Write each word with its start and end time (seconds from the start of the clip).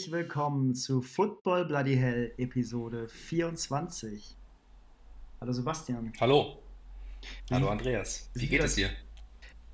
Herzlich 0.00 0.14
willkommen 0.14 0.74
zu 0.74 1.02
Football 1.02 1.66
Bloody 1.66 1.94
Hell 1.94 2.32
Episode 2.38 3.06
24. 3.06 4.34
Hallo 5.42 5.52
Sebastian. 5.52 6.10
Hallo. 6.18 6.62
Hallo 7.50 7.68
Andreas. 7.68 8.30
Wie 8.32 8.46
geht 8.46 8.62
es 8.62 8.76
dir? 8.76 8.88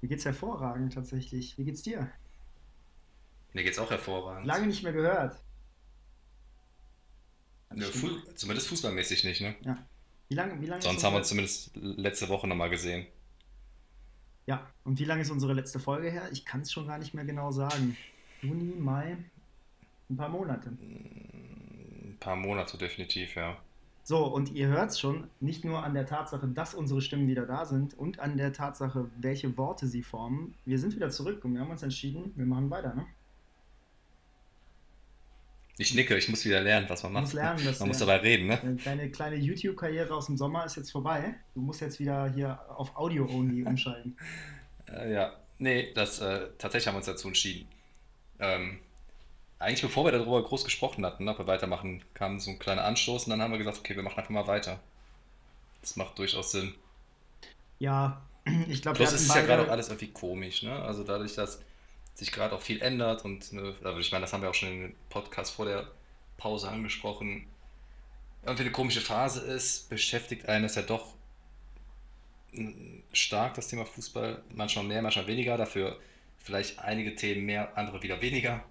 Mir 0.01 0.09
geht's 0.09 0.25
hervorragend 0.25 0.95
tatsächlich. 0.95 1.57
Wie 1.57 1.65
geht's 1.65 1.83
dir? 1.83 2.11
Mir 3.53 3.62
geht's 3.62 3.79
auch 3.79 3.89
hervorragend. 3.89 4.48
Lange 4.48 4.67
nicht 4.67 4.83
mehr 4.83 4.93
gehört. 4.93 5.41
Ja, 7.77 7.87
Fu 7.87 8.09
zumindest 8.34 8.67
fußballmäßig 8.67 9.23
nicht, 9.23 9.43
ne? 9.43 9.55
Ja. 9.61 9.79
Wie 10.27 10.34
lange, 10.34 10.61
wie 10.61 10.67
lange 10.67 10.83
Sonst 10.83 11.05
haben 11.05 11.12
wir 11.12 11.19
uns 11.19 11.29
zumindest 11.29 11.70
letzte 11.77 12.29
Woche 12.29 12.48
nochmal 12.48 12.70
gesehen. 12.70 13.06
Ja, 14.47 14.69
und 14.83 14.98
wie 14.98 15.05
lange 15.05 15.23
ist 15.23 15.31
unsere 15.31 15.53
letzte 15.53 15.79
Folge 15.79 16.11
her? 16.11 16.29
Ich 16.33 16.45
kann 16.45 16.62
es 16.62 16.73
schon 16.73 16.89
gar 16.89 16.98
nicht 16.98 17.15
mehr 17.15 17.25
genau 17.25 17.53
sagen. 17.53 17.97
Juni, 18.43 18.75
Mai, 18.77 19.19
ein 20.09 20.16
paar 20.16 20.28
Monate. 20.28 20.70
Ein 20.70 22.16
paar 22.20 22.37
Monate 22.37 22.78
definitiv, 22.78 23.34
ja. 23.37 23.56
So, 24.05 24.24
und 24.24 24.52
ihr 24.52 24.69
hört 24.69 24.91
es 24.91 25.01
schon, 25.01 25.28
nicht 25.41 25.64
nur 25.64 25.83
an 25.83 25.92
der 25.92 26.06
Tatsache, 26.06 26.47
dass 26.47 26.74
unsere 26.74 27.01
Stimmen 27.01 27.27
wieder 27.27 27.45
da 27.45 27.64
sind 27.64 27.92
und 27.98 28.20
an 28.20 28.37
der 28.37 28.52
Tatsache, 28.52 29.11
welche 29.19 29.56
Worte 29.56 29.88
sie 29.88 30.05
formen. 30.05 30.55
Wir 30.64 30.78
sind 30.78 30.95
wieder 30.95 31.11
zurück 31.11 31.45
und 31.45 31.55
wir 31.55 31.61
haben 31.61 31.73
uns 31.73 31.83
entschieden, 31.83 32.33
wir 32.36 32.47
machen 32.47 32.70
weiter, 32.70 32.94
ne? 32.94 33.05
Ich 35.78 35.92
nicke, 35.92 36.16
ich 36.16 36.28
muss 36.28 36.44
wieder 36.44 36.61
lernen, 36.61 36.88
was 36.88 37.03
man 37.03 37.14
macht. 37.14 37.25
Muss 37.25 37.33
lernen, 37.33 37.77
man 37.81 37.88
muss 37.88 37.98
dabei 37.98 38.19
reden, 38.19 38.47
ne? 38.47 38.78
Deine 38.84 39.11
kleine 39.11 39.36
YouTube-Karriere 39.36 40.14
aus 40.14 40.27
dem 40.27 40.36
Sommer 40.36 40.64
ist 40.64 40.77
jetzt 40.77 40.92
vorbei. 40.92 41.34
Du 41.55 41.61
musst 41.61 41.81
jetzt 41.81 41.98
wieder 41.98 42.31
hier 42.31 42.61
auf 42.69 42.97
Audio-Only 42.97 43.64
umschalten. 43.64 44.16
äh, 44.88 45.12
ja, 45.12 45.33
nee, 45.59 45.92
das, 45.94 46.20
äh, 46.20 46.47
tatsächlich 46.59 46.86
haben 46.86 46.94
wir 46.94 46.98
uns 46.98 47.06
dazu 47.06 47.27
entschieden. 47.27 47.66
Ähm, 48.38 48.78
eigentlich 49.59 49.83
bevor 49.83 50.05
wir 50.05 50.12
darüber 50.12 50.43
groß 50.43 50.65
gesprochen 50.65 51.05
hatten, 51.05 51.25
ne, 51.25 51.31
ob 51.31 51.39
wir 51.39 51.47
weitermachen, 51.47 52.05
kam 52.15 52.39
so 52.41 52.51
ein 52.51 52.59
kleiner 52.59 52.85
Anstoß 52.85 53.25
und 53.25 53.31
dann 53.31 53.43
haben 53.43 53.53
wir 53.53 53.59
gesagt, 53.59 53.79
okay, 53.79 53.97
wir 53.97 54.03
machen 54.03 54.19
einfach 54.19 54.31
mal 54.31 54.47
weiter. 54.47 54.81
Das 55.81 55.97
macht 55.97 56.19
durchaus 56.19 56.53
Sinn. 56.53 56.75
Ja, 57.79 58.21
ich 58.69 58.83
glaube, 58.83 58.99
Plus 58.99 59.12
ist 59.12 59.34
ja 59.34 59.43
gerade 59.43 59.65
auch 59.65 59.71
alles 59.71 59.89
irgendwie 59.89 60.12
komisch, 60.12 60.62
ne? 60.62 60.83
Also 60.83 61.05
dadurch, 61.05 61.34
dass 61.34 61.61
sich 62.15 62.33
gerade 62.33 62.55
auch 62.55 62.62
viel 62.62 62.81
ändert 62.81 63.25
und 63.25 63.53
ne, 63.53 63.75
ich 63.99 64.12
meine, 64.12 64.23
das 64.23 64.33
haben 64.33 64.43
wir 64.43 64.51
auch 64.51 64.55
schon 64.55 64.71
in 64.71 64.81
dem 64.83 64.95
Podcast 65.11 65.53
vor 65.53 65.67
der 65.67 65.87
Pause 66.39 66.69
angesprochen, 66.69 67.47
irgendwie 68.43 68.62
eine 68.62 68.73
komische 68.73 69.01
Phase 69.01 69.41
ist, 69.41 69.89
beschäftigt 69.89 70.49
einen 70.49 70.62
das 70.62 70.77
ja 70.77 70.83
doch 70.83 71.15
stark, 73.12 73.55
das 73.55 73.69
Thema 73.69 73.84
Fußball, 73.84 74.43
manchmal 74.55 74.84
mehr, 74.84 75.03
manchmal 75.03 75.27
weniger, 75.27 75.57
dafür 75.57 75.99
vielleicht 76.39 76.79
einige 76.79 77.15
Themen 77.15 77.45
mehr, 77.45 77.77
andere 77.77 78.03
wieder 78.03 78.23
weniger, 78.23 78.65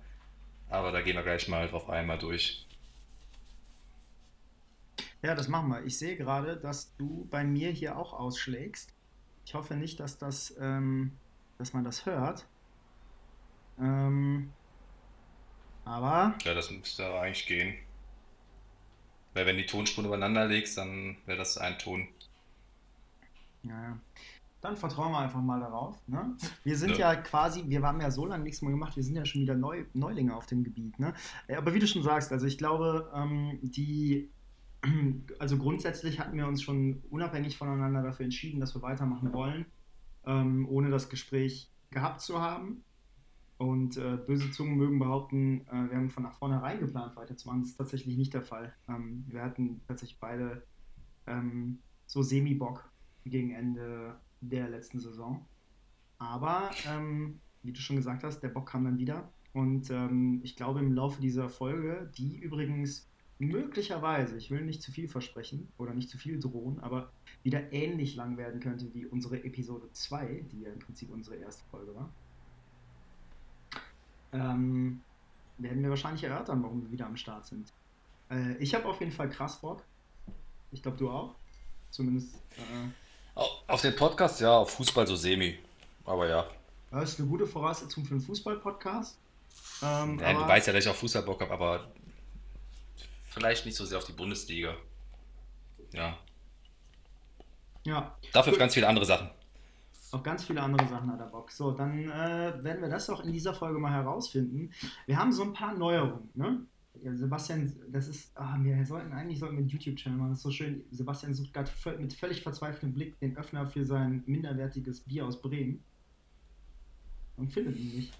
aber 0.70 0.92
da 0.92 1.02
gehen 1.02 1.16
wir 1.16 1.24
gleich 1.24 1.48
mal 1.48 1.68
drauf 1.68 1.90
einmal 1.90 2.18
durch. 2.18 2.66
Ja, 5.22 5.34
das 5.34 5.48
machen 5.48 5.70
wir. 5.70 5.84
Ich 5.84 5.98
sehe 5.98 6.18
gerade, 6.18 6.58
dass 6.58 6.96
du 6.98 7.28
bei 7.32 7.44
mir 7.44 7.72
hier 7.72 7.98
auch 7.98 8.14
ausschlägst. 8.14 8.94
Ich 9.46 9.54
hoffe 9.54 9.76
nicht, 9.76 10.00
dass 10.00 10.18
das, 10.18 10.56
ähm, 10.60 11.18
dass 11.58 11.74
man 11.74 11.84
das 11.84 12.06
hört. 12.06 12.46
Ähm, 13.80 14.52
aber. 15.84 16.36
Ja, 16.44 16.54
das 16.54 16.70
müsste 16.72 17.06
aber 17.06 17.22
eigentlich 17.22 17.46
gehen. 17.48 17.76
Weil 19.34 19.46
wenn 19.46 19.58
die 19.58 19.66
Tonspuren 19.66 20.08
übereinander 20.08 20.48
legst, 20.48 20.78
dann 20.78 21.18
wäre 21.26 21.38
das 21.38 21.58
ein 21.58 21.78
Ton. 21.78 22.08
Ja, 23.64 23.98
dann 24.66 24.76
vertrauen 24.76 25.12
wir 25.12 25.20
einfach 25.20 25.42
mal 25.42 25.60
darauf. 25.60 25.96
Ne? 26.08 26.36
Wir 26.64 26.76
sind 26.78 26.98
ja. 26.98 27.14
ja. 27.14 27.22
quasi, 27.22 27.64
wir 27.68 27.82
haben 27.84 28.02
ja 28.02 28.10
so 28.10 28.26
lange 28.26 28.44
nichts 28.44 28.62
mehr 28.62 28.72
gemacht, 28.72 28.96
wir 28.96 29.04
sind 29.04 29.16
ja 29.16 29.26
schon 29.26 29.42
wieder 29.42 29.56
Neu, 29.56 29.86
Neulinge 29.94 30.36
auf 30.36 30.48
dem 30.48 30.64
Gebiet. 30.64 31.00
Ne? 31.00 31.14
Aber 31.56 31.74
wie 31.74 31.80
du 31.80 31.88
schon 31.88 32.04
sagst, 32.04 32.32
also 32.32 32.48
ich 32.48 32.58
glaube, 32.58 33.12
ähm, 33.16 33.60
die, 33.62 34.30
also 35.40 35.58
grundsätzlich 35.58 36.20
hatten 36.20 36.38
wir 36.38 36.48
uns 36.48 36.64
schon 36.64 37.04
unabhängig 37.12 37.58
voneinander 37.58 38.02
dafür 38.02 38.26
entschieden, 38.26 38.60
dass 38.60 38.76
wir 38.76 38.82
weitermachen 38.82 39.32
wollen, 39.34 39.66
ähm, 40.26 40.68
ohne 40.68 40.90
das 40.90 41.10
Gespräch 41.10 41.72
gehabt 41.92 42.22
zu 42.22 42.42
haben. 42.42 42.84
Und 43.58 43.96
äh, 43.96 44.18
böse 44.18 44.52
Zungen 44.52 44.76
mögen 44.76 45.00
behaupten, 45.00 45.62
äh, 45.68 45.90
wir 45.90 45.96
haben 45.96 46.10
von 46.10 46.30
vornherein 46.32 46.80
geplant, 46.80 47.16
weiterzumachen. 47.16 47.62
Das 47.62 47.70
ist 47.70 47.78
tatsächlich 47.78 48.18
nicht 48.18 48.34
der 48.34 48.42
Fall. 48.42 48.74
Ähm, 48.90 49.24
wir 49.30 49.44
hatten 49.44 49.80
tatsächlich 49.88 50.20
beide 50.20 50.64
ähm, 51.26 51.80
so 52.06 52.22
Semi-Bock 52.22 52.84
gegen 53.26 53.52
Ende 53.52 54.18
der 54.50 54.70
letzten 54.70 55.00
Saison. 55.00 55.46
Aber, 56.18 56.72
ähm, 56.88 57.40
wie 57.64 57.72
du 57.72 57.80
schon 57.80 57.96
gesagt 57.96 58.24
hast, 58.24 58.40
der 58.42 58.50
Bock 58.50 58.70
kam 58.70 58.86
dann 58.86 58.98
wieder. 58.98 59.30
Und 59.54 59.90
ähm, 59.90 60.42
ich 60.44 60.56
glaube, 60.56 60.80
im 60.80 60.94
Laufe 60.94 61.22
dieser 61.22 61.50
Folge, 61.50 62.12
die 62.18 62.38
übrigens 62.38 63.08
möglicherweise, 63.40 64.38
ich 64.38 64.50
will 64.52 64.62
nicht 64.62 64.82
zu 64.82 64.92
viel 64.92 65.08
versprechen 65.08 65.68
oder 65.78 65.94
nicht 65.94 66.10
zu 66.10 66.18
viel 66.18 66.40
drohen, 66.40 66.80
aber 66.80 67.12
wieder 67.44 67.72
ähnlich 67.74 68.16
lang 68.16 68.38
werden 68.38 68.60
könnte 68.60 68.94
wie 68.94 69.06
unsere 69.06 69.44
Episode 69.44 69.90
2, 69.92 70.46
die 70.52 70.62
ja 70.62 70.72
im 70.72 70.80
Prinzip 70.80 71.10
unsere 71.12 71.36
erste 71.38 71.64
Folge 71.70 71.94
war, 71.96 72.10
ähm, 74.32 75.02
werden 75.58 75.82
wir 75.82 75.90
wahrscheinlich 75.90 76.24
erörtern, 76.24 76.64
warum 76.64 76.84
wir 76.84 76.92
wieder 76.92 77.06
am 77.06 77.18
Start 77.18 77.46
sind. 77.46 77.72
Äh, 78.30 78.58
ich 78.58 78.74
habe 78.76 78.86
auf 78.86 79.00
jeden 79.00 79.12
Fall 79.12 79.30
krass 79.30 79.60
Bock. 79.62 79.84
Ich 80.72 80.82
glaube, 80.82 80.98
du 80.98 81.10
auch. 81.10 81.36
Zumindest. 81.92 82.36
Äh, 82.58 82.90
auf 83.36 83.82
den 83.82 83.96
Podcast, 83.96 84.40
ja, 84.42 84.58
auf 84.58 84.72
Fußball 84.72 85.06
so 85.06 85.16
semi. 85.16 85.58
Aber 86.06 86.28
ja. 86.28 86.48
Das 86.92 87.14
ist 87.14 87.20
eine 87.20 87.28
gute 87.28 87.46
Voraussetzung 87.46 88.06
für 88.06 88.14
einen 88.14 88.22
Fußball-Podcast. 88.22 89.18
Ähm, 89.84 90.16
Nein, 90.16 90.38
du 90.38 90.48
weißt 90.48 90.68
ja, 90.68 90.74
dass 90.74 90.86
ich 90.86 90.90
auf 90.90 90.98
Fußball 90.98 91.24
Bock 91.24 91.42
habe, 91.42 91.54
aber 91.54 91.88
vielleicht 93.30 93.66
nicht 93.66 93.76
so 93.76 93.86
sehr 93.86 93.98
auf 93.98 94.06
die 94.06 94.14
Bundesliga. 94.14 94.76
Ja. 95.92 96.18
Ja. 97.84 98.18
Dafür 98.32 98.54
auf 98.54 98.60
ganz 98.60 98.74
viele 98.74 98.88
andere 98.88 99.06
Sachen. 99.06 99.30
Auf 100.12 100.24
ganz 100.24 100.46
viele 100.46 100.62
andere 100.62 100.88
Sachen 100.88 101.12
hat 101.12 101.20
er 101.20 101.28
Bock. 101.28 101.52
So, 101.52 101.72
dann 101.72 102.10
äh, 102.10 102.64
werden 102.64 102.82
wir 102.82 102.90
das 102.90 103.10
auch 103.10 103.20
in 103.22 103.34
dieser 103.34 103.54
Folge 103.54 103.80
mal 103.80 103.92
herausfinden. 103.92 104.72
Wir 105.06 105.18
haben 105.18 105.34
so 105.34 105.44
ein 105.44 105.54
paar 105.54 105.74
Neuerungen, 105.74 106.30
ne? 106.36 106.66
Ja, 107.04 107.16
Sebastian, 107.16 107.72
das 107.92 108.08
ist, 108.08 108.32
ah, 108.36 108.58
wir 108.60 108.86
sollten 108.86 109.12
eigentlich 109.14 109.40
sollten 109.40 109.56
wir 109.56 109.62
einen 109.62 109.70
YouTube-Channel 109.70 110.18
machen, 110.18 110.30
das 110.32 110.40
ist 110.40 110.44
so 110.44 110.52
schön. 110.52 110.84
Sebastian 110.92 111.34
sucht 111.34 111.54
gerade 111.54 111.70
mit 112.00 112.14
völlig 112.14 112.42
verzweifeltem 112.42 112.94
Blick 112.94 113.20
den 113.20 113.38
Öffner 113.38 113.68
für 113.68 113.86
sein 113.86 114.24
minderwertiges 114.26 115.02
Bier 115.02 115.26
aus 115.26 115.42
Bremen 115.42 115.84
und 117.38 117.52
findet 117.52 117.78
ihn 117.78 117.96
nicht. 117.96 118.14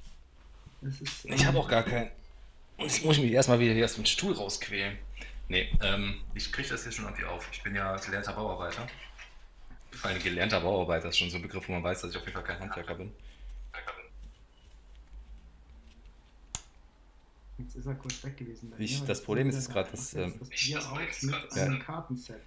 Ist, 0.82 1.26
ich 1.26 1.46
habe 1.46 1.58
auch 1.58 1.68
gar 1.68 1.84
keinen. 1.84 2.12
Jetzt 2.78 3.04
muss 3.06 3.18
ich 3.18 3.24
mich 3.24 3.32
erstmal 3.32 3.60
wieder 3.60 3.74
hier 3.74 3.86
aus 3.86 3.96
dem 3.96 4.06
Stuhl 4.06 4.34
rausquälen. 4.34 4.98
Nee, 5.48 5.70
ähm, 5.82 6.22
ich 6.34 6.52
kriege 6.52 6.68
das 6.68 6.86
jetzt 6.86 6.96
schon 6.96 7.06
irgendwie 7.06 7.26
auf. 7.26 7.48
Ich 7.52 7.64
bin 7.64 7.76
ja 7.76 7.96
gelernter 7.98 8.34
Bauarbeiter. 8.34 8.88
Vor 9.92 10.10
allem 10.10 10.22
gelernter 10.22 10.60
Bauarbeiter 10.60 11.10
ist 11.10 11.18
schon 11.18 11.30
so 11.30 11.38
ein 11.38 11.42
Begriff, 11.42 11.68
wo 11.68 11.74
man 11.74 11.84
weiß, 11.84 12.02
dass 12.02 12.12
ich 12.12 12.18
auf 12.18 12.24
jeden 12.24 12.34
Fall 12.34 12.44
kein 12.44 12.60
Handwerker 12.60 12.96
bin. 12.96 13.12
Jetzt 17.58 17.76
ist 17.76 17.86
er 17.86 17.96
kurz 17.96 18.24
weg 18.24 18.36
gewesen. 18.38 18.74
Ich, 18.78 19.04
das 19.04 19.24
Problem 19.24 19.50
ist 19.50 19.70
gerade, 19.70 19.90
dass. 19.92 20.14
Ähm, 20.14 20.36
das 20.40 20.50
Bier 20.50 20.80
auf 20.80 21.22
mit 21.22 21.54
einem 21.54 21.80
Kartenset. 21.80 22.42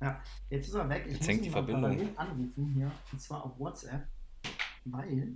Ja, 0.00 0.22
jetzt 0.48 0.68
ist 0.68 0.74
er 0.74 0.88
weg. 0.88 1.04
Ich 1.06 1.14
jetzt 1.14 1.28
hängt 1.28 1.44
die 1.44 1.50
Verbindung. 1.50 2.16
anrufen 2.16 2.72
hier, 2.74 2.90
und 3.12 3.20
zwar 3.20 3.44
auf 3.44 3.58
WhatsApp, 3.58 4.06
weil 4.84 5.34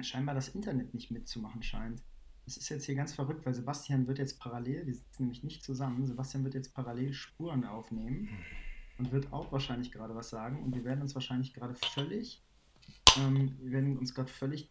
scheinbar 0.00 0.34
das 0.34 0.48
Internet 0.48 0.94
nicht 0.94 1.10
mitzumachen 1.10 1.62
scheint. 1.62 2.02
Das 2.44 2.56
ist 2.56 2.68
jetzt 2.70 2.86
hier 2.86 2.94
ganz 2.94 3.14
verrückt, 3.14 3.44
weil 3.46 3.54
Sebastian 3.54 4.06
wird 4.06 4.18
jetzt 4.18 4.40
parallel, 4.40 4.84
die 4.84 4.94
sitzen 4.94 5.24
nämlich 5.24 5.44
nicht 5.44 5.62
zusammen, 5.62 6.06
Sebastian 6.06 6.44
wird 6.44 6.54
jetzt 6.54 6.74
parallel 6.74 7.12
Spuren 7.12 7.64
aufnehmen 7.64 8.28
und 8.96 9.12
wird 9.12 9.32
auch 9.32 9.52
wahrscheinlich 9.52 9.92
gerade 9.92 10.14
was 10.14 10.30
sagen 10.30 10.62
und 10.62 10.74
wir 10.74 10.84
werden 10.84 11.02
uns 11.02 11.14
wahrscheinlich 11.14 11.52
gerade 11.52 11.74
völlig 11.74 12.42
ähm, 13.16 13.56
wir 13.60 13.72
werden 13.72 13.98
uns 13.98 14.14
gerade 14.14 14.30
völlig 14.30 14.70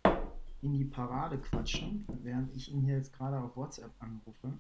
in 0.62 0.74
die 0.74 0.86
Parade 0.86 1.38
quatschen, 1.38 2.06
während 2.24 2.56
ich 2.56 2.72
ihn 2.72 2.82
hier 2.82 2.96
jetzt 2.96 3.14
gerade 3.14 3.40
auf 3.40 3.56
WhatsApp 3.56 3.92
anrufe. 4.00 4.54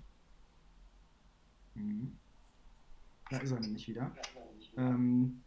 Mhm. 1.73 2.17
Da 3.29 3.37
ist 3.37 3.51
er 3.51 3.59
nämlich 3.59 3.87
wieder. 3.87 4.11
Ähm, 4.77 5.43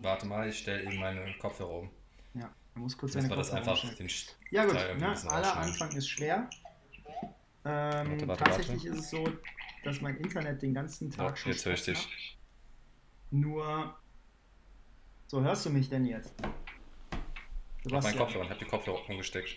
Warte 0.00 0.26
mal, 0.26 0.48
ich 0.48 0.58
stelle 0.58 0.82
eben 0.84 0.98
meine 0.98 1.34
Kopfhörer 1.38 1.80
um. 1.80 1.90
Ja, 2.34 2.50
er 2.74 2.80
muss 2.80 2.96
kurz 2.96 3.12
seine 3.12 3.28
Kopfhörer 3.28 3.58
einfach 3.58 3.94
den 3.94 4.08
Ja 4.50 4.64
gut, 4.64 4.74
ne, 4.74 5.30
aller 5.30 5.56
Anfang 5.56 5.90
ist 5.92 6.08
schwer. 6.08 6.48
Ähm, 7.64 8.10
warte, 8.10 8.28
warte, 8.28 8.44
tatsächlich 8.44 8.84
warte. 8.84 8.98
ist 8.98 9.04
es 9.04 9.10
so, 9.10 9.28
dass 9.84 10.00
mein 10.00 10.16
Internet 10.16 10.62
den 10.62 10.74
ganzen 10.74 11.10
Tag 11.10 11.30
ja, 11.30 11.36
schon. 11.36 11.52
Jetzt 11.52 11.66
höre 11.66 11.74
ich 11.74 11.82
dich. 11.82 12.38
Nur. 13.30 13.94
So, 15.26 15.42
hörst 15.42 15.66
du 15.66 15.70
mich 15.70 15.90
denn 15.90 16.06
jetzt? 16.06 16.32
Ich 17.88 17.94
hab 17.94 18.02
meinen 18.02 18.18
Kopfhörer 18.18 18.44
und 18.44 18.50
hab 18.50 18.58
die 18.58 18.64
Kopfhörer 18.64 19.08
umgesteckt. 19.08 19.56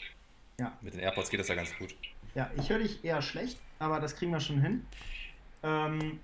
Ja. 0.59 0.77
Mit 0.81 0.93
den 0.93 1.01
AirPods 1.01 1.29
geht 1.29 1.39
das 1.39 1.47
ja 1.47 1.55
ganz 1.55 1.75
gut. 1.77 1.95
Ja, 2.35 2.49
ich 2.57 2.69
höre 2.69 2.79
dich 2.79 3.03
eher 3.03 3.21
schlecht, 3.21 3.59
aber 3.79 3.99
das 3.99 4.15
kriegen 4.15 4.31
wir 4.31 4.39
schon 4.39 4.61
hin. 4.61 4.85
Ähm, 5.63 6.19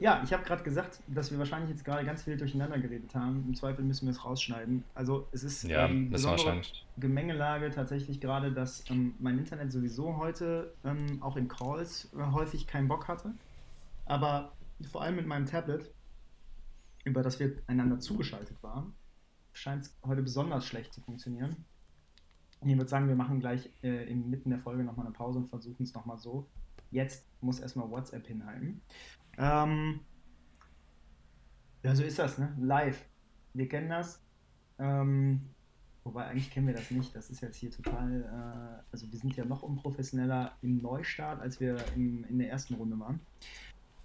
ja, 0.00 0.22
ich 0.24 0.32
habe 0.32 0.42
gerade 0.44 0.62
gesagt, 0.62 1.00
dass 1.06 1.30
wir 1.30 1.38
wahrscheinlich 1.38 1.70
jetzt 1.70 1.84
gerade 1.84 2.04
ganz 2.04 2.22
viel 2.22 2.36
durcheinander 2.36 2.78
geredet 2.78 3.14
haben. 3.14 3.44
Im 3.46 3.54
Zweifel 3.54 3.84
müssen 3.84 4.06
wir 4.06 4.12
es 4.12 4.24
rausschneiden. 4.24 4.82
Also 4.94 5.28
es 5.32 5.44
ist 5.44 5.64
ja, 5.64 5.86
die 5.88 6.06
besondere 6.06 6.62
Gemengelage 6.96 7.70
tatsächlich 7.70 8.20
gerade, 8.20 8.52
dass 8.52 8.88
ähm, 8.90 9.14
mein 9.18 9.38
Internet 9.38 9.72
sowieso 9.72 10.16
heute 10.16 10.74
ähm, 10.84 11.22
auch 11.22 11.36
in 11.36 11.48
Calls 11.48 12.10
äh, 12.14 12.32
häufig 12.32 12.66
keinen 12.66 12.88
Bock 12.88 13.08
hatte. 13.08 13.34
Aber 14.06 14.52
vor 14.90 15.02
allem 15.02 15.16
mit 15.16 15.26
meinem 15.26 15.46
Tablet, 15.46 15.90
über 17.04 17.22
das 17.22 17.38
wir 17.38 17.52
einander 17.66 18.00
zugeschaltet 18.00 18.62
waren, 18.62 18.94
scheint 19.54 19.84
es 19.84 19.96
heute 20.04 20.22
besonders 20.22 20.66
schlecht 20.66 20.92
zu 20.92 21.00
funktionieren. 21.00 21.56
Und 22.60 22.68
ich 22.68 22.76
würde 22.76 22.88
sagen, 22.88 23.08
wir 23.08 23.16
machen 23.16 23.40
gleich 23.40 23.70
äh, 23.82 24.08
inmitten 24.10 24.50
der 24.50 24.58
Folge 24.58 24.84
nochmal 24.84 25.06
eine 25.06 25.14
Pause 25.14 25.38
und 25.38 25.48
versuchen 25.48 25.84
es 25.84 25.94
nochmal 25.94 26.18
so. 26.18 26.46
Jetzt 26.90 27.26
muss 27.40 27.60
erstmal 27.60 27.90
WhatsApp 27.90 28.26
hinhalten. 28.26 28.80
Ähm, 29.38 30.00
ja, 31.82 31.94
so 31.94 32.02
ist 32.02 32.18
das, 32.18 32.38
ne? 32.38 32.56
Live. 32.60 33.04
Wir 33.52 33.68
kennen 33.68 33.90
das. 33.90 34.22
Ähm, 34.78 35.42
wobei 36.04 36.26
eigentlich 36.26 36.50
kennen 36.50 36.66
wir 36.66 36.74
das 36.74 36.90
nicht. 36.90 37.14
Das 37.14 37.30
ist 37.30 37.40
jetzt 37.40 37.56
hier 37.56 37.70
total. 37.70 38.22
Äh, 38.22 38.82
also 38.90 39.10
wir 39.10 39.18
sind 39.18 39.36
ja 39.36 39.44
noch 39.44 39.62
unprofessioneller 39.62 40.56
im 40.62 40.78
Neustart, 40.78 41.40
als 41.40 41.60
wir 41.60 41.76
im, 41.94 42.24
in 42.24 42.38
der 42.38 42.50
ersten 42.50 42.74
Runde 42.74 42.98
waren. 42.98 43.20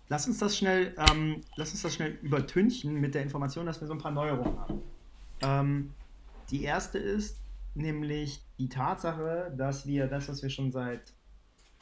Lass 0.09 0.27
uns 0.27 0.39
das 0.39 0.57
schnell, 0.57 0.95
ähm, 1.11 1.41
lass 1.55 1.71
uns 1.71 1.83
das 1.83 1.93
schnell 1.93 2.17
übertünchen 2.21 2.99
mit 2.99 3.15
der 3.15 3.21
Information, 3.21 3.67
dass 3.67 3.79
wir 3.79 3.87
so 3.87 3.93
ein 3.93 3.99
paar 3.99 4.11
Neuerungen 4.11 4.59
haben. 4.59 4.81
Ähm, 5.41 5.93
die 6.49 6.63
erste 6.63 6.97
ist 6.97 7.41
nämlich 7.75 8.43
die 8.57 8.69
Tatsache, 8.69 9.53
dass 9.57 9.85
wir 9.85 10.07
das, 10.07 10.29
was 10.29 10.41
wir 10.41 10.49
schon 10.49 10.71
seit, 10.71 11.13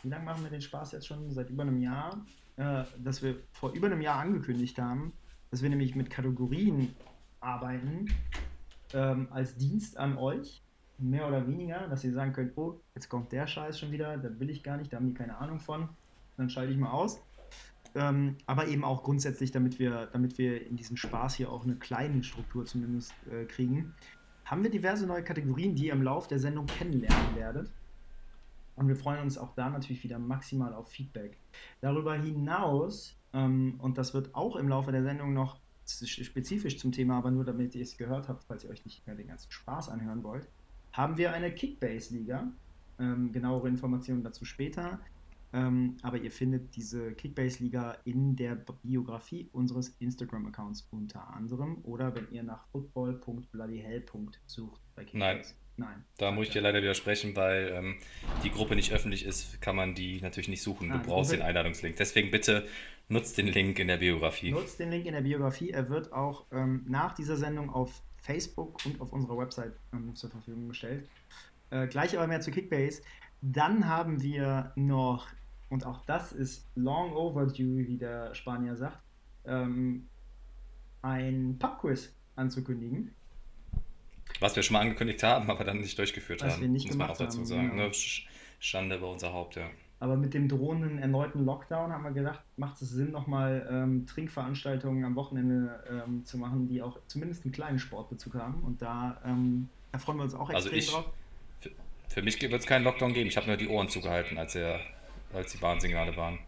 wie 0.04 0.10
lange 0.10 0.26
machen 0.26 0.44
wir 0.44 0.50
den 0.50 0.62
Spaß 0.62 0.92
jetzt 0.92 1.08
schon? 1.08 1.32
Seit 1.32 1.50
über 1.50 1.64
einem 1.64 1.82
Jahr 1.82 2.22
äh, 2.58 2.84
dass 3.04 3.22
wir 3.22 3.36
vor 3.54 3.72
über 3.74 3.88
einem 3.88 4.02
Jahr 4.02 4.20
angekündigt 4.20 4.80
haben, 4.80 5.14
dass 5.52 5.62
wir 5.62 5.70
nämlich 5.70 5.96
mit 5.96 6.10
Kategorien 6.10 6.94
arbeiten 7.40 8.08
ähm, 8.94 9.28
als 9.32 9.56
Dienst 9.56 9.98
an 9.98 10.18
euch, 10.18 10.64
mehr 10.98 11.28
oder 11.28 11.48
weniger, 11.48 11.88
dass 11.88 12.04
ihr 12.04 12.14
sagen 12.14 12.34
könnt, 12.34 12.58
oh, 12.58 12.82
jetzt 12.96 13.10
kommt 13.10 13.32
der 13.32 13.46
Scheiß 13.46 13.80
schon 13.80 13.92
wieder, 13.92 14.18
das 14.18 14.40
will 14.40 14.50
ich 14.50 14.64
gar 14.64 14.78
nicht, 14.78 14.92
da 14.92 14.98
haben 14.98 15.06
die 15.06 15.14
keine 15.14 15.38
Ahnung 15.38 15.60
von, 15.60 15.88
dann 16.36 16.50
schalte 16.50 16.72
ich 16.74 16.80
mal 16.80 16.90
aus. 16.90 17.22
Ähm, 17.96 18.36
aber 18.46 18.68
eben 18.68 18.84
auch 18.84 19.04
grundsätzlich, 19.04 19.52
damit 19.52 19.80
wir, 19.80 20.08
damit 20.08 20.38
wir 20.38 20.66
in 20.66 20.76
diesem 20.76 20.98
Spaß 20.98 21.36
hier 21.36 21.52
auch 21.52 21.64
eine 21.64 21.76
kleine 21.76 22.24
Struktur 22.24 22.66
zumindest 22.66 23.14
äh, 23.32 23.46
kriegen, 23.46 23.94
haben 24.46 24.64
wir 24.64 24.70
diverse 24.70 25.06
neue 25.06 25.24
Kategorien, 25.24 25.76
die 25.76 25.88
ihr 25.88 25.94
im 25.94 26.04
Laufe 26.04 26.30
der 26.30 26.40
Sendung 26.40 26.66
kennenlernen 26.66 27.36
werdet. 27.36 27.72
Und 28.76 28.88
wir 28.88 28.96
freuen 28.96 29.24
uns 29.24 29.38
auch 29.38 29.54
da 29.56 29.70
natürlich 29.70 30.04
wieder 30.04 30.20
maximal 30.20 30.74
auf 30.74 30.90
Feedback. 30.90 31.38
Darüber 31.82 32.16
hinaus, 32.16 33.16
ähm, 33.34 33.76
und 33.80 33.98
das 33.98 34.14
wird 34.14 34.34
auch 34.36 34.56
im 34.56 34.70
Laufe 34.70 34.92
der 34.92 35.04
Sendung 35.04 35.34
noch 35.34 35.60
spezifisch 35.86 36.78
zum 36.78 36.92
Thema, 36.92 37.18
aber 37.18 37.32
nur 37.32 37.46
damit 37.46 37.74
ihr 37.76 37.82
es 37.82 37.98
gehört 37.98 38.28
habt, 38.28 38.44
falls 38.44 38.64
ihr 38.64 38.70
euch 38.70 38.86
nicht 38.86 39.06
mehr 39.08 39.16
den 39.16 39.28
ganzen 39.28 39.52
Spaß 39.52 39.90
anhören 39.90 40.24
wollt, 40.24 40.48
haben 40.92 41.18
wir 41.18 41.34
eine 41.34 41.52
Kickbase-Liga. 41.52 42.48
Ähm, 43.00 43.32
genauere 43.32 43.68
Informationen 43.68 44.24
dazu 44.24 44.44
später. 44.44 45.00
Ähm, 45.58 45.98
aber 46.04 46.18
ihr 46.18 46.32
findet 46.32 46.76
diese 46.76 47.14
Kickbase-Liga 47.14 47.98
in 48.06 48.36
der 48.36 48.56
Biografie 48.84 49.50
unseres 49.54 49.90
Instagram-Accounts 50.00 50.88
unter 50.92 51.34
anderem 51.34 51.80
oder 51.84 52.14
wenn 52.14 52.30
ihr 52.32 52.44
nach 52.44 52.68
football.bloodyhell 52.68 54.06
sucht 54.46 54.82
bei 54.96 55.04
Kickbase. 55.04 55.18
Nein. 55.18 55.44
Nein. 55.80 56.04
Da 56.18 56.32
muss 56.32 56.48
ich 56.48 56.54
dir 56.54 56.62
leider 56.62 56.82
widersprechen, 56.82 57.36
weil 57.36 57.72
ähm, 57.72 57.98
die 58.44 58.50
Gruppe 58.50 58.76
nicht 58.76 58.94
öffentlich 58.94 59.24
ist, 59.26 59.62
kann 59.62 59.76
man 59.76 59.94
die 59.94 60.20
natürlich 60.22 60.50
nicht 60.50 60.64
suchen. 60.64 60.90
Du 60.90 61.00
brauchst 61.00 61.32
den 61.32 61.44
Einladungslink. 61.44 61.96
Deswegen 61.98 62.32
bitte 62.32 62.68
nutzt 63.10 63.38
den 63.38 63.46
Link 63.48 63.78
in 63.78 63.88
der 63.88 63.98
Biografie. 63.98 64.52
Nutzt 64.52 64.80
den 64.80 64.90
Link 64.90 65.06
in 65.06 65.14
der 65.14 65.22
Biografie. 65.22 65.70
Er 65.70 65.90
wird 65.90 66.12
auch 66.14 66.46
ähm, 66.52 66.84
nach 66.88 67.14
dieser 67.14 67.38
Sendung 67.38 67.70
auf 67.70 68.02
Facebook 68.16 68.84
und 68.86 69.00
auf 69.00 69.14
unserer 69.14 69.38
Website 69.38 69.74
ähm, 69.94 70.16
zur 70.16 70.32
Verfügung 70.32 70.68
gestellt. 70.68 71.08
Äh, 71.70 71.86
gleich 71.88 72.18
aber 72.18 72.26
mehr 72.26 72.42
zu 72.42 72.50
Kickbase. 72.50 73.04
Dann 73.42 73.88
haben 73.88 74.24
wir 74.24 74.72
noch, 74.76 75.28
und 75.70 75.86
auch 75.86 76.06
das 76.06 76.32
ist 76.32 76.66
long 76.76 77.14
overdue, 77.14 77.88
wie 77.88 77.98
der 77.98 78.34
Spanier 78.36 78.76
sagt, 78.76 79.00
ähm, 79.46 80.08
ein 81.02 81.58
Pubquiz 81.60 82.14
anzukündigen. 82.36 83.14
Was 84.40 84.56
wir 84.56 84.64
schon 84.64 84.74
mal 84.74 84.82
angekündigt 84.82 85.24
haben, 85.24 85.50
aber 85.50 85.64
dann 85.64 85.80
nicht 85.80 85.98
durchgeführt 85.98 86.42
Was 86.42 86.54
haben. 86.54 86.62
Wir 86.62 86.70
nicht 86.70 86.88
muss 86.88 86.98
man 86.98 87.10
auch 87.10 87.18
dazu 87.18 87.40
haben, 87.40 87.46
sagen. 87.46 87.78
Ja. 87.78 87.88
Ne? 87.88 87.92
Schande 88.60 88.96
über 88.96 89.12
unser 89.12 89.34
Haupt, 89.34 89.56
ja. 89.56 89.70
Aber 90.00 90.16
mit 90.16 90.34
dem 90.34 90.48
drohenden 90.48 91.00
erneuten 91.00 91.44
Lockdown 91.44 91.92
haben 91.92 92.04
wir 92.04 92.12
gedacht, 92.12 92.40
macht 92.56 92.80
es 92.82 92.90
Sinn, 92.90 93.12
nochmal 93.12 93.68
ähm, 93.72 94.06
Trinkveranstaltungen 94.06 95.04
am 95.04 95.16
Wochenende 95.16 95.84
ähm, 95.90 96.24
zu 96.24 96.38
machen, 96.38 96.68
die 96.68 96.84
auch 96.84 97.00
zumindest 97.08 97.46
einen 97.46 97.52
kleinen 97.52 97.80
Sportbezug 97.80 98.36
haben. 98.36 98.62
Und 98.64 98.82
da, 98.82 99.20
ähm, 99.26 99.70
da 99.92 99.98
freuen 99.98 100.20
wir 100.20 100.24
uns 100.24 100.36
auch 100.36 100.50
also 100.50 100.70
extrem 100.70 100.76
also 100.76 100.78
ich, 100.78 100.92
drauf. 100.92 101.14
Für, 101.62 101.72
für 102.10 102.22
mich 102.22 102.40
wird 102.40 102.54
es 102.54 102.68
keinen 102.68 102.84
Lockdown 102.84 103.14
geben. 103.14 103.28
Ich 103.28 103.38
habe 103.38 103.48
nur 103.48 103.58
die 103.58 103.68
Ohren 103.68 103.90
zugehalten, 103.90 104.38
als, 104.38 104.54
er, 104.54 104.80
als 105.34 105.52
die 105.52 105.62
Warnsignale 105.62 106.16
waren. 106.16 106.40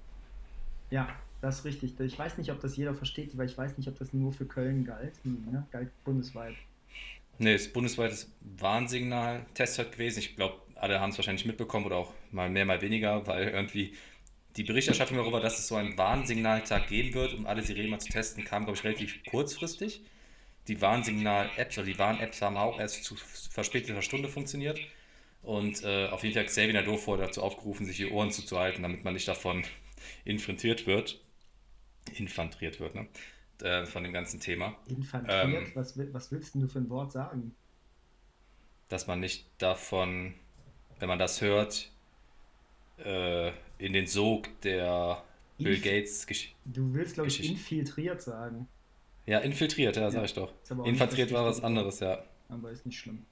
Ja, 0.90 1.08
das 1.42 1.60
ist 1.60 1.66
richtig. 1.66 2.00
Ich 2.00 2.18
weiß 2.18 2.38
nicht, 2.38 2.52
ob 2.52 2.60
das 2.60 2.76
jeder 2.76 2.94
versteht, 2.94 3.38
weil 3.38 3.48
ich 3.48 3.58
weiß 3.58 3.78
nicht, 3.78 3.88
ob 3.88 3.98
das 3.98 4.14
nur 4.14 4.34
für 4.34 4.46
Köln 4.46 4.86
galt. 4.86 5.14
Ne? 5.24 5.66
Galt 5.72 5.90
bundesweit. 6.04 6.56
Nee, 7.38 7.54
es 7.54 7.68
ist 7.68 7.74
bundesweites 7.74 8.32
Warnsignal 8.42 9.46
Testzeit 9.54 9.94
gewesen. 9.94 10.20
Ich 10.20 10.36
glaube, 10.36 10.62
alle 10.76 11.00
haben 11.00 11.12
es 11.12 11.18
wahrscheinlich 11.18 11.46
mitbekommen 11.46 11.86
oder 11.86 11.98
auch 11.98 12.14
mal 12.32 12.50
mehr, 12.50 12.66
mal 12.66 12.82
weniger, 12.82 13.26
weil 13.28 13.48
irgendwie 13.48 13.94
die 14.58 14.64
Berichterstattung 14.64 15.18
darüber, 15.18 15.40
dass 15.40 15.58
es 15.58 15.68
so 15.68 15.76
einen 15.76 15.98
Warnsignaltag 15.98 16.88
geben 16.88 17.14
wird, 17.14 17.34
um 17.34 17.46
alle 17.46 17.62
Sirenen 17.62 17.92
mal 17.92 18.00
zu 18.00 18.10
testen, 18.10 18.44
kam, 18.44 18.66
glaube 18.66 18.78
ich, 18.78 18.84
relativ 18.84 19.24
kurzfristig. 19.26 20.02
Die 20.68 20.82
Warnsignal-Apps 20.82 21.78
oder 21.78 21.88
die 21.88 21.98
Warn-Apps 21.98 22.42
haben 22.42 22.58
auch 22.58 22.80
erst 22.80 23.04
zu 23.04 23.16
verspäteter 23.16 24.02
Stunde 24.02 24.28
funktioniert. 24.28 24.80
Und 25.42 25.84
äh, 25.84 26.08
auf 26.08 26.24
jeden 26.24 26.34
Fall 26.34 26.44
hat 26.44 26.50
Xavier 26.50 26.74
Nadeau 26.74 27.18
dazu 27.18 27.42
aufgerufen, 27.42 27.86
sich 27.86 27.98
die 27.98 28.10
Ohren 28.10 28.32
zuzuhalten, 28.32 28.84
damit 28.84 29.04
man 29.04 29.14
nicht 29.14 29.28
davon 29.28 29.64
infantiert 30.26 30.86
wird. 30.86 31.20
Infantriert 32.18 32.80
wird, 32.80 32.96
ne? 32.96 33.08
äh, 33.62 33.86
von 33.86 34.04
dem 34.04 34.14
ganzen 34.14 34.40
Thema. 34.40 34.76
Infantiert? 34.88 35.46
Ähm, 35.46 35.72
was, 35.76 35.98
was 36.14 36.32
willst 36.32 36.56
du 36.56 36.68
für 36.68 36.80
ein 36.80 36.90
Wort 36.90 37.12
sagen? 37.12 37.56
Dass 38.88 39.08
man 39.08 39.20
nicht 39.20 39.46
davon, 39.60 40.34
wenn 41.00 41.08
man 41.08 41.20
das 41.20 41.42
hört, 41.42 41.92
äh, 43.04 43.52
in 43.78 43.94
den 43.94 44.08
Sog 44.08 44.50
der 44.62 45.24
Inf 45.58 45.68
Bill 45.68 45.80
Gates 45.80 46.26
Geschichte. 46.26 46.56
Du 46.66 46.94
willst, 46.94 47.14
glaube 47.14 47.30
ich, 47.30 47.48
infiltriert 47.48 48.22
sagen. 48.22 48.68
Ja, 49.26 49.40
infiltriert, 49.40 49.96
ja, 49.96 50.04
ja 50.04 50.12
sag 50.12 50.26
ich 50.26 50.34
doch. 50.34 50.52
Infiltriert 50.86 51.32
war 51.32 51.46
was 51.46 51.62
anderes, 51.64 52.00
ja. 52.00 52.24
Aber 52.50 52.72
ist 52.72 52.86
nicht 52.86 52.98
schlimm. 52.98 53.26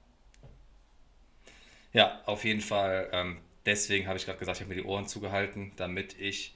Ja, 1.92 2.20
auf 2.26 2.44
jeden 2.44 2.60
Fall. 2.60 3.08
Ähm, 3.12 3.38
deswegen 3.66 4.06
habe 4.06 4.18
ich 4.18 4.26
gerade 4.26 4.38
gesagt, 4.38 4.58
ich 4.58 4.62
habe 4.62 4.74
mir 4.74 4.82
die 4.82 4.88
Ohren 4.88 5.06
zugehalten, 5.06 5.72
damit 5.76 6.18
ich 6.20 6.54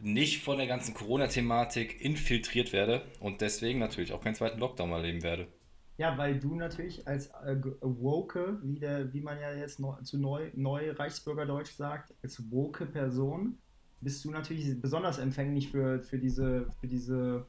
nicht 0.00 0.42
von 0.42 0.58
der 0.58 0.66
ganzen 0.66 0.94
Corona-Thematik 0.94 2.00
infiltriert 2.00 2.72
werde 2.72 3.02
und 3.20 3.40
deswegen 3.40 3.78
natürlich 3.78 4.12
auch 4.12 4.22
keinen 4.22 4.34
zweiten 4.34 4.58
Lockdown 4.58 4.92
erleben 4.92 5.22
werde. 5.22 5.48
Ja, 5.96 6.16
weil 6.16 6.38
du 6.38 6.54
natürlich 6.54 7.08
als 7.08 7.26
äh, 7.44 7.56
woke, 7.80 8.60
wie, 8.62 8.78
der, 8.78 9.12
wie 9.12 9.20
man 9.20 9.40
ja 9.40 9.52
jetzt 9.52 9.80
neu, 9.80 9.94
zu 10.02 10.16
neu, 10.16 10.50
neu 10.54 10.92
Reichsbürgerdeutsch 10.92 11.72
sagt, 11.72 12.14
als 12.22 12.40
woke 12.52 12.86
Person, 12.86 13.58
bist 14.00 14.24
du 14.24 14.30
natürlich 14.30 14.80
besonders 14.80 15.18
empfänglich 15.18 15.72
für, 15.72 16.00
für, 16.00 16.18
diese, 16.18 16.70
für 16.80 16.86
diese 16.86 17.46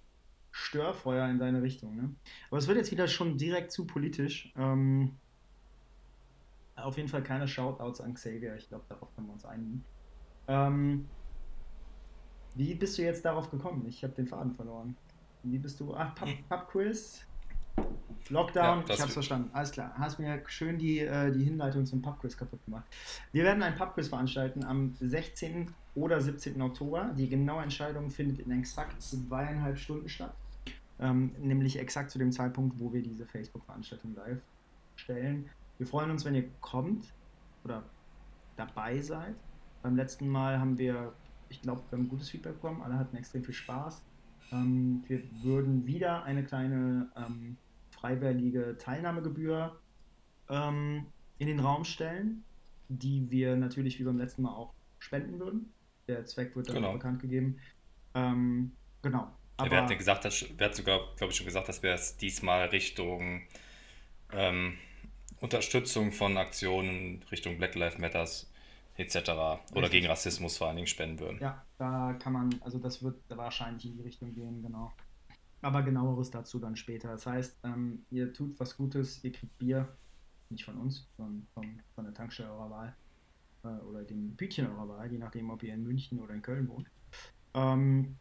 Störfeuer 0.50 1.30
in 1.30 1.38
deine 1.38 1.62
Richtung. 1.62 1.96
Ne? 1.96 2.16
Aber 2.50 2.58
es 2.58 2.68
wird 2.68 2.80
jetzt 2.80 2.92
wieder 2.92 3.08
schon 3.08 3.38
direkt 3.38 3.72
zu 3.72 3.86
politisch. 3.86 4.52
Ähm, 4.58 5.12
auf 6.84 6.98
jeden 6.98 7.10
Fall 7.10 7.24
keine 7.24 7.48
Shoutouts 7.48 8.02
an 8.02 8.14
Xavier, 8.14 8.56
ich 8.56 8.68
glaube, 8.70 8.84
darauf 8.90 9.14
können 9.16 9.28
wir 9.28 9.34
uns 9.34 9.46
einigen. 9.46 9.84
Ähm, 10.48 11.08
wie 12.56 12.74
bist 12.74 12.98
du 12.98 13.04
jetzt 13.04 13.24
darauf 13.24 13.50
gekommen? 13.52 13.86
Ich 13.88 14.04
habe 14.04 14.14
den 14.14 14.28
Faden 14.28 14.54
verloren. 14.54 14.96
Wie 15.44 15.58
bist 15.58 15.80
du? 15.80 15.94
Ach, 15.96 16.14
Pub-Quiz? 16.16 17.26
Pub 17.76 18.00
Lockdown, 18.30 18.84
ja, 18.88 18.94
ich 18.94 19.02
hab's 19.02 19.14
verstanden. 19.14 19.50
Alles 19.54 19.72
klar. 19.72 19.94
Hast 19.98 20.20
mir 20.20 20.42
schön 20.48 20.78
die, 20.78 21.00
äh, 21.00 21.32
die 21.32 21.44
Hinleitung 21.44 21.86
zum 21.86 22.02
Pub-Quiz 22.02 22.38
kaputt 22.38 22.64
gemacht. 22.66 22.86
Wir 23.32 23.44
werden 23.44 23.64
ein 23.64 23.76
Pub-Quiz 23.76 24.10
veranstalten 24.10 24.64
am 24.66 24.94
16. 25.00 25.74
oder 25.96 26.20
17. 26.22 26.62
Oktober. 26.62 27.12
Die 27.18 27.30
genaue 27.30 27.64
Entscheidung 27.64 28.10
findet 28.10 28.40
in 28.40 28.52
exakt 28.52 29.02
zweieinhalb 29.02 29.78
Stunden 29.78 30.10
statt. 30.10 30.34
Ähm, 31.00 31.32
nämlich 31.40 31.80
exakt 31.80 32.12
zu 32.12 32.20
dem 32.20 32.32
Zeitpunkt, 32.32 32.80
wo 32.80 32.92
wir 32.92 33.02
diese 33.02 33.26
Facebook-Veranstaltung 33.26 34.14
live 34.16 34.42
stellen. 34.96 35.50
Wir 35.80 35.88
freuen 35.88 36.12
uns, 36.12 36.24
wenn 36.24 36.36
ihr 36.36 36.48
kommt 36.62 37.12
oder 37.64 37.84
dabei 38.56 39.02
seid. 39.02 39.36
Beim 39.82 39.96
letzten 39.96 40.28
Mal 40.28 40.60
haben 40.60 40.78
wir 40.78 41.14
ich 41.50 41.62
glaube, 41.62 41.82
wir 41.90 41.98
haben 41.98 42.08
gutes 42.08 42.30
Feedback 42.30 42.54
bekommen. 42.54 42.82
Alle 42.82 42.98
hatten 42.98 43.18
extrem 43.18 43.44
viel 43.44 43.54
Spaß. 43.54 44.02
Ähm, 44.52 45.04
wir 45.08 45.22
würden 45.44 45.86
wieder 45.86 46.24
eine 46.24 46.44
kleine 46.44 47.12
ähm, 47.16 47.58
freiwillige 47.92 48.78
Teilnahmegebühr 48.78 49.78
ähm, 50.50 51.06
in 51.40 51.48
den 51.48 51.60
Raum 51.60 51.84
stellen, 51.84 52.44
die 52.88 53.30
wir 53.30 53.56
natürlich 53.56 54.00
wie 54.00 54.04
beim 54.04 54.18
letzten 54.18 54.44
Mal 54.44 54.54
auch 54.54 54.74
spenden 55.00 55.40
würden. 55.40 55.74
Der 56.08 56.26
Zweck 56.26 56.56
wird 56.56 56.70
dann 56.70 56.76
genau. 56.76 56.94
bekannt 56.94 57.22
gegeben. 57.22 57.60
Ähm, 58.16 58.72
genau. 59.02 59.32
Aber 59.58 59.72
wir 59.72 59.82
hatten 59.84 59.98
gesagt, 59.98 60.24
dass, 60.24 60.42
wir 60.42 60.66
hatten 60.66 60.76
sogar, 60.76 61.00
glaube 61.18 61.32
ich, 61.32 61.38
schon 61.38 61.46
gesagt, 61.46 61.68
dass 61.68 61.84
wir 61.84 61.92
es 61.92 62.16
diesmal 62.18 62.68
Richtung 62.70 63.42
ähm, 64.32 64.78
Unterstützung 65.42 66.12
von 66.12 66.38
Aktionen 66.38 67.24
Richtung 67.32 67.58
Black 67.58 67.76
Lives 67.76 67.98
Matters 67.98 68.52
etc. 68.98 69.16
oder 69.16 69.60
Richtig. 69.76 69.92
gegen 69.92 70.08
Rassismus 70.08 70.58
vor 70.58 70.68
allen 70.68 70.76
Dingen 70.76 70.88
spenden 70.88 71.20
würden. 71.20 71.40
Ja, 71.40 71.64
da 71.78 72.14
kann 72.20 72.34
man, 72.34 72.50
also 72.62 72.78
das 72.80 73.02
wird 73.02 73.16
wahrscheinlich 73.30 73.86
in 73.86 73.96
die 73.96 74.02
Richtung 74.02 74.34
gehen, 74.34 74.62
genau. 74.62 74.92
Aber 75.62 75.82
genaueres 75.84 76.32
dazu 76.32 76.60
dann 76.60 76.76
später. 76.76 77.10
Das 77.10 77.26
heißt, 77.26 77.60
ähm, 77.64 78.06
ihr 78.12 78.34
tut 78.34 78.60
was 78.60 78.76
Gutes, 78.76 79.24
ihr 79.24 79.32
kriegt 79.32 79.58
Bier, 79.58 79.88
nicht 80.50 80.66
von 80.66 80.76
uns, 80.76 81.08
sondern 81.18 81.48
von, 81.54 81.82
von 81.96 82.06
der 82.06 82.14
Tankstelle 82.14 82.52
eurer 82.52 82.70
Wahl 82.70 82.96
äh, 83.64 83.68
oder 83.86 84.04
dem 84.04 84.36
Bütchen 84.36 84.68
eurer 84.68 84.88
Wahl, 84.90 85.12
je 85.12 85.18
nachdem, 85.18 85.50
ob 85.50 85.64
ihr 85.64 85.74
in 85.74 85.84
München 85.84 86.20
oder 86.20 86.34
in 86.34 86.42
Köln 86.42 86.68
wohnt. 86.68 86.90
Ähm, 87.54 88.18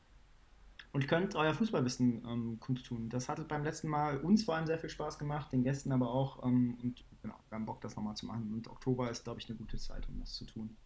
und 0.93 1.07
könnt 1.07 1.35
euer 1.35 1.55
Fußballwissen 1.55 2.25
ähm, 2.27 2.61
kundtun. 2.61 3.09
Das 3.09 3.29
hat 3.29 3.47
beim 3.49 3.63
letzten 3.63 3.89
Mal 3.89 4.19
uns 4.19 4.45
vor 4.45 4.57
allem 4.57 4.67
sehr 4.67 4.79
viel 4.79 4.91
Spaß 4.91 5.19
gemacht, 5.19 5.53
den 5.53 5.63
Gästen 5.63 5.93
aber 5.93 6.11
auch. 6.11 6.45
Ähm, 6.45 6.79
und 6.83 7.05
genau, 7.23 7.37
wir 7.49 7.57
haben 7.57 7.67
Bock, 7.67 7.81
das 7.81 7.97
nochmal 7.97 8.17
zu 8.17 8.27
machen. 8.27 8.53
Und 8.53 8.69
Oktober 8.69 9.11
ist, 9.11 9.25
glaube 9.25 9.41
ich, 9.41 9.49
eine 9.49 9.59
gute 9.59 9.77
Zeit, 9.77 10.09
um 10.09 10.19
das 10.19 10.33
zu 10.33 10.47
tun. 10.47 10.77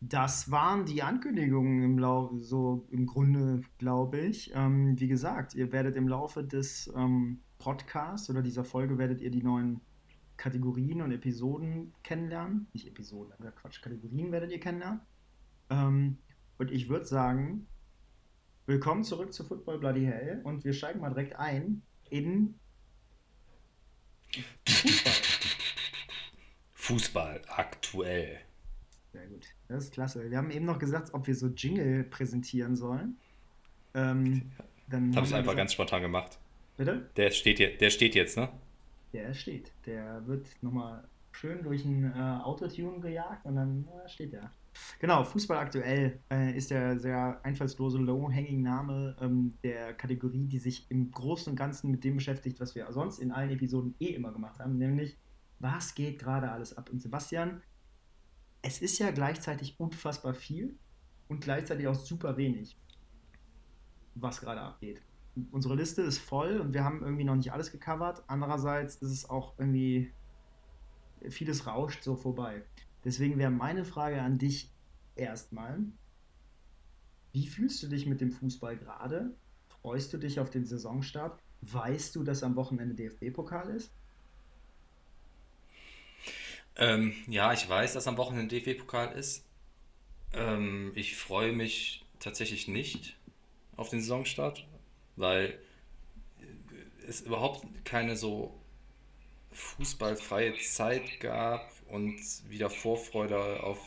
Das 0.00 0.50
waren 0.50 0.84
die 0.84 1.02
Ankündigungen 1.02 1.82
im 1.82 1.98
Laufe, 1.98 2.38
so 2.40 2.86
im 2.90 3.06
Grunde, 3.06 3.62
glaube 3.78 4.20
ich. 4.20 4.52
Ähm, 4.54 4.98
wie 5.00 5.08
gesagt, 5.08 5.54
ihr 5.54 5.72
werdet 5.72 5.96
im 5.96 6.08
Laufe 6.08 6.44
des 6.44 6.92
ähm, 6.94 7.40
Podcasts 7.58 8.28
oder 8.28 8.42
dieser 8.42 8.64
Folge 8.64 8.98
werdet 8.98 9.20
ihr 9.20 9.30
die 9.30 9.42
neuen 9.42 9.80
Kategorien 10.36 11.00
und 11.00 11.12
Episoden 11.12 11.94
kennenlernen. 12.02 12.66
Nicht 12.74 12.88
Episoden, 12.88 13.32
aber 13.38 13.52
Quatsch, 13.52 13.80
Kategorien 13.80 14.32
werdet 14.32 14.50
ihr 14.50 14.60
kennenlernen. 14.60 15.00
Ähm, 15.70 16.18
und 16.58 16.70
ich 16.70 16.88
würde 16.88 17.06
sagen, 17.06 17.66
willkommen 18.66 19.04
zurück 19.04 19.32
zu 19.32 19.44
Football 19.44 19.78
Bloody 19.78 20.06
Hell 20.06 20.40
und 20.44 20.64
wir 20.64 20.72
steigen 20.72 21.00
mal 21.00 21.10
direkt 21.10 21.36
ein 21.36 21.82
in 22.08 22.54
Fußball. 24.66 25.12
Fußball 26.72 27.42
aktuell. 27.48 28.40
Sehr 29.12 29.26
gut. 29.26 29.46
Das 29.68 29.84
ist 29.84 29.92
klasse. 29.92 30.30
Wir 30.30 30.38
haben 30.38 30.50
eben 30.50 30.64
noch 30.64 30.78
gesagt, 30.78 31.14
ob 31.14 31.26
wir 31.26 31.34
so 31.34 31.48
Jingle 31.48 32.04
präsentieren 32.04 32.74
sollen. 32.74 33.16
Ähm, 33.94 34.50
dann 34.88 35.14
Habe 35.14 35.26
ich 35.26 35.34
einfach 35.34 35.52
gesagt, 35.52 35.56
ganz 35.56 35.72
spontan 35.72 36.02
gemacht. 36.02 36.38
Bitte? 36.76 37.08
Der 37.16 37.30
steht, 37.30 37.58
hier, 37.58 37.76
der 37.76 37.90
steht 37.90 38.14
jetzt, 38.14 38.36
ne? 38.36 38.48
Der 39.12 39.32
steht. 39.34 39.72
Der 39.86 40.26
wird 40.26 40.46
nochmal 40.62 41.06
schön 41.30 41.62
durch 41.62 41.84
ein 41.84 42.12
äh, 42.12 42.42
Autotune 42.42 43.00
gejagt 43.00 43.44
und 43.46 43.56
dann 43.56 43.86
äh, 44.04 44.08
steht 44.08 44.32
er. 44.32 44.52
Genau, 44.98 45.24
Fußball 45.24 45.58
aktuell 45.58 46.20
äh, 46.30 46.56
ist 46.56 46.70
der 46.70 46.98
sehr 46.98 47.40
einfallslose 47.44 47.98
Low-Hanging-Name 47.98 49.16
ähm, 49.20 49.54
der 49.62 49.94
Kategorie, 49.94 50.46
die 50.46 50.58
sich 50.58 50.90
im 50.90 51.10
Großen 51.10 51.50
und 51.50 51.56
Ganzen 51.56 51.90
mit 51.90 52.04
dem 52.04 52.16
beschäftigt, 52.16 52.60
was 52.60 52.74
wir 52.74 52.90
sonst 52.92 53.18
in 53.18 53.32
allen 53.32 53.50
Episoden 53.50 53.94
eh 54.00 54.14
immer 54.14 54.32
gemacht 54.32 54.58
haben, 54.58 54.78
nämlich 54.78 55.16
was 55.60 55.94
geht 55.94 56.18
gerade 56.18 56.50
alles 56.50 56.76
ab? 56.76 56.90
Und 56.90 57.00
Sebastian, 57.00 57.62
es 58.62 58.82
ist 58.82 58.98
ja 58.98 59.10
gleichzeitig 59.10 59.78
unfassbar 59.78 60.34
viel 60.34 60.76
und 61.28 61.40
gleichzeitig 61.40 61.86
auch 61.86 61.94
super 61.94 62.36
wenig, 62.36 62.78
was 64.14 64.40
gerade 64.40 64.60
abgeht. 64.60 65.00
Unsere 65.50 65.74
Liste 65.74 66.02
ist 66.02 66.18
voll 66.18 66.60
und 66.60 66.74
wir 66.74 66.84
haben 66.84 67.02
irgendwie 67.02 67.24
noch 67.24 67.34
nicht 67.34 67.52
alles 67.52 67.72
gecovert. 67.72 68.22
Andererseits 68.26 68.96
ist 68.96 69.10
es 69.10 69.28
auch 69.28 69.58
irgendwie, 69.58 70.12
vieles 71.28 71.66
rauscht 71.66 72.02
so 72.04 72.14
vorbei. 72.14 72.62
Deswegen 73.04 73.38
wäre 73.38 73.50
meine 73.50 73.84
Frage 73.84 74.20
an 74.22 74.38
dich 74.38 74.70
erstmal, 75.14 75.78
wie 77.32 77.46
fühlst 77.46 77.82
du 77.82 77.88
dich 77.88 78.06
mit 78.06 78.20
dem 78.20 78.32
Fußball 78.32 78.76
gerade? 78.76 79.34
Freust 79.82 80.12
du 80.12 80.18
dich 80.18 80.40
auf 80.40 80.50
den 80.50 80.64
Saisonstart? 80.64 81.38
Weißt 81.60 82.14
du, 82.16 82.24
dass 82.24 82.42
am 82.42 82.56
Wochenende 82.56 82.94
DFB-Pokal 82.94 83.70
ist? 83.70 83.90
Ähm, 86.76 87.12
ja, 87.26 87.52
ich 87.52 87.68
weiß, 87.68 87.92
dass 87.92 88.06
am 88.06 88.16
Wochenende 88.16 88.60
DFB-Pokal 88.60 89.12
ist. 89.16 89.44
Ähm, 90.32 90.92
ich 90.94 91.16
freue 91.16 91.52
mich 91.52 92.04
tatsächlich 92.18 92.68
nicht 92.68 93.16
auf 93.76 93.90
den 93.90 94.00
Saisonstart, 94.00 94.66
weil 95.16 95.58
es 97.06 97.20
überhaupt 97.20 97.66
keine 97.84 98.16
so 98.16 98.58
fußballfreie 99.52 100.54
Zeit 100.58 101.20
gab 101.20 101.73
und 101.94 102.18
wieder 102.50 102.70
Vorfreude 102.70 103.62
auf 103.62 103.78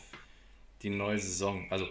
die 0.82 0.88
neue 0.88 1.18
Saison. 1.18 1.66
Also 1.70 1.86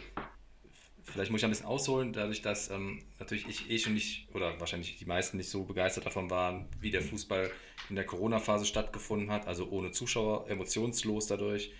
vielleicht 1.03 1.29
muss 1.29 1.41
ich 1.41 1.45
ein 1.45 1.51
bisschen 1.51 1.67
ausholen, 1.67 2.11
dadurch, 2.11 2.41
dass 2.41 2.71
ähm, 2.71 3.03
natürlich 3.19 3.47
ich 3.47 3.69
eh 3.69 3.77
schon 3.77 3.93
nicht, 3.93 4.27
oder 4.33 4.59
wahrscheinlich 4.59 4.97
die 4.97 5.05
meisten 5.05 5.37
nicht 5.37 5.49
so 5.49 5.63
begeistert 5.63 6.07
davon 6.07 6.31
waren, 6.31 6.67
wie 6.81 6.89
der 6.89 7.03
Fußball 7.03 7.51
in 7.89 7.95
der 7.95 8.05
Corona-Phase 8.05 8.65
stattgefunden 8.65 9.29
hat, 9.29 9.47
also 9.47 9.69
ohne 9.69 9.91
Zuschauer, 9.91 10.49
emotionslos 10.49 11.27
dadurch. 11.27 11.71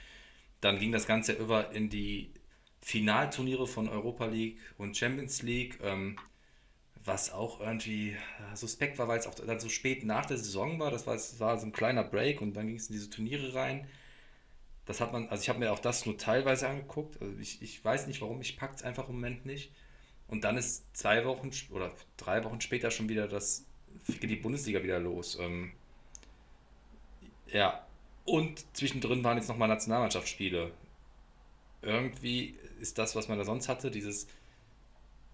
Dann 0.61 0.79
ging 0.79 0.91
das 0.91 1.07
Ganze 1.07 1.33
über 1.33 1.71
in 1.71 1.89
die 1.89 2.31
Finalturniere 2.81 3.65
von 3.65 3.89
Europa 3.89 4.27
League 4.27 4.59
und 4.77 4.95
Champions 4.95 5.41
League, 5.41 5.79
ähm, 5.81 6.15
was 7.03 7.31
auch 7.31 7.59
irgendwie 7.59 8.15
suspekt 8.53 8.99
war, 8.99 9.07
weil 9.07 9.17
es 9.17 9.25
auch 9.25 9.33
dann 9.33 9.59
so 9.59 9.69
spät 9.69 10.03
nach 10.03 10.27
der 10.27 10.37
Saison 10.37 10.79
war. 10.79 10.91
Das 10.91 11.07
war, 11.07 11.15
das 11.15 11.39
war 11.39 11.57
so 11.57 11.65
ein 11.65 11.71
kleiner 11.71 12.03
Break 12.03 12.39
und 12.41 12.53
dann 12.53 12.67
ging 12.67 12.75
es 12.75 12.87
in 12.89 12.93
diese 12.93 13.09
Turniere 13.09 13.55
rein. 13.55 13.87
Das 14.87 15.01
hat 15.01 15.11
man, 15.11 15.27
also 15.27 15.41
ich 15.43 15.49
habe 15.49 15.59
mir 15.59 15.71
auch 15.71 15.79
das 15.79 16.05
nur 16.05 16.17
teilweise 16.17 16.67
angeguckt. 16.69 17.21
Also 17.21 17.37
ich, 17.39 17.61
ich 17.61 17.83
weiß 17.83 18.07
nicht 18.07 18.21
warum, 18.21 18.41
ich 18.41 18.57
packe 18.57 18.75
es 18.75 18.83
einfach 18.83 19.09
im 19.09 19.15
Moment 19.15 19.45
nicht. 19.45 19.71
Und 20.29 20.43
dann 20.43 20.57
ist 20.57 20.85
zwei 20.95 21.25
Wochen 21.25 21.51
oder 21.71 21.91
drei 22.15 22.43
Wochen 22.43 22.61
später 22.61 22.89
schon 22.89 23.09
wieder 23.09 23.27
das, 23.27 23.65
geht 24.07 24.29
die 24.29 24.37
Bundesliga 24.37 24.81
wieder 24.81 24.99
los. 24.99 25.37
Ähm, 25.39 25.73
ja, 27.47 27.85
und 28.25 28.65
zwischendrin 28.75 29.23
waren 29.23 29.37
jetzt 29.37 29.49
nochmal 29.49 29.67
Nationalmannschaftsspiele. 29.67 30.71
Irgendwie 31.81 32.57
ist 32.79 32.97
das, 32.97 33.15
was 33.15 33.27
man 33.27 33.37
da 33.37 33.45
sonst 33.45 33.69
hatte, 33.69 33.91
dieses, 33.91 34.27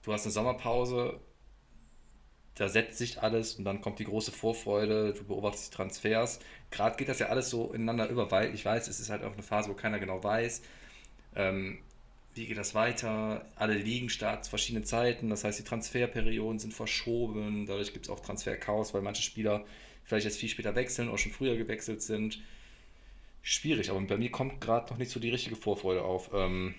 du 0.03 0.13
hast 0.13 0.25
eine 0.25 0.31
Sommerpause, 0.31 1.19
da 2.55 2.69
setzt 2.69 2.99
sich 2.99 3.21
alles 3.21 3.55
und 3.55 3.65
dann 3.65 3.81
kommt 3.81 3.99
die 3.99 4.05
große 4.05 4.31
Vorfreude, 4.31 5.13
du 5.13 5.23
beobachtest 5.23 5.71
die 5.71 5.75
Transfers. 5.75 6.39
Gerade 6.69 6.97
geht 6.97 7.09
das 7.09 7.19
ja 7.19 7.27
alles 7.27 7.49
so 7.49 7.73
ineinander 7.73 8.09
über, 8.09 8.29
weil 8.29 8.53
ich 8.53 8.63
weiß, 8.63 8.87
es 8.87 8.99
ist 8.99 9.09
halt 9.09 9.23
auch 9.23 9.33
eine 9.33 9.41
Phase, 9.41 9.69
wo 9.69 9.73
keiner 9.73 9.99
genau 9.99 10.23
weiß, 10.23 10.61
ähm, 11.35 11.79
wie 12.35 12.45
geht 12.45 12.57
das 12.57 12.75
weiter. 12.75 13.45
Alle 13.55 13.73
Ligen 13.73 14.09
starten 14.09 14.43
zu 14.43 14.51
verschiedenen 14.51 14.85
Zeiten, 14.85 15.29
das 15.29 15.43
heißt, 15.43 15.59
die 15.59 15.63
Transferperioden 15.63 16.59
sind 16.59 16.73
verschoben, 16.73 17.65
dadurch 17.65 17.91
gibt 17.91 18.05
es 18.05 18.11
auch 18.11 18.19
Transferchaos, 18.19 18.93
weil 18.93 19.01
manche 19.01 19.23
Spieler 19.23 19.65
vielleicht 20.03 20.25
jetzt 20.25 20.37
viel 20.37 20.49
später 20.49 20.75
wechseln 20.75 21.09
oder 21.09 21.17
schon 21.17 21.31
früher 21.31 21.55
gewechselt 21.57 22.03
sind. 22.03 22.39
Schwierig, 23.41 23.89
aber 23.89 23.99
bei 24.01 24.17
mir 24.17 24.31
kommt 24.31 24.61
gerade 24.61 24.91
noch 24.91 24.97
nicht 24.97 25.11
so 25.11 25.19
die 25.19 25.29
richtige 25.29 25.55
Vorfreude 25.55 26.03
auf. 26.03 26.31
Ähm, 26.33 26.75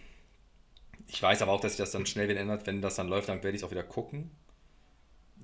ich 1.09 1.21
weiß 1.23 1.43
aber 1.43 1.53
auch, 1.53 1.61
dass 1.61 1.73
sich 1.73 1.79
das 1.79 1.91
dann 1.91 2.07
schnell 2.07 2.29
wieder 2.29 2.41
ändert. 2.41 2.67
Wenn 2.67 2.81
das 2.81 2.95
dann 2.95 3.09
läuft, 3.09 3.29
dann 3.29 3.43
werde 3.43 3.57
ich 3.57 3.63
es 3.63 3.65
auch 3.65 3.71
wieder 3.71 3.83
gucken 3.83 4.31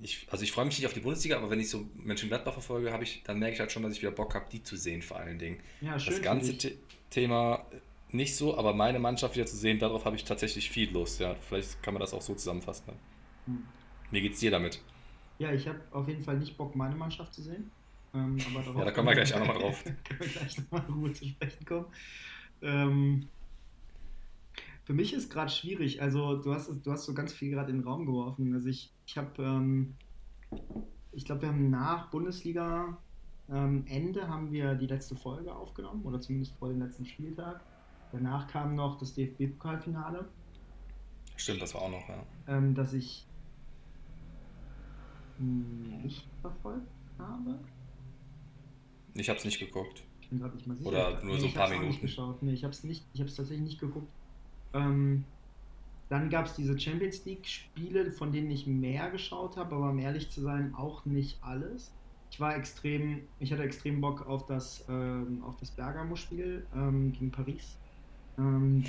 ich, 0.01 0.27
also 0.29 0.43
ich 0.43 0.51
freue 0.51 0.65
mich 0.65 0.77
nicht 0.77 0.87
auf 0.87 0.93
die 0.93 0.99
Bundesliga, 0.99 1.37
aber 1.37 1.49
wenn 1.49 1.59
ich 1.59 1.69
so 1.69 1.85
Mönchengladbach 1.95 2.53
verfolge, 2.53 2.91
habe 2.91 3.03
ich, 3.03 3.21
dann 3.23 3.39
merke 3.39 3.53
ich 3.53 3.59
halt 3.59 3.71
schon, 3.71 3.83
dass 3.83 3.93
ich 3.93 4.01
wieder 4.01 4.11
Bock 4.11 4.33
habe, 4.35 4.45
die 4.51 4.63
zu 4.63 4.75
sehen 4.75 5.01
vor 5.01 5.17
allen 5.17 5.39
Dingen. 5.39 5.59
Ja, 5.81 5.99
schön 5.99 6.13
das 6.13 6.21
ganze 6.21 6.53
The 6.53 6.77
Thema 7.09 7.65
nicht 8.11 8.35
so, 8.35 8.57
aber 8.57 8.73
meine 8.73 8.99
Mannschaft 8.99 9.35
wieder 9.35 9.45
zu 9.45 9.55
sehen, 9.55 9.79
darauf 9.79 10.05
habe 10.05 10.15
ich 10.15 10.23
tatsächlich 10.23 10.69
viel 10.69 10.91
Lust. 10.91 11.19
Ja, 11.19 11.35
vielleicht 11.35 11.81
kann 11.81 11.93
man 11.93 12.01
das 12.01 12.13
auch 12.13 12.21
so 12.21 12.35
zusammenfassen. 12.35 12.93
Hm. 13.45 13.63
Wie 14.11 14.21
geht's 14.21 14.39
dir 14.39 14.51
damit? 14.51 14.81
Ja, 15.39 15.51
ich 15.53 15.67
habe 15.67 15.79
auf 15.91 16.07
jeden 16.07 16.21
Fall 16.21 16.37
nicht 16.37 16.57
Bock, 16.57 16.75
meine 16.75 16.95
Mannschaft 16.95 17.33
zu 17.33 17.41
sehen. 17.41 17.71
Ähm, 18.13 18.37
ja, 18.37 18.83
da 18.83 18.91
kommen 18.91 19.07
wir 19.07 19.15
gleich 19.15 19.33
auch 19.33 19.39
nochmal 19.39 19.59
drauf. 19.59 19.83
können 20.03 20.19
wir 20.19 20.27
gleich 20.27 20.57
nochmal 20.57 20.83
in 20.87 20.93
Ruhe 20.93 21.13
zu 21.13 21.25
sprechen 21.25 21.65
kommen. 21.65 21.85
Ähm, 22.61 23.27
für 24.91 24.97
mich 24.97 25.13
ist 25.13 25.31
gerade 25.31 25.49
schwierig. 25.49 26.01
Also 26.01 26.35
du 26.35 26.53
hast 26.53 26.69
du 26.85 26.91
hast 26.91 27.05
so 27.05 27.13
ganz 27.13 27.31
viel 27.31 27.49
gerade 27.49 27.71
in 27.71 27.77
den 27.77 27.87
Raum 27.87 28.05
geworfen. 28.05 28.53
Also 28.53 28.67
ich, 28.67 28.91
ich 29.05 29.17
habe, 29.17 29.41
ähm, 29.41 29.95
ich 31.13 31.23
glaube, 31.23 31.43
wir 31.43 31.47
haben 31.47 31.69
nach 31.69 32.09
Bundesliga 32.09 32.97
ähm, 33.49 33.85
Ende 33.87 34.27
haben 34.27 34.51
wir 34.51 34.75
die 34.75 34.87
letzte 34.87 35.15
Folge 35.15 35.55
aufgenommen 35.55 36.03
oder 36.03 36.19
zumindest 36.19 36.57
vor 36.57 36.67
dem 36.67 36.81
letzten 36.81 37.05
Spieltag. 37.05 37.61
Danach 38.11 38.49
kam 38.49 38.75
noch 38.75 38.97
das 38.97 39.13
DFB-Pokalfinale. 39.13 40.27
Stimmt, 41.37 41.61
das 41.61 41.73
war 41.73 41.83
auch 41.83 41.91
noch, 41.91 42.09
ja. 42.09 42.25
Ähm, 42.49 42.75
dass 42.75 42.91
ich 42.91 43.25
nicht 45.39 46.27
verfolgt 46.41 46.91
habe. 47.17 47.57
Ich 49.13 49.29
habe 49.29 49.39
es 49.39 49.45
nicht 49.45 49.59
geguckt. 49.59 50.03
Ich 50.19 50.27
bin 50.27 50.39
gerade 50.39 50.53
nicht 50.53 50.67
mal 50.67 50.75
sicher. 50.75 50.89
Oder 50.89 51.23
nur 51.23 51.35
nee, 51.35 51.39
so 51.39 51.47
ein 51.47 51.53
paar 51.53 51.69
Minuten. 51.69 51.87
Nicht 51.87 52.01
geschaut. 52.01 52.43
Nee, 52.43 52.51
ich 52.51 52.65
habe 52.65 52.73
es 52.73 52.83
nicht, 52.83 53.05
ich 53.13 53.21
habe 53.21 53.29
es 53.29 53.37
tatsächlich 53.37 53.63
nicht 53.63 53.79
geguckt. 53.79 54.11
Ähm, 54.73 55.23
dann 56.09 56.29
gab 56.29 56.45
es 56.45 56.55
diese 56.55 56.77
Champions 56.77 57.23
League-Spiele, 57.25 58.11
von 58.11 58.33
denen 58.33 58.51
ich 58.51 58.67
mehr 58.67 59.09
geschaut 59.11 59.55
habe, 59.55 59.75
aber 59.75 59.91
um 59.91 59.99
ehrlich 59.99 60.29
zu 60.29 60.41
sein, 60.41 60.73
auch 60.75 61.05
nicht 61.05 61.37
alles. 61.41 61.93
Ich 62.31 62.39
war 62.39 62.55
extrem, 62.55 63.21
ich 63.39 63.51
hatte 63.51 63.63
extrem 63.63 64.01
Bock 64.01 64.27
auf 64.27 64.45
das, 64.45 64.83
ähm, 64.89 65.41
das 65.59 65.71
Bergamo-Spiel 65.71 66.65
ähm, 66.75 67.13
gegen 67.13 67.31
Paris. 67.31 67.77
Ähm, 68.37 68.83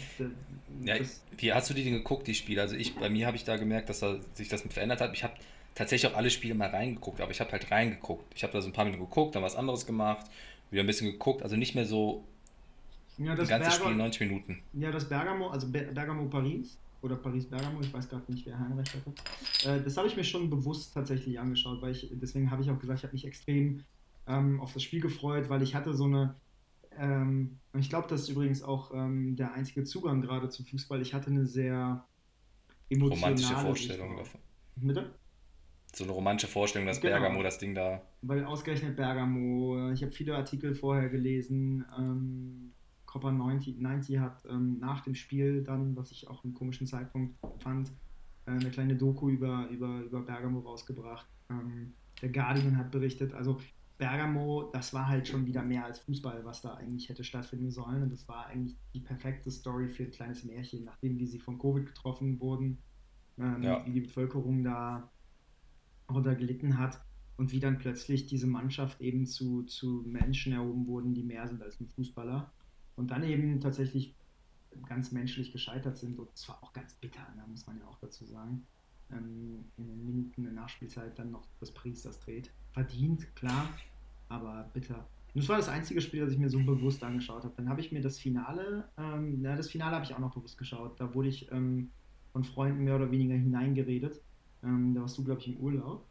ja, 0.84 0.96
wie 1.36 1.52
hast 1.52 1.70
du 1.70 1.74
die 1.74 1.84
denn 1.84 1.94
geguckt, 1.94 2.26
die 2.26 2.34
Spiele? 2.34 2.62
Also 2.62 2.76
ich, 2.76 2.94
bei 2.94 3.10
mir 3.10 3.26
habe 3.26 3.36
ich 3.36 3.44
da 3.44 3.56
gemerkt, 3.56 3.88
dass 3.88 4.00
da 4.00 4.18
sich 4.34 4.48
das 4.48 4.62
verändert 4.62 5.00
hat. 5.00 5.12
Ich 5.12 5.24
habe 5.24 5.34
tatsächlich 5.74 6.10
auch 6.10 6.16
alle 6.16 6.30
Spiele 6.30 6.54
mal 6.54 6.70
reingeguckt, 6.70 7.20
aber 7.20 7.30
ich 7.30 7.40
habe 7.40 7.52
halt 7.52 7.70
reingeguckt. 7.70 8.32
Ich 8.34 8.42
habe 8.42 8.52
da 8.52 8.60
so 8.60 8.68
ein 8.68 8.72
paar 8.72 8.84
Minuten 8.84 9.04
geguckt, 9.04 9.34
dann 9.34 9.42
was 9.42 9.56
anderes 9.56 9.86
gemacht, 9.86 10.26
wieder 10.70 10.82
ein 10.82 10.86
bisschen 10.86 11.10
geguckt, 11.10 11.42
also 11.42 11.56
nicht 11.56 11.74
mehr 11.74 11.86
so 11.86 12.24
ja, 13.18 13.34
das 13.34 13.50
ein 13.50 13.60
ganzes 13.60 13.78
Berger, 13.78 13.90
Spiel 13.90 13.96
90 13.96 14.20
Minuten. 14.20 14.62
Ja, 14.72 14.90
das 14.90 15.08
Bergamo, 15.08 15.48
also 15.48 15.68
Bergamo 15.68 16.26
Paris 16.26 16.78
oder 17.02 17.16
Paris 17.16 17.46
Bergamo, 17.46 17.80
ich 17.80 17.92
weiß 17.92 18.08
gerade 18.08 18.30
nicht, 18.30 18.46
wer 18.46 18.58
Heimrecht 18.58 18.94
hatte. 18.94 19.12
Äh, 19.68 19.82
das 19.82 19.96
habe 19.96 20.08
ich 20.08 20.16
mir 20.16 20.24
schon 20.24 20.48
bewusst 20.48 20.94
tatsächlich 20.94 21.38
angeschaut, 21.38 21.82
weil 21.82 21.92
ich, 21.92 22.08
deswegen 22.12 22.50
habe 22.50 22.62
ich 22.62 22.70
auch 22.70 22.78
gesagt, 22.78 23.00
ich 23.00 23.04
habe 23.04 23.12
mich 23.12 23.26
extrem 23.26 23.84
ähm, 24.26 24.60
auf 24.60 24.72
das 24.72 24.82
Spiel 24.82 25.00
gefreut, 25.00 25.48
weil 25.48 25.62
ich 25.62 25.74
hatte 25.74 25.94
so 25.94 26.04
eine, 26.04 26.36
ähm, 26.96 27.58
ich 27.76 27.88
glaube, 27.88 28.06
das 28.08 28.22
ist 28.22 28.28
übrigens 28.28 28.62
auch 28.62 28.92
ähm, 28.94 29.36
der 29.36 29.52
einzige 29.52 29.84
Zugang 29.84 30.20
gerade 30.22 30.48
zum 30.48 30.64
Fußball. 30.64 31.02
Ich 31.02 31.12
hatte 31.12 31.30
eine 31.30 31.44
sehr 31.44 32.04
emotionale 32.88 33.34
romantische 33.34 33.56
Vorstellung 33.56 34.16
davon. 34.16 34.40
Bitte? 34.76 35.14
So 35.94 36.04
eine 36.04 36.12
romantische 36.12 36.50
Vorstellung, 36.50 36.86
dass 36.86 37.00
genau. 37.00 37.18
Bergamo 37.18 37.42
das 37.42 37.58
Ding 37.58 37.74
da. 37.74 38.00
Weil 38.22 38.44
ausgerechnet 38.44 38.96
Bergamo, 38.96 39.90
ich 39.90 40.02
habe 40.02 40.12
viele 40.12 40.36
Artikel 40.36 40.74
vorher 40.74 41.08
gelesen. 41.10 41.84
Ähm, 41.98 42.72
Copper 43.12 43.30
90, 43.30 43.78
90 43.78 44.18
hat 44.20 44.42
ähm, 44.48 44.78
nach 44.78 45.02
dem 45.02 45.14
Spiel 45.14 45.62
dann, 45.62 45.94
was 45.96 46.10
ich 46.12 46.28
auch 46.28 46.42
einen 46.44 46.54
komischen 46.54 46.86
Zeitpunkt 46.86 47.36
fand, 47.58 47.90
äh, 48.46 48.52
eine 48.52 48.70
kleine 48.70 48.96
Doku 48.96 49.28
über, 49.28 49.68
über, 49.68 50.00
über 50.00 50.22
Bergamo 50.22 50.60
rausgebracht. 50.60 51.26
Ähm, 51.50 51.92
der 52.22 52.30
Guardian 52.30 52.78
hat 52.78 52.90
berichtet, 52.90 53.34
also 53.34 53.60
Bergamo, 53.98 54.70
das 54.72 54.94
war 54.94 55.08
halt 55.08 55.28
schon 55.28 55.44
wieder 55.44 55.62
mehr 55.62 55.84
als 55.84 55.98
Fußball, 55.98 56.42
was 56.46 56.62
da 56.62 56.72
eigentlich 56.72 57.10
hätte 57.10 57.22
stattfinden 57.22 57.70
sollen. 57.70 58.02
Und 58.02 58.10
das 58.10 58.26
war 58.28 58.46
eigentlich 58.46 58.78
die 58.94 59.00
perfekte 59.00 59.50
Story 59.50 59.90
für 59.90 60.04
ein 60.04 60.10
kleines 60.10 60.44
Märchen, 60.44 60.84
nachdem 60.84 61.18
wie 61.18 61.26
sie 61.26 61.38
von 61.38 61.58
Covid 61.58 61.84
getroffen 61.84 62.40
wurden, 62.40 62.78
ähm, 63.38 63.62
ja. 63.62 63.84
wie 63.84 63.92
die 63.92 64.00
Bevölkerung 64.00 64.64
da 64.64 65.10
darunter 66.08 66.34
gelitten 66.34 66.78
hat 66.78 66.98
und 67.36 67.52
wie 67.52 67.60
dann 67.60 67.76
plötzlich 67.76 68.24
diese 68.24 68.46
Mannschaft 68.46 69.02
eben 69.02 69.26
zu, 69.26 69.64
zu 69.64 70.02
Menschen 70.06 70.54
erhoben 70.54 70.86
wurden, 70.86 71.12
die 71.12 71.24
mehr 71.24 71.46
sind 71.46 71.62
als 71.62 71.78
ein 71.78 71.88
Fußballer. 71.88 72.50
Und 73.02 73.08
dann 73.08 73.24
eben 73.24 73.58
tatsächlich 73.58 74.14
ganz 74.86 75.10
menschlich 75.10 75.50
gescheitert 75.50 75.96
sind. 75.96 76.20
Und 76.20 76.36
zwar 76.36 76.62
auch 76.62 76.72
ganz 76.72 76.94
bitter, 76.94 77.26
ne, 77.34 77.42
muss 77.48 77.66
man 77.66 77.80
ja 77.80 77.86
auch 77.88 77.98
dazu 77.98 78.24
sagen. 78.24 78.64
Ähm, 79.10 79.64
in 79.76 79.88
den 79.88 80.06
Minuten 80.06 80.44
der 80.44 80.52
Nachspielzeit 80.52 81.18
dann 81.18 81.32
noch 81.32 81.44
das 81.58 81.74
das 82.04 82.20
dreht. 82.20 82.52
Verdient, 82.72 83.34
klar, 83.34 83.68
aber 84.28 84.70
bitter. 84.72 85.08
Und 85.34 85.42
das 85.42 85.48
war 85.48 85.56
das 85.56 85.68
einzige 85.68 86.00
Spiel, 86.00 86.20
das 86.20 86.32
ich 86.32 86.38
mir 86.38 86.48
so 86.48 86.60
bewusst 86.60 87.02
angeschaut 87.02 87.42
habe. 87.42 87.54
Dann 87.56 87.68
habe 87.68 87.80
ich 87.80 87.90
mir 87.90 88.02
das 88.02 88.20
Finale, 88.20 88.88
ähm, 88.96 89.42
na, 89.42 89.56
das 89.56 89.68
Finale 89.68 89.96
habe 89.96 90.04
ich 90.04 90.14
auch 90.14 90.20
noch 90.20 90.32
bewusst 90.32 90.56
geschaut. 90.58 91.00
Da 91.00 91.12
wurde 91.12 91.28
ich 91.28 91.50
ähm, 91.50 91.90
von 92.30 92.44
Freunden 92.44 92.84
mehr 92.84 92.94
oder 92.94 93.10
weniger 93.10 93.34
hineingeredet. 93.34 94.22
Ähm, 94.62 94.94
da 94.94 95.00
warst 95.00 95.18
du, 95.18 95.24
glaube 95.24 95.40
ich, 95.40 95.48
im 95.48 95.56
Urlaub. 95.56 96.06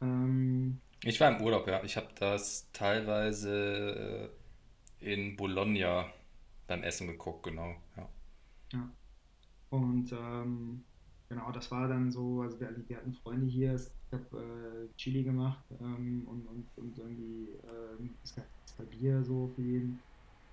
Ähm, 0.00 0.80
ich 1.02 1.20
war 1.20 1.36
im 1.36 1.42
Urlaub, 1.44 1.66
ja. 1.66 1.82
Ich 1.82 1.96
habe 1.96 2.10
das 2.14 2.70
teilweise 2.72 4.30
äh, 4.30 4.39
in 5.00 5.36
Bologna 5.36 6.06
beim 6.66 6.82
Essen 6.82 7.08
geguckt, 7.08 7.44
genau. 7.44 7.74
Ja. 7.96 8.08
ja. 8.72 8.90
Und 9.70 10.12
ähm, 10.12 10.84
genau, 11.28 11.50
das 11.52 11.70
war 11.70 11.88
dann 11.88 12.10
so, 12.10 12.42
also 12.42 12.60
wir, 12.60 12.74
wir 12.86 12.96
hatten 12.96 13.12
Freunde 13.14 13.46
hier, 13.46 13.74
ich 13.74 14.12
habe 14.12 14.88
äh, 14.90 14.96
Chili 14.96 15.22
gemacht 15.22 15.64
ähm, 15.80 16.26
und, 16.26 16.46
und, 16.46 16.66
und 16.76 16.98
irgendwie 16.98 17.48
gab 18.34 18.46
zwei 18.64 18.84
Bier 18.84 19.22
so 19.24 19.50
für 19.54 19.62
jeden. 19.62 20.00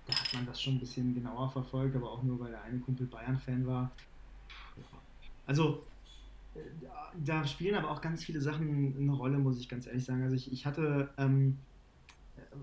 Da 0.06 0.14
hat 0.14 0.34
man 0.34 0.46
das 0.46 0.62
schon 0.62 0.74
ein 0.74 0.80
bisschen 0.80 1.14
genauer 1.14 1.50
verfolgt, 1.50 1.94
aber 1.94 2.10
auch 2.10 2.22
nur, 2.22 2.40
weil 2.40 2.50
der 2.50 2.62
eine 2.62 2.78
Kumpel 2.78 3.06
Bayern-Fan 3.06 3.66
war. 3.66 3.90
Also 5.46 5.84
äh, 6.54 6.60
da 7.24 7.46
spielen 7.46 7.74
aber 7.74 7.90
auch 7.90 8.00
ganz 8.00 8.24
viele 8.24 8.40
Sachen 8.40 8.96
eine 8.98 9.12
Rolle, 9.12 9.38
muss 9.38 9.60
ich 9.60 9.68
ganz 9.68 9.86
ehrlich 9.86 10.04
sagen. 10.04 10.22
Also 10.22 10.36
ich, 10.36 10.50
ich 10.52 10.64
hatte, 10.64 11.10
ähm, 11.18 11.58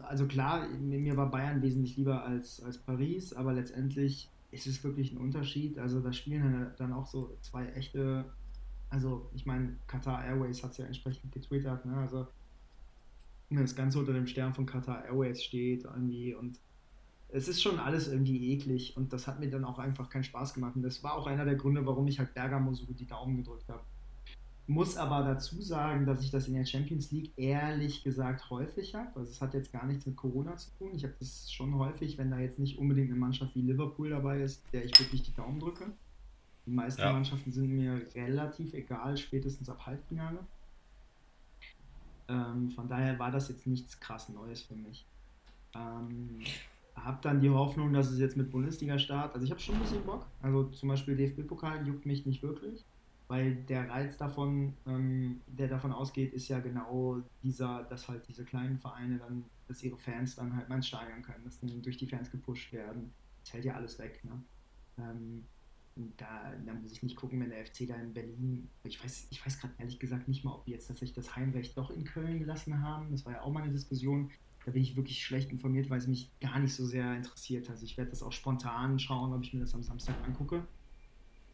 also 0.04 0.28
klar, 0.28 0.68
mir 0.70 1.18
war 1.18 1.30
Bayern 1.30 1.62
wesentlich 1.62 1.98
lieber 1.98 2.24
als, 2.24 2.62
als 2.64 2.78
Paris, 2.78 3.34
aber 3.34 3.54
letztendlich 3.54 4.30
ist 4.52 4.68
es 4.68 4.84
wirklich 4.84 5.12
ein 5.12 5.18
Unterschied. 5.18 5.78
Also 5.78 6.00
da 6.00 6.14
spielen 6.14 6.72
dann 6.78 6.94
auch 6.94 7.08
so 7.08 7.38
zwei 7.42 7.68
echte, 7.68 8.26
also 8.90 9.30
ich 9.34 9.46
meine, 9.46 9.78
Qatar 9.88 10.24
Airways 10.24 10.64
hat 10.64 10.72
es 10.72 10.78
ja 10.78 10.86
entsprechend 10.86 11.32
getwittert, 11.32 11.86
ne? 11.86 11.98
Also 11.98 12.28
das 13.50 13.76
Ganze 13.76 14.00
unter 14.00 14.14
dem 14.14 14.28
Stern 14.28 14.54
von 14.54 14.66
Qatar 14.66 15.06
Airways 15.06 15.44
steht 15.44 15.84
irgendwie 15.84 16.34
und 16.34 16.60
es 17.30 17.48
ist 17.48 17.62
schon 17.62 17.80
alles 17.80 18.08
irgendwie 18.08 18.54
eklig 18.54 18.96
und 18.96 19.12
das 19.12 19.28
hat 19.28 19.40
mir 19.40 19.50
dann 19.50 19.66
auch 19.66 19.78
einfach 19.78 20.10
keinen 20.10 20.24
Spaß 20.24 20.54
gemacht. 20.54 20.76
Und 20.76 20.84
das 20.84 21.04
war 21.04 21.14
auch 21.14 21.28
einer 21.28 21.46
der 21.46 21.56
Gründe, 21.56 21.86
warum 21.86 22.08
ich 22.08 22.20
halt 22.20 22.34
Bergamo 22.34 22.74
so 22.74 22.86
die 22.86 23.06
Daumen 23.06 23.36
gedrückt 23.38 23.68
habe. 23.68 23.84
Muss 24.68 24.98
aber 24.98 25.22
dazu 25.22 25.62
sagen, 25.62 26.08
dass 26.08 26.24
ich 26.24 26.32
das 26.32 26.48
in 26.48 26.56
der 26.56 26.66
Champions 26.66 27.12
League 27.12 27.32
ehrlich 27.38 28.04
gesagt 28.04 28.50
häufig 28.50 28.96
habe. 28.96 29.20
Also 29.20 29.32
es 29.32 29.40
hat 29.40 29.54
jetzt 29.54 29.72
gar 29.72 29.86
nichts 29.86 30.08
mit 30.08 30.16
Corona 30.16 30.58
zu 30.58 30.72
tun. 30.72 30.90
Ich 30.96 31.04
habe 31.04 31.14
das 31.20 31.52
schon 31.52 31.78
häufig, 31.78 32.18
wenn 32.18 32.32
da 32.32 32.40
jetzt 32.40 32.58
nicht 32.58 32.80
unbedingt 32.80 33.12
eine 33.12 33.20
Mannschaft 33.20 33.54
wie 33.56 33.62
Liverpool 33.62 34.10
dabei 34.10 34.42
ist, 34.42 34.64
der 34.74 34.84
ich 34.84 35.00
wirklich 35.00 35.22
die 35.22 35.36
Daumen 35.36 35.60
drücke. 35.60 35.86
Die 36.66 36.72
meisten 36.72 37.02
ja. 37.02 37.14
Mannschaften 37.14 37.52
sind 37.52 37.76
mir 37.76 38.02
relativ 38.16 38.74
egal, 38.74 39.16
spätestens 39.18 39.70
ab 39.70 39.86
Halbfinale. 39.86 40.40
Ähm, 42.28 42.72
von 42.72 42.88
daher 42.88 43.20
war 43.20 43.30
das 43.30 43.50
jetzt 43.50 43.68
nichts 43.68 44.00
krass 44.00 44.30
Neues 44.30 44.64
für 44.64 44.74
mich. 44.74 45.06
Ähm, 45.76 46.40
hab 46.96 47.22
dann 47.22 47.40
die 47.40 47.52
Hoffnung, 47.52 47.94
dass 47.94 48.10
es 48.10 48.18
jetzt 48.18 48.36
mit 48.36 48.50
Bundesliga-Start, 48.50 49.36
also 49.36 49.46
ich 49.46 49.52
habe 49.52 49.62
schon 49.62 49.76
ein 49.76 49.82
bisschen 49.82 50.04
Bock. 50.04 50.26
Also 50.42 50.64
zum 50.70 50.90
Beispiel 50.90 51.16
DFB-Pokal 51.16 51.86
juckt 51.86 52.08
mich 52.08 52.26
nicht 52.26 52.42
wirklich 52.42 52.84
weil 53.28 53.56
der 53.56 53.90
Reiz 53.90 54.18
davon, 54.18 54.74
ähm, 54.86 55.42
der 55.48 55.68
davon 55.68 55.92
ausgeht, 55.92 56.34
ist 56.34 56.48
ja 56.48 56.60
genau 56.60 57.22
dieser, 57.42 57.84
dass 57.84 58.08
halt 58.08 58.28
diese 58.28 58.46
kleinen 58.46 58.78
Vereine 58.78 59.18
dann, 59.18 59.46
dass 59.68 59.82
ihre 59.84 59.98
Fans 59.98 60.36
dann 60.36 60.56
halt 60.56 60.70
mal 60.70 60.82
Stadion 60.84 61.22
können, 61.22 61.44
dass 61.44 61.60
dann 61.60 61.82
durch 61.82 61.98
die 61.98 62.08
Fans 62.08 62.30
gepusht 62.30 62.72
werden. 62.72 63.12
Das 63.44 63.54
hält 63.54 63.66
ja 63.66 63.76
alles 63.76 63.98
weg, 64.00 64.24
ne? 64.24 64.44
Ähm, 64.98 65.46
da, 66.18 66.52
da, 66.66 66.74
muss 66.74 66.92
ich 66.92 67.02
nicht 67.04 67.16
gucken, 67.16 67.40
wenn 67.40 67.50
der 67.50 67.66
FC 67.66 67.88
da 67.88 67.96
in 67.96 68.14
Berlin, 68.14 68.68
ich 68.84 69.02
weiß, 69.02 69.28
ich 69.30 69.46
weiß 69.46 69.60
gerade 69.60 69.74
ehrlich 69.78 69.98
gesagt 69.98 70.28
nicht 70.28 70.44
mal, 70.44 70.54
ob 70.54 70.66
die 70.66 70.72
jetzt 70.72 70.88
tatsächlich 70.88 71.16
das 71.16 71.36
Heimrecht 71.36 71.78
doch 71.78 71.90
in 71.90 72.04
Köln 72.04 72.40
gelassen 72.40 72.82
haben. 72.82 73.12
Das 73.12 73.26
war 73.26 73.34
ja 73.34 73.42
auch 73.42 73.52
mal 73.52 73.64
eine 73.64 73.72
Diskussion. 73.72 74.30
Da 74.66 74.72
bin 74.72 74.82
ich 74.82 74.98
wirklich 74.98 75.24
schlecht 75.24 75.52
informiert, 75.52 75.90
weil 75.90 76.00
es 76.00 76.08
mich 76.08 76.32
gar 76.42 76.60
nicht 76.60 76.74
so 76.74 76.86
sehr 76.86 77.16
interessiert. 77.16 77.70
Also 77.70 77.86
ich 77.86 77.98
werde 77.98 78.10
das 78.10 78.24
auch 78.24 78.34
spontan 78.34 79.00
schauen, 79.00 79.34
ob 79.34 79.42
ich 79.44 79.54
mir 79.54 79.62
das 79.62 79.74
am 79.74 79.84
Samstag 79.84 80.16
angucke. 80.26 80.66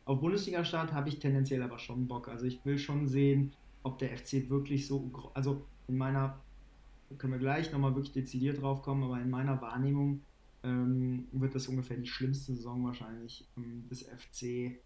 Auf 0.06 0.20
Bundesliga-Start 0.20 0.94
habe 0.94 1.10
ich 1.10 1.20
tendenziell 1.20 1.62
aber 1.62 1.78
schon 1.78 2.08
Bock. 2.08 2.28
Also 2.28 2.46
ich 2.46 2.64
will 2.66 2.78
schon 2.78 3.08
sehen, 3.08 3.54
ob 3.84 4.00
der 4.00 4.18
FC 4.18 4.50
wirklich 4.50 4.88
so, 4.88 5.12
also 5.34 5.66
in 5.88 5.98
meiner, 5.98 6.40
können 7.18 7.34
wir 7.34 7.40
gleich 7.40 7.72
nochmal 7.72 7.96
wirklich 7.96 8.14
dezidiert 8.14 8.62
drauf 8.62 8.82
kommen, 8.82 9.04
aber 9.04 9.22
in 9.22 9.30
meiner 9.30 9.62
Wahrnehmung 9.62 10.22
ähm, 10.64 11.28
wird 11.32 11.56
das 11.56 11.68
ungefähr 11.68 11.98
die 11.98 12.08
schlimmste 12.08 12.54
Saison 12.54 12.86
wahrscheinlich 12.86 13.48
ähm, 13.58 13.88
des 13.90 14.04
FC 14.04 14.80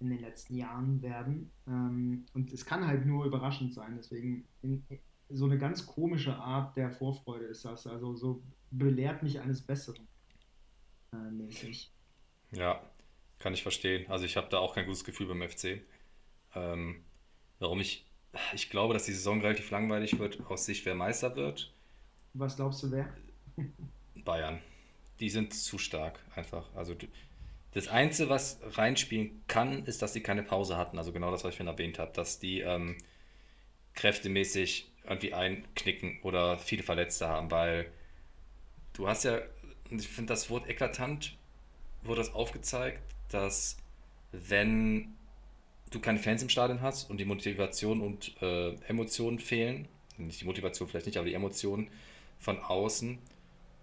in 0.00 0.10
den 0.10 0.20
letzten 0.20 0.54
Jahren 0.54 1.02
werden. 1.02 1.50
Ähm, 1.66 2.26
und 2.34 2.52
es 2.52 2.64
kann 2.64 2.86
halt 2.86 3.06
nur 3.06 3.24
überraschend 3.24 3.72
sein. 3.72 3.94
Deswegen 3.96 4.44
in, 4.62 4.82
so 5.28 5.44
eine 5.44 5.58
ganz 5.58 5.86
komische 5.86 6.36
Art 6.36 6.76
der 6.76 6.90
Vorfreude 6.90 7.46
ist 7.46 7.64
das. 7.64 7.86
Also 7.86 8.14
so 8.14 8.42
belehrt 8.70 9.22
mich 9.22 9.40
eines 9.40 9.60
Besseren 9.60 10.06
äh, 11.12 11.30
mäßig. 11.30 11.92
Ja, 12.52 12.80
kann 13.38 13.54
ich 13.54 13.62
verstehen. 13.62 14.10
Also 14.10 14.24
ich 14.24 14.36
habe 14.36 14.48
da 14.50 14.58
auch 14.58 14.74
kein 14.74 14.86
gutes 14.86 15.04
Gefühl 15.04 15.26
beim 15.26 15.48
FC. 15.48 15.80
Ähm, 16.54 17.04
warum 17.58 17.80
ich, 17.80 18.06
ich 18.54 18.70
glaube, 18.70 18.94
dass 18.94 19.04
die 19.04 19.12
Saison 19.12 19.40
relativ 19.40 19.70
langweilig 19.70 20.18
wird 20.18 20.40
aus 20.48 20.66
Sicht, 20.66 20.84
wer 20.86 20.94
Meister 20.94 21.36
wird. 21.36 21.72
Was 22.34 22.56
glaubst 22.56 22.82
du, 22.82 22.90
wer? 22.90 23.08
Bayern. 24.24 24.60
Die 25.20 25.30
sind 25.30 25.54
zu 25.54 25.78
stark 25.78 26.20
einfach. 26.34 26.64
Also 26.74 26.94
das 27.72 27.88
Einzige, 27.88 28.28
was 28.28 28.60
reinspielen 28.62 29.42
kann, 29.46 29.84
ist, 29.84 30.02
dass 30.02 30.12
sie 30.12 30.22
keine 30.22 30.42
Pause 30.42 30.76
hatten. 30.76 30.98
Also 30.98 31.12
genau 31.12 31.30
das, 31.30 31.44
was 31.44 31.50
ich 31.50 31.56
vorhin 31.56 31.72
erwähnt 31.72 31.98
habe, 31.98 32.12
dass 32.12 32.38
die 32.38 32.60
ähm, 32.60 32.96
kräftemäßig 33.94 34.90
irgendwie 35.04 35.34
einknicken 35.34 36.20
oder 36.22 36.58
viele 36.58 36.82
Verletzte 36.82 37.28
haben, 37.28 37.50
weil 37.50 37.90
du 38.92 39.08
hast 39.08 39.24
ja, 39.24 39.40
ich 39.90 40.08
finde 40.08 40.32
das 40.32 40.50
Wort 40.50 40.68
eklatant, 40.68 41.36
wurde 42.02 42.20
das 42.20 42.34
aufgezeigt, 42.34 43.02
dass 43.30 43.76
wenn 44.32 45.14
du 45.90 46.00
keine 46.00 46.18
Fans 46.18 46.42
im 46.42 46.48
Stadion 46.48 46.82
hast 46.82 47.10
und 47.10 47.18
die 47.18 47.24
Motivation 47.24 48.00
und 48.00 48.40
äh, 48.42 48.74
Emotionen 48.88 49.38
fehlen, 49.38 49.88
nicht 50.18 50.40
die 50.40 50.44
Motivation 50.44 50.88
vielleicht 50.88 51.06
nicht, 51.06 51.16
aber 51.16 51.26
die 51.26 51.34
Emotionen 51.34 51.88
von 52.38 52.58
außen 52.58 53.18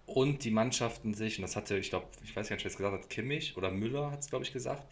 und 0.06 0.44
die 0.44 0.50
Mannschaften 0.50 1.14
sich, 1.14 1.38
und 1.38 1.42
das 1.42 1.56
hatte, 1.56 1.78
ich 1.78 1.90
glaube, 1.90 2.06
ich 2.24 2.34
weiß 2.36 2.48
gar 2.48 2.56
nicht, 2.56 2.64
wer 2.64 2.70
es 2.70 2.76
gesagt 2.76 2.94
hat, 2.94 3.10
Kimmich 3.10 3.56
oder 3.56 3.70
Müller 3.70 4.10
hat 4.10 4.20
es, 4.20 4.28
glaube 4.28 4.44
ich, 4.44 4.52
gesagt, 4.52 4.84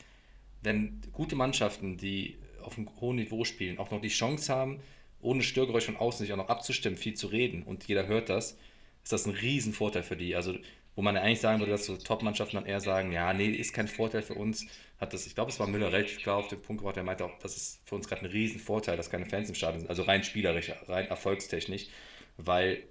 wenn 0.63 1.01
gute 1.13 1.37
Mannschaften, 1.37 1.97
die 1.97 2.39
auf 2.63 2.79
einem 2.79 2.89
hohen 3.01 3.17
Niveau 3.17 3.45
spielen, 3.45 3.79
auch 3.79 3.91
noch 3.91 4.01
die 4.01 4.09
Chance 4.09 4.53
haben, 4.53 4.81
ohne 5.21 5.43
Störgeräusch 5.43 5.87
von 5.87 5.97
außen 5.97 6.25
sich 6.25 6.33
auch 6.33 6.39
noch 6.39 6.49
abzustimmen, 6.49 6.99
viel 6.99 7.15
zu 7.15 7.29
reden 7.29 7.63
und 7.63 7.87
jeder 7.87 8.07
hört 8.07 8.29
das, 8.29 8.57
ist 9.03 9.13
das 9.13 9.27
ein 9.27 9.35
Riesenvorteil 9.35 10.03
für 10.03 10.17
die. 10.17 10.35
Also 10.35 10.55
wo 10.97 11.03
man 11.03 11.17
eigentlich 11.17 11.41
sagen 11.41 11.61
würde, 11.61 11.73
dass 11.73 11.87
so 11.87 11.97
Top-Mannschaften 11.97 12.57
dann 12.57 12.67
eher 12.67 12.81
sagen, 12.81 13.13
ja, 13.13 13.33
nee, 13.33 13.49
ist 13.49 13.73
kein 13.73 13.89
Vorteil 13.89 14.23
für 14.23 14.35
uns. 14.35 14.67
Hat 15.01 15.13
das, 15.13 15.27
ich 15.27 15.35
glaube, 15.35 15.51
es 15.51 15.59
war 15.59 15.67
Müller 15.67 15.93
relativ 15.93 16.19
klar 16.19 16.37
auf 16.37 16.49
den 16.49 16.63
Punkt 16.63 16.81
gebracht, 16.81 16.97
der 16.97 17.05
meinte 17.05 17.25
auch, 17.25 17.39
das 17.41 17.57
ist 17.57 17.81
für 17.85 17.97
uns 17.97 18.09
gerade 18.09 18.23
ein 18.23 18.31
Riesenvorteil, 18.31 18.97
dass 18.97 19.11
keine 19.11 19.27
Fans 19.27 19.49
im 19.49 19.55
Stadion 19.55 19.81
sind, 19.81 19.91
also 19.91 20.03
rein 20.03 20.23
spielerisch, 20.23 20.73
rein 20.87 21.07
erfolgstechnisch, 21.07 21.89
weil 22.37 22.85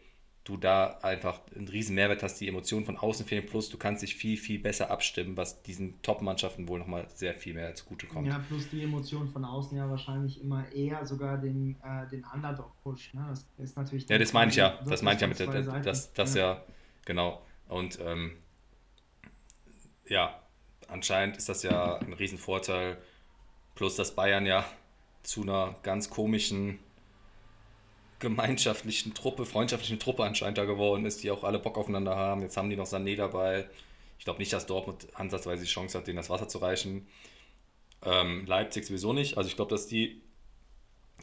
du 0.44 0.58
da 0.58 0.98
einfach 1.02 1.40
einen 1.56 1.70
riesen 1.70 1.96
Mehrwert 1.96 2.22
hast, 2.22 2.42
die 2.42 2.50
Emotionen 2.50 2.86
von 2.86 2.98
außen 2.98 3.26
fehlen, 3.26 3.46
plus 3.46 3.70
du 3.70 3.78
kannst 3.78 4.04
dich 4.04 4.16
viel, 4.16 4.38
viel 4.38 4.60
besser 4.60 4.92
abstimmen, 4.92 5.38
was 5.38 5.64
diesen 5.64 6.02
Top-Mannschaften 6.02 6.68
wohl 6.68 6.80
nochmal 6.80 7.08
sehr 7.16 7.34
viel 7.34 7.54
mehr 7.54 7.74
zugutekommt. 7.76 8.28
Ja, 8.28 8.44
plus 8.46 8.70
die 8.70 8.84
Emotionen 8.84 9.30
von 9.30 9.46
außen 9.46 9.78
ja 9.78 9.90
wahrscheinlich 9.90 10.42
immer 10.42 10.70
eher 10.74 11.06
sogar 11.06 11.38
den, 11.38 11.78
äh, 11.82 12.10
den 12.10 12.26
Underdog-Push. 12.26 13.14
Ne? 13.14 13.26
Das 13.30 13.46
ist 13.58 13.78
natürlich... 13.78 14.10
Ja, 14.10 14.18
das 14.18 14.34
meine 14.34 14.52
ich 14.52 14.58
ja. 14.58 14.78
Das 14.86 15.02
meine 15.02 15.16
ich 15.16 15.22
ja 15.22 15.28
mit 15.28 15.40
der, 15.40 15.48
das, 15.82 16.12
das 16.12 16.36
ja. 16.36 16.56
ja, 16.56 16.64
genau. 17.06 17.42
Und 17.74 18.00
ähm, 18.02 18.38
ja, 20.08 20.40
anscheinend 20.88 21.38
ist 21.38 21.50
das 21.50 21.64
ja 21.64 21.96
ein 21.96 22.14
Riesenvorteil. 22.14 23.02
Plus, 23.74 23.96
dass 23.96 24.14
Bayern 24.14 24.46
ja 24.46 24.64
zu 25.24 25.42
einer 25.42 25.76
ganz 25.82 26.12
komischen 26.12 26.78
gemeinschaftlichen 28.20 29.16
Truppe, 29.16 29.48
freundschaftlichen 29.48 30.00
Truppe 30.00 30.24
anscheinend 30.24 30.60
da 30.60 30.66
geworden 30.66 31.06
ist, 31.06 31.24
die 31.24 31.32
auch 31.32 31.44
alle 31.44 31.58
Bock 31.58 31.80
aufeinander 31.80 32.16
haben. 32.16 32.42
Jetzt 32.42 32.58
haben 32.58 32.70
die 32.70 32.76
noch 32.76 32.86
Sané 32.86 33.16
dabei. 33.16 33.68
Ich 34.20 34.26
glaube 34.26 34.38
nicht, 34.38 34.54
dass 34.54 34.68
Dortmund 34.68 35.08
ansatzweise 35.16 35.64
die 35.64 35.70
Chance 35.70 35.98
hat, 35.98 36.06
denen 36.06 36.18
das 36.18 36.30
Wasser 36.30 36.48
zu 36.48 36.60
reichen. 36.60 37.08
Ähm, 38.04 38.46
Leipzig 38.46 38.86
sowieso 38.86 39.14
nicht. 39.14 39.36
Also 39.38 39.50
ich 39.50 39.56
glaube, 39.56 39.72
dass 39.72 39.88
die 39.88 40.22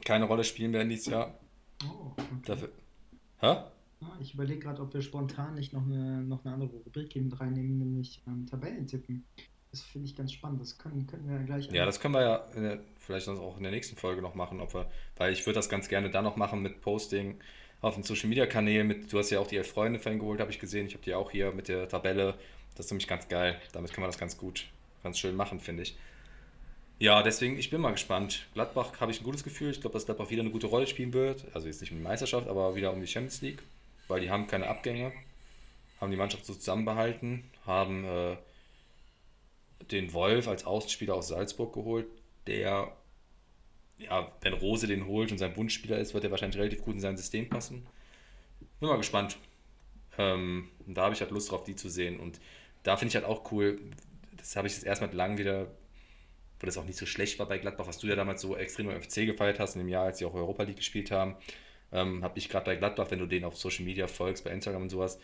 keine 0.05 0.25
Rolle 0.25 0.43
spielen 0.43 0.73
werden 0.73 0.89
dieses 0.89 1.07
Jahr. 1.07 1.39
Oh, 1.85 2.11
okay. 2.11 2.25
Dafür. 2.45 2.73
Hä? 3.39 3.57
Ich 4.21 4.35
überlege 4.35 4.61
gerade, 4.61 4.83
ob 4.83 4.95
wir 4.95 5.03
spontan 5.03 5.55
nicht 5.55 5.73
noch 5.73 5.85
eine, 5.85 6.23
noch 6.23 6.45
eine 6.45 6.55
andere 6.55 6.71
Rubrik 6.71 7.15
mit 7.17 7.39
reinnehmen, 7.39 7.79
nämlich 7.79 8.23
ähm, 8.27 8.47
Tabellen 8.47 8.87
tippen. 8.87 9.25
Das 9.71 9.83
finde 9.83 10.09
ich 10.09 10.17
ganz 10.17 10.33
spannend. 10.33 10.61
Das 10.61 10.79
können, 10.79 11.07
können 11.07 11.29
wir 11.29 11.37
ja 11.37 11.43
gleich. 11.43 11.71
Ja, 11.71 11.85
das 11.85 12.01
können 12.01 12.15
wir 12.15 12.23
ja 12.23 12.47
der, 12.55 12.81
vielleicht 12.99 13.29
auch 13.29 13.57
in 13.57 13.63
der 13.63 13.73
nächsten 13.73 13.97
Folge 13.97 14.21
noch 14.21 14.35
machen, 14.35 14.61
ob 14.61 14.75
wir, 14.75 14.91
weil 15.17 15.33
ich 15.33 15.47
würde 15.47 15.55
das 15.55 15.69
ganz 15.69 15.89
gerne 15.89 16.11
dann 16.11 16.25
noch 16.25 16.37
machen 16.37 16.63
mit 16.63 16.81
Posting 16.81 17.39
auf 17.81 17.95
den 17.95 18.03
Social 18.03 18.29
Media 18.29 18.47
Kanälen. 18.47 19.07
du 19.09 19.19
hast 19.19 19.31
ja 19.31 19.41
auch 19.41 19.47
die 19.47 19.57
elf 19.57 19.71
Freunde 19.71 19.99
geholt, 19.99 20.41
habe 20.41 20.51
ich 20.51 20.59
gesehen. 20.59 20.87
Ich 20.87 20.95
habe 20.95 21.05
die 21.05 21.15
auch 21.15 21.31
hier 21.31 21.53
mit 21.53 21.69
der 21.69 21.89
Tabelle. 21.89 22.35
Das 22.77 22.87
ist 22.87 22.93
nämlich 22.93 23.09
ganz 23.09 23.29
geil. 23.29 23.61
Damit 23.73 23.93
können 23.93 24.05
wir 24.05 24.09
das 24.09 24.19
ganz 24.19 24.37
gut, 24.37 24.67
ganz 25.03 25.19
schön 25.19 25.37
machen, 25.37 25.61
finde 25.61 25.83
ich. 25.83 25.97
Ja, 26.99 27.23
deswegen, 27.23 27.59
ich 27.59 27.71
bin 27.71 27.81
mal 27.81 27.93
gespannt. 27.93 28.47
Gladbach 28.53 29.01
habe 29.01 29.11
ich 29.11 29.21
ein 29.21 29.25
gutes 29.25 29.43
Gefühl. 29.43 29.71
Ich 29.71 29.81
glaube, 29.81 29.95
dass 29.95 30.05
Gladbach 30.05 30.31
wieder 30.31 30.43
eine 30.43 30.51
gute 30.51 30.67
Rolle 30.67 30.87
spielen 30.87 31.15
wird. 31.15 31.47
Also 31.55 31.67
jetzt 31.67 31.81
nicht 31.81 31.93
um 31.93 31.99
die 31.99 32.05
Meisterschaft, 32.05 32.47
aber 32.47 32.75
wieder 32.75 32.93
um 32.93 33.01
die 33.01 33.07
Champions 33.07 33.41
League, 33.41 33.63
weil 34.11 34.21
die 34.21 34.31
haben 34.31 34.47
keine 34.47 34.69
Abgänge, 34.69 35.13
haben 36.01 36.11
die 36.11 36.17
Mannschaft 36.17 36.45
so 36.45 36.55
zusammenbehalten, 36.55 37.45
haben 37.65 38.05
äh, 38.05 38.37
den 39.91 40.13
Wolf 40.13 40.49
als 40.49 40.65
Außenspieler 40.65 41.15
aus 41.15 41.29
Salzburg 41.29 41.73
geholt, 41.73 42.07
der, 42.47 42.93
ja, 43.99 44.31
wenn 44.41 44.53
Rose 44.53 44.87
den 44.87 45.07
holt 45.07 45.33
und 45.33 45.39
sein 45.39 45.57
Wunschspieler 45.57 45.99
ist, 45.99 46.15
wird 46.15 46.25
er 46.25 46.31
wahrscheinlich 46.31 46.59
relativ 46.59 46.83
gut 46.83 46.95
in 46.95 47.01
sein 47.01 47.17
System 47.17 47.49
passen. 47.49 47.87
Bin 48.81 48.89
mal 48.89 48.97
gespannt. 48.97 49.39
Ähm, 50.19 50.69
da 50.87 51.03
habe 51.03 51.15
ich 51.15 51.21
halt 51.21 51.31
Lust 51.31 51.51
drauf, 51.51 51.65
die 51.65 51.77
zu 51.77 51.89
sehen. 51.89 52.19
Und 52.19 52.41
da 52.83 52.97
finde 52.97 53.11
ich 53.11 53.15
halt 53.15 53.27
auch 53.27 53.51
cool, 53.53 53.81
das 54.37 54.57
habe 54.57 54.67
ich 54.67 54.75
jetzt 54.75 54.85
erstmal 54.85 55.13
lang 55.15 55.39
wieder, 55.39 55.67
wo 56.59 56.67
das 56.67 56.77
auch 56.79 56.85
nicht 56.85 56.99
so 56.99 57.07
schlecht 57.07 57.39
war 57.39 57.47
bei 57.47 57.59
Gladbach, 57.59 57.87
was 57.87 57.99
du 57.99 58.07
ja 58.07 58.17
damals 58.17 58.41
so 58.41 58.57
extrem 58.57 58.91
im 58.91 59.01
FC 59.01 59.27
gefeiert 59.27 59.61
hast, 59.61 59.77
in 59.77 59.83
dem 59.83 59.89
Jahr, 59.89 60.07
als 60.07 60.19
sie 60.19 60.25
auch 60.25 60.35
Europa 60.35 60.63
League 60.65 60.77
gespielt 60.77 61.11
haben, 61.11 61.37
ähm, 61.93 62.23
habe 62.23 62.39
ich 62.39 62.49
gerade 62.49 62.65
bei 62.65 62.77
Gladbach, 62.77 63.11
wenn 63.11 63.19
du 63.19 63.27
den 63.27 63.45
auf 63.45 63.57
Social 63.57 63.85
Media 63.85 64.07
folgst, 64.07 64.45
bei 64.45 64.51
Instagram 64.51 64.83
und 64.83 64.91
sowas, 64.91 65.19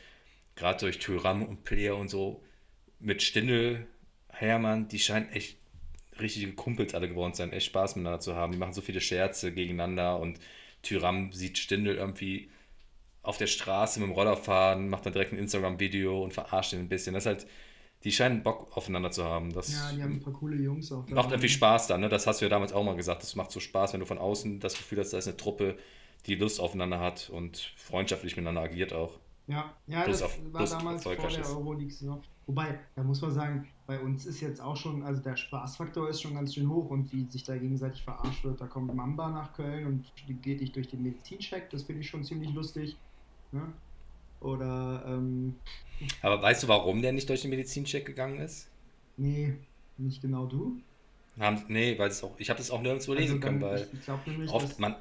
gerade 0.55 0.81
durch 0.81 0.98
Thuram 0.98 1.42
und 1.42 1.64
Player 1.64 1.96
und 1.96 2.09
so, 2.09 2.42
mit 2.98 3.22
Stindel 3.22 3.87
Hermann, 4.29 4.88
die 4.88 4.98
scheinen 4.98 5.29
echt 5.31 5.59
richtige 6.20 6.52
Kumpels 6.52 6.94
alle 6.94 7.09
geworden 7.09 7.35
zu 7.35 7.38
sein, 7.38 7.52
echt 7.52 7.66
Spaß 7.66 7.96
miteinander 7.96 8.20
zu 8.20 8.35
haben. 8.35 8.52
Die 8.52 8.59
machen 8.59 8.72
so 8.72 8.81
viele 8.81 9.00
Scherze 9.00 9.52
gegeneinander 9.52 10.18
und 10.18 10.38
Tyram 10.83 11.33
sieht 11.33 11.59
Stindel 11.59 11.96
irgendwie 11.96 12.50
auf 13.22 13.38
der 13.38 13.48
Straße 13.48 14.00
mit 14.00 14.09
dem 14.09 14.12
Roller 14.12 14.37
fahren, 14.37 14.88
macht 14.88 15.05
dann 15.05 15.12
direkt 15.12 15.33
ein 15.33 15.38
Instagram-Video 15.38 16.22
und 16.22 16.33
verarscht 16.33 16.72
ihn 16.72 16.81
ein 16.81 16.88
bisschen. 16.88 17.12
Das 17.12 17.24
ist 17.24 17.26
halt, 17.26 17.46
die 18.05 18.12
scheinen 18.12 18.42
Bock 18.42 18.76
aufeinander 18.76 19.11
zu 19.11 19.24
haben. 19.24 19.52
Das 19.52 19.72
ja, 19.72 19.92
die 19.92 20.02
haben 20.02 20.14
ein 20.14 20.20
paar 20.20 20.33
coole 20.33 20.57
Jungs 20.57 20.92
auch. 20.92 21.09
Macht 21.09 21.31
irgendwie 21.31 21.48
Spaß 21.48 21.88
dann, 21.88 22.02
ne? 22.02 22.09
Das 22.09 22.26
hast 22.26 22.40
du 22.40 22.44
ja 22.44 22.48
damals 22.48 22.72
auch 22.72 22.85
mal 22.85 22.94
gesagt. 22.94 23.22
Das 23.22 23.35
macht 23.35 23.50
so 23.50 23.59
Spaß, 23.59 23.94
wenn 23.94 24.00
du 24.00 24.07
von 24.07 24.18
außen 24.18 24.61
das 24.61 24.76
Gefühl 24.76 25.00
hast, 25.00 25.12
da 25.12 25.18
ist 25.18 25.26
eine 25.26 25.37
Truppe, 25.37 25.76
die 26.26 26.34
Lust 26.34 26.60
aufeinander 26.60 27.00
hat 27.00 27.30
und 27.30 27.72
freundschaftlich 27.76 28.36
miteinander 28.36 28.62
agiert 28.62 28.92
auch. 28.92 29.18
Ja, 29.46 29.72
ja 29.86 30.04
das 30.04 30.22
auf, 30.22 30.38
war 30.52 30.66
damals 30.66 31.04
vor 31.04 31.14
der 31.14 31.46
Euroleague-Saison. 31.46 32.22
Wobei, 32.46 32.78
da 32.94 33.02
muss 33.02 33.20
man 33.20 33.32
sagen, 33.32 33.68
bei 33.86 33.98
uns 33.98 34.24
ist 34.26 34.40
jetzt 34.40 34.60
auch 34.60 34.76
schon, 34.76 35.02
also 35.02 35.22
der 35.22 35.36
Spaßfaktor 35.36 36.08
ist 36.08 36.20
schon 36.20 36.34
ganz 36.34 36.54
schön 36.54 36.68
hoch 36.68 36.90
und 36.90 37.12
wie 37.12 37.24
sich 37.28 37.44
da 37.44 37.56
gegenseitig 37.56 38.02
verarscht 38.02 38.44
wird, 38.44 38.60
da 38.60 38.66
kommt 38.66 38.94
Mamba 38.94 39.30
nach 39.30 39.52
Köln 39.52 39.86
und 39.86 40.12
geht 40.42 40.60
dich 40.60 40.72
durch 40.72 40.88
den 40.88 41.02
Medizincheck, 41.02 41.70
das 41.70 41.84
finde 41.84 42.02
ich 42.02 42.08
schon 42.08 42.22
ziemlich 42.22 42.50
lustig. 42.50 42.96
Ne? 43.52 43.72
Oder, 44.40 45.04
ähm, 45.06 45.56
Aber 46.22 46.40
weißt 46.42 46.64
du, 46.64 46.68
warum 46.68 47.02
der 47.02 47.12
nicht 47.12 47.28
durch 47.28 47.42
den 47.42 47.50
Medizincheck 47.50 48.04
gegangen 48.04 48.38
ist? 48.38 48.68
Nee, 49.16 49.54
nicht 49.96 50.22
genau 50.22 50.46
du? 50.46 50.80
Haben, 51.38 51.64
nee, 51.68 51.98
weil 51.98 52.10
es 52.10 52.22
auch, 52.22 52.38
ich 52.38 52.48
habe 52.48 52.58
das 52.58 52.70
auch 52.70 52.80
nirgendwo 52.80 53.12
also 53.12 53.22
lesen 53.22 53.40
können, 53.40 53.60
weil 53.60 53.88
ich, 53.92 54.26
nämlich, 54.26 54.50
oft, 54.50 54.78
man, 54.78 54.94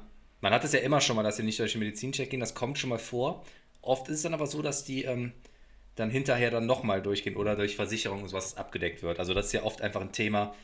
man 0.46 0.54
hat 0.54 0.62
es 0.62 0.72
ja 0.72 0.78
immer 0.78 1.00
schon 1.00 1.16
mal, 1.16 1.24
dass 1.24 1.38
sie 1.38 1.42
nicht 1.42 1.58
durch 1.58 1.72
den 1.72 1.80
Medizincheck 1.80 2.30
gehen, 2.30 2.38
das 2.38 2.54
kommt 2.54 2.78
schon 2.78 2.90
mal 2.90 3.00
vor. 3.00 3.42
Oft 3.82 4.06
ist 4.06 4.18
es 4.18 4.22
dann 4.22 4.32
aber 4.32 4.46
so, 4.46 4.62
dass 4.62 4.84
die 4.84 5.02
ähm, 5.02 5.32
dann 5.96 6.08
hinterher 6.08 6.52
dann 6.52 6.66
nochmal 6.66 7.02
durchgehen 7.02 7.34
oder 7.34 7.56
durch 7.56 7.74
Versicherung 7.74 8.22
und 8.22 8.28
sowas 8.28 8.56
abgedeckt 8.56 9.02
wird. 9.02 9.18
Also 9.18 9.34
das 9.34 9.46
ist 9.46 9.52
ja 9.54 9.64
oft 9.64 9.82
einfach 9.82 10.00
ein 10.00 10.12
Thema, 10.12 10.54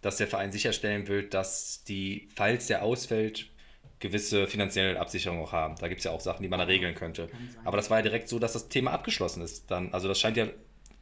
dass 0.00 0.18
der 0.18 0.28
Verein 0.28 0.52
sicherstellen 0.52 1.08
will, 1.08 1.24
dass 1.24 1.82
die, 1.82 2.28
falls 2.36 2.68
der 2.68 2.84
ausfällt, 2.84 3.50
gewisse 3.98 4.46
finanzielle 4.46 5.00
Absicherung 5.00 5.40
auch 5.40 5.50
haben. 5.50 5.74
Da 5.80 5.88
gibt 5.88 5.98
es 5.98 6.04
ja 6.04 6.12
auch 6.12 6.20
Sachen, 6.20 6.44
die 6.44 6.48
man 6.48 6.60
da 6.60 6.66
regeln 6.66 6.94
könnte. 6.94 7.28
Aber 7.64 7.76
das 7.76 7.90
war 7.90 7.98
ja 7.98 8.02
direkt 8.02 8.28
so, 8.28 8.38
dass 8.38 8.52
das 8.52 8.68
Thema 8.68 8.92
abgeschlossen 8.92 9.42
ist. 9.42 9.72
Dann, 9.72 9.92
also 9.92 10.06
das 10.06 10.20
scheint 10.20 10.36
ja 10.36 10.46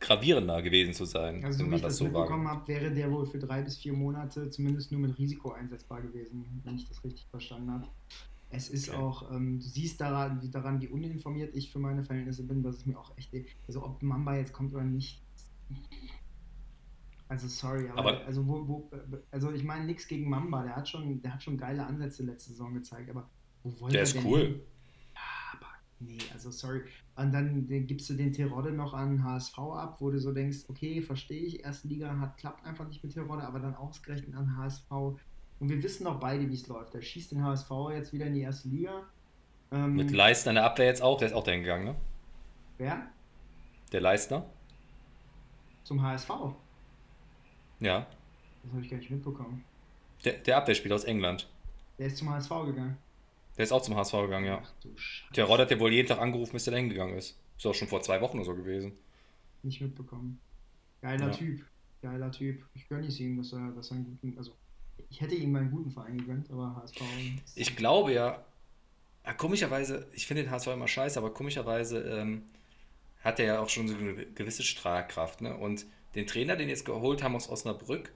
gravierender 0.00 0.62
gewesen 0.62 0.94
zu 0.94 1.04
sein. 1.04 1.44
Also, 1.44 1.60
wenn 1.60 1.70
man 1.70 1.76
ich 1.76 1.82
das, 1.82 1.92
das 1.92 1.98
so 1.98 2.04
mitbekommen 2.04 2.48
habe, 2.48 2.66
wäre 2.68 2.90
der 2.90 3.10
wohl 3.12 3.26
für 3.26 3.38
drei 3.38 3.62
bis 3.62 3.76
vier 3.76 3.92
Monate 3.92 4.48
zumindest 4.50 4.90
nur 4.90 5.00
mit 5.00 5.18
Risiko 5.18 5.52
einsetzbar 5.52 6.00
gewesen, 6.00 6.62
wenn 6.64 6.76
ich 6.76 6.88
das 6.88 7.04
richtig 7.04 7.26
verstanden 7.30 7.70
habe. 7.70 7.86
Es 8.50 8.68
ist 8.68 8.88
okay. 8.88 8.98
auch, 8.98 9.30
ähm, 9.30 9.60
du 9.60 9.64
siehst 9.64 10.00
daran 10.00 10.42
wie, 10.42 10.50
daran, 10.50 10.80
wie 10.80 10.88
uninformiert 10.88 11.54
ich 11.54 11.70
für 11.70 11.78
meine 11.78 12.02
Verhältnisse 12.02 12.44
bin, 12.46 12.62
dass 12.62 12.78
es 12.78 12.86
mir 12.86 12.98
auch 12.98 13.16
echt, 13.16 13.32
also 13.68 13.84
ob 13.84 14.02
Mamba 14.02 14.36
jetzt 14.36 14.52
kommt 14.52 14.74
oder 14.74 14.84
nicht. 14.84 15.22
Also 17.28 17.46
sorry, 17.46 17.88
aber, 17.88 18.00
aber 18.00 18.26
also 18.26 18.44
wo, 18.48 18.66
wo, 18.66 18.90
also 19.30 19.52
ich 19.52 19.62
meine 19.62 19.84
nichts 19.84 20.08
gegen 20.08 20.28
Mamba, 20.28 20.64
der 20.64 20.74
hat 20.74 20.88
schon, 20.88 21.22
der 21.22 21.34
hat 21.34 21.42
schon 21.44 21.56
geile 21.56 21.86
Ansätze 21.86 22.24
letzte 22.24 22.50
Saison 22.50 22.74
gezeigt, 22.74 23.08
aber 23.08 23.30
wo 23.62 23.80
wollte 23.80 23.94
der 23.94 24.02
ist 24.02 24.16
denn 24.16 24.26
cool. 24.26 24.40
Hin? 24.40 24.60
Ja, 25.14 25.52
aber 25.52 25.66
nee, 26.00 26.18
also 26.32 26.50
sorry. 26.50 26.82
Und 27.14 27.32
dann 27.32 27.68
gibst 27.86 28.10
du 28.10 28.14
den 28.14 28.32
Terodde 28.32 28.72
noch 28.72 28.94
an 28.94 29.22
HSV 29.22 29.58
ab, 29.58 30.00
wo 30.00 30.10
du 30.10 30.18
so 30.18 30.32
denkst, 30.32 30.64
okay, 30.66 31.02
verstehe 31.02 31.42
ich, 31.42 31.62
erste 31.62 31.86
Liga 31.86 32.18
hat 32.18 32.36
klappt 32.36 32.66
einfach 32.66 32.88
nicht 32.88 33.04
mit 33.04 33.12
Terodde, 33.12 33.44
aber 33.44 33.60
dann 33.60 33.76
ausgerechnet 33.76 34.34
an 34.34 34.56
HSV 34.56 34.90
und 35.60 35.68
wir 35.68 35.82
wissen 35.82 36.06
auch 36.06 36.18
beide, 36.18 36.48
wie 36.48 36.54
es 36.54 36.66
läuft. 36.66 36.94
Er 36.94 37.02
schießt 37.02 37.32
den 37.32 37.44
HSV 37.44 37.70
jetzt 37.92 38.12
wieder 38.12 38.26
in 38.26 38.34
die 38.34 38.40
erste 38.40 38.68
Liga. 38.68 39.06
Ähm, 39.70 39.94
Mit 39.94 40.10
Leistner 40.10 40.50
in 40.50 40.56
der 40.56 40.64
Abwehr 40.64 40.86
jetzt 40.86 41.02
auch, 41.02 41.18
der 41.18 41.28
ist 41.28 41.34
auch 41.34 41.44
dahin 41.44 41.60
gegangen, 41.60 41.84
ne? 41.84 41.96
Wer? 42.78 43.06
Der 43.92 44.00
Leistner. 44.00 44.46
Zum 45.84 46.02
HSV? 46.02 46.30
Ja. 47.80 48.06
Das 48.62 48.72
habe 48.72 48.82
ich 48.82 48.90
gar 48.90 48.96
nicht 48.96 49.10
mitbekommen. 49.10 49.64
Der, 50.24 50.34
der 50.34 50.56
Abwehrspieler 50.56 50.94
aus 50.94 51.04
England. 51.04 51.48
Der 51.98 52.06
ist 52.06 52.16
zum 52.16 52.30
HSV 52.30 52.50
gegangen. 52.66 52.96
Der 53.56 53.64
ist 53.64 53.72
auch 53.72 53.82
zum 53.82 53.96
HSV 53.96 54.12
gegangen, 54.12 54.46
ja. 54.46 54.62
Ach 54.62 54.72
du 54.80 54.96
Scheiße. 54.96 55.34
Der 55.34 55.44
Rod 55.44 55.60
hat 55.60 55.70
ja 55.70 55.78
wohl 55.78 55.92
jeden 55.92 56.08
Tag 56.08 56.18
angerufen, 56.18 56.52
bis 56.52 56.64
der 56.64 56.72
da 56.72 56.78
hingegangen 56.78 57.16
ist. 57.16 57.38
Ist 57.58 57.66
auch 57.66 57.74
schon 57.74 57.88
vor 57.88 58.00
zwei 58.00 58.20
Wochen 58.22 58.38
oder 58.38 58.46
so 58.46 58.54
gewesen. 58.54 58.92
Nicht 59.62 59.80
mitbekommen. 59.82 60.40
Geiler 61.02 61.26
ja. 61.26 61.32
Typ. 61.32 61.66
Geiler 62.00 62.30
Typ. 62.32 62.64
Ich 62.74 62.88
gönne 62.88 63.06
es 63.06 63.20
ihm, 63.20 63.36
dass 63.36 63.52
er, 63.52 63.72
dass 63.72 63.90
er 63.90 63.96
einen 63.96 64.06
guten, 64.06 64.38
also 64.38 64.52
ich 65.10 65.20
hätte 65.20 65.34
ihm 65.34 65.54
einen 65.56 65.70
guten 65.70 65.90
Verein 65.90 66.18
gegönnt, 66.18 66.50
aber 66.50 66.76
HSV. 66.76 67.02
Ich 67.56 67.76
glaube 67.76 68.12
ja, 68.12 68.42
komischerweise, 69.36 70.06
ich 70.12 70.26
finde 70.26 70.44
den 70.44 70.50
HSV 70.50 70.68
immer 70.68 70.88
scheiße, 70.88 71.18
aber 71.18 71.34
komischerweise 71.34 72.00
ähm, 72.00 72.42
hat 73.22 73.40
er 73.40 73.46
ja 73.46 73.60
auch 73.60 73.68
schon 73.68 73.88
so 73.88 73.96
eine 73.96 74.14
gewisse 74.14 74.62
Strahlkraft. 74.62 75.40
Ne? 75.40 75.56
Und 75.56 75.84
den 76.14 76.26
Trainer, 76.26 76.56
den 76.56 76.68
jetzt 76.68 76.84
geholt 76.84 77.22
haben 77.22 77.34
aus 77.36 77.50
Osnabrück, 77.50 78.12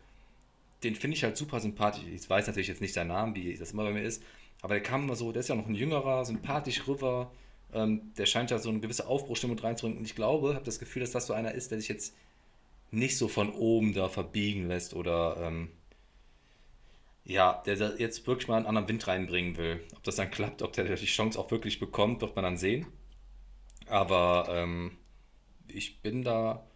den 0.84 0.94
finde 0.94 1.16
ich 1.16 1.24
halt 1.24 1.36
super 1.36 1.60
sympathisch. 1.60 2.04
Ich 2.04 2.28
weiß 2.28 2.46
natürlich 2.46 2.68
jetzt 2.68 2.80
nicht 2.80 2.94
seinen 2.94 3.08
Namen, 3.08 3.34
wie 3.34 3.56
das 3.56 3.72
immer 3.72 3.84
bei 3.84 3.92
mir 3.92 4.02
ist, 4.02 4.22
aber 4.62 4.74
der 4.74 4.82
kam 4.82 5.02
immer 5.02 5.16
so, 5.16 5.32
der 5.32 5.40
ist 5.40 5.48
ja 5.48 5.54
noch 5.56 5.66
ein 5.66 5.74
jüngerer, 5.74 6.24
sympathisch 6.24 6.86
rüber. 6.86 7.30
Ähm, 7.72 8.12
der 8.16 8.26
scheint 8.26 8.50
ja 8.50 8.58
so 8.58 8.70
eine 8.70 8.80
gewisse 8.80 9.08
Aufbruchstimmung 9.08 9.58
reinzubringen. 9.58 9.98
Und 9.98 10.04
ich 10.04 10.14
glaube, 10.14 10.54
habe 10.54 10.64
das 10.64 10.78
Gefühl, 10.78 11.00
dass 11.00 11.10
das 11.10 11.26
so 11.26 11.32
einer 11.32 11.52
ist, 11.52 11.70
der 11.70 11.80
sich 11.80 11.88
jetzt 11.88 12.14
nicht 12.90 13.18
so 13.18 13.26
von 13.26 13.50
oben 13.50 13.94
da 13.94 14.08
verbiegen 14.08 14.68
lässt 14.68 14.94
oder 14.94 15.36
ähm, 15.40 15.70
ja, 17.24 17.62
der 17.64 17.76
jetzt 17.98 18.26
wirklich 18.26 18.48
mal 18.48 18.56
einen 18.56 18.66
anderen 18.66 18.88
Wind 18.88 19.06
reinbringen 19.06 19.56
will. 19.56 19.80
Ob 19.94 20.02
das 20.04 20.16
dann 20.16 20.30
klappt, 20.30 20.62
ob 20.62 20.72
der 20.74 20.84
die 20.84 21.06
Chance 21.06 21.38
auch 21.38 21.50
wirklich 21.50 21.80
bekommt, 21.80 22.20
wird 22.20 22.36
man 22.36 22.44
dann 22.44 22.56
sehen. 22.56 22.86
Aber 23.86 24.46
ähm, 24.50 24.96
ich 25.68 26.02
bin 26.02 26.22
da 26.22 26.66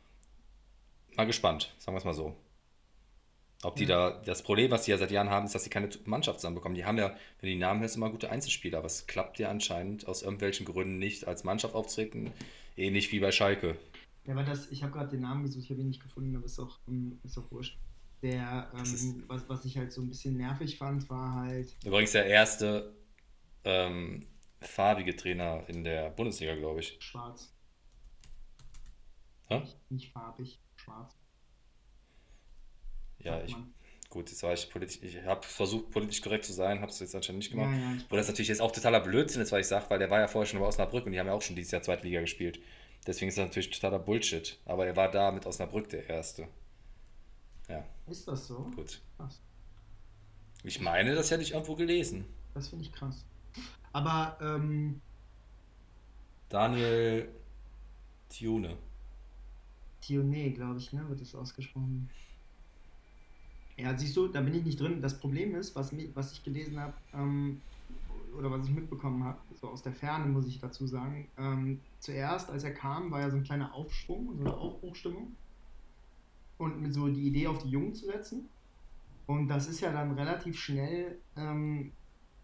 mal 1.17 1.27
gespannt, 1.27 1.75
sagen 1.79 1.95
wir 1.95 1.99
es 1.99 2.05
mal 2.05 2.15
so. 2.15 2.35
Ob 3.63 3.75
die 3.75 3.85
ja. 3.85 4.11
da, 4.11 4.23
das 4.25 4.43
Problem, 4.43 4.71
was 4.71 4.85
die 4.85 4.93
ja 4.93 4.99
seit 4.99 5.11
Jahren 5.11 5.31
haben, 5.31 5.45
ist, 5.47 5.55
dass 5.55 5.65
sie 5.65 5.71
keine 5.71 5.89
Mannschaft 6.05 6.39
zusammenbekommen. 6.39 6.77
Die 6.77 6.85
haben 6.85 6.97
ja, 6.97 7.15
wenn 7.41 7.51
die 7.51 7.57
Namen 7.57 7.81
hörst, 7.81 7.97
immer 7.97 8.09
gute 8.09 8.31
Einzelspieler, 8.31 8.79
aber 8.79 8.87
es 8.87 9.07
klappt 9.09 9.39
ja 9.41 9.51
anscheinend 9.51 10.07
aus 10.07 10.23
irgendwelchen 10.23 10.65
Gründen 10.65 10.99
nicht 10.99 11.27
als 11.27 11.43
Mannschaft 11.43 11.75
auftreten, 11.75 12.33
ähnlich 12.77 13.11
wie 13.11 13.19
bei 13.19 13.33
Schalke. 13.33 13.77
Ja, 14.27 14.35
aber 14.35 14.45
das, 14.45 14.71
ich 14.71 14.83
habe 14.85 14.93
gerade 14.93 15.11
den 15.11 15.23
Namen 15.23 15.43
gesucht, 15.43 15.65
ich 15.65 15.71
habe 15.71 15.81
ihn 15.81 15.89
nicht 15.89 16.03
gefunden, 16.03 16.37
aber 16.37 16.45
ist 16.45 16.61
auch, 16.61 16.79
ähm, 16.87 17.19
ist 17.25 17.37
auch 17.37 17.51
wurscht. 17.51 17.77
Der, 18.23 18.71
ähm, 18.75 19.25
was, 19.29 19.49
was 19.49 19.65
ich 19.65 19.79
halt 19.79 19.93
so 19.93 20.01
ein 20.01 20.09
bisschen 20.09 20.37
nervig 20.37 20.77
fand, 20.77 21.09
war 21.09 21.35
halt. 21.35 21.77
Übrigens 21.85 22.13
der 22.13 22.27
erste 22.27 22.97
ähm, 23.65 24.27
farbige 24.61 25.15
Trainer 25.15 25.63
in 25.69 25.85
der 25.85 26.11
Bundesliga, 26.11 26.55
glaube 26.57 26.81
ich. 26.81 26.97
Schwarz. 27.01 27.53
Hä? 29.47 29.63
Nicht, 29.89 30.13
farbig, 30.13 30.61
schwarz. 30.77 31.15
Ja, 33.21 33.43
ich, 33.43 33.55
gut, 34.11 34.31
jetzt 34.31 34.43
war 34.43 34.53
ich 34.53 34.71
politisch, 34.71 35.03
ich 35.03 35.25
habe 35.25 35.45
versucht, 35.47 35.91
politisch 35.91 36.21
korrekt 36.21 36.45
zu 36.45 36.53
sein, 36.53 36.81
habe 36.81 36.91
es 36.91 36.99
jetzt 37.01 37.15
anscheinend 37.15 37.39
nicht 37.39 37.51
gemacht. 37.51 37.71
Ja, 37.73 37.79
ja, 37.79 37.97
Wo 38.09 38.17
das 38.17 38.29
natürlich 38.29 38.49
jetzt 38.49 38.61
auch 38.61 38.73
totaler 38.73 39.01
Blödsinn 39.01 39.43
ist, 39.43 39.53
weil 39.53 39.61
ich 39.61 39.67
sage, 39.67 39.87
weil 39.89 39.99
der 39.99 40.11
war 40.11 40.21
ja 40.21 40.29
vorher 40.29 40.47
schon 40.47 40.61
bei 40.61 40.67
Osnabrück 40.67 41.07
und 41.07 41.13
die 41.13 41.21
haben 41.21 41.27
ja 41.27 41.33
auch 41.33 41.43
schon 41.43 41.57
dieses 41.57 41.73
Jahr 41.73 41.83
Zweite 41.83 42.05
Liga 42.05 42.21
gespielt. 42.21 42.61
Deswegen 43.07 43.29
ist 43.29 43.39
das 43.39 43.47
natürlich 43.47 43.71
totaler 43.71 43.99
Bullshit. 43.99 44.59
Aber 44.67 44.87
er 44.87 44.97
war 44.97 45.11
da 45.11 45.31
mit 45.31 45.47
Osnabrück 45.47 45.89
der 45.89 46.09
Erste. 46.09 46.49
Ja. 47.69 47.85
Ist 48.07 48.27
das 48.27 48.47
so? 48.47 48.71
Gut. 48.75 49.01
Krass. 49.17 49.41
Ich 50.65 50.81
meine, 50.81 51.15
das 51.15 51.31
hätte 51.31 51.43
ich 51.43 51.53
irgendwo 51.53 51.75
gelesen. 51.75 52.25
Das 52.55 52.69
finde 52.69 52.85
ich 52.85 52.93
krass. 52.93 53.25
Aber, 53.93 54.37
ähm. 54.41 55.01
Daniel 56.49 57.29
Tione. 58.29 58.77
Tione, 60.01 60.51
glaube 60.53 60.79
ich, 60.79 60.93
ne, 60.93 61.09
wird 61.09 61.21
es 61.21 61.35
ausgesprochen. 61.35 62.09
Ja, 63.77 63.97
siehst 63.97 64.17
du, 64.17 64.29
da 64.29 64.41
bin 64.41 64.55
ich 64.55 64.65
nicht 64.65 64.81
drin. 64.81 65.01
Das 65.01 65.19
Problem 65.19 65.55
ist, 65.55 65.77
was, 65.77 65.93
was 66.15 66.33
ich 66.33 66.43
gelesen 66.43 66.81
habe, 66.81 66.95
ähm, 67.15 67.61
oder 68.37 68.51
was 68.51 68.67
ich 68.67 68.73
mitbekommen 68.73 69.25
habe, 69.25 69.39
so 69.61 69.69
aus 69.69 69.83
der 69.83 69.93
Ferne 69.93 70.27
muss 70.27 70.47
ich 70.47 70.59
dazu 70.59 70.87
sagen, 70.87 71.29
ähm, 71.39 71.81
zuerst, 72.01 72.51
als 72.51 72.65
er 72.65 72.75
kam, 72.75 73.11
war 73.11 73.21
ja 73.21 73.31
so 73.31 73.37
ein 73.37 73.45
kleiner 73.45 73.73
Aufschwung, 73.75 74.37
so 74.37 74.41
eine 74.41 74.55
Aufbruchstimmung. 74.55 75.37
Und 76.59 76.93
so 76.93 77.09
die 77.09 77.29
Idee 77.29 77.47
auf 77.47 77.63
die 77.63 77.71
Jungen 77.71 77.95
zu 77.95 78.07
setzen. 78.07 78.49
Und 79.27 79.49
das 79.49 79.69
ist 79.69 79.81
ja 79.81 79.93
dann 79.93 80.13
relativ 80.13 80.59
schnell 80.59 81.19
ähm, 81.37 81.93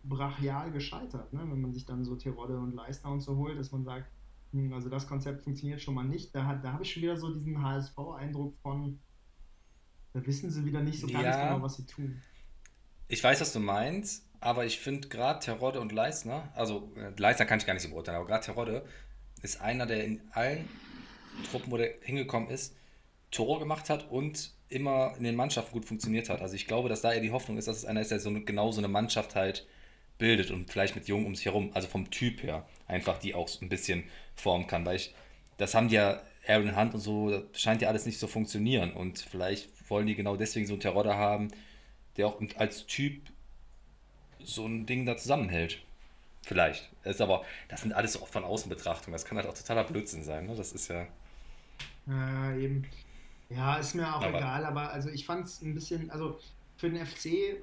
brachial 0.04 0.70
gescheitert, 0.70 1.32
ne? 1.32 1.40
wenn 1.40 1.60
man 1.60 1.72
sich 1.72 1.86
dann 1.86 2.04
so 2.04 2.14
Tirode 2.14 2.58
und 2.58 2.74
Leistner 2.74 3.10
und 3.10 3.20
so 3.20 3.36
holt, 3.36 3.58
dass 3.58 3.72
man 3.72 3.84
sagt, 3.84 4.06
hm, 4.52 4.72
also 4.72 4.88
das 4.88 5.06
Konzept 5.06 5.42
funktioniert 5.42 5.80
schon 5.80 5.94
mal 5.94 6.04
nicht. 6.04 6.34
Da, 6.34 6.54
da 6.54 6.72
habe 6.72 6.82
ich 6.82 6.92
schon 6.92 7.02
wieder 7.02 7.16
so 7.16 7.32
diesen 7.32 7.62
HSV-Eindruck 7.62 8.54
von, 8.62 8.98
da 10.12 10.24
wissen 10.26 10.50
sie 10.50 10.64
wieder 10.64 10.80
nicht 10.80 11.00
so 11.00 11.06
ganz 11.06 11.24
ja, 11.24 11.48
genau, 11.48 11.62
was 11.62 11.76
sie 11.76 11.86
tun. 11.86 12.20
Ich 13.08 13.22
weiß, 13.22 13.40
was 13.40 13.52
du 13.52 13.60
meinst, 13.60 14.26
aber 14.40 14.64
ich 14.64 14.78
finde 14.78 15.08
gerade 15.08 15.40
Terodde 15.40 15.80
und 15.80 15.92
Leisner, 15.92 16.48
also 16.54 16.92
äh, 16.96 17.12
Leisner 17.18 17.46
kann 17.46 17.58
ich 17.58 17.66
gar 17.66 17.74
nicht 17.74 17.82
so 17.82 17.90
beurteilen, 17.90 18.18
aber 18.18 18.26
gerade 18.26 18.44
Terodde 18.44 18.84
ist 19.42 19.60
einer, 19.60 19.86
der 19.86 20.04
in 20.04 20.20
allen 20.32 20.68
Truppen, 21.50 21.72
wo 21.72 21.76
der 21.76 21.94
hingekommen 22.02 22.48
ist, 22.48 22.76
Tore 23.34 23.60
gemacht 23.60 23.90
hat 23.90 24.10
und 24.10 24.52
immer 24.68 25.14
in 25.18 25.24
den 25.24 25.36
Mannschaften 25.36 25.72
gut 25.72 25.84
funktioniert 25.84 26.28
hat. 26.28 26.40
Also 26.40 26.54
ich 26.54 26.66
glaube, 26.66 26.88
dass 26.88 27.02
da 27.02 27.12
eher 27.12 27.20
die 27.20 27.32
Hoffnung 27.32 27.58
ist, 27.58 27.68
dass 27.68 27.76
es 27.76 27.84
einer 27.84 28.00
ist, 28.00 28.10
der 28.10 28.20
so 28.20 28.28
eine, 28.28 28.42
genau 28.42 28.72
so 28.72 28.80
eine 28.80 28.88
Mannschaft 28.88 29.34
halt 29.34 29.66
bildet 30.18 30.50
und 30.50 30.70
vielleicht 30.70 30.94
mit 30.94 31.08
Jungen 31.08 31.26
um 31.26 31.34
sich 31.34 31.46
herum, 31.46 31.70
also 31.74 31.88
vom 31.88 32.10
Typ 32.10 32.42
her, 32.42 32.66
einfach 32.86 33.18
die 33.18 33.34
auch 33.34 33.48
ein 33.60 33.68
bisschen 33.68 34.04
formen 34.34 34.66
kann, 34.66 34.86
weil 34.86 34.96
ich, 34.96 35.14
das 35.58 35.74
haben 35.74 35.88
die 35.88 35.96
ja 35.96 36.22
Aaron 36.46 36.76
Hunt 36.76 36.94
und 36.94 37.00
so, 37.00 37.30
das 37.30 37.60
scheint 37.60 37.82
ja 37.82 37.88
alles 37.88 38.06
nicht 38.06 38.18
so 38.18 38.26
funktionieren 38.26 38.92
und 38.92 39.18
vielleicht 39.18 39.68
wollen 39.90 40.06
die 40.06 40.14
genau 40.14 40.36
deswegen 40.36 40.66
so 40.66 40.74
einen 40.74 40.80
Terodder 40.80 41.16
haben, 41.16 41.48
der 42.16 42.28
auch 42.28 42.40
als 42.56 42.86
Typ 42.86 43.20
so 44.42 44.66
ein 44.66 44.86
Ding 44.86 45.06
da 45.06 45.16
zusammenhält. 45.16 45.80
Vielleicht. 46.42 46.90
Das 47.02 47.16
ist 47.16 47.20
aber, 47.20 47.44
das 47.68 47.80
sind 47.80 47.94
alles 47.94 48.12
so 48.12 48.24
von 48.26 48.44
außen 48.44 48.68
Betrachtungen. 48.68 49.12
Das 49.12 49.24
kann 49.24 49.38
halt 49.38 49.48
auch 49.48 49.54
totaler 49.54 49.84
Blödsinn 49.84 50.22
sein. 50.22 50.46
Ne? 50.46 50.54
Das 50.54 50.72
ist 50.72 50.88
ja. 50.88 51.06
Ja, 52.06 52.54
eben. 52.54 52.84
Ja, 53.50 53.76
ist 53.76 53.94
mir 53.94 54.08
auch 54.14 54.22
aber, 54.22 54.38
egal, 54.38 54.64
aber 54.64 54.90
also 54.92 55.10
ich 55.10 55.26
fand 55.26 55.46
es 55.46 55.62
ein 55.62 55.74
bisschen, 55.74 56.10
also 56.10 56.38
für 56.76 56.90
den 56.90 57.04
FC, 57.04 57.26
äh, 57.26 57.54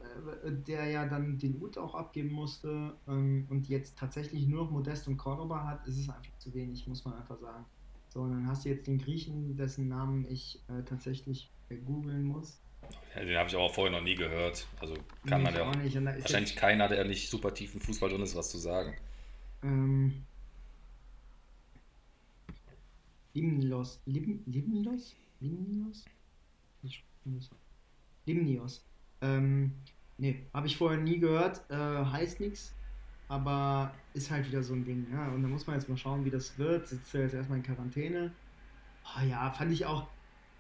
der 0.68 0.86
ja 0.86 1.06
dann 1.06 1.38
den 1.38 1.60
Hut 1.60 1.78
auch 1.78 1.96
abgeben 1.96 2.32
musste 2.32 2.94
ähm, 3.08 3.46
und 3.50 3.68
jetzt 3.68 3.98
tatsächlich 3.98 4.48
nur 4.48 4.66
noch 4.66 4.72
Modest 4.72 5.08
und 5.08 5.18
Cordoba 5.18 5.66
hat, 5.68 5.86
ist 5.88 5.98
es 5.98 6.10
einfach 6.10 6.38
zu 6.38 6.54
wenig, 6.54 6.88
muss 6.88 7.04
man 7.04 7.16
einfach 7.16 7.40
sagen. 7.40 7.66
So, 8.10 8.22
und 8.22 8.32
dann 8.32 8.48
hast 8.48 8.66
du 8.66 8.70
jetzt 8.70 8.88
den 8.88 8.98
Griechen, 8.98 9.56
dessen 9.56 9.88
Namen 9.88 10.26
ich 10.30 10.60
äh, 10.68 10.84
tatsächlich 10.84 11.50
googeln 11.86 12.24
muss. 12.24 12.60
Ja, 13.16 13.24
den 13.24 13.38
habe 13.38 13.50
ich 13.50 13.56
aber 13.56 13.70
vorher 13.70 13.98
noch 13.98 14.04
nie 14.04 14.16
gehört. 14.16 14.68
Also 14.80 14.96
kann 15.28 15.44
nee, 15.44 15.52
man 15.52 15.56
ja 15.56 15.70
auch 15.70 15.76
nicht. 15.76 15.96
Wahrscheinlich 15.96 16.56
keiner, 16.56 16.88
der 16.88 17.06
nicht 17.06 17.30
super 17.30 17.54
tief 17.54 17.74
im 17.74 17.82
Fußball 17.82 18.10
drin 18.10 18.22
ist, 18.22 18.36
was 18.36 18.50
zu 18.50 18.58
sagen. 18.58 18.96
Ähm. 19.64 20.24
Limnios. 23.34 24.02
Lim, 24.06 24.44
Limnios? 24.46 25.16
Limnios? 25.42 26.06
Limnios. 28.26 28.86
Ähm, 29.22 29.74
nee, 30.18 30.46
habe 30.54 30.68
ich 30.68 30.78
vorher 30.78 31.00
nie 31.00 31.20
gehört. 31.20 31.70
Äh, 31.70 31.76
heißt 31.76 32.40
nichts. 32.40 32.74
Aber 33.28 33.94
ist 34.14 34.32
halt 34.32 34.48
wieder 34.48 34.64
so 34.64 34.74
ein 34.74 34.86
Ding. 34.86 35.08
Ja? 35.12 35.30
Und 35.30 35.42
da 35.44 35.48
muss 35.48 35.68
man 35.68 35.76
jetzt 35.76 35.90
mal 35.90 35.98
schauen, 35.98 36.24
wie 36.24 36.30
das 36.30 36.58
wird. 36.58 36.88
Sitzt 36.88 37.14
er 37.14 37.22
jetzt 37.22 37.34
erstmal 37.34 37.60
in 37.60 37.64
Quarantäne. 37.64 38.32
Oh, 39.04 39.26
ja, 39.26 39.52
fand 39.52 39.72
ich 39.72 39.86
auch 39.86 40.08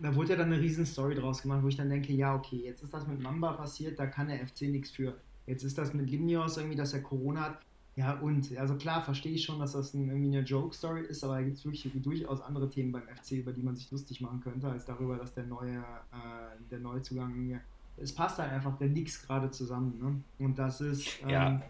da 0.01 0.15
wurde 0.15 0.31
ja 0.31 0.35
dann 0.35 0.51
eine 0.51 0.61
riesen 0.61 0.85
Story 0.85 1.15
draus 1.15 1.41
gemacht, 1.41 1.63
wo 1.63 1.67
ich 1.67 1.75
dann 1.75 1.89
denke, 1.89 2.11
ja, 2.13 2.35
okay, 2.35 2.61
jetzt 2.65 2.83
ist 2.83 2.93
das 2.93 3.07
mit 3.07 3.21
Mamba 3.21 3.53
passiert, 3.53 3.99
da 3.99 4.07
kann 4.07 4.27
der 4.27 4.45
FC 4.45 4.63
nichts 4.63 4.89
für. 4.89 5.15
Jetzt 5.45 5.63
ist 5.63 5.77
das 5.77 5.93
mit 5.93 6.09
Limnios 6.09 6.57
irgendwie, 6.57 6.75
dass 6.75 6.93
er 6.93 7.01
Corona 7.01 7.41
hat. 7.41 7.59
Ja, 8.01 8.13
und, 8.19 8.57
also 8.57 8.75
klar, 8.77 8.99
verstehe 9.03 9.33
ich 9.33 9.45
schon, 9.45 9.59
dass 9.59 9.73
das 9.73 9.93
ein, 9.93 10.09
irgendwie 10.09 10.35
eine 10.35 10.43
Joke-Story 10.43 11.01
ist, 11.01 11.23
aber 11.23 11.35
da 11.35 11.43
gibt 11.43 11.57
es 11.57 11.65
wirklich 11.65 11.87
durchaus 12.01 12.41
andere 12.41 12.67
Themen 12.67 12.91
beim 12.91 13.03
FC, 13.03 13.33
über 13.33 13.51
die 13.51 13.61
man 13.61 13.75
sich 13.75 13.91
lustig 13.91 14.21
machen 14.21 14.41
könnte, 14.41 14.67
als 14.67 14.85
darüber, 14.85 15.17
dass 15.17 15.35
der 15.35 15.43
neue, 15.43 15.77
äh, 15.77 16.57
der 16.71 16.79
Neuzugang, 16.79 17.61
es 17.97 18.11
passt 18.11 18.39
halt 18.39 18.51
einfach 18.51 18.75
der 18.79 18.87
nix 18.87 19.21
gerade 19.21 19.51
zusammen, 19.51 19.99
ne? 20.01 20.43
Und 20.43 20.57
das 20.57 20.81
ist. 20.81 21.21
Ähm, 21.21 21.29
ja, 21.29 21.61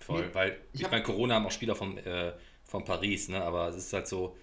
voll, 0.00 0.26
nee, 0.26 0.34
weil, 0.34 0.58
ich, 0.72 0.80
ich 0.80 0.90
meine, 0.90 1.04
Corona 1.04 1.36
haben 1.36 1.46
auch 1.46 1.52
Spieler 1.52 1.76
von, 1.76 1.98
äh, 1.98 2.32
von 2.64 2.84
Paris, 2.84 3.28
ne? 3.28 3.40
Aber 3.40 3.68
es 3.68 3.76
ist 3.76 3.92
halt 3.92 4.08
so, 4.08 4.36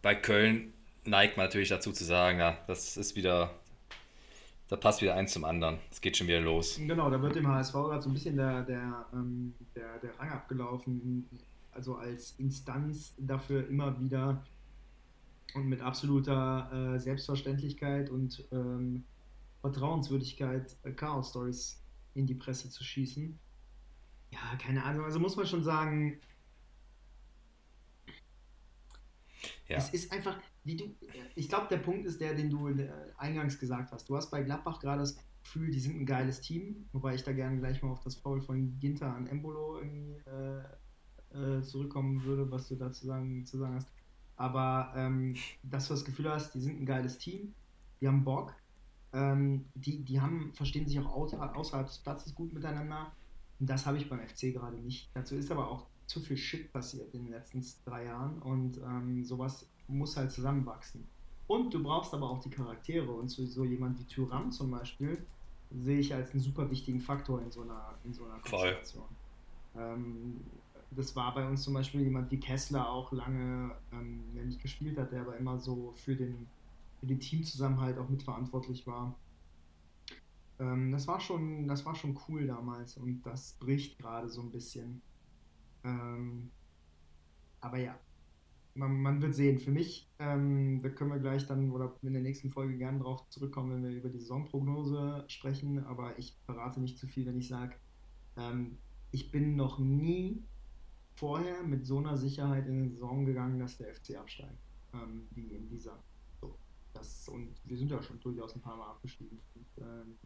bei 0.00 0.14
Köln 0.14 0.72
neigt 1.04 1.36
man 1.36 1.44
natürlich 1.44 1.68
dazu 1.68 1.92
zu 1.92 2.04
sagen, 2.04 2.38
ja, 2.38 2.56
das 2.66 2.96
ist 2.96 3.14
wieder, 3.14 3.50
da 4.70 4.76
passt 4.76 5.02
wieder 5.02 5.16
eins 5.16 5.32
zum 5.32 5.44
anderen. 5.44 5.78
Es 5.90 6.00
geht 6.00 6.16
schon 6.16 6.28
wieder 6.28 6.40
los. 6.40 6.78
Genau, 6.78 7.10
da 7.10 7.20
wird 7.20 7.34
dem 7.34 7.48
HSV 7.48 7.72
gerade 7.72 8.02
so 8.02 8.08
ein 8.08 8.14
bisschen 8.14 8.36
der, 8.36 8.62
der, 8.62 9.04
ähm, 9.12 9.52
der, 9.74 9.98
der 9.98 10.18
Rang 10.18 10.30
abgelaufen, 10.30 11.28
also 11.72 11.96
als 11.96 12.36
Instanz 12.38 13.14
dafür 13.18 13.68
immer 13.68 13.98
wieder 14.00 14.42
und 15.54 15.68
mit 15.68 15.80
absoluter 15.80 16.94
äh, 16.94 17.00
Selbstverständlichkeit 17.00 18.10
und 18.10 18.44
ähm, 18.52 19.02
Vertrauenswürdigkeit 19.60 20.76
äh, 20.84 20.92
Chaos-Stories 20.92 21.82
in 22.14 22.26
die 22.28 22.34
Presse 22.34 22.70
zu 22.70 22.84
schießen. 22.84 23.36
Ja, 24.30 24.38
keine 24.62 24.84
Ahnung, 24.84 25.04
also 25.04 25.18
muss 25.18 25.34
man 25.34 25.46
schon 25.46 25.64
sagen, 25.64 26.20
ja. 29.68 29.76
es 29.76 29.90
ist 29.90 30.12
einfach, 30.12 30.36
wie 30.64 30.76
du, 30.76 30.94
ich 31.34 31.48
glaube, 31.48 31.68
der 31.68 31.78
Punkt 31.78 32.06
ist 32.06 32.20
der, 32.20 32.34
den 32.34 32.50
du 32.50 32.68
äh, 32.68 32.90
eingangs 33.16 33.58
gesagt 33.58 33.92
hast. 33.92 34.08
Du 34.08 34.16
hast 34.16 34.30
bei 34.30 34.42
Gladbach 34.42 34.80
gerade 34.80 35.00
das 35.00 35.16
Gefühl, 35.42 35.70
die 35.70 35.80
sind 35.80 36.00
ein 36.00 36.06
geiles 36.06 36.40
Team, 36.40 36.88
wobei 36.92 37.14
ich 37.14 37.22
da 37.22 37.32
gerne 37.32 37.58
gleich 37.58 37.82
mal 37.82 37.90
auf 37.90 38.00
das 38.00 38.16
Foul 38.16 38.40
von 38.40 38.78
Ginter 38.78 39.14
an 39.14 39.26
Embolo 39.26 39.80
äh, 39.80 40.60
äh, 41.32 41.62
zurückkommen 41.62 42.22
würde, 42.24 42.50
was 42.50 42.68
du 42.68 42.76
dazu 42.76 43.06
sagen, 43.06 43.46
zu 43.46 43.58
sagen 43.58 43.76
hast. 43.76 43.88
Aber 44.36 44.92
ähm, 44.96 45.36
dass 45.62 45.88
du 45.88 45.94
das 45.94 46.04
Gefühl 46.04 46.30
hast, 46.30 46.54
die 46.54 46.60
sind 46.60 46.80
ein 46.80 46.86
geiles 46.86 47.18
Team, 47.18 47.54
die 48.00 48.08
haben 48.08 48.24
Bock, 48.24 48.54
ähm, 49.12 49.66
die, 49.74 50.02
die 50.04 50.20
haben, 50.20 50.52
verstehen 50.54 50.86
sich 50.86 50.98
auch 50.98 51.14
außerhalb 51.14 51.86
des 51.86 51.98
Platzes 51.98 52.34
gut 52.34 52.52
miteinander. 52.52 53.12
Und 53.58 53.68
das 53.68 53.84
habe 53.86 53.98
ich 53.98 54.08
beim 54.08 54.20
FC 54.20 54.52
gerade 54.52 54.78
nicht. 54.78 55.10
Dazu 55.14 55.36
ist 55.36 55.50
aber 55.50 55.68
auch 55.70 55.86
zu 56.10 56.20
viel 56.20 56.36
Shit 56.36 56.72
passiert 56.72 57.14
in 57.14 57.24
den 57.24 57.32
letzten 57.32 57.64
drei 57.84 58.06
Jahren 58.06 58.42
und 58.42 58.78
ähm, 58.78 59.24
sowas 59.24 59.66
muss 59.86 60.16
halt 60.16 60.32
zusammenwachsen. 60.32 61.06
Und 61.46 61.72
du 61.72 61.82
brauchst 61.82 62.12
aber 62.12 62.28
auch 62.28 62.40
die 62.40 62.50
Charaktere 62.50 63.10
und 63.10 63.28
so, 63.28 63.46
so 63.46 63.64
jemand 63.64 63.98
wie 64.00 64.04
Tyram 64.04 64.50
zum 64.50 64.72
Beispiel 64.72 65.24
sehe 65.70 66.00
ich 66.00 66.12
als 66.12 66.32
einen 66.32 66.40
super 66.40 66.68
wichtigen 66.68 67.00
Faktor 67.00 67.40
in 67.40 67.50
so 67.52 67.62
einer, 67.62 67.94
in 68.04 68.12
so 68.12 68.24
einer 68.24 68.40
Konstellation. 68.40 69.04
Ähm, 69.76 70.40
das 70.90 71.14
war 71.14 71.32
bei 71.32 71.46
uns 71.48 71.62
zum 71.62 71.74
Beispiel 71.74 72.00
jemand 72.00 72.28
wie 72.32 72.40
Kessler 72.40 72.90
auch 72.90 73.12
lange, 73.12 73.72
ähm, 73.92 74.24
der 74.34 74.44
nicht 74.46 74.60
gespielt 74.60 74.98
hat, 74.98 75.12
der 75.12 75.20
aber 75.20 75.36
immer 75.36 75.60
so 75.60 75.92
für 75.94 76.16
den, 76.16 76.48
für 76.98 77.06
den 77.06 77.20
Teamzusammenhalt 77.20 77.98
auch 77.98 78.08
mitverantwortlich 78.08 78.84
war. 78.88 79.14
Ähm, 80.58 80.90
das, 80.90 81.06
war 81.06 81.20
schon, 81.20 81.68
das 81.68 81.86
war 81.86 81.94
schon 81.94 82.18
cool 82.28 82.48
damals 82.48 82.96
und 82.96 83.22
das 83.22 83.52
bricht 83.60 83.96
gerade 83.98 84.28
so 84.28 84.40
ein 84.40 84.50
bisschen. 84.50 85.00
Ähm, 85.84 86.50
aber 87.60 87.78
ja, 87.78 87.98
man, 88.74 89.00
man, 89.00 89.22
wird 89.22 89.34
sehen. 89.34 89.58
Für 89.58 89.70
mich, 89.70 90.08
ähm, 90.18 90.80
da 90.82 90.88
können 90.88 91.10
wir 91.10 91.18
gleich 91.18 91.46
dann 91.46 91.70
oder 91.70 91.94
in 92.02 92.12
der 92.12 92.22
nächsten 92.22 92.50
Folge 92.50 92.76
gerne 92.76 93.00
drauf 93.00 93.28
zurückkommen, 93.28 93.70
wenn 93.72 93.90
wir 93.90 93.96
über 93.96 94.08
die 94.08 94.18
Saisonprognose 94.18 95.24
sprechen. 95.28 95.84
Aber 95.84 96.18
ich 96.18 96.36
verrate 96.44 96.80
nicht 96.80 96.98
zu 96.98 97.06
viel, 97.06 97.26
wenn 97.26 97.38
ich 97.38 97.48
sage, 97.48 97.74
ähm, 98.36 98.78
ich 99.10 99.30
bin 99.30 99.56
noch 99.56 99.78
nie 99.78 100.42
vorher 101.14 101.62
mit 101.62 101.84
so 101.84 101.98
einer 101.98 102.16
Sicherheit 102.16 102.66
in 102.66 102.82
die 102.84 102.90
Saison 102.90 103.24
gegangen, 103.26 103.58
dass 103.58 103.76
der 103.76 103.94
FC 103.94 104.16
absteigt. 104.16 104.58
Ähm, 104.94 105.26
wie 105.32 105.54
in 105.54 105.68
dieser. 105.68 106.02
So, 106.40 106.56
das, 106.94 107.28
und 107.28 107.54
wir 107.64 107.76
sind 107.76 107.90
ja 107.90 108.02
schon 108.02 108.18
durchaus 108.20 108.54
ein 108.54 108.60
paar 108.60 108.76
Mal 108.76 108.88
abgestiegen. 108.88 109.38
Und, 109.54 109.84
ähm, 109.84 110.18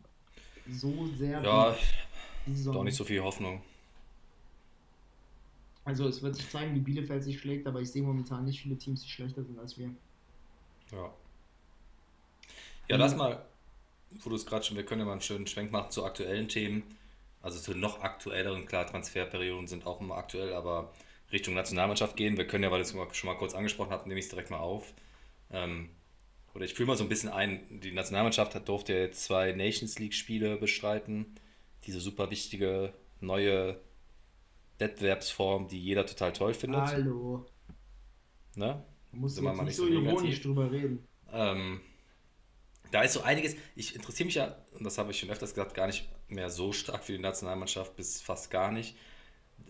so 0.70 1.06
sehr. 1.08 1.42
Ja, 1.42 1.76
doch 2.64 2.84
nicht 2.84 2.96
so 2.96 3.04
viel 3.04 3.20
Hoffnung. 3.20 3.60
Also 5.84 6.08
es 6.08 6.22
wird 6.22 6.36
sich 6.36 6.48
zeigen, 6.48 6.74
wie 6.74 6.80
Bielefeld 6.80 7.22
sich 7.22 7.38
schlägt, 7.38 7.66
aber 7.66 7.80
ich 7.80 7.90
sehe 7.90 8.02
momentan 8.02 8.44
nicht 8.44 8.62
viele 8.62 8.76
Teams, 8.76 9.02
die 9.02 9.08
schlechter 9.08 9.44
sind 9.44 9.58
als 9.58 9.78
wir. 9.78 9.90
Ja. 10.92 11.12
Ja, 12.88 12.96
lass 12.96 13.16
mal, 13.16 13.44
wo 14.22 14.30
du 14.30 14.36
es 14.36 14.46
gerade 14.46 14.64
schon, 14.64 14.76
wir 14.76 14.84
können 14.84 15.00
ja 15.00 15.06
mal 15.06 15.12
einen 15.12 15.20
schönen 15.20 15.46
Schwenk 15.46 15.72
machen 15.72 15.90
zu 15.90 16.04
aktuellen 16.04 16.48
Themen. 16.48 16.82
Also 17.42 17.60
zu 17.60 17.74
noch 17.74 18.00
aktuelleren, 18.02 18.66
klar, 18.66 18.86
Transferperioden 18.86 19.66
sind 19.66 19.86
auch 19.86 20.00
immer 20.00 20.16
aktuell, 20.16 20.54
aber 20.54 20.92
Richtung 21.30 21.54
Nationalmannschaft 21.54 22.16
gehen. 22.16 22.38
Wir 22.38 22.46
können 22.46 22.64
ja, 22.64 22.70
weil 22.70 22.82
du 22.82 22.84
es 22.84 23.16
schon 23.16 23.28
mal 23.28 23.36
kurz 23.36 23.54
angesprochen 23.54 23.90
hast, 23.90 24.06
nehme 24.06 24.18
ich 24.18 24.26
es 24.26 24.30
direkt 24.30 24.50
mal 24.50 24.58
auf. 24.58 24.94
Ähm, 25.50 25.90
oder 26.54 26.64
ich 26.64 26.74
fühle 26.74 26.86
mal 26.86 26.96
so 26.96 27.04
ein 27.04 27.08
bisschen 27.08 27.28
ein, 27.28 27.80
die 27.80 27.92
Nationalmannschaft 27.92 28.54
hat, 28.54 28.68
durfte 28.68 28.94
ja 28.94 29.00
jetzt 29.00 29.24
zwei 29.24 29.52
Nations 29.52 29.98
League-Spiele 29.98 30.56
bestreiten. 30.56 31.34
Diese 31.86 32.00
super 32.00 32.30
wichtige 32.30 32.94
neue 33.20 33.78
Wettbewerbsform, 34.78 35.68
die 35.68 35.80
jeder 35.80 36.06
total 36.06 36.32
toll 36.32 36.54
findet. 36.54 36.82
Hallo. 36.82 37.46
Ne? 38.56 38.82
Da 39.12 39.18
musst 39.18 39.38
du 39.38 39.44
jetzt 39.44 39.62
nicht 39.62 39.76
so 39.76 39.86
ironisch 39.86 40.42
drüber 40.42 40.70
reden. 40.70 41.06
Ähm, 41.32 41.80
da 42.90 43.02
ist 43.02 43.14
so 43.14 43.22
einiges. 43.22 43.56
Ich 43.74 43.94
interessiere 43.94 44.26
mich 44.26 44.34
ja, 44.36 44.56
und 44.72 44.84
das 44.84 44.98
habe 44.98 45.10
ich 45.10 45.18
schon 45.18 45.30
öfters 45.30 45.54
gesagt, 45.54 45.74
gar 45.74 45.86
nicht 45.86 46.08
mehr 46.28 46.50
so 46.50 46.72
stark 46.72 47.04
für 47.04 47.12
die 47.12 47.18
Nationalmannschaft, 47.18 47.96
bis 47.96 48.20
fast 48.20 48.50
gar 48.50 48.70
nicht. 48.72 48.96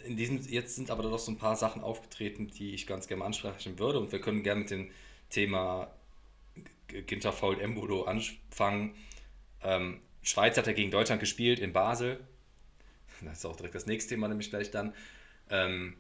In 0.05 0.17
diesem, 0.17 0.41
jetzt 0.43 0.77
sind 0.77 0.91
aber 0.91 1.03
doch 1.03 1.19
so 1.19 1.33
ein 1.33 1.39
paar 1.39 1.57
Sachen 1.57 1.83
aufgetreten, 1.83 2.49
die 2.49 2.75
ich 2.75 2.87
ganz 2.87 3.07
gerne 3.07 3.25
ansprechen 3.25 3.79
würde. 3.79 3.99
Und 4.01 4.13
wir 4.13 4.21
können 4.21 4.43
gerne 4.43 4.61
mit 4.61 4.71
dem 4.71 4.91
Thema 5.31 5.91
Ginter 6.89 7.33
Faul 7.33 7.61
Embolo 7.61 8.05
anfangen. 8.05 8.95
Ähm, 9.63 10.01
Schweiz 10.23 10.57
hat 10.57 10.67
ja 10.67 10.73
gegen 10.73 10.91
Deutschland 10.91 11.21
gespielt 11.21 11.59
in 11.59 11.73
Basel. 11.73 12.21
Das 13.27 13.39
ist 13.39 13.45
auch 13.47 13.57
direkt 13.57 13.75
das 13.75 13.87
nächste 13.87 14.15
Thema, 14.15 14.29
nämlich 14.29 14.51
gleich 14.51 14.71
dann. 14.71 14.95
Ähm, 15.51 15.97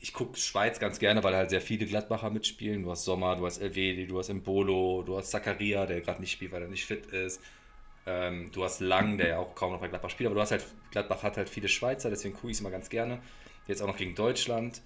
ich 0.00 0.12
gucke 0.12 0.38
Schweiz 0.38 0.78
ganz 0.78 0.98
gerne, 0.98 1.24
weil 1.24 1.34
halt 1.34 1.50
sehr 1.50 1.60
viele 1.60 1.86
Gladbacher 1.86 2.30
mitspielen. 2.30 2.82
Du 2.82 2.90
hast 2.90 3.04
Sommer, 3.04 3.36
du 3.36 3.46
hast 3.46 3.58
Elvedi, 3.58 4.06
du 4.06 4.18
hast 4.18 4.28
Embolo, 4.28 5.02
du 5.02 5.16
hast 5.16 5.30
Zakaria, 5.30 5.86
der 5.86 6.00
gerade 6.00 6.20
nicht 6.20 6.32
spielt, 6.32 6.52
weil 6.52 6.62
er 6.62 6.68
nicht 6.68 6.84
fit 6.84 7.06
ist. 7.06 7.40
Ähm, 8.06 8.50
du 8.52 8.62
hast 8.62 8.80
Lang, 8.80 9.18
der 9.18 9.28
ja 9.28 9.38
auch 9.38 9.54
kaum 9.54 9.72
noch 9.72 9.80
bei 9.80 9.88
Gladbach 9.88 10.10
spielt, 10.10 10.26
aber 10.28 10.36
du 10.36 10.40
hast 10.40 10.52
halt, 10.52 10.64
Gladbach 10.92 11.22
hat 11.22 11.36
halt 11.36 11.48
viele 11.48 11.68
Schweizer, 11.68 12.08
deswegen 12.08 12.34
gucke 12.34 12.48
ich 12.48 12.56
es 12.56 12.60
immer 12.60 12.70
ganz 12.70 12.88
gerne. 12.88 13.20
Jetzt 13.66 13.82
auch 13.82 13.88
noch 13.88 13.96
gegen 13.96 14.14
Deutschland. 14.14 14.80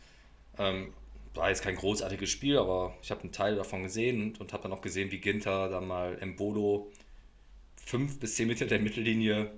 Ähm, 0.59 0.94
war 1.35 1.49
jetzt 1.51 1.62
kein 1.62 1.77
großartiges 1.77 2.31
Spiel, 2.31 2.59
aber 2.59 2.96
ich 3.03 3.11
habe 3.11 3.23
einen 3.23 3.33
Teil 3.33 3.57
davon 3.57 3.83
gesehen 3.83 4.23
und, 4.23 4.40
und 4.40 4.53
habe 4.53 4.64
dann 4.64 4.73
auch 4.73 4.81
gesehen, 4.81 5.11
wie 5.11 5.18
Ginter 5.18 5.68
dann 5.68 5.87
mal 5.87 6.18
Embolo 6.20 6.90
5 7.87 8.20
bis 8.20 8.37
10 8.37 8.49
Meter 8.49 8.66
der 8.66 8.81
Mittellinie 8.81 9.51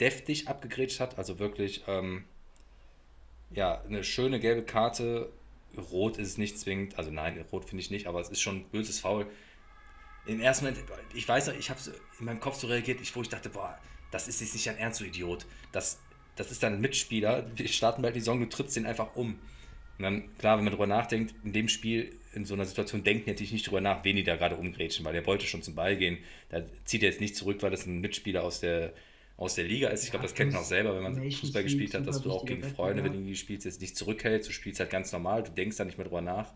deftig 0.00 0.48
abgegrätscht 0.48 1.00
hat. 1.00 1.18
Also 1.18 1.38
wirklich, 1.38 1.82
ähm, 1.86 2.24
ja, 3.50 3.82
eine 3.82 4.04
schöne 4.04 4.40
gelbe 4.40 4.62
Karte. 4.62 5.30
Rot 5.92 6.16
ist 6.16 6.28
es 6.28 6.38
nicht 6.38 6.58
zwingend, 6.58 6.98
also 6.98 7.12
nein, 7.12 7.44
rot 7.52 7.64
finde 7.64 7.82
ich 7.82 7.90
nicht, 7.90 8.08
aber 8.08 8.20
es 8.20 8.28
ist 8.28 8.40
schon 8.40 8.56
ein 8.56 8.64
böses 8.70 8.98
Foul. 8.98 9.26
Im 10.26 10.40
ersten 10.40 10.64
Moment, 10.64 10.84
ich 11.14 11.28
weiß 11.28 11.46
noch, 11.46 11.54
ich 11.54 11.70
habe 11.70 11.80
in 12.18 12.24
meinem 12.24 12.40
Kopf 12.40 12.58
so 12.58 12.66
reagiert, 12.66 12.98
wo 13.14 13.22
ich 13.22 13.28
dachte, 13.28 13.50
boah, 13.50 13.78
das 14.10 14.26
ist 14.26 14.40
jetzt 14.40 14.52
nicht 14.52 14.68
ein 14.68 14.76
Ernst, 14.78 14.98
so 14.98 15.04
Idiot. 15.04 15.46
Das, 15.72 16.00
das 16.34 16.50
ist 16.50 16.62
dein 16.62 16.80
Mitspieler, 16.80 17.46
wir 17.54 17.68
starten 17.68 18.02
bald 18.02 18.16
die 18.16 18.20
Saison, 18.20 18.40
du 18.40 18.48
trittst 18.48 18.76
den 18.76 18.84
einfach 18.84 19.14
um. 19.14 19.38
Und 19.98 20.02
dann, 20.02 20.36
klar, 20.38 20.56
wenn 20.56 20.64
man 20.64 20.72
darüber 20.72 20.86
nachdenkt, 20.86 21.34
in 21.44 21.52
dem 21.52 21.68
Spiel, 21.68 22.16
in 22.32 22.44
so 22.44 22.54
einer 22.54 22.64
Situation, 22.64 23.04
denken 23.04 23.30
natürlich 23.30 23.52
nicht 23.52 23.66
darüber 23.66 23.80
nach, 23.80 24.04
wen 24.04 24.16
die 24.16 24.24
da 24.24 24.36
gerade 24.36 24.56
umgrätschen, 24.56 25.04
weil 25.04 25.12
der 25.12 25.26
wollte 25.26 25.46
schon 25.46 25.62
zum 25.62 25.74
Ball 25.74 25.96
gehen. 25.96 26.18
Da 26.48 26.62
zieht 26.84 27.02
er 27.02 27.10
jetzt 27.10 27.20
nicht 27.20 27.36
zurück, 27.36 27.62
weil 27.62 27.70
das 27.70 27.86
ein 27.86 28.00
Mitspieler 28.00 28.42
aus 28.42 28.60
der, 28.60 28.92
aus 29.40 29.54
der 29.54 29.64
Liga 29.64 29.88
ist. 29.88 30.04
Ich 30.04 30.10
glaube, 30.10 30.24
das 30.24 30.34
kennt 30.34 30.52
man 30.52 30.60
auch 30.60 30.66
selber, 30.66 30.94
wenn 30.94 31.02
man 31.02 31.32
Fußball 31.32 31.62
gespielt 31.62 31.94
hat, 31.94 32.06
dass 32.06 32.20
du 32.20 32.30
auch 32.30 32.44
gegen 32.44 32.62
Freunde, 32.62 33.02
wenn 33.02 33.12
du 33.12 33.18
irgendwie 33.18 33.36
spielst, 33.36 33.64
jetzt 33.64 33.80
nicht 33.80 33.96
zurückhältst. 33.96 34.50
Du 34.50 34.52
spielst 34.52 34.80
halt 34.80 34.90
ganz 34.90 35.12
normal, 35.12 35.42
du 35.42 35.50
denkst 35.50 35.78
da 35.78 35.84
nicht 35.86 35.96
mehr 35.96 36.06
drüber 36.06 36.20
nach. 36.20 36.52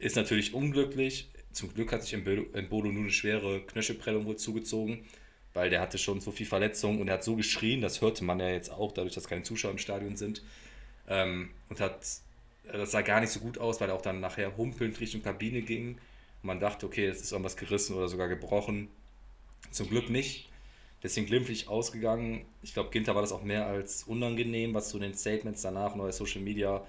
Ist 0.00 0.16
natürlich 0.16 0.52
unglücklich. 0.52 1.30
Zum 1.52 1.72
Glück 1.72 1.92
hat 1.92 2.02
sich 2.02 2.12
in 2.12 2.24
Bodo 2.68 2.90
nur 2.90 3.04
eine 3.04 3.12
schwere 3.12 3.60
Knöchelprellung 3.60 4.26
wohl 4.26 4.36
zugezogen, 4.36 5.04
weil 5.54 5.70
der 5.70 5.80
hatte 5.80 5.98
schon 5.98 6.20
so 6.20 6.32
viel 6.32 6.46
Verletzungen 6.46 7.00
und 7.00 7.06
er 7.06 7.14
hat 7.14 7.24
so 7.24 7.36
geschrien, 7.36 7.80
das 7.80 8.00
hörte 8.00 8.24
man 8.24 8.40
ja 8.40 8.50
jetzt 8.50 8.72
auch, 8.72 8.92
dadurch, 8.92 9.14
dass 9.14 9.28
keine 9.28 9.44
Zuschauer 9.44 9.70
im 9.70 9.78
Stadion 9.78 10.16
sind. 10.16 10.42
Ähm, 11.08 11.50
und 11.68 11.78
hat, 11.78 12.00
das 12.72 12.90
sah 12.90 13.02
gar 13.02 13.20
nicht 13.20 13.30
so 13.30 13.38
gut 13.38 13.56
aus, 13.58 13.80
weil 13.80 13.88
er 13.88 13.94
auch 13.94 14.02
dann 14.02 14.18
nachher 14.18 14.56
humpelnd 14.56 14.98
Richtung 14.98 15.22
Kabine 15.22 15.62
ging. 15.62 15.90
Und 16.42 16.48
man 16.48 16.58
dachte, 16.58 16.86
okay, 16.86 17.06
jetzt 17.06 17.22
ist 17.22 17.30
irgendwas 17.30 17.56
gerissen 17.56 17.94
oder 17.94 18.08
sogar 18.08 18.26
gebrochen. 18.26 18.88
Zum 19.70 19.88
Glück 19.88 20.10
nicht. 20.10 20.45
Deswegen 21.06 21.28
glimpflich 21.28 21.68
ausgegangen. 21.68 22.44
Ich 22.62 22.74
glaube, 22.74 22.90
Ginter 22.90 23.14
war 23.14 23.22
das 23.22 23.30
auch 23.30 23.44
mehr 23.44 23.68
als 23.68 24.02
unangenehm, 24.02 24.74
was 24.74 24.88
zu 24.88 24.98
den 24.98 25.14
Statements 25.14 25.62
danach 25.62 25.94
neue 25.94 26.12
Social 26.12 26.40
Media 26.40 26.84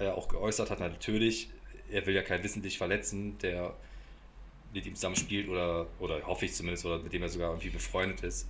ja 0.00 0.14
auch 0.14 0.26
geäußert 0.26 0.68
hat. 0.68 0.80
Natürlich, 0.80 1.48
er 1.88 2.04
will 2.06 2.14
ja 2.16 2.22
keinen 2.22 2.42
wissentlich 2.42 2.76
verletzen, 2.76 3.38
der 3.38 3.72
mit 4.74 4.84
ihm 4.84 4.96
zusammen 4.96 5.14
spielt 5.14 5.48
oder, 5.48 5.86
oder 6.00 6.26
hoffe 6.26 6.46
ich 6.46 6.54
zumindest, 6.54 6.86
oder 6.86 6.98
mit 6.98 7.12
dem 7.12 7.22
er 7.22 7.28
sogar 7.28 7.50
irgendwie 7.50 7.70
befreundet 7.70 8.24
ist. 8.24 8.48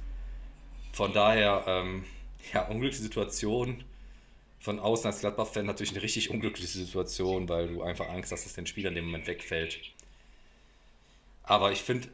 Von 0.94 1.12
daher, 1.12 1.64
ähm, 1.66 2.04
ja, 2.54 2.66
unglückliche 2.66 3.02
Situation. 3.02 3.84
Von 4.60 4.78
außen 4.78 5.08
als 5.08 5.20
Gladbach-Fan 5.20 5.66
natürlich 5.66 5.92
eine 5.92 6.02
richtig 6.02 6.30
unglückliche 6.30 6.68
Situation, 6.68 7.50
weil 7.50 7.68
du 7.68 7.82
einfach 7.82 8.08
Angst 8.08 8.32
hast, 8.32 8.46
dass 8.46 8.54
dein 8.54 8.66
Spieler 8.66 8.88
in 8.88 8.94
dem 8.94 9.04
Moment 9.04 9.26
wegfällt. 9.26 9.78
Aber 11.42 11.70
ich 11.70 11.82
finde, 11.82 12.08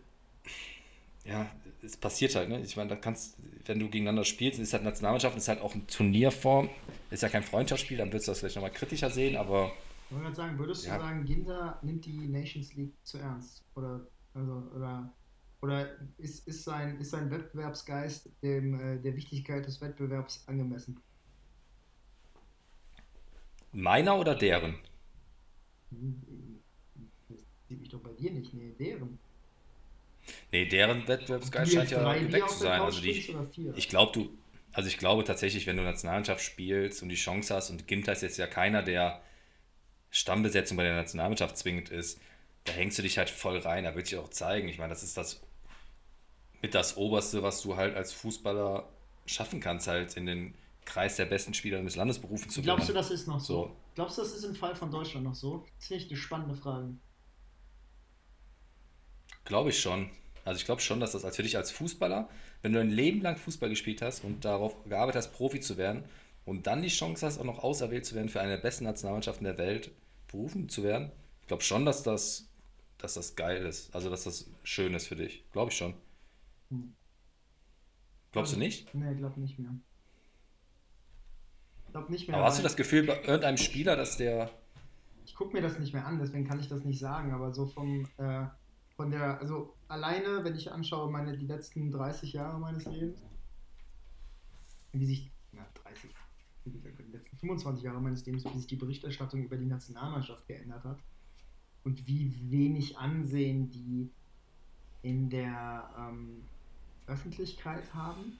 ja, 1.25 1.49
es 1.83 1.97
passiert 1.97 2.35
halt, 2.37 2.49
ne? 2.49 2.61
Ich 2.61 2.77
meine, 2.77 2.91
da 2.91 2.97
kannst, 2.97 3.37
wenn 3.67 3.79
du 3.79 3.87
gegeneinander 3.87 4.25
spielst, 4.25 4.61
ist 4.61 4.73
halt 4.73 4.85
Nationalmannschaft, 4.85 5.37
ist 5.37 5.49
halt 5.49 5.61
auch 5.61 5.75
eine 5.75 5.87
Turnierform, 5.87 6.71
ist 7.11 7.23
ja 7.23 7.29
kein 7.29 7.43
Freundschaftsspiel, 7.43 7.99
dann 7.99 8.09
würdest 8.09 8.29
du 8.29 8.33
das 8.33 8.39
vielleicht 8.41 8.57
nochmal 8.57 8.73
kritischer 8.73 9.11
sehen, 9.11 9.37
aber. 9.37 9.73
Ich 10.11 10.17
wollte 10.17 10.35
sagen, 10.35 10.59
würdest 10.59 10.87
ja. 10.87 10.97
du 10.97 11.05
sagen, 11.05 11.25
Ginter 11.25 11.79
nimmt 11.83 12.05
die 12.05 12.29
Nations 12.29 12.75
League 12.75 12.95
zu 13.03 13.19
ernst? 13.19 13.65
Oder, 13.75 14.07
also, 14.35 14.71
oder, 14.75 15.13
oder 15.61 15.89
ist, 16.19 16.47
ist, 16.47 16.65
sein, 16.65 17.01
ist 17.01 17.11
sein 17.11 17.31
Wettbewerbsgeist 17.31 18.31
dem, 18.43 18.79
äh, 18.79 18.99
der 18.99 19.17
Wichtigkeit 19.17 19.67
des 19.67 19.81
Wettbewerbs 19.81 20.45
angemessen? 20.47 21.01
Meiner 23.73 24.19
oder 24.19 24.35
deren? 24.35 24.77
Hm, 25.91 26.61
das 27.29 27.39
sieht 27.69 27.81
mich 27.81 27.89
doch 27.89 28.01
bei 28.01 28.13
dir 28.13 28.31
nicht, 28.31 28.53
nee, 28.53 28.75
deren. 28.79 29.19
Nee, 30.51 30.67
deren 30.67 31.07
Wettbewerbsgeist 31.09 31.73
scheint 31.73 31.91
ja 31.91 32.15
gedeckt 32.15 32.51
zu 32.51 32.59
sein. 32.59 32.81
Also 32.81 33.01
die, 33.01 33.37
ich 33.75 33.89
glaube, 33.89 34.13
du, 34.13 34.31
also 34.73 34.89
ich 34.89 34.99
glaube 34.99 35.25
tatsächlich, 35.25 35.67
wenn 35.67 35.77
du 35.77 35.83
Nationalmannschaft 35.83 36.43
spielst 36.43 37.03
und 37.03 37.09
die 37.09 37.17
Chance 37.17 37.55
hast, 37.55 37.71
und 37.71 37.87
Ginter 37.87 38.13
ist 38.13 38.23
jetzt 38.23 38.39
ja 38.39 38.47
keiner, 38.47 38.83
der 38.83 39.23
Stammbesetzung 40.11 40.77
bei 40.77 40.85
der 40.85 40.95
Nationalmannschaft 40.95 41.57
zwingend 41.57 41.91
ist, 41.91 42.21
da 42.65 42.73
hängst 42.73 42.99
du 42.99 43.03
dich 43.03 43.19
halt 43.19 43.31
voll 43.31 43.59
rein. 43.59 43.85
Da 43.85 43.95
wird 43.95 44.07
sich 44.07 44.19
auch 44.19 44.29
zeigen. 44.29 44.69
Ich 44.69 44.79
meine, 44.79 44.91
das 44.91 45.03
ist 45.03 45.17
das 45.17 45.41
mit 46.61 46.75
das 46.75 46.97
Oberste, 46.97 47.43
was 47.43 47.61
du 47.63 47.77
halt 47.77 47.97
als 47.97 48.13
Fußballer 48.13 48.89
schaffen 49.27 49.61
kannst, 49.61 49.89
halt 49.89 50.17
in 50.17 50.27
den 50.27 50.55
Kreis 50.85 51.17
der 51.17 51.27
besten 51.27 51.55
Spieler 51.55 51.83
des 51.83 51.97
Landes 51.97 52.19
berufen 52.19 52.49
zu 52.51 52.59
werden. 52.59 52.67
Glaubst 52.67 52.89
du, 52.89 52.93
das 52.93 53.11
ist 53.11 53.27
noch 53.27 53.41
so? 53.41 53.55
so? 53.55 53.77
Glaubst 53.95 54.19
du, 54.19 54.23
das 54.23 54.33
ist 54.33 54.45
im 54.45 54.55
Fall 54.55 54.75
von 54.75 54.91
Deutschland 54.91 55.25
noch 55.25 55.35
so? 55.35 55.65
Das 55.77 55.85
ist 55.85 55.91
nicht 55.91 56.11
eine 56.11 56.17
spannende 56.17 56.55
Frage. 56.55 56.95
Glaube 59.53 59.69
ich 59.69 59.81
schon. 59.81 60.09
Also 60.47 60.59
ich 60.59 60.65
glaube 60.65 60.81
schon, 60.81 60.99
dass 60.99 61.13
das 61.13 61.27
als 61.27 61.37
für 61.37 61.43
dich 61.43 61.59
als 61.59 61.71
Fußballer, 61.71 62.27
wenn 62.63 62.73
du 62.73 62.81
ein 62.81 62.89
Leben 62.89 63.21
lang 63.21 63.37
Fußball 63.37 63.69
gespielt 63.69 64.01
hast 64.01 64.25
und 64.25 64.47
darauf 64.47 64.83
gearbeitet 64.85 65.19
hast, 65.19 65.35
Profi 65.35 65.61
zu 65.61 65.77
werden 65.77 66.05
und 66.47 66.67
dann 66.67 66.81
die 66.81 66.89
Chance 66.89 67.27
hast, 67.27 67.37
auch 67.37 67.45
noch 67.45 67.59
auserwählt 67.59 68.07
zu 68.07 68.15
werden 68.15 68.31
für 68.31 68.41
eine 68.41 68.53
der 68.53 68.63
besten 68.63 68.85
Nationalmannschaften 68.85 69.45
der 69.45 69.59
Welt, 69.59 69.91
berufen 70.27 70.71
zu 70.71 70.85
werden, 70.85 71.13
ich 71.43 71.49
glaube 71.49 71.63
schon, 71.63 71.85
dass 71.85 72.03
das, 72.03 72.49
dass 72.97 73.13
das 73.13 73.37
geil 73.37 73.67
ist. 73.67 73.95
Also 73.95 74.09
dass 74.09 74.25
das 74.25 74.49
schön 74.65 74.95
ist 74.95 75.07
für 75.07 75.17
dich. 75.17 75.45
Glaube 75.53 75.71
ich 75.71 75.77
schon. 75.77 75.93
Hm. 76.71 76.95
Glaubst 78.33 78.55
du 78.55 78.59
nicht? 78.59 78.95
Nee, 78.95 79.15
glaube 79.17 79.39
nicht 79.39 79.59
mehr. 79.59 79.75
Glaub 81.91 82.09
nicht 82.09 82.27
mehr. 82.27 82.39
Aber 82.39 82.47
hast 82.47 82.59
du 82.59 82.63
das 82.63 82.77
Gefühl 82.77 83.03
bei 83.03 83.19
irgendeinem 83.19 83.59
Spieler, 83.59 83.97
dass 83.97 84.17
der. 84.17 84.49
Ich 85.27 85.35
gucke 85.35 85.53
mir 85.53 85.61
das 85.61 85.79
nicht 85.79 85.93
mehr 85.93 86.07
an, 86.07 86.19
deswegen 86.19 86.49
kann 86.49 86.59
ich 86.59 86.69
das 86.69 86.85
nicht 86.85 87.01
sagen, 87.01 87.35
aber 87.35 87.53
so 87.53 87.67
vom. 87.67 88.09
Äh 88.17 88.47
von 89.03 89.11
der, 89.11 89.41
also 89.41 89.75
alleine, 89.89 90.45
wenn 90.45 90.55
ich 90.55 90.71
anschaue, 90.71 91.11
meine 91.11 91.37
die 91.37 91.47
letzten 91.47 91.91
30 91.91 92.35
Jahre 92.35 92.61
meines 92.61 92.85
Lebens, 92.85 93.21
wie 94.93 95.07
sich, 95.07 95.33
na 95.51 95.67
30, 95.83 96.09
wie 96.67 96.71
gesagt, 96.71 97.01
die 97.01 97.11
letzten 97.11 97.37
25 97.37 97.83
Jahre 97.83 98.01
meines 98.01 98.25
Lebens, 98.25 98.45
wie 98.45 98.57
sich 98.57 98.69
die 98.69 98.77
Berichterstattung 98.77 99.43
über 99.43 99.57
die 99.57 99.67
Nationalmannschaft 99.67 100.47
geändert 100.47 100.85
hat 100.85 101.01
und 101.83 102.07
wie 102.07 102.33
wenig 102.49 102.97
Ansehen 102.97 103.71
die 103.71 104.09
in 105.03 105.29
der 105.29 105.91
ähm, 105.99 106.45
Öffentlichkeit 107.09 107.93
haben. 107.93 108.39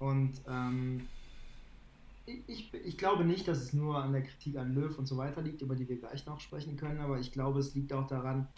Und 0.00 0.34
ähm, 0.46 1.08
ich, 2.26 2.74
ich 2.74 2.98
glaube 2.98 3.24
nicht, 3.24 3.48
dass 3.48 3.62
es 3.62 3.72
nur 3.72 3.96
an 3.96 4.12
der 4.12 4.22
Kritik 4.22 4.58
an 4.58 4.74
Löw 4.74 4.98
und 4.98 5.06
so 5.06 5.16
weiter 5.16 5.40
liegt, 5.40 5.62
über 5.62 5.76
die 5.76 5.88
wir 5.88 5.96
gleich 5.96 6.26
noch 6.26 6.40
sprechen 6.40 6.76
können, 6.76 7.00
aber 7.00 7.18
ich 7.18 7.32
glaube, 7.32 7.60
es 7.60 7.74
liegt 7.74 7.94
auch 7.94 8.06
daran, 8.06 8.48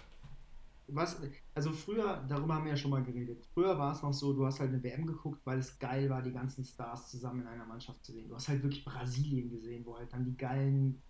was, 0.88 1.20
also 1.54 1.72
früher, 1.72 2.24
darüber 2.28 2.54
haben 2.54 2.64
wir 2.64 2.72
ja 2.72 2.76
schon 2.76 2.90
mal 2.90 3.02
geredet, 3.02 3.44
früher 3.52 3.78
war 3.78 3.92
es 3.92 4.02
noch 4.02 4.12
so, 4.12 4.32
du 4.32 4.46
hast 4.46 4.60
halt 4.60 4.70
eine 4.70 4.82
WM 4.82 5.06
geguckt, 5.06 5.40
weil 5.44 5.58
es 5.58 5.78
geil 5.78 6.08
war, 6.08 6.22
die 6.22 6.32
ganzen 6.32 6.64
Stars 6.64 7.10
zusammen 7.10 7.42
in 7.42 7.46
einer 7.46 7.66
Mannschaft 7.66 8.04
zu 8.04 8.12
sehen. 8.12 8.28
Du 8.28 8.34
hast 8.34 8.48
halt 8.48 8.62
wirklich 8.62 8.84
Brasilien 8.84 9.50
gesehen, 9.50 9.84
wo 9.84 9.96
halt 9.96 10.12
dann 10.12 10.24
die 10.24 10.36
geilen 10.36 11.02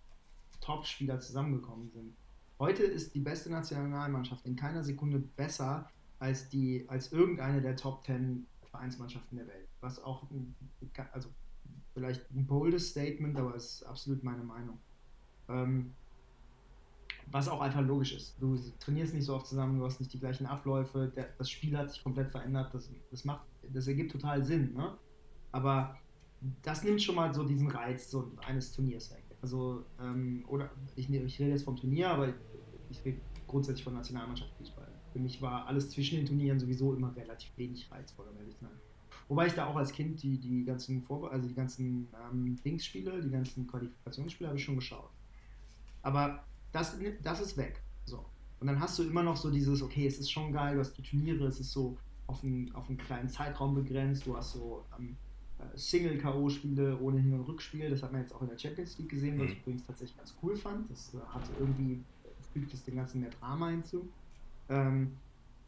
Top-Spieler 0.59 1.19
zusammengekommen 1.19 1.89
sind. 1.89 2.15
Heute 2.59 2.83
ist 2.83 3.15
die 3.15 3.21
beste 3.21 3.49
Nationalmannschaft 3.49 4.45
in 4.45 4.57
keiner 4.57 4.83
Sekunde 4.83 5.19
besser 5.19 5.89
als, 6.19 6.49
die, 6.49 6.83
als 6.89 7.13
irgendeine 7.13 7.61
der 7.61 7.77
Top 7.77 8.03
10 8.05 8.45
Vereinsmannschaften 8.69 9.37
der 9.37 9.47
Welt. 9.47 9.69
Was 9.79 10.03
auch, 10.03 10.27
also 11.13 11.29
vielleicht 11.93 12.29
ein 12.31 12.45
boldes 12.45 12.89
Statement, 12.89 13.37
aber 13.37 13.55
es 13.55 13.75
ist 13.75 13.83
absolut 13.83 14.23
meine 14.23 14.43
Meinung. 14.43 14.77
Ähm, 15.47 15.93
was 17.31 17.47
auch 17.47 17.61
einfach 17.61 17.81
logisch 17.81 18.13
ist. 18.13 18.35
Du 18.39 18.57
trainierst 18.79 19.13
nicht 19.13 19.25
so 19.25 19.35
oft 19.35 19.47
zusammen, 19.47 19.77
du 19.77 19.85
hast 19.85 19.99
nicht 19.99 20.11
die 20.13 20.19
gleichen 20.19 20.45
Abläufe, 20.45 21.11
der, 21.15 21.29
das 21.37 21.49
Spiel 21.49 21.77
hat 21.77 21.91
sich 21.91 22.03
komplett 22.03 22.31
verändert, 22.31 22.73
das, 22.73 22.89
das, 23.11 23.25
macht, 23.25 23.41
das 23.71 23.87
ergibt 23.87 24.11
total 24.11 24.43
Sinn. 24.43 24.73
Ne? 24.73 24.93
Aber 25.51 25.97
das 26.61 26.83
nimmt 26.83 27.01
schon 27.01 27.15
mal 27.15 27.33
so 27.33 27.43
diesen 27.43 27.69
Reiz 27.69 28.09
so 28.09 28.31
eines 28.45 28.71
Turniers 28.71 29.11
weg. 29.11 29.23
Also, 29.41 29.83
ähm, 30.01 30.43
oder 30.47 30.69
ich, 30.95 31.09
ich, 31.09 31.39
rede 31.39 31.51
jetzt 31.51 31.63
vom 31.63 31.75
Turnier, 31.75 32.09
aber 32.09 32.33
ich, 32.89 33.05
rede 33.05 33.19
grundsätzlich 33.47 33.83
von 33.83 33.93
Nationalmannschaft 33.93 34.51
Fußball. 34.57 34.87
Für 35.13 35.19
mich 35.19 35.41
war 35.41 35.65
alles 35.67 35.89
zwischen 35.89 36.17
den 36.17 36.25
Turnieren 36.25 36.59
sowieso 36.59 36.93
immer 36.93 37.15
relativ 37.15 37.55
wenig 37.57 37.89
reizvoll, 37.91 38.27
um 38.27 38.37
ehrlich 38.37 38.55
zu 38.55 38.65
sein. 38.65 38.79
Wobei 39.27 39.47
ich 39.47 39.53
da 39.53 39.67
auch 39.67 39.75
als 39.75 39.91
Kind 39.91 40.21
die, 40.23 40.39
die 40.39 40.65
ganzen 40.65 41.03
Vor 41.03 41.31
also 41.31 41.47
die 41.47 41.53
ganzen 41.53 42.07
ähm, 42.31 42.59
Dingsspiele, 42.63 43.21
die 43.21 43.29
ganzen 43.29 43.67
Qualifikationsspiele 43.67 44.47
habe 44.47 44.57
ich 44.57 44.63
schon 44.63 44.75
geschaut. 44.75 45.09
Aber 46.01 46.43
das, 46.71 46.97
das 47.23 47.41
ist 47.41 47.57
weg. 47.57 47.81
So. 48.05 48.25
Und 48.59 48.67
dann 48.67 48.79
hast 48.79 48.99
du 48.99 49.03
immer 49.03 49.23
noch 49.23 49.37
so 49.37 49.49
dieses, 49.49 49.81
okay, 49.81 50.05
es 50.05 50.19
ist 50.19 50.31
schon 50.31 50.51
geil, 50.51 50.75
du 50.75 50.81
hast 50.81 50.93
die 50.93 51.01
Turniere, 51.01 51.45
es 51.45 51.59
ist 51.59 51.71
so 51.71 51.97
auf 52.27 52.43
einen, 52.43 52.73
auf 52.75 52.89
einen 52.89 52.97
kleinen 52.97 53.29
Zeitraum 53.29 53.73
begrenzt, 53.73 54.25
du 54.25 54.35
hast 54.35 54.53
so 54.53 54.85
ähm, 54.97 55.15
äh, 55.57 55.77
Single-K.O.-Spiele 55.77 56.99
ohne 56.99 57.19
Hin- 57.19 57.33
und 57.33 57.41
Rückspiel, 57.41 57.89
das 57.89 58.03
hat 58.03 58.11
man 58.11 58.21
jetzt 58.21 58.35
auch 58.35 58.41
in 58.41 58.49
der 58.49 58.57
Champions 58.57 58.97
League 58.97 59.09
gesehen, 59.09 59.39
was 59.39 59.47
mhm. 59.47 59.51
ich 59.53 59.59
übrigens 59.59 59.85
tatsächlich 59.85 60.17
ganz 60.17 60.35
cool 60.43 60.55
fand. 60.55 60.89
Das 60.91 61.13
äh, 61.13 61.17
hatte 61.29 61.51
irgendwie, 61.59 61.93
äh, 61.93 62.53
fügt 62.53 62.73
es 62.73 62.83
dem 62.83 62.97
Ganzen 62.97 63.21
mehr 63.21 63.31
Drama 63.31 63.69
hinzu. 63.69 64.07
Ähm, 64.67 65.17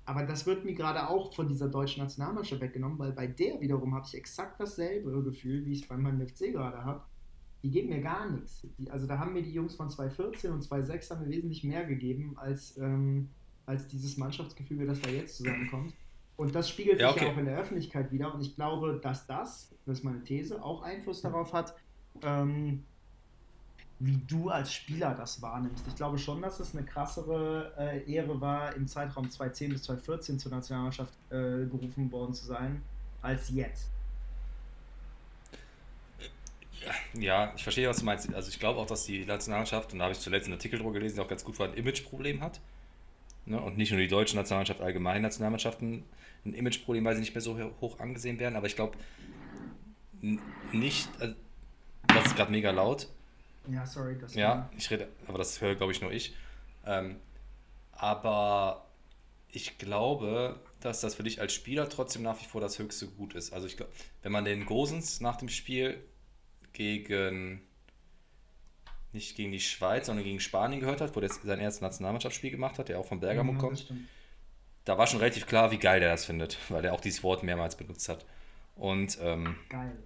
aber 0.05 0.23
das 0.23 0.45
wird 0.45 0.65
mir 0.65 0.73
gerade 0.73 1.07
auch 1.07 1.33
von 1.33 1.47
dieser 1.47 1.69
deutschen 1.69 2.03
Nationalmannschaft 2.03 2.61
weggenommen, 2.61 2.99
weil 2.99 3.13
bei 3.13 3.27
der 3.27 3.61
wiederum 3.61 3.95
habe 3.95 4.05
ich 4.05 4.15
exakt 4.15 4.59
dasselbe 4.59 5.23
Gefühl, 5.23 5.65
wie 5.65 5.73
ich 5.73 5.83
es 5.83 5.87
bei 5.87 5.95
meinem 5.95 6.27
FC 6.27 6.51
gerade 6.51 6.83
habe 6.83 7.01
die 7.63 7.69
geben 7.69 7.89
mir 7.89 8.01
gar 8.01 8.29
nichts. 8.29 8.67
Die, 8.77 8.89
also 8.89 9.07
da 9.07 9.19
haben 9.19 9.33
mir 9.33 9.43
die 9.43 9.53
Jungs 9.53 9.75
von 9.75 9.89
2014 9.89 10.51
und 10.51 10.63
2006 10.63 11.11
haben 11.11 11.21
mir 11.23 11.29
wesentlich 11.29 11.63
mehr 11.63 11.85
gegeben 11.85 12.33
als, 12.37 12.77
ähm, 12.77 13.29
als 13.65 13.87
dieses 13.87 14.17
Mannschaftsgefüge, 14.17 14.85
das 14.85 15.01
da 15.01 15.09
jetzt 15.09 15.37
zusammenkommt. 15.37 15.93
Und 16.37 16.55
das 16.55 16.69
spiegelt 16.69 16.99
ja, 16.99 17.13
sich 17.13 17.21
ja 17.21 17.31
auch 17.31 17.37
in 17.37 17.45
der 17.45 17.57
Öffentlichkeit 17.59 18.11
wieder. 18.11 18.33
Und 18.33 18.41
ich 18.41 18.55
glaube, 18.55 18.99
dass 19.01 19.27
das, 19.27 19.69
das 19.85 19.99
ist 19.99 20.03
meine 20.03 20.23
These, 20.23 20.63
auch 20.63 20.81
Einfluss 20.81 21.21
darauf 21.21 21.53
hat, 21.53 21.75
ähm, 22.23 22.83
wie 23.99 24.17
du 24.27 24.49
als 24.49 24.73
Spieler 24.73 25.13
das 25.13 25.43
wahrnimmst. 25.43 25.85
Ich 25.87 25.95
glaube 25.95 26.17
schon, 26.17 26.41
dass 26.41 26.59
es 26.59 26.75
eine 26.75 26.83
krassere 26.83 27.73
äh, 27.77 28.11
Ehre 28.11 28.41
war, 28.41 28.75
im 28.75 28.87
Zeitraum 28.87 29.29
2010 29.29 29.71
bis 29.73 29.83
2014 29.83 30.39
zur 30.39 30.51
Nationalmannschaft 30.51 31.13
äh, 31.29 31.65
gerufen 31.65 32.11
worden 32.11 32.33
zu 32.33 32.45
sein, 32.45 32.81
als 33.21 33.51
jetzt. 33.51 33.91
Ja, 37.13 37.53
ich 37.55 37.63
verstehe, 37.63 37.87
was 37.87 37.99
du 37.99 38.05
meinst. 38.05 38.33
Also 38.33 38.49
ich 38.49 38.59
glaube 38.59 38.79
auch, 38.79 38.85
dass 38.85 39.05
die 39.05 39.25
Nationalmannschaft, 39.25 39.93
und 39.93 39.99
da 39.99 40.05
habe 40.05 40.13
ich 40.13 40.19
zuletzt 40.19 40.45
einen 40.45 40.53
Artikel 40.53 40.79
drüber 40.79 40.93
gelesen, 40.93 41.15
der 41.15 41.25
auch 41.25 41.29
ganz 41.29 41.43
gut 41.43 41.59
war, 41.59 41.67
ein 41.67 41.73
Imageproblem 41.75 42.41
hat. 42.41 42.59
Ne? 43.45 43.59
Und 43.59 43.77
nicht 43.77 43.91
nur 43.91 43.99
die 43.99 44.07
deutsche 44.07 44.35
Nationalmannschaft, 44.35 44.81
allgemein 44.81 45.21
Nationalmannschaften 45.21 46.03
ein 46.45 46.53
Imageproblem, 46.53 47.05
weil 47.05 47.15
sie 47.15 47.21
nicht 47.21 47.35
mehr 47.35 47.41
so 47.41 47.57
hoch 47.81 47.99
angesehen 47.99 48.39
werden. 48.39 48.55
Aber 48.55 48.67
ich 48.67 48.75
glaube 48.75 48.97
nicht, 50.71 51.09
also, 51.19 51.35
das 52.07 52.25
ist 52.27 52.35
gerade 52.35 52.51
mega 52.51 52.71
laut. 52.71 53.07
Ja, 53.67 53.85
sorry. 53.85 54.17
Das 54.19 54.33
ja, 54.33 54.69
ich 54.77 54.89
rede, 54.89 55.07
aber 55.27 55.37
das 55.37 55.61
höre, 55.61 55.75
glaube 55.75 55.91
ich, 55.91 56.01
nur 56.01 56.11
ich. 56.11 56.35
Ähm, 56.85 57.17
aber 57.91 58.87
ich 59.51 59.77
glaube, 59.77 60.59
dass 60.79 61.01
das 61.01 61.15
für 61.15 61.23
dich 61.23 61.41
als 61.41 61.53
Spieler 61.53 61.89
trotzdem 61.89 62.23
nach 62.23 62.39
wie 62.41 62.45
vor 62.45 62.61
das 62.61 62.79
höchste 62.79 63.07
Gut 63.07 63.35
ist. 63.35 63.53
Also 63.53 63.67
ich 63.67 63.77
glaube, 63.77 63.91
wenn 64.23 64.31
man 64.31 64.45
den 64.45 64.65
Gosens 64.65 65.21
nach 65.21 65.37
dem 65.37 65.49
Spiel 65.49 66.03
gegen 66.73 67.61
nicht 69.13 69.35
gegen 69.35 69.51
die 69.51 69.59
Schweiz, 69.59 70.05
sondern 70.05 70.23
gegen 70.23 70.39
Spanien 70.39 70.79
gehört 70.79 71.01
hat, 71.01 71.15
wo 71.15 71.19
er 71.19 71.29
sein 71.29 71.59
erstes 71.59 71.81
Nationalmannschaftsspiel 71.81 72.51
gemacht 72.51 72.79
hat, 72.79 72.89
der 72.89 72.99
auch 72.99 73.05
von 73.05 73.19
Bergamo 73.19 73.53
ja, 73.53 73.59
kommt. 73.59 73.93
Da 74.85 74.97
war 74.97 75.05
schon 75.05 75.19
relativ 75.19 75.45
klar, 75.45 75.71
wie 75.71 75.77
geil 75.77 75.99
der 75.99 76.09
das 76.09 76.25
findet, 76.25 76.57
weil 76.69 76.85
er 76.85 76.93
auch 76.93 77.01
dieses 77.01 77.21
Wort 77.23 77.43
mehrmals 77.43 77.75
benutzt 77.75 78.07
hat. 78.09 78.25
Und 78.75 79.17
ähm, 79.21 79.57
geil. 79.69 79.97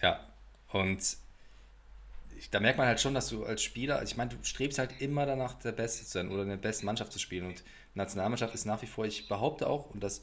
Ja, 0.00 0.20
und 0.72 1.16
da 2.50 2.60
merkt 2.60 2.78
man 2.78 2.86
halt 2.86 3.00
schon, 3.00 3.14
dass 3.14 3.28
du 3.28 3.44
als 3.44 3.62
Spieler, 3.62 3.96
also 3.96 4.12
ich 4.12 4.16
meine, 4.16 4.30
du 4.30 4.36
strebst 4.42 4.78
halt 4.78 5.00
immer 5.00 5.26
danach, 5.26 5.54
der 5.54 5.72
Beste 5.72 6.04
zu 6.04 6.10
sein 6.10 6.30
oder 6.30 6.42
in 6.42 6.50
der 6.50 6.56
besten 6.56 6.86
Mannschaft 6.86 7.12
zu 7.12 7.18
spielen. 7.18 7.46
Und 7.46 7.64
Nationalmannschaft 7.94 8.54
ist 8.54 8.64
nach 8.64 8.80
wie 8.82 8.86
vor, 8.86 9.06
ich 9.06 9.26
behaupte 9.26 9.66
auch, 9.66 9.90
und 9.90 10.00
das 10.00 10.22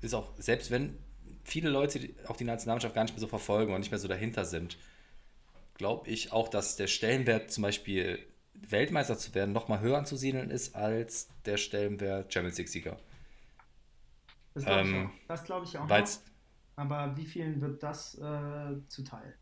ist 0.00 0.14
auch, 0.14 0.32
selbst 0.38 0.70
wenn 0.70 0.96
viele 1.44 1.70
Leute 1.70 2.10
auch 2.26 2.36
die 2.36 2.44
Nationalmannschaft 2.44 2.94
gar 2.94 3.04
nicht 3.04 3.12
mehr 3.12 3.20
so 3.20 3.28
verfolgen 3.28 3.72
und 3.72 3.80
nicht 3.80 3.90
mehr 3.90 4.00
so 4.00 4.08
dahinter 4.08 4.44
sind, 4.44 4.76
glaube 5.74 6.08
ich 6.10 6.32
auch, 6.32 6.48
dass 6.48 6.76
der 6.76 6.86
Stellenwert 6.86 7.50
zum 7.50 7.62
Beispiel 7.62 8.18
Weltmeister 8.54 9.18
zu 9.18 9.34
werden 9.34 9.52
noch 9.52 9.68
mal 9.68 9.80
höher 9.80 9.98
anzusiedeln 9.98 10.50
ist 10.50 10.74
als 10.74 11.28
der 11.44 11.56
Stellenwert 11.56 12.32
Champions 12.32 12.58
League-Sieger. 12.58 12.96
Das 14.54 14.64
glaube 14.64 14.88
ähm, 14.88 15.10
ich, 15.28 15.44
glaub 15.44 15.64
ich 15.64 15.76
auch. 15.76 15.86
Noch. 15.88 16.08
Aber 16.76 17.16
wie 17.16 17.26
vielen 17.26 17.60
wird 17.60 17.82
das 17.82 18.16
äh, 18.16 18.88
zuteil? 18.88 19.36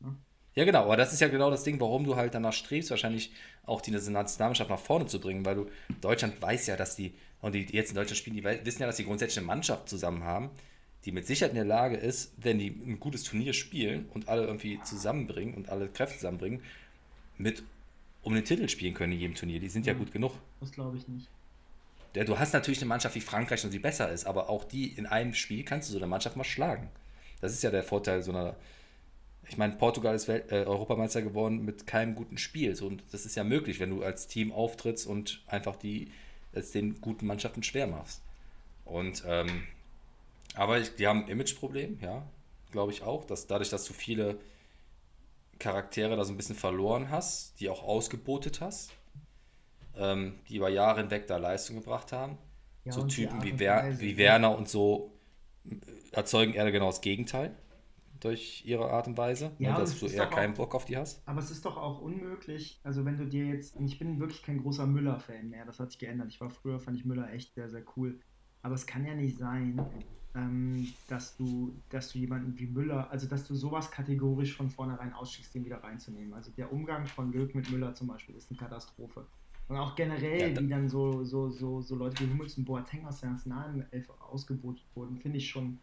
Ne? 0.00 0.16
Ja, 0.54 0.64
genau, 0.64 0.84
aber 0.84 0.96
das 0.96 1.12
ist 1.12 1.20
ja 1.20 1.28
genau 1.28 1.50
das 1.50 1.62
Ding, 1.62 1.80
warum 1.80 2.04
du 2.04 2.16
halt 2.16 2.34
danach 2.34 2.52
strebst, 2.52 2.90
wahrscheinlich 2.90 3.32
auch 3.64 3.80
die 3.80 3.92
Nationalmannschaft 3.92 4.70
nach 4.70 4.78
vorne 4.78 5.06
zu 5.06 5.20
bringen, 5.20 5.44
weil 5.44 5.54
du, 5.54 5.66
Deutschland 6.00 6.40
weiß 6.42 6.66
ja, 6.66 6.76
dass 6.76 6.96
die, 6.96 7.14
und 7.40 7.54
die 7.54 7.66
jetzt 7.66 7.90
in 7.90 7.96
Deutschland 7.96 8.18
spielen, 8.18 8.36
die 8.36 8.44
wissen 8.44 8.80
ja, 8.80 8.86
dass 8.86 8.96
sie 8.96 9.04
grundsätzlich 9.04 9.38
eine 9.38 9.46
Mannschaft 9.46 9.88
zusammen 9.88 10.24
haben, 10.24 10.50
die 11.04 11.12
mit 11.12 11.26
Sicherheit 11.26 11.52
in 11.52 11.56
der 11.56 11.64
Lage 11.64 11.96
ist, 11.96 12.32
wenn 12.38 12.58
die 12.58 12.68
ein 12.68 13.00
gutes 13.00 13.22
Turnier 13.22 13.52
spielen 13.52 14.06
und 14.12 14.28
alle 14.28 14.46
irgendwie 14.46 14.80
zusammenbringen 14.82 15.54
und 15.54 15.68
alle 15.68 15.88
Kräfte 15.88 16.16
zusammenbringen, 16.16 16.60
mit 17.36 17.62
um 18.22 18.34
den 18.34 18.44
Titel 18.44 18.68
spielen 18.68 18.94
können 18.94 19.12
in 19.12 19.20
jedem 19.20 19.34
Turnier. 19.34 19.60
Die 19.60 19.68
sind 19.68 19.86
ja, 19.86 19.92
ja 19.92 19.98
gut 19.98 20.12
genug. 20.12 20.32
Das 20.60 20.72
glaube 20.72 20.96
ich 20.96 21.06
nicht. 21.08 21.28
Ja, 22.14 22.24
du 22.24 22.38
hast 22.38 22.52
natürlich 22.52 22.80
eine 22.80 22.88
Mannschaft 22.88 23.14
wie 23.14 23.20
Frankreich 23.20 23.64
und 23.64 23.72
die 23.72 23.78
besser 23.78 24.10
ist, 24.10 24.26
aber 24.26 24.48
auch 24.48 24.64
die 24.64 24.88
in 24.88 25.06
einem 25.06 25.34
Spiel 25.34 25.62
kannst 25.64 25.88
du 25.88 25.92
so 25.92 25.98
eine 25.98 26.06
Mannschaft 26.06 26.36
mal 26.36 26.44
schlagen. 26.44 26.90
Das 27.40 27.52
ist 27.52 27.62
ja 27.62 27.70
der 27.70 27.84
Vorteil 27.84 28.22
so 28.22 28.32
einer. 28.32 28.56
Ich 29.48 29.56
meine, 29.56 29.74
Portugal 29.74 30.14
ist 30.14 30.28
Welt, 30.28 30.52
äh, 30.52 30.64
Europameister 30.64 31.22
geworden 31.22 31.64
mit 31.64 31.86
keinem 31.86 32.14
guten 32.14 32.36
Spiel. 32.36 32.74
So, 32.74 32.86
und 32.86 33.02
das 33.12 33.24
ist 33.24 33.34
ja 33.34 33.44
möglich, 33.44 33.80
wenn 33.80 33.90
du 33.90 34.02
als 34.02 34.26
Team 34.26 34.52
auftrittst 34.52 35.06
und 35.06 35.42
einfach 35.46 35.76
die 35.76 36.10
es 36.52 36.72
den 36.72 37.00
guten 37.00 37.26
Mannschaften 37.26 37.62
schwer 37.62 37.86
machst. 37.86 38.20
Und 38.84 39.22
ähm, 39.26 39.62
aber 40.54 40.78
ich, 40.78 40.94
die 40.96 41.06
haben 41.06 41.24
ein 41.24 41.28
Imageproblem, 41.28 41.98
ja, 42.00 42.26
glaube 42.70 42.92
ich 42.92 43.02
auch, 43.02 43.24
dass 43.24 43.46
dadurch, 43.46 43.70
dass 43.70 43.84
du 43.84 43.92
viele 43.92 44.38
Charaktere 45.58 46.16
da 46.16 46.24
so 46.24 46.32
ein 46.32 46.36
bisschen 46.36 46.56
verloren 46.56 47.10
hast, 47.10 47.60
die 47.60 47.68
auch 47.68 47.82
ausgebotet 47.82 48.60
hast, 48.60 48.92
ähm, 49.96 50.34
die 50.48 50.56
über 50.56 50.68
Jahre 50.68 51.00
hinweg 51.00 51.26
da 51.26 51.36
Leistung 51.36 51.76
gebracht 51.76 52.12
haben. 52.12 52.38
Ja, 52.84 52.92
so 52.92 53.04
Typen 53.04 53.42
wie, 53.42 53.58
Wer 53.58 53.98
wie 54.00 54.16
Werner 54.16 54.56
und 54.56 54.68
so 54.68 55.12
äh, 55.64 55.76
erzeugen 56.12 56.54
eher 56.54 56.70
genau 56.70 56.86
das 56.86 57.00
Gegenteil 57.00 57.54
durch 58.20 58.64
ihre 58.64 58.90
Art 58.90 59.06
und 59.06 59.16
Weise, 59.16 59.52
ja, 59.58 59.72
ne, 59.72 59.78
dass 59.78 59.98
du 59.98 60.06
eher 60.06 60.26
keinen 60.26 60.54
Bock 60.54 60.74
auf 60.74 60.84
die 60.84 60.96
hast. 60.96 61.22
Aber 61.26 61.40
es 61.40 61.50
ist 61.50 61.64
doch 61.64 61.76
auch 61.76 62.00
unmöglich, 62.00 62.80
also 62.82 63.04
wenn 63.04 63.16
du 63.16 63.26
dir 63.26 63.46
jetzt, 63.46 63.76
ich 63.80 63.98
bin 63.98 64.18
wirklich 64.18 64.42
kein 64.42 64.60
großer 64.60 64.86
Müller-Fan 64.86 65.48
mehr, 65.48 65.64
das 65.64 65.78
hat 65.78 65.92
sich 65.92 66.00
geändert. 66.00 66.28
Ich 66.30 66.40
war 66.40 66.50
früher, 66.50 66.80
fand 66.80 66.96
ich 66.96 67.04
Müller 67.04 67.32
echt 67.32 67.54
sehr, 67.54 67.68
sehr 67.68 67.84
cool. 67.96 68.18
Aber 68.62 68.74
es 68.74 68.86
kann 68.86 69.06
ja 69.06 69.14
nicht 69.14 69.38
sein, 69.38 69.80
ähm, 70.34 70.88
dass 71.08 71.36
du, 71.36 71.74
dass 71.90 72.12
du 72.12 72.18
jemanden 72.18 72.58
wie 72.58 72.66
Müller, 72.66 73.10
also 73.10 73.26
dass 73.26 73.46
du 73.46 73.54
sowas 73.54 73.90
kategorisch 73.90 74.56
von 74.56 74.70
vornherein 74.70 75.12
ausschickst, 75.12 75.54
den 75.54 75.64
wieder 75.64 75.82
reinzunehmen. 75.82 76.34
Also 76.34 76.50
der 76.56 76.72
Umgang 76.72 77.06
von 77.06 77.32
Löw 77.32 77.52
mit 77.54 77.70
Müller 77.70 77.94
zum 77.94 78.08
Beispiel 78.08 78.34
ist 78.34 78.50
eine 78.50 78.58
Katastrophe. 78.58 79.26
Und 79.68 79.76
auch 79.76 79.94
generell, 79.96 80.54
ja, 80.54 80.60
wie 80.60 80.68
dann 80.68 80.88
so, 80.88 81.24
so, 81.24 81.50
so, 81.50 81.80
so 81.82 81.94
Leute 81.94 82.24
wie 82.24 82.30
Hummels 82.30 82.56
und 82.56 82.64
Boateng 82.64 83.04
aus 83.06 83.20
der 83.20 83.30
Nationalelf 83.30 84.10
ausgebotet 84.20 84.84
wurden, 84.94 85.18
finde 85.18 85.38
ich 85.38 85.48
schon, 85.48 85.78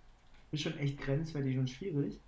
ist 0.52 0.62
schon 0.62 0.78
echt 0.78 1.00
grenzwertig 1.00 1.58
und 1.58 1.70
schwierig. 1.70 2.20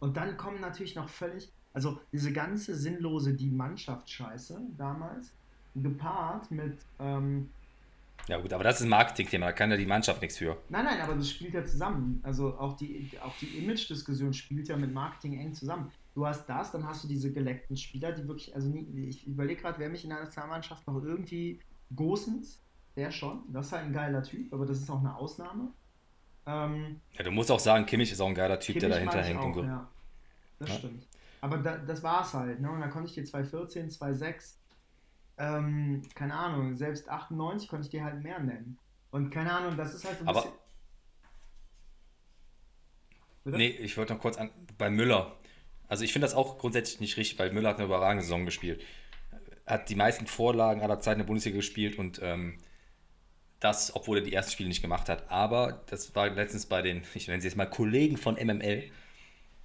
Und 0.00 0.16
dann 0.16 0.36
kommen 0.36 0.60
natürlich 0.60 0.96
noch 0.96 1.08
völlig, 1.08 1.52
also 1.72 2.00
diese 2.12 2.32
ganze 2.32 2.74
sinnlose 2.74 3.34
die 3.34 3.50
Mannschaftsscheiße 3.50 4.60
damals, 4.76 5.32
gepaart 5.74 6.50
mit. 6.50 6.78
Ähm, 6.98 7.48
ja, 8.28 8.38
gut, 8.38 8.52
aber 8.52 8.64
das 8.64 8.80
ist 8.80 8.86
ein 8.86 8.88
Marketingthema, 8.88 9.46
da 9.46 9.52
kann 9.52 9.70
ja 9.70 9.76
die 9.76 9.86
Mannschaft 9.86 10.20
nichts 10.22 10.38
für. 10.38 10.56
Nein, 10.68 10.84
nein, 10.84 11.00
aber 11.00 11.14
das 11.14 11.30
spielt 11.30 11.54
ja 11.54 11.64
zusammen. 11.64 12.20
Also 12.22 12.58
auch 12.58 12.76
die, 12.76 13.10
auch 13.22 13.36
die 13.38 13.58
Image-Diskussion 13.58 14.32
spielt 14.32 14.68
ja 14.68 14.76
mit 14.76 14.92
Marketing 14.92 15.38
eng 15.38 15.52
zusammen. 15.52 15.90
Du 16.14 16.26
hast 16.26 16.46
das, 16.46 16.70
dann 16.72 16.86
hast 16.86 17.04
du 17.04 17.08
diese 17.08 17.32
geleckten 17.32 17.76
Spieler, 17.76 18.12
die 18.12 18.26
wirklich, 18.26 18.54
also 18.54 18.68
nie, 18.68 19.08
ich 19.08 19.26
überlege 19.26 19.60
gerade, 19.60 19.78
wer 19.78 19.88
mich 19.88 20.04
in 20.04 20.10
der 20.10 20.20
Nationalmannschaft 20.20 20.86
noch 20.86 21.02
irgendwie 21.02 21.60
Gosens, 21.94 22.62
der 22.96 23.10
schon, 23.10 23.42
das 23.52 23.66
ist 23.66 23.72
halt 23.72 23.84
ein 23.84 23.92
geiler 23.92 24.22
Typ, 24.22 24.52
aber 24.52 24.64
das 24.64 24.78
ist 24.78 24.90
auch 24.90 25.00
eine 25.00 25.16
Ausnahme. 25.16 25.72
Ähm, 26.46 27.00
ja, 27.12 27.24
du 27.24 27.30
musst 27.30 27.50
auch 27.50 27.60
sagen, 27.60 27.86
Kimmich 27.86 28.12
ist 28.12 28.20
auch 28.20 28.28
ein 28.28 28.34
geiler 28.34 28.60
Typ, 28.60 28.74
Kimmich 28.74 28.94
der 28.96 29.04
dahinter 29.04 29.22
hängt. 29.22 29.40
Auch, 29.40 29.46
und 29.46 29.54
so. 29.54 29.62
Ja, 29.64 29.88
das 30.58 30.68
ja? 30.68 30.74
stimmt. 30.76 31.06
Aber 31.40 31.58
da, 31.58 31.76
das 31.76 32.02
war's 32.02 32.32
halt, 32.32 32.60
ne? 32.60 32.70
Und 32.70 32.80
dann 32.80 32.90
konnte 32.90 33.08
ich 33.08 33.14
dir 33.14 33.24
214, 33.24 33.90
2,6, 33.90 34.54
ähm, 35.38 36.02
keine 36.14 36.34
Ahnung, 36.34 36.76
selbst 36.76 37.08
98 37.08 37.68
konnte 37.68 37.86
ich 37.86 37.90
dir 37.90 38.04
halt 38.04 38.22
mehr 38.22 38.38
nennen. 38.38 38.78
Und 39.10 39.30
keine 39.30 39.52
Ahnung, 39.52 39.76
das 39.76 39.94
ist 39.94 40.04
halt 40.04 40.18
so 40.18 40.24
ein 40.24 40.28
Aber, 40.28 40.42
bisschen. 40.42 40.58
Bitte? 43.44 43.56
Nee, 43.58 43.68
ich 43.68 43.96
wollte 43.96 44.14
noch 44.14 44.20
kurz 44.20 44.36
an, 44.36 44.50
bei 44.78 44.90
Müller. 44.90 45.36
Also 45.86 46.04
ich 46.04 46.12
finde 46.12 46.26
das 46.26 46.34
auch 46.34 46.58
grundsätzlich 46.58 47.00
nicht 47.00 47.16
richtig, 47.16 47.38
weil 47.38 47.52
Müller 47.52 47.70
hat 47.70 47.76
eine 47.76 47.84
überragende 47.84 48.24
Saison 48.24 48.44
gespielt. 48.44 48.82
Hat 49.66 49.88
die 49.88 49.94
meisten 49.94 50.26
Vorlagen 50.26 50.82
aller 50.82 51.00
Zeiten 51.00 51.20
in 51.20 51.26
der 51.26 51.28
Bundesliga 51.28 51.56
gespielt 51.56 51.98
und 51.98 52.20
ähm, 52.22 52.58
das, 53.60 53.94
obwohl 53.94 54.18
er 54.18 54.24
die 54.24 54.32
ersten 54.32 54.52
Spiele 54.52 54.68
nicht 54.68 54.82
gemacht 54.82 55.08
hat. 55.08 55.30
Aber 55.30 55.84
das 55.86 56.14
war 56.14 56.28
letztens 56.30 56.66
bei 56.66 56.82
den, 56.82 57.02
ich 57.14 57.28
nenne 57.28 57.40
sie 57.40 57.48
jetzt 57.48 57.56
mal 57.56 57.66
Kollegen 57.66 58.16
von 58.16 58.34
MML, 58.34 58.90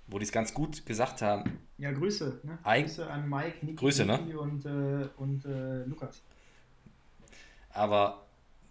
wo 0.10 0.20
die 0.20 0.26
es 0.26 0.32
ganz 0.32 0.54
gut 0.54 0.86
gesagt 0.86 1.22
haben. 1.22 1.60
Ja, 1.78 1.92
Grüße. 1.92 2.42
Ne? 2.44 2.58
Grüße 2.64 3.10
an 3.10 3.30
Mike, 3.30 3.66
Niki, 3.66 3.76
Grüße, 3.76 4.06
ne? 4.06 4.20
und, 4.38 4.66
äh, 4.66 5.08
und 5.18 5.46
äh, 5.46 5.84
Lukas. 5.84 6.24
Aber 7.70 8.26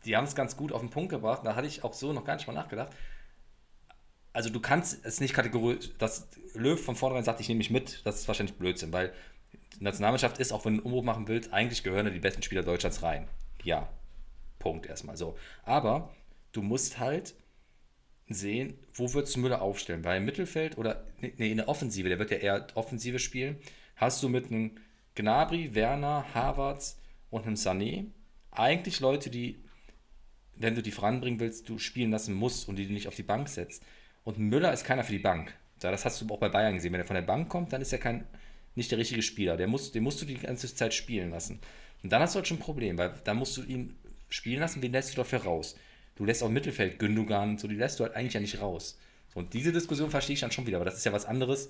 die 0.04 0.16
haben 0.16 0.24
es 0.24 0.34
ganz 0.34 0.56
gut 0.56 0.72
auf 0.72 0.80
den 0.80 0.90
Punkt 0.90 1.10
gebracht. 1.10 1.42
Da 1.44 1.54
hatte 1.54 1.66
ich 1.66 1.84
auch 1.84 1.94
so 1.94 2.12
noch 2.12 2.24
gar 2.24 2.36
nicht 2.36 2.46
mal 2.46 2.52
nachgedacht. 2.52 2.92
Also 4.32 4.50
du 4.50 4.60
kannst 4.60 5.04
es 5.04 5.20
nicht 5.20 5.34
kategorisieren, 5.34 5.96
dass 5.98 6.28
Löw 6.54 6.80
von 6.80 6.96
vornherein 6.96 7.24
sagt, 7.24 7.40
ich 7.40 7.48
nehme 7.48 7.58
mich 7.58 7.70
mit, 7.70 8.04
das 8.04 8.20
ist 8.20 8.28
wahrscheinlich 8.28 8.56
Blödsinn, 8.56 8.92
weil 8.92 9.12
die 9.78 9.84
Nationalmannschaft 9.84 10.38
ist, 10.38 10.52
auch 10.52 10.64
wenn 10.64 10.74
du 10.74 10.80
einen 10.80 10.86
Umbruch 10.86 11.04
machen 11.04 11.28
willst, 11.28 11.52
eigentlich 11.52 11.82
gehören 11.82 12.06
da 12.06 12.10
die 12.10 12.20
besten 12.20 12.42
Spieler 12.42 12.62
Deutschlands 12.62 13.02
rein. 13.02 13.28
Ja, 13.62 13.88
Punkt 14.58 14.86
erstmal 14.86 15.16
so. 15.16 15.36
Aber 15.64 16.14
du 16.52 16.62
musst 16.62 16.98
halt 16.98 17.34
sehen, 18.28 18.74
wo 18.94 19.12
würdest 19.14 19.36
du 19.36 19.40
Müller 19.40 19.62
aufstellen? 19.62 20.04
Im 20.04 20.24
Mittelfeld 20.24 20.76
oder 20.78 21.04
nee, 21.20 21.50
in 21.50 21.58
der 21.58 21.68
Offensive, 21.68 22.08
der 22.08 22.18
wird 22.18 22.30
ja 22.30 22.38
eher 22.38 22.66
Offensive 22.74 23.18
spielen, 23.18 23.56
hast 23.96 24.22
du 24.22 24.28
mit 24.28 24.50
einem 24.50 24.72
Gnabry, 25.14 25.74
Werner, 25.74 26.26
Havertz 26.34 27.00
und 27.30 27.46
einem 27.46 27.56
Sané 27.56 28.06
eigentlich 28.50 29.00
Leute, 29.00 29.30
die, 29.30 29.62
wenn 30.56 30.74
du 30.74 30.82
die 30.82 30.90
voranbringen 30.90 31.40
willst, 31.40 31.68
du 31.68 31.78
spielen 31.78 32.10
lassen 32.10 32.34
musst 32.34 32.68
und 32.68 32.76
die 32.76 32.86
du 32.86 32.92
nicht 32.92 33.08
auf 33.08 33.14
die 33.14 33.22
Bank 33.22 33.48
setzt. 33.48 33.82
Und 34.24 34.38
Müller 34.38 34.72
ist 34.72 34.84
keiner 34.84 35.04
für 35.04 35.12
die 35.12 35.18
Bank. 35.18 35.54
Das 35.80 36.04
hast 36.04 36.20
du 36.20 36.34
auch 36.34 36.38
bei 36.38 36.48
Bayern 36.48 36.74
gesehen. 36.74 36.92
Wenn 36.92 37.00
er 37.00 37.06
von 37.06 37.14
der 37.14 37.22
Bank 37.22 37.48
kommt, 37.48 37.72
dann 37.72 37.80
ist 37.80 37.92
er 37.92 37.98
kein, 37.98 38.26
nicht 38.74 38.90
der 38.90 38.98
richtige 38.98 39.22
Spieler. 39.22 39.56
Der 39.56 39.68
muss, 39.68 39.92
den 39.92 40.02
musst 40.02 40.20
du 40.20 40.26
die 40.26 40.34
ganze 40.34 40.74
Zeit 40.74 40.92
spielen 40.92 41.30
lassen. 41.30 41.60
Und 42.02 42.12
dann 42.12 42.20
hast 42.20 42.34
du 42.34 42.38
halt 42.38 42.48
schon 42.48 42.58
ein 42.58 42.62
Problem, 42.62 42.98
weil 42.98 43.14
dann 43.24 43.36
musst 43.36 43.56
du 43.56 43.62
ihn 43.62 43.96
spielen 44.28 44.60
lassen, 44.60 44.82
wen 44.82 44.92
lässt 44.92 45.12
du 45.12 45.16
dafür 45.16 45.44
raus? 45.44 45.76
Du 46.18 46.24
lässt 46.24 46.42
auch 46.42 46.48
Mittelfeld 46.48 46.98
Gündogan, 46.98 47.58
so 47.58 47.68
die 47.68 47.76
lässt 47.76 48.00
du 48.00 48.04
halt 48.04 48.16
eigentlich 48.16 48.34
ja 48.34 48.40
nicht 48.40 48.60
raus. 48.60 48.98
Und 49.34 49.54
diese 49.54 49.70
Diskussion 49.70 50.10
verstehe 50.10 50.34
ich 50.34 50.40
dann 50.40 50.50
schon 50.50 50.66
wieder, 50.66 50.78
aber 50.78 50.84
das 50.84 50.96
ist 50.96 51.04
ja 51.04 51.12
was 51.12 51.26
anderes. 51.26 51.68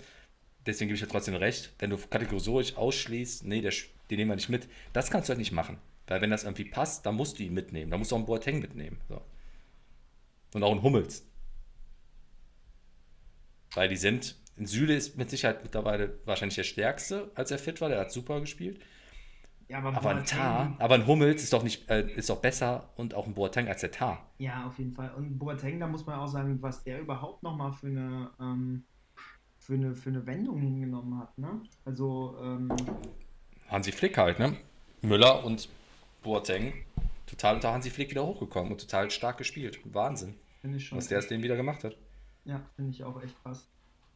Deswegen 0.64 0.88
gebe 0.88 0.94
ich 0.94 1.02
ja 1.02 1.06
trotzdem 1.06 1.34
recht. 1.34 1.74
Wenn 1.78 1.90
du 1.90 1.98
kategorisch 1.98 2.74
ausschließt, 2.74 3.44
nee, 3.44 3.60
der, 3.60 3.74
den 4.08 4.16
nehmen 4.16 4.30
wir 4.30 4.36
nicht 4.36 4.48
mit, 4.48 4.66
das 4.94 5.10
kannst 5.10 5.28
du 5.28 5.32
halt 5.32 5.38
nicht 5.38 5.52
machen. 5.52 5.76
Weil 6.06 6.22
wenn 6.22 6.30
das 6.30 6.44
irgendwie 6.44 6.64
passt, 6.64 7.04
dann 7.04 7.14
musst 7.14 7.38
du 7.38 7.42
ihn 7.42 7.52
mitnehmen. 7.52 7.90
Dann 7.90 8.00
musst 8.00 8.10
du 8.10 8.14
auch 8.14 8.20
einen 8.20 8.26
Boateng 8.26 8.60
mitnehmen. 8.60 8.98
So. 9.10 9.20
Und 10.54 10.62
auch 10.62 10.72
einen 10.72 10.82
Hummels. 10.82 11.26
Weil 13.74 13.90
die 13.90 13.96
sind, 13.96 14.34
in 14.56 14.64
Süle 14.64 14.94
ist 14.94 15.18
mit 15.18 15.28
Sicherheit 15.28 15.62
mittlerweile 15.62 16.20
wahrscheinlich 16.24 16.56
der 16.56 16.64
Stärkste, 16.64 17.30
als 17.34 17.50
er 17.50 17.58
fit 17.58 17.82
war. 17.82 17.90
Der 17.90 18.00
hat 18.00 18.12
super 18.12 18.40
gespielt. 18.40 18.80
Ja, 19.68 19.78
aber, 19.78 19.94
aber 19.94 20.10
ein 20.10 20.24
Tar, 20.24 20.74
aber 20.78 20.94
ein 20.94 21.06
Hummels 21.06 21.42
ist 21.42 21.52
doch 21.52 21.62
nicht, 21.62 21.90
äh, 21.90 22.10
ist 22.14 22.30
doch 22.30 22.40
besser 22.40 22.88
und 22.96 23.12
auch 23.14 23.26
ein 23.26 23.34
Boateng 23.34 23.68
als 23.68 23.82
der 23.82 23.90
Tar. 23.90 24.26
Ja, 24.38 24.66
auf 24.66 24.78
jeden 24.78 24.92
Fall. 24.92 25.12
Und 25.14 25.38
Boateng, 25.38 25.78
da 25.78 25.86
muss 25.86 26.06
man 26.06 26.18
auch 26.18 26.26
sagen, 26.26 26.60
was 26.62 26.82
der 26.84 27.00
überhaupt 27.00 27.42
nochmal 27.42 27.72
für 27.72 27.88
eine, 27.88 28.30
ähm, 28.40 28.84
für 29.58 29.74
eine, 29.74 29.94
für 29.94 30.08
eine 30.08 30.24
Wendung 30.26 30.60
hingenommen 30.60 31.18
hat, 31.18 31.36
ne? 31.36 31.60
Also, 31.84 32.36
ähm, 32.40 32.72
Hansi 33.68 33.92
Flick 33.92 34.16
halt, 34.16 34.38
ne? 34.38 34.56
Müller 35.02 35.44
und 35.44 35.68
Boateng 36.22 36.72
total 37.28 37.56
unter 37.56 37.72
Hansi 37.72 37.90
Flick 37.90 38.10
wieder 38.10 38.26
hochgekommen 38.26 38.72
und 38.72 38.80
total 38.80 39.10
stark 39.10 39.38
gespielt. 39.38 39.78
Wahnsinn. 39.84 40.34
Finde 40.60 40.78
ich 40.78 40.86
schon. 40.86 40.98
Was 40.98 41.08
der 41.08 41.18
aus 41.18 41.28
dem 41.28 41.42
wieder 41.42 41.56
gemacht 41.56 41.84
hat. 41.84 41.96
Ja, 42.44 42.60
finde 42.76 42.90
ich 42.90 43.04
auch 43.04 43.22
echt 43.22 43.40
krass. 43.42 43.68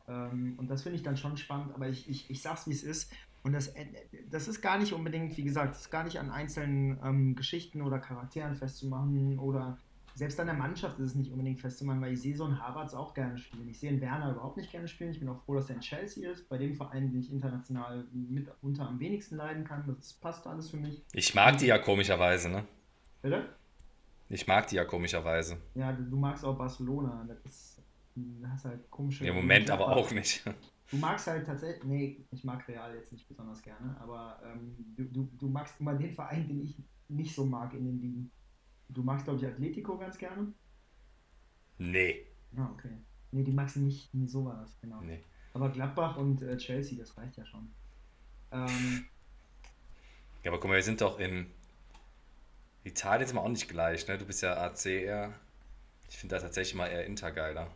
Ähm, 0.09 0.55
und 0.59 0.68
das 0.68 0.82
finde 0.82 0.96
ich 0.96 1.03
dann 1.03 1.16
schon 1.16 1.36
spannend, 1.36 1.74
aber 1.74 1.88
ich, 1.88 2.09
ich, 2.09 2.30
ich 2.30 2.42
sag's 2.42 2.66
wie 2.66 2.72
es 2.72 2.82
ist. 2.82 3.12
Und 3.43 3.53
das, 3.53 3.68
äh, 3.68 3.86
das 4.30 4.49
ist 4.49 4.61
gar 4.61 4.78
nicht 4.78 4.93
unbedingt, 4.93 5.36
wie 5.36 5.43
gesagt, 5.43 5.74
das 5.74 5.82
ist 5.82 5.90
gar 5.90 6.05
nicht 6.05 6.18
an 6.18 6.30
einzelnen 6.30 6.99
ähm, 7.05 7.34
Geschichten 7.34 7.82
oder 7.82 7.99
Charakteren 7.99 8.55
festzumachen 8.55 9.38
oder 9.38 9.78
selbst 10.14 10.38
an 10.40 10.47
der 10.47 10.55
Mannschaft 10.55 10.99
ist 10.99 11.11
es 11.11 11.14
nicht 11.14 11.32
unbedingt 11.32 11.61
festzumachen, 11.61 12.01
weil 12.03 12.12
ich 12.12 12.20
sehe 12.20 12.36
so 12.36 12.45
einen 12.45 12.61
Harvards 12.61 12.95
auch 12.95 13.14
gerne 13.14 13.38
spielen. 13.38 13.68
Ich 13.70 13.80
sehe 13.80 13.90
einen 13.90 14.01
Werner 14.01 14.32
überhaupt 14.32 14.59
nicht 14.59 14.70
gerne 14.70 14.86
spielen. 14.86 15.11
Ich 15.11 15.20
bin 15.20 15.28
auch 15.28 15.43
froh, 15.45 15.55
dass 15.55 15.70
er 15.70 15.76
in 15.76 15.80
Chelsea 15.80 16.30
ist, 16.30 16.49
bei 16.49 16.59
dem 16.59 16.74
Verein, 16.74 17.11
den 17.11 17.18
ich 17.18 17.32
international 17.32 18.05
mitunter 18.12 18.86
am 18.86 19.01
wenigsten 19.01 19.36
leiden 19.36 19.64
kann. 19.64 19.84
Das 19.86 20.12
passt 20.12 20.47
alles 20.47 20.70
für 20.70 20.76
mich. 20.76 21.03
Ich 21.12 21.34
mag 21.34 21.57
die 21.59 21.66
ja 21.66 21.78
komischerweise, 21.78 22.51
ne? 22.51 22.64
Bitte? 23.22 23.49
Ich 24.28 24.47
mag 24.47 24.66
die 24.66 24.76
ja 24.76 24.84
komischerweise. 24.84 25.57
Ja, 25.74 25.93
du, 25.93 26.03
du 26.05 26.16
magst 26.16 26.45
auch 26.45 26.57
Barcelona. 26.57 27.24
Das 27.26 27.38
ist, 27.47 27.82
hast 28.51 28.66
halt 28.66 28.90
komische. 28.90 29.26
Im 29.26 29.34
Moment 29.34 29.70
aber 29.70 29.97
auch 29.97 30.11
nicht. 30.11 30.45
Du 30.93 30.99
magst 30.99 31.26
halt 31.26 31.47
tatsächlich, 31.47 31.84
nee, 31.84 32.26
ich 32.30 32.45
mag 32.45 32.68
Real 32.68 32.95
jetzt 32.95 33.12
nicht 33.12 33.26
besonders 33.26 33.62
gerne, 33.62 33.97
aber 33.99 34.38
ähm, 34.45 34.76
du, 34.95 35.05
du, 35.05 35.28
du 35.38 35.49
magst 35.49 35.80
immer 35.80 35.95
den 35.95 36.12
Verein, 36.12 36.47
den 36.47 36.62
ich 36.62 36.76
nicht 37.09 37.34
so 37.34 37.47
mag 37.47 37.72
in 37.72 37.86
den 37.86 37.99
Ligen. 37.99 38.30
Du 38.90 39.03
magst, 39.03 39.24
glaube 39.24 39.40
ich, 39.40 39.47
Atletico 39.47 39.97
ganz 39.97 40.18
gerne? 40.18 40.53
Nee. 41.78 42.26
Ah, 42.59 42.68
okay. 42.74 42.99
Nee, 43.30 43.43
die 43.43 43.53
magst 43.53 43.76
du 43.76 43.80
nicht, 43.80 44.12
nie 44.12 44.28
so 44.28 44.45
war 44.45 44.61
das, 44.61 44.78
genau. 44.82 45.01
Nee. 45.01 45.24
Aber 45.55 45.70
Gladbach 45.70 46.18
und 46.18 46.43
äh, 46.43 46.59
Chelsea, 46.59 46.99
das 46.99 47.16
reicht 47.16 47.38
ja 47.38 47.47
schon. 47.47 47.72
Ähm, 48.51 49.07
ja, 50.45 50.51
aber 50.51 50.61
guck 50.61 50.68
mal, 50.68 50.76
wir 50.76 50.82
sind 50.82 51.01
doch 51.01 51.18
in 51.18 51.47
Italien 52.84 53.26
sind 53.26 53.36
wir 53.36 53.43
auch 53.43 53.49
nicht 53.49 53.66
gleich, 53.66 54.07
ne? 54.09 54.18
Du 54.18 54.26
bist 54.26 54.43
ja 54.43 54.59
AC 54.59 54.84
eher. 54.84 55.32
Ich 56.11 56.18
finde 56.18 56.34
da 56.34 56.43
tatsächlich 56.43 56.74
mal 56.74 56.88
eher 56.88 57.07
Inter 57.07 57.32
geiler. 57.32 57.70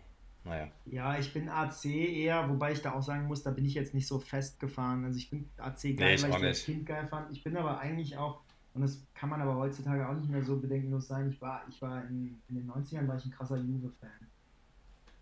Naja. 0.47 0.69
Ja, 0.87 1.19
ich 1.19 1.33
bin 1.33 1.49
AC 1.49 1.85
eher, 1.87 2.49
wobei 2.49 2.73
ich 2.73 2.81
da 2.81 2.93
auch 2.93 3.03
sagen 3.03 3.27
muss, 3.27 3.43
da 3.43 3.51
bin 3.51 3.65
ich 3.65 3.75
jetzt 3.75 3.95
nicht 3.95 4.07
so 4.07 4.21
festgefahren. 4.21 5.05
Also 5.05 5.19
ich 5.19 5.29
finde 5.29 5.47
AC 5.59 5.83
geil, 5.83 5.95
nee, 6.17 6.23
weil 6.23 6.31
ich 6.31 6.41
das 6.41 6.65
Kind 6.65 6.87
geil 6.87 7.07
fand. 7.09 7.33
Ich 7.33 7.43
bin 7.43 7.57
aber 7.57 7.81
eigentlich 7.81 8.17
auch, 8.17 8.43
und 8.75 8.83
das 8.83 9.03
kann 9.15 9.29
man 9.29 9.41
aber 9.41 9.57
heutzutage 9.57 10.09
auch 10.09 10.15
nicht 10.15 10.31
mehr 10.31 10.45
so 10.45 10.57
bedenkenlos 10.57 11.09
sein, 11.09 11.31
ich 11.31 11.41
war, 11.41 11.65
ich 11.69 11.83
war 11.83 12.05
in, 12.05 12.41
in 12.49 12.57
den 12.57 12.71
90ern 12.71 13.09
war 13.09 13.17
ich 13.17 13.25
ein 13.25 13.33
krasser 13.33 13.57
Juve-Fan. 13.57 14.11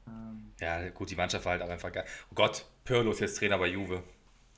Ähm, 0.07 0.53
ja, 0.61 0.91
gut, 0.91 1.11
die 1.11 1.17
Mannschaft 1.17 1.45
war 1.47 1.53
halt 1.53 1.63
auch 1.63 1.71
einfach 1.71 1.91
geil. 1.91 2.05
Oh 2.31 2.35
Gott, 2.35 2.67
Pirlo 2.85 3.13
ist 3.13 3.21
jetzt 3.21 3.39
Trainer 3.39 3.57
bei 3.57 3.69
Juve. 3.69 4.03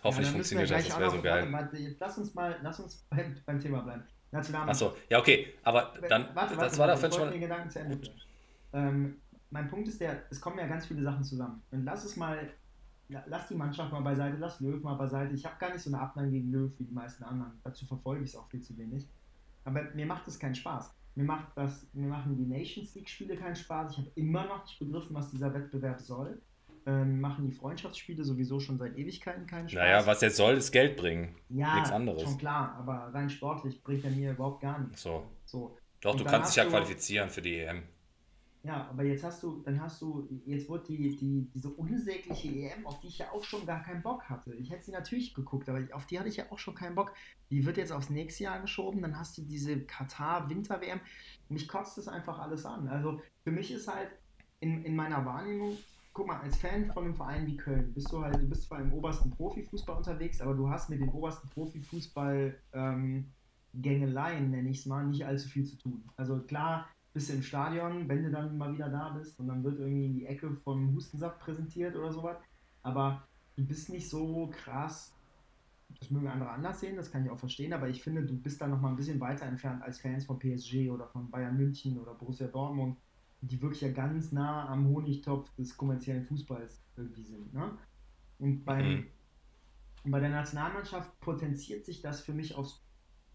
Hoffentlich 0.03 0.29
ja, 0.29 0.33
funktioniert 0.33 0.71
das, 0.71 0.89
das 0.89 0.99
wäre 0.99 1.11
so 1.11 1.23
geil. 1.23 1.53
Warte, 1.53 1.77
jetzt 1.77 2.01
lass 2.01 2.19
uns 2.19 2.35
mal, 2.35 2.59
lass 2.63 2.81
uns 2.81 3.07
beim, 3.11 3.37
beim 3.47 3.61
Thema 3.61 3.83
bleiben. 3.83 4.03
Achso, 4.33 4.97
ja, 5.09 5.21
okay, 5.21 5.55
aber 5.63 5.95
dann, 6.09 6.29
warte, 6.35 6.57
warte, 6.57 6.57
das 6.57 6.79
war 6.79 6.89
doch 6.89 7.13
schon. 7.15 7.41
Gedanken 7.41 7.71
zu 7.71 7.79
Ende 7.79 8.01
ähm, 8.77 9.17
mein 9.51 9.69
Punkt 9.69 9.89
ist 9.89 10.01
der, 10.01 10.25
es 10.31 10.41
kommen 10.41 10.59
ja 10.59 10.67
ganz 10.67 10.87
viele 10.87 11.03
Sachen 11.03 11.25
zusammen. 11.25 11.63
Und 11.71 11.85
lass 11.85 12.05
es 12.05 12.17
mal, 12.17 12.51
lass 13.09 13.49
die 13.49 13.55
Mannschaft 13.55 13.93
mal 13.93 14.01
beiseite, 14.01 14.37
lass 14.39 14.61
Löw 14.61 14.83
mal 14.83 14.95
beiseite. 14.95 15.35
Ich 15.35 15.45
habe 15.45 15.57
gar 15.59 15.73
nicht 15.73 15.83
so 15.83 15.91
eine 15.91 16.01
Abneigung 16.01 16.33
gegen 16.33 16.51
Löw 16.51 16.71
wie 16.79 16.85
die 16.85 16.95
meisten 16.95 17.25
anderen. 17.25 17.53
Dazu 17.63 17.87
verfolge 17.87 18.25
ich 18.25 18.31
es 18.31 18.37
auch 18.37 18.49
viel 18.49 18.61
zu 18.61 18.77
wenig. 18.77 19.07
Aber 19.65 19.83
mir 19.95 20.07
macht 20.07 20.27
es 20.29 20.39
keinen 20.39 20.55
Spaß. 20.55 20.93
Mir, 21.15 21.25
macht 21.25 21.47
das, 21.57 21.87
mir 21.93 22.09
machen 22.09 22.37
die 22.37 22.45
Nations 22.45 22.95
League-Spiele 22.95 23.37
keinen 23.37 23.57
Spaß. 23.57 23.93
Ich 23.93 23.99
habe 23.99 24.11
immer 24.17 24.45
noch 24.45 24.65
nicht 24.65 24.79
begriffen, 24.79 25.15
was 25.15 25.31
dieser 25.31 25.53
Wettbewerb 25.55 26.01
soll. 26.01 26.41
Ähm, 26.85 27.21
machen 27.21 27.45
die 27.45 27.53
Freundschaftsspiele 27.53 28.23
sowieso 28.23 28.61
schon 28.61 28.79
seit 28.79 28.97
Ewigkeiten 28.97 29.47
keinen 29.47 29.69
Spaß. 29.69 29.83
Naja, 29.83 30.07
was 30.07 30.21
jetzt 30.21 30.37
soll, 30.37 30.55
ist 30.55 30.71
Geld 30.71 30.97
bringen. 30.97 31.35
Ja, 31.49 31.75
nichts 31.75 31.91
anderes. 31.91 32.23
schon 32.23 32.39
klar, 32.39 32.77
aber 32.79 33.13
rein 33.13 33.29
sportlich 33.29 33.83
bringt 33.83 34.05
er 34.05 34.13
mir 34.13 34.33
überhaupt 34.33 34.61
gar 34.61 34.79
nichts. 34.79 35.03
So. 35.03 35.25
so. 35.47 35.77
Doch, 36.01 36.13
Und 36.13 36.21
du 36.21 36.25
kannst 36.25 36.51
dich 36.51 36.63
ja 36.63 36.69
qualifizieren 36.69 37.29
für 37.31 37.43
die 37.43 37.59
EM. 37.59 37.83
Ja, 38.67 38.89
aber 38.89 39.05
jetzt 39.05 39.23
hast 39.23 39.45
du, 39.45 39.63
dann 39.63 39.81
hast 39.81 40.03
du, 40.03 40.29
jetzt 40.45 40.69
wird 40.69 40.89
die, 40.89 41.17
die, 41.17 41.49
diese 41.55 41.71
unsägliche 41.71 42.49
EM, 42.49 42.85
auf 42.85 42.99
die 42.99 43.07
ich 43.07 43.19
ja 43.19 43.31
auch 43.31 43.45
schon 43.45 43.65
gar 43.65 43.81
keinen 43.81 44.03
Bock 44.03 44.29
hatte. 44.29 44.55
Ich 44.55 44.71
hätte 44.71 44.87
sie 44.87 44.91
natürlich 44.91 45.35
geguckt, 45.35 45.69
aber 45.69 45.87
auf 45.93 46.07
die 46.07 46.19
hatte 46.19 46.29
ich 46.29 46.37
ja 46.37 46.47
auch 46.51 46.59
schon 46.59 46.75
keinen 46.75 46.97
Bock. 46.97 47.13
Die 47.51 47.65
wird 47.65 47.77
jetzt 47.77 47.93
aufs 47.93 48.11
nächste 48.11 48.43
Jahr 48.43 48.61
geschoben, 48.61 49.03
dann 49.03 49.17
hast 49.17 49.39
du 49.39 49.43
diese 49.43 49.81
Katar-Winter-WM. 49.83 50.99
Mich 51.49 51.69
kotzt 51.69 51.97
das 51.97 52.09
einfach 52.09 52.41
alles 52.41 52.67
an. 52.67 52.89
Also 52.89 53.21
für 53.45 53.53
mich 53.53 53.71
ist 53.71 53.87
halt 53.87 54.11
in, 54.59 54.85
in 54.85 54.97
meiner 54.97 55.25
Wahrnehmung 55.25 55.77
guck 56.13 56.27
mal, 56.27 56.41
als 56.41 56.57
Fan 56.57 56.91
von 56.93 57.05
einem 57.05 57.15
Verein 57.15 57.47
wie 57.47 57.59
Köln 57.59 57.93
bist 57.93 58.11
du 58.11 58.23
halt, 58.23 58.37
du 58.37 58.49
bist 58.49 58.63
zwar 58.63 58.81
im 58.81 58.91
obersten 58.91 59.31
Profifußball 59.31 59.99
unterwegs, 59.99 60.41
aber 60.41 60.55
du 60.55 60.71
hast 60.71 60.89
mit 60.89 60.99
dem 60.99 61.11
obersten 61.11 61.47
Profifußball 61.51 62.59
ähm, 62.73 63.27
Gängeleien, 63.75 64.51
nenne 64.51 64.71
ich 64.71 64.79
es 64.79 64.87
mal, 64.87 65.07
nicht 65.07 65.27
allzu 65.27 65.47
viel 65.47 65.67
zu 65.67 65.77
tun. 65.77 66.03
Also 66.17 66.41
klar, 66.41 66.89
bist 67.17 67.31
du 67.31 67.33
im 67.33 67.43
Stadion, 67.43 68.09
wenn 68.09 68.23
du 68.23 68.31
dann 68.31 68.59
mal 68.59 68.73
wieder 68.75 68.91
da 68.91 69.09
bist 69.09 69.41
und 69.41 69.49
dann 69.49 69.65
wird 69.65 69.79
irgendwie 69.79 70.05
in 70.05 70.15
die 70.15 70.27
Ecke 70.27 70.51
vom 70.65 70.95
Hustensaft 70.95 71.41
präsentiert 71.41 71.97
oder 71.97 72.13
sowas, 72.13 72.37
aber 72.83 73.27
du 73.57 73.65
bist 73.65 73.89
nicht 73.89 74.09
so 74.09 74.51
krass 74.53 75.17
das 75.99 76.11
mögen 76.11 76.29
andere 76.29 76.51
anders 76.51 76.81
sehen, 76.81 76.97
das 76.97 77.11
kann 77.11 77.25
ich 77.25 77.31
auch 77.31 77.39
verstehen, 77.39 77.73
aber 77.73 77.89
ich 77.89 78.03
finde, 78.03 78.25
du 78.25 78.37
bist 78.37 78.61
da 78.61 78.67
noch 78.67 78.81
mal 78.81 78.91
ein 78.91 78.97
bisschen 78.97 79.21
weiter 79.21 79.47
entfernt 79.47 79.83
als 79.83 80.01
Fans 80.01 80.27
von 80.27 80.39
PSG 80.39 80.91
oder 80.91 81.07
von 81.07 81.31
Bayern 81.31 81.57
München 81.57 81.99
oder 81.99 82.15
Borussia 82.15 82.49
Dortmund, 82.49 82.99
die 83.41 83.61
wirklich 83.63 83.83
ja 83.83 83.91
ganz 83.91 84.33
nah 84.33 84.69
am 84.69 84.89
Honigtopf 84.89 85.55
des 85.55 85.77
kommerziellen 85.77 86.25
Fußballs 86.25 86.83
irgendwie 86.97 87.23
sind. 87.23 87.55
Ne? 87.55 87.79
Und 88.39 88.65
beim, 88.65 89.07
mhm. 90.05 90.11
bei 90.11 90.21
der 90.21 90.31
Nationalmannschaft 90.31 91.19
potenziert 91.21 91.85
sich 91.85 92.03
das 92.03 92.21
für 92.21 92.35
mich 92.35 92.55
aufs 92.55 92.83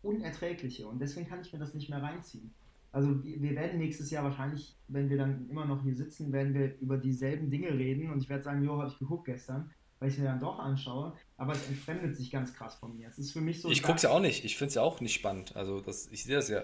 Unerträgliche 0.03 0.87
und 0.87 0.99
deswegen 0.99 1.27
kann 1.27 1.41
ich 1.41 1.53
mir 1.53 1.59
das 1.59 1.73
nicht 1.73 1.89
mehr 1.89 2.01
reinziehen. 2.01 2.53
Also 2.91 3.23
wir 3.23 3.55
werden 3.55 3.79
nächstes 3.79 4.11
Jahr 4.11 4.23
wahrscheinlich, 4.23 4.77
wenn 4.87 5.09
wir 5.09 5.17
dann 5.17 5.49
immer 5.49 5.65
noch 5.65 5.81
hier 5.83 5.95
sitzen, 5.95 6.33
werden 6.33 6.53
wir 6.53 6.77
über 6.79 6.97
dieselben 6.97 7.49
Dinge 7.49 7.69
reden 7.69 8.11
und 8.11 8.21
ich 8.21 8.29
werde 8.29 8.43
sagen, 8.43 8.63
jo, 8.63 8.77
habe 8.77 8.89
ich 8.89 8.99
geguckt 8.99 9.25
gestern 9.25 9.71
weil 10.01 10.09
ich 10.09 10.17
mir 10.17 10.25
dann 10.25 10.39
doch 10.39 10.57
anschaue, 10.57 11.13
aber 11.37 11.53
es 11.53 11.67
entfremdet 11.67 12.17
sich 12.17 12.31
ganz 12.31 12.53
krass 12.55 12.73
von 12.75 12.97
mir. 12.97 13.07
Es 13.07 13.19
ist 13.19 13.33
für 13.33 13.39
mich 13.39 13.61
so. 13.61 13.69
Ich 13.69 13.83
gucke 13.83 13.97
es 13.97 14.01
ja 14.01 14.09
auch 14.09 14.19
nicht, 14.19 14.43
ich 14.43 14.57
finde 14.57 14.69
es 14.69 14.75
ja 14.75 14.81
auch 14.81 14.99
nicht 14.99 15.13
spannend. 15.13 15.55
Also 15.55 15.79
das, 15.79 16.07
ich 16.07 16.23
sehe 16.23 16.35
das 16.35 16.49
ja. 16.49 16.63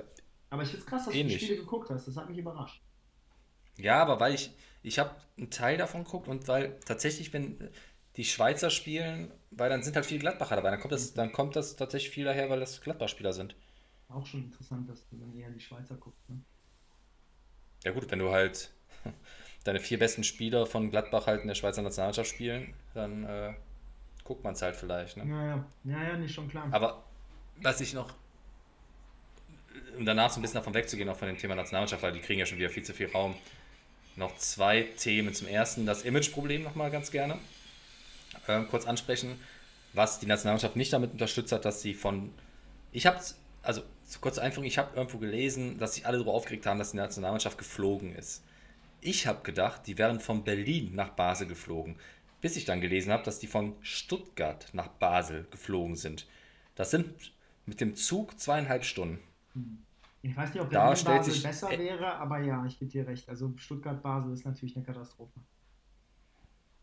Aber 0.49 0.63
ich 0.63 0.69
finde 0.69 0.83
es 0.83 0.89
krass, 0.89 1.05
dass 1.05 1.13
ähnlich. 1.13 1.35
du 1.35 1.39
die 1.39 1.45
Spiele 1.45 1.59
geguckt 1.59 1.91
hast, 1.91 2.07
das 2.07 2.17
hat 2.17 2.29
mich 2.29 2.39
überrascht. 2.39 2.81
Ja, 3.77 4.01
aber 4.01 4.19
weil 4.19 4.33
ich, 4.33 4.49
ich 4.81 4.97
habe 4.97 5.11
einen 5.37 5.51
Teil 5.51 5.77
davon 5.77 6.03
geguckt 6.03 6.27
und 6.27 6.47
weil 6.47 6.79
tatsächlich, 6.83 7.31
wenn 7.31 7.69
die 8.15 8.25
Schweizer 8.25 8.71
spielen, 8.71 9.31
weil 9.51 9.69
dann 9.69 9.83
sind 9.83 9.95
halt 9.95 10.07
viele 10.07 10.21
Gladbacher 10.21 10.55
dabei, 10.55 10.71
dann 10.71 10.79
kommt 10.79 10.93
das, 10.93 11.13
dann 11.13 11.31
kommt 11.31 11.55
das 11.55 11.75
tatsächlich 11.75 12.09
viel 12.09 12.25
daher, 12.25 12.49
weil 12.49 12.59
das 12.59 12.81
Gladbach-Spieler 12.81 13.33
sind. 13.33 13.55
Auch 14.09 14.25
schon 14.25 14.45
interessant, 14.45 14.89
dass 14.89 15.07
du 15.09 15.17
dann 15.17 15.37
eher 15.37 15.49
die 15.49 15.59
Schweizer 15.59 15.95
guckst, 15.95 16.29
ne? 16.29 16.41
Ja 17.83 17.91
gut, 17.91 18.09
wenn 18.09 18.19
du 18.19 18.31
halt 18.31 18.71
deine 19.63 19.79
vier 19.79 19.99
besten 19.99 20.23
Spieler 20.23 20.65
von 20.65 20.89
Gladbach 20.89 21.27
halt 21.27 21.41
in 21.41 21.47
der 21.47 21.55
Schweizer 21.55 21.81
Nationalmannschaft 21.81 22.29
spielen, 22.29 22.73
dann 22.93 23.23
äh, 23.25 23.53
guckt 24.23 24.43
man 24.43 24.53
es 24.53 24.61
halt 24.61 24.75
vielleicht. 24.75 25.17
Ne? 25.17 25.25
Ja, 25.25 25.45
ja, 25.45 25.65
ja, 25.83 26.09
ja, 26.09 26.17
nicht 26.17 26.33
schon 26.33 26.49
klar. 26.49 26.67
Aber 26.71 27.03
was 27.61 27.81
ich 27.81 27.93
noch, 27.93 28.13
um 29.97 30.05
danach 30.05 30.31
so 30.31 30.39
ein 30.39 30.41
bisschen 30.41 30.55
davon 30.55 30.73
wegzugehen, 30.73 31.09
auch 31.09 31.17
von 31.17 31.27
dem 31.27 31.37
Thema 31.37 31.55
Nationalmannschaft, 31.55 32.01
weil 32.03 32.13
die 32.13 32.19
kriegen 32.19 32.39
ja 32.39 32.45
schon 32.45 32.57
wieder 32.57 32.69
viel 32.69 32.83
zu 32.83 32.93
viel 32.93 33.07
Raum. 33.07 33.35
Noch 34.15 34.35
zwei 34.37 34.83
Themen. 34.97 35.33
Zum 35.33 35.47
ersten 35.47 35.85
das 35.85 36.03
Imageproblem 36.03 36.63
nochmal 36.63 36.89
ganz 36.89 37.11
gerne. 37.11 37.37
Ähm, 38.47 38.67
kurz 38.67 38.85
ansprechen, 38.85 39.39
was 39.93 40.19
die 40.19 40.25
Nationalmannschaft 40.25 40.75
nicht 40.75 40.91
damit 40.91 41.11
unterstützt 41.11 41.51
hat, 41.51 41.65
dass 41.65 41.81
sie 41.81 41.93
von. 41.93 42.33
Ich 42.91 43.05
habe 43.05 43.19
also 43.67 43.81
kurze 44.21 44.41
Einführung, 44.41 44.65
ich 44.65 44.77
habe 44.77 44.95
irgendwo 44.95 45.17
gelesen, 45.17 45.77
dass 45.77 45.95
sich 45.95 46.05
alle 46.05 46.17
darüber 46.17 46.33
aufgeregt 46.33 46.65
haben, 46.65 46.79
dass 46.79 46.91
die 46.91 46.97
Nationalmannschaft 46.97 47.57
geflogen 47.57 48.15
ist. 48.15 48.43
Ich 49.01 49.27
habe 49.27 49.43
gedacht, 49.43 49.85
die 49.87 49.97
wären 49.97 50.21
von 50.21 50.45
Berlin 50.45 50.95
nach 50.95 51.09
Basel 51.09 51.47
geflogen, 51.47 51.97
bis 52.39 52.55
ich 52.55 52.63
dann 52.63 52.79
gelesen 52.79 53.11
habe, 53.11 53.23
dass 53.23 53.39
die 53.39 53.47
von 53.47 53.75
Stuttgart 53.81 54.69
nach 54.71 54.87
Basel 54.87 55.47
geflogen 55.51 55.97
sind. 55.97 56.27
Das 56.75 56.91
sind 56.91 57.33
mit 57.65 57.81
dem 57.81 57.95
Zug 57.95 58.39
zweieinhalb 58.39 58.85
Stunden. 58.85 59.19
Ich 60.21 60.35
weiß 60.35 60.53
nicht, 60.53 60.63
ob 60.63 60.69
Berlin 60.69 61.03
da 61.03 61.17
Basel 61.17 61.41
besser 61.41 61.71
äh, 61.71 61.77
wäre, 61.77 62.15
aber 62.15 62.39
ja, 62.39 62.65
ich 62.65 62.79
gebe 62.79 62.89
dir 62.89 63.05
recht. 63.05 63.27
Also 63.27 63.51
Stuttgart-Basel 63.57 64.31
ist 64.33 64.45
natürlich 64.45 64.77
eine 64.77 64.85
Katastrophe. 64.85 65.41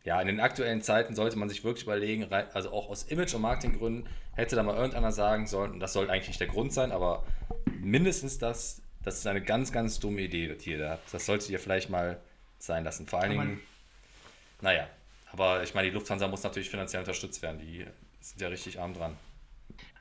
Ja, 0.04 0.20
in 0.20 0.26
den 0.26 0.40
aktuellen 0.40 0.82
Zeiten 0.82 1.14
sollte 1.14 1.38
man 1.38 1.48
sich 1.48 1.64
wirklich 1.64 1.84
überlegen, 1.84 2.30
also 2.30 2.70
auch 2.70 2.90
aus 2.90 3.04
Image- 3.04 3.34
und 3.34 3.42
Marketinggründen, 3.42 4.06
hätte 4.32 4.54
da 4.54 4.62
mal 4.62 4.76
irgendeiner 4.76 5.12
sagen 5.12 5.46
sollen, 5.46 5.72
und 5.72 5.80
das 5.80 5.94
sollte 5.94 6.12
eigentlich 6.12 6.28
nicht 6.28 6.40
der 6.40 6.48
Grund 6.48 6.72
sein, 6.72 6.92
aber 6.92 7.24
mindestens 7.80 8.38
das 8.38 8.82
das 9.04 9.18
ist 9.18 9.26
eine 9.26 9.42
ganz, 9.42 9.70
ganz 9.70 10.00
dumme 10.00 10.22
Idee, 10.22 10.56
die 10.56 10.70
ihr 10.70 10.78
da 10.78 10.90
habt. 10.92 11.12
Das 11.12 11.26
solltet 11.26 11.50
ihr 11.50 11.60
vielleicht 11.60 11.90
mal 11.90 12.20
sein 12.58 12.84
lassen. 12.84 13.06
Vor 13.06 13.20
allen 13.20 13.32
Dingen, 13.32 13.60
naja, 14.62 14.88
aber 15.30 15.62
ich 15.62 15.74
meine, 15.74 15.88
die 15.88 15.94
Lufthansa 15.94 16.26
muss 16.26 16.42
natürlich 16.42 16.70
finanziell 16.70 17.02
unterstützt 17.02 17.42
werden. 17.42 17.58
Die 17.58 17.84
sind 18.20 18.40
ja 18.40 18.48
richtig 18.48 18.80
arm 18.80 18.94
dran. 18.94 19.14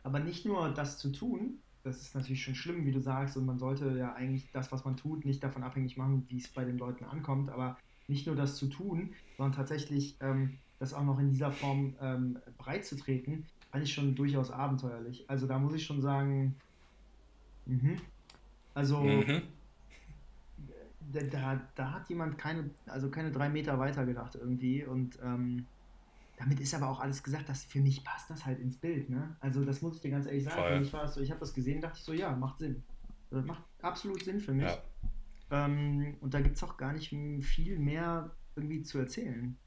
Aber 0.03 0.19
nicht 0.19 0.45
nur 0.45 0.69
das 0.69 0.97
zu 0.97 1.11
tun, 1.11 1.59
das 1.83 1.97
ist 1.97 2.15
natürlich 2.15 2.43
schon 2.43 2.55
schlimm, 2.55 2.85
wie 2.85 2.93
du 2.93 3.01
sagst, 3.01 3.35
und 3.35 3.45
man 3.45 3.59
sollte 3.59 3.97
ja 3.97 4.13
eigentlich 4.13 4.49
das, 4.53 4.71
was 4.71 4.85
man 4.85 4.95
tut, 4.95 5.25
nicht 5.25 5.43
davon 5.43 5.63
abhängig 5.63 5.97
machen, 5.97 6.25
wie 6.29 6.37
es 6.37 6.47
bei 6.47 6.63
den 6.63 6.77
Leuten 6.77 7.03
ankommt, 7.03 7.49
aber 7.49 7.77
nicht 8.07 8.27
nur 8.27 8.35
das 8.35 8.55
zu 8.57 8.67
tun, 8.67 9.13
sondern 9.37 9.53
tatsächlich 9.53 10.17
ähm, 10.21 10.57
das 10.79 10.93
auch 10.93 11.03
noch 11.03 11.19
in 11.19 11.29
dieser 11.29 11.51
Form 11.51 11.95
ähm, 12.01 12.37
breit 12.57 12.85
zu 12.85 12.97
treten, 12.97 13.45
fand 13.71 13.83
ich 13.83 13.93
schon 13.93 14.15
durchaus 14.15 14.51
abenteuerlich. 14.51 15.29
Also 15.29 15.47
da 15.47 15.57
muss 15.57 15.73
ich 15.73 15.85
schon 15.85 16.01
sagen, 16.01 16.55
mh, 17.65 17.97
also 18.73 19.01
mhm. 19.01 19.41
da, 21.11 21.61
da 21.75 21.91
hat 21.91 22.09
jemand 22.09 22.37
keine, 22.37 22.69
also 22.87 23.09
keine 23.09 23.31
drei 23.31 23.49
Meter 23.49 23.79
weiter 23.79 24.05
gedacht 24.05 24.35
irgendwie 24.35 24.83
und 24.83 25.17
ähm, 25.23 25.65
damit 26.37 26.59
ist 26.59 26.73
aber 26.73 26.89
auch 26.89 26.99
alles 26.99 27.23
gesagt, 27.23 27.47
dass 27.47 27.63
für 27.63 27.79
mich 27.79 28.03
passt 28.03 28.29
das 28.29 28.45
halt 28.45 28.59
ins 28.59 28.77
Bild. 28.77 29.09
Ne? 29.09 29.35
Also 29.39 29.63
das 29.63 29.81
muss 29.81 29.95
ich 29.95 30.01
dir 30.01 30.11
ganz 30.11 30.25
ehrlich 30.25 30.43
sagen. 30.43 30.81
Ich, 30.81 30.89
so, 30.89 31.21
ich 31.21 31.29
habe 31.29 31.39
das 31.39 31.53
gesehen, 31.53 31.79
dachte 31.79 31.97
ich 31.97 32.03
so, 32.03 32.13
ja, 32.13 32.35
macht 32.35 32.57
Sinn. 32.57 32.83
Das 33.29 33.45
macht 33.45 33.63
absolut 33.81 34.23
Sinn 34.23 34.39
für 34.39 34.53
mich. 34.53 34.65
Ja. 34.65 34.77
Ähm, 35.53 36.17
und 36.19 36.33
da 36.33 36.41
gibt 36.41 36.57
es 36.57 36.63
auch 36.63 36.77
gar 36.77 36.91
nicht 36.91 37.09
viel 37.09 37.79
mehr 37.79 38.35
irgendwie 38.55 38.81
zu 38.81 38.99
erzählen. 38.99 39.57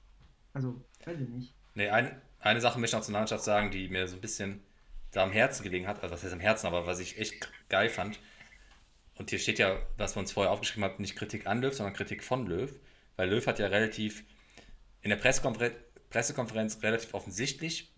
Also, 0.53 0.84
weiß 1.05 1.20
ich 1.20 1.28
nicht. 1.28 1.55
Nee, 1.74 1.89
ein, 1.89 2.20
eine 2.41 2.61
Sache 2.61 2.78
möchte 2.78 2.97
ich 2.97 3.01
noch 3.01 3.07
zur 3.07 3.14
Landschaft 3.14 3.45
sagen, 3.45 3.70
die 3.70 3.89
mir 3.89 4.07
so 4.09 4.16
ein 4.16 4.20
bisschen 4.20 4.61
da 5.12 5.22
am 5.22 5.32
Herzen 5.32 5.62
gelegen 5.62 5.87
hat. 5.87 6.03
Also, 6.03 6.14
was 6.14 6.22
heißt 6.22 6.34
am 6.34 6.41
Herzen, 6.41 6.66
aber 6.66 6.87
was 6.87 6.99
ich 6.99 7.18
echt 7.18 7.51
geil 7.68 7.89
fand 7.89 8.18
und 9.18 9.30
hier 9.30 9.39
steht 9.39 9.59
ja, 9.59 9.78
was 9.97 10.14
wir 10.14 10.20
uns 10.20 10.32
vorher 10.32 10.53
aufgeschrieben 10.53 10.84
haben, 10.84 11.01
nicht 11.01 11.16
Kritik 11.16 11.47
an 11.47 11.62
Löw, 11.62 11.74
sondern 11.74 11.95
Kritik 11.95 12.22
von 12.22 12.47
Löw, 12.47 12.70
weil 13.16 13.30
Löw 13.30 13.47
hat 13.47 13.59
ja 13.59 13.66
relativ 13.66 14.24
in 15.03 15.11
der 15.11 15.16
Pressekonfer 15.16 15.70
Pressekonferenz 16.11 16.82
relativ 16.82 17.14
offensichtlich 17.14 17.93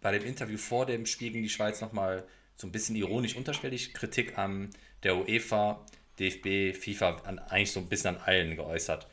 bei 0.00 0.12
dem 0.12 0.24
Interview 0.24 0.58
vor 0.58 0.86
dem 0.86 1.06
Spiel 1.06 1.32
gegen 1.32 1.42
die 1.42 1.48
Schweiz 1.48 1.80
nochmal 1.80 2.26
so 2.54 2.68
ein 2.68 2.72
bisschen 2.72 2.94
ironisch 2.94 3.34
unterschwellig 3.34 3.94
Kritik 3.94 4.38
an 4.38 4.70
der 5.02 5.16
UEFA, 5.16 5.84
DFB, 6.18 6.76
FIFA, 6.76 7.16
an, 7.24 7.38
eigentlich 7.38 7.72
so 7.72 7.80
ein 7.80 7.88
bisschen 7.88 8.16
an 8.16 8.22
allen 8.22 8.56
geäußert. 8.56 9.06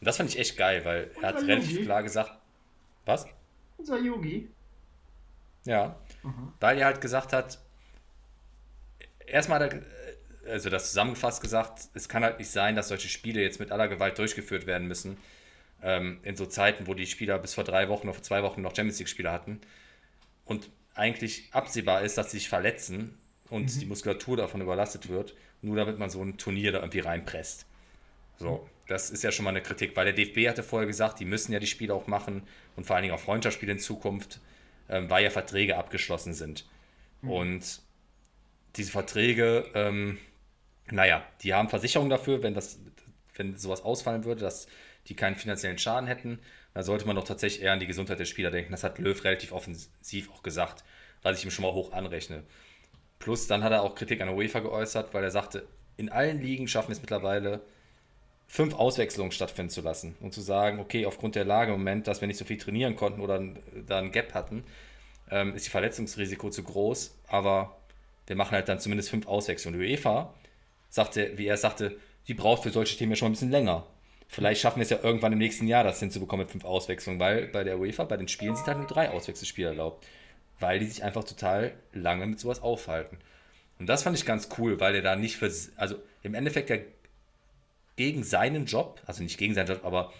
Und 0.00 0.06
das 0.06 0.16
fand 0.16 0.30
ich 0.30 0.38
echt 0.38 0.56
geil, 0.56 0.84
weil 0.84 1.10
er 1.20 1.28
hat 1.28 1.42
relativ 1.42 1.82
klar 1.82 2.02
gesagt, 2.02 2.32
was? 3.04 3.26
Unser 3.76 3.98
Yogi. 3.98 4.48
Ja, 5.64 5.96
mhm. 6.22 6.52
weil 6.60 6.78
er 6.78 6.86
halt 6.86 7.00
gesagt 7.00 7.32
hat, 7.32 7.58
erstmal 9.26 9.60
hat 9.62 9.74
er 9.74 9.82
also 10.48 10.70
das 10.70 10.88
zusammengefasst 10.88 11.40
gesagt, 11.40 11.88
es 11.94 12.08
kann 12.08 12.24
halt 12.24 12.38
nicht 12.38 12.50
sein, 12.50 12.76
dass 12.76 12.88
solche 12.88 13.08
Spiele 13.08 13.40
jetzt 13.40 13.60
mit 13.60 13.70
aller 13.70 13.88
Gewalt 13.88 14.18
durchgeführt 14.18 14.66
werden 14.66 14.88
müssen. 14.88 15.16
Ähm, 15.82 16.20
in 16.22 16.36
so 16.36 16.46
Zeiten, 16.46 16.86
wo 16.86 16.94
die 16.94 17.06
Spieler 17.06 17.38
bis 17.38 17.54
vor 17.54 17.64
drei 17.64 17.88
Wochen, 17.88 18.08
oder 18.08 18.14
vor 18.14 18.22
zwei 18.22 18.42
Wochen 18.42 18.62
noch 18.62 18.74
Champions 18.74 18.98
League-Spieler 18.98 19.32
hatten. 19.32 19.60
Und 20.44 20.70
eigentlich 20.94 21.48
absehbar 21.52 22.02
ist, 22.02 22.18
dass 22.18 22.30
sie 22.30 22.38
sich 22.38 22.48
verletzen 22.48 23.18
und 23.50 23.74
mhm. 23.74 23.80
die 23.80 23.86
Muskulatur 23.86 24.36
davon 24.36 24.60
überlastet 24.60 25.08
wird, 25.08 25.34
nur 25.62 25.76
damit 25.76 25.98
man 25.98 26.10
so 26.10 26.22
ein 26.22 26.36
Turnier 26.36 26.72
da 26.72 26.80
irgendwie 26.80 27.00
reinpresst. 27.00 27.66
So, 28.36 28.68
das 28.88 29.10
ist 29.10 29.22
ja 29.22 29.30
schon 29.30 29.44
mal 29.44 29.50
eine 29.50 29.62
Kritik, 29.62 29.96
weil 29.96 30.04
der 30.04 30.14
DFB 30.14 30.48
hatte 30.48 30.62
vorher 30.62 30.86
gesagt, 30.86 31.20
die 31.20 31.24
müssen 31.24 31.52
ja 31.52 31.60
die 31.60 31.66
Spiele 31.66 31.94
auch 31.94 32.06
machen 32.06 32.42
und 32.76 32.84
vor 32.86 32.96
allen 32.96 33.04
Dingen 33.04 33.14
auch 33.14 33.20
Freundschaftsspiele 33.20 33.72
in 33.72 33.78
Zukunft, 33.78 34.40
ähm, 34.88 35.08
weil 35.08 35.24
ja 35.24 35.30
Verträge 35.30 35.76
abgeschlossen 35.76 36.34
sind. 36.34 36.66
Mhm. 37.22 37.30
Und 37.30 37.82
diese 38.76 38.90
Verträge, 38.90 39.70
ähm, 39.74 40.18
naja, 40.90 41.24
die 41.42 41.54
haben 41.54 41.68
Versicherungen 41.68 42.10
dafür, 42.10 42.42
wenn, 42.42 42.54
das, 42.54 42.80
wenn 43.36 43.56
sowas 43.56 43.82
ausfallen 43.82 44.24
würde, 44.24 44.40
dass 44.40 44.66
die 45.08 45.14
keinen 45.14 45.36
finanziellen 45.36 45.78
Schaden 45.78 46.06
hätten. 46.06 46.38
Da 46.74 46.82
sollte 46.82 47.06
man 47.06 47.16
doch 47.16 47.24
tatsächlich 47.24 47.62
eher 47.62 47.72
an 47.72 47.80
die 47.80 47.86
Gesundheit 47.86 48.18
der 48.18 48.24
Spieler 48.24 48.50
denken. 48.50 48.72
Das 48.72 48.84
hat 48.84 48.98
Löw 48.98 49.22
relativ 49.24 49.52
offensiv 49.52 50.30
auch 50.32 50.42
gesagt, 50.42 50.84
was 51.22 51.38
ich 51.38 51.44
ihm 51.44 51.50
schon 51.50 51.64
mal 51.64 51.72
hoch 51.72 51.92
anrechne. 51.92 52.44
Plus 53.22 53.46
dann 53.46 53.62
hat 53.62 53.70
er 53.70 53.82
auch 53.82 53.94
Kritik 53.94 54.20
an 54.20 54.26
der 54.26 54.36
UEFA 54.36 54.58
geäußert, 54.58 55.14
weil 55.14 55.22
er 55.22 55.30
sagte, 55.30 55.64
in 55.96 56.08
allen 56.08 56.40
Ligen 56.40 56.66
schaffen 56.66 56.90
es 56.90 57.00
mittlerweile, 57.00 57.60
fünf 58.48 58.74
Auswechslungen 58.74 59.30
stattfinden 59.30 59.70
zu 59.70 59.80
lassen 59.80 60.16
und 60.20 60.34
zu 60.34 60.40
sagen, 60.40 60.80
okay, 60.80 61.06
aufgrund 61.06 61.36
der 61.36 61.44
Lage 61.44 61.72
im 61.72 61.78
Moment, 61.78 62.08
dass 62.08 62.20
wir 62.20 62.26
nicht 62.26 62.36
so 62.36 62.44
viel 62.44 62.58
trainieren 62.58 62.96
konnten 62.96 63.20
oder 63.20 63.40
da 63.86 63.98
ein 63.98 64.10
Gap 64.10 64.34
hatten, 64.34 64.64
ähm, 65.30 65.54
ist 65.54 65.66
die 65.66 65.70
Verletzungsrisiko 65.70 66.50
zu 66.50 66.64
groß, 66.64 67.16
aber 67.28 67.76
wir 68.26 68.34
machen 68.34 68.56
halt 68.56 68.68
dann 68.68 68.80
zumindest 68.80 69.10
fünf 69.10 69.28
Auswechslungen. 69.28 69.78
Die 69.78 69.86
UEFA 69.86 70.34
sagte, 70.90 71.38
wie 71.38 71.46
er 71.46 71.56
sagte, 71.56 71.96
die 72.26 72.34
braucht 72.34 72.64
für 72.64 72.70
solche 72.70 72.98
Themen 72.98 73.12
ja 73.12 73.16
schon 73.16 73.28
ein 73.28 73.32
bisschen 73.32 73.52
länger. 73.52 73.86
Vielleicht 74.26 74.60
schaffen 74.60 74.78
wir 74.78 74.82
es 74.82 74.90
ja 74.90 74.98
irgendwann 75.00 75.32
im 75.32 75.38
nächsten 75.38 75.68
Jahr, 75.68 75.84
das 75.84 76.00
hinzubekommen 76.00 76.44
mit 76.44 76.50
fünf 76.50 76.64
Auswechslungen, 76.64 77.20
weil 77.20 77.46
bei 77.46 77.62
der 77.62 77.78
UEFA, 77.78 78.02
bei 78.02 78.16
den 78.16 78.26
Spielen 78.26 78.56
sind 78.56 78.66
halt 78.66 78.78
nur 78.78 78.88
drei 78.88 79.10
Auswechselspiele 79.10 79.68
erlaubt. 79.68 80.04
Weil 80.62 80.78
die 80.78 80.86
sich 80.86 81.02
einfach 81.02 81.24
total 81.24 81.72
lange 81.92 82.24
mit 82.26 82.38
sowas 82.38 82.62
aufhalten. 82.62 83.18
Und 83.80 83.88
das 83.88 84.04
fand 84.04 84.16
ich 84.16 84.24
ganz 84.24 84.48
cool, 84.58 84.78
weil 84.78 84.94
er 84.94 85.02
da 85.02 85.16
nicht 85.16 85.36
für, 85.36 85.50
also 85.76 85.96
im 86.22 86.34
Endeffekt 86.34 86.70
ja 86.70 86.76
gegen 87.96 88.22
seinen 88.22 88.66
Job, 88.66 89.00
also 89.04 89.24
nicht 89.24 89.38
gegen 89.38 89.54
seinen 89.54 89.66
Job, 89.66 89.84
aber 89.84 90.12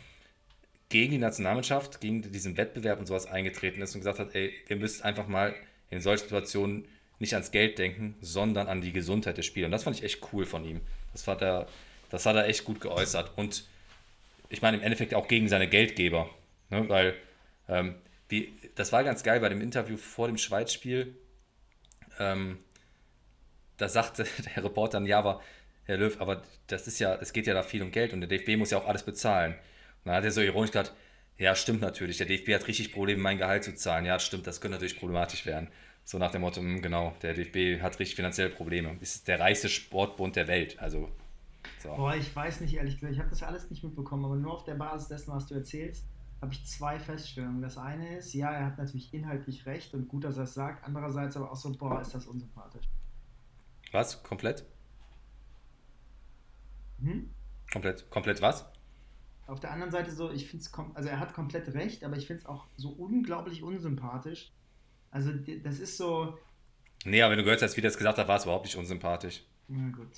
gegen 0.88 1.12
die 1.12 1.18
Nationalmannschaft, 1.18 2.00
gegen 2.00 2.22
diesen 2.32 2.56
Wettbewerb 2.56 2.98
und 2.98 3.06
sowas 3.06 3.26
eingetreten 3.26 3.80
ist 3.80 3.94
und 3.94 4.00
gesagt 4.00 4.18
hat, 4.18 4.34
ey, 4.34 4.52
ihr 4.68 4.76
müsst 4.76 5.04
einfach 5.04 5.28
mal 5.28 5.54
in 5.90 6.00
solchen 6.00 6.24
Situationen 6.24 6.86
nicht 7.20 7.34
ans 7.34 7.52
Geld 7.52 7.78
denken, 7.78 8.16
sondern 8.20 8.66
an 8.66 8.80
die 8.80 8.92
Gesundheit 8.92 9.38
des 9.38 9.46
Spielers. 9.46 9.66
Und 9.66 9.72
das 9.72 9.84
fand 9.84 9.96
ich 9.96 10.02
echt 10.02 10.20
cool 10.32 10.44
von 10.44 10.64
ihm. 10.64 10.80
Das 11.12 11.28
hat 11.28 11.40
er, 11.40 11.68
das 12.10 12.26
hat 12.26 12.34
er 12.34 12.48
echt 12.48 12.64
gut 12.64 12.80
geäußert. 12.80 13.30
Und 13.36 13.64
ich 14.48 14.60
meine 14.60 14.76
im 14.76 14.82
Endeffekt 14.82 15.14
auch 15.14 15.28
gegen 15.28 15.48
seine 15.48 15.68
Geldgeber. 15.68 16.28
Ne? 16.68 16.88
Weil 16.88 17.14
ähm, 17.68 17.94
wie, 18.28 18.52
das 18.74 18.92
war 18.92 19.04
ganz 19.04 19.22
geil 19.22 19.40
bei 19.40 19.48
dem 19.48 19.60
Interview 19.60 19.96
vor 19.96 20.26
dem 20.26 20.38
Schweiz-Spiel. 20.38 21.16
Ähm, 22.18 22.58
da 23.76 23.88
sagte 23.88 24.26
der 24.56 24.64
Reporter 24.64 24.98
dann, 24.98 25.06
ja, 25.06 25.18
aber 25.18 25.40
Herr 25.84 25.98
Löw, 25.98 26.20
aber 26.20 26.42
das 26.68 26.86
ist 26.86 26.98
ja, 26.98 27.14
es 27.16 27.32
geht 27.32 27.46
ja 27.46 27.54
da 27.54 27.62
viel 27.62 27.82
um 27.82 27.90
Geld 27.90 28.12
und 28.12 28.20
der 28.20 28.28
DFB 28.28 28.56
muss 28.56 28.70
ja 28.70 28.78
auch 28.78 28.86
alles 28.86 29.02
bezahlen. 29.02 29.52
Und 29.52 30.06
dann 30.06 30.14
hat 30.14 30.24
er 30.24 30.30
so 30.30 30.40
ironisch 30.40 30.70
gesagt, 30.70 30.92
ja, 31.38 31.54
stimmt 31.54 31.80
natürlich, 31.80 32.18
der 32.18 32.26
DFB 32.26 32.54
hat 32.54 32.68
richtig 32.68 32.92
Probleme, 32.92 33.20
mein 33.20 33.38
Gehalt 33.38 33.64
zu 33.64 33.74
zahlen. 33.74 34.04
Ja, 34.04 34.18
stimmt, 34.18 34.46
das 34.46 34.60
könnte 34.60 34.76
natürlich 34.76 34.98
problematisch 34.98 35.44
werden. 35.44 35.68
So 36.04 36.18
nach 36.18 36.30
dem 36.30 36.42
Motto, 36.42 36.60
hm, 36.60 36.82
genau, 36.82 37.14
der 37.22 37.34
DFB 37.34 37.82
hat 37.82 37.98
richtig 37.98 38.16
finanzielle 38.16 38.50
Probleme. 38.50 38.96
Das 39.00 39.16
ist 39.16 39.28
der 39.28 39.40
reichste 39.40 39.68
Sportbund 39.68 40.36
der 40.36 40.48
Welt. 40.48 40.78
Also, 40.78 41.08
so. 41.78 41.94
Boah, 41.94 42.14
ich 42.14 42.34
weiß 42.34 42.60
nicht, 42.60 42.74
ehrlich 42.74 42.94
gesagt, 42.94 43.12
ich 43.12 43.18
habe 43.18 43.30
das 43.30 43.42
alles 43.42 43.70
nicht 43.70 43.82
mitbekommen, 43.82 44.24
aber 44.24 44.36
nur 44.36 44.52
auf 44.52 44.64
der 44.64 44.74
Basis 44.74 45.08
dessen, 45.08 45.32
was 45.32 45.46
du 45.46 45.54
erzählst, 45.54 46.04
habe 46.42 46.52
ich 46.52 46.66
zwei 46.66 46.98
Feststellungen. 46.98 47.62
Das 47.62 47.78
eine 47.78 48.18
ist, 48.18 48.34
ja, 48.34 48.50
er 48.50 48.66
hat 48.66 48.78
natürlich 48.78 49.14
inhaltlich 49.14 49.64
recht 49.64 49.94
und 49.94 50.08
gut, 50.08 50.24
dass 50.24 50.36
er 50.36 50.42
es 50.42 50.54
sagt. 50.54 50.84
Andererseits 50.84 51.36
aber 51.36 51.52
auch 51.52 51.56
so, 51.56 51.72
boah, 51.72 52.00
ist 52.00 52.14
das 52.14 52.26
unsympathisch. 52.26 52.88
Was? 53.92 54.22
Komplett? 54.24 54.66
Hm? 57.00 57.30
Komplett, 57.72 58.10
komplett 58.10 58.42
was? 58.42 58.66
Auf 59.46 59.60
der 59.60 59.70
anderen 59.70 59.92
Seite 59.92 60.10
so, 60.10 60.30
ich 60.30 60.48
finde 60.48 60.64
es, 60.64 60.72
also 60.94 61.08
er 61.08 61.20
hat 61.20 61.32
komplett 61.32 61.72
recht, 61.74 62.04
aber 62.04 62.16
ich 62.16 62.26
finde 62.26 62.42
es 62.42 62.46
auch 62.46 62.66
so 62.76 62.90
unglaublich 62.90 63.62
unsympathisch. 63.62 64.52
Also 65.10 65.32
das 65.32 65.78
ist 65.78 65.96
so. 65.96 66.38
Nee, 67.04 67.22
aber 67.22 67.32
wenn 67.32 67.38
du 67.38 67.44
gehört 67.44 67.62
hast, 67.62 67.76
wie 67.76 67.80
das 67.80 67.96
gesagt 67.96 68.18
hat, 68.18 68.28
war 68.28 68.36
es 68.36 68.44
überhaupt 68.44 68.64
nicht 68.64 68.76
unsympathisch. 68.76 69.44
Na 69.68 69.90
gut. 69.90 70.08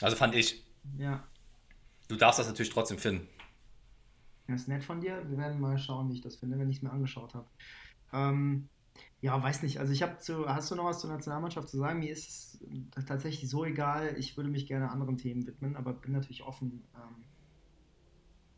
Also 0.00 0.16
fand 0.16 0.34
ich. 0.34 0.64
Ja. 0.96 1.24
Du 2.08 2.16
darfst 2.16 2.38
das 2.38 2.46
natürlich 2.46 2.70
trotzdem 2.70 2.98
finden. 2.98 3.28
Das 4.46 4.62
ist 4.62 4.68
nett 4.68 4.84
von 4.84 5.00
dir. 5.00 5.28
Wir 5.28 5.38
werden 5.38 5.60
mal 5.60 5.78
schauen, 5.78 6.08
wie 6.08 6.14
ich 6.14 6.20
das 6.20 6.36
finde, 6.36 6.58
wenn 6.58 6.68
ich 6.68 6.78
es 6.78 6.82
mir 6.82 6.90
angeschaut 6.90 7.34
habe. 7.34 7.46
Ähm, 8.12 8.68
ja, 9.20 9.40
weiß 9.40 9.62
nicht. 9.62 9.78
Also 9.78 9.92
ich 9.92 10.02
habe 10.02 10.18
zu, 10.18 10.48
hast 10.48 10.70
du 10.70 10.74
noch 10.74 10.84
was 10.84 11.00
zur 11.00 11.10
Nationalmannschaft 11.10 11.68
zu 11.68 11.78
sagen? 11.78 12.00
Mir 12.00 12.10
ist 12.10 12.28
es 12.28 13.04
tatsächlich 13.06 13.48
so 13.48 13.64
egal. 13.64 14.16
Ich 14.18 14.36
würde 14.36 14.50
mich 14.50 14.66
gerne 14.66 14.90
anderen 14.90 15.16
Themen 15.16 15.46
widmen, 15.46 15.76
aber 15.76 15.92
bin 15.92 16.12
natürlich 16.12 16.42
offen 16.42 16.82
ähm, 16.96 17.24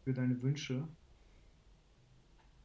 für 0.05 0.14
deine 0.14 0.41
Wünsche. 0.43 0.89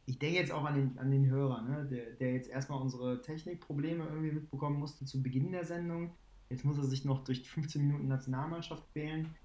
Ich 0.05 0.17
denke 0.17 0.39
jetzt 0.39 0.51
auch 0.51 0.63
an 0.63 0.76
den, 0.76 0.97
an 0.97 1.11
den 1.11 1.28
Hörer, 1.28 1.61
ne? 1.61 1.88
der, 1.91 2.11
der 2.11 2.34
jetzt 2.34 2.49
erstmal 2.49 2.82
unsere 2.82 3.22
Technikprobleme 3.22 4.05
irgendwie 4.05 4.32
mitbekommen 4.32 4.80
musste 4.80 5.05
zu 5.05 5.22
Beginn 5.22 5.51
der 5.51 5.65
Sendung. 5.65 6.15
Jetzt 6.49 6.65
muss 6.65 6.78
er 6.78 6.86
sich 6.86 7.05
noch 7.05 7.24
durch 7.26 7.47
15 7.47 7.86
Minuten 7.86 8.07
Nationalmannschaft 8.07 8.91
quälen. 8.91 9.36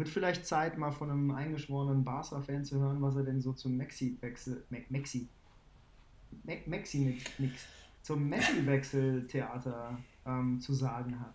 Wird 0.00 0.08
vielleicht 0.08 0.46
Zeit, 0.46 0.78
mal 0.78 0.92
von 0.92 1.10
einem 1.10 1.30
eingeschworenen 1.30 2.04
Barca-Fan 2.04 2.64
zu 2.64 2.80
hören, 2.80 3.02
was 3.02 3.16
er 3.16 3.22
denn 3.22 3.42
so 3.42 3.52
zum 3.52 3.76
Maxi-Wechsel, 3.76 4.64
Maxi, 4.88 5.28
Maxi-Mix, 6.64 7.66
zum 8.00 8.30
Messi-Wechseltheater 8.30 9.98
ähm, 10.24 10.58
zu 10.58 10.72
sagen 10.72 11.20
hat. 11.20 11.34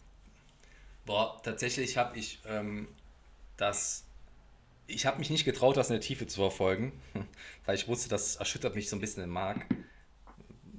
Boah, 1.06 1.40
tatsächlich 1.44 1.96
habe 1.98 2.18
ich 2.18 2.42
ähm, 2.48 2.88
das. 3.56 4.04
Ich 4.88 5.06
habe 5.06 5.20
mich 5.20 5.30
nicht 5.30 5.46
getraut, 5.46 5.78
das 5.78 5.92
in 5.92 5.94
der 5.94 6.02
Tiefe 6.02 6.26
zu 6.26 6.38
verfolgen, 6.40 6.92
weil 7.68 7.76
ich 7.76 7.88
wusste, 7.88 8.10
das 8.10 8.38
erschüttert 8.38 8.74
mich 8.74 8.90
so 8.90 8.96
ein 8.96 9.00
bisschen 9.00 9.24
im 9.24 9.30
Mark. 9.30 9.64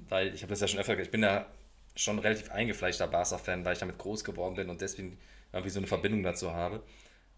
Weil 0.09 0.35
ich 0.35 0.43
habe 0.43 0.51
das 0.51 0.61
ja 0.61 0.67
schon 0.67 0.81
öfter 0.81 0.97
gesagt, 0.97 1.07
ich 1.07 1.13
bin 1.13 1.23
da 1.23 1.47
schon 1.95 2.19
relativ 2.19 2.51
eingefleischter 2.51 3.07
Barca-Fan, 3.07 3.65
weil 3.65 3.75
ich 3.75 3.79
damit 3.79 3.97
groß 3.97 4.25
geworden 4.25 4.57
bin 4.57 4.71
und 4.71 4.81
deswegen 4.81 5.17
irgendwie 5.53 5.71
so 5.71 5.79
eine 5.79 5.87
Verbindung 5.87 6.25
dazu 6.25 6.51
habe. 6.51 6.83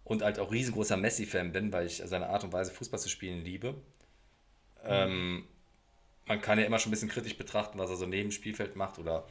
Und 0.03 0.23
halt 0.23 0.39
auch 0.39 0.51
riesengroßer 0.51 0.97
Messi-Fan 0.97 1.51
bin, 1.51 1.71
weil 1.71 1.85
ich 1.85 2.01
seine 2.03 2.29
Art 2.29 2.43
und 2.43 2.51
Weise, 2.51 2.71
Fußball 2.71 2.99
zu 2.99 3.09
spielen, 3.09 3.43
liebe. 3.43 3.73
Mhm. 3.73 3.79
Ähm, 4.85 5.47
man 6.25 6.41
kann 6.41 6.59
ja 6.59 6.65
immer 6.65 6.79
schon 6.79 6.89
ein 6.89 6.91
bisschen 6.91 7.09
kritisch 7.09 7.37
betrachten, 7.37 7.77
was 7.79 7.89
er 7.89 7.95
so 7.95 8.05
neben 8.05 8.29
dem 8.29 8.31
Spielfeld 8.31 8.75
macht 8.75 8.99
oder 8.99 9.27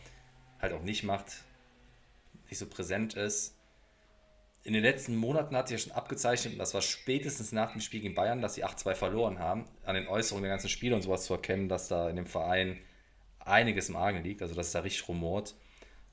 halt 0.61 0.73
auch 0.73 0.83
nicht 0.83 1.05
macht, 1.05 1.45
nicht 2.49 2.59
so 2.59 2.67
präsent 2.67 3.15
ist. 3.15 3.55
In 4.65 4.73
den 4.73 4.83
letzten 4.83 5.17
Monaten 5.17 5.57
hat 5.57 5.69
sich 5.69 5.81
ja 5.81 5.85
schon 5.87 5.97
abgezeichnet, 5.97 6.55
und 6.55 6.59
das 6.59 6.75
war 6.75 6.83
spätestens 6.83 7.53
nach 7.53 7.73
dem 7.73 7.81
Spiel 7.81 8.01
gegen 8.01 8.15
Bayern, 8.15 8.43
dass 8.43 8.55
sie 8.55 8.65
8-2 8.65 8.95
verloren 8.95 9.39
haben, 9.39 9.65
an 9.85 9.95
den 9.95 10.09
Äußerungen 10.09 10.43
der 10.43 10.51
ganzen 10.51 10.69
Spiele 10.69 10.95
und 10.95 11.03
sowas 11.03 11.25
zu 11.25 11.35
erkennen, 11.35 11.69
dass 11.69 11.89
da 11.89 12.11
in 12.11 12.17
dem 12.17 12.27
Verein 12.27 12.79
einiges 13.39 13.89
im 13.89 13.97
Argen 13.97 14.23
liegt, 14.23 14.43
also 14.43 14.55
dass 14.55 14.73
da 14.73 14.81
richtig 14.81 15.09
rumort. 15.09 15.55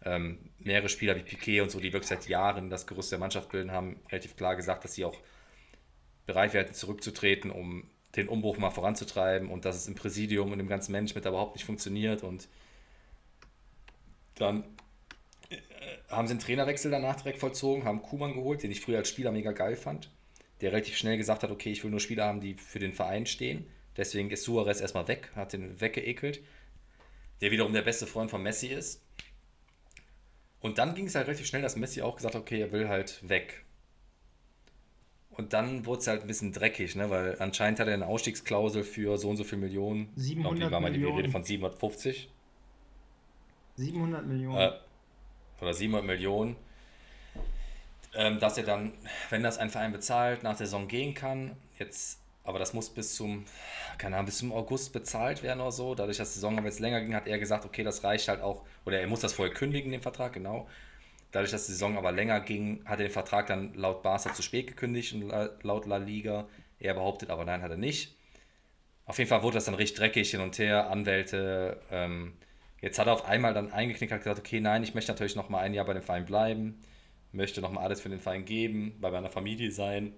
Ähm, 0.05 0.37
mehrere 0.59 0.89
Spieler 0.89 1.15
wie 1.15 1.23
Piquet 1.23 1.61
und 1.61 1.71
so, 1.71 1.79
die 1.79 1.91
wirklich 1.91 2.09
seit 2.09 2.27
Jahren 2.27 2.69
das 2.69 2.85
Gerüst 2.85 3.11
der 3.11 3.19
Mannschaft 3.19 3.49
bilden, 3.49 3.71
haben 3.71 3.99
relativ 4.11 4.35
klar 4.35 4.55
gesagt, 4.55 4.83
dass 4.83 4.93
sie 4.93 5.05
auch 5.05 5.17
bereit 6.25 6.53
wären, 6.53 6.73
zurückzutreten, 6.73 7.51
um 7.51 7.89
den 8.15 8.27
Umbruch 8.27 8.57
mal 8.57 8.71
voranzutreiben 8.71 9.49
und 9.49 9.65
dass 9.65 9.75
es 9.75 9.87
im 9.87 9.95
Präsidium 9.95 10.51
und 10.51 10.59
im 10.59 10.67
ganzen 10.67 10.91
Management 10.91 11.25
überhaupt 11.25 11.55
nicht 11.55 11.65
funktioniert 11.65 12.23
und 12.23 12.47
dann 14.35 14.63
äh, 15.49 15.57
haben 16.09 16.27
sie 16.27 16.31
einen 16.31 16.39
Trainerwechsel 16.39 16.91
danach 16.91 17.15
direkt 17.17 17.39
vollzogen, 17.39 17.83
haben 17.83 18.01
Kuman 18.01 18.33
geholt, 18.33 18.63
den 18.63 18.71
ich 18.71 18.81
früher 18.81 18.97
als 18.97 19.09
Spieler 19.09 19.31
mega 19.31 19.51
geil 19.51 19.75
fand, 19.75 20.09
der 20.61 20.71
relativ 20.71 20.97
schnell 20.97 21.17
gesagt 21.17 21.43
hat, 21.43 21.51
okay, 21.51 21.71
ich 21.71 21.83
will 21.83 21.91
nur 21.91 21.99
Spieler 21.99 22.25
haben, 22.25 22.41
die 22.41 22.55
für 22.55 22.79
den 22.79 22.93
Verein 22.93 23.25
stehen. 23.25 23.67
Deswegen 23.97 24.29
ist 24.29 24.43
Suarez 24.43 24.81
erstmal 24.81 25.07
weg, 25.07 25.31
hat 25.35 25.53
den 25.53 25.79
weggeekelt, 25.79 26.41
der 27.41 27.51
wiederum 27.51 27.73
der 27.73 27.81
beste 27.81 28.07
Freund 28.07 28.29
von 28.29 28.43
Messi 28.43 28.67
ist. 28.67 29.01
Und 30.65 30.79
dann 30.79 30.95
ging 30.95 31.05
es 31.05 31.13
halt 31.13 31.27
relativ 31.27 31.45
schnell, 31.45 31.61
dass 31.61 31.75
Messi 31.75 32.01
auch 32.01 32.15
gesagt 32.15 32.33
hat, 32.33 32.41
okay, 32.41 32.59
er 32.59 32.71
will 32.71 32.89
halt 32.89 33.19
weg. 33.29 33.63
Und 35.29 35.53
dann 35.53 35.85
wurde 35.85 35.99
es 35.99 36.07
halt 36.07 36.21
ein 36.21 36.27
bisschen 36.27 36.53
dreckig, 36.53 36.95
ne? 36.95 37.07
weil 37.11 37.39
anscheinend 37.39 37.79
hat 37.79 37.87
er 37.87 37.93
eine 37.93 38.07
Ausstiegsklausel 38.07 38.83
für 38.83 39.19
so 39.19 39.29
und 39.29 39.37
so 39.37 39.43
viel 39.43 39.59
Millionen. 39.59 40.11
700 40.15 40.53
ich 40.53 40.59
glaub, 40.61 40.71
war 40.71 40.81
mal 40.81 40.91
die 40.91 41.03
Rede 41.03 41.29
von 41.29 41.43
750. 41.43 42.31
700 43.75 44.25
Millionen. 44.25 44.57
Äh, 44.57 44.71
oder 45.61 45.71
700 45.71 46.03
Millionen. 46.03 46.55
Ähm, 48.15 48.39
dass 48.39 48.57
er 48.57 48.63
dann, 48.63 48.93
wenn 49.29 49.43
das 49.43 49.59
ein 49.59 49.69
Verein 49.69 49.91
bezahlt, 49.91 50.41
nach 50.41 50.57
der 50.57 50.65
Saison 50.65 50.87
gehen 50.87 51.13
kann. 51.13 51.55
Jetzt, 51.77 52.19
aber 52.45 52.59
das 52.59 52.73
muss 52.73 52.89
bis 52.89 53.15
zum, 53.15 53.45
keine 53.97 54.15
Ahnung, 54.15 54.27
bis 54.27 54.37
zum 54.37 54.53
August 54.53 54.93
bezahlt 54.93 55.43
werden 55.43 55.61
oder 55.61 55.71
so. 55.71 55.95
Dadurch, 55.95 56.17
dass 56.17 56.29
die 56.29 56.35
Saison 56.35 56.57
aber 56.57 56.67
jetzt 56.67 56.79
länger 56.79 57.01
ging, 57.01 57.15
hat 57.15 57.27
er 57.27 57.39
gesagt, 57.39 57.65
okay, 57.65 57.83
das 57.83 58.03
reicht 58.03 58.27
halt 58.27 58.41
auch, 58.41 58.65
oder 58.85 58.99
er 58.99 59.07
muss 59.07 59.19
das 59.21 59.33
vorher 59.33 59.53
kündigen, 59.53 59.91
den 59.91 60.01
Vertrag, 60.01 60.33
genau. 60.33 60.67
Dadurch, 61.31 61.51
dass 61.51 61.65
die 61.65 61.73
Saison 61.73 61.97
aber 61.97 62.11
länger 62.11 62.39
ging, 62.39 62.81
hat 62.85 62.99
er 62.99 63.07
den 63.07 63.11
Vertrag 63.11 63.47
dann 63.47 63.73
laut 63.73 64.03
Barca 64.03 64.33
zu 64.33 64.41
spät 64.41 64.67
gekündigt 64.67 65.13
und 65.13 65.33
laut 65.63 65.85
La 65.85 65.97
Liga. 65.97 66.47
Er 66.79 66.93
behauptet 66.93 67.29
aber, 67.29 67.43
nein, 67.43 67.61
hat 67.61 67.71
er 67.71 67.77
nicht. 67.77 68.15
Auf 69.05 69.17
jeden 69.17 69.29
Fall 69.29 69.43
wurde 69.43 69.55
das 69.55 69.65
dann 69.65 69.75
richtig 69.75 69.97
dreckig 69.97 70.31
hin 70.31 70.39
und 70.41 70.57
her, 70.57 70.89
Anwälte. 70.89 71.81
Ähm, 71.91 72.37
jetzt 72.81 72.99
hat 72.99 73.07
er 73.07 73.13
auf 73.13 73.25
einmal 73.25 73.53
dann 73.53 73.71
eingeknickt 73.71 74.13
und 74.13 74.19
gesagt, 74.19 74.39
okay, 74.39 74.59
nein, 74.61 74.83
ich 74.83 74.93
möchte 74.93 75.11
natürlich 75.11 75.35
noch 75.35 75.49
mal 75.49 75.59
ein 75.59 75.73
Jahr 75.73 75.85
bei 75.85 75.93
dem 75.93 76.03
Verein 76.03 76.25
bleiben, 76.25 76.81
möchte 77.31 77.61
noch 77.61 77.71
mal 77.71 77.81
alles 77.83 78.01
für 78.01 78.09
den 78.09 78.19
Verein 78.19 78.45
geben, 78.45 78.97
bei 79.01 79.11
meiner 79.11 79.29
Familie 79.29 79.71
sein. 79.71 80.13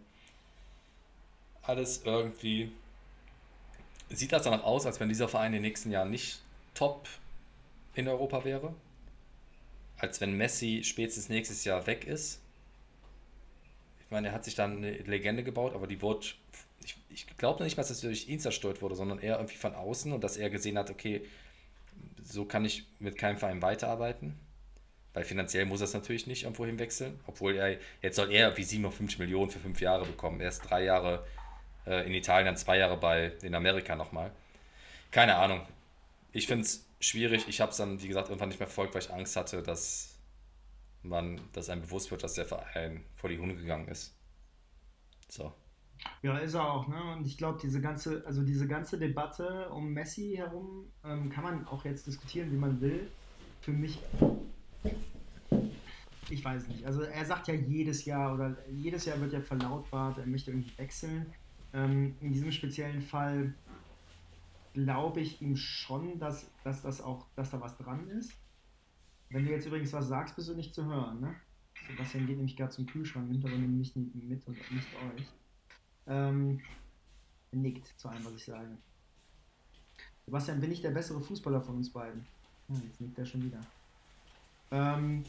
Alles 1.67 2.01
irgendwie 2.03 2.71
sieht 4.09 4.31
das 4.31 4.43
danach 4.43 4.63
aus, 4.63 4.85
als 4.85 4.99
wenn 4.99 5.09
dieser 5.09 5.27
Verein 5.27 5.47
in 5.47 5.61
den 5.61 5.61
nächsten 5.63 5.91
Jahren 5.91 6.09
nicht 6.09 6.41
top 6.73 7.07
in 7.93 8.07
Europa 8.07 8.43
wäre 8.43 8.73
als 9.97 10.21
wenn 10.21 10.37
Messi 10.37 10.83
spätestens 10.83 11.29
nächstes 11.29 11.63
Jahr 11.65 11.87
weg 11.87 12.05
ist. 12.05 12.39
Ich 13.99 14.11
meine, 14.11 14.27
er 14.27 14.33
hat 14.33 14.45
sich 14.45 14.55
dann 14.55 14.77
eine 14.77 14.91
Legende 14.91 15.43
gebaut, 15.43 15.73
aber 15.73 15.87
die 15.87 16.01
wurde, 16.01 16.27
ich, 16.83 16.95
ich 17.09 17.27
glaube 17.37 17.63
nicht 17.63 17.77
dass 17.77 17.89
es 17.89 18.01
durch 18.01 18.29
ihn 18.29 18.39
zerstört 18.39 18.81
wurde, 18.81 18.95
sondern 18.95 19.19
eher 19.19 19.37
irgendwie 19.37 19.57
von 19.57 19.75
außen 19.75 20.13
und 20.13 20.23
dass 20.23 20.37
er 20.37 20.49
gesehen 20.49 20.77
hat, 20.77 20.89
okay, 20.89 21.21
so 22.23 22.45
kann 22.45 22.63
ich 22.63 22.85
mit 22.99 23.17
keinem 23.17 23.37
Verein 23.37 23.61
weiterarbeiten. 23.61 24.37
Weil 25.13 25.23
finanziell 25.23 25.65
muss 25.65 25.81
er 25.81 25.85
es 25.85 25.93
natürlich 25.93 26.27
nicht 26.27 26.43
irgendwo 26.43 26.65
hinwechseln, 26.65 27.19
obwohl 27.25 27.55
er, 27.55 27.77
jetzt 28.03 28.17
soll 28.17 28.31
er 28.31 28.55
wie 28.55 28.63
57 28.63 29.17
Millionen 29.17 29.49
für 29.49 29.59
fünf 29.59 29.81
Jahre 29.81 30.05
bekommen. 30.05 30.39
Er 30.41 30.49
ist 30.49 30.59
drei 30.59 30.83
Jahre 30.83 31.25
in 32.05 32.13
Italien, 32.13 32.45
dann 32.45 32.57
zwei 32.57 32.77
Jahre 32.77 32.97
bei, 32.97 33.33
in 33.41 33.55
Amerika 33.55 33.95
nochmal. 33.95 34.31
Keine 35.11 35.35
Ahnung. 35.35 35.61
Ich 36.31 36.47
finde 36.47 36.65
es 36.65 36.85
schwierig. 36.99 37.47
Ich 37.47 37.61
habe 37.61 37.71
es 37.71 37.77
dann, 37.77 38.01
wie 38.01 38.07
gesagt, 38.07 38.29
irgendwann 38.29 38.49
nicht 38.49 38.59
mehr 38.59 38.67
verfolgt, 38.67 38.93
weil 38.93 39.01
ich 39.01 39.11
Angst 39.11 39.35
hatte, 39.35 39.63
dass 39.63 40.15
man, 41.03 41.39
dass 41.53 41.69
einem 41.69 41.81
bewusst 41.81 42.11
wird, 42.11 42.23
dass 42.23 42.33
der 42.33 42.45
Verein 42.45 43.03
vor 43.15 43.29
die 43.29 43.37
Hunde 43.37 43.55
gegangen 43.55 43.87
ist. 43.87 44.13
So. 45.29 45.53
Ja, 46.21 46.37
ist 46.37 46.53
er 46.53 46.71
auch, 46.71 46.87
ne? 46.87 47.01
Und 47.13 47.25
ich 47.25 47.37
glaube, 47.37 47.59
diese 47.61 47.81
ganze, 47.81 48.23
also 48.25 48.43
diese 48.43 48.67
ganze 48.67 48.97
Debatte 48.97 49.69
um 49.69 49.93
Messi 49.93 50.35
herum 50.35 50.91
ähm, 51.03 51.29
kann 51.29 51.43
man 51.43 51.67
auch 51.67 51.85
jetzt 51.85 52.05
diskutieren, 52.07 52.51
wie 52.51 52.57
man 52.57 52.79
will. 52.81 53.09
Für 53.61 53.71
mich, 53.71 53.99
ich 56.29 56.43
weiß 56.43 56.67
nicht. 56.67 56.85
Also 56.85 57.01
er 57.01 57.25
sagt 57.25 57.47
ja 57.47 57.53
jedes 57.53 58.05
Jahr 58.05 58.33
oder 58.33 58.55
jedes 58.69 59.05
Jahr 59.05 59.19
wird 59.19 59.33
ja 59.33 59.41
verlautbart, 59.41 60.19
er 60.19 60.27
möchte 60.27 60.51
irgendwie 60.51 60.77
wechseln. 60.77 61.33
Ähm, 61.73 62.15
in 62.21 62.31
diesem 62.31 62.51
speziellen 62.51 63.01
Fall 63.01 63.53
glaube 64.73 65.21
ich 65.21 65.41
ihm 65.41 65.55
schon, 65.55 66.19
dass, 66.19 66.49
dass 66.63 66.81
das 66.81 67.01
auch, 67.01 67.25
dass 67.35 67.51
da 67.51 67.59
was 67.59 67.77
dran 67.77 68.07
ist. 68.09 68.31
Wenn 69.29 69.45
du 69.45 69.51
jetzt 69.51 69.65
übrigens 69.65 69.91
was 69.93 70.07
sagst, 70.07 70.35
bist 70.35 70.49
du 70.49 70.53
nicht 70.53 70.73
zu 70.73 70.85
hören, 70.85 71.19
ne? 71.19 71.35
Sebastian 71.87 72.27
geht 72.27 72.37
nämlich 72.37 72.55
gerade 72.55 72.71
zum 72.71 72.85
Kühlschrank, 72.85 73.29
nimmt 73.29 73.45
aber 73.45 73.55
nämlich 73.55 73.95
nicht 73.95 74.15
mit 74.15 74.47
und 74.47 74.71
nicht 74.71 74.87
euch. 74.95 75.25
Ähm, 76.07 76.61
nickt 77.51 77.87
zu 77.97 78.09
allem, 78.09 78.25
was 78.25 78.35
ich 78.35 78.45
sage. 78.45 78.77
Sebastian, 80.25 80.59
bin 80.59 80.71
ich 80.71 80.81
der 80.81 80.91
bessere 80.91 81.21
Fußballer 81.21 81.61
von 81.61 81.77
uns 81.77 81.91
beiden? 81.91 82.25
Hm, 82.67 82.81
jetzt 82.87 83.01
nickt 83.01 83.17
er 83.17 83.25
schon 83.25 83.43
wieder. 83.43 83.59
Ähm, 84.71 85.23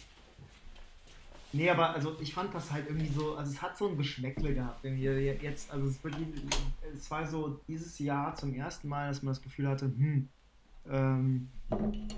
nee, 1.52 1.70
aber 1.70 1.90
also 1.90 2.16
ich 2.20 2.34
fand 2.34 2.54
das 2.54 2.70
halt 2.70 2.86
irgendwie 2.88 3.12
so, 3.12 3.36
also 3.36 3.50
es 3.50 3.62
hat 3.62 3.76
so 3.76 3.88
ein 3.88 3.96
Geschmäckle 3.96 4.54
gehabt. 4.54 4.84
Irgendwie 4.84 5.04
jetzt, 5.04 5.70
also 5.70 5.86
es, 5.86 6.02
wirklich, 6.02 6.26
es 6.94 7.10
war 7.10 7.26
so 7.26 7.60
dieses 7.68 7.98
Jahr 7.98 8.34
zum 8.34 8.54
ersten 8.54 8.88
Mal, 8.88 9.08
dass 9.08 9.22
man 9.22 9.32
das 9.32 9.42
Gefühl 9.42 9.68
hatte, 9.68 9.86
hm, 9.86 10.28
ähm, 10.90 11.48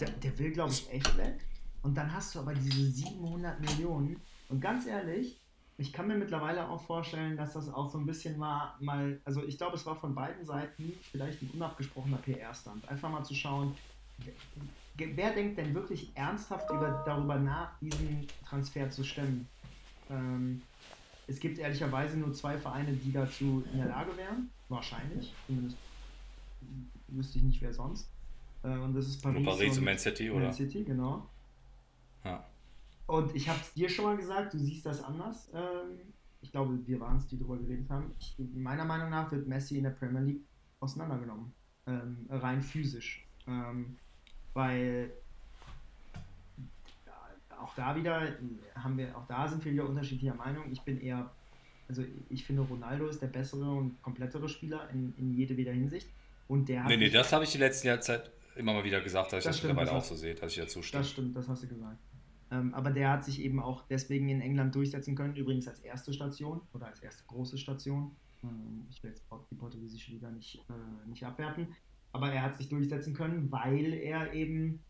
der, 0.00 0.10
der 0.10 0.38
will, 0.38 0.52
glaube 0.52 0.72
ich, 0.72 0.90
echt 0.92 1.16
weg. 1.16 1.40
Und 1.82 1.96
dann 1.96 2.12
hast 2.12 2.34
du 2.34 2.40
aber 2.40 2.54
diese 2.54 2.90
700 2.90 3.60
Millionen. 3.60 4.20
Und 4.48 4.60
ganz 4.60 4.86
ehrlich, 4.86 5.40
ich 5.78 5.92
kann 5.92 6.06
mir 6.06 6.14
mittlerweile 6.14 6.68
auch 6.68 6.82
vorstellen, 6.82 7.36
dass 7.36 7.54
das 7.54 7.72
auch 7.72 7.90
so 7.90 7.98
ein 7.98 8.04
bisschen 8.04 8.38
war, 8.38 8.76
mal, 8.80 9.18
also 9.24 9.42
ich 9.42 9.56
glaube, 9.56 9.76
es 9.76 9.86
war 9.86 9.96
von 9.96 10.14
beiden 10.14 10.44
Seiten 10.44 10.92
vielleicht 11.10 11.40
ein 11.42 11.50
unabgesprochener 11.54 12.18
PR-Stand. 12.18 12.86
Einfach 12.88 13.10
mal 13.10 13.24
zu 13.24 13.34
schauen, 13.34 13.74
wer, 15.14 15.32
denkt 15.32 15.58
denn 15.58 15.74
wirklich 15.74 16.12
ernsthaft 16.14 16.70
über, 16.70 17.02
darüber 17.06 17.38
nach, 17.38 17.78
diesen 17.80 18.26
Transfer 18.44 18.90
zu 18.90 19.04
stemmen? 19.04 19.48
Ähm, 20.10 20.62
es 21.26 21.38
gibt 21.38 21.58
ehrlicherweise 21.58 22.18
nur 22.18 22.32
zwei 22.32 22.58
Vereine, 22.58 22.92
die 22.92 23.12
dazu 23.12 23.64
in 23.72 23.78
der 23.78 23.88
Lage 23.88 24.16
wären. 24.16 24.50
Wahrscheinlich. 24.68 25.32
Zumindest 25.46 25.76
wüsste 27.08 27.38
ich 27.38 27.44
nicht, 27.44 27.62
wer 27.62 27.72
sonst. 27.72 28.10
Äh, 28.62 28.76
und 28.78 28.94
das 28.94 29.06
ist 29.06 29.22
Paris, 29.22 29.44
Paris 29.44 29.72
und, 29.72 29.78
und 29.78 29.84
Man 29.84 29.98
City, 29.98 30.30
oder? 30.30 30.46
Man 30.46 30.52
City, 30.52 30.84
genau. 30.84 31.28
Ja. 32.24 32.44
Und 33.06 33.34
ich 33.34 33.48
habe 33.48 33.58
es 33.60 33.72
dir 33.72 33.88
schon 33.88 34.04
mal 34.04 34.16
gesagt, 34.16 34.54
du 34.54 34.58
siehst 34.58 34.86
das 34.86 35.02
anders. 35.02 35.50
Ähm, 35.54 36.12
ich 36.42 36.52
glaube, 36.52 36.78
wir 36.86 37.00
waren 37.00 37.16
es, 37.16 37.26
die 37.26 37.38
darüber 37.38 37.58
geredet 37.58 37.88
haben. 37.90 38.12
Ich, 38.18 38.36
meiner 38.54 38.84
Meinung 38.84 39.10
nach 39.10 39.30
wird 39.32 39.46
Messi 39.46 39.78
in 39.78 39.84
der 39.84 39.90
Premier 39.90 40.20
League 40.20 40.44
auseinandergenommen. 40.80 41.52
Ähm, 41.86 42.26
rein 42.28 42.62
physisch. 42.62 43.26
Ähm, 43.46 43.96
weil 44.54 45.10
auch 47.60 47.74
da 47.74 47.94
wieder 47.94 48.36
haben 48.74 48.96
wir, 48.96 49.16
auch 49.16 49.26
da 49.26 49.46
sind 49.46 49.64
wir 49.64 49.72
wieder 49.72 49.88
unterschiedlicher 49.88 50.34
Meinung. 50.34 50.70
Ich 50.72 50.80
bin 50.82 51.00
eher, 51.00 51.30
also 51.88 52.02
ich 52.28 52.44
finde 52.44 52.62
Ronaldo 52.62 53.06
ist 53.08 53.20
der 53.20 53.28
bessere 53.28 53.70
und 53.70 54.00
komplettere 54.02 54.48
Spieler 54.48 54.88
in, 54.90 55.14
in 55.18 55.34
jede 55.34 55.56
wieder 55.56 55.72
Hinsicht. 55.72 56.08
Und 56.48 56.68
der 56.68 56.84
nee, 56.84 56.96
nee, 56.96 57.10
das 57.10 57.32
habe 57.32 57.44
ich 57.44 57.52
die 57.52 57.58
letzten 57.58 57.86
Jahrzeit 57.86 58.30
immer 58.56 58.72
mal 58.72 58.84
wieder 58.84 59.00
gesagt, 59.00 59.32
dass 59.32 59.38
ich 59.38 59.44
das, 59.44 59.56
das 59.56 59.64
mittlerweile 59.64 59.92
auch 59.92 60.04
so 60.04 60.16
sehe, 60.16 60.34
dass 60.34 60.52
ich 60.52 60.58
dazu 60.58 60.82
stimme. 60.82 61.02
Das 61.02 61.10
stimmt, 61.10 61.36
das 61.36 61.48
hast 61.48 61.62
du 61.62 61.68
gesagt. 61.68 61.98
Ähm, 62.50 62.74
aber 62.74 62.90
der 62.90 63.10
hat 63.10 63.24
sich 63.24 63.40
eben 63.40 63.60
auch 63.60 63.84
deswegen 63.88 64.28
in 64.28 64.40
England 64.40 64.74
durchsetzen 64.74 65.14
können, 65.14 65.36
übrigens 65.36 65.68
als 65.68 65.78
erste 65.80 66.12
Station 66.12 66.60
oder 66.72 66.86
als 66.86 67.00
erste 67.00 67.22
große 67.28 67.58
Station. 67.58 68.16
Ähm, 68.42 68.86
ich 68.90 69.02
will 69.02 69.10
jetzt 69.10 69.22
die 69.50 69.54
portugiesische 69.54 70.10
Liga 70.10 70.30
nicht, 70.30 70.56
äh, 70.68 71.08
nicht 71.08 71.24
abwerten. 71.24 71.68
Aber 72.12 72.32
er 72.32 72.42
hat 72.42 72.58
sich 72.58 72.68
durchsetzen 72.68 73.14
können, 73.14 73.50
weil 73.52 73.94
er 73.94 74.32
eben 74.32 74.80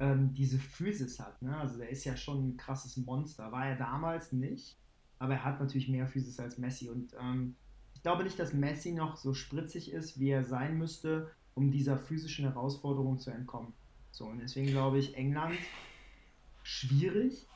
ähm, 0.00 0.34
diese 0.34 0.58
Physis 0.58 1.20
hat. 1.20 1.40
Ne? 1.42 1.56
Also 1.56 1.78
der 1.78 1.90
ist 1.90 2.04
ja 2.04 2.16
schon 2.16 2.48
ein 2.48 2.56
krasses 2.56 2.96
Monster. 2.96 3.52
War 3.52 3.66
er 3.66 3.76
damals 3.76 4.32
nicht, 4.32 4.76
aber 5.18 5.34
er 5.34 5.44
hat 5.44 5.60
natürlich 5.60 5.88
mehr 5.88 6.06
Physis 6.06 6.40
als 6.40 6.58
Messi. 6.58 6.88
Und 6.88 7.14
ähm, 7.20 7.56
ich 7.94 8.02
glaube 8.02 8.24
nicht, 8.24 8.38
dass 8.38 8.52
Messi 8.52 8.92
noch 8.92 9.16
so 9.16 9.34
spritzig 9.34 9.92
ist, 9.92 10.18
wie 10.18 10.30
er 10.30 10.44
sein 10.44 10.78
müsste, 10.78 11.30
um 11.54 11.70
dieser 11.70 11.96
physischen 11.96 12.44
Herausforderung 12.44 13.18
zu 13.18 13.30
entkommen. 13.30 13.72
So, 14.10 14.26
und 14.26 14.38
deswegen 14.38 14.68
glaube 14.68 14.98
ich, 14.98 15.16
England 15.16 15.56
schwierig. 16.62 17.46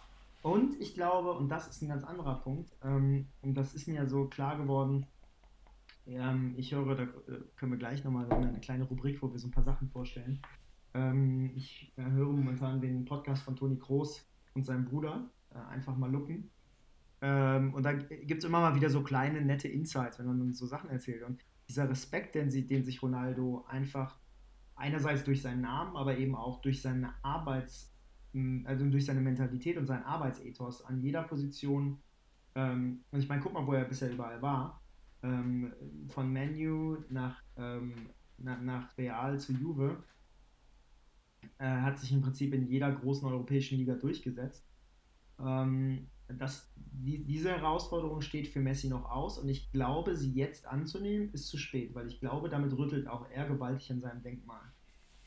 Und 0.43 0.81
ich 0.81 0.95
glaube, 0.95 1.33
und 1.33 1.49
das 1.49 1.69
ist 1.69 1.83
ein 1.83 1.89
ganz 1.89 2.05
anderer 2.05 2.37
Punkt, 2.41 2.71
ähm, 2.85 3.27
und 3.43 3.55
das 3.55 3.75
ist 3.75 3.89
mir 3.89 4.09
so 4.09 4.27
klar 4.27 4.57
geworden, 4.57 5.07
ähm, 6.09 6.55
ich 6.57 6.73
höre, 6.75 6.95
da 6.95 7.03
äh, 7.03 7.41
können 7.57 7.73
wir 7.73 7.79
gleich 7.79 8.05
nochmal 8.05 8.31
eine 8.31 8.61
kleine 8.61 8.85
Rubrik, 8.85 9.23
wo 9.23 9.31
wir 9.33 9.39
so 9.39 9.49
ein 9.49 9.53
paar 9.53 9.65
Sachen 9.65 9.89
vorstellen. 9.89 10.41
Ähm, 10.95 11.53
ich 11.55 11.93
äh, 11.97 12.03
höre 12.03 12.33
momentan 12.33 12.81
den 12.81 13.05
Podcast 13.05 13.43
von 13.43 13.57
Toni 13.57 13.79
Kroos 13.79 14.27
und 14.55 14.65
seinem 14.65 14.85
Bruder, 14.85 15.31
äh, 15.51 15.59
einfach 15.59 15.97
mal 15.97 16.11
lucken. 16.11 16.51
Ähm, 17.21 17.75
und 17.75 17.83
da 17.83 17.93
gibt 17.93 18.43
es 18.43 18.49
immer 18.49 18.61
mal 18.61 18.75
wieder 18.75 18.91
so 18.91 19.03
kleine, 19.03 19.43
nette 19.43 19.69
Insights, 19.69 20.19
wenn 20.19 20.27
man 20.27 20.53
so 20.53 20.67
Sachen 20.67 20.91
erzählt. 20.91 21.23
Und 21.23 21.45
dieser 21.69 21.89
Respekt, 21.89 22.35
den, 22.35 22.49
den 22.51 22.85
sich 22.85 23.03
Ronaldo 23.03 23.65
einfach 23.69 24.19
einerseits 24.77 25.25
durch 25.25 25.43
seinen 25.43 25.63
Namen, 25.63 25.97
aber 25.97 26.17
eben 26.19 26.35
auch 26.35 26.61
durch 26.61 26.81
seine 26.81 27.13
Arbeits- 27.23 27.93
also 28.65 28.85
durch 28.87 29.07
seine 29.07 29.21
Mentalität 29.21 29.77
und 29.77 29.87
sein 29.87 30.05
Arbeitsethos 30.05 30.85
an 30.85 31.01
jeder 31.01 31.23
Position. 31.23 31.99
Ähm, 32.55 33.05
und 33.11 33.21
ich 33.21 33.29
meine, 33.29 33.41
guck 33.41 33.53
mal, 33.53 33.67
wo 33.67 33.73
er 33.73 33.85
bisher 33.85 34.11
überall 34.11 34.41
war. 34.43 34.81
Ähm, 35.23 35.73
von 36.09 36.33
Menu 36.33 36.99
nach, 37.11 37.43
ähm, 37.57 38.11
nach, 38.37 38.61
nach, 38.61 38.97
Real 38.97 39.39
zu 39.39 39.53
Juve. 39.53 40.03
Er 41.59 41.83
hat 41.83 41.99
sich 41.99 42.13
im 42.13 42.23
Prinzip 42.23 42.55
in 42.55 42.69
jeder 42.69 42.93
großen 42.93 43.27
europäischen 43.27 43.79
Liga 43.79 43.95
durchgesetzt. 43.95 44.65
Ähm, 45.41 46.09
das, 46.29 46.71
die, 46.77 47.25
diese 47.25 47.51
Herausforderung 47.51 48.21
steht 48.21 48.49
für 48.49 48.61
Messi 48.61 48.89
noch 48.89 49.11
aus 49.11 49.39
und 49.39 49.49
ich 49.49 49.73
glaube, 49.73 50.15
sie 50.15 50.33
jetzt 50.33 50.67
anzunehmen, 50.67 51.33
ist 51.33 51.49
zu 51.49 51.57
spät, 51.57 51.95
weil 51.95 52.07
ich 52.07 52.21
glaube, 52.21 52.49
damit 52.49 52.77
rüttelt 52.77 53.09
auch 53.09 53.29
er 53.31 53.47
gewaltig 53.47 53.91
an 53.91 54.01
seinem 54.01 54.23
Denkmal. 54.23 54.61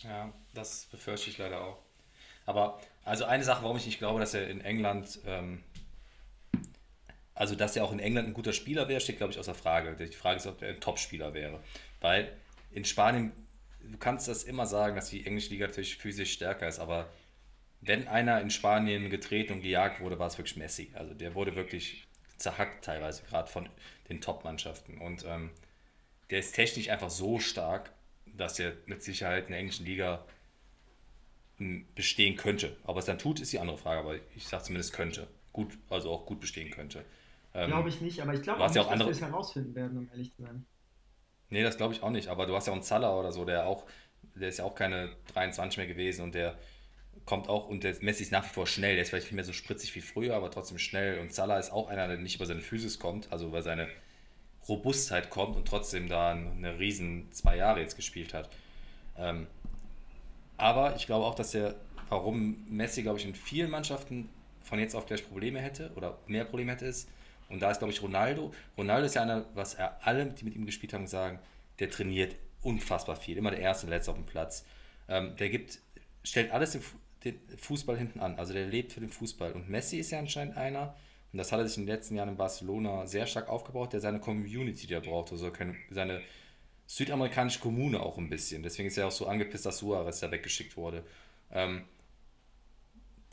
Ja, 0.03 0.31
das 0.53 0.85
befürchte 0.85 1.29
ich 1.29 1.37
leider 1.37 1.63
auch. 1.63 1.79
Aber 2.45 2.79
also 3.03 3.25
eine 3.25 3.43
Sache, 3.43 3.63
warum 3.63 3.77
ich 3.77 3.85
nicht 3.85 3.99
glaube, 3.99 4.19
dass 4.19 4.33
er 4.33 4.47
in 4.47 4.61
England, 4.61 5.19
ähm, 5.25 5.63
also 7.41 7.55
dass 7.55 7.75
er 7.75 7.83
auch 7.83 7.91
in 7.91 7.97
England 7.97 8.27
ein 8.27 8.33
guter 8.35 8.53
Spieler 8.53 8.87
wäre, 8.87 9.01
steht 9.01 9.17
glaube 9.17 9.33
ich 9.33 9.39
außer 9.39 9.55
Frage. 9.55 9.95
Die 9.95 10.15
Frage 10.15 10.37
ist, 10.37 10.45
ob 10.45 10.61
er 10.61 10.69
ein 10.69 10.79
Top-Spieler 10.79 11.33
wäre. 11.33 11.59
Weil 11.99 12.31
in 12.69 12.85
Spanien, 12.85 13.31
du 13.81 13.97
kannst 13.97 14.27
das 14.27 14.43
immer 14.43 14.67
sagen, 14.67 14.95
dass 14.95 15.09
die 15.09 15.25
englische 15.25 15.49
Liga 15.49 15.65
natürlich 15.65 15.97
physisch 15.97 16.33
stärker 16.33 16.67
ist, 16.67 16.77
aber 16.77 17.09
wenn 17.81 18.07
einer 18.07 18.41
in 18.41 18.51
Spanien 18.51 19.09
getreten 19.09 19.53
und 19.53 19.61
gejagt 19.63 20.01
wurde, 20.01 20.19
war 20.19 20.27
es 20.27 20.37
wirklich 20.37 20.55
Messi. 20.55 20.91
Also 20.93 21.15
der 21.15 21.33
wurde 21.33 21.55
wirklich 21.55 22.05
zerhackt 22.37 22.85
teilweise, 22.85 23.23
gerade 23.23 23.49
von 23.49 23.67
den 24.07 24.21
Top-Mannschaften. 24.21 24.99
Und 24.99 25.25
ähm, 25.27 25.49
der 26.29 26.37
ist 26.37 26.53
technisch 26.53 26.89
einfach 26.89 27.09
so 27.09 27.39
stark, 27.39 27.91
dass 28.27 28.59
er 28.59 28.73
mit 28.85 29.01
Sicherheit 29.01 29.45
in 29.45 29.53
der 29.53 29.61
englischen 29.61 29.87
Liga 29.87 30.23
bestehen 31.95 32.37
könnte. 32.37 32.77
Ob 32.83 32.97
es 32.97 33.05
dann 33.05 33.17
tut, 33.17 33.39
ist 33.39 33.51
die 33.51 33.57
andere 33.57 33.79
Frage, 33.79 34.01
aber 34.01 34.15
ich 34.35 34.47
sage 34.47 34.61
zumindest 34.61 34.93
könnte. 34.93 35.25
Gut, 35.51 35.75
also 35.89 36.11
auch 36.11 36.27
gut 36.27 36.39
bestehen 36.39 36.69
könnte. 36.69 37.03
Ähm, 37.53 37.69
glaube 37.69 37.89
ich 37.89 38.01
nicht, 38.01 38.21
aber 38.21 38.33
ich 38.33 38.41
glaube 38.41 38.61
auch 38.61 38.67
nicht, 38.67 38.75
ja 38.75 38.81
auch 38.83 38.91
andere... 38.91 39.09
dass 39.09 39.19
wir 39.19 39.25
es 39.25 39.31
herausfinden 39.31 39.75
werden, 39.75 39.97
um 39.97 40.09
ehrlich 40.09 40.33
zu 40.33 40.41
sein. 40.41 40.65
Nee, 41.49 41.63
das 41.63 41.77
glaube 41.77 41.93
ich 41.93 42.01
auch 42.01 42.09
nicht, 42.09 42.29
aber 42.29 42.45
du 42.45 42.55
hast 42.55 42.67
ja 42.67 42.71
auch 42.71 42.77
einen 42.77 42.83
Zaller 42.83 43.17
oder 43.19 43.31
so, 43.31 43.43
der 43.43 43.67
auch, 43.67 43.85
der 44.35 44.49
ist 44.49 44.59
ja 44.59 44.65
auch 44.65 44.75
keine 44.75 45.09
23 45.33 45.77
mehr 45.77 45.87
gewesen 45.87 46.23
und 46.23 46.33
der 46.33 46.57
kommt 47.25 47.49
auch, 47.49 47.67
und 47.67 47.83
der 47.83 47.95
Messi 48.01 48.23
ist 48.23 48.31
nach 48.31 48.45
wie 48.45 48.53
vor 48.53 48.67
schnell, 48.67 48.95
der 48.95 49.03
ist 49.03 49.09
vielleicht 49.09 49.27
nicht 49.27 49.35
mehr 49.35 49.43
so 49.43 49.53
spritzig 49.53 49.93
wie 49.95 50.01
früher, 50.01 50.35
aber 50.35 50.49
trotzdem 50.49 50.79
schnell 50.79 51.19
und 51.19 51.33
Zaller 51.33 51.59
ist 51.59 51.71
auch 51.71 51.89
einer, 51.89 52.07
der 52.07 52.17
nicht 52.17 52.35
über 52.35 52.45
seine 52.45 52.61
Physis 52.61 52.99
kommt, 52.99 53.31
also 53.31 53.47
über 53.47 53.61
seine 53.61 53.89
Robustheit 54.67 55.29
kommt 55.29 55.57
und 55.57 55.67
trotzdem 55.67 56.07
da 56.07 56.31
eine 56.31 56.79
riesen 56.79 57.31
zwei 57.31 57.57
Jahre 57.57 57.81
jetzt 57.81 57.95
gespielt 57.95 58.33
hat. 58.33 58.49
Ähm, 59.17 59.47
aber 60.57 60.95
ich 60.95 61.05
glaube 61.05 61.25
auch, 61.25 61.35
dass 61.35 61.53
er, 61.53 61.75
warum 62.09 62.65
Messi, 62.69 63.01
glaube 63.01 63.19
ich, 63.19 63.25
in 63.25 63.35
vielen 63.35 63.71
Mannschaften 63.71 64.29
von 64.61 64.79
jetzt 64.79 64.95
auf 64.95 65.05
gleich 65.05 65.27
Probleme 65.27 65.59
hätte 65.59 65.91
oder 65.95 66.17
mehr 66.27 66.45
Probleme 66.45 66.71
hätte, 66.71 66.85
ist, 66.85 67.09
und 67.51 67.59
da 67.59 67.71
ist, 67.71 67.79
glaube 67.79 67.93
ich, 67.93 68.01
Ronaldo. 68.01 68.53
Ronaldo 68.77 69.05
ist 69.05 69.15
ja 69.15 69.23
einer, 69.23 69.45
was 69.53 69.73
er 69.73 70.05
alle, 70.05 70.25
die 70.27 70.45
mit 70.45 70.55
ihm 70.55 70.65
gespielt 70.65 70.93
haben, 70.93 71.07
sagen, 71.07 71.39
der 71.79 71.89
trainiert 71.89 72.35
unfassbar 72.61 73.15
viel. 73.15 73.37
Immer 73.37 73.51
der 73.51 73.59
Erste, 73.59 73.87
der 73.87 73.97
Letzte 73.97 74.11
auf 74.11 74.17
dem 74.17 74.25
Platz. 74.25 74.65
Ähm, 75.07 75.35
der 75.37 75.49
gibt, 75.49 75.79
stellt 76.23 76.51
alles 76.51 76.71
den, 76.71 76.83
den, 77.23 77.39
Fußball 77.57 77.97
hinten 77.97 78.19
an. 78.19 78.37
Also 78.37 78.53
der 78.53 78.67
lebt 78.67 78.93
für 78.93 78.99
den 78.99 79.09
Fußball. 79.09 79.53
Und 79.53 79.69
Messi 79.69 79.97
ist 79.97 80.11
ja 80.11 80.19
anscheinend 80.19 80.57
einer, 80.57 80.95
und 81.31 81.37
das 81.37 81.51
hat 81.51 81.59
er 81.59 81.67
sich 81.67 81.77
in 81.77 81.85
den 81.85 81.95
letzten 81.95 82.15
Jahren 82.15 82.29
in 82.29 82.37
Barcelona 82.37 83.05
sehr 83.07 83.25
stark 83.25 83.49
aufgebaut, 83.49 83.93
der 83.93 83.99
seine 83.99 84.19
Community, 84.19 84.87
die 84.87 84.93
er 84.93 85.01
braucht, 85.01 85.31
also 85.31 85.51
seine 85.89 86.21
südamerikanische 86.87 87.59
Kommune 87.59 88.01
auch 88.01 88.17
ein 88.17 88.29
bisschen. 88.29 88.63
Deswegen 88.63 88.87
ist 88.87 88.97
er 88.97 89.07
auch 89.07 89.11
so 89.11 89.27
angepisst, 89.27 89.65
dass 89.65 89.77
Suarez 89.77 90.19
da 90.19 90.29
weggeschickt 90.29 90.75
wurde. 90.75 91.03
Ähm, 91.51 91.83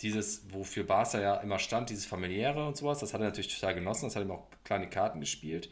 dieses, 0.03 0.53
wofür 0.53 0.85
Barca 0.85 1.21
ja 1.21 1.37
immer 1.37 1.59
stand, 1.59 1.91
dieses 1.91 2.07
familiäre 2.07 2.67
und 2.67 2.77
sowas, 2.77 2.99
das 3.01 3.15
hat 3.15 3.21
er 3.21 3.29
natürlich 3.29 3.55
total 3.55 3.75
genossen, 3.75 4.07
das 4.07 4.17
hat 4.17 4.23
ihm 4.23 4.31
auch 4.31 4.47
kleine 4.65 4.89
Karten 4.89 5.21
gespielt. 5.21 5.71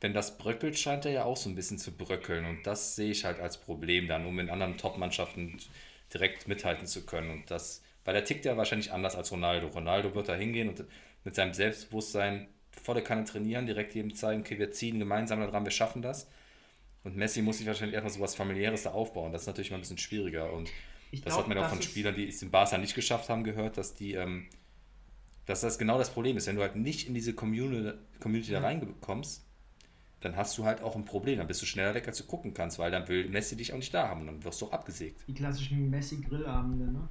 Wenn 0.00 0.14
das 0.14 0.38
bröckelt, 0.38 0.78
scheint 0.78 1.04
er 1.04 1.12
ja 1.12 1.24
auch 1.24 1.36
so 1.36 1.48
ein 1.48 1.54
bisschen 1.54 1.78
zu 1.78 1.92
bröckeln 1.92 2.44
und 2.46 2.66
das 2.66 2.96
sehe 2.96 3.10
ich 3.10 3.24
halt 3.24 3.40
als 3.40 3.58
Problem 3.58 4.08
dann, 4.08 4.26
um 4.26 4.38
in 4.38 4.50
anderen 4.50 4.78
Top-Mannschaften 4.78 5.58
direkt 6.12 6.48
mithalten 6.48 6.86
zu 6.86 7.04
können. 7.06 7.30
Und 7.30 7.50
das, 7.50 7.82
weil 8.04 8.14
er 8.14 8.24
tickt 8.24 8.44
ja 8.44 8.56
wahrscheinlich 8.56 8.92
anders 8.92 9.16
als 9.16 9.30
Ronaldo. 9.30 9.68
Ronaldo 9.68 10.14
wird 10.14 10.28
da 10.28 10.34
hingehen 10.34 10.68
und 10.68 10.84
mit 11.24 11.34
seinem 11.34 11.52
Selbstbewusstsein 11.52 12.48
volle 12.70 13.02
Kanne 13.02 13.24
trainieren, 13.24 13.66
direkt 13.66 13.94
jedem 13.94 14.14
zeigen, 14.14 14.40
okay, 14.40 14.58
wir 14.58 14.70
ziehen 14.70 14.98
gemeinsam 14.98 15.40
daran, 15.40 15.64
wir 15.64 15.70
schaffen 15.70 16.02
das. 16.02 16.28
Und 17.04 17.16
Messi 17.16 17.42
muss 17.42 17.58
sich 17.58 17.66
wahrscheinlich 17.66 17.94
erstmal 17.94 18.12
so 18.12 18.20
was 18.20 18.34
familiäres 18.34 18.82
da 18.82 18.90
aufbauen. 18.90 19.32
Das 19.32 19.42
ist 19.42 19.46
natürlich 19.46 19.70
mal 19.70 19.78
ein 19.78 19.82
bisschen 19.82 19.98
schwieriger. 19.98 20.52
Und 20.52 20.70
ich 21.10 21.22
das 21.22 21.34
glaub, 21.34 21.46
hat 21.46 21.48
man 21.48 21.58
auch 21.58 21.68
von 21.68 21.82
Spielern, 21.82 22.14
die 22.14 22.28
es 22.28 22.42
in 22.42 22.50
Barca 22.50 22.78
nicht 22.78 22.94
geschafft 22.94 23.28
haben, 23.28 23.44
gehört, 23.44 23.76
dass 23.76 23.94
die, 23.94 24.14
ähm, 24.14 24.46
dass 25.46 25.60
das 25.60 25.78
genau 25.78 25.98
das 25.98 26.10
Problem 26.10 26.36
ist. 26.36 26.46
Wenn 26.46 26.56
du 26.56 26.62
halt 26.62 26.76
nicht 26.76 27.08
in 27.08 27.14
diese 27.14 27.34
Community, 27.34 27.98
Community 28.20 28.52
ja. 28.52 28.60
da 28.60 28.66
reinkommst, 28.66 29.44
dann 30.20 30.36
hast 30.36 30.56
du 30.58 30.64
halt 30.64 30.82
auch 30.82 30.96
ein 30.96 31.04
Problem. 31.04 31.38
Dann 31.38 31.46
bist 31.46 31.62
du 31.62 31.66
schneller 31.66 31.94
weg, 31.94 32.06
als 32.06 32.18
du 32.18 32.24
gucken 32.24 32.54
kannst, 32.54 32.78
weil 32.78 32.90
dann 32.90 33.08
will 33.08 33.28
Messi 33.28 33.56
dich 33.56 33.72
auch 33.72 33.78
nicht 33.78 33.92
da 33.92 34.08
haben 34.08 34.20
und 34.22 34.26
dann 34.26 34.44
wirst 34.44 34.60
du 34.60 34.66
auch 34.66 34.72
abgesägt. 34.72 35.24
Die 35.26 35.34
klassischen 35.34 35.90
Messi-Grillabende, 35.90 36.92
ne? 36.92 37.08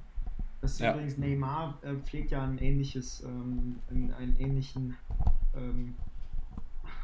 Das 0.60 0.72
ist 0.72 0.80
ja. 0.80 0.92
übrigens 0.92 1.16
Neymar 1.16 1.78
äh, 1.82 1.94
pflegt 1.94 2.30
ja 2.32 2.44
ein 2.44 2.58
ähnliches, 2.58 3.22
ähm, 3.22 3.78
einen, 3.88 4.12
einen 4.12 4.36
ähnlichen 4.38 4.96
ähm, 5.56 5.94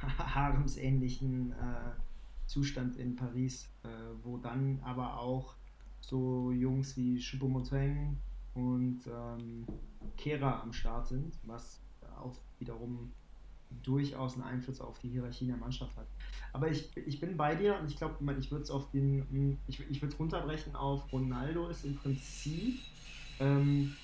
haremsähnlichen 0.18 1.52
äh, 1.52 2.46
Zustand 2.46 2.96
in 2.96 3.16
Paris, 3.16 3.68
äh, 3.82 3.88
wo 4.22 4.36
dann 4.36 4.80
aber 4.84 5.18
auch 5.18 5.54
so 6.06 6.52
Jungs 6.52 6.96
wie 6.96 7.18
Choupo-Moting 7.18 8.16
und 8.54 9.00
ähm, 9.06 9.66
Kera 10.16 10.60
am 10.62 10.72
Start 10.72 11.08
sind, 11.08 11.34
was 11.42 11.80
auch 12.16 12.36
wiederum 12.58 13.12
durchaus 13.82 14.34
einen 14.34 14.44
Einfluss 14.44 14.80
auf 14.80 14.98
die 15.00 15.08
Hierarchie 15.08 15.46
der 15.46 15.56
Mannschaft 15.56 15.96
hat. 15.96 16.06
Aber 16.52 16.70
ich, 16.70 16.96
ich 16.96 17.18
bin 17.20 17.36
bei 17.36 17.56
dir 17.56 17.78
und 17.78 17.90
ich 17.90 17.96
glaube, 17.96 18.16
ich 18.38 18.50
würde 18.50 18.62
es 18.62 18.70
auf 18.70 18.88
den, 18.92 19.58
ich, 19.66 19.80
ich 19.90 20.00
würde 20.00 20.16
runterbrechen 20.16 20.76
auf 20.76 21.12
Ronaldo 21.12 21.68
ist 21.68 21.84
im 21.84 21.96
Prinzip, 21.96 22.78
ähm, 23.40 23.94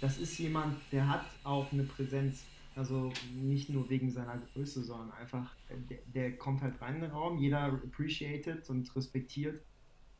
das 0.00 0.18
ist 0.18 0.38
jemand, 0.38 0.76
der 0.92 1.08
hat 1.08 1.24
auch 1.42 1.72
eine 1.72 1.82
Präsenz, 1.82 2.44
also 2.76 3.12
nicht 3.34 3.68
nur 3.68 3.90
wegen 3.90 4.12
seiner 4.12 4.38
Größe, 4.52 4.84
sondern 4.84 5.10
einfach, 5.10 5.50
der, 5.90 5.98
der 6.06 6.38
kommt 6.38 6.62
halt 6.62 6.80
rein 6.80 6.96
in 6.96 7.00
den 7.00 7.10
Raum, 7.10 7.38
jeder 7.38 7.64
appreciated 7.64 8.70
und 8.70 8.94
respektiert, 8.94 9.60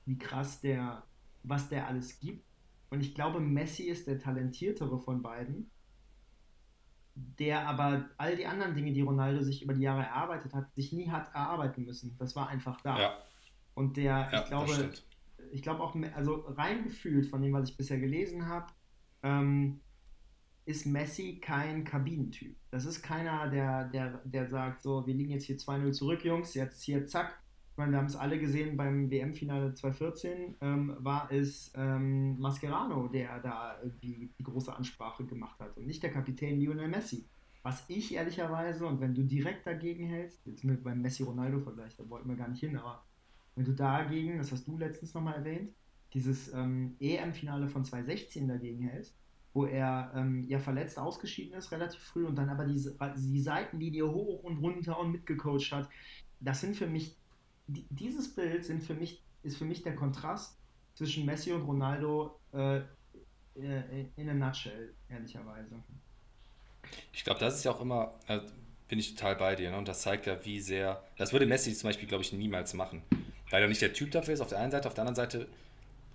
wie 0.04 0.18
krass 0.18 0.60
der, 0.60 1.04
was 1.48 1.68
der 1.68 1.86
alles 1.86 2.20
gibt. 2.20 2.44
Und 2.90 3.00
ich 3.00 3.14
glaube, 3.14 3.40
Messi 3.40 3.84
ist 3.84 4.06
der 4.06 4.18
talentiertere 4.18 4.98
von 4.98 5.22
beiden 5.22 5.70
der 7.38 7.66
aber 7.66 8.08
all 8.16 8.36
die 8.36 8.46
anderen 8.46 8.74
Dinge, 8.74 8.92
die 8.92 9.00
Ronaldo 9.00 9.42
sich 9.42 9.62
über 9.62 9.74
die 9.74 9.82
Jahre 9.82 10.02
erarbeitet 10.02 10.54
hat, 10.54 10.72
sich 10.74 10.92
nie 10.92 11.10
hat 11.10 11.34
erarbeiten 11.34 11.84
müssen. 11.84 12.16
Das 12.18 12.36
war 12.36 12.48
einfach 12.48 12.80
da. 12.80 12.98
Ja. 12.98 13.18
Und 13.74 13.96
der, 13.96 14.28
ja, 14.32 14.42
ich 14.42 14.48
glaube, 14.48 14.92
ich 15.52 15.62
glaube 15.62 15.82
auch, 15.82 15.96
also 16.14 16.44
rein 16.48 16.84
gefühlt 16.84 17.26
von 17.26 17.42
dem, 17.42 17.52
was 17.52 17.68
ich 17.68 17.76
bisher 17.76 17.98
gelesen 17.98 18.46
habe, 18.46 18.66
ähm, 19.22 19.80
ist 20.64 20.86
Messi 20.86 21.40
kein 21.40 21.84
Kabinentyp. 21.84 22.56
Das 22.70 22.84
ist 22.84 23.02
keiner, 23.02 23.48
der, 23.48 23.84
der, 23.84 24.20
der 24.24 24.48
sagt, 24.48 24.82
so, 24.82 25.06
wir 25.06 25.14
liegen 25.14 25.30
jetzt 25.30 25.44
hier 25.44 25.56
2-0 25.56 25.92
zurück, 25.92 26.24
Jungs, 26.24 26.54
jetzt 26.54 26.82
hier, 26.82 27.06
zack, 27.06 27.40
meine, 27.78 27.92
wir 27.92 27.98
haben 27.98 28.06
es 28.06 28.16
alle 28.16 28.38
gesehen 28.38 28.76
beim 28.76 29.10
WM-Finale 29.10 29.74
2014, 29.74 30.56
ähm, 30.60 30.96
war 30.98 31.30
es 31.30 31.72
ähm, 31.76 32.38
Mascherano, 32.38 33.08
der 33.08 33.40
da 33.40 33.78
irgendwie 33.82 34.30
die 34.38 34.42
große 34.42 34.74
Ansprache 34.74 35.24
gemacht 35.24 35.58
hat 35.60 35.76
und 35.76 35.86
nicht 35.86 36.02
der 36.02 36.12
Kapitän 36.12 36.60
Lionel 36.60 36.88
Messi. 36.88 37.26
Was 37.62 37.84
ich 37.88 38.14
ehrlicherweise, 38.14 38.86
und 38.86 39.00
wenn 39.00 39.14
du 39.14 39.22
direkt 39.22 39.66
dagegen 39.66 40.06
hältst, 40.06 40.46
jetzt 40.46 40.64
mit 40.64 40.82
beim 40.82 41.00
Messi-Ronaldo-Vergleich, 41.02 41.96
da 41.96 42.08
wollten 42.08 42.28
wir 42.28 42.36
gar 42.36 42.48
nicht 42.48 42.60
hin, 42.60 42.76
aber 42.76 43.04
wenn 43.56 43.64
du 43.64 43.72
dagegen, 43.72 44.38
das 44.38 44.52
hast 44.52 44.66
du 44.66 44.78
letztens 44.78 45.14
nochmal 45.14 45.34
erwähnt, 45.34 45.72
dieses 46.14 46.52
ähm, 46.54 46.96
EM-Finale 47.00 47.68
von 47.68 47.84
2016 47.84 48.48
dagegen 48.48 48.88
hältst, 48.88 49.16
wo 49.52 49.66
er 49.66 50.12
ähm, 50.14 50.44
ja 50.48 50.58
verletzt 50.58 50.98
ausgeschieden 50.98 51.58
ist, 51.58 51.72
relativ 51.72 52.00
früh 52.00 52.24
und 52.24 52.36
dann 52.36 52.48
aber 52.48 52.64
diese, 52.64 52.96
die 53.16 53.40
Seitenlinie 53.40 54.08
hoch 54.08 54.44
und 54.44 54.58
runter 54.58 54.98
und 54.98 55.12
mitgecoacht 55.12 55.72
hat, 55.72 55.88
das 56.40 56.60
sind 56.60 56.76
für 56.76 56.86
mich 56.86 57.16
dieses 57.68 58.34
Bild 58.34 58.64
sind 58.64 58.82
für 58.82 58.94
mich, 58.94 59.22
ist 59.42 59.56
für 59.56 59.64
mich 59.64 59.82
der 59.82 59.94
Kontrast 59.94 60.58
zwischen 60.94 61.24
Messi 61.24 61.52
und 61.52 61.62
Ronaldo 61.62 62.38
äh, 62.52 62.78
äh 63.56 64.06
in 64.16 64.28
a 64.30 64.34
nutshell, 64.34 64.94
ehrlicherweise. 65.08 65.76
Ich 67.12 67.24
glaube, 67.24 67.40
das 67.40 67.56
ist 67.56 67.64
ja 67.64 67.72
auch 67.72 67.80
immer, 67.80 68.14
äh, 68.26 68.40
bin 68.88 68.98
ich 68.98 69.14
total 69.14 69.36
bei 69.36 69.54
dir, 69.54 69.70
ne? 69.70 69.76
und 69.76 69.86
das 69.86 70.00
zeigt 70.00 70.26
ja, 70.26 70.44
wie 70.44 70.60
sehr, 70.60 71.04
das 71.16 71.32
würde 71.32 71.46
Messi 71.46 71.74
zum 71.74 71.88
Beispiel, 71.88 72.08
glaube 72.08 72.24
ich, 72.24 72.32
niemals 72.32 72.72
machen, 72.74 73.02
weil 73.50 73.62
er 73.62 73.68
nicht 73.68 73.82
der 73.82 73.92
Typ 73.92 74.10
dafür 74.10 74.34
ist, 74.34 74.40
auf 74.40 74.48
der 74.48 74.58
einen 74.58 74.70
Seite, 74.70 74.88
auf 74.88 74.94
der 74.94 75.02
anderen 75.02 75.16
Seite, 75.16 75.48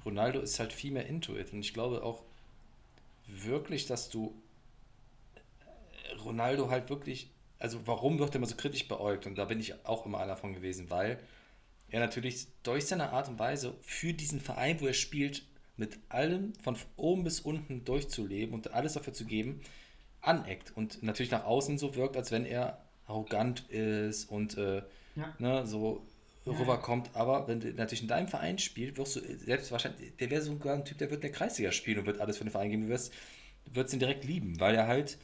Ronaldo 0.06 0.40
ist 0.40 0.60
halt 0.60 0.74
viel 0.74 0.92
mehr 0.92 1.06
into 1.06 1.38
it, 1.38 1.54
und 1.54 1.60
ich 1.60 1.74
glaube 1.74 2.04
auch 2.04 2.24
wirklich, 3.28 3.86
dass 3.86 4.10
du 4.10 4.34
äh, 5.36 6.16
Ronaldo 6.16 6.70
halt 6.70 6.90
wirklich, 6.90 7.30
also 7.60 7.80
warum 7.86 8.20
wird 8.20 8.32
er 8.32 8.36
immer 8.38 8.48
so 8.48 8.56
kritisch 8.56 8.88
beäugt, 8.88 9.28
und 9.28 9.38
da 9.38 9.46
bin 9.46 9.60
ich 9.60 9.86
auch 9.86 10.06
immer 10.06 10.20
einer 10.20 10.36
von 10.36 10.54
gewesen, 10.54 10.90
weil 10.90 11.20
er 11.94 12.00
natürlich 12.00 12.48
durch 12.64 12.88
seine 12.88 13.12
Art 13.12 13.30
und 13.30 13.38
Weise 13.38 13.76
für 13.84 14.14
diesen 14.14 14.42
Verein, 14.42 14.82
wo 14.82 14.88
er 14.88 14.94
spielt, 14.94 15.44
mit 15.78 16.00
allem 16.10 16.54
von 16.64 16.76
oben 16.98 17.24
bis 17.24 17.40
unten 17.40 17.86
durchzuleben 17.86 18.54
und 18.56 18.74
alles 18.74 18.94
dafür 18.94 19.14
zu 19.14 19.26
geben, 19.26 19.62
aneckt 20.20 20.76
und 20.76 21.04
natürlich 21.04 21.32
nach 21.32 21.46
außen 21.46 21.78
so 21.78 21.96
wirkt, 21.96 22.18
als 22.18 22.32
wenn 22.32 22.46
er 22.46 22.84
arrogant 23.06 23.70
ist 23.70 24.26
und 24.26 24.58
äh, 24.58 24.82
ja. 25.16 25.36
ne, 25.38 25.68
so 25.68 26.04
rüberkommt. 26.48 27.12
Aber 27.14 27.48
wenn 27.48 27.60
du 27.60 27.72
natürlich 27.74 28.02
in 28.02 28.08
deinem 28.08 28.28
Verein 28.28 28.58
spielst, 28.58 28.98
wirst 28.98 29.18
du 29.18 29.20
selbst 29.38 29.72
wahrscheinlich, 29.72 30.16
der 30.18 30.32
wäre 30.32 30.42
sogar 30.42 30.74
ein 30.74 30.86
Typ, 30.86 30.98
der 30.98 31.12
wird 31.12 31.24
in 31.24 31.30
der 31.30 31.38
Kreisliga 31.38 31.72
spielen 31.72 32.00
und 32.00 32.06
wird 32.08 32.20
alles 32.20 32.40
für 32.40 32.44
den 32.44 32.52
Verein 32.52 32.72
geben. 32.72 32.84
Du 32.84 32.90
wirst, 32.90 33.14
wirst 33.72 33.94
ihn 33.94 34.00
direkt 34.00 34.26
lieben, 34.26 34.60
weil 34.60 34.74
er 34.74 34.88
halt 34.88 35.20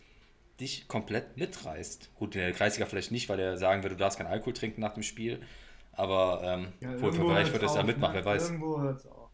dich 0.59 0.87
komplett 0.87 1.35
mitreißt. 1.35 2.13
Gut, 2.13 2.35
in 2.35 2.41
der 2.41 2.51
Kreisliga 2.51 2.85
vielleicht 2.85 3.11
nicht, 3.11 3.27
weil 3.27 3.39
er 3.39 3.57
sagen 3.57 3.81
würde, 3.81 3.95
du 3.95 3.99
darfst 3.99 4.19
keinen 4.19 4.27
Alkohol 4.27 4.53
trinken 4.53 4.81
nach 4.81 4.93
dem 4.93 5.03
Spiel. 5.03 5.41
Aber 5.99 6.41
ähm, 6.43 6.73
ja, 6.79 6.95
vielleicht 6.97 7.51
wird 7.51 7.63
es 7.63 7.75
ja 7.75 7.83
mitmachen, 7.83 8.13
ne? 8.13 8.19
wer 8.19 8.25
weiß. 8.25 8.51
Irgendwo 8.51 8.79
hört 8.79 8.99
es 8.99 9.05
auf. 9.05 9.29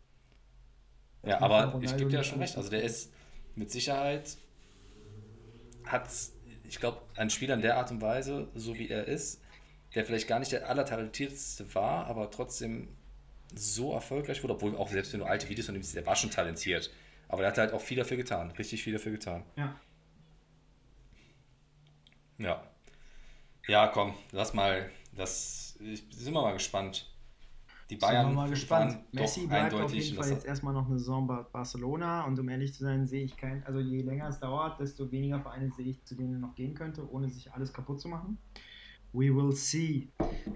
Ja, 1.24 1.40
aber 1.42 1.80
ich 1.82 1.96
gebe 1.96 2.10
dir 2.10 2.18
ja 2.18 2.24
schon 2.24 2.40
recht. 2.40 2.58
Also 2.58 2.70
der 2.70 2.82
ist 2.82 3.14
mit 3.56 3.70
Sicherheit 3.72 4.38
hat 5.86 6.10
ich 6.68 6.80
glaube, 6.80 7.02
ein 7.16 7.30
Spieler 7.30 7.54
in 7.54 7.62
der 7.62 7.78
Art 7.78 7.92
und 7.92 8.02
Weise, 8.02 8.48
so 8.56 8.78
wie 8.78 8.90
er 8.90 9.06
ist, 9.08 9.42
der 9.94 10.06
vielleicht 10.06 10.28
gar 10.28 10.40
nicht 10.40 10.52
der 10.52 10.68
allertalentierteste 10.68 11.74
war, 11.76 12.08
aber 12.08 12.32
trotzdem 12.32 12.88
so 13.54 13.94
erfolgreich 13.94 14.42
wurde, 14.44 14.56
obwohl 14.56 14.76
auch 14.76 14.90
selbst 14.90 15.14
wenn 15.14 15.20
du 15.20 15.26
alte 15.26 15.48
Videos 15.48 15.68
von 15.68 15.76
ihm 15.76 15.84
siehst, 15.84 15.96
der 15.96 16.06
war 16.06 16.16
schon 16.16 16.32
talentiert. 16.32 16.92
Aber 17.28 17.42
der 17.42 17.52
hat 17.52 17.58
halt 17.58 17.74
auch 17.74 17.82
viel 17.82 17.98
dafür 17.98 18.18
getan, 18.18 18.52
richtig 18.52 18.84
viel 18.84 18.94
dafür 18.94 19.12
getan. 19.12 19.44
Ja. 19.56 19.80
Ja. 22.38 22.64
Ja, 23.68 23.88
komm, 23.88 24.16
lass 24.32 24.54
mal 24.54 24.90
das 25.14 25.65
sind 25.80 26.34
wir 26.34 26.42
mal 26.42 26.54
gespannt. 26.54 27.12
Die 27.90 27.98
Bayern 27.98 28.26
sind 28.28 28.32
wir 28.32 28.42
mal 28.42 28.50
gespannt. 28.50 28.98
Messi 29.14 29.46
bleibt 29.46 29.74
auf 29.74 29.94
jeden 29.94 30.16
Fall 30.16 30.30
jetzt 30.30 30.46
erstmal 30.46 30.74
noch 30.74 30.88
eine 30.88 30.98
Saison 30.98 31.28
bei 31.28 31.44
Barcelona 31.44 32.24
und 32.24 32.40
um 32.40 32.50
ehrlich 32.50 32.74
zu 32.74 32.84
sein, 32.84 33.06
sehe 33.06 33.24
ich 33.24 33.38
kein, 33.38 33.64
also 33.66 33.80
je 33.80 34.02
länger 34.02 34.28
es 34.28 34.40
dauert, 34.40 34.80
desto 34.80 35.12
weniger 35.12 35.40
Vereine 35.40 35.72
sehe 35.72 35.88
ich, 35.88 36.04
zu 36.04 36.16
denen 36.16 36.34
er 36.34 36.40
noch 36.40 36.56
gehen 36.56 36.74
könnte, 36.74 37.08
ohne 37.12 37.30
sich 37.30 37.52
alles 37.54 37.72
kaputt 37.72 38.02
zu 38.02 38.08
machen. 38.08 38.40
We 39.14 39.34
will 39.34 39.56
see. 39.56 40.08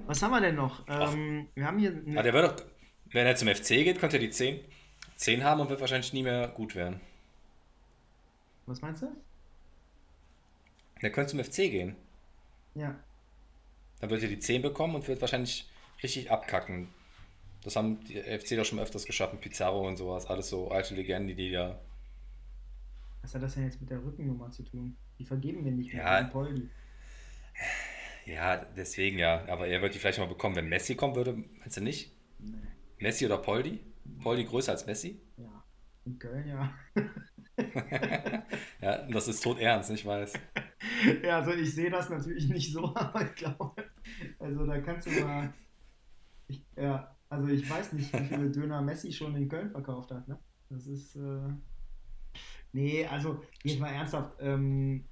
Was 0.07 0.21
haben 0.23 0.31
wir 0.31 0.41
denn 0.41 0.55
noch? 0.55 0.83
Ähm, 0.87 1.47
wir 1.53 1.65
haben 1.65 1.77
hier. 1.77 2.01
Ah, 2.15 2.23
der 2.23 2.33
wird 2.33 2.59
doch, 2.59 2.65
wenn 3.11 3.27
er 3.27 3.35
zum 3.35 3.47
FC 3.47 3.67
geht, 3.67 3.99
könnte 3.99 4.17
er 4.17 4.21
die 4.21 4.31
10, 4.31 4.59
10 5.15 5.43
haben 5.43 5.61
und 5.61 5.69
wird 5.69 5.79
wahrscheinlich 5.79 6.11
nie 6.13 6.23
mehr 6.23 6.47
gut 6.49 6.75
werden. 6.75 6.99
Was 8.65 8.81
meinst 8.81 9.03
du? 9.03 9.07
Der 11.01 11.11
könnte 11.11 11.31
zum 11.31 11.43
FC 11.43 11.71
gehen. 11.71 11.95
Ja. 12.75 12.95
Dann 13.99 14.09
wird 14.09 14.23
er 14.23 14.29
die 14.29 14.39
10 14.39 14.61
bekommen 14.61 14.95
und 14.95 15.07
wird 15.07 15.21
wahrscheinlich 15.21 15.69
richtig 16.01 16.31
abkacken. 16.31 16.87
Das 17.63 17.75
haben 17.75 17.99
die 18.05 18.15
FC 18.15 18.55
doch 18.55 18.65
schon 18.65 18.79
öfters 18.79 19.05
geschafft, 19.05 19.33
mit 19.33 19.41
Pizarro 19.41 19.85
und 19.87 19.97
sowas. 19.97 20.27
Alles 20.27 20.49
so 20.49 20.69
alte 20.71 20.95
Legenden, 20.95 21.35
die 21.35 21.51
da. 21.51 21.79
Was 23.21 23.35
hat 23.35 23.43
das 23.43 23.55
denn 23.55 23.65
jetzt 23.65 23.81
mit 23.81 23.89
der 23.89 24.03
Rückennummer 24.03 24.49
zu 24.51 24.63
tun? 24.63 24.95
Die 25.17 25.25
vergeben 25.25 25.65
wir 25.65 25.71
nicht 25.71 25.93
ja, 25.93 26.21
mit 26.21 26.31
Poldi. 26.31 26.69
Ja, 28.25 28.57
deswegen 28.77 29.19
ja. 29.19 29.43
Aber 29.47 29.67
er 29.67 29.81
wird 29.81 29.93
die 29.93 29.99
vielleicht 29.99 30.19
mal 30.19 30.27
bekommen. 30.27 30.55
Wenn 30.55 30.69
Messi 30.69 30.95
kommen 30.95 31.15
würde, 31.15 31.33
meinst 31.33 31.75
du 31.75 31.81
nicht? 31.81 32.13
Nee. 32.39 32.55
Messi 32.99 33.25
oder 33.25 33.37
Poldi? 33.37 33.81
Poldi 34.23 34.45
größer 34.45 34.71
als 34.71 34.85
Messi? 34.85 35.19
In 36.09 36.17
Köln, 36.17 36.47
ja. 36.47 36.73
ja, 38.81 39.07
das 39.11 39.27
ist 39.27 39.43
tot 39.43 39.59
ernst, 39.59 39.91
ich 39.91 40.05
weiß. 40.05 40.33
Ja, 41.23 41.39
also 41.39 41.51
ich 41.51 41.75
sehe 41.75 41.89
das 41.89 42.09
natürlich 42.09 42.47
nicht 42.49 42.73
so, 42.73 42.83
aber 42.95 43.23
ich 43.23 43.35
glaube, 43.35 43.83
also 44.39 44.65
da 44.65 44.79
kannst 44.79 45.07
du 45.07 45.11
mal, 45.11 45.53
ich, 46.47 46.65
ja, 46.75 47.15
also 47.29 47.47
ich 47.47 47.69
weiß 47.69 47.93
nicht, 47.93 48.11
wie 48.13 48.25
viele 48.25 48.49
Döner 48.49 48.81
Messi 48.81 49.11
schon 49.11 49.35
in 49.35 49.47
Köln 49.47 49.69
verkauft 49.71 50.11
hat, 50.11 50.27
ne? 50.27 50.39
Das 50.69 50.87
ist, 50.87 51.15
äh, 51.15 51.49
nee, 52.71 53.05
also 53.05 53.41
jetzt 53.63 53.79
mal 53.79 53.89
ernsthaft, 53.89 54.35
ähm, 54.39 55.05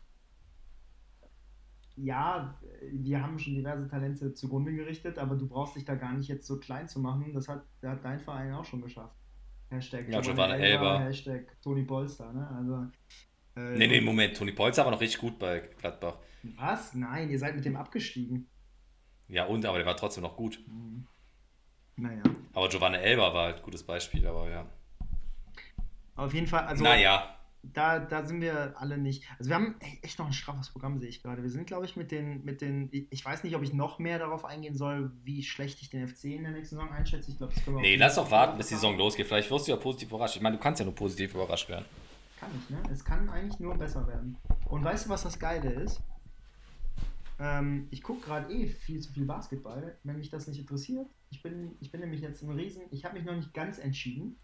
ja, 1.95 2.57
wir 2.91 3.21
haben 3.21 3.39
schon 3.39 3.55
diverse 3.55 3.87
Talente 3.87 4.33
zugrunde 4.33 4.73
gerichtet, 4.73 5.17
aber 5.17 5.35
du 5.35 5.47
brauchst 5.47 5.75
dich 5.75 5.85
da 5.85 5.95
gar 5.95 6.13
nicht 6.13 6.27
jetzt 6.29 6.47
so 6.47 6.59
klein 6.59 6.87
zu 6.87 6.99
machen. 6.99 7.33
Das 7.33 7.47
hat, 7.49 7.65
das 7.81 7.91
hat 7.91 8.05
dein 8.05 8.19
Verein 8.19 8.53
auch 8.53 8.65
schon 8.65 8.81
geschafft. 8.81 9.16
Hashtag 9.69 10.09
ja, 10.09 10.21
Giovanni 10.21 10.63
Elber. 10.63 10.99
Hashtag 10.99 11.61
Toni 11.61 11.83
Polster, 11.83 12.31
ne? 12.31 12.47
Also, 12.55 12.87
äh, 13.55 13.77
nee, 13.77 13.87
nee, 13.87 14.01
Moment, 14.01 14.37
Toni 14.37 14.51
Polster 14.51 14.85
war 14.85 14.91
noch 14.91 15.01
richtig 15.01 15.19
gut 15.19 15.37
bei 15.37 15.59
Gladbach. 15.79 16.17
Was? 16.55 16.93
Nein, 16.93 17.29
ihr 17.29 17.39
seid 17.39 17.55
mit 17.55 17.65
dem 17.65 17.75
abgestiegen. 17.75 18.47
Ja, 19.27 19.45
und, 19.45 19.65
aber 19.65 19.77
der 19.77 19.85
war 19.85 19.97
trotzdem 19.97 20.23
noch 20.23 20.37
gut. 20.37 20.59
Mhm. 20.67 21.05
Naja. 21.97 22.23
Aber 22.53 22.69
Giovanni 22.69 22.97
Elba 22.97 23.33
war 23.33 23.45
halt 23.47 23.57
ein 23.57 23.63
gutes 23.63 23.83
Beispiel, 23.83 24.25
aber 24.25 24.49
ja. 24.49 24.65
Auf 26.15 26.33
jeden 26.33 26.47
Fall, 26.47 26.65
also. 26.65 26.83
Naja. 26.83 27.36
Da, 27.73 27.99
da 27.99 28.25
sind 28.25 28.41
wir 28.41 28.75
alle 28.77 28.97
nicht. 28.97 29.23
Also 29.37 29.49
wir 29.49 29.55
haben 29.55 29.75
echt 30.01 30.19
noch 30.19 30.27
ein 30.27 30.33
straffes 30.33 30.69
Programm, 30.69 30.99
sehe 30.99 31.09
ich 31.09 31.21
gerade. 31.21 31.43
Wir 31.43 31.49
sind, 31.49 31.67
glaube 31.67 31.85
ich, 31.85 31.95
mit 31.95 32.11
den, 32.11 32.43
mit 32.45 32.61
den. 32.61 32.89
Ich 32.91 33.25
weiß 33.25 33.43
nicht, 33.43 33.55
ob 33.55 33.63
ich 33.63 33.73
noch 33.73 33.99
mehr 33.99 34.19
darauf 34.19 34.45
eingehen 34.45 34.75
soll, 34.75 35.11
wie 35.23 35.43
schlecht 35.43 35.81
ich 35.81 35.89
den 35.89 36.07
FC 36.07 36.25
in 36.25 36.43
der 36.43 36.51
nächsten 36.51 36.75
Saison 36.75 36.91
einschätze. 36.91 37.31
Ich 37.31 37.37
glaube, 37.37 37.53
das 37.53 37.63
können 37.63 37.77
wir 37.77 37.83
Nee, 37.83 37.95
lass 37.95 38.15
doch 38.15 38.29
warten, 38.31 38.57
bis 38.57 38.67
die 38.67 38.75
Saison 38.75 38.97
losgeht. 38.97 39.27
Vielleicht 39.27 39.51
wirst 39.51 39.67
du 39.67 39.71
ja 39.71 39.77
positiv 39.77 40.09
überrascht. 40.09 40.35
Ich 40.35 40.41
meine, 40.41 40.57
du 40.57 40.61
kannst 40.61 40.79
ja 40.79 40.85
nur 40.85 40.95
positiv 40.95 41.33
überrascht 41.33 41.69
werden. 41.69 41.85
Kann 42.39 42.49
ich, 42.57 42.69
ne? 42.69 42.81
Es 42.91 43.03
kann 43.03 43.29
eigentlich 43.29 43.59
nur 43.59 43.75
besser 43.75 44.07
werden. 44.07 44.37
Und 44.65 44.83
weißt 44.83 45.05
du, 45.05 45.09
was 45.09 45.23
das 45.23 45.39
Geile 45.39 45.71
ist? 45.71 46.01
Ähm, 47.39 47.87
ich 47.91 48.01
gucke 48.01 48.25
gerade 48.25 48.51
eh 48.51 48.67
viel 48.67 48.99
zu 48.99 49.11
viel 49.11 49.25
Basketball, 49.25 49.95
wenn 50.03 50.17
mich 50.17 50.29
das 50.29 50.47
nicht 50.47 50.59
interessiert. 50.59 51.07
Ich 51.29 51.41
bin, 51.41 51.75
ich 51.81 51.91
bin 51.91 52.01
nämlich 52.01 52.21
jetzt 52.21 52.41
ein 52.41 52.51
Riesen. 52.51 52.83
Ich 52.91 53.05
habe 53.05 53.15
mich 53.15 53.25
noch 53.25 53.35
nicht 53.35 53.53
ganz 53.53 53.77
entschieden. 53.79 54.37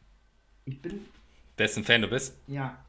Ich 0.65 0.81
bin. 0.81 1.05
Dessen 1.57 1.83
Fan 1.83 2.01
du 2.01 2.07
bist? 2.07 2.37
Ja. 2.47 2.83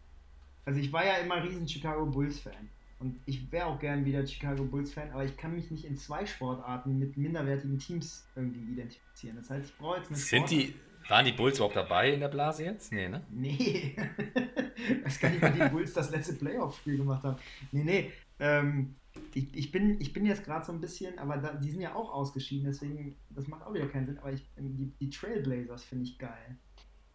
Also 0.65 0.81
ich 0.81 0.93
war 0.93 1.05
ja 1.05 1.17
immer 1.17 1.43
riesen 1.43 1.69
Chicago 1.69 2.07
Bulls 2.07 2.41
Fan. 2.41 2.71
Und 3.01 3.21
ich 3.27 3.51
wäre 3.53 3.67
auch 3.67 3.79
gern 3.79 4.05
wieder 4.05 4.27
Chicago 4.27 4.65
Bulls 4.65 4.93
Fan, 4.93 5.11
aber 5.11 5.25
ich 5.25 5.37
kann 5.37 5.55
mich 5.55 5.71
nicht 5.71 5.85
in 5.85 5.97
zwei 5.97 6.25
Sportarten 6.25 6.99
mit 6.99 7.17
minderwertigen 7.17 7.79
Teams 7.79 8.27
irgendwie 8.35 8.73
identifizieren. 8.73 9.37
Das 9.37 9.51
heißt, 9.51 9.71
ich 9.71 9.77
brauche 9.77 9.99
jetzt 9.99 10.09
eine 10.09 10.17
Sind 10.17 10.51
die, 10.51 10.75
waren 11.09 11.27
die 11.27 11.33
Bulls 11.33 11.57
überhaupt 11.57 11.77
dabei 11.77 12.13
in 12.13 12.21
der 12.21 12.29
Blase 12.29 12.65
jetzt? 12.65 12.93
Nee, 12.93 13.09
ne? 13.09 13.23
Nee. 13.31 13.95
ich 14.89 15.05
weiß 15.05 15.21
gar 15.21 15.31
nicht, 15.31 15.43
wann 15.43 15.55
die 15.55 15.69
Bulls 15.69 15.93
das 15.93 16.11
letzte 16.11 16.35
Playoff-Spiel 16.35 16.97
gemacht 16.97 17.25
haben. 17.25 17.37
Nee, 17.73 17.85
nee. 17.85 18.13
Ähm, 18.39 18.95
ich, 19.35 19.55
ich, 19.55 19.71
bin, 19.71 20.01
ich 20.01 20.13
bin 20.13 20.25
jetzt 20.25 20.45
gerade 20.45 20.65
so 20.65 20.73
ein 20.73 20.81
bisschen, 20.81 21.19
aber 21.19 21.37
da, 21.37 21.53
die 21.53 21.71
sind 21.71 21.83
ja 21.83 21.95
auch 21.95 22.13
ausgeschieden, 22.13 22.67
deswegen, 22.67 23.17
das 23.31 23.49
macht 23.49 23.67
auch 23.67 23.75
wieder 23.75 23.89
keinen 23.89 24.07
Sinn. 24.07 24.19
Aber 24.19 24.33
ich, 24.33 24.47
die, 24.57 24.93
die 24.99 25.11
Trailblazers 25.11 25.85
finde 25.85 26.05
ich 26.05 26.19
geil. 26.19 26.57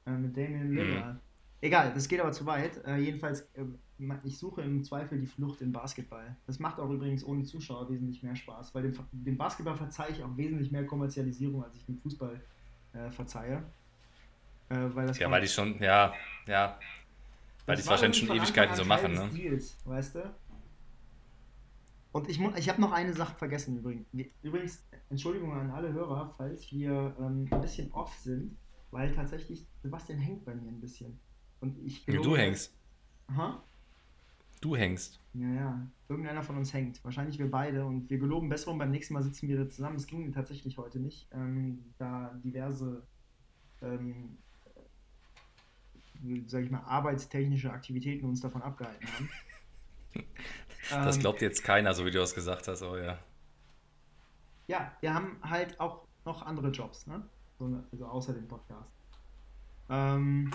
Äh, 0.05 0.11
mit 0.11 0.37
Damian 0.37 0.71
Lillard. 0.71 1.15
Mhm. 1.15 1.28
Egal, 1.61 1.93
das 1.93 2.07
geht 2.07 2.19
aber 2.21 2.31
zu 2.31 2.45
weit. 2.45 2.83
Äh, 2.85 2.97
jedenfalls, 2.97 3.41
äh, 3.53 3.65
ich 4.23 4.37
suche 4.37 4.61
im 4.61 4.83
Zweifel 4.83 5.19
die 5.19 5.27
Flucht 5.27 5.61
in 5.61 5.73
Basketball. 5.73 6.35
Das 6.47 6.59
macht 6.59 6.79
auch 6.79 6.89
übrigens 6.89 7.23
ohne 7.23 7.43
Zuschauer 7.43 7.89
wesentlich 7.89 8.23
mehr 8.23 8.35
Spaß, 8.35 8.73
weil 8.73 8.83
dem, 8.83 8.93
dem 9.11 9.37
Basketball 9.37 9.75
verzeihe 9.75 10.11
ich 10.11 10.23
auch 10.23 10.37
wesentlich 10.37 10.71
mehr 10.71 10.85
Kommerzialisierung, 10.85 11.63
als 11.63 11.75
ich 11.75 11.85
dem 11.85 11.97
Fußball 11.97 12.41
äh, 12.93 13.11
verzeihe. 13.11 13.63
Äh, 14.69 14.75
weil 14.93 15.07
das 15.07 15.19
ja, 15.19 15.29
weil 15.29 15.41
die 15.41 15.47
schon, 15.47 15.81
ja, 15.81 16.13
ja. 16.47 16.79
Weil 17.65 17.75
die 17.75 17.81
es 17.81 17.87
wahrscheinlich 17.87 18.19
schon 18.19 18.35
Ewigkeiten 18.35 18.75
so 18.75 18.85
machen, 18.85 19.13
ne? 19.13 19.29
Deals, 19.33 19.77
weißt 19.85 20.15
du? 20.15 20.33
Und 22.11 22.27
ich, 22.29 22.39
ich 22.39 22.69
habe 22.69 22.81
noch 22.81 22.91
eine 22.91 23.13
Sache 23.13 23.35
vergessen 23.35 23.77
übrigens. 23.77 24.07
Übrigens, 24.41 24.83
Entschuldigung 25.09 25.53
an 25.53 25.69
alle 25.69 25.93
Hörer, 25.93 26.33
falls 26.37 26.71
wir 26.71 27.15
ähm, 27.19 27.47
ein 27.51 27.61
bisschen 27.61 27.91
off 27.91 28.13
sind, 28.15 28.57
weil 28.91 29.13
tatsächlich 29.13 29.67
Sebastian 29.83 30.19
hängt 30.19 30.45
bei 30.45 30.55
mir 30.55 30.69
ein 30.69 30.79
bisschen. 30.79 31.19
Und 31.61 31.77
ich 31.85 32.05
glaube, 32.05 32.23
du 32.23 32.37
hängst. 32.37 32.73
Aha. 33.27 33.63
Du 34.61 34.75
hängst. 34.75 35.19
Ja, 35.33 35.47
ja. 35.47 35.87
Irgendeiner 36.09 36.43
von 36.43 36.57
uns 36.57 36.73
hängt. 36.73 37.03
Wahrscheinlich 37.03 37.39
wir 37.39 37.49
beide. 37.49 37.85
Und 37.85 38.09
wir 38.09 38.17
geloben 38.17 38.49
Besserung. 38.49 38.77
Beim 38.77 38.91
nächsten 38.91 39.13
Mal 39.13 39.23
sitzen 39.23 39.47
wir 39.47 39.69
zusammen. 39.69 39.95
Es 39.95 40.07
ging 40.07 40.31
tatsächlich 40.33 40.77
heute 40.77 40.99
nicht, 40.99 41.27
ähm, 41.31 41.85
da 41.97 42.33
diverse 42.43 43.03
ähm, 43.81 44.37
sage 46.47 46.65
ich 46.65 46.71
mal, 46.71 46.83
arbeitstechnische 46.85 47.71
Aktivitäten 47.71 48.25
uns 48.25 48.41
davon 48.41 48.61
abgehalten 48.61 49.07
haben. 49.13 49.29
das 50.89 51.15
ähm, 51.15 51.21
glaubt 51.21 51.41
jetzt 51.41 51.63
keiner, 51.63 51.93
so 51.93 52.05
wie 52.05 52.11
du 52.11 52.21
es 52.21 52.35
gesagt 52.35 52.67
hast, 52.67 52.83
aber 52.83 53.01
ja. 53.01 53.19
Ja, 54.67 54.91
wir 55.01 55.13
haben 55.13 55.37
halt 55.41 55.79
auch 55.79 56.05
noch 56.25 56.41
andere 56.43 56.69
Jobs, 56.69 57.07
ne? 57.07 57.23
Also 57.91 58.05
außer 58.05 58.33
dem 58.33 58.47
Podcast. 58.47 58.89
Ähm, 59.89 60.51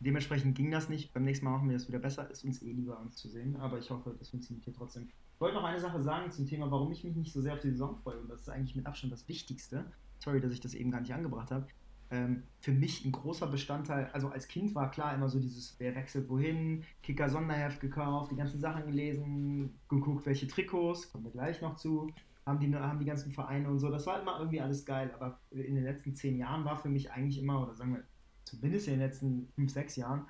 dementsprechend 0.00 0.56
ging 0.56 0.70
das 0.70 0.88
nicht. 0.88 1.12
Beim 1.12 1.24
nächsten 1.24 1.44
Mal 1.44 1.52
machen 1.52 1.68
wir 1.68 1.76
das 1.76 1.88
wieder 1.88 1.98
besser. 1.98 2.30
Ist 2.30 2.44
uns 2.44 2.62
eh 2.62 2.72
lieber, 2.72 3.00
uns 3.00 3.16
zu 3.16 3.28
sehen. 3.28 3.56
Aber 3.56 3.78
ich 3.78 3.90
hoffe, 3.90 4.14
das 4.18 4.30
funktioniert 4.30 4.64
hier 4.64 4.74
trotzdem. 4.74 5.08
Ich 5.34 5.40
wollte 5.40 5.56
noch 5.56 5.64
eine 5.64 5.80
Sache 5.80 6.02
sagen 6.02 6.30
zum 6.30 6.46
Thema, 6.46 6.70
warum 6.70 6.92
ich 6.92 7.04
mich 7.04 7.16
nicht 7.16 7.32
so 7.32 7.40
sehr 7.40 7.54
auf 7.54 7.60
die 7.60 7.70
Saison 7.70 7.96
freue. 7.96 8.20
Und 8.20 8.28
das 8.28 8.42
ist 8.42 8.48
eigentlich 8.48 8.76
mit 8.76 8.86
Abstand 8.86 9.12
das 9.12 9.26
Wichtigste. 9.28 9.84
Sorry, 10.18 10.40
dass 10.40 10.52
ich 10.52 10.60
das 10.60 10.74
eben 10.74 10.90
gar 10.90 11.00
nicht 11.00 11.12
angebracht 11.12 11.50
habe 11.50 11.66
ähm, 12.14 12.42
für 12.60 12.72
mich 12.72 13.04
ein 13.04 13.12
großer 13.12 13.46
Bestandteil, 13.46 14.08
also 14.12 14.28
als 14.28 14.48
Kind 14.48 14.74
war 14.74 14.90
klar 14.90 15.14
immer 15.14 15.28
so 15.28 15.38
dieses, 15.40 15.74
wer 15.78 15.94
wechselt 15.94 16.28
wohin, 16.28 16.84
Kicker 17.02 17.28
Sonderheft 17.28 17.80
gekauft, 17.80 18.30
die 18.30 18.36
ganzen 18.36 18.60
Sachen 18.60 18.86
gelesen, 18.86 19.78
geguckt, 19.88 20.26
welche 20.26 20.46
Trikots, 20.46 21.10
kommen 21.10 21.24
wir 21.24 21.32
gleich 21.32 21.60
noch 21.60 21.76
zu, 21.76 22.10
haben 22.46 22.60
die, 22.60 22.74
haben 22.74 22.98
die 22.98 23.06
ganzen 23.06 23.32
Vereine 23.32 23.68
und 23.68 23.78
so, 23.78 23.90
das 23.90 24.06
war 24.06 24.20
immer 24.20 24.38
irgendwie 24.38 24.60
alles 24.60 24.84
geil, 24.84 25.10
aber 25.14 25.40
in 25.50 25.74
den 25.74 25.84
letzten 25.84 26.14
zehn 26.14 26.36
Jahren 26.38 26.64
war 26.64 26.76
für 26.76 26.88
mich 26.88 27.10
eigentlich 27.10 27.42
immer, 27.42 27.62
oder 27.62 27.74
sagen 27.74 27.94
wir 27.94 28.04
zumindest 28.44 28.88
in 28.88 28.94
den 28.94 29.00
letzten 29.00 29.48
fünf, 29.54 29.72
sechs 29.72 29.96
Jahren, 29.96 30.26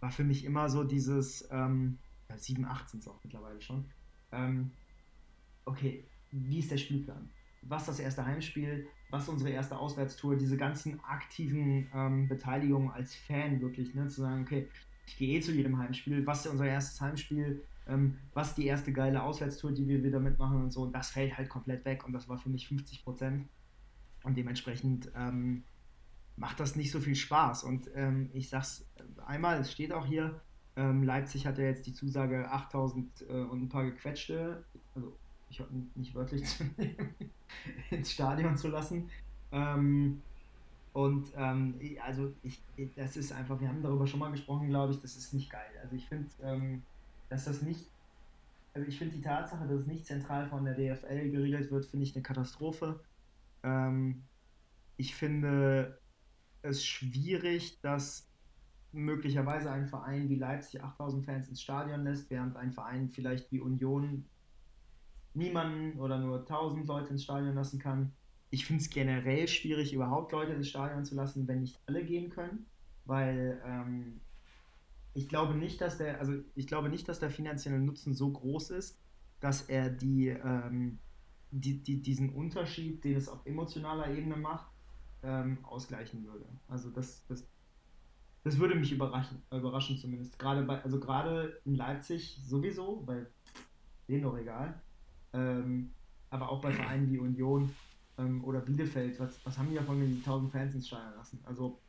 war 0.00 0.10
für 0.10 0.24
mich 0.24 0.44
immer 0.44 0.68
so 0.68 0.84
dieses, 0.84 1.48
ähm, 1.50 1.98
ja, 2.28 2.38
sieben, 2.38 2.64
acht 2.64 2.88
sind 2.88 3.00
es 3.00 3.08
auch 3.08 3.22
mittlerweile 3.22 3.60
schon, 3.60 3.84
ähm, 4.32 4.70
okay, 5.64 6.04
wie 6.30 6.58
ist 6.58 6.70
der 6.70 6.78
Spielplan? 6.78 7.30
Was 7.62 7.86
das 7.86 7.98
erste 7.98 8.24
Heimspiel? 8.24 8.86
was 9.10 9.28
unsere 9.28 9.50
erste 9.50 9.78
Auswärtstour, 9.78 10.36
diese 10.36 10.56
ganzen 10.56 11.00
aktiven 11.04 11.88
ähm, 11.94 12.28
Beteiligungen 12.28 12.90
als 12.90 13.14
Fan 13.14 13.60
wirklich, 13.60 13.94
ne, 13.94 14.08
zu 14.08 14.22
sagen, 14.22 14.42
okay, 14.42 14.68
ich 15.06 15.16
gehe 15.16 15.38
eh 15.38 15.40
zu 15.40 15.52
jedem 15.52 15.78
Heimspiel, 15.78 16.26
was 16.26 16.44
ist 16.44 16.52
unser 16.52 16.66
erstes 16.66 17.00
Heimspiel, 17.00 17.62
ähm, 17.86 18.18
was 18.34 18.54
die 18.56 18.66
erste 18.66 18.92
geile 18.92 19.22
Auswärtstour, 19.22 19.72
die 19.72 19.86
wir 19.86 20.02
wieder 20.02 20.18
mitmachen 20.18 20.60
und 20.60 20.72
so, 20.72 20.82
und 20.82 20.92
das 20.92 21.10
fällt 21.10 21.36
halt 21.38 21.48
komplett 21.48 21.84
weg 21.84 22.04
und 22.04 22.12
das 22.12 22.28
war 22.28 22.38
für 22.38 22.48
mich 22.48 22.66
50 22.66 23.04
Prozent 23.04 23.48
und 24.24 24.36
dementsprechend 24.36 25.10
ähm, 25.14 25.62
macht 26.36 26.60
das 26.60 26.76
nicht 26.76 26.90
so 26.90 27.00
viel 27.00 27.14
Spaß 27.14 27.64
und 27.64 27.90
ähm, 27.94 28.30
ich 28.32 28.48
sag's 28.48 28.84
einmal, 29.26 29.60
es 29.60 29.72
steht 29.72 29.92
auch 29.92 30.06
hier, 30.06 30.40
ähm, 30.76 31.02
Leipzig 31.04 31.46
hat 31.46 31.58
ja 31.58 31.64
jetzt 31.64 31.86
die 31.86 31.94
Zusage 31.94 32.50
8000 32.50 33.22
äh, 33.22 33.32
und 33.32 33.62
ein 33.62 33.68
paar 33.68 33.84
gequetschte, 33.84 34.62
also 34.94 35.16
ich 35.48 35.60
hoffe 35.60 35.72
nicht 35.94 36.14
wörtlich 36.14 36.44
zu 36.44 36.64
nehmen, 36.76 37.14
ins 37.90 38.12
Stadion 38.12 38.56
zu 38.56 38.68
lassen. 38.68 39.08
Ähm, 39.52 40.20
und 40.92 41.28
ähm, 41.36 41.78
also 42.04 42.32
ich, 42.42 42.60
das 42.96 43.16
ist 43.16 43.32
einfach, 43.32 43.60
wir 43.60 43.68
haben 43.68 43.82
darüber 43.82 44.06
schon 44.06 44.20
mal 44.20 44.30
gesprochen, 44.30 44.68
glaube 44.68 44.92
ich, 44.92 45.00
das 45.00 45.16
ist 45.16 45.34
nicht 45.34 45.50
geil. 45.50 45.70
Also 45.82 45.94
ich 45.94 46.06
finde, 46.06 46.28
ähm, 46.42 46.82
dass 47.28 47.44
das 47.44 47.62
nicht, 47.62 47.86
also 48.74 48.86
ich 48.88 48.98
finde 48.98 49.16
die 49.16 49.22
Tatsache, 49.22 49.66
dass 49.66 49.80
es 49.80 49.86
nicht 49.86 50.06
zentral 50.06 50.48
von 50.48 50.64
der 50.64 50.74
DFL 50.74 51.30
geregelt 51.30 51.70
wird, 51.70 51.86
finde 51.86 52.04
ich 52.04 52.14
eine 52.14 52.22
Katastrophe. 52.22 53.00
Ähm, 53.62 54.22
ich 54.96 55.14
finde 55.14 55.98
es 56.66 56.84
schwierig, 56.84 57.80
dass 57.80 58.28
möglicherweise 58.92 59.70
ein 59.70 59.86
Verein 59.86 60.28
wie 60.28 60.36
Leipzig 60.36 60.82
8000 60.82 61.24
Fans 61.24 61.48
ins 61.48 61.62
Stadion 61.62 62.04
lässt, 62.04 62.30
während 62.30 62.56
ein 62.56 62.72
Verein 62.72 63.08
vielleicht 63.08 63.52
wie 63.52 63.60
Union 63.60 64.24
niemanden 65.34 65.98
oder 66.00 66.18
nur 66.18 66.40
1000 66.40 66.86
Leute 66.86 67.10
ins 67.10 67.24
Stadion 67.24 67.54
lassen 67.54 67.78
kann. 67.78 68.12
Ich 68.50 68.64
finde 68.64 68.82
es 68.82 68.90
generell 68.90 69.48
schwierig, 69.48 69.92
überhaupt 69.92 70.32
Leute 70.32 70.52
ins 70.52 70.68
Stadion 70.68 71.04
zu 71.04 71.14
lassen, 71.14 71.46
wenn 71.46 71.60
nicht 71.60 71.78
alle 71.86 72.04
gehen 72.04 72.30
können, 72.30 72.66
weil 73.04 73.60
ähm, 73.64 74.20
ich 75.14 75.28
glaube 75.28 75.54
nicht, 75.54 75.80
dass 75.80 75.98
der, 75.98 76.20
also 76.20 76.34
ich 76.54 76.66
glaube 76.66 76.88
nicht, 76.88 77.08
dass 77.08 77.20
der 77.20 77.30
finanzielle 77.30 77.80
Nutzen 77.80 78.14
so 78.14 78.30
groß 78.30 78.70
ist, 78.70 78.98
dass 79.40 79.62
er 79.62 79.90
die, 79.90 80.28
ähm, 80.28 80.98
die, 81.50 81.82
die 81.82 82.00
diesen 82.00 82.30
Unterschied, 82.30 83.04
den 83.04 83.16
es 83.16 83.28
auf 83.28 83.44
emotionaler 83.44 84.10
Ebene 84.14 84.36
macht, 84.36 84.70
ähm, 85.26 85.58
ausgleichen 85.64 86.24
würde. 86.24 86.46
Also 86.68 86.90
das, 86.90 87.26
das, 87.26 87.44
das 88.44 88.58
würde 88.58 88.76
mich 88.76 88.92
überraschen, 88.92 89.42
überraschen 89.50 89.98
zumindest. 89.98 90.38
Gerade 90.38 90.62
bei, 90.62 90.82
also 90.82 91.00
gerade 91.00 91.60
in 91.64 91.74
Leipzig 91.74 92.40
sowieso, 92.44 93.02
weil 93.06 93.26
denen 94.08 94.22
doch 94.22 94.38
egal. 94.38 94.80
Ähm, 95.32 95.90
aber 96.30 96.48
auch 96.48 96.60
bei 96.60 96.70
Vereinen 96.70 97.10
wie 97.10 97.18
Union 97.18 97.74
ähm, 98.18 98.44
oder 98.44 98.60
Bielefeld, 98.60 99.18
was, 99.18 99.44
was 99.44 99.58
haben 99.58 99.68
die 99.68 99.76
davon, 99.76 100.00
wenn 100.00 100.14
die 100.14 100.18
1000 100.18 100.52
Fans 100.52 100.74
ins 100.74 100.86
Stadion 100.86 101.14
lassen? 101.16 101.40
Also 101.44 101.80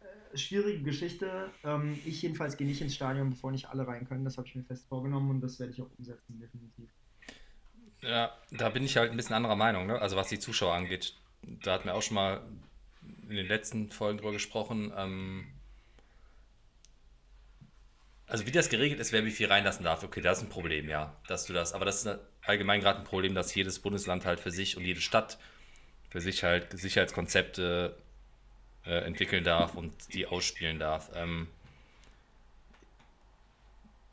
äh, 0.00 0.36
schwierige 0.36 0.82
Geschichte. 0.82 1.50
Ähm, 1.62 1.98
ich 2.06 2.22
jedenfalls 2.22 2.56
gehe 2.56 2.66
nicht 2.66 2.80
ins 2.80 2.94
Stadion, 2.94 3.30
bevor 3.30 3.50
nicht 3.50 3.68
alle 3.68 3.86
rein 3.86 4.08
können. 4.08 4.24
Das 4.24 4.38
habe 4.38 4.48
ich 4.48 4.54
mir 4.54 4.64
fest 4.64 4.88
vorgenommen 4.88 5.30
und 5.30 5.40
das 5.42 5.58
werde 5.60 5.72
ich 5.72 5.82
auch 5.82 5.90
umsetzen, 5.98 6.40
definitiv. 6.40 6.88
Ja, 8.00 8.32
da 8.50 8.70
bin 8.70 8.84
ich 8.84 8.96
halt 8.96 9.10
ein 9.10 9.16
bisschen 9.18 9.34
anderer 9.34 9.56
Meinung, 9.56 9.86
ne? 9.86 10.00
also 10.00 10.16
was 10.16 10.28
die 10.28 10.38
Zuschauer 10.38 10.74
angeht. 10.74 11.14
Da 11.42 11.72
hatten 11.72 11.86
wir 11.86 11.94
auch 11.94 12.02
schon 12.02 12.14
mal 12.14 12.42
in 13.28 13.36
den 13.36 13.46
letzten 13.46 13.90
Folgen 13.90 14.18
drüber 14.18 14.32
gesprochen. 14.32 14.92
Ähm, 14.96 15.46
also 18.26 18.46
wie 18.46 18.52
das 18.52 18.68
geregelt 18.68 19.00
ist, 19.00 19.12
wer 19.12 19.24
wie 19.24 19.30
viel 19.30 19.48
reinlassen 19.48 19.84
darf, 19.84 20.04
okay, 20.04 20.20
das 20.20 20.38
ist 20.38 20.44
ein 20.44 20.50
Problem, 20.50 20.88
ja, 20.88 21.16
dass 21.26 21.46
du 21.46 21.52
das, 21.52 21.72
aber 21.72 21.84
das 21.84 22.04
ist 22.04 22.18
allgemein 22.42 22.80
gerade 22.80 23.00
ein 23.00 23.04
Problem, 23.04 23.34
dass 23.34 23.54
jedes 23.54 23.80
Bundesland 23.80 24.24
halt 24.24 24.38
für 24.38 24.52
sich 24.52 24.76
und 24.76 24.84
jede 24.84 25.00
Stadt 25.00 25.38
für 26.10 26.20
sich 26.20 26.44
halt 26.44 26.78
Sicherheitskonzepte 26.78 27.96
äh, 28.86 29.04
entwickeln 29.04 29.42
darf 29.42 29.74
und 29.74 29.92
die 30.14 30.26
ausspielen 30.26 30.78
darf. 30.78 31.10
Ähm, 31.14 31.48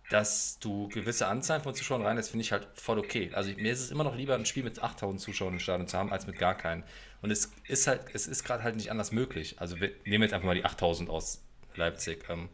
dass 0.09 0.57
du 0.59 0.87
gewisse 0.87 1.27
Anzahlen 1.27 1.61
von 1.61 1.75
Zuschauern 1.75 2.01
reinlässt, 2.01 2.31
finde 2.31 2.43
ich 2.43 2.51
halt 2.51 2.67
voll 2.75 2.97
okay. 2.97 3.29
Also 3.33 3.51
mir 3.51 3.71
ist 3.71 3.81
es 3.81 3.91
immer 3.91 4.05
noch 4.05 4.15
lieber, 4.15 4.35
ein 4.35 4.45
Spiel 4.45 4.63
mit 4.63 4.81
8000 4.81 5.19
Zuschauern 5.19 5.53
im 5.53 5.59
Stadion 5.59 5.87
zu 5.87 5.97
haben, 5.97 6.13
als 6.13 6.27
mit 6.27 6.37
gar 6.37 6.55
keinen. 6.55 6.83
Und 7.21 7.31
es 7.31 7.51
ist 7.67 7.87
halt, 7.87 8.01
es 8.13 8.27
ist 8.27 8.43
gerade 8.43 8.63
halt 8.63 8.75
nicht 8.75 8.89
anders 8.89 9.11
möglich. 9.11 9.59
Also 9.59 9.79
wir 9.81 9.91
nehmen 10.05 10.23
jetzt 10.23 10.33
einfach 10.33 10.45
mal 10.45 10.55
die 10.55 10.63
8000 10.63 11.09
aus 11.09 11.43
Leipzig. 11.75 12.23
Ähm, 12.29 12.49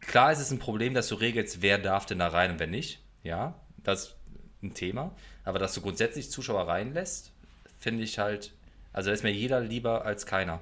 klar 0.00 0.30
ist 0.30 0.38
es 0.38 0.52
ein 0.52 0.60
Problem, 0.60 0.94
dass 0.94 1.08
du 1.08 1.16
regelst, 1.16 1.62
wer 1.62 1.78
darf 1.78 2.06
denn 2.06 2.20
da 2.20 2.28
rein 2.28 2.52
und 2.52 2.60
wer 2.60 2.68
nicht. 2.68 3.02
Ja, 3.24 3.60
das 3.78 4.04
ist 4.04 4.16
ein 4.62 4.74
Thema. 4.74 5.16
Aber 5.44 5.58
dass 5.58 5.74
du 5.74 5.80
grundsätzlich 5.80 6.30
Zuschauer 6.30 6.68
reinlässt, 6.68 7.32
finde 7.80 8.04
ich 8.04 8.20
halt, 8.20 8.54
also 8.92 9.10
ist 9.10 9.24
mir 9.24 9.32
jeder 9.32 9.60
lieber 9.60 10.04
als 10.04 10.26
keiner. 10.26 10.60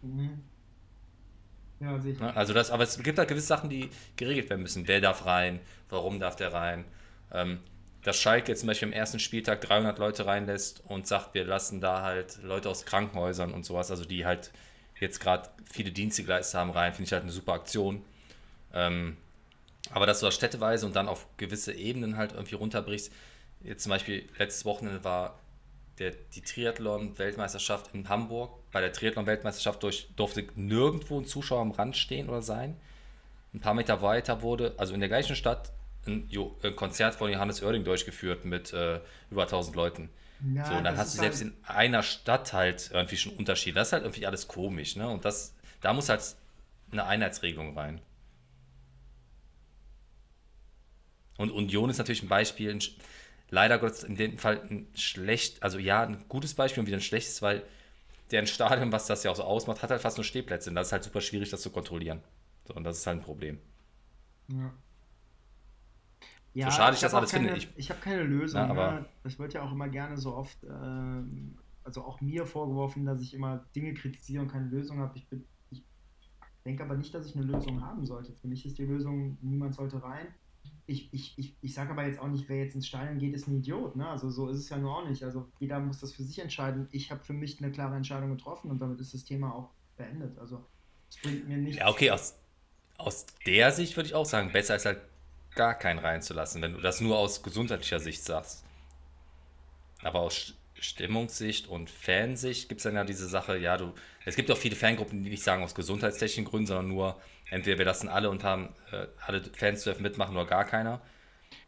Mhm. 0.00 0.42
Ja. 1.84 2.26
Ne? 2.26 2.36
Also 2.36 2.52
das, 2.52 2.70
aber 2.70 2.82
es 2.84 2.98
gibt 3.02 3.18
halt 3.18 3.28
gewisse 3.28 3.46
Sachen, 3.46 3.70
die 3.70 3.90
geregelt 4.16 4.50
werden 4.50 4.62
müssen. 4.62 4.88
Wer 4.88 5.00
darf 5.00 5.26
rein? 5.26 5.60
Warum 5.88 6.20
darf 6.20 6.36
der 6.36 6.52
rein? 6.52 6.84
Ähm, 7.32 7.60
dass 8.02 8.18
Schalke 8.18 8.52
jetzt 8.52 8.60
zum 8.60 8.66
Beispiel 8.66 8.88
am 8.88 8.92
ersten 8.92 9.18
Spieltag 9.18 9.62
300 9.62 9.98
Leute 9.98 10.26
reinlässt 10.26 10.82
und 10.86 11.06
sagt, 11.06 11.34
wir 11.34 11.44
lassen 11.44 11.80
da 11.80 12.02
halt 12.02 12.42
Leute 12.42 12.68
aus 12.68 12.84
Krankenhäusern 12.84 13.52
und 13.52 13.64
sowas, 13.64 13.90
also 13.90 14.04
die 14.04 14.26
halt 14.26 14.50
jetzt 15.00 15.20
gerade 15.20 15.48
viele 15.70 15.90
Dienste 15.90 16.22
geleistet 16.22 16.60
haben, 16.60 16.70
rein, 16.70 16.92
finde 16.92 17.06
ich 17.06 17.12
halt 17.12 17.22
eine 17.22 17.32
super 17.32 17.54
Aktion. 17.54 18.04
Ähm, 18.72 19.16
aber 19.90 20.06
dass 20.06 20.20
du 20.20 20.26
das 20.26 20.34
städteweise 20.34 20.86
und 20.86 20.96
dann 20.96 21.08
auf 21.08 21.26
gewisse 21.36 21.72
Ebenen 21.72 22.16
halt 22.16 22.32
irgendwie 22.32 22.54
runterbrichst. 22.54 23.12
Jetzt 23.62 23.82
zum 23.82 23.90
Beispiel 23.90 24.28
letztes 24.38 24.64
Wochenende 24.64 25.02
war 25.04 25.38
der, 25.98 26.12
die 26.34 26.40
Triathlon-Weltmeisterschaft 26.40 27.94
in 27.94 28.08
Hamburg. 28.08 28.52
Bei 28.72 28.80
der 28.80 28.92
Triathlon-Weltmeisterschaft 28.92 29.82
durfte 30.16 30.46
nirgendwo 30.56 31.20
ein 31.20 31.26
Zuschauer 31.26 31.60
am 31.60 31.70
Rand 31.70 31.96
stehen 31.96 32.28
oder 32.28 32.42
sein. 32.42 32.76
Ein 33.52 33.60
paar 33.60 33.74
Meter 33.74 34.02
weiter 34.02 34.42
wurde, 34.42 34.74
also 34.78 34.94
in 34.94 35.00
der 35.00 35.08
gleichen 35.08 35.36
Stadt, 35.36 35.72
ein, 36.06 36.28
ein 36.62 36.76
Konzert 36.76 37.14
von 37.14 37.30
Johannes 37.30 37.62
Oerding 37.62 37.84
durchgeführt 37.84 38.44
mit 38.44 38.72
äh, 38.72 39.00
über 39.30 39.42
1000 39.42 39.76
Leuten. 39.76 40.10
Ja, 40.54 40.66
so, 40.66 40.74
und 40.74 40.84
dann 40.84 40.96
hast 40.96 41.14
du 41.14 41.18
selbst 41.20 41.40
in 41.40 41.54
einer 41.64 42.02
Stadt 42.02 42.52
halt 42.52 42.90
irgendwie 42.92 43.16
schon 43.16 43.32
Unterschiede. 43.32 43.76
Das 43.76 43.88
ist 43.88 43.92
halt 43.92 44.02
irgendwie 44.02 44.26
alles 44.26 44.48
komisch, 44.48 44.96
ne? 44.96 45.08
Und 45.08 45.24
das, 45.24 45.54
da 45.80 45.92
muss 45.92 46.08
halt 46.08 46.22
eine 46.90 47.06
Einheitsregelung 47.06 47.76
rein. 47.78 48.00
Und 51.36 51.50
Union 51.50 51.90
ist 51.90 51.98
natürlich 51.98 52.22
ein 52.22 52.28
Beispiel, 52.28 52.78
leider 53.50 53.78
Gottes 53.78 54.04
in 54.04 54.16
dem 54.16 54.38
Fall 54.38 54.60
ein 54.68 54.86
schlecht, 54.94 55.62
also 55.62 55.78
ja, 55.78 56.02
ein 56.02 56.24
gutes 56.28 56.54
Beispiel 56.54 56.80
und 56.80 56.86
wieder 56.86 56.98
ein 56.98 57.02
schlechtes, 57.02 57.42
weil 57.42 57.62
deren 58.30 58.46
Stadion, 58.46 58.92
was 58.92 59.06
das 59.06 59.22
ja 59.24 59.30
auch 59.30 59.36
so 59.36 59.44
ausmacht, 59.44 59.82
hat 59.82 59.90
halt 59.90 60.00
fast 60.00 60.16
nur 60.16 60.24
Stehplätze. 60.24 60.70
Und 60.70 60.76
das 60.76 60.88
ist 60.88 60.92
halt 60.92 61.04
super 61.04 61.20
schwierig, 61.20 61.50
das 61.50 61.62
zu 61.62 61.70
kontrollieren. 61.70 62.20
So, 62.66 62.74
und 62.74 62.84
das 62.84 62.98
ist 62.98 63.06
halt 63.06 63.18
ein 63.18 63.22
Problem. 63.22 63.58
Ja. 64.48 64.72
Ja, 66.54 66.70
so 66.70 66.76
schade 66.76 66.94
ich, 66.94 67.00
das 67.00 67.14
alles 67.14 67.32
keine, 67.32 67.48
finde. 67.48 67.58
Ich, 67.58 67.68
ich 67.76 67.90
habe 67.90 68.00
keine 68.00 68.22
Lösung. 68.22 68.60
Ja, 68.60 68.68
aber 68.68 68.92
ne? 68.92 69.06
Das 69.24 69.38
wird 69.38 69.54
ja 69.54 69.62
auch 69.62 69.72
immer 69.72 69.88
gerne 69.88 70.16
so 70.16 70.36
oft, 70.36 70.62
äh, 70.62 70.68
also 71.82 72.04
auch 72.04 72.20
mir 72.20 72.46
vorgeworfen, 72.46 73.04
dass 73.04 73.20
ich 73.20 73.34
immer 73.34 73.66
Dinge 73.74 73.92
kritisiere 73.92 74.42
und 74.42 74.48
keine 74.48 74.68
Lösung 74.68 74.98
habe. 74.98 75.18
Ich, 75.18 75.26
ich 75.70 75.82
denke 76.64 76.84
aber 76.84 76.94
nicht, 76.94 77.12
dass 77.12 77.26
ich 77.26 77.34
eine 77.34 77.44
Lösung 77.44 77.82
haben 77.82 78.06
sollte. 78.06 78.32
Für 78.34 78.46
mich 78.46 78.64
ist 78.64 78.78
die 78.78 78.84
Lösung, 78.84 79.36
niemand 79.42 79.74
sollte 79.74 80.00
rein 80.00 80.28
ich, 80.86 81.08
ich, 81.12 81.32
ich, 81.38 81.54
ich 81.62 81.74
sage 81.74 81.90
aber 81.90 82.06
jetzt 82.06 82.18
auch 82.18 82.28
nicht, 82.28 82.48
wer 82.48 82.58
jetzt 82.58 82.74
ins 82.74 82.86
Stadion 82.86 83.18
geht, 83.18 83.34
ist 83.34 83.48
ein 83.48 83.56
Idiot. 83.56 83.96
Ne? 83.96 84.06
Also 84.06 84.30
so 84.30 84.48
ist 84.48 84.58
es 84.58 84.68
ja 84.68 84.76
nur 84.76 84.96
auch 84.96 85.08
nicht. 85.08 85.22
Also 85.22 85.48
jeder 85.58 85.80
muss 85.80 86.00
das 86.00 86.12
für 86.12 86.22
sich 86.22 86.38
entscheiden. 86.38 86.88
Ich 86.90 87.10
habe 87.10 87.24
für 87.24 87.32
mich 87.32 87.58
eine 87.60 87.72
klare 87.72 87.96
Entscheidung 87.96 88.30
getroffen 88.30 88.70
und 88.70 88.80
damit 88.80 89.00
ist 89.00 89.14
das 89.14 89.24
Thema 89.24 89.54
auch 89.54 89.70
beendet. 89.96 90.38
Also 90.38 90.64
es 91.08 91.16
bringt 91.18 91.48
mir 91.48 91.56
nichts. 91.56 91.78
Ja, 91.78 91.88
okay, 91.88 92.10
aus, 92.10 92.36
aus 92.98 93.26
der 93.46 93.72
Sicht 93.72 93.96
würde 93.96 94.08
ich 94.08 94.14
auch 94.14 94.26
sagen, 94.26 94.52
besser 94.52 94.76
ist 94.76 94.84
halt 94.84 95.00
gar 95.54 95.74
keinen 95.74 96.00
reinzulassen, 96.00 96.60
wenn 96.60 96.74
du 96.74 96.80
das 96.80 97.00
nur 97.00 97.16
aus 97.16 97.42
gesundheitlicher 97.42 98.00
Sicht 98.00 98.22
sagst. 98.22 98.64
Aber 100.02 100.20
aus 100.20 100.54
Stimmungssicht 100.84 101.68
und 101.68 101.90
Fansicht 101.90 102.68
gibt 102.68 102.80
es 102.80 102.82
dann 102.84 102.94
ja 102.94 103.04
diese 103.04 103.26
Sache, 103.26 103.56
ja, 103.58 103.76
du, 103.76 103.92
es 104.24 104.36
gibt 104.36 104.50
auch 104.50 104.56
viele 104.56 104.76
Fangruppen, 104.76 105.22
die 105.22 105.30
nicht 105.30 105.42
sagen 105.42 105.62
aus 105.62 105.74
gesundheitstechnischen 105.74 106.44
Gründen, 106.44 106.66
sondern 106.66 106.88
nur, 106.88 107.20
entweder 107.50 107.78
wir 107.78 107.84
lassen 107.86 108.08
alle 108.08 108.30
und 108.30 108.44
haben 108.44 108.68
äh, 108.92 109.06
alle 109.26 109.42
Fans 109.42 109.84
dürfen 109.84 110.02
mitmachen 110.02 110.36
oder 110.36 110.46
gar 110.46 110.64
keiner. 110.64 111.00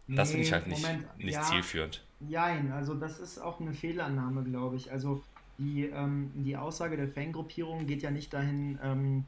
Das 0.09 0.29
nee, 0.29 0.35
finde 0.35 0.47
ich 0.47 0.53
halt 0.53 0.67
nicht, 0.67 0.83
Moment, 0.83 1.19
nicht 1.19 1.35
ja, 1.35 1.43
zielführend. 1.43 2.05
Nein, 2.21 2.73
also 2.73 2.95
das 2.95 3.19
ist 3.19 3.39
auch 3.39 3.61
eine 3.61 3.73
Fehlannahme, 3.73 4.45
glaube 4.45 4.77
ich. 4.77 4.93
Also 4.93 5.23
die, 5.59 5.87
ähm, 5.87 6.31
die 6.35 6.57
Aussage 6.57 6.97
der 6.97 7.09
Fangruppierung 7.09 7.87
geht 7.87 8.03
ja 8.03 8.11
nicht 8.11 8.33
dahin, 8.33 8.79
ähm, 8.83 9.25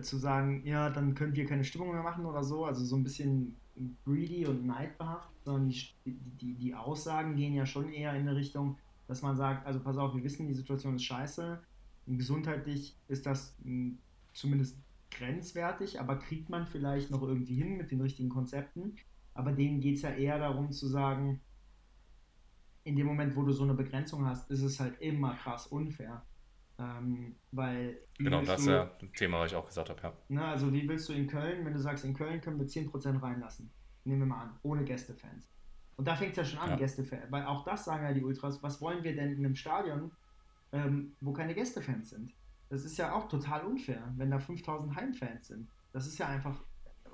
zu 0.00 0.18
sagen, 0.18 0.62
ja, 0.64 0.90
dann 0.90 1.14
können 1.14 1.34
wir 1.34 1.46
keine 1.46 1.64
Stimmung 1.64 1.92
mehr 1.92 2.02
machen 2.02 2.26
oder 2.26 2.44
so, 2.44 2.64
also 2.64 2.84
so 2.84 2.96
ein 2.96 3.02
bisschen 3.02 3.56
greedy 4.04 4.46
und 4.46 4.66
neidbehaftet, 4.66 5.32
sondern 5.44 5.68
die, 5.68 5.88
die, 6.04 6.54
die 6.54 6.74
Aussagen 6.74 7.36
gehen 7.36 7.54
ja 7.54 7.66
schon 7.66 7.92
eher 7.92 8.12
in 8.14 8.28
eine 8.28 8.36
Richtung, 8.36 8.76
dass 9.08 9.22
man 9.22 9.36
sagt, 9.36 9.66
also 9.66 9.80
pass 9.80 9.96
auf, 9.96 10.14
wir 10.14 10.22
wissen, 10.22 10.46
die 10.46 10.54
Situation 10.54 10.96
ist 10.96 11.04
scheiße, 11.04 11.60
gesundheitlich 12.06 12.96
ist 13.08 13.26
das 13.26 13.56
hm, 13.64 13.98
zumindest 14.32 14.78
grenzwertig, 15.10 16.00
aber 16.00 16.16
kriegt 16.16 16.48
man 16.48 16.66
vielleicht 16.66 17.10
noch 17.10 17.22
irgendwie 17.22 17.56
hin 17.56 17.76
mit 17.76 17.90
den 17.90 18.00
richtigen 18.00 18.28
Konzepten. 18.28 18.96
Aber 19.34 19.52
denen 19.52 19.80
geht 19.80 19.96
es 19.96 20.02
ja 20.02 20.10
eher 20.10 20.38
darum 20.38 20.72
zu 20.72 20.86
sagen, 20.86 21.40
in 22.84 22.96
dem 22.96 23.06
Moment, 23.06 23.36
wo 23.36 23.42
du 23.42 23.52
so 23.52 23.64
eine 23.64 23.74
Begrenzung 23.74 24.26
hast, 24.26 24.50
ist 24.50 24.62
es 24.62 24.80
halt 24.80 25.00
immer 25.00 25.34
krass 25.34 25.66
unfair. 25.66 26.22
Ähm, 26.78 27.34
weil. 27.52 27.98
Genau, 28.18 28.42
das 28.42 28.60
ist 28.60 28.66
ja 28.66 28.90
ein 29.00 29.12
Thema, 29.12 29.40
was 29.40 29.50
ich 29.50 29.56
auch 29.56 29.66
gesagt 29.66 29.90
habe, 29.90 30.00
ja. 30.02 30.12
Na, 30.28 30.52
also, 30.52 30.72
wie 30.72 30.88
willst 30.88 31.08
du 31.08 31.12
in 31.12 31.26
Köln, 31.26 31.64
wenn 31.64 31.72
du 31.72 31.80
sagst, 31.80 32.04
in 32.04 32.14
Köln 32.14 32.40
können 32.40 32.58
wir 32.58 32.66
10% 32.66 33.20
reinlassen? 33.20 33.70
Nehmen 34.04 34.20
wir 34.20 34.26
mal 34.26 34.42
an, 34.42 34.58
ohne 34.62 34.84
Gästefans. 34.84 35.48
Und 35.98 36.06
da 36.06 36.14
fängt 36.14 36.30
es 36.30 36.36
ja 36.36 36.44
schon 36.44 36.60
an, 36.60 36.70
ja. 36.70 36.76
Gästefans. 36.76 37.24
Weil 37.30 37.44
auch 37.44 37.64
das 37.64 37.84
sagen 37.84 38.04
ja 38.04 38.12
die 38.12 38.22
Ultras, 38.22 38.62
was 38.62 38.80
wollen 38.80 39.02
wir 39.02 39.14
denn 39.14 39.32
in 39.32 39.44
einem 39.44 39.56
Stadion, 39.56 40.12
ähm, 40.72 41.16
wo 41.20 41.32
keine 41.32 41.54
Gästefans 41.54 42.10
sind? 42.10 42.32
Das 42.70 42.84
ist 42.84 42.96
ja 42.98 43.12
auch 43.12 43.28
total 43.28 43.64
unfair, 43.64 44.12
wenn 44.16 44.30
da 44.30 44.38
5000 44.38 44.94
Heimfans 44.94 45.48
sind. 45.48 45.68
Das 45.92 46.06
ist 46.06 46.16
ja 46.18 46.28
einfach 46.28 46.62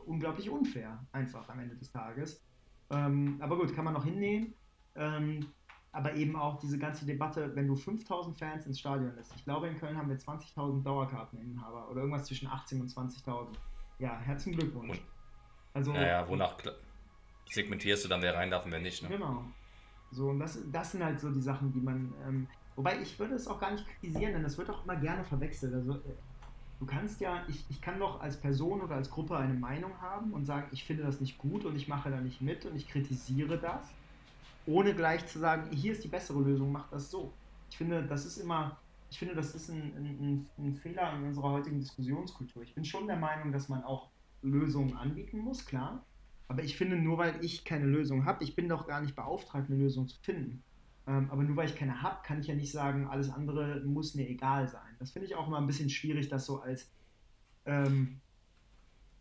unglaublich 0.04 0.50
unfair, 0.50 1.02
einfach 1.12 1.48
am 1.48 1.60
Ende 1.60 1.76
des 1.76 1.90
Tages. 1.90 2.44
Ähm, 2.90 3.38
aber 3.40 3.56
gut, 3.56 3.74
kann 3.74 3.86
man 3.86 3.94
noch 3.94 4.04
hinnehmen. 4.04 4.54
Ähm, 4.96 5.46
aber 5.92 6.14
eben 6.16 6.36
auch 6.36 6.58
diese 6.58 6.76
ganze 6.76 7.06
Debatte, 7.06 7.54
wenn 7.54 7.66
du 7.66 7.76
5000 7.76 8.36
Fans 8.36 8.66
ins 8.66 8.80
Stadion 8.80 9.14
lässt. 9.14 9.34
Ich 9.36 9.44
glaube, 9.44 9.68
in 9.68 9.78
Köln 9.78 9.96
haben 9.96 10.10
wir 10.10 10.18
20.000 10.18 10.82
Dauerkarteninhaber 10.82 11.88
oder 11.88 12.00
irgendwas 12.00 12.26
zwischen 12.26 12.48
18 12.48 12.82
und 12.82 12.90
20.000. 12.90 13.54
Ja, 14.00 14.18
herzlichen 14.18 14.58
Glückwunsch. 14.58 15.00
Also, 15.72 15.92
naja, 15.92 16.28
wonach 16.28 16.56
segmentierst 17.50 18.04
du 18.04 18.08
dann, 18.08 18.22
wer 18.22 18.34
rein 18.34 18.50
darf 18.50 18.64
und 18.64 18.72
wer 18.72 18.80
nicht. 18.80 19.02
Ne? 19.02 19.08
Genau. 19.08 19.44
So, 20.10 20.30
und 20.30 20.38
das, 20.38 20.58
das 20.70 20.92
sind 20.92 21.04
halt 21.04 21.20
so 21.20 21.30
die 21.30 21.40
Sachen, 21.40 21.72
die 21.72 21.80
man. 21.80 22.12
Ähm, 22.26 22.46
wobei 22.76 23.00
ich 23.00 23.18
würde 23.18 23.34
es 23.34 23.46
auch 23.46 23.60
gar 23.60 23.72
nicht 23.72 23.86
kritisieren, 23.86 24.32
denn 24.34 24.42
das 24.42 24.56
wird 24.58 24.70
auch 24.70 24.84
immer 24.84 24.96
gerne 24.96 25.24
verwechselt. 25.24 25.74
Also, 25.74 25.94
äh, 25.94 26.14
du 26.78 26.86
kannst 26.86 27.20
ja, 27.20 27.42
ich, 27.48 27.64
ich 27.68 27.80
kann 27.80 27.98
doch 27.98 28.20
als 28.20 28.36
Person 28.36 28.80
oder 28.80 28.94
als 28.96 29.10
Gruppe 29.10 29.36
eine 29.36 29.54
Meinung 29.54 29.92
haben 30.00 30.32
und 30.32 30.44
sagen, 30.44 30.68
ich 30.72 30.84
finde 30.84 31.02
das 31.02 31.20
nicht 31.20 31.38
gut 31.38 31.64
und 31.64 31.76
ich 31.76 31.88
mache 31.88 32.10
da 32.10 32.20
nicht 32.20 32.40
mit 32.40 32.64
und 32.66 32.76
ich 32.76 32.88
kritisiere 32.88 33.58
das, 33.58 33.88
ohne 34.66 34.94
gleich 34.94 35.26
zu 35.26 35.38
sagen, 35.38 35.70
hier 35.72 35.92
ist 35.92 36.04
die 36.04 36.08
bessere 36.08 36.40
Lösung, 36.40 36.72
mach 36.72 36.88
das 36.90 37.10
so. 37.10 37.32
Ich 37.70 37.76
finde, 37.76 38.02
das 38.04 38.24
ist 38.24 38.38
immer, 38.38 38.76
ich 39.10 39.18
finde, 39.18 39.34
das 39.34 39.54
ist 39.54 39.68
ein, 39.68 39.82
ein, 39.96 40.46
ein 40.58 40.74
Fehler 40.76 41.12
in 41.16 41.24
unserer 41.24 41.50
heutigen 41.50 41.80
Diskussionskultur. 41.80 42.62
Ich 42.62 42.74
bin 42.74 42.84
schon 42.84 43.06
der 43.06 43.16
Meinung, 43.16 43.52
dass 43.52 43.68
man 43.68 43.82
auch 43.84 44.08
Lösungen 44.42 44.96
anbieten 44.96 45.38
muss, 45.38 45.64
klar. 45.64 46.04
Aber 46.48 46.62
ich 46.62 46.76
finde, 46.76 46.96
nur 46.96 47.18
weil 47.18 47.42
ich 47.44 47.64
keine 47.64 47.86
Lösung 47.86 48.24
habe, 48.26 48.44
ich 48.44 48.54
bin 48.54 48.68
doch 48.68 48.86
gar 48.86 49.00
nicht 49.00 49.16
beauftragt, 49.16 49.68
eine 49.68 49.78
Lösung 49.78 50.08
zu 50.08 50.18
finden. 50.20 50.62
Ähm, 51.06 51.28
aber 51.30 51.42
nur 51.42 51.56
weil 51.56 51.68
ich 51.68 51.76
keine 51.76 52.02
habe, 52.02 52.22
kann 52.24 52.40
ich 52.40 52.46
ja 52.46 52.54
nicht 52.54 52.72
sagen, 52.72 53.08
alles 53.08 53.30
andere 53.30 53.80
muss 53.84 54.14
mir 54.14 54.28
egal 54.28 54.68
sein. 54.68 54.96
Das 54.98 55.10
finde 55.10 55.26
ich 55.26 55.34
auch 55.34 55.46
immer 55.46 55.58
ein 55.58 55.66
bisschen 55.66 55.90
schwierig, 55.90 56.28
das 56.28 56.46
so 56.46 56.60
als. 56.60 56.90
Ähm, 57.66 58.20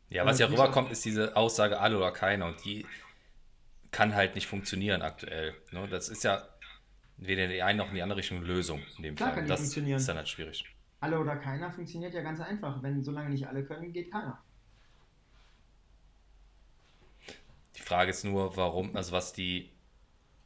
ja, 0.10 0.26
was 0.26 0.40
ja 0.40 0.48
rüberkommt, 0.48 0.91
ist 0.91 1.04
diese 1.06 1.36
Aussage 1.36 1.80
alle 1.80 1.98
oder 1.98 2.12
keiner 2.12 2.45
und 2.45 2.64
die 2.64 2.86
kann 3.91 4.14
halt 4.16 4.36
nicht 4.36 4.48
funktionieren 4.48 5.02
aktuell. 5.02 5.56
Ne? 5.72 5.88
Das 5.88 6.10
ist 6.10 6.24
ja 6.24 6.44
weder 7.18 7.45
in 7.45 7.52
die 7.52 7.62
eine 7.62 7.78
noch 7.80 7.90
in 7.90 7.95
die 7.95 8.02
andere 8.02 8.20
Richtung 8.20 8.38
eine 8.40 8.48
Lösung 8.48 8.82
in 8.98 9.04
dem 9.04 9.16
Klar 9.16 9.30
Fall. 9.30 9.40
Kann 9.40 9.48
das 9.48 9.62
funktionieren. 9.62 9.98
ist 9.98 10.08
dann 10.08 10.18
halt 10.18 10.30
schwierig. 10.30 10.66
Alle 11.00 11.20
oder 11.20 11.36
keiner 11.36 11.72
funktioniert 11.72 12.14
ja 12.14 12.22
ganz 12.22 12.40
einfach. 12.40 12.82
Wenn 12.82 13.04
solange 13.04 13.30
nicht 13.30 13.48
alle 13.48 13.64
können, 13.64 13.91
geht 13.91 14.12
keiner. 14.12 14.41
Die 17.76 17.82
Frage 17.82 18.12
ist 18.12 18.24
nur, 18.24 18.56
warum, 18.58 18.95
also 18.95 19.12
was 19.12 19.34
die 19.34 19.72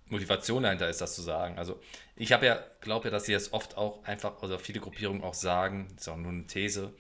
Motivation 0.10 0.64
dahinter 0.64 0.90
ist, 0.90 1.02
das 1.02 1.16
zu 1.16 1.22
sagen. 1.22 1.58
Also 1.58 1.80
ich 2.16 2.32
habe 2.32 2.46
ja, 2.46 2.64
glaube 2.82 3.06
ja, 3.06 3.12
dass 3.12 3.26
sie 3.26 3.34
das 3.34 3.54
oft 3.54 3.78
auch 3.78 4.04
einfach, 4.06 4.42
also 4.42 4.58
viele 4.58 4.80
Gruppierungen 4.80 5.24
auch 5.24 5.34
sagen, 5.34 5.88
das 5.94 6.04
ist 6.04 6.08
auch 6.08 6.18
nur 6.18 6.32
eine 6.32 6.48
These. 6.48 6.94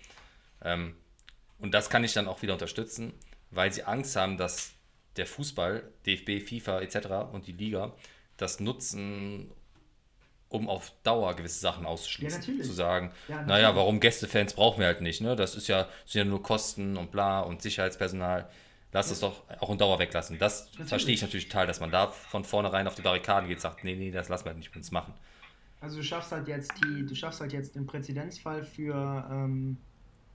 Ähm, 0.62 0.95
und 1.60 1.74
das 1.74 1.90
kann 1.90 2.04
ich 2.04 2.14
dann 2.14 2.28
auch 2.28 2.41
wieder 2.41 2.54
unterstützen, 2.54 3.14
weil 3.52 3.72
sie 3.72 3.84
Angst 3.84 4.16
haben, 4.16 4.38
dass 4.38 4.74
der 5.16 5.26
Fußball, 5.26 5.84
DFB, 6.06 6.48
FIFA 6.48 6.82
etc. 6.82 6.98
und 7.32 7.48
die 7.48 7.54
Liga 7.54 7.94
das 8.36 8.60
nutzen, 8.60 9.52
um 10.49 10.70
auf 10.70 10.94
Dauer 11.04 11.36
gewisse 11.36 11.60
Sachen 11.60 11.86
auszuschließen. 11.86 12.58
Ja, 12.58 12.64
zu 12.64 12.72
sagen, 12.72 13.12
ja, 13.28 13.41
naja, 13.44 13.76
warum 13.76 13.99
Gästefans 13.99 14.54
brauchen 14.54 14.80
wir 14.80 14.88
halt 14.88 15.02
nicht, 15.02 15.22
ne? 15.22 15.36
Das 15.36 15.56
ist 15.56 15.68
ja, 15.68 15.90
sind 16.06 16.20
ja 16.20 16.26
nur 16.26 16.41
Kosten 16.41 16.98
und 16.98 17.12
bla 17.12 17.41
und 17.41 17.62
Sicherheitspersonal. 17.62 18.49
Lass 18.93 19.11
es 19.11 19.19
doch 19.19 19.43
auch 19.59 19.69
in 19.69 19.77
Dauer 19.77 19.99
weglassen. 19.99 20.39
Das 20.39 20.68
natürlich. 20.68 20.89
verstehe 20.89 21.14
ich 21.15 21.22
natürlich 21.22 21.49
total, 21.49 21.68
dass 21.68 21.80
man 21.80 21.91
da 21.91 22.07
von 22.07 22.43
vornherein 22.43 22.88
auf 22.88 22.95
die 22.95 23.01
Barrikaden 23.01 23.49
geht, 23.49 23.59
sagt, 23.59 23.84
nee, 23.84 23.95
nee, 23.95 24.11
das 24.11 24.30
lassen 24.30 24.45
wir 24.45 24.53
nicht 24.53 24.69
mit 24.69 24.77
uns 24.77 24.91
machen. 24.91 25.14
Also 25.80 25.97
du 25.97 26.03
schaffst 26.03 26.31
halt 26.31 26.47
jetzt 26.47 26.73
die, 26.84 27.05
du 27.05 27.14
schaffst 27.14 27.41
halt 27.41 27.53
jetzt 27.53 27.76
den 27.76 27.85
Präzedenzfall 27.85 28.64
für, 28.64 29.27
ähm, 29.30 29.77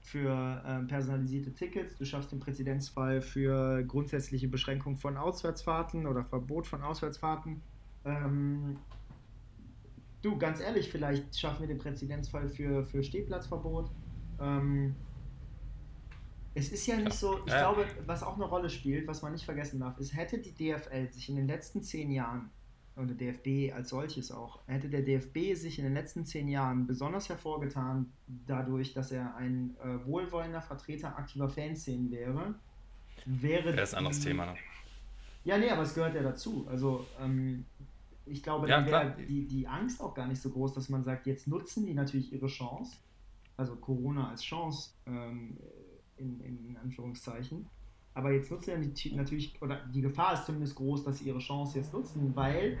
für 0.01 0.63
ähm, 0.65 0.87
personalisierte 0.87 1.53
Tickets, 1.53 1.97
du 1.97 2.05
schaffst 2.05 2.31
den 2.31 2.39
Präzedenzfall 2.39 3.21
für 3.21 3.83
grundsätzliche 3.83 4.47
Beschränkung 4.47 4.97
von 4.97 5.17
Auswärtsfahrten 5.17 6.07
oder 6.07 6.23
Verbot 6.23 6.67
von 6.67 6.81
Auswärtsfahrten. 6.81 7.61
Ähm, 8.05 8.77
du, 10.21 10.37
ganz 10.37 10.61
ehrlich, 10.61 10.89
vielleicht 10.89 11.37
schaffen 11.37 11.61
wir 11.61 11.67
den 11.67 11.79
Präzedenzfall 11.79 12.47
für, 12.47 12.85
für 12.85 13.03
Stehplatzverbot. 13.03 13.89
Ähm, 14.39 14.95
es 16.55 16.71
ist 16.71 16.85
ja 16.87 16.97
nicht 16.97 17.13
so, 17.13 17.39
ich 17.45 17.51
ja. 17.51 17.59
glaube, 17.59 17.85
was 18.05 18.23
auch 18.23 18.35
eine 18.35 18.45
Rolle 18.45 18.69
spielt, 18.69 19.07
was 19.07 19.21
man 19.21 19.31
nicht 19.31 19.45
vergessen 19.45 19.79
darf, 19.79 19.97
ist, 19.97 20.15
hätte 20.15 20.37
die 20.37 20.53
DFL 20.53 21.11
sich 21.11 21.29
in 21.29 21.35
den 21.35 21.47
letzten 21.47 21.81
zehn 21.81 22.11
Jahren, 22.11 22.49
oder 22.95 23.13
DFB 23.13 23.73
als 23.73 23.89
solches 23.89 24.31
auch, 24.31 24.59
hätte 24.67 24.87
der 24.87 25.01
DFB 25.01 25.55
sich 25.55 25.79
in 25.79 25.85
den 25.85 25.95
letzten 25.95 26.25
zehn 26.25 26.47
Jahren 26.47 26.85
besonders 26.85 27.27
hervorgetan, 27.27 28.11
dadurch, 28.27 28.93
dass 28.93 29.11
er 29.11 29.35
ein 29.35 29.75
äh, 29.83 30.05
wohlwollender 30.05 30.61
Vertreter 30.61 31.17
aktiver 31.17 31.49
Fanszenen 31.49 32.11
wäre, 32.11 32.53
wäre. 33.25 33.75
Das 33.75 33.89
ist 33.89 33.95
ein 33.95 33.99
anderes 33.99 34.19
Thema, 34.19 34.45
ne? 34.45 34.55
Ja, 35.43 35.57
nee, 35.57 35.69
aber 35.69 35.81
es 35.81 35.93
gehört 35.93 36.15
ja 36.15 36.21
dazu. 36.21 36.67
Also, 36.69 37.05
ähm, 37.19 37.65
ich 38.25 38.43
glaube, 38.43 38.69
ja, 38.69 38.79
dann 38.79 38.85
wäre 38.85 39.15
die, 39.27 39.47
die 39.47 39.67
Angst 39.67 39.99
auch 39.99 40.13
gar 40.13 40.27
nicht 40.27 40.41
so 40.41 40.49
groß, 40.49 40.73
dass 40.73 40.87
man 40.87 41.03
sagt, 41.03 41.27
jetzt 41.27 41.47
nutzen 41.47 41.85
die 41.85 41.93
natürlich 41.93 42.31
ihre 42.31 42.47
Chance, 42.47 42.97
also 43.57 43.75
Corona 43.75 44.29
als 44.29 44.43
Chance, 44.43 44.91
ähm, 45.05 45.57
in, 46.17 46.39
in 46.41 46.77
Anführungszeichen. 46.77 47.67
Aber 48.13 48.31
jetzt 48.31 48.51
nutzen 48.51 48.93
die 48.93 49.15
natürlich, 49.15 49.59
oder 49.61 49.85
die 49.87 50.01
Gefahr 50.01 50.33
ist 50.33 50.45
zumindest 50.45 50.75
groß, 50.75 51.03
dass 51.03 51.19
sie 51.19 51.25
ihre 51.25 51.39
Chance 51.39 51.79
jetzt 51.79 51.93
nutzen, 51.93 52.35
weil 52.35 52.77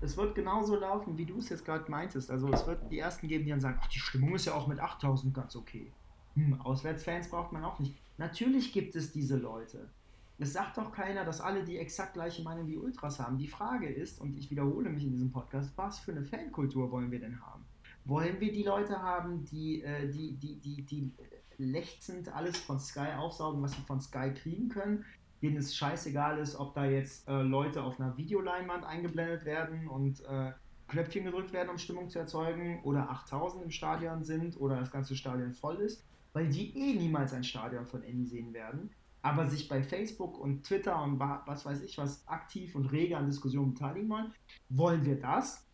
es 0.00 0.16
wird 0.16 0.34
genauso 0.34 0.76
laufen, 0.76 1.18
wie 1.18 1.26
du 1.26 1.38
es 1.38 1.50
jetzt 1.50 1.64
gerade 1.64 1.90
meintest. 1.90 2.30
Also 2.30 2.50
es 2.50 2.66
wird 2.66 2.90
die 2.90 2.98
Ersten 2.98 3.28
geben, 3.28 3.44
die 3.44 3.50
dann 3.50 3.60
sagen, 3.60 3.78
ach, 3.80 3.88
die 3.88 3.98
Stimmung 3.98 4.34
ist 4.34 4.46
ja 4.46 4.54
auch 4.54 4.66
mit 4.66 4.80
8000 4.80 5.34
ganz 5.34 5.54
okay. 5.54 5.92
Hm, 6.34 6.60
Auswärtsfans 6.62 7.28
braucht 7.28 7.52
man 7.52 7.64
auch 7.64 7.78
nicht. 7.78 7.94
Natürlich 8.16 8.72
gibt 8.72 8.96
es 8.96 9.12
diese 9.12 9.36
Leute. 9.36 9.90
Es 10.38 10.54
sagt 10.54 10.78
doch 10.78 10.90
keiner, 10.90 11.24
dass 11.24 11.42
alle 11.42 11.64
die 11.64 11.76
exakt 11.76 12.14
gleiche 12.14 12.42
Meinung 12.42 12.66
wie 12.66 12.78
Ultras 12.78 13.20
haben. 13.20 13.36
Die 13.36 13.48
Frage 13.48 13.88
ist, 13.88 14.22
und 14.22 14.34
ich 14.38 14.50
wiederhole 14.50 14.88
mich 14.88 15.04
in 15.04 15.12
diesem 15.12 15.30
Podcast, 15.30 15.72
was 15.76 15.98
für 15.98 16.12
eine 16.12 16.24
Fankultur 16.24 16.90
wollen 16.90 17.10
wir 17.10 17.20
denn 17.20 17.38
haben? 17.44 17.62
Wollen 18.06 18.40
wir 18.40 18.50
die 18.50 18.62
Leute 18.62 19.02
haben, 19.02 19.44
die, 19.44 19.82
äh, 19.82 20.08
die, 20.08 20.32
die, 20.32 20.56
die, 20.56 20.82
die 20.82 21.12
lechzend 21.60 22.34
alles 22.34 22.56
von 22.58 22.80
Sky 22.80 23.12
aufsaugen, 23.16 23.62
was 23.62 23.72
sie 23.72 23.82
von 23.82 24.00
Sky 24.00 24.32
kriegen 24.34 24.68
können, 24.68 25.04
denen 25.42 25.56
es 25.56 25.76
scheißegal 25.76 26.38
ist, 26.38 26.56
ob 26.56 26.74
da 26.74 26.84
jetzt 26.84 27.28
äh, 27.28 27.42
Leute 27.42 27.82
auf 27.82 28.00
einer 28.00 28.16
Videoleinwand 28.16 28.84
eingeblendet 28.84 29.44
werden 29.44 29.88
und 29.88 30.20
äh, 30.24 30.52
Knöpfchen 30.88 31.24
gedrückt 31.24 31.52
werden, 31.52 31.68
um 31.70 31.78
Stimmung 31.78 32.10
zu 32.10 32.18
erzeugen, 32.18 32.82
oder 32.82 33.10
8000 33.10 33.62
im 33.62 33.70
Stadion 33.70 34.24
sind 34.24 34.60
oder 34.60 34.76
das 34.76 34.90
ganze 34.90 35.14
Stadion 35.14 35.52
voll 35.52 35.76
ist, 35.76 36.04
weil 36.32 36.48
die 36.48 36.76
eh 36.76 36.98
niemals 36.98 37.32
ein 37.32 37.44
Stadion 37.44 37.86
von 37.86 38.02
innen 38.02 38.26
sehen 38.26 38.52
werden, 38.52 38.90
aber 39.22 39.46
sich 39.46 39.68
bei 39.68 39.82
Facebook 39.82 40.38
und 40.38 40.64
Twitter 40.64 41.00
und 41.02 41.20
was 41.20 41.64
weiß 41.64 41.82
ich 41.82 41.96
was 41.98 42.26
aktiv 42.26 42.74
und 42.74 42.86
rege 42.86 43.16
an 43.16 43.26
Diskussionen 43.26 43.74
beteiligen 43.74 44.08
wollen. 44.08 44.32
Wollen 44.68 45.04
wir 45.04 45.20
das? 45.20 45.66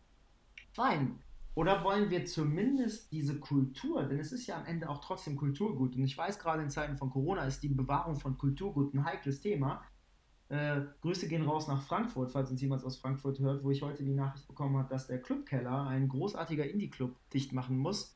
Fein. 0.73 1.19
Oder 1.57 1.83
wollen 1.83 2.11
wir 2.11 2.23
zumindest 2.23 3.11
diese 3.11 3.39
Kultur, 3.39 4.03
denn 4.03 4.19
es 4.19 4.31
ist 4.31 4.45
ja 4.45 4.57
am 4.57 4.65
Ende 4.67 4.87
auch 4.87 4.99
trotzdem 4.99 5.35
Kulturgut, 5.35 5.95
und 5.95 6.03
ich 6.03 6.15
weiß 6.15 6.37
gerade 6.37 6.61
in 6.61 6.69
Zeiten 6.69 6.97
von 6.97 7.09
Corona 7.09 7.45
ist 7.45 7.63
die 7.63 7.69
Bewahrung 7.69 8.15
von 8.15 8.37
Kulturgut 8.37 8.93
ein 8.93 9.03
heikles 9.03 9.41
Thema. 9.41 9.83
Äh, 10.49 10.81
Grüße 11.01 11.27
gehen 11.27 11.41
raus 11.41 11.67
nach 11.67 11.81
Frankfurt, 11.81 12.31
falls 12.31 12.51
uns 12.51 12.61
jemand 12.61 12.83
aus 12.83 12.97
Frankfurt 12.97 13.39
hört, 13.39 13.63
wo 13.63 13.71
ich 13.71 13.81
heute 13.81 14.03
die 14.03 14.13
Nachricht 14.13 14.47
bekommen 14.47 14.77
habe, 14.77 14.87
dass 14.89 15.07
der 15.07 15.19
Clubkeller, 15.19 15.87
ein 15.87 16.07
großartiger 16.07 16.69
Indie-Club, 16.69 17.15
dicht 17.33 17.53
machen 17.53 17.79
muss. 17.79 18.15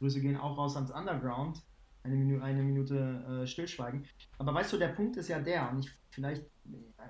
Grüße 0.00 0.20
gehen 0.20 0.36
auch 0.36 0.58
raus 0.58 0.76
ans 0.76 0.90
Underground. 0.90 1.62
Eine, 2.02 2.16
Minu 2.16 2.42
eine 2.42 2.62
Minute 2.62 3.44
äh, 3.44 3.46
Stillschweigen. 3.46 4.04
Aber 4.36 4.52
weißt 4.52 4.74
du, 4.74 4.76
der 4.76 4.88
Punkt 4.88 5.16
ist 5.16 5.28
ja 5.28 5.40
der, 5.40 5.70
und 5.70 5.78
ich 5.78 5.90
vielleicht, 6.10 6.44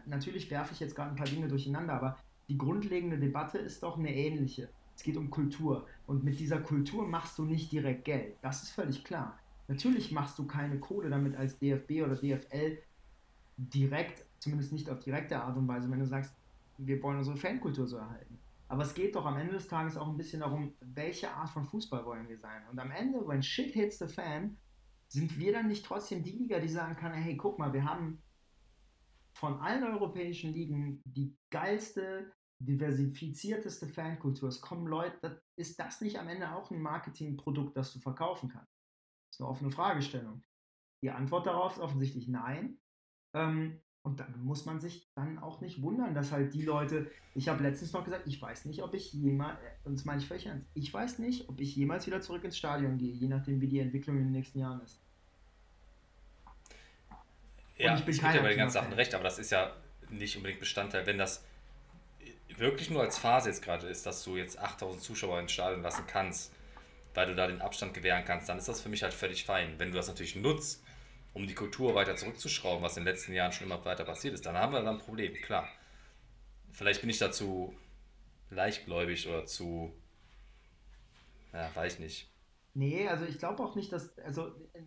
natürlich 0.07 0.49
werfe 0.53 0.73
ich 0.73 0.79
jetzt 0.79 0.95
gerade 0.95 1.11
ein 1.11 1.17
paar 1.17 1.27
Dinge 1.27 1.49
durcheinander, 1.49 1.95
aber 1.95 2.17
die 2.49 2.59
grundlegende 2.59 3.19
Debatte 3.19 3.59
ist 3.59 3.83
doch 3.83 3.99
eine 3.99 4.15
ähnliche. 4.15 4.69
Es 4.97 5.03
geht 5.03 5.17
um 5.17 5.31
Kultur. 5.31 5.87
Und 6.07 6.25
mit 6.25 6.39
dieser 6.39 6.61
Kultur 6.61 7.07
machst 7.07 7.39
du 7.39 7.45
nicht 7.45 7.73
direkt 7.73 8.05
Geld. 8.05 8.37
Das 8.43 8.63
ist 8.63 8.71
völlig 8.71 9.05
klar. 9.05 9.39
Natürlich 9.69 10.13
machst 10.13 10.39
du 10.39 10.47
keine 10.47 10.79
Kohle 10.79 11.09
damit 11.09 11.37
als 11.37 11.59
DFB 11.59 12.03
oder 12.05 12.17
DFL 12.17 12.79
direkt, 13.57 14.27
zumindest 14.39 14.73
nicht 14.73 14.91
auf 14.91 15.01
direkte 15.01 15.41
Art 15.41 15.57
und 15.57 15.67
Weise, 15.69 15.91
wenn 15.91 16.01
du 16.01 16.07
sagst, 16.07 16.35
wir 16.79 17.03
wollen 17.03 17.19
unsere 17.19 17.37
Fankultur 17.37 17.87
so 17.87 17.97
erhalten. 17.97 18.39
Aber 18.69 18.83
es 18.83 18.95
geht 18.95 19.15
doch 19.15 19.25
am 19.25 19.37
Ende 19.37 19.55
des 19.55 19.69
Tages 19.69 19.97
auch 19.97 20.09
ein 20.09 20.17
bisschen 20.17 20.41
darum, 20.41 20.75
welche 20.81 21.31
Art 21.31 21.49
von 21.51 21.65
Fußball 21.65 22.05
wollen 22.05 22.29
wir 22.29 22.39
sein. 22.39 22.63
Und 22.71 22.79
am 22.79 22.91
Ende, 22.91 23.27
wenn 23.27 23.43
shit 23.43 23.73
hits 23.73 23.99
the 23.99 24.09
fan, 24.09 24.57
sind 25.09 25.39
wir 25.39 25.53
dann 25.53 25.69
nicht 25.69 25.85
trotzdem 25.85 26.23
die 26.23 26.33
Liga, 26.33 26.59
die 26.59 26.69
sagen 26.69 26.97
kann, 26.97 27.13
hey, 27.13 27.37
guck 27.37 27.59
mal, 27.59 27.73
wir 27.73 27.85
haben 27.85 28.21
von 29.35 29.61
allen 29.61 29.85
europäischen 29.85 30.53
Ligen 30.53 31.01
die 31.05 31.37
geilste, 31.51 32.33
diversifizierteste 32.59 33.89
Fankultur. 33.89 34.49
Es 34.49 34.61
kommen 34.61 34.87
Leute, 34.87 35.43
ist 35.57 35.79
das 35.79 36.01
nicht 36.01 36.19
am 36.19 36.29
Ende 36.29 36.55
auch 36.55 36.71
ein 36.71 36.81
Marketingprodukt, 36.81 37.77
das 37.77 37.93
du 37.93 38.01
verkaufen 38.01 38.49
kannst? 38.49 38.73
Das 39.31 39.37
ist 39.37 39.41
eine 39.41 39.51
offene 39.51 39.71
Fragestellung. 39.71 40.43
Die 41.03 41.11
Antwort 41.11 41.47
darauf 41.47 41.73
ist 41.73 41.81
offensichtlich 41.81 42.29
nein. 42.29 42.79
Ähm, 43.35 43.81
und 44.03 44.21
dann 44.21 44.39
muss 44.45 44.67
man 44.67 44.81
sich 44.81 45.11
dann 45.15 45.39
auch 45.39 45.63
nicht 45.63 45.81
wundern, 45.81 46.15
dass 46.15 46.31
halt 46.31 46.53
die 46.53 46.63
Leute, 46.63 47.11
ich 47.35 47.49
habe 47.49 47.63
letztens 47.63 47.95
noch 47.95 48.05
gesagt, 48.05 48.27
ich 48.27 48.41
weiß 48.41 48.67
nicht, 48.67 48.83
ob 48.83 48.93
ich 48.93 49.15
jemals, 49.15 49.59
äh, 49.61 49.89
und 49.89 49.95
das 49.95 50.05
meine 50.05 50.21
ich 50.21 50.29
völlig 50.29 50.45
ernst, 50.45 50.69
ich 50.75 50.93
weiß 50.93 51.19
nicht, 51.21 51.49
ob 51.49 51.59
ich 51.59 51.75
jemals 51.75 52.07
wieder 52.07 52.21
zurück 52.21 52.45
ins 52.45 52.59
Stadion 52.59 52.99
gehe, 52.99 53.15
je 53.15 53.29
nachdem, 53.29 53.63
wie 53.63 53.67
die 53.67 53.79
Entwicklung 53.79 54.19
in 54.19 54.25
den 54.25 54.33
nächsten 54.33 54.59
Jahren 54.59 54.83
ist. 54.83 55.01
Ja, 57.77 57.97
ich 57.97 58.05
bin 58.05 58.15
ich 58.15 58.21
ja 58.21 58.43
bei 58.43 58.51
den 58.51 58.59
ganzen 58.59 58.75
Sachen 58.75 58.93
recht, 58.93 59.15
aber 59.15 59.25
das 59.25 59.39
ist 59.39 59.51
ja 59.51 59.75
nicht 60.11 60.37
unbedingt 60.37 60.61
Bestandteil, 60.61 61.07
wenn 61.07 61.19
das 61.19 61.43
wirklich 62.59 62.91
nur 62.91 63.03
als 63.03 63.19
Phase 63.19 63.49
jetzt 63.49 63.63
gerade 63.63 63.87
ist, 63.87 64.07
dass 64.07 64.25
du 64.25 64.37
jetzt 64.37 64.59
8000 64.59 65.03
Zuschauer 65.03 65.41
ins 65.41 65.53
Stadion 65.53 65.83
lassen 65.83 66.05
kannst, 66.07 66.53
weil 67.15 67.27
du 67.27 67.35
da 67.35 67.47
den 67.47 67.61
Abstand 67.61 67.95
gewähren 67.95 68.25
kannst, 68.25 68.49
dann 68.49 68.59
ist 68.59 68.69
das 68.69 68.81
für 68.81 68.89
mich 68.89 69.03
halt 69.03 69.15
völlig 69.15 69.45
fein. 69.45 69.79
Wenn 69.79 69.91
du 69.91 69.97
das 69.97 70.09
natürlich 70.09 70.37
nutzt, 70.37 70.83
um 71.33 71.47
die 71.47 71.55
Kultur 71.55 71.95
weiter 71.95 72.17
zurückzuschrauben, 72.17 72.83
was 72.83 72.97
in 72.97 73.05
den 73.05 73.13
letzten 73.13 73.33
Jahren 73.33 73.53
schon 73.53 73.67
immer 73.67 73.85
weiter 73.85 74.05
passiert 74.05 74.35
ist, 74.35 74.47
dann 74.47 74.57
haben 74.57 74.73
wir 74.73 74.83
dann 74.83 74.97
ein 74.97 75.05
Problem, 75.05 75.35
klar. 75.35 75.69
Vielleicht 76.73 77.01
bin 77.01 77.11
ich 77.11 77.19
dazu 77.19 77.77
leichtgläubig 78.51 79.29
oder 79.29 79.47
zu, 79.47 79.93
ja, 81.53 81.71
weiß 81.75 81.95
ich 81.95 82.01
nicht. 82.01 82.31
Nee, 82.75 83.09
also 83.09 83.25
ich 83.25 83.39
glaube 83.39 83.63
auch 83.63 83.77
nicht, 83.77 83.93
dass, 83.93 84.19
also 84.19 84.49
äh, 84.73 84.83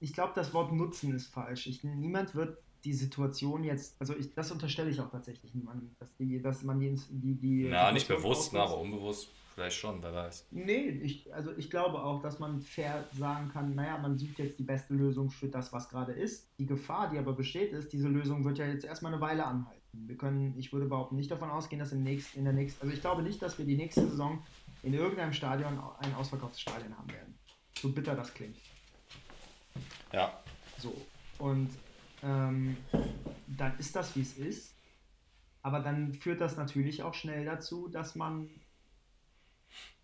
ich 0.00 0.12
glaube, 0.12 0.32
das 0.34 0.52
Wort 0.52 0.72
nutzen 0.72 1.14
ist 1.14 1.28
falsch. 1.28 1.66
Ich, 1.66 1.84
niemand 1.84 2.34
wird 2.34 2.58
die 2.84 2.94
Situation 2.94 3.64
jetzt, 3.64 3.96
also 4.00 4.16
ich, 4.16 4.32
das 4.34 4.50
unterstelle 4.50 4.90
ich 4.90 5.00
auch 5.00 5.10
tatsächlich 5.10 5.54
niemandem, 5.54 5.90
dass, 5.98 6.14
die, 6.16 6.40
dass 6.40 6.62
man 6.62 6.80
die, 6.80 6.98
die, 7.10 7.34
die 7.34 7.68
Na, 7.70 7.92
nicht 7.92 8.08
bewusst, 8.08 8.54
aber 8.54 8.78
unbewusst 8.78 9.30
vielleicht 9.60 9.76
schon, 9.76 10.02
wer 10.02 10.14
weiß. 10.14 10.46
Nee, 10.52 10.88
ich, 11.02 11.32
also 11.34 11.54
ich 11.56 11.70
glaube 11.70 12.02
auch, 12.02 12.22
dass 12.22 12.38
man 12.38 12.60
fair 12.62 13.04
sagen 13.12 13.50
kann, 13.52 13.74
naja, 13.74 13.98
man 13.98 14.16
sucht 14.16 14.38
jetzt 14.38 14.58
die 14.58 14.62
beste 14.62 14.94
Lösung 14.94 15.30
für 15.30 15.48
das, 15.48 15.72
was 15.72 15.88
gerade 15.88 16.12
ist. 16.12 16.48
Die 16.58 16.66
Gefahr, 16.66 17.10
die 17.10 17.18
aber 17.18 17.34
besteht, 17.34 17.72
ist, 17.72 17.92
diese 17.92 18.08
Lösung 18.08 18.44
wird 18.44 18.58
ja 18.58 18.66
jetzt 18.66 18.84
erstmal 18.84 19.12
eine 19.12 19.20
Weile 19.20 19.44
anhalten. 19.44 19.80
Wir 19.92 20.16
können, 20.16 20.54
ich 20.56 20.72
würde 20.72 20.86
überhaupt 20.86 21.12
nicht 21.12 21.30
davon 21.30 21.50
ausgehen, 21.50 21.80
dass 21.80 21.92
im 21.92 22.02
nächsten, 22.02 22.38
in 22.38 22.44
der 22.44 22.54
nächsten, 22.54 22.80
also 22.82 22.94
ich 22.94 23.00
glaube 23.00 23.22
nicht, 23.22 23.42
dass 23.42 23.58
wir 23.58 23.66
die 23.66 23.76
nächste 23.76 24.08
Saison 24.08 24.42
in 24.82 24.94
irgendeinem 24.94 25.32
Stadion 25.32 25.78
ein 25.98 26.14
ausverkauftes 26.14 26.60
Stadion 26.60 26.96
haben 26.96 27.10
werden. 27.10 27.34
So 27.78 27.92
bitter 27.92 28.14
das 28.14 28.32
klingt. 28.32 28.56
Ja. 30.12 30.40
So. 30.78 30.94
Und 31.38 31.70
ähm, 32.22 32.76
dann 33.46 33.78
ist 33.78 33.96
das, 33.96 34.14
wie 34.16 34.22
es 34.22 34.36
ist. 34.36 34.74
Aber 35.62 35.80
dann 35.80 36.14
führt 36.14 36.40
das 36.40 36.56
natürlich 36.56 37.02
auch 37.02 37.14
schnell 37.14 37.44
dazu, 37.44 37.88
dass 37.88 38.14
man, 38.14 38.48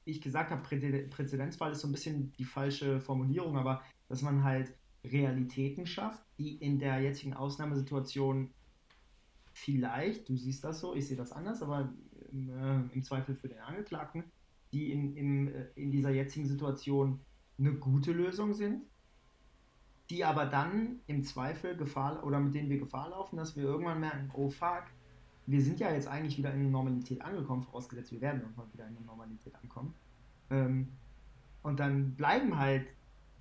wie 0.04 0.10
ich 0.10 0.20
gesagt 0.20 0.50
habe, 0.50 0.62
Präzedenzfall 0.62 1.72
ist 1.72 1.80
so 1.80 1.88
ein 1.88 1.92
bisschen 1.92 2.32
die 2.32 2.44
falsche 2.44 3.00
Formulierung, 3.00 3.56
aber 3.56 3.82
dass 4.08 4.22
man 4.22 4.44
halt 4.44 4.74
Realitäten 5.04 5.86
schafft, 5.86 6.22
die 6.38 6.56
in 6.56 6.78
der 6.78 7.00
jetzigen 7.00 7.32
Ausnahmesituation 7.32 8.50
vielleicht, 9.52 10.28
du 10.28 10.36
siehst 10.36 10.64
das 10.64 10.80
so, 10.80 10.94
ich 10.94 11.08
sehe 11.08 11.16
das 11.16 11.32
anders, 11.32 11.62
aber 11.62 11.92
äh, 12.32 12.94
im 12.94 13.02
Zweifel 13.02 13.34
für 13.34 13.48
den 13.48 13.60
Angeklagten, 13.60 14.24
die 14.72 14.92
in, 14.92 15.16
in, 15.16 15.48
äh, 15.48 15.66
in 15.74 15.90
dieser 15.90 16.10
jetzigen 16.10 16.46
Situation 16.46 17.20
eine 17.58 17.72
gute 17.72 18.12
Lösung 18.12 18.52
sind, 18.52 18.82
die 20.10 20.24
aber 20.24 20.46
dann 20.46 21.00
im 21.06 21.24
Zweifel 21.24 21.76
Gefahr 21.76 22.24
oder 22.24 22.38
mit 22.38 22.54
denen 22.54 22.70
wir 22.70 22.78
Gefahr 22.78 23.10
laufen, 23.10 23.36
dass 23.36 23.56
wir 23.56 23.64
irgendwann 23.64 24.00
merken, 24.00 24.30
oh 24.34 24.48
fuck, 24.48 24.84
wir 25.46 25.62
sind 25.62 25.80
ja 25.80 25.92
jetzt 25.92 26.08
eigentlich 26.08 26.38
wieder 26.38 26.52
in 26.52 26.60
der 26.60 26.70
Normalität 26.70 27.22
angekommen, 27.22 27.62
vorausgesetzt 27.62 28.12
wir 28.12 28.20
werden 28.20 28.40
irgendwann 28.40 28.72
wieder 28.72 28.86
in 28.86 28.94
der 28.94 29.04
Normalität 29.04 29.54
ankommen. 29.62 29.94
Ähm, 30.50 30.88
und 31.62 31.80
dann 31.80 32.14
bleiben 32.14 32.56
halt 32.58 32.86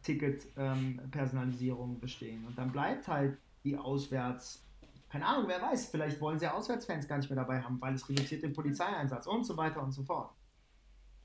Ticket-Personalisierungen 0.04 1.96
ähm, 1.96 2.00
bestehen 2.00 2.46
und 2.46 2.58
dann 2.58 2.72
bleibt 2.72 3.08
halt 3.08 3.38
die 3.64 3.78
auswärts, 3.78 4.64
keine 5.10 5.26
Ahnung, 5.26 5.46
wer 5.48 5.62
weiß, 5.62 5.88
vielleicht 5.88 6.22
wollen 6.22 6.38
sie 6.40 6.48
Auswärtsfans 6.48 7.08
gar 7.08 7.18
nicht 7.18 7.30
mehr 7.30 7.38
dabei 7.38 7.62
haben, 7.62 7.82
weil 7.82 7.96
es 7.96 8.08
reduziert 8.08 8.44
den 8.44 8.54
Polizeieinsatz 8.54 9.28
und 9.28 9.44
so 9.44 9.58
weiter 9.58 9.82
und 9.82 9.92
so 9.92 10.04
fort. 10.04 10.32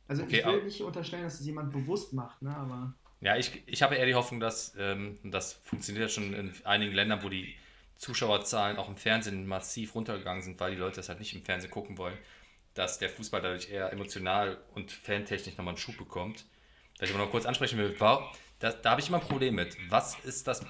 Also 0.09 0.25
okay, 0.25 0.41
ich 0.41 0.47
will 0.47 0.65
nicht 0.65 0.83
unterstellen, 0.83 1.25
dass 1.25 1.39
es 1.39 1.47
jemand 1.47 1.73
bewusst 1.73 2.13
macht, 2.13 2.43
ne, 2.43 2.55
aber. 2.57 2.95
Ja, 3.21 3.37
ich, 3.37 3.63
ich 3.67 3.83
habe 3.83 3.97
eher 3.97 4.07
die 4.07 4.15
Hoffnung, 4.15 4.41
dass 4.41 4.75
ähm, 4.79 5.19
das 5.23 5.55
funktioniert 5.65 6.11
schon 6.11 6.33
in 6.33 6.55
einigen 6.65 6.95
Ländern, 6.95 7.23
wo 7.23 7.29
die 7.29 7.55
Zuschauerzahlen 7.97 8.79
auch 8.79 8.89
im 8.89 8.97
Fernsehen 8.97 9.47
massiv 9.47 9.95
runtergegangen 9.95 10.43
sind, 10.43 10.59
weil 10.59 10.73
die 10.73 10.79
Leute 10.79 10.97
das 10.97 11.11
halt 11.11 11.19
nicht 11.19 11.35
im 11.35 11.43
Fernsehen 11.43 11.71
gucken 11.71 11.99
wollen, 11.99 12.17
dass 12.73 12.99
der 12.99 13.11
Fußball 13.11 13.43
dadurch 13.43 13.71
eher 13.71 13.93
emotional 13.93 14.59
und 14.75 14.91
fantechnisch 14.91 15.57
nochmal 15.59 15.73
einen 15.73 15.79
Schub 15.79 15.99
bekommt. 15.99 16.47
Da 16.99 17.05
ich 17.05 17.11
aber 17.11 17.25
noch 17.25 17.31
kurz 17.31 17.45
ansprechen 17.45 17.79
will, 17.79 17.99
war, 18.01 18.33
da, 18.59 18.73
da 18.73 18.93
habe 18.93 19.03
ich 19.03 19.09
immer 19.09 19.21
ein 19.21 19.27
Problem 19.27 19.55
mit. 19.55 19.77
Was 19.91 20.19
ist 20.21 20.47
das 20.47 20.65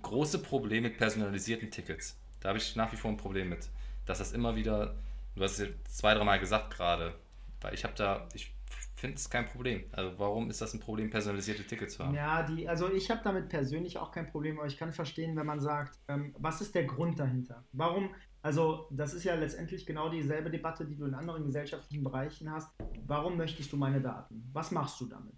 große 0.00 0.40
Problem 0.40 0.84
mit 0.84 0.98
personalisierten 0.98 1.70
Tickets? 1.70 2.16
Da 2.40 2.50
habe 2.50 2.58
ich 2.58 2.76
nach 2.76 2.92
wie 2.92 2.96
vor 2.96 3.10
ein 3.10 3.16
Problem 3.16 3.48
mit. 3.48 3.68
Dass 4.06 4.18
das 4.18 4.32
immer 4.32 4.54
wieder, 4.54 4.94
du 5.34 5.42
hast 5.42 5.58
es 5.58 5.68
zwei, 5.90 6.14
dreimal 6.14 6.38
gesagt 6.38 6.74
gerade, 6.74 7.14
weil 7.60 7.74
ich 7.74 7.82
habe 7.82 7.94
da, 7.96 8.28
ich 8.34 8.52
finde 8.98 9.16
es 9.16 9.30
kein 9.30 9.46
Problem. 9.46 9.84
Also 9.92 10.18
warum 10.18 10.50
ist 10.50 10.60
das 10.60 10.74
ein 10.74 10.80
Problem, 10.80 11.08
personalisierte 11.10 11.64
Tickets 11.64 11.94
zu 11.94 12.04
haben? 12.04 12.14
Ja, 12.14 12.42
die, 12.42 12.68
also 12.68 12.92
ich 12.92 13.10
habe 13.10 13.20
damit 13.22 13.48
persönlich 13.48 13.96
auch 13.96 14.10
kein 14.10 14.26
Problem, 14.26 14.58
aber 14.58 14.66
ich 14.66 14.76
kann 14.76 14.92
verstehen, 14.92 15.36
wenn 15.36 15.46
man 15.46 15.60
sagt, 15.60 15.98
ähm, 16.08 16.34
was 16.38 16.60
ist 16.60 16.74
der 16.74 16.84
Grund 16.84 17.18
dahinter? 17.18 17.64
Warum, 17.72 18.10
also 18.42 18.88
das 18.90 19.14
ist 19.14 19.24
ja 19.24 19.34
letztendlich 19.36 19.86
genau 19.86 20.08
dieselbe 20.08 20.50
Debatte, 20.50 20.84
die 20.84 20.96
du 20.96 21.06
in 21.06 21.14
anderen 21.14 21.44
gesellschaftlichen 21.44 22.02
Bereichen 22.02 22.50
hast. 22.50 22.70
Warum 23.06 23.36
möchtest 23.36 23.72
du 23.72 23.76
meine 23.76 24.00
Daten? 24.00 24.48
Was 24.52 24.72
machst 24.72 25.00
du 25.00 25.06
damit? 25.06 25.34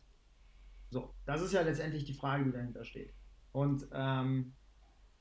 So, 0.89 1.15
das 1.27 1.43
ist 1.43 1.53
ja 1.53 1.61
letztendlich 1.61 2.05
die 2.05 2.15
Frage, 2.15 2.45
die 2.45 2.53
dahinter 2.53 2.85
steht. 2.85 3.13
Und 3.53 3.87
ähm, 3.93 4.55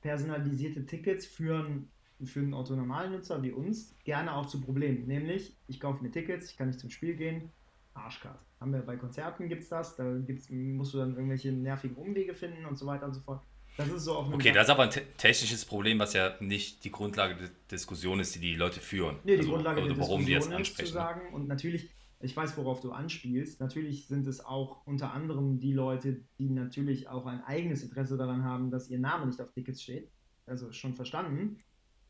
personalisierte 0.01 0.85
Tickets 0.85 1.25
führen 1.25 1.91
für 2.23 2.39
einen 2.39 2.53
Autonormalnutzer 2.53 3.41
wie 3.43 3.51
uns 3.51 3.95
gerne 4.03 4.33
auch 4.33 4.45
zu 4.45 4.61
Problemen. 4.61 5.07
Nämlich, 5.07 5.57
ich 5.67 5.79
kaufe 5.79 6.01
mir 6.01 6.11
Tickets, 6.11 6.51
ich 6.51 6.57
kann 6.57 6.67
nicht 6.67 6.79
zum 6.79 6.89
Spiel 6.89 7.15
gehen, 7.15 7.51
Arschkarte. 7.99 8.39
Haben 8.59 8.73
wir 8.73 8.81
bei 8.81 8.97
Konzerten 8.97 9.47
gibt 9.47 9.63
es 9.63 9.69
das, 9.69 9.95
da 9.95 10.17
gibt's, 10.17 10.49
musst 10.49 10.93
du 10.93 10.97
dann 10.97 11.15
irgendwelche 11.15 11.51
nervigen 11.51 11.95
Umwege 11.95 12.33
finden 12.33 12.65
und 12.65 12.77
so 12.77 12.85
weiter 12.85 13.05
und 13.05 13.13
so 13.13 13.21
fort. 13.21 13.41
Das 13.77 13.87
ist 13.87 14.03
so 14.03 14.15
auf 14.15 14.33
Okay, 14.33 14.51
das 14.51 14.67
ist 14.67 14.71
aber 14.71 14.83
ein 14.83 14.89
technisches 15.17 15.63
Problem, 15.63 15.99
was 15.99 16.13
ja 16.13 16.35
nicht 16.41 16.83
die 16.83 16.91
Grundlage 16.91 17.35
der 17.35 17.49
Diskussion 17.71 18.19
ist, 18.19 18.35
die 18.35 18.39
die 18.39 18.55
Leute 18.55 18.81
führen. 18.81 19.17
Nee, 19.23 19.33
die 19.33 19.37
also, 19.39 19.51
Grundlage 19.51 19.81
der 19.81 19.97
warum 19.97 20.19
Diskussion 20.19 20.25
die 20.25 20.31
jetzt 20.33 20.51
ansprechen. 20.51 20.87
Zu 20.87 20.93
sagen. 20.93 21.33
Und 21.33 21.47
natürlich, 21.47 21.89
ich 22.19 22.35
weiß, 22.35 22.57
worauf 22.57 22.81
du 22.81 22.91
anspielst. 22.91 23.61
Natürlich 23.61 24.07
sind 24.07 24.27
es 24.27 24.43
auch 24.43 24.85
unter 24.85 25.13
anderem 25.13 25.59
die 25.59 25.71
Leute, 25.71 26.19
die 26.37 26.49
natürlich 26.49 27.07
auch 27.07 27.25
ein 27.25 27.41
eigenes 27.45 27.81
Interesse 27.81 28.17
daran 28.17 28.43
haben, 28.43 28.69
dass 28.69 28.89
ihr 28.89 28.99
Name 28.99 29.27
nicht 29.27 29.39
auf 29.39 29.53
Tickets 29.53 29.81
steht. 29.81 30.11
Also 30.45 30.73
schon 30.73 30.95
verstanden. 30.95 31.57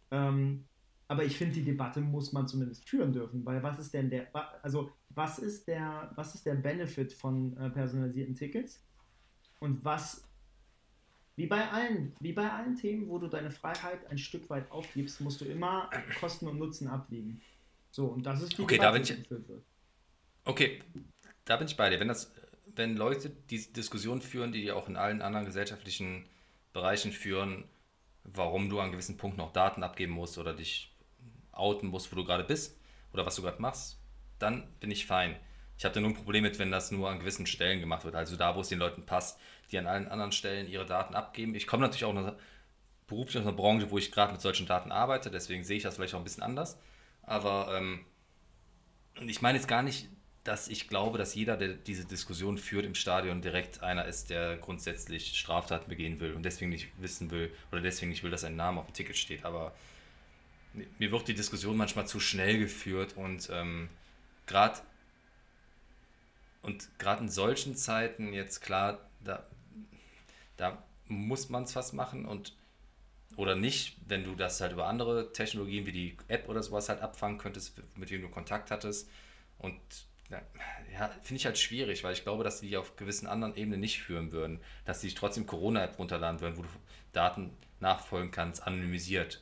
Ähm, 0.09 0.65
aber 1.09 1.25
ich 1.25 1.35
finde, 1.35 1.55
die 1.55 1.63
Debatte 1.63 2.01
muss 2.01 2.31
man 2.33 2.47
zumindest 2.47 2.87
führen 2.87 3.11
dürfen, 3.11 3.43
weil 3.43 3.61
was 3.63 3.79
ist 3.79 3.93
denn 3.95 4.11
der, 4.11 4.27
also 4.61 4.91
was 5.09 5.39
ist 5.39 5.67
der, 5.67 6.11
was 6.15 6.35
ist 6.35 6.45
der 6.45 6.53
Benefit 6.53 7.11
von 7.13 7.57
äh, 7.57 7.71
personalisierten 7.71 8.35
Tickets? 8.35 8.85
Und 9.57 9.83
was, 9.83 10.23
wie 11.35 11.47
bei 11.47 11.67
allen, 11.67 12.13
wie 12.19 12.31
bei 12.31 12.49
allen 12.51 12.75
Themen, 12.75 13.09
wo 13.09 13.17
du 13.17 13.27
deine 13.27 13.49
Freiheit 13.49 14.05
ein 14.07 14.19
Stück 14.19 14.51
weit 14.51 14.71
aufgibst, 14.71 15.19
musst 15.19 15.41
du 15.41 15.45
immer 15.45 15.89
Kosten 16.19 16.47
und 16.47 16.59
Nutzen 16.59 16.87
abwiegen. 16.87 17.41
So, 17.89 18.05
und 18.05 18.23
das 18.23 18.43
ist 18.43 18.55
die 18.55 18.61
okay, 18.61 18.77
Debatte, 18.77 19.15
da 19.15 19.35
bin 19.35 19.45
ich. 19.47 19.63
Okay, 20.45 20.83
da 21.43 21.57
bin 21.57 21.67
ich 21.67 21.75
bei 21.75 21.89
dir. 21.89 21.99
Wenn 21.99 22.07
das, 22.07 22.31
wenn 22.75 22.95
Leute 22.95 23.31
diese 23.49 23.73
Diskussion 23.73 24.21
führen, 24.21 24.51
die 24.51 24.71
auch 24.71 24.87
in 24.87 24.95
allen 24.95 25.23
anderen 25.23 25.47
gesellschaftlichen 25.47 26.27
Bereichen 26.71 27.11
führen, 27.11 27.63
warum 28.23 28.69
du 28.69 28.79
an 28.79 28.91
gewissen 28.91 29.17
Punkten 29.17 29.39
noch 29.39 29.53
Daten 29.53 29.81
abgeben 29.81 30.13
musst 30.13 30.37
oder 30.37 30.53
dich 30.53 30.95
outen 31.59 31.87
musst, 31.87 32.11
wo 32.11 32.15
du 32.15 32.25
gerade 32.25 32.43
bist 32.43 32.77
oder 33.13 33.25
was 33.25 33.35
du 33.35 33.41
gerade 33.41 33.61
machst, 33.61 33.99
dann 34.39 34.67
bin 34.79 34.91
ich 34.91 35.05
fein. 35.05 35.35
Ich 35.77 35.85
habe 35.85 35.93
da 35.93 36.01
nur 36.01 36.09
ein 36.09 36.15
Problem 36.15 36.43
mit, 36.43 36.59
wenn 36.59 36.71
das 36.71 36.91
nur 36.91 37.09
an 37.09 37.19
gewissen 37.19 37.45
Stellen 37.45 37.79
gemacht 37.79 38.03
wird, 38.03 38.15
also 38.15 38.35
da, 38.35 38.55
wo 38.55 38.61
es 38.61 38.69
den 38.69 38.79
Leuten 38.79 39.05
passt, 39.05 39.39
die 39.71 39.77
an 39.77 39.87
allen 39.87 40.07
anderen 40.07 40.31
Stellen 40.31 40.67
ihre 40.67 40.85
Daten 40.85 41.15
abgeben. 41.15 41.55
Ich 41.55 41.67
komme 41.67 41.83
natürlich 41.83 42.05
auch 42.05 42.15
einer, 42.15 42.35
beruflich 43.07 43.37
aus 43.37 43.43
einer 43.43 43.55
Branche, 43.55 43.89
wo 43.91 43.97
ich 43.97 44.11
gerade 44.11 44.31
mit 44.31 44.41
solchen 44.41 44.65
Daten 44.65 44.91
arbeite, 44.91 45.31
deswegen 45.31 45.63
sehe 45.63 45.77
ich 45.77 45.83
das 45.83 45.95
vielleicht 45.95 46.13
auch 46.13 46.19
ein 46.19 46.23
bisschen 46.23 46.43
anders. 46.43 46.77
Aber 47.23 47.75
ähm, 47.77 48.05
ich 49.27 49.41
meine 49.41 49.57
jetzt 49.57 49.67
gar 49.67 49.81
nicht, 49.81 50.09
dass 50.43 50.67
ich 50.67 50.87
glaube, 50.87 51.17
dass 51.17 51.35
jeder, 51.35 51.57
der 51.57 51.69
diese 51.69 52.05
Diskussion 52.05 52.57
führt 52.57 52.85
im 52.85 52.95
Stadion, 52.95 53.41
direkt 53.41 53.83
einer 53.83 54.05
ist, 54.05 54.29
der 54.29 54.57
grundsätzlich 54.57 55.37
Straftaten 55.37 55.89
begehen 55.89 56.19
will 56.19 56.33
und 56.33 56.43
deswegen 56.43 56.71
nicht 56.71 56.89
wissen 56.99 57.29
will 57.29 57.53
oder 57.71 57.81
deswegen 57.81 58.09
nicht 58.09 58.23
will, 58.23 58.31
dass 58.31 58.43
ein 58.43 58.55
Name 58.55 58.79
auf 58.79 58.87
dem 58.87 58.93
Ticket 58.93 59.17
steht. 59.17 59.43
Aber 59.43 59.73
mir 60.97 61.11
wird 61.11 61.27
die 61.27 61.33
Diskussion 61.33 61.77
manchmal 61.77 62.07
zu 62.07 62.19
schnell 62.19 62.59
geführt 62.59 63.15
und 63.15 63.49
ähm, 63.51 63.89
gerade 64.45 64.79
und 66.61 66.89
gerade 66.99 67.23
in 67.23 67.29
solchen 67.29 67.75
Zeiten 67.75 68.33
jetzt 68.33 68.61
klar, 68.61 68.99
da, 69.23 69.45
da 70.57 70.83
muss 71.07 71.49
man 71.49 71.63
es 71.63 71.73
fast 71.73 71.93
machen 71.93 72.25
und 72.25 72.53
oder 73.37 73.55
nicht, 73.55 73.95
wenn 74.05 74.25
du 74.25 74.35
das 74.35 74.59
halt 74.59 74.73
über 74.73 74.87
andere 74.87 75.31
Technologien 75.31 75.85
wie 75.85 75.93
die 75.93 76.17
App 76.27 76.49
oder 76.49 76.61
sowas 76.61 76.89
halt 76.89 77.01
abfangen 77.01 77.37
könntest, 77.37 77.81
mit 77.95 78.09
denen 78.09 78.23
du 78.23 78.29
Kontakt 78.29 78.69
hattest. 78.69 79.09
Und 79.57 79.79
ja, 80.29 80.41
finde 81.21 81.39
ich 81.39 81.45
halt 81.45 81.57
schwierig, 81.57 82.03
weil 82.03 82.13
ich 82.13 82.23
glaube, 82.23 82.43
dass 82.43 82.59
die 82.59 82.75
auf 82.75 82.97
gewissen 82.97 83.27
anderen 83.27 83.55
Ebenen 83.55 83.79
nicht 83.79 84.01
führen 84.01 84.31
würden, 84.31 84.59
dass 84.83 84.99
die 84.99 85.07
sich 85.07 85.15
trotzdem 85.15 85.45
Corona-App 85.45 85.97
runterladen 85.97 86.41
würden, 86.41 86.57
wo 86.57 86.63
du 86.63 86.69
Daten 87.13 87.51
nachfolgen 87.79 88.31
kannst, 88.31 88.61
anonymisiert. 88.67 89.41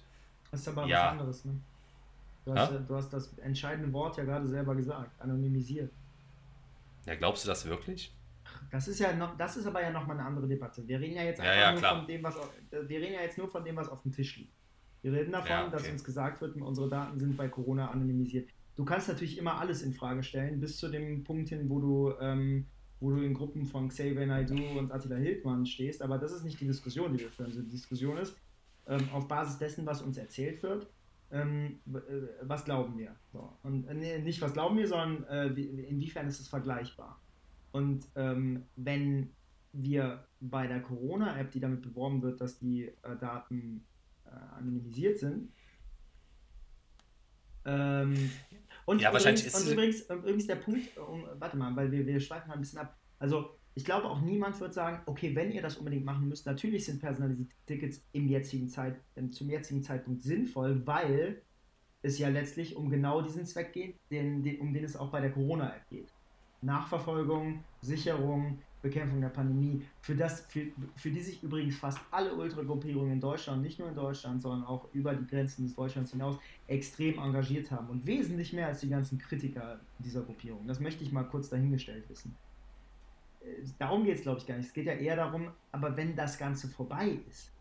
Das 0.52 0.62
ist 0.62 0.68
aber 0.68 0.86
ja. 0.88 0.98
was 0.98 1.12
anderes, 1.12 1.46
ne? 1.46 1.60
Du 2.46 2.54
hast, 2.54 2.72
du 2.88 2.96
hast 2.96 3.10
das 3.10 3.38
entscheidende 3.40 3.92
Wort 3.92 4.16
ja 4.16 4.24
gerade 4.24 4.48
selber 4.48 4.74
gesagt, 4.74 5.12
anonymisiert. 5.20 5.92
Ja, 7.06 7.16
glaubst 7.16 7.44
du 7.44 7.50
das 7.50 7.66
wirklich? 7.66 8.14
Das 8.72 8.88
ist 8.88 9.00
ja 9.00 9.14
noch, 9.14 9.38
das 9.38 9.58
ist 9.58 9.66
aber 9.66 9.82
ja 9.82 9.92
nochmal 9.92 10.18
eine 10.18 10.28
andere 10.28 10.48
Debatte. 10.48 10.88
Wir 10.88 11.00
reden 11.00 11.16
ja 11.16 11.24
jetzt 11.24 11.40
ja, 11.40 11.54
ja, 11.54 11.72
nur 11.74 11.82
von 11.82 12.08
dem, 12.08 12.24
was 12.24 12.36
wir 12.72 13.00
reden 13.00 13.14
ja 13.14 13.22
jetzt 13.22 13.38
nur 13.38 13.50
von 13.50 13.66
dem, 13.66 13.76
was 13.76 13.90
auf 13.90 14.02
dem 14.02 14.14
Tisch 14.14 14.38
liegt. 14.38 14.54
Wir 15.02 15.12
reden 15.12 15.32
davon, 15.32 15.50
ja, 15.50 15.68
okay. 15.68 15.72
dass 15.72 15.88
uns 15.90 16.04
gesagt 16.04 16.42
wird, 16.42 16.56
unsere 16.56 16.90
Daten 16.90 17.20
sind 17.20 17.38
bei 17.38 17.48
Corona 17.50 17.92
anonymisiert. 17.92 18.50
Du 18.76 18.86
kannst 18.86 19.08
natürlich 19.08 19.38
immer 19.38 19.60
alles 19.60 19.82
in 19.82 19.94
Frage 19.94 20.24
stellen, 20.24 20.60
bis 20.60 20.78
zu 20.78 20.90
dem 20.90 21.24
Punkt 21.24 21.50
hin, 21.50 21.70
wo 21.70 21.80
du, 21.80 22.14
ähm, 22.20 22.66
wo 23.00 23.12
du 23.12 23.22
in 23.22 23.34
Gruppen 23.34 23.66
von 23.66 23.90
Xavier 23.90 24.26
Naidoo 24.26 24.80
und 24.80 24.92
Attila 24.92 25.16
Hildmann 25.16 25.66
stehst, 25.66 26.02
aber 26.02 26.18
das 26.18 26.32
ist 26.32 26.44
nicht 26.44 26.60
die 26.60 26.68
Diskussion, 26.68 27.14
die 27.14 27.20
wir 27.20 27.30
führen. 27.30 27.48
Also 27.48 27.62
die 27.62 27.72
Diskussion 27.72 28.18
ist, 28.18 28.36
ähm, 28.88 29.10
auf 29.14 29.28
Basis 29.28 29.58
dessen, 29.58 29.86
was 29.86 30.02
uns 30.02 30.18
erzählt 30.18 30.64
wird, 30.64 30.88
ähm, 31.32 31.80
äh, 31.94 32.00
was 32.42 32.66
glauben 32.66 32.98
wir? 32.98 33.16
So. 33.32 33.52
Und 33.64 33.88
äh, 33.88 34.20
nicht 34.20 34.42
was 34.42 34.54
glauben 34.54 34.78
wir, 34.78 34.88
sondern 34.88 35.24
äh, 35.26 35.48
inwiefern 35.48 36.28
ist 36.28 36.40
es 36.40 36.48
vergleichbar? 36.48 37.20
Und 37.72 38.06
ähm, 38.16 38.64
wenn 38.76 39.32
wir 39.74 40.26
bei 40.40 40.68
der 40.68 40.82
Corona-App, 40.82 41.52
die 41.52 41.60
damit 41.60 41.82
beworben 41.82 42.22
wird, 42.22 42.42
dass 42.42 42.58
die 42.58 42.86
äh, 42.86 43.16
Daten 43.20 43.86
äh, 44.26 44.30
anonymisiert 44.58 45.20
sind, 45.20 45.52
ähm, 47.66 48.32
und, 48.86 49.02
ja, 49.02 49.10
übrigens, 49.12 49.54
und 49.54 49.72
übrigens, 49.74 50.10
übrigens, 50.10 50.48
der 50.48 50.56
Punkt, 50.56 50.98
um, 50.98 51.26
warte 51.38 51.58
mal, 51.58 51.76
weil 51.76 51.92
wir, 51.92 52.08
wir 52.08 52.20
schweifen 52.22 52.48
mal 52.48 52.54
ein 52.54 52.62
bisschen 52.62 52.80
ab. 52.80 52.98
Also 53.20 53.58
ich 53.78 53.86
glaube 53.86 54.10
auch 54.10 54.22
niemand 54.22 54.60
wird 54.60 54.74
sagen, 54.74 55.04
okay, 55.06 55.36
wenn 55.36 55.52
ihr 55.52 55.62
das 55.62 55.78
unbedingt 55.78 56.04
machen 56.04 56.28
müsst, 56.28 56.48
natürlich 56.48 56.84
sind 56.84 57.00
personalisierte 57.00 57.54
Tickets 57.68 58.02
im 58.12 58.28
jetzigen 58.28 58.68
Zeit, 58.70 58.96
zum 59.30 59.52
jetzigen 59.52 59.84
Zeitpunkt 59.84 60.24
sinnvoll, 60.24 60.82
weil 60.88 61.44
es 62.02 62.18
ja 62.18 62.28
letztlich 62.30 62.76
um 62.76 62.90
genau 62.90 63.22
diesen 63.22 63.46
Zweck 63.46 63.74
geht, 63.74 63.96
den, 64.10 64.42
den, 64.42 64.62
um 64.62 64.74
den 64.74 64.84
es 64.84 64.96
auch 64.96 65.12
bei 65.12 65.22
der 65.22 65.30
Corona-App 65.30 65.88
geht. 65.92 66.12
Nachverfolgung, 66.64 67.64
Sicherung, 67.82 68.58
Bekämpfung 68.82 69.22
der 69.22 69.30
Pandemie, 69.30 69.84
für, 70.02 70.16
das, 70.16 70.42
für, 70.50 70.66
für 70.96 71.12
die 71.12 71.22
sich 71.22 71.44
übrigens 71.44 71.78
fast 71.78 72.00
alle 72.10 72.34
Ultragruppierungen 72.34 73.14
in 73.14 73.22
Deutschland, 73.22 73.62
nicht 73.62 73.78
nur 73.78 73.90
in 73.90 73.96
Deutschland, 73.96 74.42
sondern 74.42 74.64
auch 74.64 74.92
über 74.94 75.14
die 75.14 75.28
Grenzen 75.28 75.68
des 75.68 75.76
Deutschlands 75.76 76.10
hinaus, 76.10 76.40
extrem 76.66 77.20
engagiert 77.20 77.70
haben 77.70 77.90
und 77.90 78.08
wesentlich 78.08 78.54
mehr 78.54 78.66
als 78.66 78.80
die 78.80 78.90
ganzen 78.90 79.20
Kritiker 79.20 79.80
dieser 80.00 80.24
Gruppierung. 80.24 80.66
Das 80.66 80.80
möchte 80.80 81.04
ich 81.04 81.12
mal 81.12 81.26
kurz 81.26 81.50
dahingestellt 81.50 82.10
wissen 82.10 82.36
darum 83.78 84.04
geht 84.04 84.18
es, 84.18 84.22
glaube 84.22 84.40
ich, 84.40 84.46
gar 84.46 84.58
nicht. 84.58 84.68
Es 84.68 84.74
geht 84.74 84.86
ja 84.86 84.94
eher 84.94 85.16
darum, 85.16 85.52
aber 85.72 85.96
wenn 85.96 86.16
das 86.16 86.38
Ganze 86.38 86.68
vorbei 86.68 87.20
ist, 87.30 87.52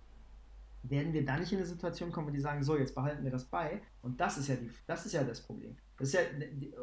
werden 0.83 1.13
wir 1.13 1.25
dann 1.25 1.41
nicht 1.41 1.53
in 1.53 1.59
eine 1.59 1.67
Situation 1.67 2.13
kommen, 2.13 2.29
wo 2.29 2.31
die 2.31 2.41
sagen, 2.41 2.63
so, 2.63 2.77
jetzt 2.77 2.95
behalten 2.95 3.25
wir 3.25 3.31
das 3.31 3.45
bei. 3.45 3.81
Und 4.03 4.21
das 4.21 4.39
ist 4.39 4.49
ja, 4.49 4.57
die, 4.57 4.71
das, 4.87 5.07
ist 5.07 5.13
ja 5.13 5.25
das 5.25 5.41
Problem. 5.41 5.77
Das 5.99 6.09
ist 6.09 6.15
ja, 6.15 6.21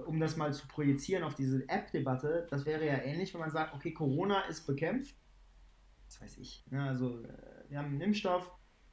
um 0.06 0.20
das 0.20 0.36
mal 0.36 0.54
zu 0.54 0.68
projizieren 0.68 1.24
auf 1.24 1.36
diese 1.36 1.68
App-Debatte, 1.70 2.48
das 2.50 2.66
wäre 2.66 2.86
ja 2.86 2.98
ähnlich, 3.02 3.34
wenn 3.34 3.42
man 3.42 3.52
sagt, 3.52 3.74
okay, 3.74 3.94
Corona 3.94 4.42
ist 4.42 4.66
bekämpft. 4.66 5.16
Was 6.08 6.22
weiß 6.22 6.38
ich. 6.38 6.64
Ja, 6.70 6.78
ne, 6.78 6.90
also, 6.90 7.22
äh, 7.22 7.70
wir 7.70 7.78
haben 7.78 7.88
einen 7.88 8.02
Impfstoff, 8.02 8.52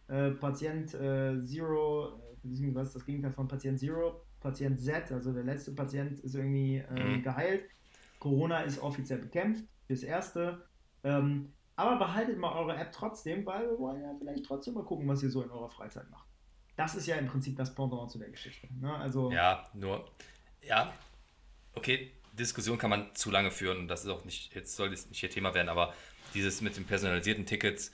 äh, 0.08 0.30
Patient 0.30 0.94
äh, 0.94 1.44
Zero, 1.44 2.20
äh, 2.44 2.74
was 2.74 2.88
ist 2.88 2.96
das 2.96 3.04
Gegenteil 3.04 3.32
von 3.32 3.48
Patient 3.48 3.78
Zero? 3.78 4.22
Patient 4.40 4.80
Z, 4.80 5.12
also 5.12 5.32
der 5.32 5.44
letzte 5.44 5.72
Patient 5.72 6.18
ist 6.20 6.34
irgendwie 6.34 6.78
äh, 6.78 7.16
mhm. 7.16 7.22
geheilt. 7.22 7.64
Corona 8.18 8.60
ist 8.60 8.78
offiziell 8.82 9.18
bekämpft 9.18 9.64
fürs 9.90 10.04
Erste. 10.04 10.62
Ähm, 11.02 11.52
Aber 11.74 11.96
behaltet 11.96 12.38
mal 12.38 12.52
eure 12.52 12.76
App 12.76 12.92
trotzdem, 12.92 13.44
weil 13.44 13.68
wir 13.68 13.78
wollen 13.78 14.00
ja 14.00 14.14
vielleicht 14.16 14.44
trotzdem 14.44 14.74
mal 14.74 14.84
gucken, 14.84 15.08
was 15.08 15.20
ihr 15.22 15.30
so 15.30 15.42
in 15.42 15.50
eurer 15.50 15.68
Freizeit 15.68 16.08
macht. 16.10 16.28
Das 16.76 16.94
ist 16.94 17.08
ja 17.08 17.16
im 17.16 17.26
Prinzip 17.26 17.56
das 17.56 17.74
Pendant 17.74 18.08
zu 18.08 18.18
der 18.18 18.30
Geschichte. 18.30 18.68
Ne? 18.78 18.94
Also, 18.94 19.32
ja, 19.32 19.68
nur, 19.74 20.08
ja, 20.62 20.92
okay, 21.74 22.12
Diskussion 22.32 22.78
kann 22.78 22.90
man 22.90 23.12
zu 23.14 23.32
lange 23.32 23.50
führen 23.50 23.78
und 23.78 23.88
das 23.88 24.04
ist 24.04 24.10
auch 24.10 24.24
nicht, 24.24 24.54
jetzt 24.54 24.76
soll 24.76 24.92
es 24.92 25.08
nicht 25.08 25.18
hier 25.18 25.30
Thema 25.30 25.54
werden, 25.54 25.68
aber 25.68 25.92
dieses 26.32 26.60
mit 26.60 26.76
den 26.76 26.84
personalisierten 26.84 27.44
Tickets, 27.44 27.92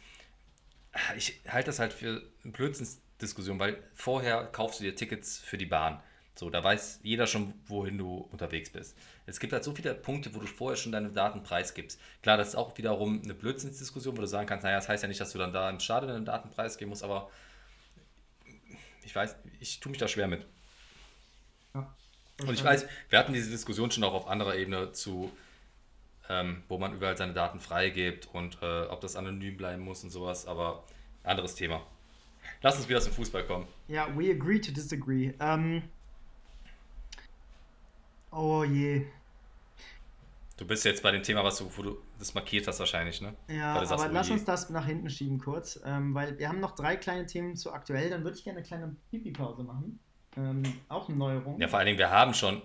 ich 1.17 1.41
halte 1.49 1.67
das 1.67 1.79
halt 1.79 1.95
für 1.95 2.23
eine 2.45 2.53
Blödsinnsdiskussion, 2.53 3.59
weil 3.59 3.83
vorher 3.95 4.45
kaufst 4.45 4.81
du 4.81 4.85
dir 4.85 4.95
Tickets 4.95 5.39
für 5.39 5.57
die 5.57 5.67
Bahn. 5.67 6.03
So, 6.39 6.51
da 6.51 6.63
weiß 6.63 7.01
jeder 7.03 7.27
schon, 7.27 7.55
wohin 7.67 7.97
du 7.97 8.29
unterwegs 8.31 8.69
bist. 8.69 8.95
Es 9.25 9.41
gibt 9.41 9.55
halt 9.55 9.65
so 9.65 9.75
viele 9.75 9.95
Punkte, 9.95 10.35
wo 10.35 10.39
du 10.39 10.47
vorher 10.47 10.77
schon 10.77 10.93
deine 10.93 11.09
Daten 11.09 11.43
preisgibst. 11.43 11.99
Klar, 12.23 12.37
das 12.37 12.49
ist 12.49 12.57
auch 12.57 12.77
wiederum 12.77 13.23
eine 13.25 13.33
Blödsinnsdiskussion, 13.33 14.15
wo 14.17 14.21
du 14.21 14.27
sagen 14.27 14.47
kannst, 14.47 14.63
naja, 14.63 14.77
das 14.77 14.87
heißt 14.87 15.03
ja 15.03 15.09
nicht, 15.09 15.21
dass 15.21 15.33
du 15.33 15.39
dann 15.39 15.55
da 15.55 15.71
im 15.71 15.81
Stadion 15.81 16.13
deine 16.13 16.27
Daten 16.27 16.51
preisgeben 16.51 16.91
musst, 16.91 17.03
aber 17.03 17.31
ich 19.03 19.17
weiß, 19.17 19.35
ich 19.61 19.81
tue 19.81 19.91
mich 19.91 19.99
da 19.99 20.09
schwer 20.09 20.29
mit. 20.29 20.45
Ja, 21.75 21.91
Und 22.43 22.53
ich 22.53 22.63
weiß, 22.63 22.87
wir 23.09 23.19
hatten 23.19 23.33
diese 23.33 23.51
Diskussion 23.51 23.91
schon 23.91 24.05
auch 24.05 24.13
auf 24.13 24.29
anderer 24.29 24.57
Ebene 24.57 24.93
zu, 24.93 25.33
ähm, 26.29 26.65
wo 26.69 26.77
man 26.77 26.93
überall 26.93 27.17
seine 27.17 27.33
Daten 27.33 27.61
freigibt 27.61 28.29
und 28.35 28.59
äh, 28.61 28.83
ob 28.83 29.01
das 29.01 29.17
anonym 29.17 29.57
bleiben 29.57 29.83
muss 29.83 30.05
und 30.05 30.11
sowas, 30.11 30.47
aber 30.47 30.85
anderes 31.23 31.55
Thema. 31.55 31.81
Lass 32.61 32.77
uns 32.77 32.91
wieder 32.91 33.01
zum 33.01 33.13
Fußball 33.13 33.45
kommen. 33.45 33.67
Ja, 33.89 34.07
we 34.15 34.31
agree 34.31 34.61
to 34.61 34.71
disagree. 34.71 35.33
Ähm, 35.41 35.83
oh 38.37 38.65
je. 38.65 39.07
Du 40.57 40.67
bist 40.67 40.85
jetzt 40.85 41.03
bei 41.03 41.11
dem 41.11 41.23
Thema, 41.23 41.45
was 41.45 41.59
du, 41.59 41.71
wo 41.77 41.83
du 41.83 41.99
das 42.19 42.33
markiert 42.35 42.67
hast 42.67 42.79
wahrscheinlich, 42.79 43.21
ne? 43.21 43.35
Ja, 43.49 43.75
aber 43.75 43.85
sagst, 43.85 44.07
oh 44.09 44.13
lass 44.13 44.31
uns 44.31 44.45
das 44.45 44.71
nach 44.71 44.87
hinten 44.87 45.11
schieben 45.11 45.39
kurz, 45.39 45.81
ähm, 45.85 46.15
weil 46.15 46.39
wir 46.39 46.49
haben 46.49 46.61
noch 46.61 46.75
drei 46.75 46.97
kleine 46.97 47.27
Themen 47.27 47.57
zu 47.57 47.73
aktuell. 47.73 48.09
Dann 48.09 48.25
würde 48.25 48.39
ich 48.39 48.45
gerne 48.45 48.59
eine 48.59 48.67
kleine 48.67 48.97
Pipi-Pause 49.11 49.65
machen. 49.65 49.99
Ähm, 50.37 50.63
auch 50.89 51.09
eine 51.09 51.19
Neuerung. 51.19 51.61
Ja, 51.61 51.69
vor 51.69 51.79
allen 51.79 51.87
Dingen, 51.87 51.99
wir 51.99 52.11
haben 52.11 52.33
schon 52.33 52.63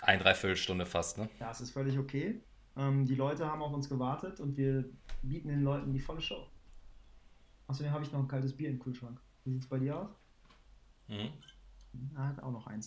ein 0.00 0.18
Dreiviertelstunde 0.18 0.86
fast, 0.86 1.18
ne? 1.18 1.28
Ja, 1.38 1.50
es 1.50 1.60
ist 1.60 1.72
völlig 1.72 1.98
okay. 1.98 2.40
Ähm, 2.76 3.04
die 3.04 3.14
Leute 3.14 3.46
haben 3.46 3.62
auf 3.62 3.72
uns 3.72 3.88
gewartet 3.88 4.40
und 4.40 4.56
wir 4.56 4.84
bieten 5.22 5.48
den 5.48 5.62
Leuten 5.62 5.92
die 5.92 6.00
volle 6.00 6.20
Show. 6.20 6.46
Außerdem 7.66 7.92
habe 7.92 8.04
ich 8.04 8.12
noch 8.12 8.20
ein 8.20 8.28
kaltes 8.28 8.56
Bier 8.56 8.70
im 8.70 8.78
Kühlschrank. 8.78 9.20
Wie 9.44 9.52
sieht 9.52 9.62
es 9.62 9.68
bei 9.68 9.78
dir 9.78 9.98
aus? 9.98 10.08
Mhm. 11.08 11.30
Er 12.14 12.28
hat 12.28 12.42
auch 12.42 12.52
noch 12.52 12.66
eins. 12.66 12.86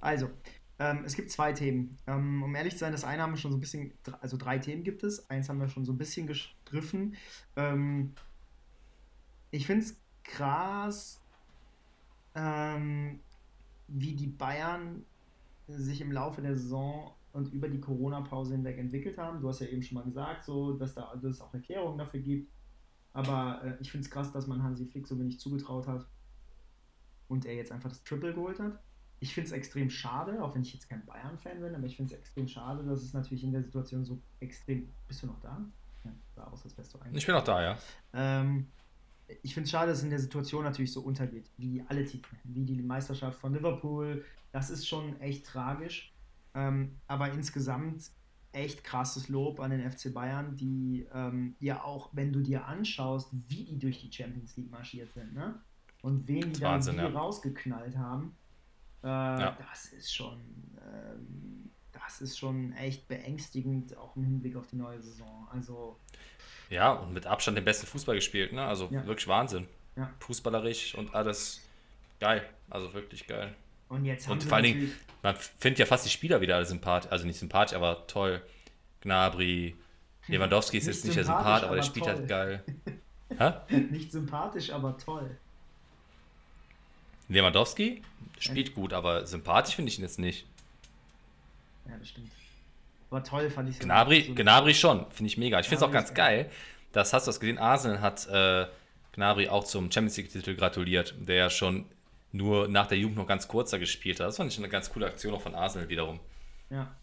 Also, 0.00 0.30
ähm, 0.78 1.02
es 1.04 1.14
gibt 1.14 1.30
zwei 1.30 1.52
Themen. 1.52 1.98
Ähm, 2.06 2.42
um 2.42 2.54
ehrlich 2.54 2.74
zu 2.74 2.80
sein, 2.80 2.92
das 2.92 3.04
eine 3.04 3.22
haben 3.22 3.32
wir 3.32 3.38
schon 3.38 3.52
so 3.52 3.58
ein 3.58 3.60
bisschen, 3.60 3.92
also 4.20 4.36
drei 4.36 4.58
Themen 4.58 4.82
gibt 4.82 5.04
es. 5.04 5.28
Eins 5.30 5.48
haben 5.48 5.60
wir 5.60 5.68
schon 5.68 5.84
so 5.84 5.92
ein 5.92 5.98
bisschen 5.98 6.26
gestriffen. 6.26 7.16
Ähm, 7.56 8.12
ich 9.50 9.66
finde 9.66 9.84
es 9.84 9.96
krass, 10.24 11.20
ähm, 12.34 13.20
wie 13.86 14.14
die 14.14 14.26
Bayern 14.26 15.04
sich 15.68 16.00
im 16.00 16.12
Laufe 16.12 16.42
der 16.42 16.56
Saison 16.56 17.14
und 17.32 17.52
über 17.52 17.68
die 17.68 17.80
Corona-Pause 17.80 18.54
hinweg 18.54 18.78
entwickelt 18.78 19.18
haben. 19.18 19.40
Du 19.40 19.48
hast 19.48 19.60
ja 19.60 19.66
eben 19.66 19.82
schon 19.82 19.96
mal 19.96 20.04
gesagt, 20.04 20.44
so, 20.44 20.72
dass, 20.72 20.94
da, 20.94 21.14
dass 21.14 21.36
es 21.36 21.40
auch 21.40 21.54
Erklärungen 21.54 21.98
dafür 21.98 22.20
gibt. 22.20 22.50
Aber 23.12 23.62
äh, 23.64 23.76
ich 23.80 23.90
finde 23.90 24.04
es 24.04 24.10
krass, 24.10 24.32
dass 24.32 24.46
man 24.46 24.62
Hansi 24.62 24.86
Flick 24.86 25.06
so 25.06 25.18
wenig 25.18 25.38
zugetraut 25.38 25.86
hat 25.86 26.06
und 27.28 27.46
er 27.46 27.54
jetzt 27.54 27.72
einfach 27.72 27.88
das 27.88 28.02
Triple 28.02 28.34
geholt 28.34 28.58
hat. 28.58 28.82
Ich 29.24 29.32
finde 29.32 29.46
es 29.46 29.52
extrem 29.52 29.88
schade, 29.88 30.44
auch 30.44 30.54
wenn 30.54 30.60
ich 30.60 30.74
jetzt 30.74 30.86
kein 30.86 31.02
Bayern-Fan 31.06 31.58
bin, 31.58 31.74
aber 31.74 31.86
ich 31.86 31.96
finde 31.96 32.12
es 32.12 32.20
extrem 32.20 32.46
schade, 32.46 32.84
dass 32.84 33.00
es 33.00 33.14
natürlich 33.14 33.42
in 33.42 33.52
der 33.52 33.62
Situation 33.62 34.04
so 34.04 34.20
extrem. 34.40 34.92
Bist 35.08 35.22
du 35.22 35.28
noch 35.28 35.40
da? 35.40 35.64
Ja, 36.04 36.12
sah 36.36 36.44
aus, 36.44 36.62
als 36.62 36.76
wärst 36.76 36.92
du 36.92 36.98
eigentlich. 36.98 37.22
Ich 37.22 37.26
bin 37.26 37.34
noch 37.34 37.42
da, 37.42 37.62
ja. 37.62 37.78
Ähm, 38.12 38.66
ich 39.42 39.54
finde 39.54 39.64
es 39.64 39.70
schade, 39.70 39.88
dass 39.88 39.98
es 40.00 40.04
in 40.04 40.10
der 40.10 40.18
Situation 40.18 40.62
natürlich 40.62 40.92
so 40.92 41.00
untergeht, 41.00 41.50
wie 41.56 41.82
alle 41.88 42.04
Titel, 42.04 42.36
wie 42.44 42.66
die 42.66 42.82
Meisterschaft 42.82 43.40
von 43.40 43.54
Liverpool. 43.54 44.26
Das 44.52 44.68
ist 44.68 44.86
schon 44.86 45.18
echt 45.20 45.46
tragisch. 45.46 46.12
Ähm, 46.52 46.98
aber 47.06 47.32
insgesamt 47.32 48.10
echt 48.52 48.84
krasses 48.84 49.30
Lob 49.30 49.58
an 49.58 49.70
den 49.70 49.90
FC 49.90 50.12
Bayern, 50.12 50.54
die 50.54 51.06
ähm, 51.14 51.56
ja 51.60 51.82
auch, 51.82 52.10
wenn 52.12 52.30
du 52.30 52.40
dir 52.40 52.66
anschaust, 52.66 53.30
wie 53.48 53.64
die 53.64 53.78
durch 53.78 54.02
die 54.02 54.12
Champions 54.12 54.54
League 54.58 54.70
marschiert 54.70 55.10
sind, 55.14 55.32
ne? 55.32 55.58
Und 56.02 56.28
wen 56.28 56.52
die 56.52 56.60
dann 56.60 56.72
Wahnsinn, 56.72 56.98
ja. 56.98 57.08
rausgeknallt 57.08 57.96
haben, 57.96 58.36
äh, 59.04 59.06
ja. 59.06 59.56
das 59.70 59.92
ist 59.92 60.14
schon, 60.14 60.40
ähm, 60.80 61.70
das 61.92 62.20
ist 62.20 62.38
schon 62.38 62.72
echt 62.72 63.06
beängstigend, 63.06 63.96
auch 63.96 64.16
im 64.16 64.24
Hinblick 64.24 64.56
auf 64.56 64.66
die 64.66 64.76
neue 64.76 65.00
Saison. 65.00 65.46
Also 65.52 65.98
ja, 66.70 66.92
und 66.92 67.12
mit 67.12 67.26
Abstand 67.26 67.56
den 67.56 67.64
besten 67.64 67.86
Fußball 67.86 68.16
gespielt, 68.16 68.52
ne? 68.52 68.64
Also 68.64 68.88
ja. 68.90 69.06
wirklich 69.06 69.28
Wahnsinn. 69.28 69.66
Fußballerisch 70.18 70.96
und 70.96 71.14
alles 71.14 71.60
geil, 72.18 72.42
also 72.68 72.92
wirklich 72.94 73.26
geil. 73.28 73.54
Und 73.88 74.04
jetzt 74.04 74.26
haben 74.26 74.32
Und 74.32 74.42
vor 74.42 74.56
allen 74.56 74.64
Dingen, 74.64 74.92
man 75.22 75.36
findet 75.36 75.78
ja 75.78 75.86
fast 75.86 76.04
die 76.04 76.10
Spieler 76.10 76.40
wieder 76.40 76.56
alle 76.56 76.66
sympathisch, 76.66 77.12
also 77.12 77.26
nicht 77.26 77.38
sympathisch, 77.38 77.76
aber 77.76 78.06
toll. 78.08 78.42
Gnabry, 79.02 79.76
Lewandowski 80.26 80.78
ist 80.78 80.86
jetzt 80.86 81.04
nicht 81.04 81.16
der 81.16 81.24
Sympath, 81.24 81.64
aber 81.64 81.76
der 81.76 81.82
spielt 81.82 82.06
halt 82.06 82.18
halt 82.18 82.28
geil. 82.28 82.64
nicht 83.90 84.10
sympathisch, 84.10 84.70
aber 84.70 84.96
toll. 84.96 85.36
Lewandowski 87.28 88.02
spielt 88.38 88.74
gut, 88.74 88.92
aber 88.92 89.26
sympathisch 89.26 89.76
finde 89.76 89.90
ich 89.90 89.98
ihn 89.98 90.02
jetzt 90.02 90.18
nicht. 90.18 90.46
Ja, 91.88 91.96
das 91.98 92.08
stimmt. 92.08 92.30
Aber 93.10 93.22
toll 93.22 93.50
fand 93.50 93.70
ich 93.70 93.78
Gnabry, 93.78 94.24
so 94.26 94.34
Gnabry 94.34 94.74
schon, 94.74 95.10
finde 95.10 95.28
ich 95.28 95.38
mega. 95.38 95.60
Ich 95.60 95.68
finde 95.68 95.84
es 95.84 95.88
auch 95.88 95.92
ganz 95.92 96.14
geil. 96.14 96.50
Das 96.92 97.12
hast 97.12 97.26
du 97.26 97.28
das 97.28 97.40
gesehen. 97.40 97.58
Arsenal 97.58 98.00
hat 98.00 98.26
äh, 98.28 98.66
Gnabry 99.12 99.48
auch 99.48 99.64
zum 99.64 99.90
Champions 99.90 100.16
League-Titel 100.16 100.56
gratuliert, 100.56 101.14
der 101.18 101.36
ja 101.36 101.50
schon 101.50 101.86
nur 102.32 102.66
nach 102.66 102.88
der 102.88 102.98
Jugend 102.98 103.16
noch 103.16 103.26
ganz 103.26 103.46
kurzer 103.46 103.78
gespielt 103.78 104.18
hat. 104.18 104.28
Das 104.28 104.36
fand 104.36 104.50
ich 104.50 104.58
eine 104.58 104.68
ganz 104.68 104.92
coole 104.92 105.06
Aktion 105.06 105.34
auch 105.34 105.40
von 105.40 105.54
Arsenal 105.54 105.88
wiederum. 105.88 106.18
Ja. 106.70 106.94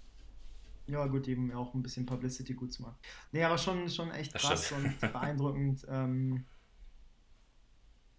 Ja, 0.87 1.05
gut, 1.07 1.27
eben 1.29 1.53
auch 1.53 1.73
ein 1.73 1.81
bisschen 1.81 2.05
Publicity 2.05 2.53
gut 2.53 2.73
zu 2.73 2.81
machen. 2.81 2.95
Nee, 3.31 3.43
aber 3.43 3.57
schon, 3.57 3.89
schon 3.89 4.11
echt 4.11 4.33
krass 4.33 4.73
und 4.73 4.99
beeindruckend. 5.13 5.85
Ähm, 5.89 6.45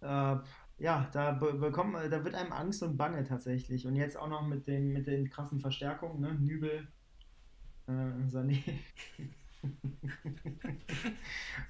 äh, 0.01 0.35
ja, 0.83 1.09
da 1.13 1.31
bekommen, 1.31 2.11
da 2.11 2.25
wird 2.25 2.35
einem 2.35 2.51
Angst 2.51 2.83
und 2.83 2.97
Bange 2.97 3.23
tatsächlich. 3.23 3.87
Und 3.87 3.95
jetzt 3.95 4.17
auch 4.17 4.27
noch 4.27 4.45
mit 4.45 4.67
den, 4.67 4.91
mit 4.91 5.07
den 5.07 5.29
krassen 5.29 5.61
Verstärkungen, 5.61 6.19
ne? 6.19 6.33
Nübel, 6.33 6.89
äh, 7.87 7.91
Sané. 8.27 8.59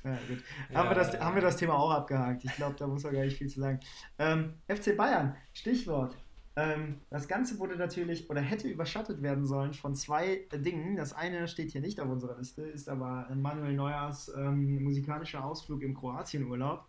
ja, 0.03 0.17
gut. 0.27 0.43
Ja, 0.71 0.79
haben, 0.79 0.89
wir 0.89 0.95
das, 0.95 1.19
haben 1.19 1.35
wir 1.35 1.43
das 1.43 1.57
Thema 1.57 1.75
auch 1.75 1.91
abgehakt. 1.91 2.43
Ich 2.43 2.55
glaube, 2.55 2.75
da 2.75 2.87
muss 2.87 3.03
man 3.03 3.13
gar 3.13 3.21
nicht 3.21 3.37
viel 3.37 3.49
zu 3.49 3.59
sagen. 3.59 3.79
Ähm, 4.17 4.55
FC 4.67 4.97
Bayern, 4.97 5.35
Stichwort. 5.53 6.17
Ähm, 6.55 6.99
das 7.09 7.27
Ganze 7.27 7.57
wurde 7.57 7.75
natürlich 7.75 8.29
oder 8.29 8.39
hätte 8.39 8.67
überschattet 8.67 9.23
werden 9.23 9.45
sollen 9.45 9.73
von 9.73 9.95
zwei 9.95 10.45
Dingen. 10.53 10.95
Das 10.95 11.13
eine 11.13 11.47
steht 11.47 11.71
hier 11.71 11.81
nicht 11.81 11.99
auf 11.99 12.09
unserer 12.09 12.37
Liste, 12.37 12.61
ist 12.61 12.89
aber 12.89 13.27
Manuel 13.33 13.73
Neuers 13.73 14.31
ähm, 14.35 14.83
musikalischer 14.83 15.43
Ausflug 15.43 15.81
im 15.81 15.95
Kroatienurlaub, 15.95 16.85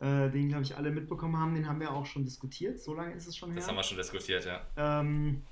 äh, 0.00 0.28
den, 0.28 0.48
glaube 0.48 0.64
ich, 0.64 0.76
alle 0.76 0.90
mitbekommen 0.90 1.38
haben. 1.38 1.54
Den 1.54 1.66
haben 1.66 1.80
wir 1.80 1.92
auch 1.92 2.04
schon 2.04 2.24
diskutiert. 2.24 2.78
So 2.78 2.92
lange 2.92 3.14
ist 3.14 3.26
es 3.26 3.36
schon 3.36 3.50
her. 3.50 3.60
Das 3.60 3.68
haben 3.68 3.76
wir 3.76 3.82
schon 3.82 3.96
diskutiert, 3.96 4.44
ja. 4.44 4.60
Ähm, 4.76 5.42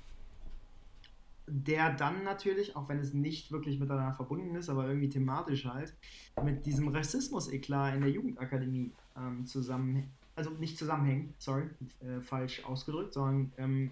der 1.47 1.93
dann 1.93 2.23
natürlich, 2.23 2.75
auch 2.75 2.87
wenn 2.89 2.99
es 2.99 3.13
nicht 3.13 3.51
wirklich 3.51 3.79
miteinander 3.79 4.13
verbunden 4.13 4.55
ist, 4.55 4.69
aber 4.69 4.87
irgendwie 4.87 5.09
thematisch 5.09 5.65
halt, 5.65 5.95
mit 6.43 6.65
diesem 6.65 6.87
Rassismus-Eklat 6.87 7.95
in 7.95 8.01
der 8.01 8.11
Jugendakademie 8.11 8.91
ähm, 9.17 9.45
zusammen, 9.45 10.11
also 10.35 10.51
nicht 10.51 10.77
zusammenhängt, 10.77 11.33
sorry, 11.41 11.69
äh, 12.01 12.21
falsch 12.21 12.63
ausgedrückt, 12.65 13.13
sondern 13.13 13.51
ähm, 13.57 13.91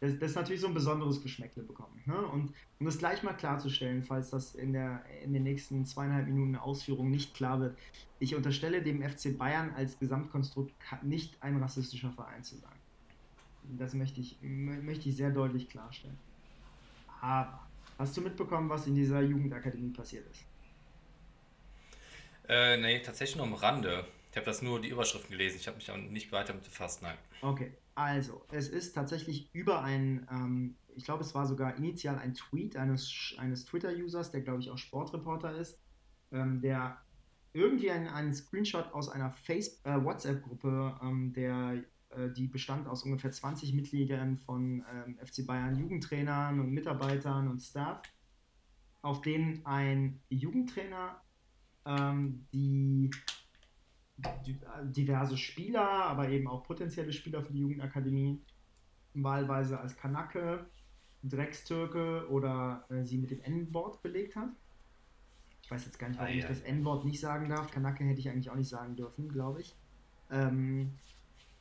das, 0.00 0.18
das 0.18 0.34
natürlich 0.34 0.60
so 0.60 0.68
ein 0.68 0.74
besonderes 0.74 1.22
Geschmäckle 1.22 1.62
bekommen. 1.62 2.02
Ne? 2.04 2.16
Und 2.16 2.52
um 2.78 2.86
das 2.86 2.98
gleich 2.98 3.22
mal 3.22 3.32
klarzustellen, 3.32 4.02
falls 4.02 4.30
das 4.30 4.54
in, 4.54 4.72
der, 4.72 5.02
in 5.22 5.32
den 5.32 5.42
nächsten 5.42 5.84
zweieinhalb 5.86 6.26
Minuten 6.26 6.56
Ausführung 6.56 7.10
nicht 7.10 7.34
klar 7.34 7.60
wird, 7.60 7.78
ich 8.18 8.34
unterstelle 8.34 8.82
dem 8.82 9.02
FC 9.02 9.36
Bayern 9.36 9.72
als 9.74 9.98
Gesamtkonstrukt 9.98 10.72
nicht 11.02 11.42
ein 11.42 11.56
rassistischer 11.62 12.12
Verein 12.12 12.44
zu 12.44 12.56
sein. 12.56 12.72
Das 13.78 13.94
möchte 13.94 14.20
ich, 14.20 14.38
möchte 14.42 15.08
ich 15.08 15.16
sehr 15.16 15.30
deutlich 15.30 15.68
klarstellen. 15.68 16.18
Aber 17.20 17.60
hast 17.98 18.16
du 18.16 18.20
mitbekommen, 18.20 18.68
was 18.68 18.86
in 18.86 18.94
dieser 18.94 19.22
Jugendakademie 19.22 19.90
passiert 19.90 20.26
ist? 20.30 20.44
Äh, 22.48 22.76
nee, 22.76 23.00
tatsächlich 23.00 23.36
nur 23.36 23.46
am 23.46 23.54
Rande. 23.54 24.04
Ich 24.36 24.38
habe 24.38 24.50
das 24.50 24.60
nur 24.60 24.82
die 24.82 24.90
Überschriften 24.90 25.30
gelesen. 25.30 25.56
Ich 25.58 25.66
habe 25.66 25.78
mich 25.78 25.90
auch 25.90 25.96
nicht 25.96 26.30
weiter 26.30 26.52
mit 26.52 26.62
befasst, 26.62 27.00
nein. 27.00 27.16
Okay, 27.40 27.72
also 27.94 28.44
es 28.50 28.68
ist 28.68 28.92
tatsächlich 28.92 29.48
über 29.54 29.82
ein, 29.82 30.28
ähm, 30.30 30.76
ich 30.94 31.04
glaube, 31.04 31.22
es 31.22 31.34
war 31.34 31.46
sogar 31.46 31.74
initial 31.76 32.18
ein 32.18 32.34
Tweet 32.34 32.76
eines, 32.76 33.34
eines 33.38 33.64
Twitter-Users, 33.64 34.32
der 34.32 34.42
glaube 34.42 34.60
ich 34.60 34.68
auch 34.68 34.76
Sportreporter 34.76 35.56
ist, 35.56 35.78
ähm, 36.32 36.60
der 36.60 37.00
irgendwie 37.54 37.90
einen, 37.90 38.08
einen 38.08 38.34
Screenshot 38.34 38.92
aus 38.92 39.08
einer 39.08 39.34
äh, 39.48 40.04
WhatsApp-Gruppe 40.04 41.00
ähm, 41.00 41.34
äh, 41.34 42.30
die 42.36 42.48
bestand 42.48 42.88
aus 42.88 43.04
ungefähr 43.04 43.30
20 43.30 43.72
Mitgliedern 43.72 44.36
von 44.36 44.84
ähm, 44.92 45.18
FC 45.24 45.46
Bayern 45.46 45.78
Jugendtrainern 45.78 46.60
und 46.60 46.72
Mitarbeitern 46.72 47.48
und 47.48 47.60
Staff, 47.60 48.02
auf 49.00 49.22
denen 49.22 49.64
ein 49.64 50.20
Jugendtrainer 50.28 51.22
ähm, 51.86 52.46
die, 52.52 53.10
diverse 54.82 55.36
Spieler, 55.36 55.86
aber 55.86 56.28
eben 56.28 56.48
auch 56.48 56.62
potenzielle 56.62 57.12
Spieler 57.12 57.42
für 57.42 57.52
die 57.52 57.60
Jugendakademie 57.60 58.40
wahlweise 59.14 59.78
als 59.78 59.96
Kanake, 59.96 60.66
Dreckstürke 61.22 62.28
oder 62.30 62.84
äh, 62.88 63.02
sie 63.04 63.18
mit 63.18 63.30
dem 63.30 63.40
N-Wort 63.42 64.02
belegt 64.02 64.36
hat. 64.36 64.50
Ich 65.62 65.70
weiß 65.70 65.84
jetzt 65.84 65.98
gar 65.98 66.08
nicht, 66.08 66.18
warum 66.18 66.32
ah, 66.32 66.34
ja. 66.34 66.42
ich 66.42 66.48
das 66.48 66.60
N-Wort 66.60 67.04
nicht 67.04 67.20
sagen 67.20 67.48
darf. 67.48 67.70
Kanake 67.70 68.04
hätte 68.04 68.20
ich 68.20 68.28
eigentlich 68.28 68.50
auch 68.50 68.56
nicht 68.56 68.68
sagen 68.68 68.94
dürfen, 68.94 69.28
glaube 69.28 69.60
ich. 69.60 69.74
Ähm, 70.30 70.92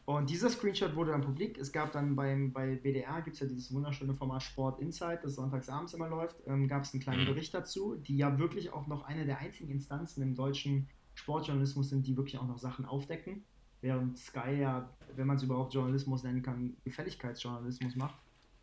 und 0.06 0.30
dieser 0.30 0.52
Screenshot 0.52 0.96
wurde 0.96 1.12
dann 1.12 1.22
publik. 1.22 1.58
Es 1.58 1.72
gab 1.72 1.92
dann 1.92 2.16
beim, 2.16 2.54
bei 2.54 2.78
WDR, 2.84 3.22
gibt 3.24 3.36
es 3.36 3.40
ja 3.40 3.48
dieses 3.48 3.74
wunderschöne 3.74 4.14
Format 4.14 4.44
Sport 4.44 4.80
Insight, 4.80 5.24
das 5.24 5.34
sonntagsabends 5.34 5.96
immer 5.96 6.08
läuft, 6.08 6.36
ähm, 6.46 6.68
gab 6.68 6.84
es 6.84 6.94
einen 6.94 7.02
kleinen 7.02 7.24
mhm. 7.24 7.30
Bericht 7.30 7.54
dazu, 7.56 7.96
die 7.96 8.18
ja 8.18 8.38
wirklich 8.38 8.72
auch 8.72 8.86
noch 8.86 9.04
eine 9.06 9.26
der 9.26 9.40
einzigen 9.40 9.72
Instanzen 9.72 10.22
im 10.22 10.36
deutschen 10.36 10.88
Sportjournalismus 11.16 11.90
sind, 11.90 12.06
die 12.06 12.16
wirklich 12.16 12.38
auch 12.38 12.48
noch 12.48 12.58
Sachen 12.58 12.86
aufdecken. 12.86 13.44
Während 13.82 14.18
Sky 14.18 14.60
ja, 14.62 14.90
wenn 15.16 15.28
man 15.28 15.38
es 15.38 15.44
überhaupt 15.44 15.74
Journalismus 15.74 16.24
nennen 16.24 16.42
kann, 16.42 16.76
Gefälligkeitsjournalismus 16.84 17.96
macht. 17.96 18.16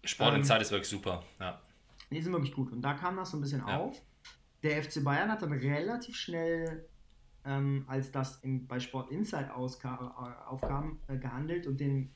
Sport 0.05 0.37
Insight 0.37 0.57
ähm, 0.59 0.63
ist 0.63 0.71
wirklich 0.71 0.89
super, 0.89 1.23
ja. 1.39 1.61
Die 2.11 2.21
sind 2.21 2.33
wirklich 2.33 2.55
gut. 2.55 2.73
Und 2.73 2.83
da 2.83 2.95
kam 2.95 3.17
das 3.17 3.31
so 3.31 3.39
ein 3.39 3.41
bisschen 3.41 3.63
ja. 3.67 3.79
auf. 3.79 4.01
Der 4.63 4.83
FC 4.83 5.03
Bayern 5.03 5.31
hat 5.31 5.43
dann 5.43 5.53
relativ 5.53 6.17
schnell 6.17 6.87
ähm, 7.45 7.85
als 7.89 8.11
das 8.11 8.39
in, 8.41 8.67
bei 8.67 8.81
Sport 8.81 9.11
Insight 9.11 9.49
äh, 9.49 9.53
aufkam, 9.53 10.99
äh, 11.09 11.17
gehandelt 11.17 11.67
und 11.67 11.81
den 11.81 12.11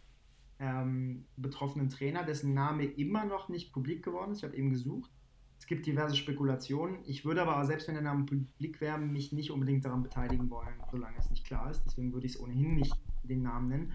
ähm, 0.59 1.27
betroffenen 1.37 1.89
Trainer, 1.89 2.23
dessen 2.23 2.55
Name 2.55 2.85
immer 2.85 3.25
noch 3.25 3.49
nicht 3.49 3.73
publik 3.73 4.05
geworden 4.05 4.33
ist. 4.33 4.39
Ich 4.39 4.45
habe 4.45 4.57
eben 4.57 4.71
gesucht. 4.71 5.11
Es 5.59 5.67
gibt 5.67 5.87
diverse 5.87 6.17
Spekulationen. 6.17 6.99
Ich 7.07 7.25
würde 7.25 7.43
aber, 7.43 7.65
selbst 7.65 7.89
wenn 7.89 7.95
der 7.95 8.03
Name 8.03 8.25
publik 8.25 8.81
wäre, 8.81 8.99
mich 8.99 9.33
nicht 9.33 9.51
unbedingt 9.51 9.85
daran 9.85 10.03
beteiligen 10.03 10.51
wollen, 10.51 10.75
solange 10.91 11.17
es 11.19 11.31
nicht 11.31 11.45
klar 11.45 11.71
ist. 11.71 11.83
Deswegen 11.87 12.13
würde 12.13 12.27
ich 12.27 12.35
es 12.35 12.41
ohnehin 12.41 12.75
nicht 12.75 12.95
den 13.23 13.43
Namen 13.43 13.69
nennen. 13.69 13.93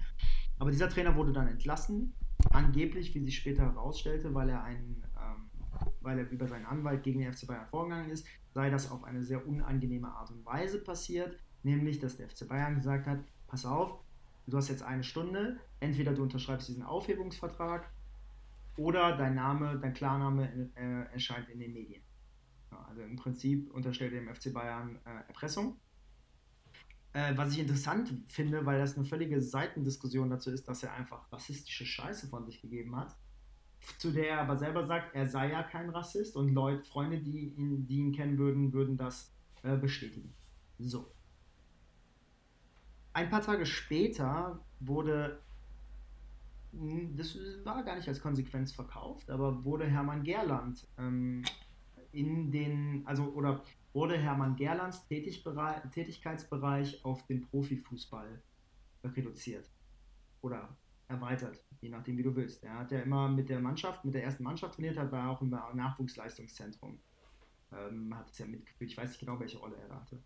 Aber 0.59 0.71
dieser 0.71 0.89
Trainer 0.89 1.15
wurde 1.15 1.31
dann 1.31 1.47
entlassen. 1.47 2.13
Angeblich, 2.49 3.13
wie 3.13 3.23
sich 3.23 3.37
später 3.37 3.63
herausstellte, 3.63 4.33
weil 4.33 4.49
er 4.49 4.63
einen 4.63 5.03
ähm, 5.15 5.51
weil 6.01 6.19
er 6.19 6.29
über 6.29 6.47
seinen 6.47 6.65
Anwalt 6.65 7.03
gegen 7.03 7.19
den 7.19 7.33
FC 7.33 7.47
Bayern 7.47 7.67
vorgegangen 7.67 8.09
ist, 8.09 8.25
sei 8.53 8.69
das 8.69 8.91
auf 8.91 9.03
eine 9.03 9.23
sehr 9.23 9.47
unangenehme 9.47 10.09
Art 10.09 10.31
und 10.31 10.45
Weise 10.45 10.79
passiert, 10.79 11.37
nämlich 11.63 11.99
dass 11.99 12.17
der 12.17 12.29
FC 12.29 12.47
Bayern 12.47 12.75
gesagt 12.75 13.07
hat, 13.07 13.19
pass 13.47 13.65
auf, 13.65 13.99
du 14.47 14.57
hast 14.57 14.69
jetzt 14.69 14.83
eine 14.83 15.03
Stunde, 15.03 15.59
entweder 15.79 16.13
du 16.13 16.23
unterschreibst 16.23 16.67
diesen 16.67 16.83
Aufhebungsvertrag 16.83 17.89
oder 18.77 19.17
dein 19.17 19.35
Name, 19.35 19.79
dein 19.79 19.93
Klarname 19.93 20.71
äh, 20.75 21.13
erscheint 21.13 21.49
in 21.49 21.59
den 21.59 21.73
Medien. 21.73 22.01
Ja, 22.71 22.85
also 22.87 23.01
im 23.01 23.15
Prinzip 23.15 23.71
unterstellt 23.71 24.13
er 24.13 24.21
dem 24.21 24.33
FC 24.33 24.53
Bayern 24.53 24.99
äh, 25.05 25.27
Erpressung. 25.27 25.77
Äh, 27.13 27.35
was 27.35 27.51
ich 27.53 27.59
interessant 27.59 28.13
finde, 28.27 28.65
weil 28.65 28.79
das 28.79 28.95
eine 28.95 29.05
völlige 29.05 29.41
Seitendiskussion 29.41 30.29
dazu 30.29 30.49
ist, 30.49 30.67
dass 30.67 30.83
er 30.83 30.93
einfach 30.93 31.31
rassistische 31.31 31.85
Scheiße 31.85 32.27
von 32.27 32.45
sich 32.45 32.61
gegeben 32.61 32.95
hat 32.95 33.17
zu 33.97 34.11
der 34.11 34.29
er 34.29 34.41
aber 34.41 34.57
selber 34.57 34.85
sagt, 34.85 35.15
er 35.15 35.27
sei 35.27 35.51
ja 35.51 35.63
kein 35.63 35.89
Rassist 35.89 36.35
und 36.35 36.53
Leute, 36.53 36.83
Freunde, 36.83 37.19
die 37.19 37.53
ihn, 37.55 37.87
die 37.87 37.97
ihn 37.97 38.11
kennen 38.11 38.37
würden, 38.37 38.73
würden 38.73 38.97
das 38.97 39.33
äh, 39.63 39.77
bestätigen. 39.77 40.33
So. 40.79 41.11
Ein 43.13 43.29
paar 43.29 43.41
Tage 43.41 43.65
später 43.65 44.63
wurde, 44.79 45.41
das 46.73 47.37
war 47.63 47.83
gar 47.83 47.95
nicht 47.95 48.07
als 48.07 48.21
Konsequenz 48.21 48.71
verkauft, 48.71 49.29
aber 49.29 49.63
wurde 49.65 49.85
Hermann 49.85 50.23
Gerland 50.23 50.87
ähm, 50.97 51.43
in 52.11 52.51
den, 52.51 53.05
also 53.05 53.23
oder 53.33 53.63
wurde 53.93 54.17
Hermann 54.17 54.55
Gerlands 54.55 55.05
Tätigkeitsbereich 55.07 57.03
auf 57.03 57.25
den 57.27 57.41
Profifußball 57.41 58.41
reduziert. 59.03 59.69
Oder 60.41 60.77
erweitert, 61.07 61.61
je 61.81 61.89
nachdem, 61.89 62.17
wie 62.17 62.23
du 62.23 62.35
willst. 62.35 62.63
Er 62.63 62.79
hat 62.79 62.91
ja 62.91 63.01
immer 63.01 63.27
mit 63.27 63.49
der 63.49 63.59
Mannschaft, 63.59 64.05
mit 64.05 64.15
der 64.15 64.23
ersten 64.23 64.43
Mannschaft 64.43 64.75
trainiert, 64.75 64.97
hat 64.97 65.11
war 65.11 65.29
auch 65.29 65.41
im 65.41 65.49
Nachwuchsleistungszentrum. 65.49 66.99
Ähm, 67.73 68.15
hat 68.15 68.29
es 68.29 68.37
ja 68.37 68.45
mitgeführt. 68.47 68.91
Ich 68.91 68.97
weiß 68.97 69.09
nicht 69.09 69.19
genau, 69.19 69.39
welche 69.39 69.57
Rolle 69.57 69.75
er 69.77 69.95
hatte. 69.95 70.21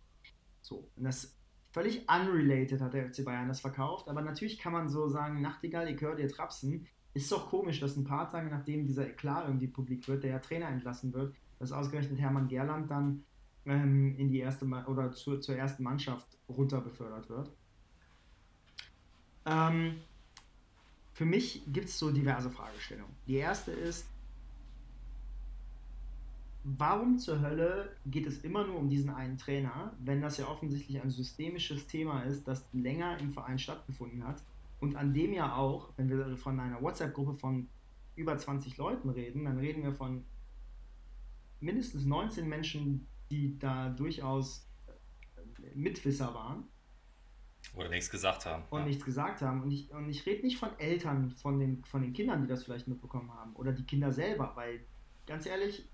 So, 0.62 0.90
und 0.96 1.04
das 1.04 1.36
völlig 1.76 2.08
unrelated 2.08 2.80
hat 2.80 2.94
der 2.94 3.12
FC 3.12 3.22
Bayern 3.22 3.48
das 3.48 3.60
verkauft, 3.60 4.08
aber 4.08 4.22
natürlich 4.22 4.58
kann 4.58 4.72
man 4.72 4.88
so 4.88 5.08
sagen, 5.08 5.42
Nachtigall, 5.42 5.86
ich 5.90 6.00
höre 6.00 6.14
dir 6.14 6.26
Trapsen. 6.26 6.86
Ist 7.12 7.30
doch 7.30 7.50
komisch, 7.50 7.80
dass 7.80 7.96
ein 7.96 8.04
paar 8.04 8.30
Tage 8.30 8.48
nachdem 8.48 8.86
dieser 8.86 9.06
Eklat 9.06 9.44
irgendwie 9.46 9.66
publik 9.66 10.08
wird, 10.08 10.24
der 10.24 10.30
ja 10.30 10.38
Trainer 10.38 10.68
entlassen 10.68 11.12
wird, 11.12 11.34
dass 11.58 11.72
ausgerechnet 11.72 12.18
Hermann 12.18 12.48
Gerland 12.48 12.90
dann 12.90 13.24
ähm, 13.66 14.16
in 14.16 14.30
die 14.30 14.38
erste 14.38 14.64
oder 14.64 15.12
zur, 15.12 15.42
zur 15.42 15.54
ersten 15.54 15.82
Mannschaft 15.82 16.38
runter 16.48 16.80
befördert 16.80 17.28
wird. 17.28 17.50
Ähm, 19.44 19.96
für 21.12 21.26
mich 21.26 21.62
gibt 21.66 21.88
es 21.88 21.98
so 21.98 22.10
diverse 22.10 22.48
Fragestellungen. 22.48 23.14
Die 23.26 23.36
erste 23.36 23.72
ist, 23.72 24.06
warum 26.66 27.18
zur 27.18 27.40
Hölle 27.40 27.96
geht 28.06 28.26
es 28.26 28.38
immer 28.38 28.66
nur 28.66 28.76
um 28.76 28.88
diesen 28.88 29.10
einen 29.10 29.38
Trainer, 29.38 29.94
wenn 30.00 30.20
das 30.20 30.36
ja 30.36 30.48
offensichtlich 30.48 31.00
ein 31.00 31.10
systemisches 31.10 31.86
Thema 31.86 32.22
ist, 32.22 32.48
das 32.48 32.66
länger 32.72 33.18
im 33.18 33.32
Verein 33.32 33.58
stattgefunden 33.58 34.26
hat 34.26 34.42
und 34.80 34.96
an 34.96 35.14
dem 35.14 35.32
ja 35.32 35.54
auch, 35.54 35.90
wenn 35.96 36.08
wir 36.08 36.36
von 36.36 36.58
einer 36.58 36.82
WhatsApp-Gruppe 36.82 37.34
von 37.34 37.68
über 38.16 38.36
20 38.36 38.76
Leuten 38.78 39.10
reden, 39.10 39.44
dann 39.44 39.58
reden 39.58 39.84
wir 39.84 39.92
von 39.92 40.24
mindestens 41.60 42.04
19 42.04 42.48
Menschen, 42.48 43.06
die 43.30 43.56
da 43.58 43.90
durchaus 43.90 44.66
Mitwisser 45.74 46.34
waren 46.34 46.64
oder 47.74 47.88
nichts 47.88 48.10
gesagt 48.10 48.46
haben. 48.46 48.64
Und 48.70 48.80
ja. 48.80 48.86
nichts 48.86 49.04
gesagt 49.04 49.40
haben. 49.42 49.62
Und 49.62 49.70
ich, 49.70 49.90
und 49.92 50.08
ich 50.08 50.24
rede 50.26 50.42
nicht 50.44 50.58
von 50.58 50.70
Eltern, 50.78 51.30
von 51.30 51.58
den, 51.58 51.84
von 51.84 52.02
den 52.02 52.12
Kindern, 52.12 52.42
die 52.42 52.48
das 52.48 52.64
vielleicht 52.64 52.88
mitbekommen 52.88 53.32
haben. 53.34 53.54
Oder 53.54 53.72
die 53.72 53.84
Kinder 53.84 54.12
selber, 54.12 54.52
weil 54.54 54.80
ganz 55.26 55.46
ehrlich, 55.46 55.84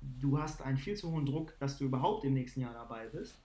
du 0.00 0.38
hast 0.38 0.62
einen 0.62 0.76
viel 0.76 0.96
zu 0.96 1.10
hohen 1.10 1.26
Druck, 1.26 1.54
dass 1.58 1.78
du 1.78 1.84
überhaupt 1.84 2.24
im 2.24 2.34
nächsten 2.34 2.60
Jahr 2.60 2.74
dabei 2.74 3.06
bist. 3.08 3.38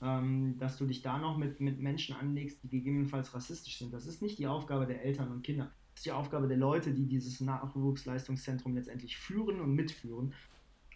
Ähm, 0.00 0.56
dass 0.58 0.76
du 0.76 0.86
dich 0.86 1.02
da 1.02 1.18
noch 1.18 1.36
mit, 1.36 1.60
mit 1.60 1.80
Menschen 1.80 2.14
anlegst, 2.14 2.62
die 2.62 2.68
gegebenenfalls 2.68 3.34
rassistisch 3.34 3.78
sind. 3.78 3.92
Das 3.92 4.06
ist 4.06 4.22
nicht 4.22 4.38
die 4.38 4.46
Aufgabe 4.46 4.86
der 4.86 5.04
Eltern 5.04 5.32
und 5.32 5.42
Kinder. 5.42 5.72
Das 5.90 6.00
ist 6.00 6.06
die 6.06 6.12
Aufgabe 6.12 6.46
der 6.46 6.56
Leute, 6.56 6.92
die 6.92 7.06
dieses 7.06 7.40
Nachwuchsleistungszentrum 7.40 8.76
letztendlich 8.76 9.16
führen 9.16 9.60
und 9.60 9.74
mitführen. 9.74 10.34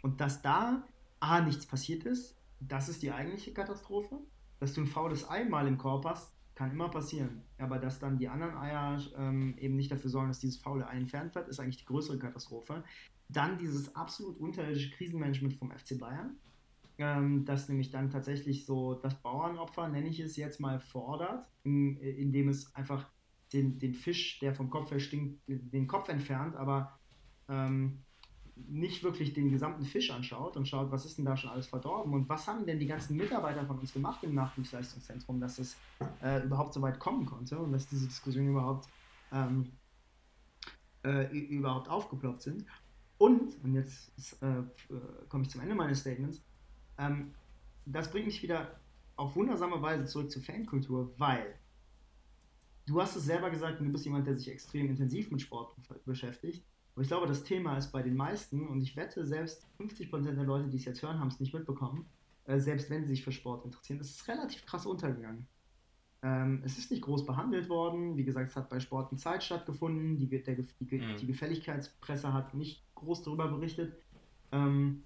Und 0.02 0.20
dass 0.20 0.40
da 0.40 0.86
A, 1.18 1.40
nichts 1.40 1.66
passiert 1.66 2.04
ist, 2.04 2.36
das 2.60 2.88
ist 2.88 3.02
die 3.02 3.10
eigentliche 3.10 3.52
Katastrophe 3.52 4.20
dass 4.62 4.74
du 4.74 4.82
ein 4.82 4.86
faules 4.86 5.28
Ei 5.28 5.44
mal 5.44 5.66
im 5.66 5.76
Korb 5.76 6.04
hast, 6.04 6.30
kann 6.54 6.70
immer 6.70 6.88
passieren. 6.88 7.42
Aber 7.58 7.80
dass 7.80 7.98
dann 7.98 8.16
die 8.16 8.28
anderen 8.28 8.56
Eier 8.56 9.02
ähm, 9.18 9.56
eben 9.58 9.74
nicht 9.74 9.90
dafür 9.90 10.08
sorgen, 10.08 10.28
dass 10.28 10.38
dieses 10.38 10.56
faule 10.56 10.86
Ei 10.86 10.98
entfernt 10.98 11.34
wird, 11.34 11.48
ist 11.48 11.58
eigentlich 11.58 11.78
die 11.78 11.84
größere 11.84 12.16
Katastrophe. 12.16 12.84
Dann 13.32 13.58
dieses 13.58 13.94
absolut 13.94 14.38
unterirdische 14.38 14.90
Krisenmanagement 14.90 15.54
vom 15.54 15.70
FC 15.70 15.98
Bayern, 15.98 16.36
ähm, 16.98 17.44
das 17.44 17.68
nämlich 17.68 17.90
dann 17.90 18.10
tatsächlich 18.10 18.66
so 18.66 18.94
das 18.94 19.14
Bauernopfer, 19.14 19.88
nenne 19.88 20.08
ich 20.08 20.20
es 20.20 20.36
jetzt 20.36 20.60
mal, 20.60 20.78
fordert, 20.78 21.46
in, 21.64 21.96
indem 21.96 22.48
es 22.48 22.74
einfach 22.74 23.06
den, 23.52 23.78
den 23.78 23.94
Fisch, 23.94 24.38
der 24.40 24.54
vom 24.54 24.70
Kopf 24.70 24.90
her 24.90 25.00
stinkt, 25.00 25.40
den 25.46 25.86
Kopf 25.86 26.08
entfernt, 26.08 26.56
aber 26.56 26.98
ähm, 27.48 28.02
nicht 28.54 29.02
wirklich 29.02 29.32
den 29.32 29.50
gesamten 29.50 29.84
Fisch 29.84 30.10
anschaut 30.10 30.56
und 30.56 30.68
schaut, 30.68 30.90
was 30.90 31.04
ist 31.04 31.18
denn 31.18 31.24
da 31.24 31.36
schon 31.36 31.50
alles 31.50 31.66
verdorben 31.66 32.12
und 32.12 32.28
was 32.28 32.46
haben 32.46 32.66
denn 32.66 32.78
die 32.78 32.86
ganzen 32.86 33.16
Mitarbeiter 33.16 33.66
von 33.66 33.78
uns 33.78 33.92
gemacht 33.92 34.22
im 34.24 34.34
Nachwuchsleistungszentrum, 34.34 35.40
dass 35.40 35.58
es 35.58 35.76
äh, 36.22 36.44
überhaupt 36.44 36.74
so 36.74 36.82
weit 36.82 36.98
kommen 36.98 37.26
konnte 37.26 37.58
und 37.58 37.72
dass 37.72 37.86
diese 37.88 38.06
Diskussionen 38.06 38.50
überhaupt, 38.50 38.88
ähm, 39.32 39.72
äh, 41.04 41.34
überhaupt 41.36 41.88
aufgeploppt 41.88 42.42
sind. 42.42 42.64
Und, 43.22 43.62
und 43.62 43.74
jetzt 43.74 44.10
äh, 44.42 44.64
komme 45.28 45.44
ich 45.44 45.50
zum 45.50 45.60
Ende 45.60 45.76
meines 45.76 46.00
Statements, 46.00 46.42
ähm, 46.98 47.32
das 47.86 48.10
bringt 48.10 48.26
mich 48.26 48.42
wieder 48.42 48.80
auf 49.14 49.36
wundersame 49.36 49.80
Weise 49.80 50.06
zurück 50.06 50.28
zur 50.28 50.42
Fankultur, 50.42 51.14
weil 51.18 51.54
du 52.84 53.00
hast 53.00 53.14
es 53.14 53.22
selber 53.22 53.48
gesagt, 53.48 53.78
du 53.78 53.84
bist 53.84 54.04
jemand, 54.06 54.26
der 54.26 54.36
sich 54.36 54.48
extrem 54.48 54.88
intensiv 54.88 55.30
mit 55.30 55.40
Sport 55.40 55.76
beschäftigt. 56.04 56.64
Aber 56.94 57.02
ich 57.02 57.08
glaube, 57.08 57.28
das 57.28 57.44
Thema 57.44 57.78
ist 57.78 57.92
bei 57.92 58.02
den 58.02 58.16
meisten, 58.16 58.66
und 58.66 58.82
ich 58.82 58.96
wette, 58.96 59.24
selbst 59.24 59.68
50% 59.78 60.32
der 60.32 60.42
Leute, 60.42 60.68
die 60.68 60.78
es 60.78 60.84
jetzt 60.84 61.00
hören, 61.00 61.20
haben 61.20 61.28
es 61.28 61.38
nicht 61.38 61.54
mitbekommen, 61.54 62.06
äh, 62.46 62.58
selbst 62.58 62.90
wenn 62.90 63.04
sie 63.04 63.10
sich 63.10 63.22
für 63.22 63.30
Sport 63.30 63.64
interessieren. 63.64 64.00
Es 64.00 64.10
ist 64.10 64.26
relativ 64.26 64.66
krass 64.66 64.84
untergegangen. 64.84 65.46
Ähm, 66.22 66.62
es 66.64 66.78
ist 66.78 66.90
nicht 66.90 67.02
groß 67.02 67.26
behandelt 67.26 67.68
worden. 67.68 68.16
Wie 68.16 68.24
gesagt, 68.24 68.50
es 68.50 68.56
hat 68.56 68.68
bei 68.68 68.80
Sport 68.80 69.12
in 69.12 69.18
Zeit 69.18 69.42
stattgefunden. 69.42 70.16
Die, 70.18 70.28
der, 70.28 70.54
die, 70.54 70.98
mhm. 70.98 71.16
die 71.16 71.26
Gefälligkeitspresse 71.26 72.32
hat 72.32 72.54
nicht 72.54 72.84
groß 72.94 73.22
darüber 73.22 73.48
berichtet. 73.48 73.96
Ähm, 74.52 75.02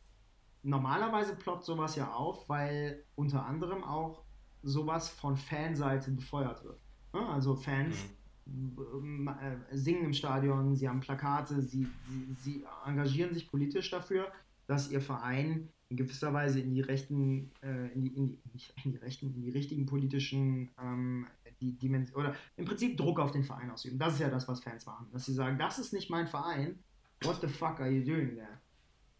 normalerweise 0.63 1.37
ploppt 1.37 1.65
sowas 1.65 1.97
ja 1.97 2.13
auf, 2.13 2.49
weil 2.49 3.05
unter 3.15 3.47
anderem 3.47 3.83
auch 3.83 4.25
sowas 4.63 5.09
von 5.09 5.37
Fanseite 5.37 6.11
befeuert 6.11 6.65
wird. 6.65 6.81
Ja, 7.15 7.29
also 7.29 7.55
Fans. 7.55 8.05
Mhm 8.05 8.27
äh, 8.47 9.77
singen 9.77 10.05
im 10.05 10.13
Stadion, 10.13 10.77
sie 10.77 10.89
haben 10.89 11.01
Plakate, 11.01 11.61
sie, 11.63 11.89
sie, 12.09 12.35
sie 12.41 12.65
engagieren 12.85 13.35
sich 13.35 13.51
politisch 13.51 13.91
dafür, 13.91 14.31
dass 14.69 14.91
ihr 14.91 15.01
Verein 15.01 15.69
in 15.89 15.97
gewisser 15.97 16.33
Weise 16.33 16.61
in 16.61 16.75
die 16.75 16.81
rechten, 16.81 17.53
äh, 17.63 17.93
in, 17.93 18.03
die, 18.03 18.17
in, 18.17 18.27
die, 18.29 18.61
in 18.85 18.93
die 18.93 18.97
rechten, 18.99 19.35
in 19.35 19.43
die 19.43 19.51
richtigen 19.51 19.87
politischen 19.87 20.71
ähm, 20.83 21.27
die 21.61 21.79
Dimension 21.79 22.21
oder 22.21 22.35
im 22.57 22.65
Prinzip 22.65 22.97
Druck 22.97 23.19
auf 23.19 23.31
den 23.31 23.45
Verein 23.45 23.71
ausüben. 23.71 23.99
Das 23.99 24.15
ist 24.15 24.21
ja 24.21 24.29
das, 24.29 24.47
was 24.49 24.63
Fans 24.63 24.85
machen. 24.87 25.07
Dass 25.13 25.25
sie 25.25 25.33
sagen, 25.33 25.59
das 25.59 25.79
ist 25.79 25.93
nicht 25.93 26.11
mein 26.11 26.27
Verein, 26.27 26.79
what 27.23 27.41
the 27.41 27.49
fuck 27.49 27.81
are 27.81 27.91
you 27.91 28.05
doing 28.05 28.35
there? 28.35 28.61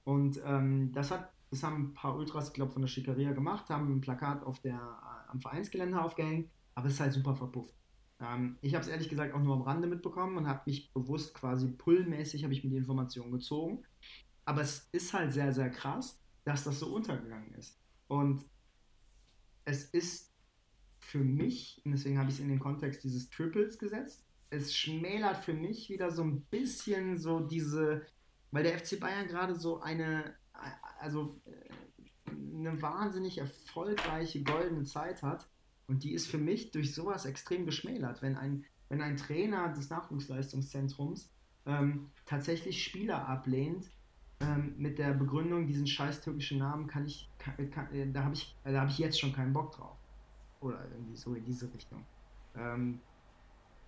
Und 0.05 0.41
ähm, 0.45 0.93
das 0.93 1.11
hat, 1.11 1.33
das 1.51 1.63
haben 1.63 1.77
ein 1.77 1.95
paar 1.95 2.17
Ultras, 2.17 2.49
ich 2.49 2.55
glaube, 2.55 2.73
von 2.73 2.83
der 2.83 2.89
Schickeria 2.89 3.33
gemacht, 3.33 3.71
haben 3.71 3.91
ein 3.91 4.01
Plakat 4.01 4.45
auf 4.45 4.61
der, 4.61 4.75
äh, 4.75 5.31
am 5.31 5.41
Vereinsgelände 5.41 6.01
aufgehängt, 6.01 6.51
aber 6.75 6.89
es 6.89 6.95
ist 6.95 7.01
halt 7.01 7.13
super 7.13 7.35
verpufft. 7.35 7.75
Ähm, 8.21 8.57
ich 8.61 8.75
habe 8.75 8.83
es 8.83 8.89
ehrlich 8.89 9.09
gesagt 9.09 9.35
auch 9.35 9.43
nur 9.43 9.55
am 9.55 9.63
Rande 9.63 9.89
mitbekommen 9.89 10.37
und 10.37 10.47
habe 10.47 10.63
mich 10.67 10.93
bewusst 10.93 11.35
quasi 11.35 11.69
pullmäßig 11.69 12.45
habe 12.45 12.53
ich 12.53 12.65
mir 12.65 12.71
die 12.71 12.77
Informationen 12.77 13.33
gezogen. 13.33 13.83
Aber 14.45 14.61
es 14.61 14.89
ist 14.93 15.13
halt 15.13 15.33
sehr, 15.33 15.53
sehr 15.53 15.71
krass, 15.71 16.21
dass 16.47 16.63
das 16.63 16.79
so 16.79 16.95
untergegangen 16.95 17.53
ist. 17.55 17.77
Und 18.07 18.45
es 19.65 19.85
ist 19.91 20.33
für 21.01 21.19
mich, 21.19 21.83
und 21.85 21.91
deswegen 21.91 22.19
habe 22.19 22.29
ich 22.31 22.37
es 22.37 22.41
in 22.41 22.49
den 22.49 22.61
Kontext 22.61 23.03
dieses 23.03 23.29
Triples 23.31 23.79
gesetzt, 23.79 24.25
es 24.51 24.73
schmälert 24.73 25.45
für 25.45 25.55
mich 25.55 25.91
wieder 25.91 26.13
so 26.13 26.23
ein 26.23 26.43
bisschen 26.43 27.19
so 27.19 27.41
diese, 27.41 28.07
weil 28.53 28.63
der 28.63 28.79
FC 28.79 29.01
Bayern 29.01 29.27
gerade 29.27 29.57
so 29.57 29.81
eine, 29.81 30.37
also 31.01 31.41
äh, 31.47 32.31
eine 32.31 32.81
wahnsinnig 32.81 33.39
erfolgreiche 33.39 34.45
goldene 34.45 34.85
Zeit 34.85 35.25
hat 35.25 35.49
und 35.89 36.05
die 36.05 36.13
ist 36.13 36.29
für 36.29 36.39
mich 36.39 36.71
durch 36.71 36.95
sowas 36.95 37.27
extrem 37.27 37.67
geschmälert, 37.67 38.23
wenn 38.23 38.37
ein, 38.37 38.65
wenn 38.89 39.03
ein 39.03 39.17
Trainer 39.17 39.73
des 39.73 39.91
Nachwuchsleistungszentrums 39.91 41.29
ähm, 41.67 42.13
tatsächlich 42.25 42.85
Spieler 42.85 43.27
ablehnt, 43.27 43.91
ähm, 44.41 44.75
mit 44.77 44.99
der 44.99 45.15
Begründung, 45.15 45.67
diesen 45.67 45.87
scheiß 45.87 46.21
türkischen 46.21 46.59
Namen 46.59 46.87
kann 46.87 47.07
ich, 47.07 47.29
kann, 47.39 47.71
kann, 47.71 47.93
äh, 47.93 48.11
da 48.11 48.25
habe 48.25 48.35
ich, 48.35 48.55
äh, 48.65 48.73
da 48.73 48.87
ich 48.87 48.99
jetzt 48.99 49.19
schon 49.19 49.33
keinen 49.33 49.53
Bock 49.53 49.73
drauf. 49.73 49.97
Oder 50.61 50.85
irgendwie 50.91 51.17
so 51.17 51.35
in 51.35 51.45
diese 51.45 51.73
Richtung. 51.73 52.05
Ähm, 52.57 53.01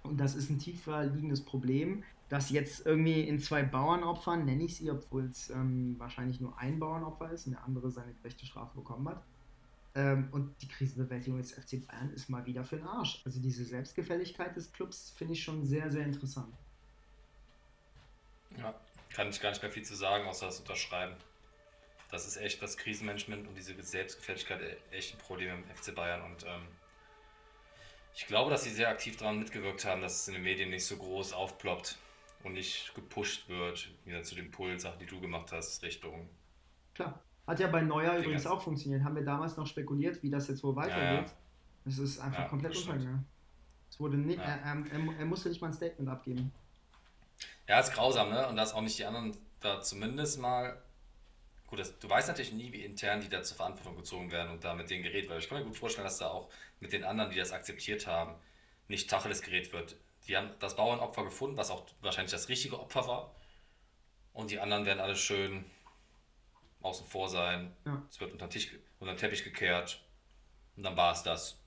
und 0.03 0.19
das 0.19 0.35
ist 0.35 0.51
ein 0.51 0.59
tiefer 0.59 1.05
liegendes 1.05 1.45
Problem, 1.45 2.03
das 2.29 2.51
jetzt 2.51 2.87
irgendwie 2.87 3.23
in 3.23 3.41
zwei 3.41 3.63
Bauernopfern, 3.63 4.45
nenne 4.45 4.65
ich 4.65 4.77
sie, 4.77 4.91
obwohl 4.91 5.25
es 5.25 5.51
ähm, 5.51 5.97
wahrscheinlich 5.99 6.41
nur 6.41 6.59
ein 6.59 6.79
Bauernopfer 6.79 7.31
ist 7.31 7.47
und 7.47 7.53
der 7.53 7.65
andere 7.65 7.91
seine 7.91 8.13
gerechte 8.15 8.47
Strafe 8.47 8.77
bekommen 8.77 9.09
hat. 9.09 9.23
Ähm, 9.95 10.29
und 10.33 10.55
die 10.63 10.69
Krisenbewältigung 10.69 11.39
des 11.39 11.53
FC 11.53 11.87
Bayern 11.87 12.11
ist 12.11 12.29
mal 12.29 12.45
wieder 12.45 12.65
für 12.65 12.77
den 12.77 12.87
Arsch. 12.87 13.23
Also 13.25 13.41
diese 13.41 13.65
Selbstgefälligkeit 13.65 14.55
des 14.55 14.73
Clubs 14.73 15.11
finde 15.17 15.33
ich 15.33 15.43
schon 15.43 15.65
sehr, 15.65 15.91
sehr 15.91 16.05
interessant. 16.05 16.55
Ja, 18.57 18.75
kann 19.11 19.29
ich 19.29 19.41
gar 19.41 19.51
nicht 19.51 19.63
mehr 19.63 19.73
viel 19.73 19.85
zu 19.85 19.95
sagen, 19.95 20.27
außer 20.27 20.47
das 20.47 20.61
Unterschreiben. 20.61 21.15
Das 22.11 22.27
ist 22.27 22.37
echt 22.37 22.63
das 22.63 22.77
Krisenmanagement 22.77 23.47
und 23.49 23.55
diese 23.55 23.81
Selbstgefälligkeit 23.83 24.61
e- 24.63 24.97
echt 24.97 25.15
ein 25.15 25.19
Problem 25.19 25.63
im 25.63 25.77
FC 25.77 25.95
Bayern. 25.95 26.23
Und 26.23 26.45
ähm, 26.45 26.63
ich 28.15 28.27
glaube, 28.27 28.51
dass 28.51 28.65
sie 28.65 28.71
sehr 28.71 28.89
aktiv 28.89 29.17
daran 29.17 29.39
mitgewirkt 29.39 29.85
haben, 29.85 30.01
dass 30.01 30.23
es 30.23 30.29
in 30.29 30.35
den 30.35 30.43
Medien 30.43 30.71
nicht 30.71 30.87
so 30.87 30.97
groß 30.97 31.33
aufploppt 31.35 31.99
und 32.45 32.55
nicht 32.55 32.95
gepusht 32.95 33.49
wird, 33.49 33.91
wieder 34.05 34.23
zu 34.23 34.35
den 34.35 34.51
Pull-Sachen, 34.51 34.99
die 34.99 35.07
du 35.07 35.21
gemacht 35.21 35.53
hast, 35.53 35.83
Richtung. 35.83 36.29
Klar. 36.95 37.21
Hat 37.47 37.61
ja 37.61 37.69
bei 37.69 37.81
Neuer 37.81 38.19
übrigens 38.19 38.47
auch 38.47 38.63
funktioniert. 38.63 39.03
Haben 39.03 39.17
wir 39.17 39.25
damals 39.25 39.57
noch 39.57 39.67
spekuliert, 39.67 40.23
wie 40.23 40.29
das 40.29 40.49
jetzt 40.49 40.63
wohl 40.63 40.77
weitergeht. 40.77 41.33
Es 41.87 41.97
ja, 41.97 42.03
ja. 42.03 42.09
ist 42.09 42.19
einfach 42.19 42.41
ja, 42.41 42.49
komplett 42.49 42.77
untergegangen. 42.77 43.25
Es 43.91 43.99
wurde 43.99 44.19
nicht, 44.19 44.39
er, 44.39 44.61
er, 44.61 44.85
er 45.19 45.25
musste 45.25 45.49
nicht 45.49 45.61
mal 45.61 45.69
ein 45.69 45.73
Statement 45.73 46.11
abgeben. 46.11 46.53
Ja, 47.67 47.81
ist 47.81 47.93
grausam, 47.93 48.31
ne? 48.31 48.49
Und 48.49 48.57
dass 48.57 48.73
auch 48.73 48.81
nicht 48.81 48.99
die 48.99 49.05
anderen 49.05 49.37
da 49.61 49.81
zumindest 49.81 50.39
mal. 50.39 50.83
Gut, 51.67 51.79
das, 51.81 51.99
du 51.99 52.09
weißt 52.09 52.29
natürlich 52.29 52.53
nie, 52.53 52.73
wie 52.73 52.85
intern 52.85 53.21
die 53.21 53.29
da 53.29 53.43
zur 53.43 53.57
Verantwortung 53.57 53.97
gezogen 53.97 54.31
werden 54.31 54.51
und 54.51 54.65
da 54.65 54.75
mit 54.75 54.89
denen 54.89 55.03
geredet 55.03 55.29
wird. 55.29 55.43
Ich 55.43 55.49
kann 55.49 55.59
mir 55.59 55.65
gut 55.65 55.77
vorstellen, 55.77 56.07
dass 56.07 56.19
da 56.19 56.29
auch 56.29 56.49
mit 56.81 56.93
den 56.93 57.05
anderen, 57.05 57.31
die 57.31 57.37
das 57.37 57.53
akzeptiert 57.53 58.07
haben, 58.07 58.37
nicht 58.89 59.11
Tacheles 59.11 59.43
geredet 59.43 59.73
wird. 59.73 59.97
Die 60.27 60.37
haben 60.37 60.51
das 60.61 60.77
Bauernopfer 60.77 61.25
gefunden, 61.25 61.57
was 61.59 61.71
auch 61.71 61.85
wahrscheinlich 62.01 62.33
das 62.33 62.49
richtige 62.49 62.81
Opfer 62.81 63.07
war. 63.07 63.35
Und 64.33 64.51
die 64.51 64.61
anderen 64.61 64.87
werden 64.87 65.01
alle 65.01 65.17
schön 65.17 65.65
außen 66.81 67.07
vor 67.07 67.29
sein. 67.29 67.77
Ja. 67.85 68.03
Es 68.09 68.21
wird 68.21 68.33
unter 68.33 68.47
den, 68.47 68.51
Tisch, 68.51 68.71
unter 68.99 69.13
den 69.13 69.19
Teppich 69.19 69.45
gekehrt. 69.45 70.03
Und 70.77 70.85
dann 70.85 70.97
war 70.97 71.13
es 71.13 71.23
das. 71.23 71.59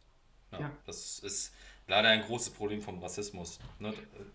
Ja, 0.51 0.61
ja. 0.61 0.77
Das 0.85 1.19
ist 1.19 1.53
leider 1.87 2.09
ein 2.09 2.21
großes 2.21 2.53
Problem 2.53 2.81
vom 2.81 2.99
Rassismus. 2.99 3.59
Ne? 3.79 3.93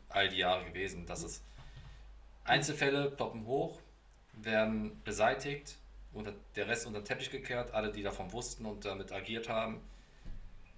All 0.09 0.28
die 0.28 0.39
Jahre 0.39 0.64
gewesen, 0.64 1.06
dass 1.06 1.23
es 1.23 1.43
Einzelfälle 2.44 3.10
ploppen 3.10 3.47
hoch, 3.47 3.81
werden 4.35 5.01
beseitigt, 5.05 5.77
unter, 6.12 6.32
der 6.55 6.68
Rest 6.68 6.86
unter 6.86 7.01
den 7.01 7.05
Teppich 7.05 7.31
gekehrt, 7.31 7.73
alle, 7.73 7.90
die 7.90 8.02
davon 8.02 8.32
wussten 8.32 8.64
und 8.66 8.85
damit 8.85 9.12
agiert 9.12 9.48
haben. 9.48 9.81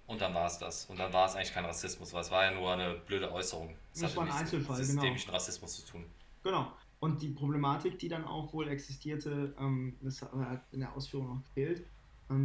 Und 0.06 0.22
dann 0.22 0.34
war 0.34 0.46
es 0.46 0.58
das. 0.58 0.86
Und 0.86 0.98
dann 0.98 1.12
war 1.12 1.26
es 1.26 1.34
eigentlich 1.34 1.52
kein 1.52 1.66
Rassismus, 1.66 2.12
weil 2.14 2.22
es 2.22 2.30
war 2.30 2.44
ja 2.44 2.50
nur 2.52 2.72
eine 2.72 2.94
blöde 2.94 3.30
Äußerung. 3.30 3.76
Das, 3.92 4.02
das 4.02 4.16
war 4.16 4.24
ein 4.24 4.32
Einzelfall, 4.32 4.78
mit 4.78 4.86
systemischen 4.86 5.26
genau. 5.26 5.36
Rassismus 5.36 5.76
zu 5.76 5.92
tun. 5.92 6.06
Genau. 6.42 6.72
Und 7.00 7.22
die 7.22 7.28
Problematik, 7.28 7.98
die 7.98 8.08
dann 8.08 8.24
auch 8.24 8.52
wohl 8.52 8.68
existierte, 8.68 9.54
ähm, 9.58 9.96
das 10.00 10.22
hat 10.22 10.62
in 10.72 10.80
der 10.80 10.92
Ausführung 10.94 11.28
noch 11.28 11.44
gefehlt, 11.44 11.84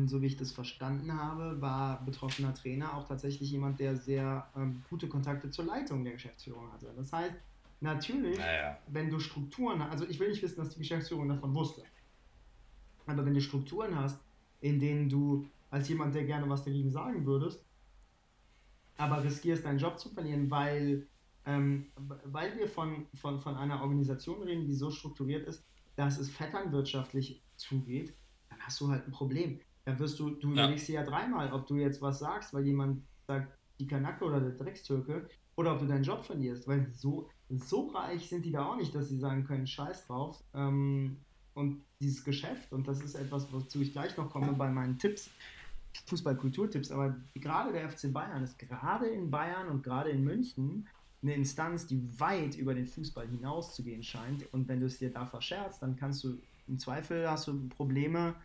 so 0.07 0.22
wie 0.22 0.27
ich 0.27 0.38
das 0.38 0.51
verstanden 0.51 1.14
habe, 1.14 1.60
war 1.61 2.03
betroffener 2.05 2.53
Trainer 2.53 2.95
auch 2.95 3.07
tatsächlich 3.07 3.51
jemand, 3.51 3.80
der 3.80 3.97
sehr 3.97 4.47
ähm, 4.55 4.81
gute 4.89 5.10
Kontakte 5.10 5.49
zur 5.49 5.65
Leitung 5.65 6.03
der 6.03 6.14
Geschäftsführung 6.14 6.72
hatte. 6.72 6.93
Das 6.95 7.11
heißt, 7.11 7.35
Natürlich, 7.84 8.38
naja. 8.38 8.77
wenn 8.88 9.10
du 9.10 9.19
Strukturen 9.19 9.84
hast, 9.84 9.91
also 9.91 10.05
ich 10.07 10.18
will 10.18 10.30
nicht 10.30 10.41
wissen, 10.41 10.55
dass 10.55 10.69
die 10.69 10.80
Geschäftsführung 10.80 11.27
davon 11.27 11.53
wusste, 11.53 11.84
aber 13.05 13.26
wenn 13.26 13.34
du 13.34 13.41
Strukturen 13.41 13.93
hast, 13.99 14.22
in 14.61 14.80
denen 14.80 15.10
du 15.10 15.45
als 15.69 15.89
jemand, 15.89 16.15
der 16.15 16.23
gerne 16.23 16.49
was 16.49 16.64
dagegen 16.64 16.89
sagen 16.89 17.26
würdest, 17.26 17.65
aber 18.95 19.22
riskierst 19.22 19.65
deinen 19.65 19.80
Job 19.80 19.99
zu 19.99 20.07
verlieren, 20.10 20.49
weil, 20.49 21.07
ähm, 21.45 21.91
weil 22.23 22.57
wir 22.57 22.69
von, 22.69 23.05
von, 23.15 23.41
von 23.41 23.57
einer 23.57 23.81
Organisation 23.81 24.41
reden, 24.43 24.65
die 24.65 24.76
so 24.76 24.89
strukturiert 24.89 25.45
ist, 25.45 25.65
dass 25.97 26.18
es 26.19 26.30
vetternwirtschaftlich 26.30 27.43
zugeht, 27.57 28.14
dann 28.49 28.60
hast 28.61 28.80
du 28.80 28.88
halt 28.88 29.05
ein 29.05 29.11
Problem. 29.11 29.60
Dann 29.85 29.99
wirst 29.99 30.19
du, 30.19 30.31
du 30.31 30.47
ja. 30.49 30.64
überlegst 30.64 30.88
dir 30.88 30.95
ja 30.95 31.03
dreimal, 31.03 31.51
ob 31.51 31.68
du 31.68 31.76
jetzt 31.76 32.01
was 32.01 32.19
sagst, 32.19 32.53
weil 32.53 32.65
jemand 32.65 33.03
sagt, 33.27 33.57
die 33.80 33.88
Kanake 33.88 34.23
oder 34.23 34.39
der 34.39 34.51
Dreckstürke, 34.51 35.27
oder 35.55 35.73
ob 35.73 35.80
du 35.80 35.85
deinen 35.85 36.03
Job 36.03 36.26
verlierst, 36.26 36.68
weil 36.68 36.91
so, 36.93 37.30
so 37.49 37.88
reich 37.89 38.27
sind 38.27 38.45
die 38.45 38.51
da 38.51 38.65
auch 38.65 38.76
nicht, 38.76 38.93
dass 38.95 39.10
sie 39.10 39.18
sagen 39.18 39.43
können, 39.45 39.68
scheiß 39.68 40.07
drauf. 40.07 40.43
Ähm, 40.53 41.18
und 41.53 41.84
dieses 41.99 42.23
Geschäft, 42.23 42.73
und 42.73 42.88
das 42.88 43.01
ist 43.01 43.15
etwas, 43.15 43.51
wozu 43.53 43.81
ich 43.81 43.91
gleich 43.91 44.18
noch 44.18 44.31
komme 44.31 44.53
bei 44.53 44.69
meinen 44.69 44.97
Tipps, 44.97 45.30
Fußballkulturtipps, 46.07 46.91
aber 46.91 47.15
gerade 47.35 47.72
der 47.72 47.88
FC 47.88 48.11
Bayern 48.11 48.43
ist 48.43 48.57
gerade 48.57 49.07
in 49.07 49.30
Bayern 49.30 49.68
und 49.68 49.84
gerade 49.84 50.10
in 50.10 50.23
München 50.23 50.88
eine 51.22 51.35
Instanz, 51.35 51.85
die 51.85 52.19
weit 52.19 52.55
über 52.55 52.73
den 52.73 52.88
Fußball 52.88 53.27
hinauszugehen 53.27 54.01
scheint. 54.01 54.51
Und 54.51 54.68
wenn 54.68 54.80
du 54.80 54.88
es 54.88 54.97
dir 54.97 55.11
da 55.11 55.26
verscherzt, 55.26 55.81
dann 55.81 55.95
kannst 55.95 56.23
du 56.23 56.39
im 56.68 56.80
Zweifel 56.80 57.30
hast 57.30 57.47
du 57.47 57.69
Probleme, 57.69 58.35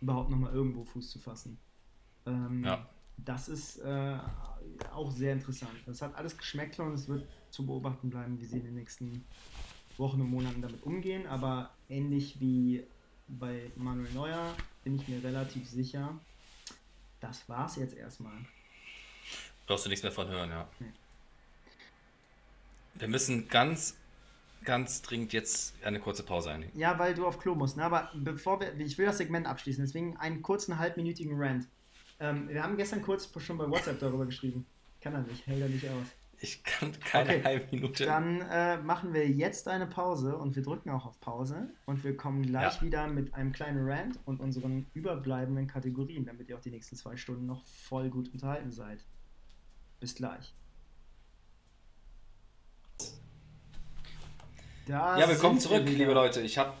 überhaupt 0.00 0.30
nochmal 0.30 0.52
irgendwo 0.52 0.84
Fuß 0.84 1.10
zu 1.10 1.18
fassen. 1.18 1.58
Ähm, 2.26 2.64
ja. 2.64 2.88
Das 3.18 3.48
ist 3.48 3.78
äh, 3.78 4.18
auch 4.92 5.10
sehr 5.10 5.32
interessant. 5.32 5.72
Das 5.86 6.02
hat 6.02 6.14
alles 6.14 6.36
Geschmäckler 6.36 6.84
und 6.84 6.94
es 6.94 7.08
wird 7.08 7.26
zu 7.50 7.66
beobachten 7.66 8.10
bleiben, 8.10 8.38
wie 8.40 8.44
sie 8.44 8.58
in 8.58 8.64
den 8.64 8.74
nächsten 8.74 9.24
Wochen 9.96 10.20
und 10.20 10.30
Monaten 10.30 10.62
damit 10.62 10.82
umgehen. 10.84 11.26
Aber 11.26 11.70
ähnlich 11.88 12.40
wie 12.40 12.84
bei 13.26 13.70
Manuel 13.76 14.12
Neuer 14.12 14.54
bin 14.84 14.96
ich 14.96 15.08
mir 15.08 15.22
relativ 15.22 15.68
sicher, 15.68 16.18
das 17.20 17.48
war's 17.48 17.76
jetzt 17.76 17.96
erstmal. 17.96 18.38
Brauchst 19.66 19.84
du 19.84 19.90
nichts 19.90 20.02
mehr 20.02 20.12
von 20.12 20.28
hören, 20.28 20.50
ja. 20.50 20.68
Nee. 20.78 20.92
Wir 22.94 23.08
müssen 23.08 23.48
ganz, 23.48 23.96
ganz 24.64 25.02
dringend 25.02 25.32
jetzt 25.32 25.74
eine 25.84 26.00
kurze 26.00 26.22
Pause 26.22 26.50
einlegen. 26.50 26.78
Ja, 26.78 26.98
weil 26.98 27.14
du 27.14 27.26
auf 27.26 27.38
Klo 27.38 27.54
musst. 27.54 27.76
Ne? 27.76 27.84
Aber 27.84 28.10
bevor 28.14 28.60
wir, 28.60 28.78
ich 28.78 28.98
will 28.98 29.06
das 29.06 29.18
Segment 29.18 29.46
abschließen, 29.46 29.84
deswegen 29.84 30.16
einen 30.16 30.42
kurzen 30.42 30.78
halbminütigen 30.78 31.40
Rant. 31.40 31.66
Ähm, 32.20 32.48
wir 32.48 32.62
haben 32.62 32.76
gestern 32.76 33.02
kurz 33.02 33.28
schon 33.40 33.58
bei 33.58 33.68
WhatsApp 33.68 34.00
darüber 34.00 34.26
geschrieben. 34.26 34.66
Kann 35.00 35.14
er 35.14 35.20
nicht, 35.20 35.46
hält 35.46 35.60
er 35.60 35.68
nicht 35.68 35.88
aus. 35.88 36.06
Ich 36.40 36.62
kann 36.62 36.92
keine 37.00 37.30
okay. 37.30 37.44
halbe 37.44 37.66
Minute. 37.74 38.04
Dann 38.04 38.40
äh, 38.42 38.76
machen 38.78 39.12
wir 39.12 39.28
jetzt 39.28 39.66
eine 39.66 39.86
Pause 39.86 40.36
und 40.36 40.54
wir 40.54 40.62
drücken 40.62 40.90
auch 40.90 41.04
auf 41.06 41.18
Pause 41.20 41.70
und 41.84 42.04
wir 42.04 42.16
kommen 42.16 42.42
gleich 42.42 42.76
ja. 42.76 42.82
wieder 42.82 43.06
mit 43.08 43.34
einem 43.34 43.52
kleinen 43.52 43.88
Rant 43.88 44.20
und 44.24 44.40
unseren 44.40 44.86
überbleibenden 44.94 45.66
Kategorien, 45.66 46.24
damit 46.26 46.48
ihr 46.48 46.56
auch 46.56 46.60
die 46.60 46.70
nächsten 46.70 46.96
zwei 46.96 47.16
Stunden 47.16 47.46
noch 47.46 47.64
voll 47.66 48.08
gut 48.08 48.32
unterhalten 48.32 48.70
seid. 48.70 49.04
Bis 49.98 50.14
gleich. 50.14 50.54
Da 54.88 55.18
ja, 55.18 55.28
willkommen 55.28 55.60
zurück, 55.60 55.84
wir 55.84 55.98
liebe 55.98 56.14
Leute. 56.14 56.40
Ich 56.40 56.56
habe 56.56 56.72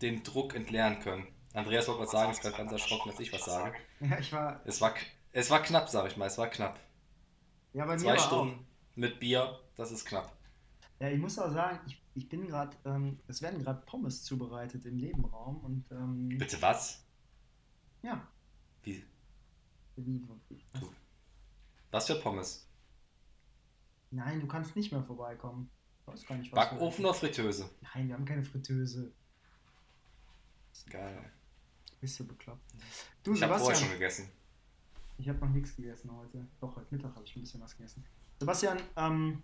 den 0.00 0.22
Druck 0.22 0.54
entlernen 0.54 1.00
können. 1.00 1.26
Andreas 1.54 1.88
wollte 1.88 2.02
was 2.02 2.12
sagen, 2.12 2.30
ist 2.30 2.40
gerade 2.40 2.56
ganz 2.56 2.70
erschrocken, 2.70 3.10
dass 3.10 3.18
ich 3.18 3.32
was 3.32 3.46
sage. 3.46 3.76
Ja, 3.98 4.16
ich 4.16 4.32
war. 4.32 4.60
Es 4.64 4.80
war, 4.80 4.94
es 5.32 5.50
war 5.50 5.60
knapp, 5.60 5.88
sag 5.88 6.06
ich 6.06 6.16
mal, 6.16 6.26
es 6.26 6.38
war 6.38 6.46
knapp. 6.46 6.78
Ja, 7.72 7.84
bei 7.84 7.94
mir 7.94 7.98
Zwei 7.98 8.16
Stunden 8.18 8.60
auch. 8.60 8.94
mit 8.94 9.18
Bier, 9.18 9.58
das 9.76 9.90
ist 9.90 10.04
knapp. 10.04 10.32
Ja, 11.00 11.08
ich 11.08 11.18
muss 11.18 11.36
auch 11.36 11.50
sagen, 11.50 11.80
ich, 11.88 12.00
ich 12.14 12.28
bin 12.28 12.46
gerade, 12.46 12.76
ähm, 12.84 13.18
es 13.26 13.42
werden 13.42 13.60
gerade 13.60 13.82
Pommes 13.86 14.22
zubereitet 14.22 14.84
im 14.84 14.98
Nebenraum 14.98 15.58
und. 15.64 15.90
Ähm, 15.90 16.38
Bitte 16.38 16.62
was? 16.62 17.04
Ja. 18.02 18.24
Wie? 18.84 19.04
Was 21.90 22.06
für 22.06 22.14
Pommes? 22.20 22.68
Nein, 24.12 24.38
du 24.38 24.46
kannst 24.46 24.76
nicht 24.76 24.92
mehr 24.92 25.02
vorbeikommen. 25.02 25.72
Weiß 26.12 26.26
gar 26.26 26.36
nicht, 26.36 26.52
was 26.52 26.70
Backofen 26.70 27.04
oder 27.04 27.14
Fritteuse? 27.14 27.68
Nein, 27.94 28.08
wir 28.08 28.14
haben 28.14 28.24
keine 28.24 28.42
Fritteuse. 28.42 29.12
Geil. 30.90 31.32
Bist 32.00 32.18
du 32.20 32.26
bekloppt? 32.26 32.60
Du, 33.24 33.34
Ich 33.34 33.42
habe 33.42 33.58
vorher 33.58 33.76
schon 33.76 33.90
gegessen. 33.90 34.30
ich 35.18 35.28
habe 35.28 35.38
noch 35.40 35.48
nichts 35.50 35.74
gegessen 35.76 36.10
heute. 36.16 36.46
Doch, 36.60 36.76
heute 36.76 36.86
Mittag 36.94 37.14
habe 37.14 37.24
ich 37.24 37.34
ein 37.36 37.40
bisschen 37.40 37.60
was 37.60 37.76
gegessen. 37.76 38.04
Sebastian, 38.40 38.78
ähm, 38.96 39.42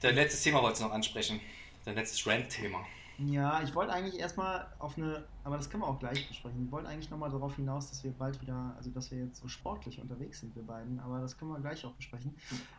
Dein 0.00 0.14
letztes 0.16 0.42
Thema 0.42 0.60
wolltest 0.62 0.82
du 0.82 0.86
noch 0.86 0.92
ansprechen. 0.94 1.40
Dein 1.84 1.94
letztes 1.94 2.26
Rant-Thema. 2.26 2.84
ja, 3.18 3.62
ich 3.62 3.74
wollte 3.74 3.92
eigentlich 3.92 4.18
erstmal 4.18 4.72
auf 4.78 4.96
eine, 4.98 5.24
aber 5.44 5.56
das 5.56 5.70
können 5.70 5.82
wir 5.82 5.86
auch 5.88 5.98
gleich 5.98 6.28
besprechen. 6.28 6.66
Ich 6.66 6.72
wollte 6.72 6.88
eigentlich 6.88 7.10
nochmal 7.10 7.30
darauf 7.30 7.56
hinaus, 7.56 7.88
dass 7.88 8.02
wir 8.04 8.12
bald 8.12 8.40
wieder, 8.42 8.74
also 8.76 8.90
dass 8.90 9.10
wir 9.10 9.18
jetzt 9.18 9.40
so 9.40 9.48
sportlich 9.48 10.00
unterwegs 10.00 10.40
sind, 10.40 10.54
wir 10.54 10.62
beiden, 10.64 10.98
aber 11.00 11.20
das 11.20 11.36
können 11.38 11.52
wir 11.52 11.60
gleich 11.60 11.84
auch 11.84 11.92
besprechen. 11.92 12.34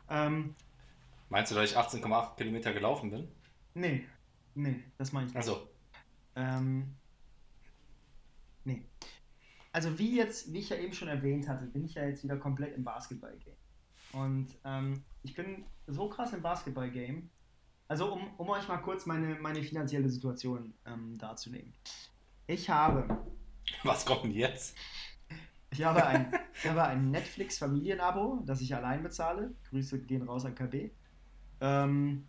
Ähm, 0.09 0.55
Meinst 1.33 1.51
du, 1.51 1.55
dass 1.55 1.71
ich 1.71 1.75
18,8 1.75 2.35
Kilometer 2.35 2.73
gelaufen 2.73 3.09
bin? 3.09 3.27
nee, 3.73 4.05
nee, 4.53 4.83
das 4.99 5.11
meine 5.11 5.25
ich 5.25 5.33
nicht. 5.33 5.37
Also, 5.37 5.67
Ähm, 6.35 6.93
nee. 8.65 8.83
Also 9.71 9.97
wie 9.97 10.15
jetzt, 10.15 10.53
wie 10.53 10.59
ich 10.59 10.69
ja 10.69 10.77
eben 10.77 10.93
schon 10.93 11.07
erwähnt 11.07 11.47
hatte, 11.47 11.65
bin 11.65 11.85
ich 11.85 11.95
ja 11.95 12.05
jetzt 12.05 12.23
wieder 12.23 12.37
komplett 12.37 12.75
im 12.75 12.83
Basketball-Game. 12.83 13.55
Und 14.11 14.49
ähm, 14.63 15.03
ich 15.23 15.33
bin 15.33 15.65
so 15.87 16.07
krass 16.07 16.33
im 16.33 16.43
Basketball-Game. 16.43 17.31
Also 17.87 18.13
um, 18.13 18.35
um 18.37 18.49
euch 18.49 18.67
mal 18.67 18.77
kurz 18.77 19.07
meine, 19.07 19.33
meine 19.33 19.63
finanzielle 19.63 20.09
Situation 20.09 20.75
ähm, 20.85 21.17
darzunehmen. 21.17 21.73
Ich 22.45 22.69
habe, 22.69 23.25
was 23.83 24.05
kommt 24.05 24.25
denn 24.25 24.31
jetzt? 24.33 24.77
ich 25.71 25.83
habe 25.83 26.05
ein, 26.05 26.31
ich 26.53 26.69
habe 26.69 26.83
ein 26.83 27.09
Netflix-Familienabo, 27.09 28.43
das 28.45 28.61
ich 28.61 28.75
allein 28.75 29.01
bezahle. 29.01 29.55
Grüße 29.71 29.99
gehen 30.03 30.21
raus 30.21 30.45
an 30.45 30.53
KB. 30.53 30.91
Ähm, 31.63 32.27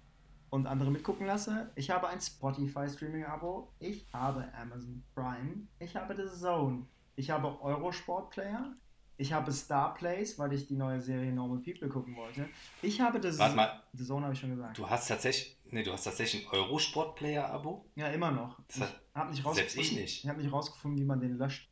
und 0.51 0.69
andere 0.69 0.93
mitgucken 0.93 1.27
lasse. 1.27 1.73
Ich 1.75 1.91
habe 1.91 2.07
ein 2.07 2.21
Spotify-Streaming-Abo. 2.21 3.73
Ich 3.81 4.07
habe 4.13 4.49
Amazon 4.55 5.03
Prime. 5.13 5.67
Ich 5.81 5.97
habe 5.97 6.15
The 6.15 6.39
Zone. 6.39 6.87
Ich 7.17 7.31
habe 7.31 7.61
Eurosport 7.61 8.31
Player. 8.31 8.73
Ich 9.17 9.33
habe 9.33 9.51
Star 9.51 9.95
Plays, 9.95 10.39
weil 10.39 10.53
ich 10.53 10.69
die 10.69 10.77
neue 10.77 11.01
Serie 11.01 11.33
Normal 11.33 11.59
People 11.59 11.89
gucken 11.89 12.15
wollte. 12.15 12.49
Ich 12.83 13.01
habe 13.01 13.21
The, 13.21 13.37
Warte 13.37 13.57
mal, 13.57 13.83
The 13.93 14.05
Zone, 14.05 14.23
habe 14.23 14.35
ich 14.35 14.41
schon 14.41 14.51
gesagt. 14.51 14.79
du 14.79 14.89
hast 14.89 15.09
tatsächlich, 15.09 15.57
nee, 15.71 15.83
du 15.83 15.93
hast 15.93 16.05
tatsächlich 16.05 16.47
ein 16.47 16.53
Eurosport-Player-Abo? 16.53 17.85
Ja, 17.97 18.09
immer 18.09 18.31
noch. 18.31 18.61
Das 18.69 18.77
ich 18.77 19.15
habe 19.15 19.31
nicht 19.31 19.55
selbst 19.55 19.77
ich 19.77 19.93
nicht. 19.97 20.25
Ich 20.25 20.29
habe 20.29 20.41
nicht 20.41 20.53
rausgefunden, 20.53 21.01
wie 21.01 21.05
man 21.05 21.19
den 21.19 21.37
löscht. 21.37 21.69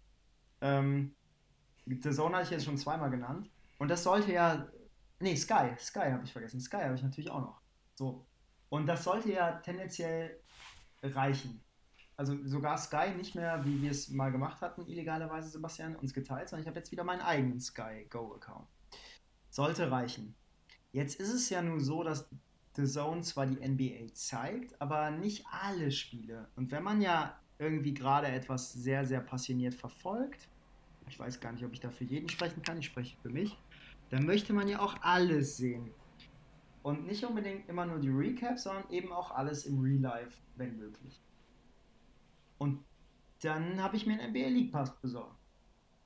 Ähm, 0.61 1.15
The 1.87 2.11
Zone 2.11 2.35
hatte 2.35 2.47
ich 2.47 2.51
jetzt 2.51 2.65
schon 2.65 2.79
zweimal 2.79 3.11
genannt. 3.11 3.49
Und 3.79 3.89
das 3.89 4.03
sollte 4.03 4.33
ja. 4.33 4.67
Nee, 5.23 5.36
Sky. 5.36 5.70
Sky 5.78 6.11
habe 6.11 6.24
ich 6.24 6.32
vergessen. 6.32 6.61
Sky 6.61 6.78
habe 6.78 6.97
ich 6.97 7.03
natürlich 7.03 7.31
auch 7.31 7.40
noch. 7.40 7.61
So. 7.94 8.27
Und 8.70 8.86
das 8.86 9.05
sollte 9.05 9.32
ja 9.32 9.53
tendenziell 9.61 10.40
reichen. 11.01 11.62
Also 12.16 12.36
sogar 12.44 12.77
Sky 12.77 13.15
nicht 13.16 13.36
mehr, 13.36 13.65
wie 13.65 13.81
wir 13.81 13.93
es 13.93 14.09
mal 14.09 14.32
gemacht 14.32 14.61
hatten, 14.61 14.85
illegalerweise, 14.85 15.49
Sebastian, 15.49 15.94
uns 15.94 16.12
geteilt, 16.12 16.49
sondern 16.49 16.62
ich 16.62 16.69
habe 16.69 16.81
jetzt 16.81 16.90
wieder 16.90 17.05
meinen 17.05 17.20
eigenen 17.20 17.61
Sky 17.61 18.05
Go-Account. 18.11 18.66
Sollte 19.49 19.93
reichen. 19.93 20.35
Jetzt 20.90 21.20
ist 21.20 21.32
es 21.32 21.49
ja 21.51 21.62
nur 21.62 21.81
so, 21.81 22.03
dass 22.03 22.28
The 22.74 22.85
Zone 22.85 23.23
zwar 23.23 23.47
die 23.47 23.65
NBA 23.66 24.15
zeigt, 24.15 24.81
aber 24.81 25.12
nicht 25.12 25.47
alle 25.47 25.93
Spiele. 25.93 26.49
Und 26.57 26.73
wenn 26.73 26.82
man 26.82 27.01
ja 27.01 27.39
irgendwie 27.59 27.94
gerade 27.94 28.27
etwas 28.27 28.73
sehr, 28.73 29.07
sehr 29.07 29.20
passioniert 29.20 29.74
verfolgt, 29.74 30.49
ich 31.09 31.19
weiß 31.19 31.39
gar 31.39 31.53
nicht, 31.53 31.65
ob 31.65 31.73
ich 31.73 31.81
da 31.81 31.90
für 31.90 32.05
jeden 32.05 32.28
sprechen 32.28 32.62
kann, 32.62 32.78
ich 32.78 32.86
spreche 32.86 33.16
für 33.23 33.31
mich, 33.31 33.57
dann 34.13 34.27
möchte 34.27 34.53
man 34.53 34.69
ja 34.69 34.79
auch 34.81 34.95
alles 35.01 35.57
sehen. 35.57 35.91
Und 36.83 37.07
nicht 37.07 37.25
unbedingt 37.25 37.67
immer 37.71 37.87
nur 37.87 37.99
die 37.99 38.11
Recaps, 38.11 38.65
sondern 38.65 38.91
eben 38.91 39.11
auch 39.11 39.31
alles 39.31 39.65
im 39.65 39.81
Real 39.81 40.01
Life, 40.01 40.43
wenn 40.57 40.77
möglich. 40.77 41.23
Und 42.59 42.85
dann 43.41 43.83
habe 43.83 43.97
ich 43.97 44.07
mir 44.07 44.21
einen 44.21 44.33
NBA 44.33 44.49
League 44.49 44.71
Pass 44.71 45.01
besorgt. 45.01 45.41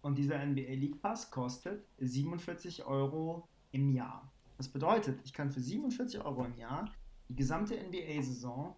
Und 0.03 0.19
dieser 0.19 0.39
NBA 0.39 0.75
League 0.75 1.03
Pass 1.03 1.33
kostet 1.33 1.85
47 1.99 2.85
Euro 2.87 3.49
im 3.73 3.91
Jahr. 3.91 4.33
Das 4.57 4.69
bedeutet, 4.69 5.19
ich 5.25 5.33
kann 5.33 5.51
für 5.51 5.61
47 5.61 6.25
Euro 6.25 6.45
im 6.45 6.57
Jahr 6.57 6.89
die 7.29 7.35
gesamte 7.35 7.75
NBA-Saison, 7.75 8.77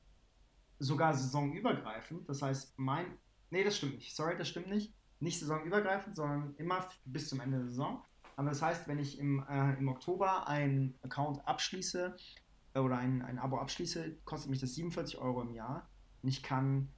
sogar 0.78 1.12
saisonübergreifend, 1.12 2.26
das 2.26 2.40
heißt, 2.40 2.78
mein. 2.78 3.18
Nee, 3.50 3.62
das 3.62 3.76
stimmt 3.76 3.96
nicht. 3.96 4.16
Sorry, 4.16 4.38
das 4.38 4.48
stimmt 4.48 4.68
nicht. 4.68 4.94
Nicht 5.20 5.38
saisonübergreifend, 5.38 6.16
sondern 6.16 6.54
immer 6.56 6.88
bis 7.04 7.28
zum 7.28 7.40
Ende 7.40 7.58
der 7.58 7.66
Saison. 7.66 8.02
Aber 8.38 8.50
das 8.50 8.62
heißt, 8.62 8.86
wenn 8.86 9.00
ich 9.00 9.18
im, 9.18 9.44
äh, 9.48 9.74
im 9.78 9.88
Oktober 9.88 10.46
einen 10.46 10.94
Account 11.02 11.44
abschließe 11.44 12.16
äh, 12.74 12.78
oder 12.78 12.96
ein, 12.96 13.20
ein 13.22 13.36
Abo 13.36 13.58
abschließe, 13.58 14.14
kostet 14.24 14.48
mich 14.48 14.60
das 14.60 14.76
47 14.76 15.18
Euro 15.18 15.42
im 15.42 15.52
Jahr. 15.52 15.90
Und 16.22 16.28
ich 16.28 16.40
kann 16.44 16.88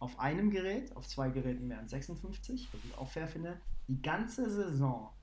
auf 0.00 0.18
einem 0.18 0.50
Gerät, 0.50 0.96
auf 0.96 1.06
zwei 1.06 1.30
Geräten 1.30 1.70
wären 1.70 1.86
56, 1.86 2.68
was 2.72 2.84
ich 2.84 2.98
auch 2.98 3.08
fair 3.08 3.28
finde, 3.28 3.60
die 3.86 4.02
ganze 4.02 4.50
Saison 4.50 5.14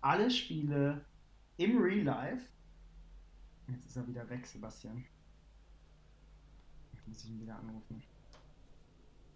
alle 0.00 0.30
Spiele 0.30 1.04
im 1.56 1.82
Real 1.82 2.04
Life. 2.04 2.46
Jetzt 3.66 3.86
ist 3.86 3.96
er 3.96 4.06
wieder 4.06 4.30
weg, 4.30 4.46
Sebastian. 4.46 5.04
Jetzt 6.92 7.08
muss 7.08 7.24
ich 7.24 7.30
ihn 7.30 7.40
wieder 7.40 7.58
anrufen. 7.58 8.00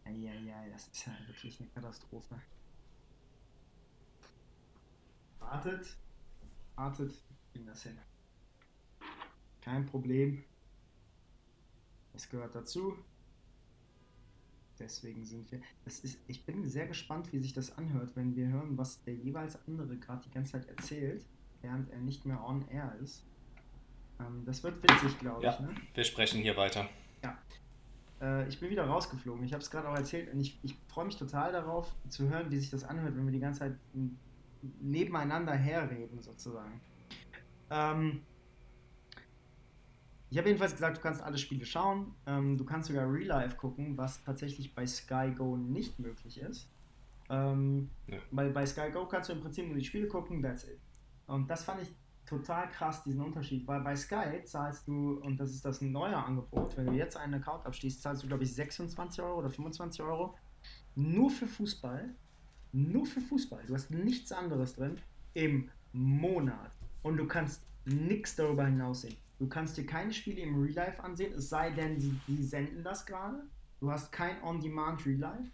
Eieiei, 0.05 0.71
das 0.71 0.87
ist 0.87 1.07
ja 1.07 1.13
wirklich 1.27 1.59
eine 1.61 1.69
Katastrophe. 1.71 2.41
Wartet, 5.41 5.97
wartet, 6.77 7.13
ich 7.13 7.53
bin 7.53 7.67
das 7.67 7.83
hin. 7.83 7.97
Kein 9.61 9.87
Problem. 9.87 10.45
Es 12.15 12.29
gehört 12.29 12.55
dazu. 12.55 12.97
Deswegen 14.79 15.25
sind 15.25 15.51
wir. 15.51 15.61
Das 15.85 16.01
ist, 16.01 16.19
ich 16.29 16.45
bin 16.45 16.67
sehr 16.69 16.87
gespannt, 16.87 17.33
wie 17.33 17.39
sich 17.41 17.53
das 17.53 17.77
anhört, 17.77 18.15
wenn 18.15 18.37
wir 18.37 18.47
hören, 18.49 18.79
was 18.79 19.03
der 19.03 19.15
jeweils 19.15 19.59
andere 19.67 19.97
gerade 19.97 20.23
die 20.25 20.31
ganze 20.31 20.53
Zeit 20.53 20.69
erzählt, 20.69 21.27
während 21.63 21.91
er 21.91 21.99
nicht 21.99 22.25
mehr 22.25 22.43
on 22.45 22.67
air 22.69 22.95
ist. 23.03 23.25
Ähm, 24.21 24.45
das 24.45 24.63
wird 24.63 24.83
witzig, 24.83 25.19
glaube 25.19 25.43
Ja. 25.45 25.55
ich. 25.55 25.61
Ne? 25.61 25.75
Wir 25.95 26.05
sprechen 26.05 26.41
hier 26.41 26.57
weiter. 26.57 26.89
Äh, 28.21 28.49
ich 28.49 28.59
bin 28.59 28.71
wieder 28.71 28.85
rausgeflogen. 28.85 29.45
Ich 29.45 29.53
habe 29.53 29.63
es 29.63 29.71
gerade 29.71 29.89
auch 29.89 29.95
erzählt 29.95 30.33
und 30.33 30.41
ich, 30.41 30.59
ich 30.65 30.77
freue 30.89 31.05
mich 31.07 31.17
total 31.17 31.53
darauf 31.53 31.95
zu 32.09 32.29
hören, 32.29 32.51
wie 32.51 32.59
sich 32.59 32.71
das 32.71 32.83
anhört, 32.83 33.17
wenn 33.17 33.25
wir 33.27 33.33
die 33.33 33.39
ganze 33.41 33.61
Zeit 33.61 33.77
nebeneinander 34.81 35.53
herreden, 35.53 36.21
sozusagen. 36.21 36.81
Ähm, 37.71 38.23
ich 40.31 40.37
habe 40.37 40.49
jedenfalls 40.49 40.73
gesagt, 40.73 40.99
du 40.99 41.01
kannst 41.01 41.23
alle 41.23 41.39
Spiele 41.39 41.65
schauen. 41.65 42.15
Ähm, 42.27 42.59
du 42.59 42.65
kannst 42.65 42.89
sogar 42.89 43.11
Real 43.11 43.27
Life 43.27 43.57
gucken, 43.57 43.97
was 43.97 44.23
tatsächlich 44.23 44.75
bei 44.75 44.87
Sky 44.87 45.33
Go 45.37 45.57
nicht 45.57 45.99
möglich 45.99 46.41
ist. 46.41 46.69
Ähm, 47.31 47.91
Ja. 48.07 48.19
Weil 48.31 48.51
bei 48.51 48.67
Sky 48.67 48.91
Go 48.93 49.07
kannst 49.07 49.29
du 49.29 49.35
im 49.35 49.41
Prinzip 49.41 49.67
nur 49.67 49.77
die 49.77 49.85
Spiele 49.85 50.09
gucken, 50.09 50.43
that's 50.43 50.65
it. 50.65 50.81
Und 51.27 51.49
das 51.49 51.65
fand 51.65 51.83
ich 51.83 51.95
total 52.27 52.69
krass, 52.69 53.03
diesen 53.05 53.23
Unterschied, 53.23 53.67
weil 53.67 53.81
bei 53.81 53.97
Sky 53.97 54.43
zahlst 54.45 54.87
du, 54.87 55.19
und 55.23 55.39
das 55.39 55.51
ist 55.51 55.65
das 55.65 55.81
neue 55.81 56.17
Angebot, 56.17 56.77
wenn 56.77 56.87
du 56.87 56.93
jetzt 56.93 57.17
einen 57.17 57.35
Account 57.35 57.65
abschließt, 57.65 58.03
zahlst 58.03 58.23
du, 58.23 58.29
glaube 58.29 58.45
ich, 58.45 58.55
26 58.55 59.23
Euro 59.23 59.39
oder 59.39 59.49
25 59.51 60.03
Euro 60.03 60.37
nur 60.95 61.31
für 61.31 61.47
Fußball. 61.47 62.15
Nur 62.73 63.07
für 63.07 63.21
Fußball. 63.21 63.65
Du 63.67 63.75
hast 63.75 63.91
nichts 63.91 64.33
anderes 64.33 64.75
drin 64.75 64.99
im 65.35 65.71
Monat. 65.93 66.73
Und 67.03 67.17
du 67.17 67.27
kannst 67.27 67.63
nichts 67.85 68.37
darüber 68.37 68.67
hinaus 68.67 69.03
sehen. 69.03 69.17
Du 69.39 69.49
kannst 69.49 69.77
dir 69.77 69.87
keine 69.87 70.13
Spiele 70.13 70.41
im 70.41 70.61
Real 70.61 70.75
Life 70.75 71.03
ansehen, 71.03 71.33
es 71.33 71.49
sei 71.49 71.71
denn, 71.71 72.01
sie, 72.01 72.19
die 72.27 72.43
senden 72.43 72.83
das 72.83 73.07
gerade. 73.07 73.45
Du 73.81 73.91
hast 73.91 74.11
kein 74.11 74.43
On-Demand 74.43 75.07
Real 75.07 75.19
Life. 75.19 75.51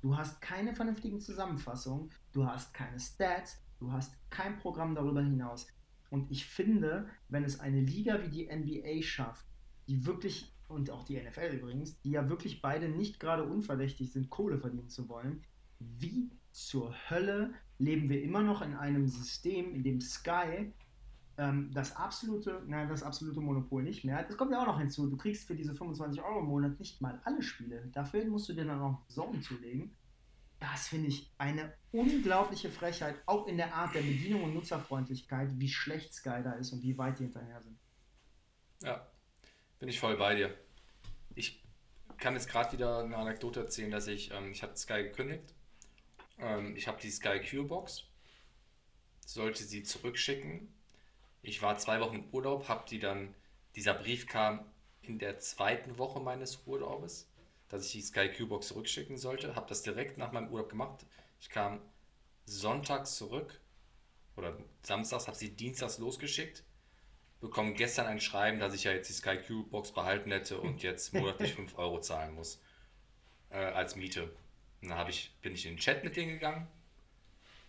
Du 0.00 0.16
hast 0.16 0.40
keine 0.40 0.74
vernünftigen 0.74 1.20
Zusammenfassungen. 1.20 2.10
Du 2.32 2.46
hast 2.46 2.72
keine 2.72 3.00
Stats. 3.00 3.60
Du 3.80 3.90
hast 3.90 4.14
kein 4.30 4.56
Programm 4.58 4.94
darüber 4.94 5.22
hinaus. 5.22 5.66
Und 6.10 6.30
ich 6.30 6.46
finde, 6.46 7.08
wenn 7.28 7.42
es 7.42 7.58
eine 7.58 7.80
Liga 7.80 8.22
wie 8.22 8.28
die 8.28 8.46
NBA 8.46 9.02
schafft, 9.02 9.46
die 9.88 10.06
wirklich, 10.06 10.54
und 10.68 10.90
auch 10.90 11.02
die 11.04 11.20
NFL 11.20 11.56
übrigens, 11.56 12.00
die 12.02 12.12
ja 12.12 12.28
wirklich 12.28 12.62
beide 12.62 12.88
nicht 12.88 13.18
gerade 13.18 13.44
unverdächtig 13.44 14.12
sind, 14.12 14.30
Kohle 14.30 14.58
verdienen 14.58 14.88
zu 14.88 15.08
wollen, 15.08 15.42
wie 15.80 16.30
zur 16.54 16.94
Hölle 17.10 17.52
leben 17.78 18.08
wir 18.08 18.22
immer 18.22 18.40
noch 18.40 18.62
in 18.62 18.76
einem 18.76 19.08
System, 19.08 19.74
in 19.74 19.82
dem 19.82 20.00
Sky 20.00 20.72
ähm, 21.36 21.72
das 21.74 21.96
absolute, 21.96 22.62
nein, 22.68 22.88
das 22.88 23.02
absolute 23.02 23.40
Monopol 23.40 23.82
nicht 23.82 24.04
mehr 24.04 24.18
hat. 24.18 24.28
Das 24.28 24.36
kommt 24.36 24.52
ja 24.52 24.62
auch 24.62 24.66
noch 24.66 24.78
hinzu. 24.78 25.08
Du 25.08 25.16
kriegst 25.16 25.48
für 25.48 25.56
diese 25.56 25.74
25 25.74 26.22
Euro 26.22 26.38
im 26.38 26.46
Monat 26.46 26.78
nicht 26.78 27.00
mal 27.00 27.20
alle 27.24 27.42
Spiele. 27.42 27.90
Dafür 27.92 28.24
musst 28.26 28.48
du 28.48 28.52
dir 28.52 28.64
dann 28.64 28.80
auch 28.80 29.00
Sorgen 29.08 29.42
zulegen. 29.42 29.96
Das 30.60 30.86
finde 30.86 31.08
ich 31.08 31.28
eine 31.38 31.74
unglaubliche 31.90 32.70
Frechheit, 32.70 33.16
auch 33.26 33.48
in 33.48 33.56
der 33.56 33.74
Art 33.74 33.92
der 33.96 34.02
Bedienung 34.02 34.44
und 34.44 34.54
Nutzerfreundlichkeit, 34.54 35.50
wie 35.58 35.68
schlecht 35.68 36.14
Sky 36.14 36.40
da 36.44 36.52
ist 36.52 36.72
und 36.72 36.84
wie 36.84 36.96
weit 36.96 37.18
die 37.18 37.24
hinterher 37.24 37.60
sind. 37.62 37.76
Ja, 38.80 39.04
bin 39.80 39.88
ich 39.88 39.98
voll 39.98 40.16
bei 40.16 40.36
dir. 40.36 40.56
Ich 41.34 41.64
kann 42.16 42.34
jetzt 42.34 42.48
gerade 42.48 42.72
wieder 42.72 43.00
eine 43.00 43.16
Anekdote 43.16 43.58
erzählen, 43.58 43.90
dass 43.90 44.06
ich, 44.06 44.30
ähm, 44.30 44.52
ich 44.52 44.62
hatte 44.62 44.76
Sky 44.76 45.02
gekündigt 45.02 45.52
Ähm, 46.38 46.76
ich 46.76 46.88
habe 46.88 47.00
die 47.00 47.10
Sky 47.10 47.40
Q 47.40 47.66
Box, 47.66 48.04
sollte 49.24 49.64
sie 49.64 49.82
zurückschicken. 49.82 50.72
Ich 51.42 51.62
war 51.62 51.78
zwei 51.78 52.00
Wochen 52.00 52.16
im 52.16 52.30
Urlaub, 52.30 52.68
habe 52.68 52.88
die 52.88 52.98
dann, 52.98 53.34
dieser 53.76 53.94
Brief 53.94 54.26
kam 54.26 54.64
in 55.02 55.18
der 55.18 55.38
zweiten 55.38 55.98
Woche 55.98 56.20
meines 56.20 56.62
Urlaubes, 56.66 57.28
dass 57.68 57.86
ich 57.86 57.92
die 57.92 58.02
Sky 58.02 58.28
Q 58.30 58.48
Box 58.48 58.68
zurückschicken 58.68 59.18
sollte. 59.18 59.54
Habe 59.54 59.68
das 59.68 59.82
direkt 59.82 60.18
nach 60.18 60.32
meinem 60.32 60.50
Urlaub 60.50 60.68
gemacht. 60.68 61.04
Ich 61.40 61.50
kam 61.50 61.80
sonntags 62.46 63.16
zurück 63.16 63.60
oder 64.36 64.56
samstags, 64.82 65.26
habe 65.26 65.36
sie 65.36 65.54
dienstags 65.54 65.98
losgeschickt 65.98 66.64
bekomme 67.44 67.74
gestern 67.74 68.06
ein 68.06 68.20
Schreiben, 68.20 68.58
dass 68.58 68.74
ich 68.74 68.84
ja 68.84 68.92
jetzt 68.92 69.08
die 69.08 69.12
Sky 69.12 69.36
Q 69.36 69.64
Box 69.64 69.92
behalten 69.92 70.32
hätte 70.32 70.58
und 70.58 70.82
jetzt 70.82 71.12
monatlich 71.12 71.54
5 71.54 71.76
Euro 71.78 72.00
zahlen 72.00 72.34
muss 72.34 72.60
äh, 73.50 73.58
als 73.58 73.96
Miete. 73.96 74.34
Und 74.84 74.90
dann 74.90 75.08
ich, 75.08 75.32
bin 75.42 75.54
ich 75.54 75.66
in 75.66 75.72
den 75.72 75.78
Chat 75.78 76.04
mit 76.04 76.16
denen 76.16 76.30
gegangen. 76.30 76.66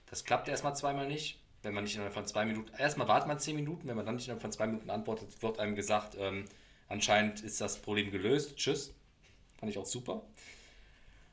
Das 0.09 0.23
klappt 0.23 0.47
erstmal 0.47 0.75
zweimal 0.75 1.07
nicht. 1.07 1.39
Wenn 1.63 1.73
man 1.73 1.83
nicht 1.83 1.95
innerhalb 1.95 2.13
von 2.13 2.27
zwei 2.27 2.45
Minuten, 2.45 2.71
erstmal 2.77 3.07
wartet 3.07 3.27
man 3.27 3.39
10 3.39 3.55
Minuten, 3.55 3.87
wenn 3.87 3.95
man 3.95 4.05
dann 4.05 4.15
nicht 4.15 4.25
innerhalb 4.27 4.41
von 4.41 4.51
zwei 4.51 4.67
Minuten 4.67 4.91
antwortet, 4.91 5.41
wird 5.41 5.57
einem 5.57 5.75
gesagt, 5.75 6.15
ähm, 6.19 6.45
anscheinend 6.87 7.41
ist 7.41 7.59
das 7.59 7.79
Problem 7.79 8.11
gelöst. 8.11 8.55
Tschüss. 8.57 8.93
Fand 9.57 9.71
ich 9.71 9.77
auch 9.79 9.85
super. 9.85 10.21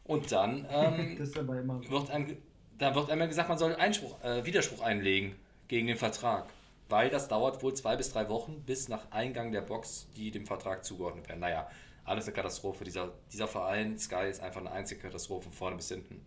Und 0.04 0.32
dann 0.32 0.66
ähm, 0.70 1.18
wird 1.18 2.10
einem, 2.10 2.38
da 2.78 2.94
wird 2.94 3.10
einem 3.10 3.28
gesagt, 3.28 3.50
man 3.50 3.58
soll 3.58 3.74
Einspruch, 3.74 4.22
äh, 4.22 4.46
Widerspruch 4.46 4.80
einlegen 4.80 5.36
gegen 5.68 5.86
den 5.88 5.98
Vertrag 5.98 6.48
weil 6.92 7.08
das 7.08 7.26
dauert 7.26 7.62
wohl 7.62 7.72
zwei 7.72 7.96
bis 7.96 8.12
drei 8.12 8.28
Wochen 8.28 8.62
bis 8.66 8.88
nach 8.88 9.10
Eingang 9.10 9.50
der 9.50 9.62
Box, 9.62 10.06
die 10.14 10.30
dem 10.30 10.46
Vertrag 10.46 10.84
zugeordnet 10.84 11.26
werden. 11.26 11.40
Naja, 11.40 11.68
alles 12.04 12.26
eine 12.26 12.34
Katastrophe. 12.34 12.84
Dieser, 12.84 13.12
dieser 13.32 13.48
Verein, 13.48 13.98
Sky, 13.98 14.28
ist 14.28 14.40
einfach 14.40 14.60
eine 14.60 14.72
einzige 14.72 15.00
Katastrophe 15.00 15.44
von 15.44 15.52
vorne 15.52 15.76
bis 15.76 15.88
hinten. 15.88 16.24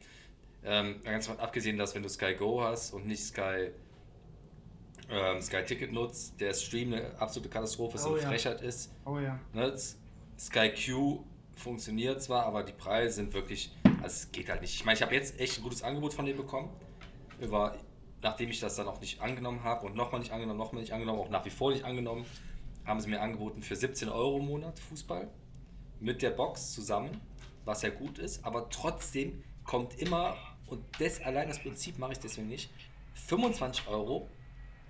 Ähm, 0.63 1.01
ganz 1.03 1.29
abgesehen, 1.29 1.77
dass 1.77 1.93
wenn 1.93 2.03
du 2.03 2.09
Sky 2.09 2.35
Go 2.35 2.61
hast 2.61 2.93
und 2.93 3.05
nicht 3.05 3.23
Sky, 3.23 3.71
ähm, 5.09 5.41
Sky 5.41 5.63
Ticket 5.63 5.91
nutzt, 5.91 6.39
der 6.39 6.53
Stream 6.53 6.93
eine 6.93 7.19
absolute 7.19 7.49
Katastrophe 7.49 7.97
ist, 7.97 8.05
oh, 8.05 8.13
eine 8.13 8.21
ja. 8.21 8.27
Frechheit 8.29 8.61
ist. 8.61 8.91
Oh 9.05 9.19
ja. 9.19 9.39
Ne? 9.53 9.75
Sky 10.39 10.71
Q 10.71 11.23
funktioniert 11.55 12.21
zwar, 12.21 12.45
aber 12.45 12.63
die 12.63 12.73
Preise 12.73 13.15
sind 13.15 13.33
wirklich, 13.33 13.71
also 13.83 14.05
es 14.05 14.31
geht 14.31 14.49
halt 14.49 14.61
nicht. 14.61 14.73
Ich 14.73 14.85
meine, 14.85 14.95
ich 14.97 15.03
habe 15.03 15.13
jetzt 15.13 15.39
echt 15.39 15.59
ein 15.59 15.63
gutes 15.63 15.83
Angebot 15.83 16.13
von 16.13 16.25
denen 16.25 16.37
bekommen. 16.37 16.69
Über 17.39 17.77
nachdem 18.25 18.49
ich 18.49 18.59
das 18.59 18.75
dann 18.75 18.87
auch 18.87 18.99
nicht 18.99 19.21
angenommen 19.21 19.63
habe 19.63 19.85
und 19.85 19.95
nochmal 19.95 20.19
nicht 20.19 20.31
angenommen, 20.31 20.57
nochmal 20.57 20.81
nicht 20.81 20.93
angenommen, 20.93 21.19
auch 21.19 21.29
nach 21.29 21.45
wie 21.45 21.51
vor 21.51 21.71
nicht 21.71 21.85
angenommen, 21.85 22.25
haben 22.83 22.99
sie 22.99 23.07
mir 23.07 23.21
angeboten 23.21 23.61
für 23.61 23.75
17 23.75 24.09
Euro 24.09 24.39
im 24.39 24.47
Monat 24.47 24.79
Fußball 24.79 25.29
mit 25.99 26.21
der 26.21 26.31
Box 26.31 26.73
zusammen, 26.73 27.21
was 27.65 27.81
ja 27.81 27.89
gut 27.89 28.19
ist, 28.19 28.45
aber 28.45 28.69
trotzdem 28.69 29.43
kommt 29.63 29.99
immer, 29.99 30.37
und 30.67 30.83
das 30.99 31.21
allein 31.21 31.47
das 31.47 31.59
Prinzip 31.59 31.97
mache 31.97 32.13
ich 32.13 32.19
deswegen 32.19 32.47
nicht, 32.47 32.69
25 33.13 33.87
Euro 33.87 34.29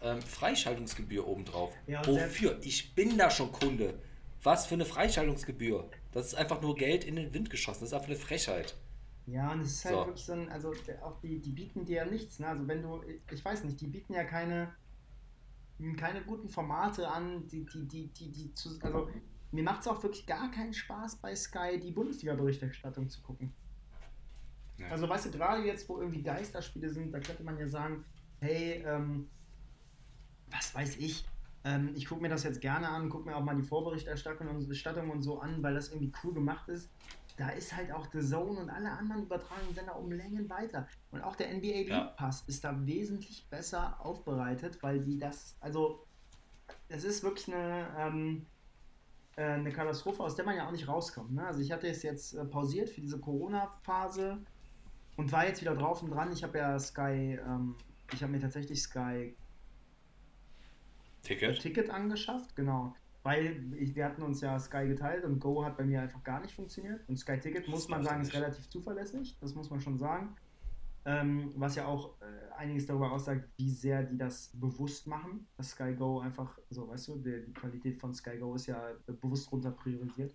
ähm, 0.02 0.22
Freischaltungsgebühr 0.22 1.27
obendrauf. 1.27 1.73
Ja, 1.88 2.06
Wofür? 2.06 2.60
Ich 2.61 2.94
bin 2.94 3.18
da 3.18 3.30
schon 3.30 3.52
Kunde. 3.52 3.99
Was 4.44 4.68
für 4.68 4.76
eine 4.76 4.86
Freischaltungsgebühr? 4.86 5.90
Das 6.11 6.27
ist 6.27 6.36
einfach 6.36 6.61
nur 6.61 6.76
Geld 6.76 7.03
in 7.03 7.15
den 7.15 7.34
Wind 7.34 7.49
geschossen. 7.49 7.82
Das 7.82 7.90
ist 7.90 7.94
einfach 7.94 8.10
eine 8.10 8.18
Frechheit. 8.18 8.76
Ja, 9.26 9.52
und 9.52 9.61
es 9.61 9.72
ist 9.72 9.86
halt 9.86 9.95
so. 9.95 10.06
wirklich 10.06 10.26
so 10.26 10.34
ein, 10.34 10.49
also 10.49 10.72
auch 11.02 11.19
die, 11.22 11.40
die 11.40 11.52
bieten 11.52 11.86
dir 11.86 11.98
ja 11.98 12.06
nichts, 12.06 12.38
ne? 12.40 12.48
Also 12.48 12.68
wenn 12.68 12.84
du, 12.84 13.02
ich 13.32 13.44
weiß 13.44 13.64
nicht, 13.64 13.82
die 13.82 13.88
bieten 13.88 14.14
ja 14.14 14.23
keine, 14.23 14.72
keine 15.98 16.22
guten 16.22 16.48
Formate 16.48 17.10
an, 17.10 17.48
die, 17.48 17.65
die, 17.65 17.88
die, 17.88 18.07
die, 18.10 18.32
die 18.32 18.53
zu, 18.53 18.80
also 18.82 19.10
mir 19.51 19.63
macht 19.63 19.81
es 19.81 19.88
auch 19.88 20.01
wirklich 20.03 20.26
gar 20.26 20.51
keinen 20.51 20.73
Spaß 20.73 21.17
bei 21.17 21.35
Sky 21.35 21.80
die 21.80 21.91
Bundesliga-Berichterstattung 21.91 23.09
zu 23.09 23.22
gucken. 23.22 23.53
Ja. 24.77 24.89
Also 24.89 25.07
weißt 25.07 25.27
du, 25.27 25.31
gerade 25.31 25.63
jetzt, 25.65 25.88
wo 25.88 25.99
irgendwie 25.99 26.22
Geisterspiele 26.22 26.89
sind, 26.89 27.11
da 27.13 27.19
könnte 27.19 27.43
man 27.43 27.57
ja 27.57 27.67
sagen, 27.67 28.03
hey, 28.39 28.84
ähm, 28.85 29.30
was 30.51 30.76
weiß 30.76 30.97
ich, 30.97 31.26
ähm, 31.63 31.91
ich 31.95 32.05
gucke 32.07 32.22
mir 32.22 32.30
das 32.30 32.43
jetzt 32.43 32.59
gerne 32.59 32.89
an, 32.89 33.09
gucke 33.09 33.30
mir 33.30 33.35
auch 33.35 33.43
mal 33.43 33.55
die 33.55 33.63
Vorberichterstattung 33.63 34.47
und, 34.47 34.67
Bestattung 34.67 35.09
und 35.09 35.23
so 35.23 35.39
an, 35.39 35.63
weil 35.63 35.73
das 35.73 35.89
irgendwie 35.89 36.11
cool 36.23 36.34
gemacht 36.34 36.67
ist 36.67 36.89
da 37.38 37.49
ist 37.49 37.76
halt 37.76 37.91
auch 37.91 38.07
The 38.11 38.22
Zone 38.22 38.59
und 38.59 38.69
alle 38.69 38.91
anderen 38.91 39.23
übertragenen 39.23 39.73
Sender 39.73 39.97
um 39.97 40.11
Längen 40.11 40.49
weiter. 40.49 40.88
Und 41.11 41.22
auch 41.22 41.35
der 41.35 41.53
NBA 41.53 41.67
League 41.67 41.89
ja. 41.89 42.05
Pass 42.17 42.43
ist 42.47 42.63
da 42.63 42.85
wesentlich 42.85 43.47
besser 43.49 43.99
aufbereitet, 43.99 44.81
weil 44.81 45.01
sie 45.01 45.17
das, 45.17 45.57
also 45.59 46.05
es 46.88 47.03
ist 47.03 47.23
wirklich 47.23 47.53
eine, 47.53 47.88
ähm, 47.97 48.45
äh, 49.36 49.44
eine 49.44 49.72
Katastrophe, 49.72 50.24
aus 50.24 50.36
der 50.36 50.45
man 50.45 50.56
ja 50.56 50.68
auch 50.68 50.72
nicht 50.72 50.88
rauskommt. 50.88 51.34
Ne? 51.34 51.45
Also 51.45 51.62
ich 51.62 51.72
hatte 51.72 51.88
es 51.88 52.03
jetzt 52.03 52.34
äh, 52.34 52.45
pausiert 52.45 52.90
für 52.90 53.02
diese 53.02 53.20
Corona-Phase 53.20 54.38
und 55.18 55.32
war 55.32 55.48
jetzt 55.48 55.62
wieder 55.62 55.76
drauf 55.76 56.02
und 56.03 56.12
dran. 56.12 56.32
Ich 56.32 56.44
habe 56.44 56.57
ja 56.57 56.78
Sky, 56.80 57.40
ähm, 57.45 57.76
ich 58.14 58.22
habe 58.22 58.32
mir 58.32 58.40
tatsächlich 58.40 58.82
Sky 58.82 59.36
Ticket. 61.24 61.60
Ticket 61.60 61.90
angeschafft, 61.90 62.56
genau 62.56 62.94
weil 63.26 63.74
ich, 63.74 63.95
wir 63.95 64.06
hatten 64.06 64.22
uns 64.22 64.40
ja 64.41 64.57
Sky 64.60 64.88
geteilt 64.88 65.26
und 65.26 65.40
Go 65.40 65.66
hat 65.66 65.78
bei 65.78 65.84
mir 65.84 65.99
einfach 65.99 66.24
gar 66.24 66.40
nicht 66.41 66.53
funktioniert. 66.53 67.02
Und 67.10 67.18
Sky 67.18 67.40
Ticket, 67.40 67.68
muss 67.68 67.90
man 67.90 68.03
sagen, 68.03 68.22
ist 68.22 68.36
relativ 68.36 68.70
zuverlässig, 68.70 69.36
das 69.41 69.56
muss 69.56 69.72
man 69.72 69.82
schon 69.82 69.98
sagen. 69.98 70.36
Ähm, 71.07 71.53
was 71.56 71.76
ja 71.76 71.86
auch 71.86 72.19
äh, 72.22 72.53
einiges 72.57 72.88
darüber 72.88 73.11
aussagt, 73.11 73.48
wie 73.57 73.69
sehr 73.69 74.02
die 74.03 74.18
das 74.18 74.49
bewusst 74.53 75.06
machen, 75.06 75.48
dass 75.56 75.72
Sky 75.72 75.94
Go 75.94 76.19
einfach, 76.19 76.57
so 76.69 76.88
weißt 76.88 77.10
du, 77.10 77.18
die, 77.18 77.45
die 77.45 77.53
Qualität 77.53 77.99
von 77.99 78.14
Sky 78.14 78.38
Go 78.40 78.56
ist 78.56 78.65
ja 78.65 78.91
bewusst 79.06 79.52
runter 79.52 79.72
priorisiert. 79.72 80.34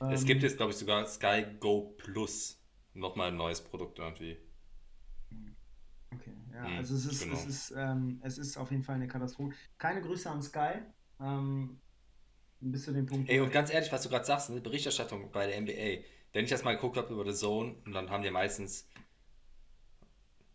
Ähm, 0.00 0.10
es 0.10 0.24
gibt 0.24 0.42
jetzt, 0.42 0.56
glaube 0.56 0.72
ich, 0.72 0.78
sogar 0.78 1.06
Sky 1.06 1.44
Go 1.60 1.94
Plus, 1.98 2.58
nochmal 2.94 3.28
ein 3.28 3.36
neues 3.36 3.60
Produkt 3.60 3.98
irgendwie. 3.98 4.38
Okay, 6.10 6.32
ja, 6.52 6.64
hm, 6.64 6.76
also 6.78 6.94
es 6.94 7.06
ist, 7.06 7.24
genau. 7.24 7.34
es, 7.34 7.46
ist, 7.46 7.74
ähm, 7.76 8.20
es 8.22 8.38
ist 8.38 8.56
auf 8.56 8.70
jeden 8.70 8.82
Fall 8.82 8.96
eine 8.96 9.08
Katastrophe. 9.08 9.54
Keine 9.78 10.00
Grüße 10.00 10.30
an 10.30 10.42
Sky. 10.42 10.80
Ähm, 11.20 11.80
bis 12.60 12.84
zu 12.84 12.92
dem 12.92 13.06
Punkt. 13.06 13.28
Ey, 13.28 13.40
und 13.40 13.52
ganz 13.52 13.72
ehrlich, 13.72 13.90
was 13.92 14.02
du 14.02 14.08
gerade 14.08 14.24
sagst, 14.24 14.50
eine 14.50 14.60
Berichterstattung 14.60 15.30
bei 15.32 15.46
der 15.46 15.60
NBA. 15.60 16.04
Wenn 16.32 16.44
ich 16.44 16.50
das 16.50 16.64
mal 16.64 16.74
geguckt 16.74 16.96
habe 16.96 17.12
über 17.12 17.30
The 17.30 17.36
Zone, 17.36 17.74
und 17.84 17.92
dann 17.92 18.10
haben 18.10 18.22
die 18.22 18.30
meistens. 18.30 18.88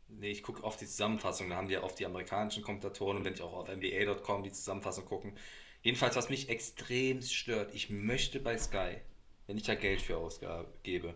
Nee, 0.09 0.31
ich 0.31 0.43
gucke 0.43 0.63
oft 0.63 0.79
die 0.79 0.87
Zusammenfassung, 0.87 1.49
dann 1.49 1.57
haben 1.57 1.67
die 1.67 1.77
oft 1.77 1.99
die 1.99 2.05
amerikanischen 2.05 2.63
Kommentatoren 2.63 3.17
und 3.17 3.25
wenn 3.25 3.33
ich 3.33 3.41
auch 3.41 3.53
auf 3.53 3.67
NBA.com 3.67 4.43
die 4.43 4.51
Zusammenfassung 4.51 5.05
gucken. 5.05 5.37
Jedenfalls, 5.81 6.15
was 6.15 6.29
mich 6.29 6.49
extrem 6.49 7.21
stört, 7.21 7.73
ich 7.73 7.89
möchte 7.89 8.39
bei 8.39 8.57
Sky, 8.57 8.97
wenn 9.45 9.57
ich 9.57 9.63
da 9.63 9.75
Geld 9.75 10.01
für 10.01 10.17
ausgebe, 10.17 11.13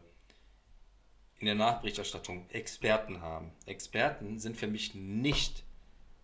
in 1.39 1.45
der 1.45 1.55
Nachberichterstattung 1.55 2.49
Experten 2.51 3.21
haben. 3.21 3.51
Experten 3.65 4.39
sind 4.39 4.57
für 4.57 4.67
mich 4.67 4.93
nicht 4.93 5.63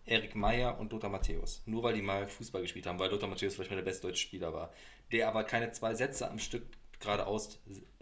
Erik 0.04 0.34
Meyer 0.34 0.78
und 0.78 0.92
Lothar 0.92 1.10
Matthäus. 1.10 1.62
Nur 1.66 1.82
weil 1.82 1.94
die 1.94 2.02
mal 2.02 2.28
Fußball 2.28 2.62
gespielt 2.62 2.86
haben, 2.86 2.98
weil 2.98 3.10
Lothar 3.10 3.28
Matthäus 3.28 3.54
vielleicht 3.54 3.70
mal 3.70 3.76
der 3.76 3.82
beste 3.82 4.06
deutsche 4.06 4.22
Spieler 4.22 4.54
war. 4.54 4.72
Der 5.12 5.28
aber 5.28 5.44
keine 5.44 5.72
zwei 5.72 5.94
Sätze 5.94 6.30
am 6.30 6.38
Stück 6.38 6.66
geradeaus 7.00 7.60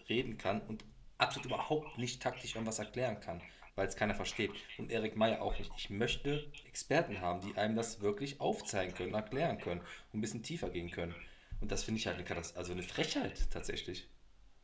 reden 0.08 0.38
kann 0.38 0.60
und 0.62 0.84
absolut 1.18 1.46
überhaupt 1.46 1.98
nicht 1.98 2.22
taktisch 2.22 2.54
irgendwas 2.54 2.78
erklären 2.78 3.20
kann, 3.20 3.40
weil 3.76 3.86
es 3.86 3.96
keiner 3.96 4.14
versteht. 4.14 4.50
Und 4.78 4.90
Erik 4.90 5.16
Meyer 5.16 5.42
auch 5.42 5.56
nicht. 5.56 5.70
Ich 5.76 5.90
möchte 5.90 6.50
Experten 6.66 7.20
haben, 7.20 7.40
die 7.40 7.56
einem 7.56 7.76
das 7.76 8.00
wirklich 8.00 8.40
aufzeigen 8.40 8.94
können, 8.94 9.14
erklären 9.14 9.58
können 9.58 9.80
und 9.80 10.18
ein 10.18 10.20
bisschen 10.20 10.42
tiefer 10.42 10.70
gehen 10.70 10.90
können. 10.90 11.14
Und 11.60 11.70
das 11.70 11.84
finde 11.84 12.00
ich 12.00 12.06
halt 12.06 12.18
eine, 12.18 12.42
also 12.54 12.72
eine 12.72 12.82
Frechheit 12.82 13.50
tatsächlich. 13.50 14.08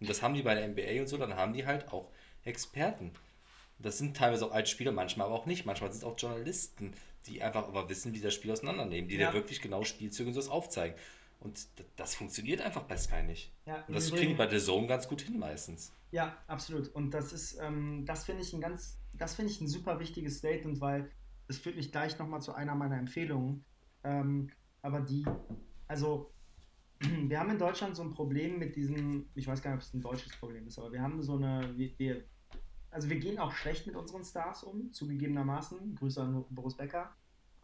Und 0.01 0.09
das 0.09 0.23
haben 0.23 0.35
die 0.35 0.43
bei 0.43 0.55
der 0.55 0.67
NBA 0.67 1.03
und 1.03 1.07
so, 1.07 1.17
dann 1.17 1.37
haben 1.37 1.53
die 1.53 1.67
halt 1.67 1.93
auch 1.93 2.11
Experten. 2.45 3.13
Das 3.79 3.99
sind 3.99 4.17
teilweise 4.17 4.47
auch 4.47 4.53
Altspieler, 4.53 4.93
manchmal 4.93 5.27
aber 5.27 5.37
auch 5.37 5.47
nicht. 5.47 5.65
Manchmal 5.65 5.93
sind 5.93 5.99
es 5.99 6.05
auch 6.05 6.19
Journalisten, 6.19 6.93
die 7.27 7.43
einfach 7.43 7.69
aber 7.69 7.89
wissen, 7.89 8.15
wie 8.15 8.21
das 8.21 8.35
Spiel 8.35 8.51
auseinandernehmen, 8.51 9.09
die 9.09 9.17
ja. 9.17 9.31
dir 9.31 9.35
wirklich 9.35 9.61
genau 9.61 9.85
Spielzüge 9.85 10.29
und 10.29 10.35
so 10.35 10.51
aufzeigen. 10.51 10.97
Und 11.43 11.67
das 11.97 12.15
funktioniert 12.15 12.61
einfach 12.61 12.83
bei 12.85 12.97
Sky 12.97 13.23
nicht. 13.23 13.53
Ja, 13.67 13.85
und 13.89 13.95
das 13.95 14.11
kriegen 14.11 14.29
die 14.29 14.35
bei 14.35 14.49
The 14.49 14.65
Zone 14.65 14.87
ganz 14.87 15.09
gut 15.09 15.23
hin 15.23 15.39
meistens. 15.39 15.93
Ja, 16.13 16.37
absolut. 16.47 16.89
Und 16.89 17.13
das 17.13 17.33
ist, 17.33 17.59
ähm, 17.61 18.05
das 18.07 18.25
finde 18.25 18.43
ich 18.43 18.53
ein 18.53 18.61
ganz, 18.61 18.99
das 19.13 19.35
finde 19.35 19.51
ich 19.51 19.61
ein 19.61 19.67
super 19.67 19.99
wichtiges 19.99 20.39
Statement, 20.39 20.81
weil 20.81 21.11
das 21.49 21.59
führt 21.59 21.77
mich 21.77 21.91
gleich 21.91 22.19
nochmal 22.19 22.41
zu 22.41 22.55
einer 22.55 22.75
meiner 22.75 22.97
Empfehlungen. 22.97 23.65
Ähm, 24.05 24.51
aber 24.83 25.01
die, 25.01 25.25
also 25.89 26.31
wir 27.01 27.41
haben 27.41 27.51
in 27.51 27.59
Deutschland 27.59 27.97
so 27.97 28.03
ein 28.03 28.11
Problem 28.11 28.59
mit 28.59 28.77
diesem, 28.77 29.27
ich 29.35 29.47
weiß 29.47 29.63
gar 29.63 29.73
nicht, 29.73 29.83
ob 29.83 29.89
es 29.89 29.95
ein 29.95 30.01
deutsches 30.01 30.37
Problem 30.37 30.67
ist, 30.67 30.79
aber 30.79 30.93
wir 30.93 31.03
haben 31.03 31.23
so 31.23 31.37
eine, 31.37 31.77
wir, 31.77 32.23
also 32.91 33.09
wir 33.11 33.19
gehen 33.19 33.39
auch 33.39 33.53
schlecht 33.53 33.87
mit 33.87 33.97
unseren 33.97 34.25
Stars 34.25 34.63
um, 34.63 34.93
zugegebenermaßen. 34.93 35.97
Grüße 35.97 36.23
an 36.23 36.45
Boris 36.51 36.77
Becker. 36.77 37.13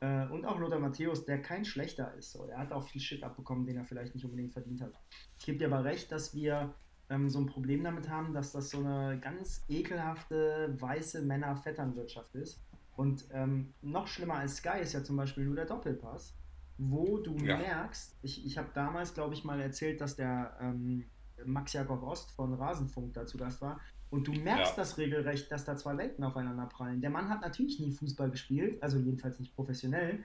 Äh, 0.00 0.26
und 0.28 0.44
auch 0.44 0.58
Lothar 0.58 0.78
Matthäus, 0.78 1.24
der 1.24 1.42
kein 1.42 1.64
schlechter 1.64 2.14
ist. 2.14 2.32
So. 2.32 2.44
Er 2.44 2.58
hat 2.58 2.72
auch 2.72 2.84
viel 2.84 3.00
Shit 3.00 3.22
abbekommen, 3.22 3.66
den 3.66 3.76
er 3.76 3.84
vielleicht 3.84 4.14
nicht 4.14 4.24
unbedingt 4.24 4.52
verdient 4.52 4.80
hat. 4.80 4.92
Ich 5.38 5.46
gebe 5.46 5.58
dir 5.58 5.66
aber 5.66 5.84
recht, 5.84 6.12
dass 6.12 6.34
wir 6.34 6.74
ähm, 7.10 7.28
so 7.28 7.40
ein 7.40 7.46
Problem 7.46 7.82
damit 7.82 8.08
haben, 8.08 8.32
dass 8.32 8.52
das 8.52 8.70
so 8.70 8.78
eine 8.78 9.18
ganz 9.18 9.64
ekelhafte, 9.68 10.76
weiße 10.78 11.22
Männer-Vetternwirtschaft 11.22 12.34
ist. 12.34 12.60
Und 12.96 13.26
ähm, 13.32 13.72
noch 13.82 14.06
schlimmer 14.08 14.34
als 14.34 14.56
Sky 14.56 14.80
ist 14.80 14.92
ja 14.92 15.02
zum 15.02 15.16
Beispiel 15.16 15.44
nur 15.44 15.54
der 15.54 15.66
Doppelpass, 15.66 16.34
wo 16.78 17.18
du 17.18 17.36
ja. 17.36 17.56
merkst, 17.56 18.18
ich, 18.22 18.44
ich 18.44 18.58
habe 18.58 18.68
damals, 18.74 19.14
glaube 19.14 19.34
ich, 19.34 19.44
mal 19.44 19.60
erzählt, 19.60 20.00
dass 20.00 20.16
der 20.16 20.56
ähm, 20.60 21.04
Max 21.44 21.72
Jakob 21.72 22.02
Ost 22.02 22.32
von 22.32 22.54
Rasenfunk 22.54 23.14
dazu 23.14 23.38
das 23.38 23.60
war, 23.60 23.80
Und 24.10 24.26
du 24.26 24.32
merkst 24.32 24.72
ja. 24.72 24.82
das 24.82 24.96
regelrecht, 24.96 25.50
dass 25.52 25.64
da 25.64 25.76
zwei 25.76 25.96
Welten 25.96 26.24
aufeinander 26.24 26.66
prallen. 26.66 27.00
Der 27.00 27.10
Mann 27.10 27.28
hat 27.28 27.42
natürlich 27.42 27.78
nie 27.78 27.92
Fußball 27.92 28.30
gespielt, 28.30 28.82
also 28.82 28.98
jedenfalls 28.98 29.38
nicht 29.38 29.54
professionell, 29.54 30.24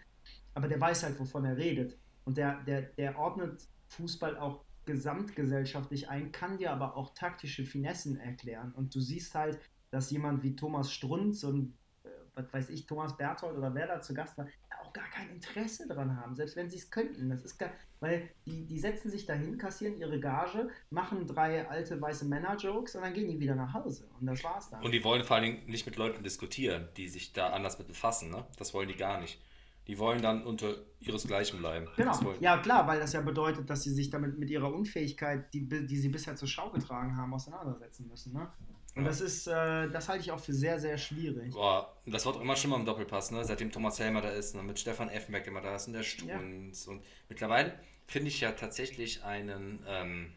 aber 0.54 0.68
der 0.68 0.80
weiß 0.80 1.04
halt, 1.04 1.20
wovon 1.20 1.46
er 1.46 1.58
redet. 1.58 1.98
Und 2.26 2.38
der, 2.38 2.62
der, 2.64 2.84
der 2.84 3.18
ordnet 3.18 3.68
Fußball 3.90 4.38
auch 4.38 4.64
gesamtgesellschaftlich 4.86 6.10
ein, 6.10 6.32
kann 6.32 6.58
dir 6.58 6.72
aber 6.72 6.96
auch 6.96 7.14
taktische 7.14 7.66
Finessen 7.66 8.18
erklären. 8.18 8.72
Und 8.74 8.96
du 8.96 9.00
siehst 9.00 9.36
halt, 9.36 9.60
dass 9.92 10.12
jemand 10.12 10.44
wie 10.44 10.56
Thomas 10.56 10.92
Strunz 10.92 11.44
und 11.44 11.74
was 12.36 12.52
weiß 12.54 12.70
ich, 12.70 12.86
Thomas 12.86 13.16
Berthold 13.16 13.58
oder 13.58 13.74
wer 13.74 13.88
da 13.88 14.02
zu 14.02 14.14
Gast 14.14 14.38
war, 14.38 14.48
auch 14.82 14.94
gar 14.94 15.10
kein 15.10 15.30
Interesse 15.30 15.88
daran 15.88 16.18
haben, 16.18 16.36
selbst 16.36 16.56
wenn 16.56 16.70
sie 16.70 16.78
es 16.78 16.90
könnten. 16.90 17.30
Das 17.30 17.44
ist 17.44 17.58
gar, 17.58 17.70
weil 18.00 18.30
die, 18.46 18.66
die 18.66 18.80
setzen 18.80 19.10
sich 19.10 19.26
dahin, 19.26 19.58
kassieren 19.58 19.98
ihre 19.98 20.20
Gage, 20.20 20.70
machen 20.90 21.28
drei 21.28 21.68
alte 21.68 22.00
weiße 22.00 22.26
Männer-Jokes 22.26 22.96
und 22.96 23.02
dann 23.02 23.14
gehen 23.14 23.30
die 23.30 23.40
wieder 23.40 23.56
nach 23.56 23.74
Hause. 23.74 24.08
Und 24.20 24.28
das 24.28 24.44
war's 24.44 24.70
dann. 24.70 24.84
Und 24.84 24.92
die 24.92 25.04
wollen 25.04 25.24
vor 25.24 25.38
allen 25.38 25.46
Dingen 25.46 25.66
nicht 25.68 25.86
mit 25.86 25.96
Leuten 25.96 26.24
diskutieren, 26.24 26.90
die 26.98 27.08
sich 27.08 27.34
da 27.34 27.50
anders 27.50 27.78
mit 27.78 27.88
befassen. 27.88 28.30
Ne? 28.30 28.46
Das 28.58 28.74
wollen 28.74 28.88
die 28.88 28.96
gar 28.96 29.20
nicht. 29.20 29.40
Die 29.88 30.00
wollen 30.00 30.22
dann 30.22 30.44
unter 30.44 30.76
ihresgleichen 31.02 31.60
bleiben. 31.60 31.90
Genau. 31.98 32.36
Ja, 32.40 32.58
klar, 32.58 32.88
weil 32.88 33.00
das 33.00 33.12
ja 33.12 33.20
bedeutet, 33.20 33.70
dass 33.70 33.84
sie 33.84 33.94
sich 33.94 34.10
damit 34.10 34.40
mit 34.40 34.50
ihrer 34.50 34.74
Unfähigkeit, 34.74 35.54
die, 35.54 35.68
die 35.68 35.98
sie 35.98 36.08
bisher 36.08 36.38
zur 36.38 36.48
Schau 36.48 36.70
getragen 36.70 37.18
haben, 37.18 37.34
auseinandersetzen 37.34 38.08
müssen. 38.08 38.32
Ne? 38.32 38.48
Und 38.96 39.04
ja. 39.04 39.08
das 39.10 39.22
ist, 39.22 39.48
äh, 39.48 39.90
das 39.90 40.08
halte 40.08 40.24
ich 40.24 40.32
auch 40.32 40.40
für 40.40 40.54
sehr, 40.54 40.80
sehr 40.80 40.98
schwierig. 40.98 41.54
Boah, 41.54 41.98
das 42.06 42.26
wird 42.26 42.40
immer 42.40 42.56
schlimmer 42.56 42.76
im 42.76 42.86
Doppelpass, 42.86 43.32
ne? 43.32 43.44
Seitdem 43.44 43.72
Thomas 43.72 44.00
Helmer 44.00 44.22
da 44.22 44.30
ist, 44.30 44.56
ne? 44.56 44.62
mit 44.62 44.80
Stefan 44.80 45.10
Effenberg 45.10 45.48
immer 45.48 45.62
da 45.62 45.76
ist 45.76 45.88
und 45.88 45.94
der 45.94 46.04
Strunz. 46.04 46.86
Ja. 46.86 46.92
Und 46.92 47.04
mittlerweile 47.28 47.74
finde 48.06 48.28
ich 48.28 48.40
ja 48.42 48.52
tatsächlich 48.52 49.24
einen 49.24 49.84
ähm, 49.88 50.34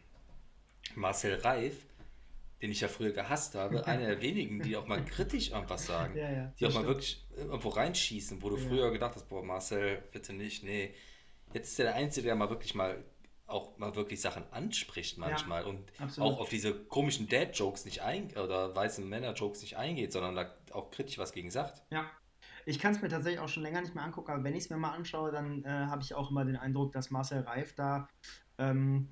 Marcel 0.95 1.35
Reif, 1.35 1.85
den 2.63 2.71
ich 2.71 2.81
ja 2.81 2.87
früher 2.87 3.11
gehasst 3.11 3.53
habe, 3.53 3.85
einer 3.85 4.07
der 4.07 4.21
wenigen, 4.21 4.61
die 4.63 4.75
auch 4.75 4.87
mal 4.87 5.05
kritisch 5.05 5.51
irgendwas 5.51 5.85
sagen. 5.85 6.17
Ja, 6.17 6.31
ja, 6.31 6.53
die 6.59 6.65
auch 6.65 6.71
stimmt. 6.71 6.85
mal 6.85 6.87
wirklich 6.87 7.23
irgendwo 7.35 7.69
reinschießen, 7.69 8.41
wo 8.41 8.49
du 8.49 8.57
früher 8.57 8.91
gedacht 8.91 9.15
hast, 9.15 9.29
boah, 9.29 9.43
Marcel, 9.43 10.01
bitte 10.11 10.33
nicht, 10.33 10.63
nee. 10.63 10.95
Jetzt 11.53 11.73
ist 11.73 11.79
er 11.79 11.85
der 11.85 11.95
Einzige, 11.95 12.25
der 12.25 12.35
mal 12.35 12.49
wirklich 12.49 12.73
mal 12.73 13.03
auch 13.47 13.77
mal 13.77 13.95
wirklich 13.95 14.21
Sachen 14.21 14.43
anspricht 14.51 15.17
manchmal 15.17 15.63
und 15.63 15.91
absolut. 15.99 16.33
auch 16.33 16.39
auf 16.41 16.49
diese 16.49 16.73
komischen 16.73 17.27
Dad-Jokes 17.27 17.85
nicht 17.85 18.01
eingeht 18.01 18.37
oder 18.37 18.75
weißen 18.75 19.07
Männer-Jokes 19.07 19.61
nicht 19.61 19.77
eingeht, 19.77 20.11
sondern 20.11 20.35
da 20.35 20.53
auch 20.73 20.91
kritisch 20.91 21.17
was 21.17 21.31
gegen 21.31 21.49
sagt. 21.49 21.81
Ja. 21.89 22.05
Ich 22.65 22.79
kann 22.79 22.93
es 22.93 23.01
mir 23.01 23.07
tatsächlich 23.07 23.39
auch 23.39 23.47
schon 23.47 23.63
länger 23.63 23.79
nicht 23.79 23.95
mehr 23.95 24.03
angucken, 24.03 24.29
aber 24.29 24.43
wenn 24.43 24.53
ich 24.53 24.65
es 24.65 24.69
mir 24.69 24.75
mal 24.75 24.91
anschaue, 24.91 25.31
dann 25.31 25.63
äh, 25.63 25.69
habe 25.69 26.01
ich 26.01 26.13
auch 26.13 26.29
immer 26.29 26.43
den 26.43 26.57
Eindruck, 26.57 26.91
dass 26.91 27.09
Marcel 27.09 27.39
Reif 27.39 27.73
da 27.75 28.09
ähm, 28.57 29.07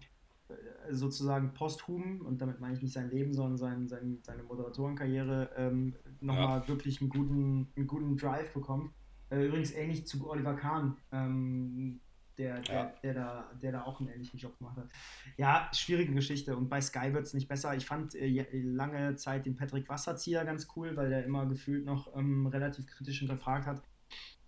sozusagen 0.92 1.54
posthum, 1.54 2.22
und 2.22 2.42
damit 2.42 2.60
meine 2.60 2.76
ich 2.76 2.82
nicht 2.82 2.94
sein 2.94 3.10
Leben, 3.10 3.34
sondern 3.34 3.58
sein, 3.58 3.88
sein, 3.88 4.20
seine 4.24 4.44
Moderatorenkarriere, 4.44 5.52
ähm, 5.56 5.96
nochmal 6.20 6.60
ja. 6.60 6.68
wirklich 6.68 7.02
einen 7.02 7.10
guten, 7.10 7.72
einen 7.76 7.88
guten 7.88 8.18
Drive 8.18 8.52
bekommt. 8.54 8.92
Äh, 9.30 9.46
übrigens 9.46 9.72
ähnlich 9.72 10.06
zu 10.06 10.30
Oliver 10.30 10.56
Kahn, 10.56 10.98
ähm, 11.12 12.00
der, 12.38 12.60
der, 12.62 12.76
ja. 12.76 12.94
der, 13.04 13.14
da, 13.14 13.52
der 13.62 13.72
da 13.72 13.84
auch 13.84 14.00
einen 14.00 14.10
ähnlichen 14.10 14.40
Job 14.40 14.58
gemacht 14.58 14.78
hat. 14.78 14.90
Ja, 15.38 15.70
schwierige 15.74 16.14
Geschichte. 16.14 16.56
Und 16.56 16.70
bei 16.70 16.82
Sky 16.82 17.14
wird 17.14 17.26
es 17.26 17.34
nicht 17.34 17.48
besser. 17.48 17.76
Ich 17.76 17.86
fand 17.86 18.16
äh, 18.16 18.46
lange 18.64 19.16
Zeit 19.16 19.46
den 19.46 19.56
Patrick 19.56 19.88
Wasserzieher 19.90 20.46
ganz 20.46 20.68
cool, 20.76 20.96
weil 20.96 21.10
der 21.10 21.26
immer 21.26 21.46
gefühlt 21.46 21.86
noch 21.86 22.16
ähm, 22.16 22.48
relativ 22.48 22.86
kritisch 22.88 23.20
hinterfragt 23.20 23.68
hat. 23.68 23.82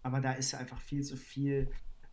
Aber 0.04 0.20
da 0.20 0.34
ist 0.34 0.54
einfach 0.56 0.80
viel 0.80 1.04
zu 1.04 1.18
viel 1.18 1.70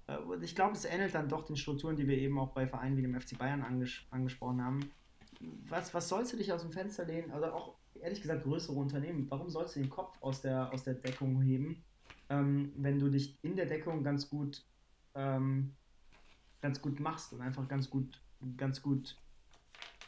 äh, 0.07 0.17
ich 0.43 0.55
glaube, 0.55 0.75
es 0.75 0.85
ähnelt 0.85 1.15
dann 1.15 1.29
doch 1.29 1.45
den 1.45 1.57
Strukturen, 1.57 1.97
die 1.97 2.07
wir 2.07 2.19
eben 2.19 2.39
auch 2.39 2.53
bei 2.53 2.67
Vereinen 2.67 2.97
wie 2.97 3.03
dem 3.03 3.19
FC 3.19 3.39
Bayern 3.39 3.63
anges 3.63 4.03
angesprochen 4.11 4.63
haben. 4.63 4.81
Was, 5.69 5.93
was 5.95 6.09
sollst 6.09 6.33
du 6.33 6.37
dich 6.37 6.53
aus 6.53 6.63
dem 6.63 6.73
Fenster 6.73 7.05
lehnen? 7.05 7.31
Also 7.31 7.47
auch 7.47 7.75
ehrlich 8.01 8.21
gesagt 8.21 8.45
größere 8.45 8.77
Unternehmen, 8.77 9.27
warum 9.31 9.49
sollst 9.51 9.77
du 9.77 9.81
den 9.81 9.91
Kopf 9.91 10.17
aus 10.21 10.43
der, 10.43 10.73
aus 10.73 10.85
der 10.85 10.95
Deckung 10.95 11.41
heben, 11.43 11.83
ähm, 12.29 12.73
wenn 12.77 12.99
du 12.99 13.09
dich 13.09 13.39
in 13.43 13.57
der 13.57 13.67
Deckung 13.67 14.03
ganz 14.03 14.29
gut, 14.29 14.65
ähm, 15.15 15.75
ganz 16.61 16.81
gut 16.81 17.01
machst 17.01 17.33
und 17.33 17.41
einfach 17.41 17.69
ganz 17.69 17.91
gut, 17.91 18.21
ganz 18.57 18.83
gut 18.83 19.17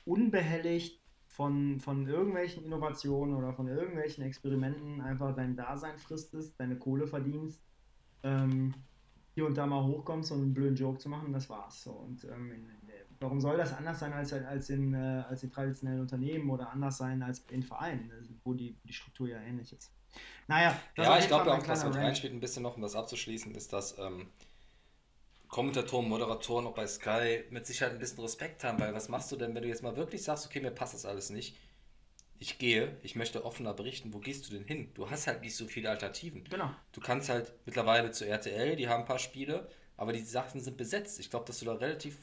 unbehelligt 0.04 1.00
von, 1.26 1.80
von 1.80 2.06
irgendwelchen 2.06 2.64
Innovationen 2.64 3.34
oder 3.34 3.52
von 3.52 3.68
irgendwelchen 3.68 4.24
Experimenten 4.24 5.00
einfach 5.00 5.34
dein 5.34 5.56
Dasein 5.56 5.98
fristest, 5.98 6.58
deine 6.58 6.78
Kohle 6.78 7.06
verdienst 7.06 7.60
ähm, 8.22 8.74
hier 9.34 9.44
und 9.44 9.56
da 9.56 9.66
mal 9.66 9.84
hochkommst 9.84 10.32
und 10.32 10.40
einen 10.40 10.54
blöden 10.54 10.76
Joke 10.76 10.98
zu 10.98 11.10
machen, 11.10 11.32
das 11.32 11.50
war's. 11.50 11.82
So. 11.82 11.90
Und 11.90 12.24
ähm, 12.24 12.52
warum 13.20 13.40
soll 13.40 13.58
das 13.58 13.74
anders 13.74 14.00
sein 14.00 14.12
als, 14.14 14.32
als, 14.32 14.70
in, 14.70 14.94
äh, 14.94 15.24
als 15.28 15.42
in 15.42 15.50
traditionellen 15.50 16.00
Unternehmen 16.00 16.48
oder 16.48 16.70
anders 16.70 16.96
sein 16.96 17.22
als 17.22 17.40
in 17.50 17.62
Vereinen, 17.62 18.10
also, 18.12 18.32
wo 18.44 18.54
die, 18.54 18.78
die 18.84 18.94
Struktur 18.94 19.28
ja 19.28 19.38
ähnlich 19.40 19.72
ist? 19.72 19.92
Naja, 20.48 20.74
ja, 20.96 21.18
ich 21.18 21.26
glaube 21.26 21.52
auch, 21.52 21.68
was 21.68 21.84
mit 21.84 21.96
reinspielt, 21.96 22.32
ein 22.32 22.40
bisschen 22.40 22.62
noch, 22.62 22.76
um 22.76 22.82
das 22.82 22.96
abzuschließen, 22.96 23.54
ist, 23.54 23.74
dass 23.74 23.98
ähm, 23.98 24.28
Kommentatoren, 25.48 26.08
Moderatoren 26.08 26.66
auch 26.66 26.74
bei 26.74 26.86
Sky 26.86 27.44
mit 27.50 27.66
Sicherheit 27.66 27.94
ein 27.94 27.98
bisschen 27.98 28.20
Respekt 28.20 28.64
haben, 28.64 28.80
weil 28.80 28.94
was 28.94 29.08
machst 29.08 29.30
du 29.30 29.36
denn, 29.36 29.54
wenn 29.54 29.62
du 29.62 29.68
jetzt 29.68 29.82
mal 29.82 29.96
wirklich 29.96 30.22
sagst, 30.22 30.46
okay, 30.46 30.60
mir 30.60 30.70
passt 30.70 30.94
das 30.94 31.06
alles 31.06 31.30
nicht? 31.30 31.56
ich 32.38 32.58
gehe, 32.58 32.96
ich 33.02 33.16
möchte 33.16 33.44
offener 33.44 33.72
berichten, 33.72 34.12
wo 34.12 34.18
gehst 34.18 34.46
du 34.46 34.52
denn 34.52 34.64
hin? 34.64 34.90
Du 34.94 35.10
hast 35.10 35.26
halt 35.26 35.42
nicht 35.42 35.56
so 35.56 35.66
viele 35.66 35.90
Alternativen. 35.90 36.44
Genau. 36.44 36.70
Du 36.92 37.00
kannst 37.00 37.28
halt 37.28 37.52
mittlerweile 37.64 38.10
zu 38.10 38.26
RTL, 38.26 38.76
die 38.76 38.88
haben 38.88 39.00
ein 39.00 39.06
paar 39.06 39.18
Spiele, 39.18 39.68
aber 39.96 40.12
die 40.12 40.20
Sachen 40.20 40.60
sind 40.60 40.76
besetzt. 40.76 41.18
Ich 41.18 41.30
glaube, 41.30 41.46
dass 41.46 41.58
du 41.60 41.64
da 41.64 41.74
relativ, 41.74 42.16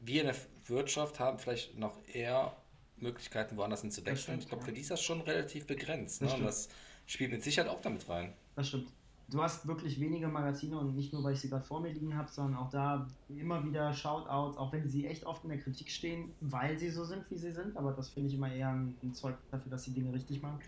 wir 0.00 0.22
in 0.22 0.26
der 0.26 0.36
Wirtschaft 0.66 1.20
haben 1.20 1.38
vielleicht 1.38 1.78
noch 1.78 1.96
eher 2.12 2.56
Möglichkeiten, 2.96 3.56
woanders 3.56 3.82
hin 3.82 3.90
zu 3.90 4.04
wechseln. 4.04 4.38
Ich 4.38 4.48
glaube, 4.48 4.64
für 4.64 4.72
die 4.72 4.80
ist 4.80 4.90
das 4.90 5.02
schon 5.02 5.20
relativ 5.20 5.66
begrenzt. 5.66 6.22
Ne? 6.22 6.28
Das, 6.28 6.36
Und 6.38 6.44
das 6.44 6.68
spielt 7.06 7.30
mit 7.30 7.42
Sicherheit 7.42 7.70
auch 7.70 7.80
damit 7.80 8.08
rein. 8.08 8.34
Das 8.56 8.68
stimmt 8.68 8.92
du 9.28 9.42
hast 9.42 9.66
wirklich 9.66 10.00
wenige 10.00 10.28
Magazine 10.28 10.78
und 10.78 10.94
nicht 10.94 11.12
nur, 11.12 11.22
weil 11.24 11.34
ich 11.34 11.40
sie 11.40 11.48
gerade 11.48 11.64
vor 11.64 11.80
mir 11.80 11.92
liegen 11.92 12.16
habe, 12.16 12.30
sondern 12.30 12.60
auch 12.60 12.70
da 12.70 13.06
immer 13.28 13.64
wieder 13.64 13.92
Shoutouts, 13.92 14.56
auch 14.56 14.72
wenn 14.72 14.88
sie 14.88 15.06
echt 15.06 15.26
oft 15.26 15.42
in 15.44 15.50
der 15.50 15.58
Kritik 15.58 15.90
stehen, 15.90 16.30
weil 16.40 16.78
sie 16.78 16.90
so 16.90 17.04
sind, 17.04 17.28
wie 17.30 17.36
sie 17.36 17.52
sind. 17.52 17.76
Aber 17.76 17.92
das 17.92 18.10
finde 18.10 18.28
ich 18.28 18.34
immer 18.34 18.52
eher 18.52 18.68
ein, 18.68 18.94
ein 19.02 19.14
Zeug 19.14 19.36
dafür, 19.50 19.70
dass 19.70 19.84
sie 19.84 19.92
Dinge 19.92 20.12
richtig 20.12 20.42
machen. 20.42 20.58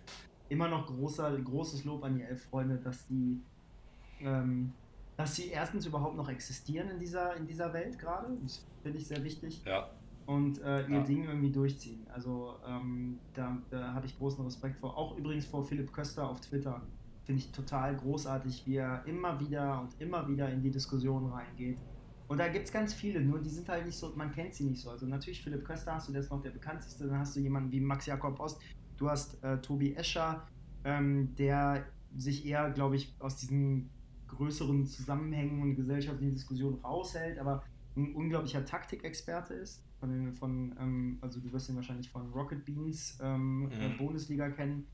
Immer 0.48 0.68
noch 0.68 0.86
großer, 0.86 1.38
großes 1.38 1.84
Lob 1.84 2.02
an 2.04 2.16
die 2.16 2.22
Elf 2.22 2.44
Freunde, 2.46 2.78
dass 2.78 3.06
die, 3.06 3.40
ähm, 4.20 4.72
dass 5.16 5.36
sie 5.36 5.48
erstens 5.48 5.86
überhaupt 5.86 6.16
noch 6.16 6.28
existieren 6.28 6.88
in 6.88 6.98
dieser, 6.98 7.36
in 7.36 7.46
dieser 7.46 7.72
Welt 7.72 7.98
gerade. 7.98 8.36
Das 8.42 8.66
finde 8.82 8.98
ich 8.98 9.06
sehr 9.06 9.22
wichtig. 9.22 9.62
Ja. 9.64 9.90
Und 10.26 10.60
äh, 10.60 10.86
ihr 10.88 10.98
ja. 10.98 11.04
Ding 11.04 11.24
irgendwie 11.24 11.50
durchziehen. 11.50 12.06
Also 12.12 12.56
ähm, 12.66 13.18
da, 13.34 13.56
da 13.70 13.94
habe 13.94 14.06
ich 14.06 14.18
großen 14.18 14.44
Respekt 14.44 14.76
vor. 14.76 14.96
Auch 14.96 15.16
übrigens 15.16 15.46
vor 15.46 15.64
Philipp 15.64 15.92
Köster 15.92 16.28
auf 16.28 16.40
Twitter 16.40 16.82
finde 17.28 17.42
ich 17.42 17.52
total 17.52 17.94
großartig, 17.94 18.62
wie 18.64 18.76
er 18.76 19.04
immer 19.04 19.38
wieder 19.38 19.82
und 19.82 20.00
immer 20.00 20.26
wieder 20.26 20.48
in 20.48 20.62
die 20.62 20.70
Diskussion 20.70 21.26
reingeht. 21.26 21.76
Und 22.26 22.38
da 22.38 22.48
gibt 22.48 22.64
es 22.64 22.72
ganz 22.72 22.94
viele, 22.94 23.20
nur 23.20 23.38
die 23.38 23.50
sind 23.50 23.68
halt 23.68 23.84
nicht 23.84 23.98
so, 23.98 24.14
man 24.16 24.32
kennt 24.32 24.54
sie 24.54 24.64
nicht 24.64 24.80
so. 24.80 24.88
Also 24.88 25.04
natürlich 25.04 25.44
Philipp 25.44 25.62
Köster 25.62 25.92
hast 25.92 26.08
du, 26.08 26.12
der 26.12 26.22
ist 26.22 26.30
noch 26.30 26.40
der 26.40 26.52
bekannteste, 26.52 27.06
dann 27.06 27.18
hast 27.18 27.36
du 27.36 27.40
jemanden 27.40 27.70
wie 27.70 27.80
Max 27.80 28.06
Jakob 28.06 28.40
Ost, 28.40 28.62
du 28.96 29.10
hast 29.10 29.44
äh, 29.44 29.60
Tobi 29.60 29.94
Escher, 29.94 30.46
ähm, 30.84 31.34
der 31.36 31.84
sich 32.16 32.46
eher, 32.46 32.70
glaube 32.70 32.96
ich, 32.96 33.14
aus 33.18 33.36
diesen 33.36 33.90
größeren 34.28 34.86
Zusammenhängen 34.86 35.60
und 35.60 35.74
gesellschaftlichen 35.74 36.32
Diskussionen 36.32 36.80
raushält, 36.82 37.38
aber 37.38 37.62
ein 37.94 38.14
unglaublicher 38.14 38.64
Taktikexperte 38.64 39.52
ist. 39.52 39.84
Von, 40.00 40.32
von 40.32 40.74
ähm, 40.80 41.18
also 41.20 41.40
du 41.40 41.52
wirst 41.52 41.68
ihn 41.68 41.76
wahrscheinlich 41.76 42.08
von 42.08 42.32
Rocket 42.32 42.64
Beans 42.64 43.18
ähm, 43.20 43.64
mhm. 43.64 43.98
Bundesliga 43.98 44.48
kennen 44.48 44.86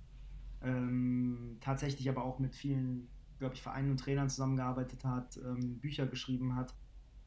ähm, 0.65 1.57
tatsächlich 1.61 2.09
aber 2.09 2.25
auch 2.25 2.39
mit 2.39 2.55
vielen, 2.55 3.09
glaube 3.39 3.55
ich, 3.55 3.63
Vereinen 3.63 3.91
und 3.91 4.01
Trainern 4.01 4.29
zusammengearbeitet 4.31 5.05
hat, 5.05 5.37
ähm, 5.39 5.79
Bücher 5.79 6.07
geschrieben 6.07 6.57
hat. 6.57 6.75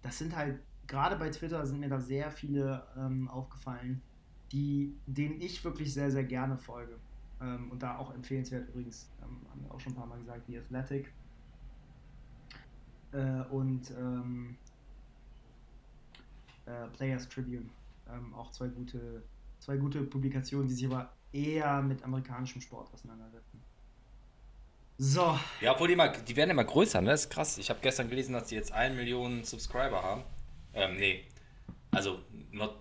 Das 0.02 0.18
sind 0.18 0.36
halt, 0.36 0.60
gerade 0.88 1.16
bei 1.18 1.30
Twitter 1.30 1.66
sind 1.66 1.80
mir 1.80 1.90
da 1.90 2.00
sehr 2.00 2.32
viele 2.32 2.86
ähm, 2.98 3.28
aufgefallen, 3.28 4.02
die, 4.52 4.96
denen 5.06 5.42
ich 5.42 5.64
wirklich 5.64 5.94
sehr, 5.94 6.12
sehr 6.12 6.24
gerne 6.24 6.58
folge. 6.58 6.98
Ähm, 7.42 7.70
und 7.72 7.84
da 7.84 7.98
auch 7.98 8.14
empfehlenswert 8.14 8.70
übrigens, 8.70 9.10
ähm, 9.22 9.38
haben 9.50 9.64
wir 9.64 9.74
auch 9.74 9.80
schon 9.80 9.94
ein 9.94 9.98
paar 9.98 10.08
Mal 10.08 10.20
gesagt, 10.20 10.48
die 10.48 10.58
Athletic. 10.58 11.14
Äh, 13.12 13.42
und 13.50 13.92
ähm, 13.92 14.58
äh, 16.66 16.88
Players 16.88 17.30
Tribune. 17.30 17.70
auch 18.36 18.52
zwei 18.52 18.68
gute, 18.68 19.24
zwei 19.60 19.78
gute 19.78 20.04
Publikationen, 20.04 20.68
die 20.68 20.74
sich 20.74 20.86
aber 20.86 21.17
eher 21.32 21.82
mit 21.82 22.04
amerikanischem 22.04 22.62
Sport 22.62 22.94
auseinandersetzen. 22.94 23.64
So. 24.98 25.38
Ja, 25.62 25.74
obwohl 25.74 25.90
die, 25.90 25.96
mal, 25.96 26.12
die 26.12 26.36
werden 26.36 26.50
immer 26.50 26.64
größer, 26.64 27.02
ne? 27.02 27.12
Das 27.12 27.26
ist 27.26 27.30
krass. 27.30 27.58
Ich 27.58 27.70
habe 27.70 27.80
gestern 27.82 28.10
gelesen, 28.10 28.34
dass 28.34 28.48
die 28.48 28.56
jetzt 28.56 28.72
1 28.72 28.96
Million 28.96 29.44
Subscriber 29.44 30.02
haben. 30.02 30.24
Ähm, 30.74 30.96
nee. 30.96 31.26
Also 31.92 32.20
not, 32.52 32.76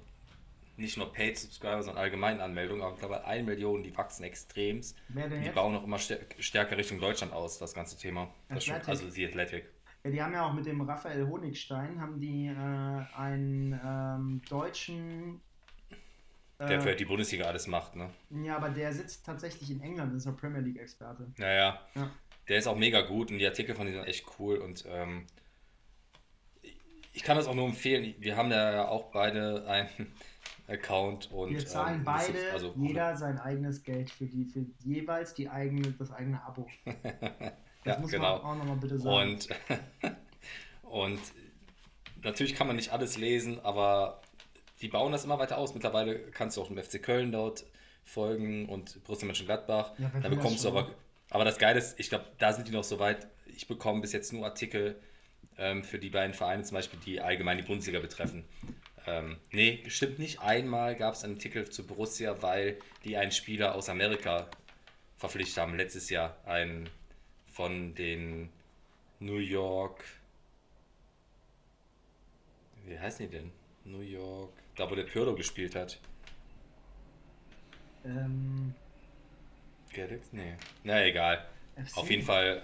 nicht 0.77 0.97
nur 0.97 1.13
Paid 1.13 1.39
Subscriber, 1.39 1.83
sondern 1.83 2.03
allgemein 2.03 2.41
Anmeldungen. 2.41 2.83
Aber 2.83 2.95
ich 2.95 3.01
glaube, 3.01 3.25
1 3.25 3.47
Million, 3.47 3.83
die 3.83 3.95
wachsen 3.97 4.25
extremst. 4.25 4.97
Wer 5.09 5.29
denn 5.29 5.41
die 5.41 5.47
jetzt? 5.47 5.55
bauen 5.55 5.77
auch 5.77 5.85
immer 5.85 5.99
stärker 5.99 6.77
Richtung 6.79 7.01
Deutschland 7.01 7.35
aus, 7.35 7.59
das 7.59 7.75
ganze 7.75 7.99
Thema. 7.99 8.29
Das 8.49 8.65
schon, 8.65 8.77
also 8.77 9.11
die 9.11 9.27
Athletic. 9.27 9.71
Ja, 10.05 10.11
die 10.11 10.23
haben 10.23 10.33
ja 10.33 10.47
auch 10.47 10.55
mit 10.55 10.65
dem 10.65 10.81
Raphael 10.81 11.27
Honigstein 11.27 12.01
haben 12.01 12.21
die 12.21 12.47
äh, 12.47 13.17
einen 13.17 13.79
ähm, 13.85 14.41
deutschen 14.49 15.41
Der 16.59 16.81
für 16.81 16.97
die 16.97 17.05
Bundesliga 17.05 17.45
alles 17.45 17.67
macht, 17.67 17.97
ne? 17.97 18.09
Ja, 18.31 18.57
aber 18.57 18.71
der 18.71 18.91
sitzt 18.93 19.27
tatsächlich 19.27 19.71
in 19.71 19.83
England, 19.83 20.15
ist 20.15 20.25
er 20.25 20.33
Premier 20.33 20.63
League-Experte. 20.63 21.31
Naja. 21.37 21.81
Ja. 21.95 22.11
Der 22.49 22.59
ist 22.59 22.67
auch 22.67 22.77
mega 22.77 23.03
gut 23.03 23.31
und 23.31 23.39
die 23.39 23.47
Artikel 23.47 23.75
von 23.75 23.87
ihm 23.87 23.95
sind 23.95 24.05
echt 24.05 24.25
cool 24.39 24.57
und 24.59 24.85
ähm, 24.89 25.27
ich 27.13 27.23
kann 27.23 27.37
das 27.37 27.47
auch 27.47 27.55
nur 27.55 27.67
empfehlen. 27.67 28.15
Wir 28.19 28.37
haben 28.37 28.51
ja 28.51 28.89
auch 28.89 29.11
beide 29.11 29.67
einen 29.67 29.89
Account 30.69 31.31
und 31.31 31.51
wir 31.51 31.67
zahlen 31.67 31.97
ähm, 31.97 32.05
beide 32.05 32.33
ist, 32.33 32.53
also, 32.53 32.75
jeder 32.77 33.17
sein 33.17 33.39
eigenes 33.39 33.83
Geld 33.83 34.11
für 34.11 34.27
die 34.27 34.45
für 34.45 34.65
jeweils 34.85 35.35
die 35.35 35.49
eigene 35.49 35.93
das 35.93 36.11
eigene 36.11 36.43
Abo. 36.43 36.67
Das 37.85 37.95
ja, 37.95 38.01
muss 38.01 38.11
genau. 38.11 38.39
man 38.39 38.41
auch 38.41 38.57
nochmal 38.57 38.77
bitte 38.79 38.99
sagen. 38.99 39.31
Und, 39.31 39.49
und 40.83 41.21
natürlich 42.25 42.57
kann 42.57 42.67
man 42.67 42.75
nicht 42.75 42.91
alles 42.91 43.17
lesen, 43.17 43.61
aber 43.61 44.23
die 44.81 44.89
bauen 44.89 45.13
das 45.13 45.25
immer 45.25 45.39
weiter 45.39 45.59
aus. 45.59 45.75
Mittlerweile 45.75 46.19
kannst 46.31 46.57
du 46.57 46.63
auch 46.63 46.71
im 46.71 46.79
FC 46.83 47.03
Köln 47.03 47.33
dort 47.33 47.65
folgen 48.05 48.69
und 48.69 49.03
Borussia 49.05 49.27
Mönchengladbach. 49.27 49.93
Ja, 49.99 50.11
da 50.23 50.29
bekommst 50.29 50.65
du 50.65 50.69
aber, 50.69 50.91
aber 51.31 51.45
das 51.45 51.59
Geile 51.59 51.79
ist, 51.79 51.99
ich 51.99 52.09
glaube, 52.09 52.27
da 52.39 52.53
sind 52.53 52.69
die 52.69 52.73
noch 52.73 52.85
so 52.85 52.99
weit. 52.99 53.27
Ich 53.47 53.67
bekomme 53.67 54.01
bis 54.01 54.13
jetzt 54.13 54.33
nur 54.33 54.45
Artikel 54.45 54.97
ähm, 55.59 55.83
für 55.83 55.99
die 55.99 56.11
beiden 56.11 56.35
Vereine, 56.35 56.63
zum 56.63 56.77
Beispiel, 56.77 57.01
die 57.05 57.21
allgemein 57.21 57.59
die 57.59 57.65
Bundesliga 57.65 58.01
betreffen. 58.01 58.45
Ähm, 59.07 59.39
nee, 59.53 59.83
stimmt 59.89 60.19
nicht. 60.19 60.41
Einmal 60.41 60.97
gab 60.97 61.15
es 61.15 61.25
einen 61.25 61.35
Artikel 61.35 61.69
zu 61.71 61.87
Borussia, 61.87 62.43
weil 62.43 62.79
die 63.05 63.17
einen 63.17 63.33
Spieler 63.33 63.75
aus 63.75 63.89
Amerika 63.89 64.49
verpflichtet 65.17 65.59
haben, 65.59 65.77
letztes 65.77 66.11
Jahr. 66.11 66.37
Einen 66.45 66.89
von 67.51 67.95
den 67.95 68.51
New 69.21 69.39
York. 69.39 70.05
Wie 72.85 72.99
heißen 72.99 73.27
die 73.27 73.37
denn? 73.37 73.53
New 73.85 74.01
York. 74.01 74.53
Da, 74.77 74.91
wo 74.91 74.95
der 74.95 75.05
Pirlo 75.05 75.35
gespielt 75.35 75.75
hat. 75.75 75.99
Ähm. 78.05 78.75
Galaxy? 79.93 80.37
Nee. 80.37 80.55
Na 80.85 81.05
egal. 81.05 81.47
FC? 81.77 81.97
Auf 81.97 82.11
jeden 82.11 82.23
Fall, 82.23 82.63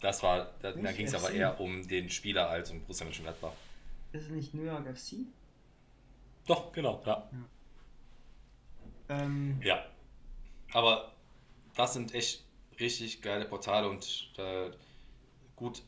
das 0.00 0.22
war, 0.22 0.52
da, 0.60 0.72
da 0.72 0.92
ging 0.92 1.06
es 1.06 1.14
aber 1.14 1.30
eher 1.30 1.58
um 1.60 1.86
den 1.86 2.08
Spieler 2.10 2.48
als 2.48 2.70
um 2.70 2.80
Borussia 2.80 3.04
Mönchengladbach. 3.04 3.52
Ist 4.12 4.24
es 4.24 4.30
nicht 4.30 4.54
New 4.54 4.64
York 4.64 4.86
FC? 4.96 5.16
Doch, 6.46 6.72
genau, 6.72 7.02
ja. 7.04 7.28
Ja. 9.08 9.22
Ähm. 9.22 9.60
ja. 9.62 9.84
Aber 10.72 11.12
das 11.74 11.94
sind 11.94 12.14
echt 12.14 12.44
richtig 12.78 13.22
geile 13.22 13.46
Portale 13.46 13.88
und 13.88 14.30
äh, 14.36 14.70
gut 15.54 15.82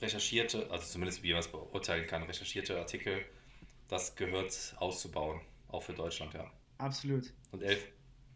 recherchierte, 0.00 0.70
also 0.70 0.84
zumindest 0.84 1.22
wie 1.22 1.32
man 1.32 1.40
es 1.40 1.48
beurteilen 1.48 2.06
kann, 2.06 2.22
recherchierte 2.24 2.78
Artikel 2.78 3.24
das 3.88 4.16
gehört 4.16 4.74
auszubauen, 4.78 5.40
auch 5.68 5.82
für 5.82 5.92
Deutschland, 5.92 6.34
ja. 6.34 6.50
Absolut. 6.78 7.32
Und 7.52 7.62
elf, 7.62 7.86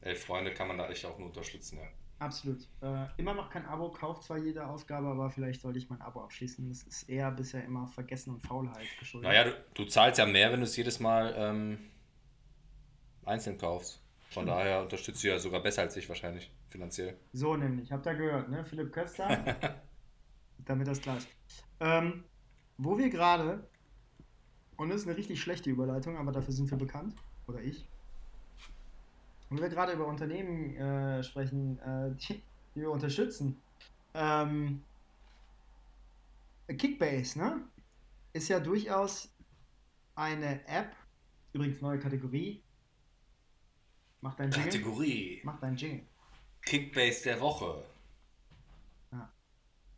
elf 0.01 0.25
Freunde 0.25 0.55
kann 0.55 0.69
man 0.69 0.79
da 0.79 0.89
echt 0.89 1.05
auch 1.05 1.19
nur 1.19 1.29
unterstützen, 1.29 1.79
ja. 1.79 1.89
Absolut. 2.21 2.69
Äh, 2.81 3.07
immer 3.17 3.33
noch 3.33 3.49
kein 3.49 3.65
Abo, 3.67 3.91
kauft 3.91 4.25
zwar 4.25 4.39
jede 4.39 4.67
Ausgabe, 4.67 5.07
aber 5.07 5.31
vielleicht 5.31 5.61
sollte 5.61 5.79
ich 5.79 5.89
mein 5.89 6.01
Abo 6.01 6.21
abschließen. 6.23 6.69
Das 6.69 6.83
ist 6.83 7.09
eher 7.09 7.31
bisher 7.31 7.65
immer 7.65 7.87
Vergessen 7.87 8.35
und 8.35 8.41
Faulheit 8.41 8.87
geschuldet. 8.99 9.31
Naja, 9.31 9.45
du, 9.45 9.53
du 9.75 9.85
zahlst 9.85 10.19
ja 10.19 10.27
mehr, 10.27 10.51
wenn 10.51 10.59
du 10.59 10.65
es 10.65 10.77
jedes 10.77 10.99
Mal 10.99 11.33
ähm, 11.37 11.79
einzeln 13.25 13.57
kaufst. 13.57 14.03
Von 14.31 14.43
hm. 14.43 14.49
daher 14.49 14.83
unterstützt 14.83 15.23
du 15.23 15.29
ja 15.29 15.39
sogar 15.39 15.63
besser 15.63 15.83
als 15.83 15.97
ich 15.97 16.09
wahrscheinlich, 16.09 16.51
finanziell. 16.71 17.17
So 17.33 17.57
nämlich, 17.57 17.93
habt 17.93 18.07
ihr 18.07 18.15
gehört, 18.15 18.49
ne? 18.49 18.65
Philipp 18.65 18.93
Köster, 18.93 19.57
damit 20.59 20.89
das 20.89 21.01
klar 21.01 21.19
ist. 21.19 21.29
Ähm, 21.79 22.25
wo 22.79 22.99
wir 22.99 23.11
gerade 23.11 23.65
und 24.79 24.91
das 24.91 25.03
ist 25.03 25.09
eine 25.09 25.17
richtig 25.17 25.43
schlechte 25.43 25.71
Überleitung, 25.71 26.17
aber 26.17 26.31
dafür 26.31 26.55
sind 26.55 26.71
wir 26.71 26.79
bekannt. 26.79 27.15
Oder 27.49 27.61
ich. 27.61 27.85
Und 29.51 29.57
wenn 29.57 29.63
wir 29.65 29.69
gerade 29.69 29.93
über 29.93 30.07
Unternehmen 30.07 30.77
äh, 30.77 31.23
sprechen, 31.25 31.79
äh, 31.81 32.15
die, 32.15 32.43
die, 32.75 32.81
wir 32.81 32.91
unterstützen. 32.91 33.61
Ähm, 34.15 34.83
Kickbase, 36.69 37.39
ne? 37.39 37.61
Ist 38.33 38.49
ja 38.49 38.61
durchaus 38.61 39.29
eine 40.15 40.65
App. 40.69 40.95
Übrigens 41.53 41.81
neue 41.81 41.99
Kategorie. 41.99 42.63
Mach 44.21 44.35
dein 44.37 44.53
Jingle. 44.53 44.71
Kategorie. 44.71 45.41
Mach 45.43 45.59
dein 45.59 45.77
Jingle. 45.77 46.07
Kickbase 46.63 47.25
der 47.25 47.41
Woche. 47.41 47.83
Ja. 49.11 49.33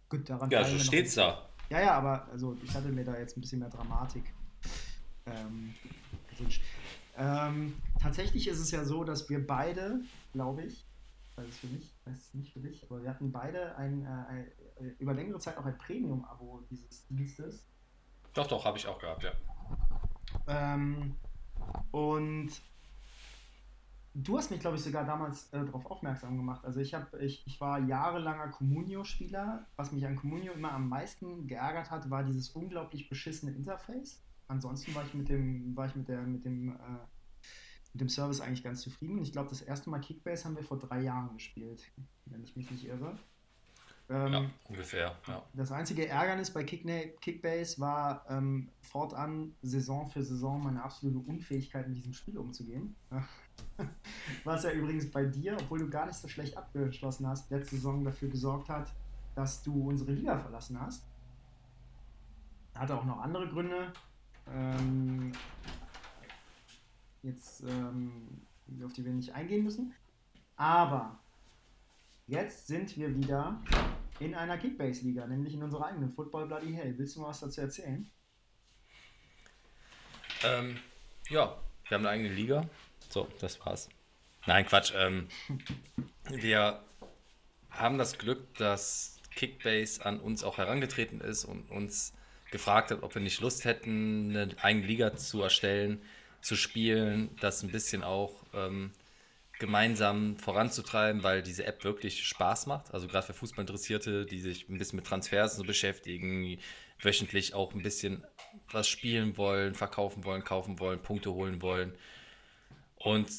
Gut, 0.08 0.30
daran. 0.30 0.50
Ja, 0.50 0.64
so 0.64 0.78
steht's 0.78 1.16
da. 1.16 1.50
Ja, 1.68 1.80
ja, 1.80 1.94
aber 1.94 2.26
also 2.28 2.56
ich 2.64 2.72
hatte 2.74 2.88
mir 2.88 3.04
da 3.04 3.18
jetzt 3.18 3.36
ein 3.36 3.42
bisschen 3.42 3.58
mehr 3.58 3.68
Dramatik 3.68 4.32
ähm, 5.30 5.74
gewünscht. 6.30 6.62
Ähm, 7.16 7.74
tatsächlich 8.00 8.48
ist 8.48 8.60
es 8.60 8.70
ja 8.70 8.84
so, 8.84 9.04
dass 9.04 9.28
wir 9.28 9.46
beide, 9.46 10.00
glaube 10.32 10.62
ich, 10.62 10.86
weiß 11.36 11.46
es 11.48 11.58
für 11.58 11.66
mich, 11.66 11.92
weiß 12.04 12.16
es 12.16 12.34
nicht 12.34 12.52
für 12.52 12.60
dich, 12.60 12.84
aber 12.88 13.02
wir 13.02 13.10
hatten 13.10 13.32
beide 13.32 13.76
ein, 13.76 14.04
äh, 14.04 14.08
ein 14.08 14.46
äh, 14.80 14.94
über 14.98 15.14
längere 15.14 15.38
Zeit 15.38 15.56
auch 15.58 15.64
ein 15.64 15.76
Premium-Abo 15.78 16.62
dieses 16.70 17.06
Dienstes. 17.08 17.66
Doch, 18.34 18.46
doch, 18.46 18.64
habe 18.64 18.78
ich 18.78 18.86
auch 18.86 18.98
gehabt, 18.98 19.24
ja. 19.24 19.32
Ähm, 20.46 21.16
und 21.90 22.50
du 24.14 24.38
hast 24.38 24.50
mich, 24.50 24.60
glaube 24.60 24.76
ich, 24.76 24.82
sogar 24.82 25.04
damals 25.04 25.52
äh, 25.52 25.64
darauf 25.64 25.86
aufmerksam 25.86 26.36
gemacht. 26.36 26.64
Also 26.64 26.80
ich, 26.80 26.94
hab, 26.94 27.14
ich, 27.14 27.46
ich 27.46 27.60
war 27.60 27.80
jahrelanger 27.80 28.48
Communio-Spieler. 28.48 29.66
Was 29.76 29.92
mich 29.92 30.06
an 30.06 30.16
Communio 30.16 30.52
immer 30.52 30.72
am 30.72 30.88
meisten 30.88 31.46
geärgert 31.48 31.90
hat, 31.90 32.08
war 32.10 32.22
dieses 32.22 32.50
unglaublich 32.50 33.08
beschissene 33.08 33.52
Interface 33.52 34.22
ansonsten 34.50 34.94
war 34.94 35.04
ich 35.04 35.14
mit 35.14 35.28
dem, 35.28 35.74
war 35.76 35.86
ich 35.86 35.94
mit 35.94 36.08
der, 36.08 36.22
mit 36.22 36.44
dem, 36.44 36.70
äh, 36.70 36.74
mit 37.92 38.00
dem 38.02 38.08
Service 38.08 38.40
eigentlich 38.40 38.62
ganz 38.62 38.82
zufrieden. 38.82 39.18
Ich 39.22 39.32
glaube, 39.32 39.48
das 39.48 39.62
erste 39.62 39.90
Mal 39.90 40.00
Kickbase 40.00 40.44
haben 40.44 40.56
wir 40.56 40.64
vor 40.64 40.78
drei 40.78 41.00
Jahren 41.00 41.32
gespielt, 41.34 41.82
wenn 42.26 42.42
ich 42.42 42.56
mich 42.56 42.70
nicht 42.70 42.86
irre. 42.86 43.18
Ähm, 44.08 44.32
ja, 44.32 44.50
ungefähr. 44.68 45.16
Ja. 45.28 45.42
Das 45.54 45.70
einzige 45.70 46.08
Ärgernis 46.08 46.50
bei 46.50 46.64
Kick 46.64 46.84
Kickbase 47.20 47.80
war 47.80 48.24
ähm, 48.28 48.68
fortan 48.80 49.54
Saison 49.62 50.08
für 50.08 50.22
Saison 50.24 50.62
meine 50.64 50.82
absolute 50.82 51.18
Unfähigkeit, 51.18 51.86
in 51.86 51.94
diesem 51.94 52.12
Spiel 52.12 52.36
umzugehen. 52.36 52.96
Was 54.44 54.64
ja 54.64 54.72
übrigens 54.72 55.10
bei 55.10 55.24
dir, 55.24 55.56
obwohl 55.60 55.78
du 55.78 55.88
gar 55.88 56.06
nicht 56.06 56.16
so 56.16 56.26
schlecht 56.26 56.56
abgeschlossen 56.56 57.26
hast, 57.28 57.50
letzte 57.50 57.76
Saison 57.76 58.04
dafür 58.04 58.28
gesorgt 58.28 58.68
hat, 58.68 58.92
dass 59.36 59.62
du 59.62 59.88
unsere 59.88 60.12
Liga 60.12 60.36
verlassen 60.38 60.80
hast. 60.80 61.04
Hatte 62.74 62.98
auch 62.98 63.04
noch 63.04 63.20
andere 63.20 63.48
Gründe. 63.48 63.92
Ähm, 64.52 65.32
jetzt, 67.22 67.62
ähm, 67.62 68.42
auf 68.84 68.92
die 68.92 69.04
wir 69.04 69.12
nicht 69.12 69.34
eingehen 69.34 69.64
müssen. 69.64 69.94
Aber 70.56 71.18
jetzt 72.26 72.66
sind 72.66 72.96
wir 72.96 73.14
wieder 73.16 73.60
in 74.18 74.34
einer 74.34 74.58
Kickbase-Liga, 74.58 75.26
nämlich 75.26 75.54
in 75.54 75.62
unserer 75.62 75.86
eigenen 75.86 76.12
Football 76.12 76.46
Bloody 76.46 76.72
Hell. 76.72 76.96
Willst 76.98 77.16
du 77.16 77.20
mal 77.20 77.28
was 77.28 77.40
dazu 77.40 77.60
erzählen? 77.60 78.10
Ähm, 80.42 80.78
ja, 81.28 81.56
wir 81.88 81.94
haben 81.96 82.06
eine 82.06 82.10
eigene 82.10 82.34
Liga. 82.34 82.68
So, 83.08 83.28
das 83.40 83.64
war's. 83.64 83.88
Nein, 84.46 84.66
Quatsch. 84.66 84.92
Ähm, 84.96 85.28
wir 86.30 86.82
haben 87.70 87.98
das 87.98 88.18
Glück, 88.18 88.54
dass 88.54 89.18
Kickbase 89.34 90.04
an 90.04 90.20
uns 90.20 90.44
auch 90.44 90.58
herangetreten 90.58 91.20
ist 91.20 91.44
und 91.44 91.70
uns 91.70 92.12
gefragt 92.50 92.90
hat, 92.90 93.02
ob 93.02 93.14
wir 93.14 93.22
nicht 93.22 93.40
Lust 93.40 93.64
hätten, 93.64 94.36
eine 94.36 94.48
eigene 94.62 94.86
Liga 94.86 95.16
zu 95.16 95.42
erstellen, 95.42 96.02
zu 96.40 96.56
spielen, 96.56 97.30
das 97.40 97.62
ein 97.62 97.70
bisschen 97.70 98.02
auch 98.02 98.44
ähm, 98.54 98.92
gemeinsam 99.58 100.36
voranzutreiben, 100.36 101.22
weil 101.22 101.42
diese 101.42 101.66
App 101.66 101.84
wirklich 101.84 102.26
Spaß 102.26 102.66
macht. 102.66 102.92
Also 102.94 103.06
gerade 103.06 103.26
für 103.26 103.34
Fußballinteressierte, 103.34 104.24
die 104.24 104.40
sich 104.40 104.68
ein 104.68 104.78
bisschen 104.78 104.96
mit 104.96 105.06
Transfers 105.06 105.56
so 105.56 105.64
beschäftigen, 105.64 106.58
wöchentlich 106.98 107.54
auch 107.54 107.74
ein 107.74 107.82
bisschen 107.82 108.24
was 108.70 108.88
spielen 108.88 109.36
wollen, 109.36 109.74
verkaufen 109.74 110.24
wollen, 110.24 110.44
kaufen 110.44 110.80
wollen, 110.80 111.00
Punkte 111.00 111.32
holen 111.32 111.62
wollen. 111.62 111.94
Und 112.96 113.30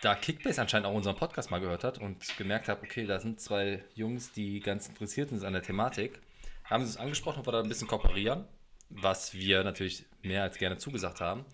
da 0.00 0.14
Kickbase 0.14 0.60
anscheinend 0.60 0.86
auch 0.86 0.94
unseren 0.94 1.16
Podcast 1.16 1.50
mal 1.50 1.60
gehört 1.60 1.84
hat 1.84 1.98
und 1.98 2.36
gemerkt 2.36 2.68
hat, 2.68 2.82
okay, 2.82 3.06
da 3.06 3.20
sind 3.20 3.40
zwei 3.40 3.84
Jungs, 3.94 4.32
die 4.32 4.60
ganz 4.60 4.88
interessiert 4.88 5.30
sind 5.30 5.44
an 5.44 5.52
der 5.52 5.62
Thematik, 5.62 6.20
haben 6.64 6.84
sie 6.84 6.90
es 6.90 6.96
angesprochen, 6.96 7.40
ob 7.40 7.46
wir 7.46 7.52
da 7.52 7.60
ein 7.60 7.68
bisschen 7.68 7.88
kooperieren, 7.88 8.46
was 8.88 9.34
wir 9.34 9.64
natürlich 9.64 10.06
mehr 10.22 10.42
als 10.42 10.58
gerne 10.58 10.78
zugesagt 10.78 11.20
haben. 11.20 11.44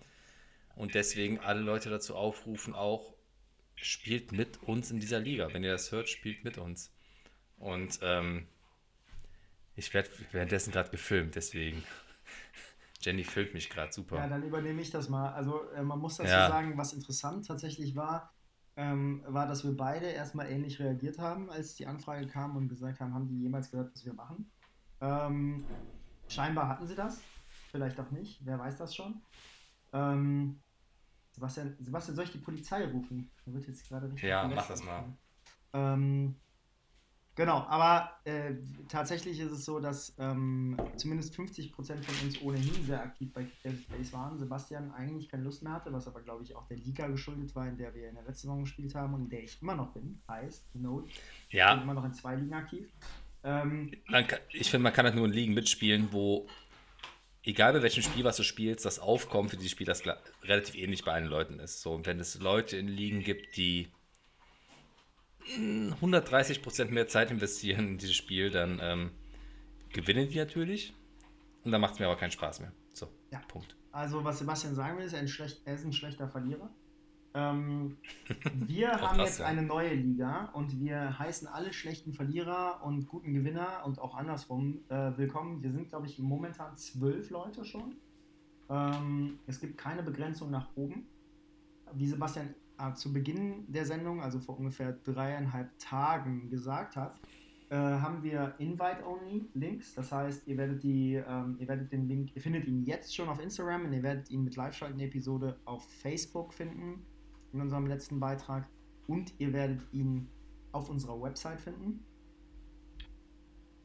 Und 0.75 0.95
deswegen 0.95 1.39
alle 1.39 1.61
Leute 1.61 1.89
dazu 1.89 2.15
aufrufen, 2.15 2.73
auch 2.73 3.13
spielt 3.75 4.31
mit 4.31 4.63
uns 4.63 4.91
in 4.91 4.99
dieser 4.99 5.19
Liga. 5.19 5.53
Wenn 5.53 5.63
ihr 5.63 5.71
das 5.71 5.91
hört, 5.91 6.09
spielt 6.09 6.43
mit 6.43 6.57
uns. 6.57 6.91
Und 7.57 7.99
ähm, 8.01 8.47
ich 9.75 9.93
werde 9.93 10.09
währenddessen 10.31 10.71
gerade 10.71 10.89
gefilmt, 10.89 11.35
deswegen. 11.35 11.83
Jenny 13.01 13.23
filmt 13.23 13.53
mich 13.53 13.69
gerade 13.69 13.91
super. 13.91 14.17
Ja, 14.17 14.27
dann 14.27 14.43
übernehme 14.43 14.81
ich 14.81 14.91
das 14.91 15.09
mal. 15.09 15.33
Also 15.33 15.69
äh, 15.71 15.81
man 15.81 15.99
muss 15.99 16.17
dazu 16.17 16.29
ja. 16.29 16.47
sagen, 16.47 16.77
was 16.77 16.93
interessant 16.93 17.47
tatsächlich 17.47 17.95
war, 17.95 18.33
ähm, 18.75 19.23
war, 19.27 19.47
dass 19.47 19.63
wir 19.63 19.75
beide 19.75 20.07
erstmal 20.07 20.49
ähnlich 20.49 20.79
reagiert 20.79 21.17
haben, 21.19 21.49
als 21.49 21.75
die 21.75 21.87
Anfrage 21.87 22.27
kam 22.27 22.55
und 22.55 22.69
gesagt 22.69 22.99
haben, 22.99 23.13
haben 23.13 23.27
die 23.27 23.41
jemals 23.41 23.71
gehört, 23.71 23.91
was 23.93 24.05
wir 24.05 24.13
machen? 24.13 24.49
Ähm, 25.01 25.65
scheinbar 26.27 26.69
hatten 26.69 26.87
sie 26.87 26.95
das, 26.95 27.21
vielleicht 27.71 27.99
auch 27.99 28.11
nicht, 28.11 28.45
wer 28.45 28.59
weiß 28.59 28.77
das 28.77 28.95
schon. 28.95 29.21
Ähm, 29.93 30.61
Sebastian, 31.31 31.75
Sebastian, 31.79 32.15
soll 32.15 32.25
ich 32.25 32.31
die 32.31 32.37
Polizei 32.37 32.85
rufen? 32.85 33.31
Da 33.45 33.53
wird 33.53 33.67
jetzt 33.67 33.87
gerade 33.87 34.07
richtig. 34.07 34.29
Ja, 34.29 34.47
mach 34.47 34.67
das 34.67 34.83
mal. 34.83 35.05
Ähm, 35.73 36.35
genau, 37.35 37.59
aber 37.61 38.11
äh, 38.25 38.55
tatsächlich 38.89 39.39
ist 39.39 39.51
es 39.51 39.63
so, 39.63 39.79
dass 39.79 40.13
ähm, 40.19 40.77
zumindest 40.97 41.33
50% 41.33 41.73
von 41.73 42.15
uns 42.23 42.41
ohnehin 42.41 42.85
sehr 42.85 43.01
aktiv 43.01 43.31
bei 43.33 43.45
Kickbase 43.45 44.13
waren. 44.13 44.37
Sebastian 44.37 44.91
eigentlich 44.91 45.29
keine 45.29 45.43
Lust 45.43 45.63
mehr 45.63 45.71
hatte, 45.73 45.93
was 45.93 46.07
aber, 46.07 46.21
glaube 46.21 46.43
ich, 46.43 46.55
auch 46.55 46.67
der 46.67 46.77
Liga 46.77 47.07
geschuldet 47.07 47.55
war, 47.55 47.67
in 47.67 47.77
der 47.77 47.95
wir 47.95 48.09
in 48.09 48.15
der 48.15 48.25
letzten 48.25 48.47
Saison 48.47 48.63
gespielt 48.63 48.93
haben 48.93 49.13
und 49.13 49.21
in 49.21 49.29
der 49.29 49.43
ich 49.43 49.61
immer 49.61 49.75
noch 49.75 49.93
bin. 49.93 50.21
Heißt, 50.27 50.75
Note. 50.75 51.09
Ja. 51.49 51.69
Ich 51.69 51.75
bin 51.75 51.83
immer 51.83 51.93
noch 51.93 52.05
in 52.05 52.13
zwei 52.13 52.35
Ligen 52.35 52.53
aktiv. 52.53 52.91
Ähm, 53.43 53.91
kann, 54.09 54.39
ich 54.51 54.69
finde, 54.69 54.83
man 54.83 54.93
kann 54.93 55.05
halt 55.05 55.15
nur 55.15 55.25
in 55.25 55.33
Ligen 55.33 55.53
mitspielen, 55.53 56.09
wo 56.11 56.47
egal 57.43 57.73
bei 57.73 57.81
welchem 57.81 58.03
Spiel, 58.03 58.23
was 58.23 58.37
du 58.37 58.43
spielst, 58.43 58.85
das 58.85 58.99
Aufkommen 58.99 59.49
für 59.49 59.57
dieses 59.57 59.71
Spiel 59.71 59.87
das 59.87 60.03
relativ 60.43 60.75
ähnlich 60.75 61.03
bei 61.03 61.13
allen 61.13 61.25
Leuten 61.25 61.59
ist. 61.59 61.81
So, 61.81 61.93
und 61.93 62.05
wenn 62.05 62.19
es 62.19 62.39
Leute 62.39 62.77
in 62.77 62.87
Ligen 62.87 63.23
gibt, 63.23 63.57
die 63.57 63.91
130% 65.57 66.91
mehr 66.91 67.07
Zeit 67.07 67.31
investieren 67.31 67.87
in 67.87 67.97
dieses 67.97 68.15
Spiel, 68.15 68.51
dann 68.51 68.79
ähm, 68.81 69.11
gewinnen 69.91 70.29
die 70.29 70.37
natürlich. 70.37 70.93
Und 71.63 71.71
dann 71.71 71.81
macht 71.81 71.95
es 71.95 71.99
mir 71.99 72.05
aber 72.05 72.17
keinen 72.17 72.31
Spaß 72.31 72.59
mehr. 72.59 72.71
So, 72.93 73.07
ja. 73.31 73.39
Punkt. 73.47 73.75
Also, 73.91 74.23
was 74.23 74.39
Sebastian 74.39 74.75
sagen 74.75 74.97
will, 74.97 75.05
ist, 75.05 75.13
er 75.13 75.73
ist 75.73 75.85
ein 75.85 75.93
schlechter 75.93 76.27
Verlierer. 76.27 76.69
Ähm, 77.33 77.97
wir 78.53 78.91
haben 78.91 79.19
jetzt 79.19 79.39
ja. 79.39 79.45
eine 79.45 79.61
neue 79.61 79.93
Liga 79.93 80.49
und 80.53 80.79
wir 80.79 81.17
heißen 81.17 81.47
alle 81.47 81.71
schlechten 81.71 82.13
Verlierer 82.13 82.81
und 82.83 83.07
guten 83.07 83.33
Gewinner 83.33 83.83
und 83.85 83.99
auch 83.99 84.15
andersrum 84.15 84.79
äh, 84.89 85.11
willkommen. 85.15 85.63
Wir 85.63 85.71
sind, 85.71 85.89
glaube 85.89 86.07
ich, 86.07 86.19
momentan 86.19 86.75
zwölf 86.77 87.29
Leute 87.29 87.63
schon. 87.63 87.95
Ähm, 88.69 89.39
es 89.47 89.59
gibt 89.59 89.77
keine 89.77 90.03
Begrenzung 90.03 90.51
nach 90.51 90.69
oben. 90.75 91.05
Wie 91.93 92.07
Sebastian 92.07 92.53
äh, 92.77 92.93
zu 92.93 93.13
Beginn 93.13 93.65
der 93.67 93.85
Sendung, 93.85 94.21
also 94.21 94.39
vor 94.39 94.57
ungefähr 94.57 94.91
dreieinhalb 94.91 95.69
Tagen, 95.79 96.49
gesagt 96.49 96.97
hat, 96.97 97.17
äh, 97.69 97.75
haben 97.75 98.23
wir 98.23 98.55
Invite-Only-Links. 98.57 99.95
Das 99.95 100.11
heißt, 100.11 100.47
ihr 100.47 100.57
werdet, 100.57 100.83
die, 100.83 101.15
ähm, 101.15 101.55
ihr 101.59 101.67
werdet 101.69 101.93
den 101.93 102.09
Link, 102.09 102.35
ihr 102.35 102.41
findet 102.41 102.65
ihn 102.65 102.83
jetzt 102.83 103.15
schon 103.15 103.29
auf 103.29 103.41
Instagram 103.41 103.85
und 103.85 103.93
ihr 103.93 104.03
werdet 104.03 104.29
ihn 104.29 104.43
mit 104.43 104.57
Live-Schalten-Episode 104.57 105.57
auf 105.63 105.89
Facebook 105.89 106.53
finden 106.53 107.05
in 107.53 107.61
unserem 107.61 107.87
letzten 107.87 108.19
Beitrag. 108.19 108.67
Und 109.07 109.33
ihr 109.39 109.51
werdet 109.53 109.81
ihn 109.93 110.29
auf 110.71 110.89
unserer 110.89 111.21
Website 111.21 111.59
finden. 111.59 112.05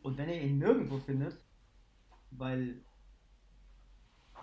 Und 0.03 0.17
wenn 0.19 0.29
ihr 0.29 0.41
ihn 0.41 0.59
nirgendwo 0.59 0.99
findet, 0.99 1.37
weil 2.31 2.81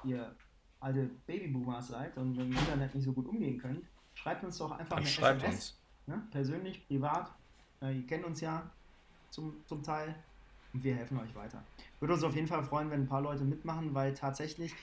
ihr 0.03 0.35
alte 0.79 1.09
Babyboomers 1.25 1.87
seid 1.87 2.17
und 2.17 2.31
mit 2.31 2.41
dem 2.41 2.51
Internet 2.51 2.93
nicht 2.93 3.05
so 3.05 3.13
gut 3.13 3.27
umgehen 3.27 3.57
könnt, 3.57 3.85
schreibt 4.13 4.43
uns 4.43 4.57
doch 4.57 4.71
einfach 4.71 4.97
Dann 4.97 5.05
eine 5.05 5.07
SMS. 5.07 5.45
Uns. 5.45 5.79
Ne? 6.07 6.27
Persönlich, 6.31 6.85
privat. 6.87 7.31
Äh, 7.81 7.97
ihr 7.99 8.05
kennt 8.05 8.25
uns 8.25 8.41
ja 8.41 8.69
zum, 9.29 9.55
zum 9.65 9.81
Teil 9.81 10.13
und 10.73 10.83
wir 10.83 10.95
helfen 10.95 11.17
euch 11.19 11.33
weiter. 11.35 11.63
Würde 11.99 12.15
uns 12.15 12.23
auf 12.23 12.35
jeden 12.35 12.47
Fall 12.47 12.63
freuen, 12.63 12.89
wenn 12.89 13.01
ein 13.03 13.07
paar 13.07 13.21
Leute 13.21 13.45
mitmachen, 13.45 13.93
weil 13.93 14.13
tatsächlich 14.13 14.73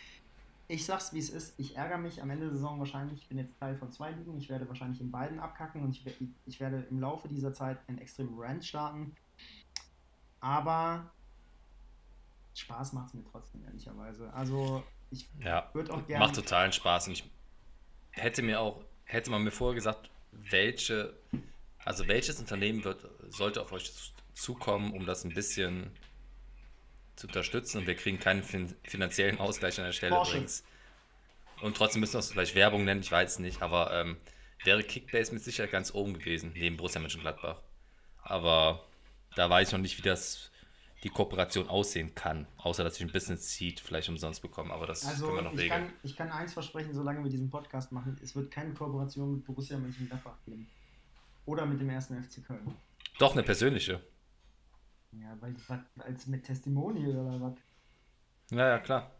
ich 0.71 0.87
sag's 0.87 1.13
wie 1.13 1.19
es 1.19 1.31
ist, 1.31 1.59
ich 1.59 1.77
ärgere 1.77 1.99
mich 1.99 2.23
am 2.23 2.31
Ende 2.31 2.47
der 2.47 2.55
Saison 2.55 2.79
wahrscheinlich, 2.79 3.23
ich 3.23 3.29
bin 3.29 3.39
jetzt 3.39 3.59
Teil 3.59 3.77
von 3.77 3.91
zwei 3.91 4.13
Ligen, 4.13 4.39
ich 4.39 4.49
werde 4.49 4.69
wahrscheinlich 4.69 5.01
in 5.01 5.11
beiden 5.11 5.41
abkacken 5.41 5.83
und 5.83 5.91
ich, 5.91 6.05
ich 6.47 6.61
werde 6.61 6.87
im 6.91 7.01
Laufe 7.01 7.29
dieser 7.29 7.53
Zeit 7.53 7.79
einen 7.89 7.99
extremen 7.99 8.39
Rant 8.39 8.65
starten. 8.65 9.15
Aber 10.41 11.11
Spaß 12.55 12.93
macht 12.93 13.09
es 13.09 13.15
mir 13.15 13.25
trotzdem, 13.25 13.65
ehrlicherweise. 13.65 14.33
Also 14.33 14.85
ich 15.11 15.29
ja, 15.41 15.69
würde 15.73 15.93
auch 15.93 16.07
gerne. 16.07 16.25
Macht 16.25 16.37
totalen 16.37 16.73
Spaß 16.73 17.09
und 17.09 17.15
ich 17.15 17.31
hätte 18.13 18.43
mir 18.43 18.61
auch, 18.61 18.85
hätte 19.05 19.31
man 19.31 19.43
mir 19.43 19.51
vorher 19.51 19.75
gesagt, 19.75 20.11
welche, 20.31 21.15
also 21.85 22.07
welches 22.07 22.39
Unternehmen 22.39 22.85
wird, 22.85 23.09
sollte 23.29 23.61
auf 23.61 23.73
euch 23.73 24.15
zukommen, 24.35 24.93
um 24.93 25.05
das 25.05 25.25
ein 25.25 25.35
bisschen 25.35 25.91
zu 27.21 27.27
unterstützen 27.27 27.79
und 27.79 27.87
wir 27.87 27.95
kriegen 27.95 28.19
keinen 28.19 28.43
fin 28.43 28.75
finanziellen 28.83 29.39
Ausgleich 29.39 29.79
an 29.79 29.85
der 29.85 29.93
Stelle 29.93 30.17
übrigens. 30.17 30.65
Und 31.61 31.77
trotzdem 31.77 32.01
müssen 32.01 32.15
wir 32.15 32.21
es 32.21 32.31
vielleicht 32.33 32.55
Werbung 32.55 32.85
nennen, 32.85 33.03
ich 33.03 33.13
weiß 33.13 33.39
nicht, 33.41 33.61
aber 33.61 33.93
ähm, 33.93 34.17
wäre 34.65 34.83
Kickbase 34.83 35.35
mit 35.35 35.43
Sicherheit 35.43 35.71
ganz 35.71 35.95
oben 35.95 36.15
gewesen, 36.15 36.53
neben 36.55 36.79
Borussia 36.79 37.01
Mönchengladbach. 37.01 37.61
Aber 38.23 38.85
da 39.37 39.51
weiß 39.51 39.69
ich 39.69 39.73
noch 39.73 39.81
nicht, 39.81 39.99
wie 39.99 40.03
das 40.03 40.51
die 41.03 41.11
Kooperation 41.11 41.69
aussehen 41.69 42.15
kann, 42.15 42.47
außer 42.59 42.85
dass 42.85 42.97
ich 42.97 43.03
ein 43.03 43.13
Business 43.13 43.53
Seed 43.53 43.81
vielleicht 43.81 44.09
umsonst 44.09 44.43
bekomme, 44.43 44.73
aber 44.73 44.87
das 44.87 45.05
also 45.05 45.27
können 45.27 45.39
wir 45.39 45.43
noch 45.43 45.53
ich 45.53 45.61
regeln. 45.61 45.87
Kann, 45.87 45.93
ich 46.03 46.17
kann 46.17 46.31
eins 46.31 46.55
versprechen, 46.55 46.95
solange 46.95 47.23
wir 47.23 47.31
diesen 47.31 47.51
Podcast 47.51 47.93
machen, 47.93 48.19
es 48.23 48.35
wird 48.35 48.51
keine 48.51 48.73
Kooperation 48.73 49.33
mit 49.33 49.45
Borussia 49.45 49.79
Mönchengladbach 49.79 50.37
geben. 50.47 50.69
Oder 51.47 51.67
mit 51.67 51.81
dem 51.81 51.91
ersten 51.91 52.23
FC 52.23 52.45
Köln. 52.47 52.75
Doch, 53.19 53.33
eine 53.33 53.43
persönliche. 53.43 54.01
Ja, 55.13 55.37
weil 55.41 55.55
als 55.99 56.27
mit 56.27 56.45
Testimonial 56.45 57.17
oder 57.17 57.41
was? 57.41 57.55
Ja, 58.51 58.69
ja, 58.69 58.79
klar. 58.79 59.11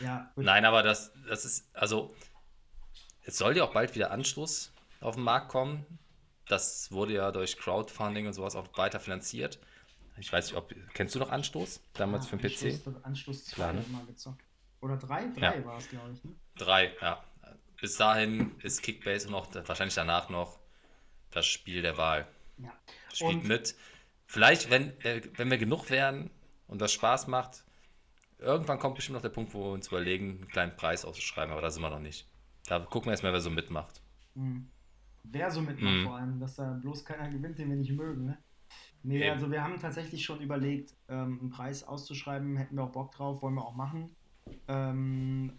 Ja, 0.00 0.32
Nein, 0.36 0.64
aber 0.64 0.82
das, 0.82 1.12
das 1.28 1.44
ist, 1.44 1.68
also, 1.74 2.14
es 3.22 3.38
soll 3.38 3.56
ja 3.56 3.64
auch 3.64 3.72
bald 3.72 3.94
wieder 3.94 4.10
Anstoß 4.10 4.72
auf 5.00 5.14
den 5.14 5.24
Markt 5.24 5.48
kommen. 5.48 5.86
Das 6.46 6.90
wurde 6.90 7.14
ja 7.14 7.30
durch 7.30 7.56
Crowdfunding 7.56 8.26
und 8.26 8.32
sowas 8.32 8.56
auch 8.56 8.66
weiter 8.76 9.00
finanziert. 9.00 9.58
Ich 10.18 10.32
weiß 10.32 10.46
nicht, 10.46 10.56
ob, 10.56 10.74
kennst 10.94 11.14
du 11.14 11.18
noch 11.18 11.30
Anstoß 11.30 11.80
damals 11.94 12.30
ja, 12.30 12.36
für 12.36 12.36
den 12.36 12.80
PC? 12.82 13.04
Anstoß 13.04 13.44
2 13.46 13.72
ne? 13.72 13.84
mal 13.90 14.04
gezockt. 14.06 14.44
Oder 14.80 14.96
3? 14.96 15.28
3 15.28 15.40
ja. 15.40 15.64
war 15.64 15.78
es, 15.78 15.88
glaube 15.88 16.12
ich. 16.12 16.22
Ne? 16.24 16.34
3, 16.56 16.96
ja. 17.00 17.24
Bis 17.80 17.96
dahin 17.96 18.54
ist 18.60 18.82
Kickbase 18.82 19.28
und 19.28 19.34
auch 19.34 19.48
wahrscheinlich 19.66 19.94
danach 19.94 20.28
noch 20.28 20.60
das 21.30 21.46
Spiel 21.46 21.82
der 21.82 21.96
Wahl. 21.96 22.26
Ja. 22.58 22.72
Spielt 23.12 23.34
und 23.34 23.44
mit. 23.44 23.74
Vielleicht, 24.26 24.70
wenn, 24.70 24.98
äh, 25.00 25.22
wenn 25.36 25.50
wir 25.50 25.58
genug 25.58 25.90
werden 25.90 26.30
und 26.66 26.80
das 26.80 26.92
Spaß 26.92 27.26
macht, 27.26 27.64
irgendwann 28.38 28.78
kommt 28.78 28.96
bestimmt 28.96 29.14
noch 29.14 29.22
der 29.22 29.28
Punkt, 29.28 29.54
wo 29.54 29.64
wir 29.64 29.72
uns 29.72 29.88
überlegen, 29.88 30.30
einen 30.30 30.48
kleinen 30.48 30.76
Preis 30.76 31.04
auszuschreiben, 31.04 31.52
aber 31.52 31.62
da 31.62 31.70
sind 31.70 31.82
wir 31.82 31.90
noch 31.90 32.00
nicht. 32.00 32.28
Da 32.66 32.78
gucken 32.80 33.06
wir 33.06 33.12
erstmal, 33.12 33.32
wer 33.32 33.40
so 33.40 33.50
mitmacht. 33.50 34.00
Mhm. 34.34 34.68
Wer 35.24 35.50
so 35.50 35.60
mitmacht 35.60 35.94
mhm. 35.94 36.04
vor 36.04 36.16
allem, 36.16 36.38
dass 36.38 36.56
da 36.56 36.72
bloß 36.72 37.04
keiner 37.04 37.30
gewinnt, 37.30 37.58
den 37.58 37.70
wir 37.70 37.76
nicht 37.76 37.92
mögen, 37.92 38.26
ne? 38.26 38.38
Nee, 39.02 39.22
Eben. 39.22 39.32
also 39.32 39.50
wir 39.50 39.62
haben 39.62 39.78
tatsächlich 39.78 40.24
schon 40.24 40.40
überlegt, 40.40 40.94
ähm, 41.08 41.38
einen 41.40 41.50
Preis 41.50 41.84
auszuschreiben, 41.84 42.56
hätten 42.56 42.76
wir 42.76 42.84
auch 42.84 42.92
Bock 42.92 43.12
drauf, 43.12 43.42
wollen 43.42 43.54
wir 43.54 43.64
auch 43.64 43.74
machen. 43.74 44.16
Ähm, 44.66 45.52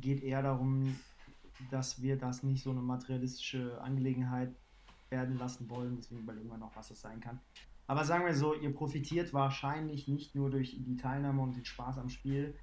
geht 0.00 0.22
eher 0.22 0.42
darum, 0.42 0.98
dass 1.70 2.00
wir 2.00 2.16
das 2.16 2.42
nicht 2.42 2.62
so 2.62 2.70
eine 2.70 2.80
materialistische 2.80 3.78
Angelegenheit 3.82 4.54
werden 5.10 5.38
lassen 5.38 5.68
wollen, 5.68 5.96
deswegen 5.96 6.22
überlegen 6.22 6.48
wir 6.48 6.56
noch, 6.56 6.74
was 6.74 6.90
es 6.90 7.00
sein 7.02 7.20
kann. 7.20 7.38
Aber 7.90 8.04
sagen 8.04 8.24
wir 8.24 8.36
so, 8.36 8.54
ihr 8.54 8.72
profitiert 8.72 9.34
wahrscheinlich 9.34 10.06
nicht 10.06 10.36
nur 10.36 10.48
durch 10.48 10.80
die 10.80 10.96
Teilnahme 10.96 11.42
und 11.42 11.56
den 11.56 11.64
Spaß 11.64 11.98
am 11.98 12.08
Spiel 12.08 12.54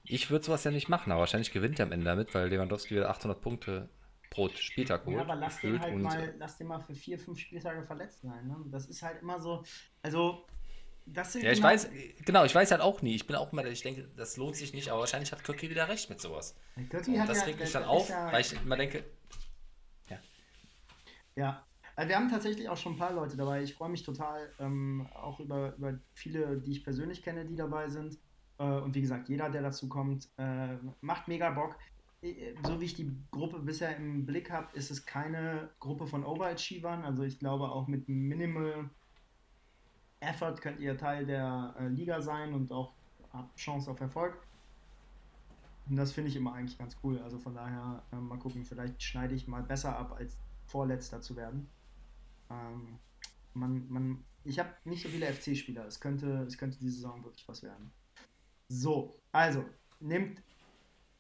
Ich 0.05 0.30
würde 0.30 0.44
sowas 0.44 0.64
ja 0.64 0.70
nicht 0.70 0.89
machen, 0.89 1.10
aber 1.10 1.20
wahrscheinlich 1.20 1.52
gewinnt 1.52 1.78
er 1.78 1.86
am 1.86 1.93
Ende 1.93 2.06
damit, 2.06 2.35
weil 2.35 2.48
Lewandowski 2.48 2.97
wieder 2.97 3.10
800 3.10 3.40
Punkte 3.40 3.89
pro 4.30 4.48
Spieltag 4.48 5.05
holt. 5.06 5.16
Ja, 5.16 5.22
aber 5.22 5.36
lass 5.36 5.60
den 5.60 5.80
halt 5.80 5.96
mal, 5.96 6.34
lass 6.38 6.59
den 6.59 6.66
mal 6.66 6.80
für 6.80 6.94
vier, 6.94 7.18
fünf 7.18 7.38
Spieltage 7.38 7.82
verletzt 7.84 8.22
sein. 8.22 8.46
Ne? 8.46 8.56
Das 8.66 8.86
ist 8.86 9.02
halt 9.02 9.22
immer 9.22 9.40
so, 9.40 9.64
also 10.02 10.46
das 11.06 11.32
sind 11.32 11.42
ja, 11.42 11.52
ich 11.52 11.62
weiß, 11.62 11.88
genau, 12.24 12.44
ich 12.44 12.55
weiß 12.55 12.70
halt 12.70 12.82
auch 12.82 13.00
nie. 13.02 13.14
Ich 13.14 13.26
bin 13.26 13.36
auch 13.36 13.52
immer, 13.52 13.64
ich 13.64 13.82
denke, 13.82 14.09
das 14.16 14.36
lohnt 14.36 14.56
sich 14.56 14.74
nicht, 14.74 14.90
aber 14.90 15.00
wahrscheinlich 15.00 15.32
hat 15.32 15.42
Köcki 15.42 15.70
wieder 15.70 15.88
recht 15.88 16.10
mit 16.10 16.20
sowas. 16.20 16.55
Köcki 16.90 17.16
hat 17.16 17.28
das 17.28 17.38
ja, 17.38 17.44
regt 17.44 17.60
mich 17.60 17.72
dann 17.72 17.84
auf, 17.84 18.09
ja, 18.09 18.30
weil 18.30 18.42
ich 18.42 18.52
immer 18.52 18.76
denke, 18.76 19.05
ja. 20.09 20.18
Ja, 21.36 21.66
also 21.96 22.09
wir 22.10 22.16
haben 22.16 22.28
tatsächlich 22.28 22.68
auch 22.68 22.76
schon 22.76 22.92
ein 22.92 22.98
paar 22.98 23.12
Leute 23.12 23.36
dabei. 23.36 23.62
Ich 23.62 23.74
freue 23.74 23.88
mich 23.88 24.02
total 24.02 24.50
ähm, 24.60 25.09
auch 25.14 25.40
über, 25.40 25.74
über 25.76 25.98
viele, 26.12 26.59
die 26.59 26.72
ich 26.72 26.84
persönlich 26.84 27.22
kenne, 27.22 27.44
die 27.44 27.56
dabei 27.56 27.88
sind. 27.88 28.18
Äh, 28.59 28.64
und 28.64 28.94
wie 28.94 29.00
gesagt, 29.00 29.28
jeder, 29.28 29.48
der 29.48 29.62
dazu 29.62 29.88
kommt, 29.88 30.28
äh, 30.36 30.76
macht 31.00 31.26
mega 31.26 31.50
Bock. 31.50 31.76
So 32.20 32.81
wie 32.81 32.85
ich 32.85 32.95
die 32.95 33.12
Gruppe 33.31 33.61
bisher 33.61 33.97
im 33.97 34.27
Blick 34.27 34.51
habe, 34.51 34.77
ist 34.77 34.90
es 34.90 35.07
keine 35.07 35.70
Gruppe 35.78 36.07
von 36.07 36.24
Overachievern. 36.24 37.05
Also 37.05 37.23
ich 37.23 37.39
glaube 37.39 37.70
auch 37.70 37.86
mit 37.86 38.09
Minimal 38.09 38.90
Effort 40.20 40.57
könnt 40.61 40.81
ihr 40.81 40.99
Teil 40.99 41.27
der 41.27 41.74
äh, 41.78 41.86
Liga 41.86 42.20
sein 42.20 42.53
und 42.55 42.73
auch 42.73 42.93
habt 43.32 43.57
Chance 43.57 43.90
auf 43.90 44.01
Erfolg. 44.01 44.36
Und 45.89 45.97
das 45.97 46.12
finde 46.12 46.31
ich 46.31 46.36
immer 46.36 46.55
eigentlich 46.55 46.77
ganz 46.77 46.97
cool. 47.03 47.19
Also 47.20 47.39
von 47.39 47.55
daher 47.55 48.03
äh, 48.12 48.16
mal 48.16 48.39
gucken, 48.39 48.65
vielleicht 48.65 49.03
schneide 49.03 49.35
ich 49.35 49.47
mal 49.47 49.62
besser 49.62 49.97
ab, 49.97 50.16
als 50.19 50.36
Vorletzter 50.66 51.20
zu 51.20 51.36
werden. 51.36 51.69
Ähm, 52.51 52.99
man, 53.55 53.89
man, 53.89 54.24
ich 54.45 54.59
habe 54.59 54.70
nicht 54.85 55.03
so 55.03 55.09
viele 55.09 55.32
FC-Spieler. 55.32 55.86
Es 55.86 56.01
könnte, 56.01 56.43
es 56.43 56.59
könnte 56.59 56.78
diese 56.78 56.97
Saison 56.97 57.24
wirklich 57.24 57.49
was 57.49 57.62
werden. 57.62 57.93
So, 58.69 59.19
also, 59.32 59.65
nehmt, 60.01 60.43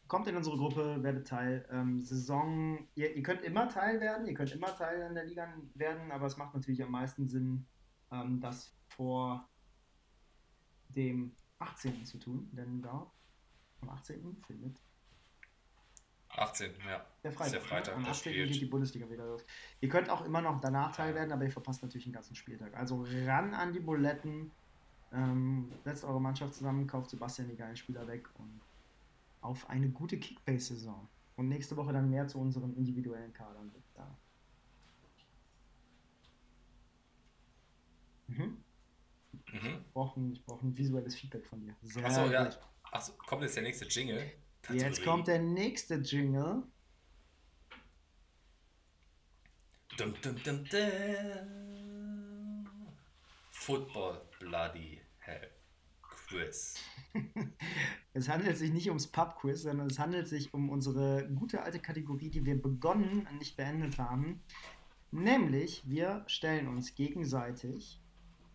kommt 0.08 0.26
in 0.26 0.36
unsere 0.36 0.56
Gruppe, 0.56 1.02
werdet 1.02 1.28
Teil. 1.28 1.66
Ähm, 1.70 2.00
Saison, 2.00 2.88
ihr, 2.94 3.14
ihr 3.14 3.22
könnt 3.22 3.42
immer 3.42 3.68
Teil 3.68 4.00
werden, 4.00 4.26
ihr 4.26 4.34
könnt 4.34 4.52
immer 4.52 4.74
Teil 4.74 5.02
in 5.02 5.14
der 5.14 5.24
Liga 5.24 5.52
werden, 5.74 6.10
aber 6.10 6.26
es 6.26 6.36
macht 6.36 6.54
natürlich 6.54 6.82
am 6.82 6.90
meisten 6.90 7.28
Sinn, 7.28 7.66
ähm, 8.10 8.40
das 8.40 8.74
vor 8.88 9.48
dem 10.88 11.32
18. 11.58 12.04
zu 12.04 12.18
tun, 12.18 12.48
denn 12.52 12.82
da 12.82 13.10
am 13.82 13.90
18. 13.90 14.42
findet 14.46 14.80
18. 16.30 16.72
Ja. 16.86 17.04
Der 17.22 17.32
Freitag. 17.32 17.52
Der 17.52 17.60
Freitag 17.60 17.96
Am 17.96 18.04
18. 18.04 18.32
geht 18.32 18.60
die 18.60 18.66
Bundesliga 18.66 19.08
wieder 19.10 19.26
los. 19.26 19.44
Ihr 19.80 19.88
könnt 19.88 20.10
auch 20.10 20.24
immer 20.24 20.40
noch 20.40 20.60
danach 20.60 20.94
teil 20.94 21.14
werden, 21.14 21.32
aber 21.32 21.44
ihr 21.44 21.50
verpasst 21.50 21.82
natürlich 21.82 22.04
den 22.04 22.12
ganzen 22.12 22.34
Spieltag. 22.34 22.74
Also 22.76 23.04
ran 23.26 23.54
an 23.54 23.72
die 23.72 23.80
Buletten, 23.80 24.50
ähm, 25.12 25.72
setzt 25.84 26.04
eure 26.04 26.20
Mannschaft 26.20 26.54
zusammen, 26.54 26.86
kauft 26.86 27.10
Sebastian 27.10 27.48
die 27.48 27.56
geilen 27.56 27.76
Spieler 27.76 28.06
weg 28.06 28.28
und 28.34 28.60
auf 29.40 29.68
eine 29.68 29.90
gute 29.90 30.18
Kickbase-Saison. 30.18 31.08
Und 31.36 31.48
nächste 31.48 31.76
Woche 31.76 31.92
dann 31.92 32.10
mehr 32.10 32.26
zu 32.26 32.38
unseren 32.38 32.74
individuellen 32.76 33.32
Kadern. 33.32 33.70
Da. 33.94 34.18
Mhm. 38.26 38.64
Mhm. 39.52 39.52
Ich 39.52 39.92
brauche 39.92 40.20
ein, 40.20 40.38
brauch 40.46 40.62
ein 40.62 40.76
visuelles 40.76 41.14
Feedback 41.14 41.46
von 41.46 41.60
dir. 41.60 41.76
Achso, 42.02 42.26
ja. 42.26 42.50
Achso, 42.90 43.12
kommt 43.12 43.42
jetzt 43.42 43.56
der 43.56 43.62
nächste 43.62 43.86
Jingle? 43.86 44.32
Jetzt 44.70 45.04
kommt 45.04 45.28
der 45.28 45.38
nächste 45.38 45.96
Jingle. 45.96 46.64
Dum, 49.96 50.14
dum, 50.22 50.42
dum, 50.42 50.64
dum. 50.64 52.68
Football 53.50 54.22
Bloody 54.38 55.00
Hell 55.18 55.50
Quiz. 56.28 56.76
es 58.12 58.28
handelt 58.28 58.56
sich 58.56 58.72
nicht 58.72 58.88
ums 58.88 59.06
Pub-Quiz, 59.06 59.62
sondern 59.62 59.88
es 59.88 59.98
handelt 59.98 60.28
sich 60.28 60.52
um 60.52 60.70
unsere 60.70 61.28
gute 61.34 61.62
alte 61.62 61.80
Kategorie, 61.80 62.30
die 62.30 62.44
wir 62.44 62.60
begonnen, 62.60 63.26
und 63.30 63.38
nicht 63.38 63.56
beendet 63.56 63.98
haben. 63.98 64.42
Nämlich, 65.10 65.88
wir 65.88 66.24
stellen 66.26 66.68
uns 66.68 66.94
gegenseitig 66.94 68.00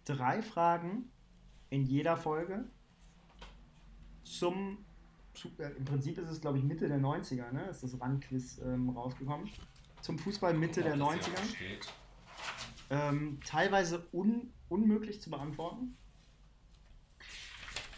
drei 0.05 0.41
Fragen 0.41 1.09
in 1.69 1.85
jeder 1.85 2.17
Folge 2.17 2.65
zum 4.23 4.85
äh, 5.57 5.69
im 5.77 5.85
Prinzip 5.85 6.17
ist 6.17 6.29
es, 6.29 6.41
glaube 6.41 6.59
ich, 6.59 6.63
Mitte 6.63 6.87
der 6.87 6.99
90er, 6.99 7.51
ne? 7.51 7.63
Ist 7.69 7.83
das 7.83 7.99
Randquiz 7.99 8.59
ähm, 8.63 8.89
rausgekommen. 8.89 9.49
Zum 10.01 10.19
Fußball 10.19 10.53
Mitte 10.53 10.81
ja, 10.81 10.87
der 10.87 10.97
90er. 10.97 11.39
Ähm, 12.89 13.39
teilweise 13.45 14.07
un 14.11 14.53
unmöglich 14.69 15.21
zu 15.21 15.29
beantworten. 15.29 15.97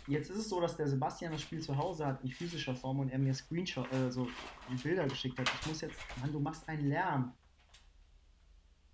Jetzt 0.07 0.29
ist 0.29 0.37
es 0.37 0.49
so, 0.49 0.61
dass 0.61 0.77
der 0.77 0.87
Sebastian 0.87 1.31
das 1.31 1.41
Spiel 1.41 1.61
zu 1.61 1.75
Hause 1.75 2.05
hat 2.05 2.23
in 2.23 2.29
physischer 2.29 2.75
Form 2.75 2.99
und 2.99 3.09
er 3.09 3.17
mir 3.17 3.33
Screenshot, 3.33 3.91
äh, 3.91 4.11
so 4.11 4.27
Bilder 4.83 5.07
geschickt 5.07 5.39
hat. 5.39 5.49
Ich 5.61 5.67
muss 5.67 5.81
jetzt, 5.81 5.97
Mann, 6.21 6.31
du 6.31 6.39
machst 6.39 6.67
einen 6.69 6.87
Lärm. 6.87 7.33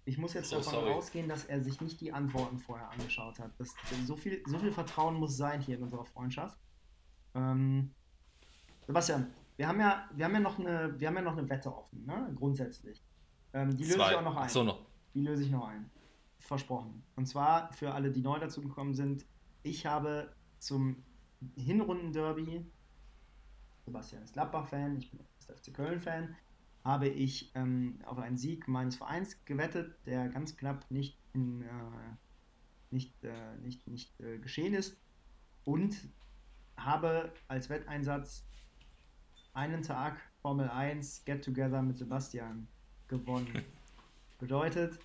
Ich 0.06 0.18
muss 0.18 0.34
jetzt 0.34 0.50
so, 0.50 0.58
davon 0.58 0.74
sorry. 0.74 0.92
ausgehen, 0.92 1.28
dass 1.28 1.46
er 1.46 1.62
sich 1.62 1.80
nicht 1.82 2.00
die 2.02 2.12
Antworten 2.12 2.58
vorher 2.58 2.90
angeschaut 2.90 3.40
hat. 3.40 3.52
Das, 3.58 3.76
so, 4.06 4.16
viel, 4.16 4.42
so 4.46 4.58
viel 4.58 4.72
Vertrauen 4.72 5.16
muss 5.16 5.36
sein 5.36 5.62
hier 5.62 5.78
in 5.78 5.84
unserer 5.84 6.06
Freundschaft. 6.06 6.58
Ähm, 7.36 7.92
Sebastian, 8.88 9.28
wir 9.58 9.68
haben 9.68 9.80
ja, 9.80 10.10
wir 10.14 10.26
haben 10.26 10.34
ja 10.34 10.40
noch 10.40 10.58
eine, 10.58 11.00
wir 11.00 11.08
haben 11.08 11.16
ja 11.16 11.22
noch 11.22 11.38
eine 11.38 11.48
Wette 11.50 11.76
offen, 11.76 12.06
ne? 12.06 12.32
Grundsätzlich. 12.36 13.04
Ähm, 13.54 13.76
die 13.76 13.84
löse 13.84 13.98
Zwei. 13.98 14.12
ich 14.12 14.18
auch 14.18 14.24
noch 14.24 14.38
ein. 14.38 14.50
so, 14.50 14.64
noch. 14.64 14.80
Die 15.14 15.22
löse 15.22 15.44
ich 15.44 15.52
noch 15.52 15.68
ein. 15.68 15.90
Versprochen. 16.40 17.04
Und 17.16 17.28
zwar 17.28 17.72
für 17.74 17.94
alle, 17.94 18.12
die 18.12 18.22
neu 18.22 18.40
dazu 18.40 18.62
gekommen 18.62 18.96
sind, 18.96 19.26
ich 19.62 19.86
habe 19.86 20.34
zum 20.62 21.04
Hinrunden-Derby, 21.58 22.66
Sebastian 23.86 24.24
ist 24.24 24.34
Gladbach-Fan, 24.34 24.98
ich 24.98 25.10
bin 25.10 25.20
FC 25.48 25.74
Köln-Fan, 25.74 26.36
habe 26.84 27.08
ich 27.08 27.52
ähm, 27.56 28.00
auf 28.06 28.20
einen 28.20 28.38
Sieg 28.38 28.68
meines 28.68 28.96
Vereins 28.96 29.44
gewettet, 29.46 29.96
der 30.06 30.30
ganz 30.30 30.56
knapp 30.56 30.90
nicht, 30.90 31.18
in, 31.34 31.64
äh, 31.64 31.66
nicht, 32.92 33.12
äh, 33.24 33.58
nicht, 33.62 33.88
nicht 33.88 34.20
äh, 34.20 34.38
geschehen 34.38 34.74
ist. 34.74 34.98
Und 35.66 35.98
habe 36.78 37.32
als 37.48 37.70
Wetteinsatz 37.70 38.46
einen 39.54 39.84
Tag 39.84 40.20
Formel 40.42 40.70
1 40.70 41.26
Get 41.26 41.44
Together 41.44 41.82
mit 41.82 41.98
Sebastian 41.98 42.68
gewonnen. 43.08 43.64
Bedeutet, 44.40 45.00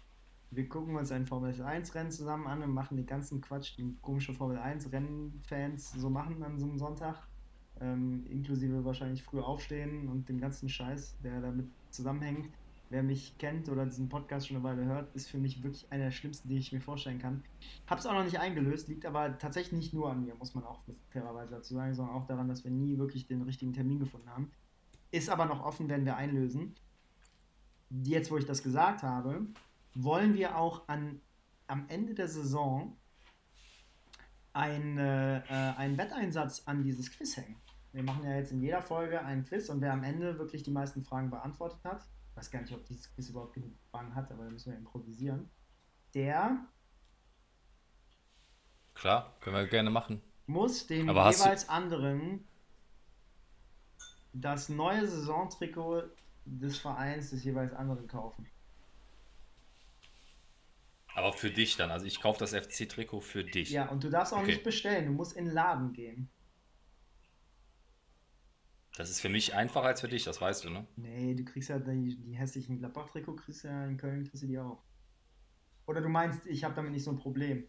wir 0.51 0.69
gucken 0.69 0.97
uns 0.97 1.11
ein 1.13 1.27
Formel 1.27 1.61
1 1.61 1.95
Rennen 1.95 2.11
zusammen 2.11 2.47
an 2.47 2.63
und 2.63 2.73
machen 2.73 2.97
den 2.97 3.07
ganzen 3.07 3.41
Quatsch, 3.41 3.77
den 3.79 4.01
komische 4.01 4.33
Formel 4.33 4.59
1 4.59 4.93
Rennfans 4.93 5.93
so 5.93 6.09
machen 6.09 6.43
an 6.43 6.59
so 6.59 6.67
einem 6.67 6.79
Sonntag. 6.79 7.27
Ähm, 7.81 8.25
inklusive 8.31 8.85
wahrscheinlich 8.85 9.23
früh 9.23 9.41
aufstehen 9.41 10.09
und 10.09 10.29
dem 10.29 10.41
ganzen 10.41 10.69
Scheiß, 10.69 11.19
der 11.23 11.41
damit 11.41 11.67
zusammenhängt. 11.91 12.49
Wer 12.89 13.03
mich 13.03 13.37
kennt 13.39 13.69
oder 13.69 13.85
diesen 13.85 14.09
Podcast 14.09 14.47
schon 14.47 14.57
eine 14.57 14.65
Weile 14.65 14.85
hört, 14.85 15.15
ist 15.17 15.29
für 15.29 15.39
mich 15.39 15.63
wirklich 15.63 15.91
einer 15.91 16.05
der 16.05 16.11
schlimmsten, 16.13 16.49
die 16.49 16.57
ich 16.57 16.73
mir 16.73 16.81
vorstellen 16.81 17.19
kann. 17.19 17.43
Hab's 17.89 18.07
auch 18.07 18.13
noch 18.13 18.25
nicht 18.25 18.39
eingelöst, 18.39 18.87
liegt 18.87 19.05
aber 19.05 19.37
tatsächlich 19.39 19.73
nicht 19.73 19.93
nur 19.93 20.09
an 20.11 20.25
mir, 20.25 20.37
muss 20.37 20.55
man 20.55 20.63
auch 20.65 20.81
fairerweise 21.11 21.51
dazu 21.51 21.75
sagen, 21.75 21.95
sondern 21.95 22.15
auch 22.15 22.27
daran, 22.27 22.49
dass 22.49 22.63
wir 22.63 22.71
nie 22.71 22.97
wirklich 22.97 23.27
den 23.27 23.43
richtigen 23.43 23.73
Termin 23.73 23.99
gefunden 23.99 24.31
haben. 24.31 24.53
Ist 25.11 25.29
aber 25.29 25.47
noch 25.47 25.65
offen, 25.65 25.89
werden 25.89 26.07
wir 26.07 26.17
einlösen. 26.17 26.77
Jetzt, 27.91 28.31
wo 28.31 28.37
ich 28.37 28.47
das 28.47 28.63
gesagt 28.63 29.03
habe, 29.03 29.47
wollen 29.97 30.35
wir 30.35 30.57
auch 30.57 30.89
an, 30.89 31.21
am 31.67 31.89
Ende 31.89 32.15
der 32.15 32.29
Saison 32.29 32.97
ein, 34.53 34.99
äh, 34.99 35.43
einen 35.49 35.99
Wetteinsatz 35.99 36.63
an 36.67 36.83
dieses 36.83 37.11
Quiz 37.11 37.37
hängen. 37.37 37.57
Wir 37.93 38.03
machen 38.03 38.25
ja 38.25 38.37
jetzt 38.37 38.53
in 38.53 38.61
jeder 38.61 38.83
Folge 38.83 39.25
einen 39.25 39.45
Quiz 39.45 39.69
und 39.71 39.81
wer 39.81 39.93
am 39.93 40.05
Ende 40.05 40.39
wirklich 40.39 40.63
die 40.63 40.71
meisten 40.71 41.03
Fragen 41.03 41.31
beantwortet 41.31 41.83
hat, 41.85 42.03
ich 42.31 42.37
weiß 42.37 42.51
gar 42.51 42.61
nicht, 42.61 42.75
ob 42.75 42.85
dieses 42.85 43.11
Quiz 43.15 43.31
überhaupt 43.31 43.55
genug 43.55 43.73
Fragen 43.91 44.15
hat, 44.15 44.31
aber 44.31 44.45
da 44.45 44.51
müssen 44.51 44.71
wir 44.71 44.79
improvisieren. 44.79 45.49
Der. 46.13 46.67
Klar, 48.95 49.35
können 49.41 49.57
wir 49.57 49.67
gerne 49.67 49.89
machen. 49.89 50.21
Muss 50.47 50.87
dem 50.87 51.09
aber 51.09 51.31
jeweils 51.31 51.69
anderen 51.69 52.47
das 54.35 54.69
neue 54.69 55.07
Saisontrikot 55.07 56.03
des 56.45 56.79
Vereins 56.79 57.31
des 57.31 57.45
jeweils 57.45 57.73
anderen 57.73 58.07
kaufen. 58.07 58.47
Aber 61.17 61.33
für 61.33 61.51
dich 61.51 61.77
dann, 61.77 61.91
also 61.91 62.05
ich 62.05 62.21
kaufe 62.21 62.39
das 62.39 62.55
FC-Trikot 62.55 63.23
für 63.23 63.43
dich. 63.43 63.71
Ja, 63.71 63.89
und 63.89 64.05
du 64.05 64.11
darfst 64.11 64.35
auch 64.35 64.41
okay. 64.41 64.49
nicht 64.49 64.63
bestellen, 64.63 65.07
du 65.07 65.13
musst 65.13 65.35
in 65.35 65.47
den 65.47 65.55
Laden 65.55 65.95
gehen. 65.95 66.29
Das 68.99 69.09
ist 69.09 69.23
für 69.23 69.31
mich 69.31 69.55
einfacher 69.55 69.87
als 69.87 70.03
für 70.03 70.09
dich, 70.09 70.25
das 70.25 70.43
weißt 70.43 70.65
du, 70.65 70.71
ne? 70.71 70.87
Nee, 70.97 71.35
du 71.35 71.43
kriegst 71.47 71.71
ja 71.71 71.79
die, 71.79 72.19
die 72.19 72.35
hässlichen 72.35 72.79
Gladbach-Trikot, 72.81 73.35
kriegst 73.37 73.65
ja 73.65 73.87
in 73.87 73.97
Köln, 73.97 74.25
kriegst 74.29 74.43
du 74.43 74.47
die 74.47 74.59
auch. 74.59 74.83
Oder 75.87 76.03
du 76.03 76.11
meinst, 76.11 76.47
ich 76.47 76.63
habe 76.65 76.75
damit 76.75 76.93
nicht 76.93 77.05
so 77.05 77.13
ein 77.13 77.17
Problem. 77.17 77.67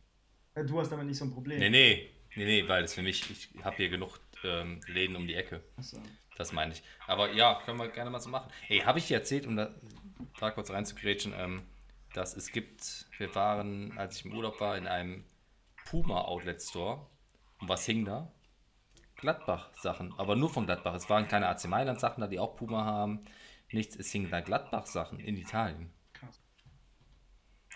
Äh, 0.53 0.65
du 0.65 0.77
hast 0.81 0.91
damit 0.91 1.05
nicht 1.05 1.17
so 1.17 1.23
ein 1.23 1.31
Problem. 1.31 1.59
Nee, 1.59 1.69
nee, 1.69 2.09
nee, 2.35 2.45
nee, 2.45 2.67
weil 2.67 2.81
das 2.81 2.95
für 2.95 3.01
mich, 3.01 3.31
ich 3.31 3.63
habe 3.63 3.77
hier 3.77 3.87
genug 3.87 4.19
ähm, 4.43 4.81
Läden 4.87 5.15
um 5.15 5.25
die 5.25 5.35
Ecke. 5.35 5.63
Achso. 5.77 6.01
Das 6.35 6.51
meine 6.51 6.73
ich. 6.73 6.83
Aber 7.07 7.31
ja, 7.31 7.61
können 7.63 7.77
wir 7.77 7.87
gerne 7.87 8.09
mal 8.09 8.19
so 8.19 8.29
machen. 8.29 8.51
Ey, 8.67 8.79
habe 8.79 8.99
ich 8.99 9.07
dir 9.07 9.15
erzählt, 9.15 9.47
um 9.47 9.55
da, 9.55 9.73
da 10.37 10.51
kurz 10.51 10.69
reinzugrätschen, 10.69 11.33
ähm, 11.37 11.63
dass 12.13 12.35
es 12.35 12.51
gibt, 12.51 13.07
wir 13.17 13.33
waren, 13.35 13.97
als 13.97 14.17
ich 14.17 14.25
im 14.25 14.33
Urlaub 14.33 14.59
war, 14.59 14.77
in 14.77 14.87
einem 14.87 15.23
Puma 15.85 16.21
Outlet 16.21 16.61
Store. 16.61 17.05
Und 17.59 17.69
was 17.69 17.85
hing 17.85 18.05
da? 18.05 18.31
Gladbach-Sachen, 19.17 20.13
aber 20.17 20.35
nur 20.35 20.49
von 20.49 20.65
Gladbach. 20.65 20.93
Es 20.93 21.09
waren 21.09 21.27
keine 21.27 21.47
AC 21.47 21.65
Mailand-Sachen 21.65 22.21
da, 22.21 22.27
die 22.27 22.39
auch 22.39 22.55
Puma 22.55 22.85
haben. 22.85 23.25
Nichts, 23.71 23.95
es 23.95 24.11
hingen 24.11 24.29
da 24.29 24.41
Gladbach-Sachen 24.41 25.19
in 25.19 25.37
Italien. 25.37 25.91
Krass. 26.13 26.39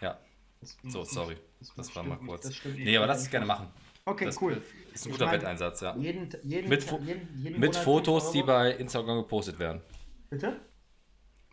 Ja. 0.02 0.20
So, 0.62 1.04
sorry. 1.04 1.38
Das, 1.60 1.74
das 1.76 1.96
war 1.96 2.04
mal 2.04 2.18
kurz. 2.18 2.46
Nicht, 2.46 2.66
nee, 2.66 2.96
aber 2.96 3.08
lass 3.08 3.22
es 3.22 3.30
gerne 3.30 3.46
machen. 3.46 3.72
Okay, 4.06 4.26
das 4.26 4.42
cool. 4.42 4.62
Ist 4.94 5.06
ein 5.06 5.12
guter 5.12 5.26
meine, 5.26 5.42
Wetteinsatz, 5.42 5.82
ja. 5.82 5.96
Jeden, 5.96 6.30
jeden, 6.44 6.70
mit, 6.70 6.90
jeden, 7.02 7.38
jeden 7.38 7.60
mit 7.60 7.76
Fotos, 7.76 8.32
die 8.32 8.44
bei 8.44 8.72
Instagram 8.72 9.18
gepostet 9.18 9.60
werden. 9.60 9.82
Bitte? 10.30 10.60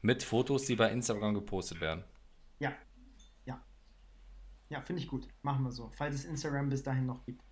Mit 0.03 0.23
Fotos, 0.23 0.65
die 0.65 0.77
bei 0.77 0.91
Instagram 0.91 1.35
gepostet 1.35 1.81
werden. 1.81 2.05
Ja. 4.69 4.81
Finde 4.83 5.03
ich 5.03 5.09
gut. 5.09 5.27
Machen 5.43 5.65
wir 5.65 5.73
so. 5.73 5.91
Falls 5.95 6.15
es 6.15 6.25
Instagram 6.25 6.69
bis 6.69 6.83
dahin 6.83 7.07
noch 7.07 7.25
gibt. 7.25 7.43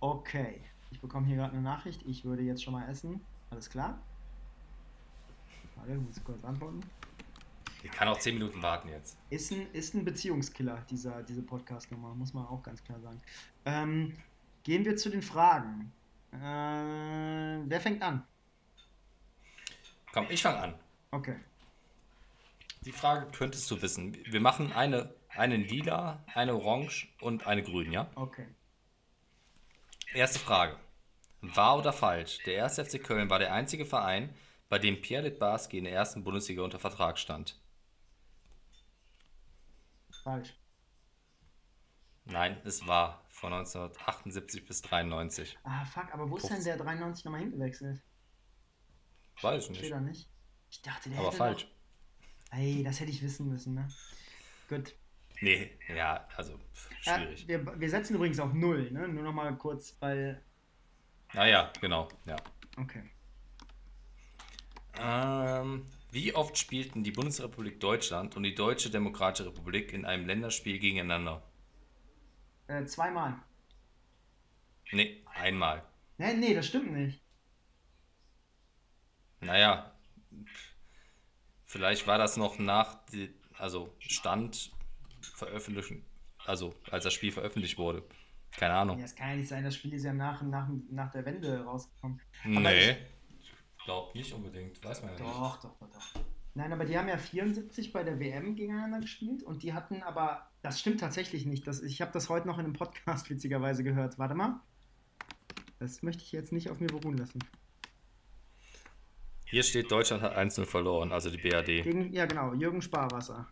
Okay. 0.00 0.62
Ich 0.90 1.00
bekomme 1.00 1.26
hier 1.26 1.36
gerade 1.36 1.52
eine 1.52 1.62
Nachricht. 1.62 2.02
Ich 2.06 2.24
würde 2.24 2.42
jetzt 2.42 2.62
schon 2.62 2.74
mal 2.74 2.88
essen. 2.88 3.20
Alles 3.50 3.68
klar? 3.68 4.00
Warte, 5.76 5.94
muss 5.94 6.16
ich 6.16 6.24
kurz 6.24 6.44
antworten. 6.44 6.80
Ich 7.82 7.90
kann 7.90 8.06
auch 8.08 8.18
10 8.18 8.34
Minuten 8.34 8.62
warten 8.62 8.88
jetzt. 8.88 9.18
Ist 9.30 9.50
ein, 9.50 9.66
ist 9.72 9.94
ein 9.94 10.04
Beziehungskiller, 10.04 10.84
dieser, 10.88 11.22
diese 11.22 11.42
Podcast-Nummer, 11.42 12.14
muss 12.14 12.32
man 12.32 12.46
auch 12.46 12.62
ganz 12.62 12.82
klar 12.84 13.00
sagen. 13.00 13.20
Ähm, 13.64 14.16
gehen 14.62 14.84
wir 14.84 14.96
zu 14.96 15.10
den 15.10 15.22
Fragen. 15.22 15.92
Äh, 16.32 16.36
wer 16.38 17.80
fängt 17.80 18.02
an? 18.02 18.24
Komm, 20.12 20.26
ich 20.30 20.42
fange 20.42 20.58
an. 20.58 20.74
Okay. 21.10 21.36
Die 22.84 22.92
Frage 22.92 23.26
könntest 23.36 23.70
du 23.70 23.80
wissen. 23.82 24.16
Wir 24.24 24.40
machen 24.40 24.72
eine, 24.72 25.14
eine 25.34 25.56
lila, 25.56 26.24
eine 26.34 26.54
orange 26.54 27.08
und 27.20 27.46
eine 27.46 27.62
grün, 27.62 27.92
ja? 27.92 28.10
Okay. 28.14 28.46
Erste 30.14 30.38
Frage. 30.38 30.76
Wahr 31.40 31.78
oder 31.78 31.92
falsch? 31.92 32.38
Der 32.44 32.64
1. 32.64 32.78
FC 32.78 33.02
Köln 33.02 33.30
war 33.30 33.38
der 33.38 33.52
einzige 33.52 33.86
Verein, 33.86 34.34
bei 34.68 34.78
dem 34.78 35.00
Pierre 35.00 35.24
Litbarski 35.24 35.78
in 35.78 35.84
der 35.84 35.92
ersten 35.92 36.22
Bundesliga 36.22 36.62
unter 36.62 36.78
Vertrag 36.78 37.18
stand. 37.18 37.60
Falsch. 40.22 40.54
Nein, 42.24 42.60
es 42.64 42.86
war 42.86 43.24
von 43.28 43.52
1978 43.52 44.64
bis 44.64 44.82
93. 44.82 45.58
Ah, 45.64 45.84
fuck, 45.84 46.12
aber 46.14 46.30
wo 46.30 46.36
ist 46.36 46.48
denn 46.48 46.62
der 46.62 46.76
93 46.76 47.24
nochmal 47.24 47.40
hingewechselt? 47.40 48.00
Weiß 49.40 49.64
ich 49.64 49.70
nicht. 49.70 49.78
Steht 49.80 49.92
da 49.92 50.00
nicht. 50.00 50.28
Ich 50.70 50.82
dachte, 50.82 51.10
der 51.10 51.18
Aber 51.18 51.32
falsch. 51.32 51.64
Noch... 51.64 52.58
Ey, 52.58 52.84
das 52.84 53.00
hätte 53.00 53.10
ich 53.10 53.22
wissen 53.22 53.48
müssen, 53.48 53.74
ne? 53.74 53.88
Gut. 54.68 54.94
Nee, 55.42 55.72
ja, 55.88 56.24
also 56.36 56.56
schwierig. 57.00 57.42
Ja, 57.42 57.48
wir, 57.48 57.80
wir 57.80 57.90
setzen 57.90 58.14
übrigens 58.14 58.38
auf 58.38 58.52
Null, 58.52 58.92
ne? 58.92 59.08
Nur 59.08 59.24
nochmal 59.24 59.56
kurz, 59.58 59.96
weil. 59.98 60.40
Ah 61.34 61.46
ja, 61.46 61.72
genau, 61.80 62.06
ja. 62.26 62.36
Okay. 62.76 63.10
Ähm, 65.00 65.88
wie 66.12 66.32
oft 66.32 66.56
spielten 66.56 67.02
die 67.02 67.10
Bundesrepublik 67.10 67.80
Deutschland 67.80 68.36
und 68.36 68.44
die 68.44 68.54
Deutsche 68.54 68.88
Demokratische 68.88 69.48
Republik 69.48 69.92
in 69.92 70.04
einem 70.04 70.26
Länderspiel 70.26 70.78
gegeneinander? 70.78 71.42
Äh, 72.68 72.84
zweimal. 72.84 73.34
Nee, 74.92 75.24
einmal. 75.34 75.82
Nee, 76.18 76.34
nee, 76.34 76.54
das 76.54 76.68
stimmt 76.68 76.92
nicht. 76.92 77.20
Naja, 79.40 79.92
vielleicht 81.64 82.06
war 82.06 82.18
das 82.18 82.36
noch 82.36 82.60
nach, 82.60 83.00
also 83.58 83.92
Stand 83.98 84.70
veröffentlichen, 85.22 86.04
also 86.44 86.74
als 86.90 87.04
das 87.04 87.12
Spiel 87.12 87.32
veröffentlicht 87.32 87.78
wurde. 87.78 88.02
Keine 88.52 88.74
Ahnung. 88.74 88.98
Ja, 88.98 89.04
es 89.04 89.14
kann 89.14 89.30
ja 89.30 89.36
nicht 89.36 89.48
sein, 89.48 89.64
das 89.64 89.74
Spiel 89.74 89.94
ist 89.94 90.04
ja 90.04 90.12
nach, 90.12 90.42
nach, 90.42 90.68
nach 90.90 91.10
der 91.10 91.24
Wende 91.24 91.64
rausgekommen. 91.64 92.20
Aber 92.44 92.60
nee, 92.60 92.96
ich 93.40 93.84
glaube 93.84 94.16
nicht 94.16 94.32
unbedingt, 94.32 94.84
weiß 94.84 95.02
man 95.02 95.12
ja 95.12 95.16
doch, 95.16 95.24
nicht. 95.24 95.64
Doch, 95.64 95.74
doch, 95.78 95.88
doch. 95.88 96.22
Nein, 96.54 96.72
aber 96.72 96.84
die 96.84 96.98
haben 96.98 97.08
ja 97.08 97.16
74 97.16 97.92
bei 97.92 98.04
der 98.04 98.20
WM 98.20 98.54
gegeneinander 98.54 99.00
gespielt 99.00 99.42
und 99.42 99.62
die 99.62 99.72
hatten 99.72 100.02
aber, 100.02 100.50
das 100.60 100.78
stimmt 100.78 101.00
tatsächlich 101.00 101.46
nicht. 101.46 101.66
Das, 101.66 101.80
ich 101.80 102.02
habe 102.02 102.12
das 102.12 102.28
heute 102.28 102.46
noch 102.46 102.58
in 102.58 102.66
einem 102.66 102.74
Podcast 102.74 103.30
witzigerweise 103.30 103.82
gehört. 103.82 104.18
Warte 104.18 104.34
mal. 104.34 104.60
Das 105.78 106.02
möchte 106.02 106.22
ich 106.22 106.30
jetzt 106.30 106.52
nicht 106.52 106.70
auf 106.70 106.78
mir 106.78 106.88
beruhen 106.88 107.16
lassen. 107.16 107.40
Hier 109.46 109.62
steht, 109.62 109.90
Deutschland 109.90 110.22
hat 110.22 110.36
1-0 110.36 110.64
verloren, 110.64 111.12
also 111.12 111.30
die 111.30 111.36
BAD. 111.36 111.66
Gegen, 111.66 112.12
ja, 112.12 112.26
genau, 112.26 112.54
Jürgen 112.54 112.80
Sparwasser. 112.80 113.48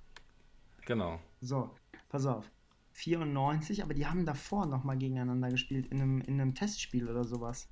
Genau. 0.86 1.20
So, 1.40 1.74
pass 2.08 2.26
auf. 2.26 2.50
94, 2.92 3.82
aber 3.82 3.94
die 3.94 4.06
haben 4.06 4.26
davor 4.26 4.66
nochmal 4.66 4.98
gegeneinander 4.98 5.48
gespielt, 5.48 5.86
in 5.86 6.00
einem, 6.00 6.20
in 6.20 6.40
einem 6.40 6.54
Testspiel 6.54 7.08
oder 7.08 7.24
sowas. 7.24 7.68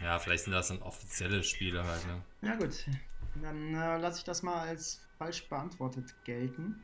Ja, 0.00 0.18
vielleicht 0.18 0.44
sind 0.44 0.52
das 0.52 0.68
dann 0.68 0.80
offizielle 0.82 1.42
Spiele 1.42 1.84
halt, 1.84 2.06
ne? 2.06 2.22
Ja, 2.42 2.56
gut. 2.56 2.86
Dann 3.42 3.74
äh, 3.74 3.98
lasse 3.98 4.18
ich 4.18 4.24
das 4.24 4.42
mal 4.42 4.68
als 4.68 5.00
falsch 5.18 5.48
beantwortet 5.48 6.14
gelten. 6.24 6.82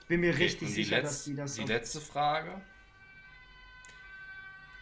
Ich 0.00 0.06
bin 0.08 0.20
mir 0.20 0.32
okay, 0.32 0.44
richtig 0.44 0.74
sicher, 0.74 0.96
Letz-, 0.96 1.02
dass 1.02 1.24
die 1.24 1.36
das. 1.36 1.54
Die 1.54 1.64
letzte 1.64 2.00
Frage. 2.00 2.60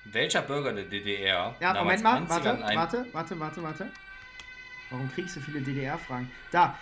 Welcher 0.06 0.42
Bürger 0.42 0.72
der 0.72 0.86
DDR? 0.86 1.55
Ja, 1.60 1.74
Moment 1.74 2.02
mal, 2.02 2.28
warte, 2.28 2.59
warte, 2.59 3.06
warte, 3.12 3.38
warte, 3.38 3.62
warte. 3.62 3.92
Warum 4.88 5.12
kriegst 5.12 5.36
du 5.36 5.40
so 5.40 5.47
viele 5.47 5.60
DDR-Fragen? 5.60 6.30
Da, 6.51 6.76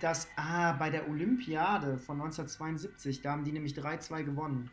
das, 0.00 0.28
ah, 0.36 0.72
bei 0.72 0.90
der 0.90 1.08
Olympiade 1.08 1.98
von 1.98 2.20
1972, 2.20 3.20
da 3.22 3.32
haben 3.32 3.44
die 3.44 3.52
nämlich 3.52 3.74
3-2 3.74 4.24
gewonnen. 4.24 4.70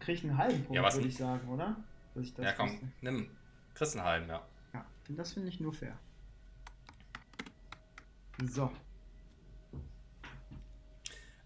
Krieg 0.00 0.16
ich 0.16 0.24
einen 0.24 0.38
halben 0.38 0.64
Punkt, 0.64 0.74
ja, 0.74 0.92
würde 0.94 1.08
ich 1.08 1.16
sagen, 1.16 1.48
oder? 1.48 1.76
Ich 2.14 2.36
ja, 2.36 2.52
komm, 2.52 2.70
wusste. 2.72 2.86
nimm. 3.00 3.30
Kriegst 3.74 3.96
einen 3.96 4.04
halben, 4.04 4.28
ja. 4.28 4.46
Ja, 4.72 4.86
das 5.10 5.32
finde 5.32 5.48
ich 5.48 5.60
nur 5.60 5.72
fair. 5.72 5.98
So. 8.44 8.72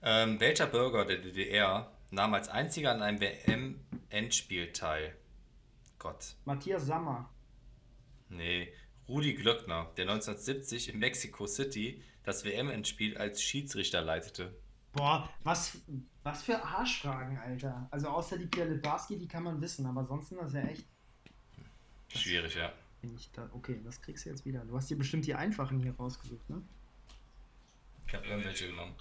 Ähm, 0.03 0.41
welcher 0.41 0.67
Bürger 0.67 1.05
der 1.05 1.19
DDR 1.19 1.93
nahm 2.11 2.35
als 2.35 2.49
einziger 2.49 2.93
an 2.93 3.03
einem 3.03 3.21
WM-Endspiel 3.21 4.73
teil? 4.73 5.17
Gott. 5.99 6.35
Matthias 6.45 6.87
Sammer. 6.87 7.29
Nee, 8.29 8.73
Rudi 9.13 9.35
Glöckner, 9.35 9.91
der 9.99 10.09
1970 10.09 10.95
in 10.95 10.99
Mexico 10.99 11.47
City 11.47 12.03
das 12.25 12.47
WM-Endspiel 12.47 13.19
als 13.19 13.43
Schiedsrichter 13.43 14.01
leitete. 14.01 14.57
Boah, 14.93 15.29
was, 15.43 15.77
was 16.23 16.43
für 16.43 16.63
Arschfragen, 16.65 17.37
Alter. 17.37 17.87
Also 17.91 18.09
außer 18.09 18.39
die 18.39 18.47
Pierre 18.47 18.75
Barski, 18.77 19.19
die 19.19 19.29
kann 19.29 19.43
man 19.43 19.61
wissen, 19.61 19.85
aber 19.85 20.07
sonst 20.07 20.31
sind 20.31 20.41
das 20.41 20.55
ja 20.55 20.63
echt. 20.63 20.87
Schwierig, 22.09 22.55
ja. 22.55 22.73
Da, 23.35 23.51
okay, 23.53 23.79
das 23.85 24.01
kriegst 24.01 24.25
du 24.25 24.31
jetzt 24.31 24.47
wieder. 24.47 24.65
Du 24.65 24.75
hast 24.75 24.89
dir 24.89 24.97
bestimmt 24.97 25.27
die 25.27 25.35
einfachen 25.35 25.79
hier 25.81 25.95
rausgesucht, 25.95 26.49
ne? 26.49 26.63
Ich 28.07 28.15
habe 28.15 28.27
irgendwelche 28.27 28.69
genommen. 28.69 28.95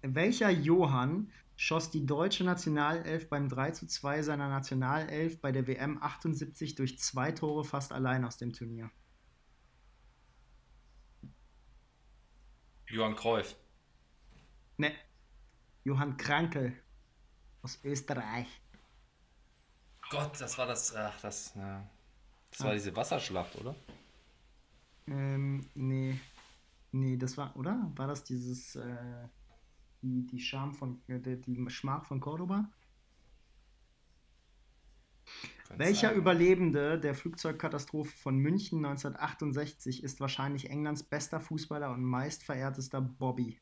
Welcher 0.00 0.50
Johann 0.50 1.30
schoss 1.56 1.90
die 1.90 2.04
deutsche 2.04 2.44
Nationalelf 2.44 3.28
beim 3.28 3.48
3:2 3.48 4.22
seiner 4.22 4.48
Nationalelf 4.48 5.40
bei 5.40 5.52
der 5.52 5.66
WM 5.66 6.02
78 6.02 6.74
durch 6.74 6.98
zwei 6.98 7.32
Tore 7.32 7.64
fast 7.64 7.92
allein 7.92 8.24
aus 8.24 8.36
dem 8.36 8.52
Turnier? 8.52 8.90
Johann 12.88 13.16
Cruyff. 13.16 13.56
Ne. 14.76 14.92
Johann 15.84 16.16
Krankel 16.16 16.74
aus 17.62 17.78
Österreich. 17.84 18.48
Gott, 20.10 20.40
das 20.40 20.58
war 20.58 20.66
das. 20.66 20.94
Ach, 20.94 21.20
das. 21.20 21.54
Ja. 21.54 21.88
Das 22.50 22.60
war 22.60 22.70
ah. 22.70 22.74
diese 22.74 22.94
Wasserschlacht, 22.94 23.56
oder? 23.56 23.74
Ähm, 25.06 25.68
nee. 25.74 26.18
Nee, 26.92 27.16
das 27.16 27.36
war, 27.36 27.56
oder? 27.56 27.90
War 27.96 28.06
das 28.06 28.22
dieses. 28.24 28.76
Äh 28.76 29.28
die, 30.04 30.26
die 30.26 30.40
Scham 30.40 30.74
von, 30.74 31.00
äh, 31.08 31.18
die 31.20 31.70
Schmach 31.70 32.04
von 32.04 32.20
Cordoba. 32.20 32.70
Welcher 35.70 36.08
sein. 36.08 36.16
Überlebende 36.16 37.00
der 37.00 37.14
Flugzeugkatastrophe 37.14 38.14
von 38.16 38.36
München 38.36 38.84
1968 38.84 40.04
ist 40.04 40.20
wahrscheinlich 40.20 40.70
Englands 40.70 41.02
bester 41.02 41.40
Fußballer 41.40 41.90
und 41.90 42.04
meistverehrtester 42.04 43.00
Bobby? 43.00 43.58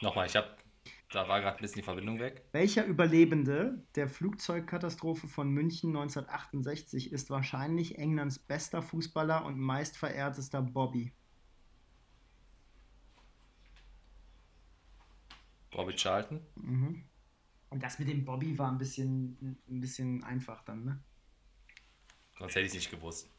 Nochmal, 0.00 0.26
ich 0.26 0.36
habe, 0.36 0.56
da 1.10 1.28
war 1.28 1.40
gerade 1.40 1.56
ein 1.56 1.60
bisschen 1.60 1.80
die 1.80 1.84
Verbindung 1.84 2.20
weg. 2.20 2.46
Welcher 2.52 2.86
Überlebende 2.86 3.84
der 3.96 4.08
Flugzeugkatastrophe 4.08 5.26
von 5.26 5.50
München 5.50 5.90
1968 5.90 7.12
ist 7.12 7.28
wahrscheinlich 7.28 7.98
Englands 7.98 8.38
bester 8.38 8.82
Fußballer 8.82 9.44
und 9.44 9.58
meistverehrtester 9.58 10.62
Bobby? 10.62 11.12
Bobby 15.80 15.94
Charlton. 15.94 16.40
Mhm. 16.56 17.04
Und 17.70 17.82
das 17.82 17.98
mit 17.98 18.08
dem 18.08 18.24
Bobby 18.24 18.58
war 18.58 18.70
ein 18.70 18.76
bisschen, 18.76 19.58
ein 19.66 19.80
bisschen 19.80 20.22
einfach 20.24 20.62
dann, 20.64 20.84
ne? 20.84 21.02
Sonst 22.38 22.54
hätte 22.54 22.66
ich 22.66 22.72
es 22.72 22.74
nicht 22.74 22.90
gewusst. 22.90 23.30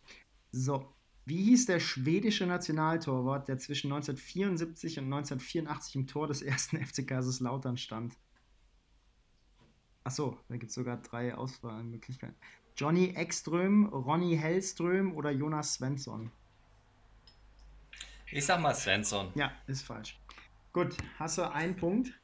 So, 0.51 0.91
Wie 1.25 1.43
hieß 1.43 1.67
der 1.67 1.79
schwedische 1.79 2.47
Nationaltorwart, 2.47 3.47
der 3.47 3.59
zwischen 3.59 3.91
1974 3.91 4.97
und 4.97 5.05
1984 5.05 5.95
im 5.95 6.07
Tor 6.07 6.27
des 6.27 6.41
ersten 6.41 6.77
FC 6.85 7.07
Kaiserslautern 7.07 7.77
stand? 7.77 8.17
Achso, 10.03 10.39
da 10.49 10.57
gibt 10.57 10.69
es 10.69 10.75
sogar 10.75 10.97
drei 10.97 11.35
Auswahlmöglichkeiten. 11.35 12.35
Johnny 12.75 13.13
Ekström, 13.15 13.85
Ronny 13.85 14.35
Hellström 14.35 15.13
oder 15.15 15.29
Jonas 15.29 15.75
Svensson? 15.75 16.31
Ich 18.31 18.43
sag 18.45 18.61
mal 18.61 18.73
Svensson. 18.73 19.31
Ja, 19.35 19.51
ist 19.67 19.83
falsch. 19.83 20.19
Gut, 20.73 20.95
hast 21.19 21.37
du 21.37 21.51
einen 21.51 21.75
Punkt? 21.75 22.20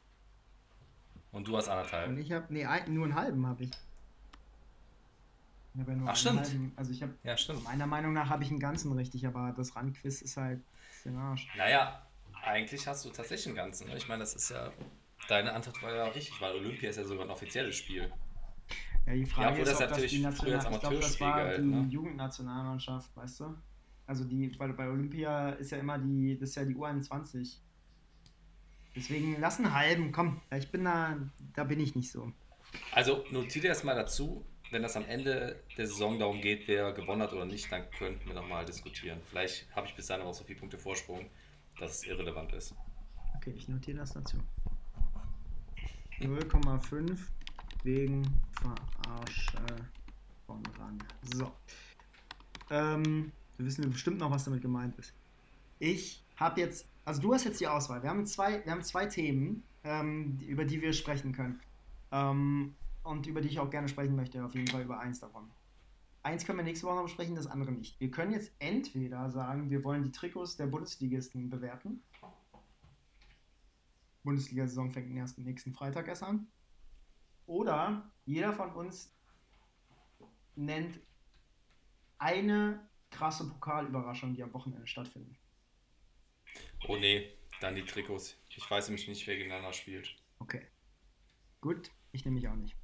Und 1.38 1.48
du 1.48 1.56
hast 1.56 1.70
anderthalb. 1.70 2.10
Und 2.10 2.18
ich 2.18 2.32
habe, 2.32 2.48
nee, 2.50 2.66
ein, 2.66 2.92
nur 2.92 3.06
einen 3.06 3.14
halben 3.14 3.46
habe 3.46 3.64
ich. 3.64 3.70
ich 3.70 5.80
hab 5.80 5.88
ja 5.88 5.96
Ach, 6.08 6.16
stimmt. 6.16 6.40
Halben, 6.40 6.74
also 6.76 6.92
ich 6.92 7.04
habe, 7.04 7.14
ja, 7.24 7.38
stimmt. 7.38 7.64
meiner 7.64 7.86
Meinung 7.86 8.14
nach 8.14 8.28
habe 8.28 8.44
ich 8.44 8.50
einen 8.50 8.60
ganzen 8.60 8.92
richtig, 8.94 9.28
aber 9.28 9.54
das 9.56 9.76
Randquiz 9.76 10.24
ist 10.24 10.36
halt 10.36 10.62
den 11.06 11.16
Arsch. 11.16 11.48
Naja, 11.56 12.02
eigentlich 12.44 12.88
hast 12.88 13.06
du 13.06 13.10
tatsächlich 13.10 13.46
einen 13.46 13.56
ganzen. 13.56 13.88
Ne? 13.88 13.98
Ich 13.98 14.08
meine, 14.08 14.22
das 14.22 14.34
ist 14.34 14.50
ja, 14.50 14.72
deine 15.28 15.54
Antwort 15.54 15.84
war 15.84 15.94
ja 15.94 16.06
richtig, 16.06 16.42
weil 16.42 16.56
Olympia 16.56 16.90
ist 16.90 16.96
ja 16.96 17.04
sogar 17.04 17.26
ein 17.26 17.32
offizielles 17.32 17.76
Spiel. 17.76 18.12
Ja, 19.06 19.14
die 19.14 19.28
Frage 19.28 19.58
ja, 19.58 19.64
ist, 19.64 19.80
ob 19.80 19.90
das 19.90 20.02
die 20.08 20.20
National 20.20 20.74
ich 20.74 20.80
glaube, 20.80 20.98
das 20.98 21.22
war 21.22 21.36
halt, 21.36 21.60
die 21.60 21.66
ne? 21.66 21.88
Jugendnationalmannschaft, 21.88 23.16
weißt 23.16 23.42
du? 23.42 23.56
Also 24.08 24.24
die, 24.24 24.60
weil 24.60 24.74
bei 24.74 24.90
Olympia 24.90 25.52
ist 25.52 25.70
ja 25.70 25.78
immer 25.78 26.00
die, 26.00 26.36
das 26.40 26.50
ist 26.50 26.56
ja 26.56 26.66
die 26.66 26.76
U21. 26.76 27.58
Deswegen 28.98 29.40
lass 29.40 29.60
einen 29.60 29.74
halben, 29.74 30.12
komm, 30.12 30.42
ich 30.58 30.70
bin 30.72 30.86
da, 30.86 31.16
da 31.54 31.64
bin 31.64 31.80
ich 31.80 31.96
nicht 31.96 32.12
so. 32.12 32.32
Also 32.92 33.24
notiert 33.32 33.66
dir 33.66 33.70
das 33.70 33.84
mal 33.84 33.96
dazu, 33.96 34.44
wenn 34.72 34.82
das 34.82 34.98
am 34.98 35.06
Ende 35.06 35.62
der 35.78 35.86
Saison 35.88 36.18
darum 36.18 36.42
geht, 36.42 36.68
wer 36.68 36.92
gewonnen 36.94 37.22
hat 37.22 37.32
oder 37.32 37.46
nicht, 37.46 37.72
dann 37.72 37.90
könnten 37.92 38.28
wir 38.28 38.34
nochmal 38.34 38.66
diskutieren. 38.66 39.20
Vielleicht 39.30 39.68
habe 39.76 39.88
ich 39.88 39.96
bis 39.96 40.08
dahin 40.08 40.26
auch 40.26 40.34
so 40.34 40.44
viele 40.44 40.60
Punkte 40.60 40.80
Vorsprung, 40.80 41.30
dass 41.80 41.92
es 41.92 42.04
irrelevant 42.06 42.54
ist. 42.54 42.74
Okay, 43.36 43.54
ich 43.56 43.68
notiere 43.68 44.00
das 44.00 44.14
dazu. 44.14 44.38
0,5 46.20 47.20
wegen 47.84 48.24
Verarsche 48.60 49.62
von 50.48 50.64
ran. 50.80 50.98
So. 51.36 51.52
Ähm, 52.72 53.32
wir 53.58 53.66
wissen 53.68 53.90
bestimmt 53.92 54.18
noch, 54.18 54.32
was 54.32 54.46
damit 54.46 54.62
gemeint 54.62 54.98
ist. 54.98 55.14
Ich 55.80 56.24
habe 56.36 56.62
jetzt, 56.62 56.88
also 57.08 57.22
du 57.22 57.34
hast 57.34 57.46
jetzt 57.46 57.62
die 57.62 57.68
Auswahl. 57.68 58.04
Wir 58.04 58.10
haben 58.10 58.26
zwei, 58.26 58.66
wir 58.66 58.72
haben 58.74 58.84
zwei 58.84 59.06
Themen, 59.06 59.64
ähm, 59.86 60.38
über 60.46 60.66
die 60.66 60.82
wir 60.82 60.92
sprechen 60.92 61.32
können. 61.32 61.62
Ähm, 62.12 62.76
und 63.04 63.26
über 63.28 63.40
die 63.40 63.48
ich 63.48 63.62
auch 63.62 63.70
gerne 63.70 63.88
sprechen 63.88 64.18
möchte, 64.18 64.44
auf 64.44 64.54
jeden 64.54 64.68
Fall 64.68 64.82
über 64.82 65.00
eins 65.00 65.22
davon. 65.22 65.50
Eins 66.24 66.46
können 66.46 66.58
wir 66.58 66.66
nächste 66.66 66.86
Woche 66.86 66.96
noch 66.96 67.04
besprechen, 67.04 67.36
das 67.36 67.48
andere 67.48 67.72
nicht. 67.72 67.98
Wir 68.02 68.12
können 68.12 68.34
jetzt 68.34 68.52
entweder 68.60 69.32
sagen, 69.32 69.70
wir 69.70 69.86
wollen 69.86 70.04
die 70.04 70.12
Trikots 70.12 70.58
der 70.58 70.68
Bundesligisten 70.68 71.50
bewerten. 71.50 72.04
Bundesliga-Saison 74.26 74.92
fängt 74.92 75.16
erst 75.16 75.38
nächsten 75.38 75.72
Freitag 75.72 76.10
erst 76.10 76.24
an. 76.24 76.48
Oder 77.46 78.12
jeder 78.26 78.52
von 78.52 78.74
uns 78.74 79.16
nennt 80.58 81.00
eine 82.18 82.86
krasse 83.12 83.48
Pokalüberraschung, 83.48 84.34
die 84.34 84.44
am 84.44 84.54
Wochenende 84.54 84.86
stattfindet. 84.88 85.38
Oh 86.86 86.98
nee, 86.98 87.34
dann 87.60 87.76
die 87.76 87.86
Trikots. 87.86 88.38
Ich 88.50 88.70
weiß 88.70 88.88
nämlich 88.90 89.08
nicht, 89.08 89.26
wer 89.28 89.36
gegeneinander 89.36 89.74
spielt. 89.74 90.16
Okay. 90.40 90.68
Gut, 91.62 91.92
ich 92.12 92.24
nehme 92.24 92.36
mich 92.36 92.48
auch 92.48 92.56
nicht. 92.56 92.76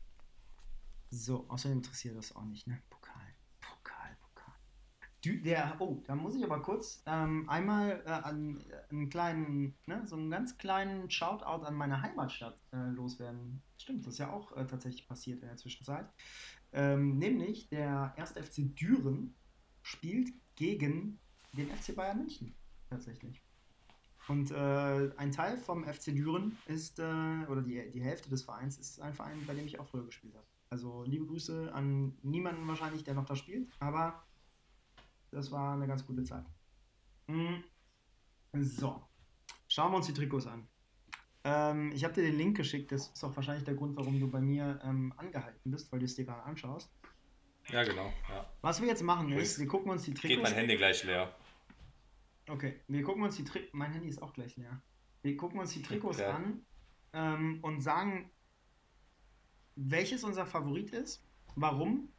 So, 1.10 1.46
außerdem 1.48 1.78
interessiert 1.78 2.18
das 2.18 2.36
auch 2.36 2.46
nicht, 2.46 2.66
ne? 2.66 2.82
Pokal. 2.90 3.36
Pokal, 3.62 4.18
Pokal. 4.20 4.54
Du, 5.22 5.38
der, 5.38 5.76
oh, 5.80 6.02
da 6.08 6.16
muss 6.16 6.36
ich 6.36 6.44
aber 6.44 6.62
kurz 6.62 7.04
ähm, 7.06 7.48
einmal 7.48 8.02
äh, 8.06 8.10
an, 8.10 8.62
äh, 8.70 8.90
einen 8.90 9.10
kleinen, 9.10 9.78
ne, 9.86 10.02
so 10.08 10.16
einen 10.16 10.32
ganz 10.32 10.58
kleinen 10.58 11.10
Shoutout 11.12 11.66
an 11.66 11.76
meine 11.76 12.02
Heimatstadt 12.02 12.60
äh, 12.72 12.90
loswerden. 12.90 13.62
Stimmt, 13.78 14.08
das 14.08 14.14
ist 14.14 14.20
ja 14.20 14.32
auch 14.32 14.58
äh, 14.58 14.66
tatsächlich 14.66 15.08
passiert 15.08 15.42
in 15.44 15.50
der 15.50 15.58
Zwischenzeit. 15.58 16.08
Ähm, 16.72 17.20
nämlich 17.20 17.70
der 17.70 18.16
1. 18.18 18.32
FC 18.32 18.76
Düren 18.76 19.36
spielt 19.84 20.34
gegen 20.56 21.20
den 21.52 21.70
FC 21.70 21.96
Bayern 21.96 22.18
München 22.18 22.56
tatsächlich. 22.90 23.44
Und 24.28 24.52
äh, 24.52 25.12
ein 25.18 25.32
Teil 25.32 25.58
vom 25.58 25.84
FC 25.86 26.06
Düren 26.06 26.58
ist, 26.66 27.00
äh, 27.00 27.04
oder 27.50 27.62
die, 27.62 27.92
die 27.92 28.02
Hälfte 28.02 28.30
des 28.30 28.44
Vereins 28.44 28.78
ist 28.78 29.02
ein 29.02 29.14
Verein, 29.14 29.44
bei 29.46 29.54
dem 29.54 29.66
ich 29.66 29.80
auch 29.80 29.88
früher 29.88 30.06
gespielt 30.06 30.34
habe. 30.36 30.46
Also 30.70 31.04
liebe 31.04 31.26
Grüße 31.26 31.72
an 31.74 32.18
niemanden 32.24 32.68
wahrscheinlich, 32.68 33.04
der 33.04 33.14
noch 33.14 33.26
da 33.26 33.36
spielt, 33.36 33.70
aber 33.80 34.24
das 35.30 35.52
war 35.52 35.76
eine 35.76 35.88
ganz 35.88 36.06
gute 36.06 36.24
Zeit. 36.24 36.46
Mhm. 37.28 37.64
So, 38.54 39.02
schauen 39.68 39.92
wir 39.92 39.98
uns 39.98 40.08
die 40.08 40.14
Trikots 40.14 40.48
an. 40.48 40.68
Ähm, 41.44 41.92
ich 41.92 42.04
habe 42.04 42.14
dir 42.14 42.24
den 42.24 42.38
Link 42.38 42.56
geschickt, 42.56 42.92
das 42.92 43.10
ist 43.10 43.24
auch 43.24 43.36
wahrscheinlich 43.36 43.66
der 43.66 43.76
Grund, 43.76 43.98
warum 43.98 44.20
du 44.20 44.30
bei 44.30 44.40
mir 44.40 44.80
ähm, 44.84 45.14
angehalten 45.18 45.70
bist, 45.70 45.92
weil 45.92 46.00
du 46.00 46.06
es 46.06 46.16
dir 46.16 46.26
gerade 46.26 46.44
anschaust. 46.44 46.90
Ja, 47.70 47.84
genau. 47.84 48.12
Ja. 48.30 48.50
Was 48.62 48.82
wir 48.82 48.88
jetzt 48.88 49.04
machen 49.04 49.32
ist, 49.32 49.60
wir 49.60 49.68
gucken 49.68 49.92
uns 49.92 50.04
die 50.04 50.14
Trikots. 50.14 50.36
Geht 50.36 50.44
mein 50.44 50.54
Handy 50.54 50.76
gleich 50.76 51.04
leer. 51.04 51.36
Okay, 52.50 52.80
wir 52.88 53.04
gucken 53.04 53.24
uns 53.24 53.36
die 53.38 53.44
Trikots. 53.44 53.74
Mein 53.74 53.92
Handy 53.92 54.10
ist 54.10 54.22
auch 54.22 54.34
gleich 54.34 54.58
leer. 54.58 54.82
Wir 55.22 55.38
gucken 55.38 55.60
uns 55.60 55.72
die 55.74 55.82
Trikots 55.82 56.20
ja. 56.20 56.36
an 56.36 56.66
ähm, 57.14 57.60
und 57.62 57.82
sagen, 57.82 58.30
welches 59.76 60.24
unser 60.24 60.46
Favorit 60.46 60.92
ist, 60.92 61.24
warum 61.56 62.10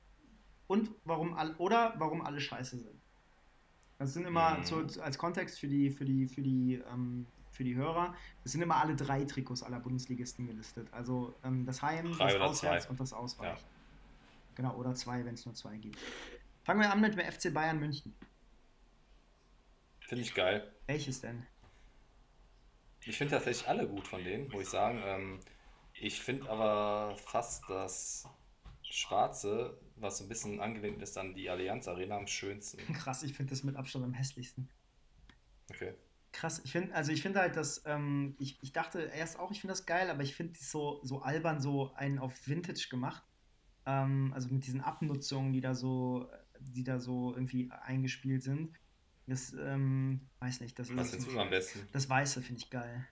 und 0.66 0.90
warum 1.04 1.34
all, 1.34 1.54
oder 1.56 1.94
warum 1.98 2.22
alle 2.22 2.40
scheiße 2.40 2.78
sind. 2.78 3.00
Das 3.98 4.14
sind 4.14 4.26
immer 4.26 4.58
mhm. 4.58 4.64
so, 4.64 5.00
als 5.00 5.18
Kontext 5.18 5.58
für 5.58 5.68
die, 5.68 5.90
für 5.90 6.04
die, 6.04 6.26
für 6.26 6.42
die, 6.42 6.82
ähm, 6.90 7.26
für 7.52 7.64
die 7.64 7.76
Hörer, 7.76 8.14
es 8.44 8.52
sind 8.52 8.62
immer 8.62 8.76
alle 8.76 8.96
drei 8.96 9.24
Trikots 9.24 9.62
aller 9.62 9.78
Bundesligisten 9.78 10.46
gelistet. 10.46 10.88
Also 10.92 11.34
ähm, 11.44 11.64
das 11.64 11.82
Heim, 11.82 12.10
drei 12.12 12.32
das 12.32 12.40
Auswärts 12.40 12.84
zwei. 12.84 12.90
und 12.90 13.00
das 13.00 13.12
Ausweich. 13.12 13.58
Ja. 13.58 13.64
Genau, 14.56 14.76
oder 14.76 14.94
zwei, 14.94 15.24
wenn 15.24 15.34
es 15.34 15.44
nur 15.44 15.54
zwei 15.54 15.76
gibt. 15.76 15.98
Fangen 16.64 16.80
wir 16.80 16.90
an 16.90 17.00
mit 17.00 17.16
dem 17.16 17.20
FC 17.20 17.52
Bayern 17.52 17.78
München. 17.78 18.14
Finde 20.14 20.28
ich 20.28 20.34
geil. 20.34 20.72
Welches 20.86 21.22
denn? 21.22 21.44
Ich 23.04 23.18
finde 23.18 23.34
tatsächlich 23.34 23.66
alle 23.66 23.88
gut 23.88 24.06
von 24.06 24.22
denen, 24.22 24.48
muss 24.48 24.62
ich 24.62 24.68
sagen. 24.68 25.02
Ähm, 25.04 25.40
ich 25.92 26.20
finde 26.20 26.48
aber 26.48 27.16
fast 27.16 27.64
das 27.68 28.24
Schwarze, 28.82 29.76
was 29.96 30.18
so 30.18 30.24
ein 30.24 30.28
bisschen 30.28 30.60
angelehnt 30.60 31.02
ist 31.02 31.18
an 31.18 31.34
die 31.34 31.50
Allianz 31.50 31.88
Arena, 31.88 32.16
am 32.16 32.28
schönsten. 32.28 32.78
Krass, 32.94 33.24
ich 33.24 33.34
finde 33.34 33.50
das 33.50 33.64
mit 33.64 33.74
Abstand 33.74 34.04
am 34.04 34.12
hässlichsten. 34.12 34.68
Okay. 35.68 35.94
Krass, 36.30 36.62
ich 36.64 36.70
finde, 36.70 36.94
also 36.94 37.10
ich 37.10 37.20
finde 37.20 37.40
halt, 37.40 37.56
dass, 37.56 37.82
ähm, 37.84 38.36
ich, 38.38 38.62
ich 38.62 38.72
dachte 38.72 39.00
erst 39.00 39.40
auch, 39.40 39.50
ich 39.50 39.62
finde 39.62 39.72
das 39.72 39.84
geil, 39.84 40.10
aber 40.10 40.22
ich 40.22 40.36
finde 40.36 40.52
es 40.52 40.70
so, 40.70 41.00
so 41.02 41.22
albern, 41.22 41.60
so 41.60 41.92
einen 41.94 42.20
auf 42.20 42.46
Vintage 42.46 42.86
gemacht. 42.88 43.24
Ähm, 43.84 44.32
also 44.32 44.48
mit 44.54 44.64
diesen 44.64 44.80
Abnutzungen, 44.80 45.52
die 45.52 45.60
da 45.60 45.74
so, 45.74 46.30
die 46.60 46.84
da 46.84 47.00
so 47.00 47.34
irgendwie 47.34 47.68
eingespielt 47.72 48.44
sind. 48.44 48.78
Das, 49.26 49.54
ähm, 49.54 50.20
weiß 50.40 50.60
nicht, 50.60 50.78
das 50.78 50.94
Was 50.94 51.10
findest 51.10 51.32
du 51.32 51.40
am 51.40 51.50
besten? 51.50 51.88
Das 51.92 52.08
Weiße 52.08 52.42
finde 52.42 52.60
ich 52.60 52.70
geil. 52.70 53.06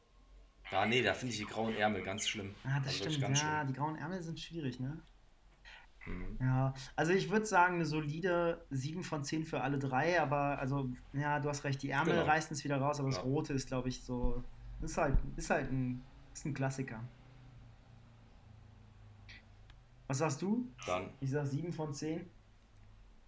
Ah, 0.70 0.86
nee, 0.86 1.02
da 1.02 1.15
finde 1.15 1.32
ich 1.34 1.41
die 1.41 1.47
grauen 1.47 1.74
Ärmel 1.74 2.02
ganz 2.02 2.28
schlimm. 2.28 2.55
Ah, 2.65 2.81
das 2.81 3.00
also 3.00 3.10
stimmt, 3.10 3.20
ja, 3.20 3.34
schlimm. 3.34 3.66
die 3.68 3.73
grauen 3.74 3.97
Ärmel 3.97 4.23
sind 4.23 4.41
schwierig, 4.41 4.81
ne? 4.81 5.02
Mhm. 6.07 6.39
Ja, 6.41 6.74
also 6.97 7.12
ich 7.12 7.31
würde 7.31 7.47
sagen, 7.47 7.76
eine 7.76 7.86
solide 7.86 8.65
7 8.70 9.05
von 9.05 9.24
10 9.24 9.44
für 9.44 9.60
alle 9.60 9.78
drei, 9.78 10.20
aber 10.20 10.58
also, 10.58 10.91
ja, 11.12 11.41
du 11.41 11.49
hast 11.49 11.65
recht, 11.65 11.82
die 11.82 11.91
Ärmel 11.91 12.15
genau. 12.15 12.26
reißen 12.26 12.55
es 12.55 12.65
wieder 12.65 12.78
raus, 12.78 13.00
aber 13.00 13.10
ja. 13.10 13.16
das 13.16 13.24
Rote 13.24 13.52
ist, 13.52 13.68
glaube 13.68 13.89
ich, 13.89 14.02
so, 14.02 14.42
ist 14.81 14.97
halt, 14.97 15.18
ist 15.36 15.50
halt 15.50 15.70
ein, 15.70 16.02
ist 16.32 16.44
ein 16.44 16.55
Klassiker. 16.55 17.02
Was 20.08 20.18
sagst 20.18 20.42
du? 20.42 20.68
Dann. 20.86 21.10
Ich 21.20 21.31
sag 21.31 21.47
7 21.47 21.73
von 21.73 21.94
10. 21.94 22.28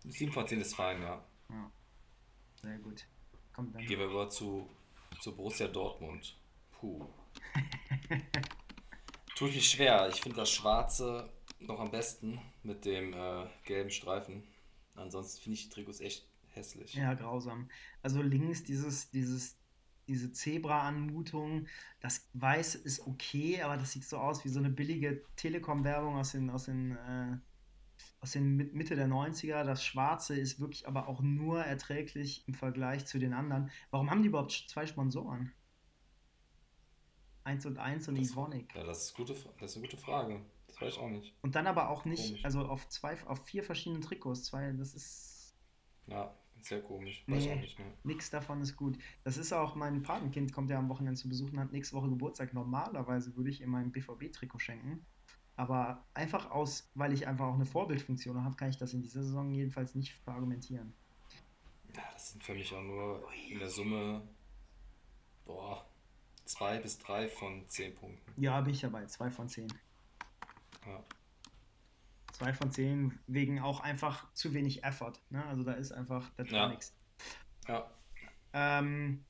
7 0.06 0.32
von 0.32 0.46
10 0.46 0.60
ist 0.60 0.74
fein, 0.74 1.00
ja. 1.00 1.24
ja. 1.50 1.70
Sehr 2.64 2.78
gut. 2.78 3.04
Komm, 3.52 3.72
dann. 3.72 3.86
Gehen 3.86 3.98
wir 3.98 4.06
über 4.06 4.28
zu, 4.28 4.68
zu 5.20 5.34
Borussia 5.34 5.68
Dortmund. 5.68 6.36
Puh. 6.72 7.06
Tut 9.36 9.54
mich 9.54 9.68
schwer. 9.68 10.08
Ich 10.08 10.20
finde 10.20 10.38
das 10.38 10.50
Schwarze 10.50 11.32
noch 11.58 11.80
am 11.80 11.90
besten 11.90 12.40
mit 12.62 12.84
dem 12.84 13.12
äh, 13.12 13.46
gelben 13.64 13.90
Streifen. 13.90 14.42
Ansonsten 14.94 15.42
finde 15.42 15.54
ich 15.54 15.68
die 15.68 15.70
Trikots 15.70 16.00
echt 16.00 16.26
hässlich. 16.48 16.94
Ja, 16.94 17.14
grausam. 17.14 17.68
Also 18.02 18.22
links 18.22 18.64
dieses, 18.64 19.10
dieses 19.10 19.56
diese 20.06 20.32
Zebra-Anmutung. 20.32 21.66
Das 22.00 22.28
Weiß 22.34 22.74
ist 22.74 23.06
okay, 23.06 23.62
aber 23.62 23.76
das 23.76 23.92
sieht 23.92 24.04
so 24.04 24.18
aus 24.18 24.44
wie 24.44 24.48
so 24.48 24.58
eine 24.58 24.70
billige 24.70 25.22
Telekom-Werbung 25.36 26.16
aus 26.16 26.32
den, 26.32 26.50
aus 26.50 26.64
den, 26.64 26.96
äh, 26.96 27.38
aus 28.24 28.30
den 28.30 28.56
Mitte 28.72 28.96
der 28.96 29.06
90er. 29.06 29.64
Das 29.64 29.84
Schwarze 29.84 30.34
ist 30.34 30.58
wirklich 30.58 30.88
aber 30.88 31.08
auch 31.08 31.20
nur 31.20 31.62
erträglich 31.62 32.48
im 32.48 32.54
Vergleich 32.54 33.04
zu 33.04 33.18
den 33.18 33.34
anderen. 33.34 33.70
Warum 33.90 34.10
haben 34.10 34.22
die 34.22 34.28
überhaupt 34.28 34.64
zwei 34.66 34.86
Sponsoren? 34.86 35.52
Eins 37.44 37.66
und 37.66 37.76
eins 37.76 38.08
und 38.08 38.16
Ivonic. 38.16 38.74
Ja, 38.74 38.82
das 38.84 39.04
ist, 39.04 39.14
gute, 39.14 39.34
das 39.34 39.72
ist 39.72 39.76
eine 39.76 39.86
gute 39.86 39.98
Frage. 39.98 40.40
Das 40.68 40.80
weiß 40.80 40.94
ich 40.94 40.98
auch 41.00 41.10
nicht. 41.10 41.34
Und 41.42 41.54
dann 41.54 41.66
aber 41.66 41.90
auch 41.90 42.06
nicht, 42.06 42.28
Komisch. 42.28 42.44
also 42.46 42.60
auf 42.60 42.88
zwei, 42.88 43.22
auf 43.26 43.44
vier 43.44 43.62
verschiedenen 43.62 44.00
Trikots. 44.00 44.44
Zwei, 44.44 44.72
das 44.72 44.94
ist. 44.94 45.54
Ja, 46.06 46.34
Sehr 46.62 46.80
komisch. 46.80 47.24
Weiß 47.26 47.46
auch 47.48 47.56
nicht, 47.56 47.78
ne? 47.78 47.84
Nix 48.04 48.30
davon 48.30 48.62
ist 48.62 48.74
gut. 48.74 48.96
Das 49.22 49.36
ist 49.36 49.52
auch, 49.52 49.74
mein 49.74 50.02
Patenkind 50.02 50.50
kommt 50.54 50.70
ja 50.70 50.78
am 50.78 50.88
Wochenende 50.88 51.20
zu 51.20 51.28
besuchen, 51.28 51.60
hat 51.60 51.72
nächste 51.72 51.94
Woche 51.94 52.08
Geburtstag. 52.08 52.54
Normalerweise 52.54 53.36
würde 53.36 53.50
ich 53.50 53.60
ihm 53.60 53.68
mein 53.68 53.92
BVB-Trikot 53.92 54.60
schenken. 54.60 55.04
Aber 55.56 56.04
einfach 56.14 56.50
aus, 56.50 56.90
weil 56.94 57.12
ich 57.12 57.26
einfach 57.28 57.46
auch 57.46 57.54
eine 57.54 57.66
Vorbildfunktion 57.66 58.42
habe, 58.42 58.56
kann 58.56 58.70
ich 58.70 58.76
das 58.76 58.92
in 58.92 59.02
dieser 59.02 59.22
Saison 59.22 59.50
jedenfalls 59.52 59.94
nicht 59.94 60.12
verargumentieren. 60.24 60.92
Ja, 61.94 62.02
das 62.12 62.32
sind 62.32 62.42
für 62.42 62.54
mich 62.54 62.74
auch 62.74 62.82
nur 62.82 63.28
in 63.48 63.60
der 63.60 63.70
Summe, 63.70 64.26
boah, 65.44 65.86
zwei 66.44 66.78
bis 66.80 66.98
drei 66.98 67.28
von 67.28 67.68
zehn 67.68 67.94
Punkten. 67.94 68.42
Ja, 68.42 68.60
bin 68.62 68.74
ich 68.74 68.80
dabei. 68.80 69.06
Zwei 69.06 69.30
von 69.30 69.48
zehn. 69.48 69.68
Ja. 70.86 71.04
Zwei 72.32 72.52
von 72.52 72.72
zehn 72.72 73.16
wegen 73.28 73.60
auch 73.60 73.78
einfach 73.78 74.32
zu 74.32 74.52
wenig 74.54 74.82
Effort. 74.82 75.20
Ne? 75.30 75.44
Also 75.46 75.62
da 75.62 75.74
ist 75.74 75.92
einfach, 75.92 76.32
da 76.36 76.42
Ja. 76.44 76.68
nichts. 76.68 76.92
Ja. 77.68 77.88
Ähm, 78.52 79.24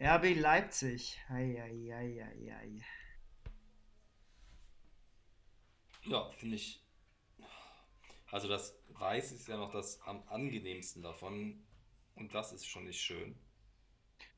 RB 0.00 0.34
Leipzig. 0.34 1.20
Ei, 1.28 1.60
ei, 1.62 1.94
ei, 1.94 2.22
ei, 2.24 2.54
ei. 2.54 2.80
Ja, 6.06 6.30
finde 6.32 6.56
ich. 6.56 6.82
Also 8.30 8.48
das 8.48 8.76
Weiß 8.88 9.32
ist 9.32 9.48
ja 9.48 9.56
noch 9.56 9.70
das 9.72 10.00
am 10.02 10.22
angenehmsten 10.28 11.02
davon 11.02 11.62
und 12.16 12.34
das 12.34 12.52
ist 12.52 12.66
schon 12.66 12.84
nicht 12.84 13.00
schön. 13.00 13.36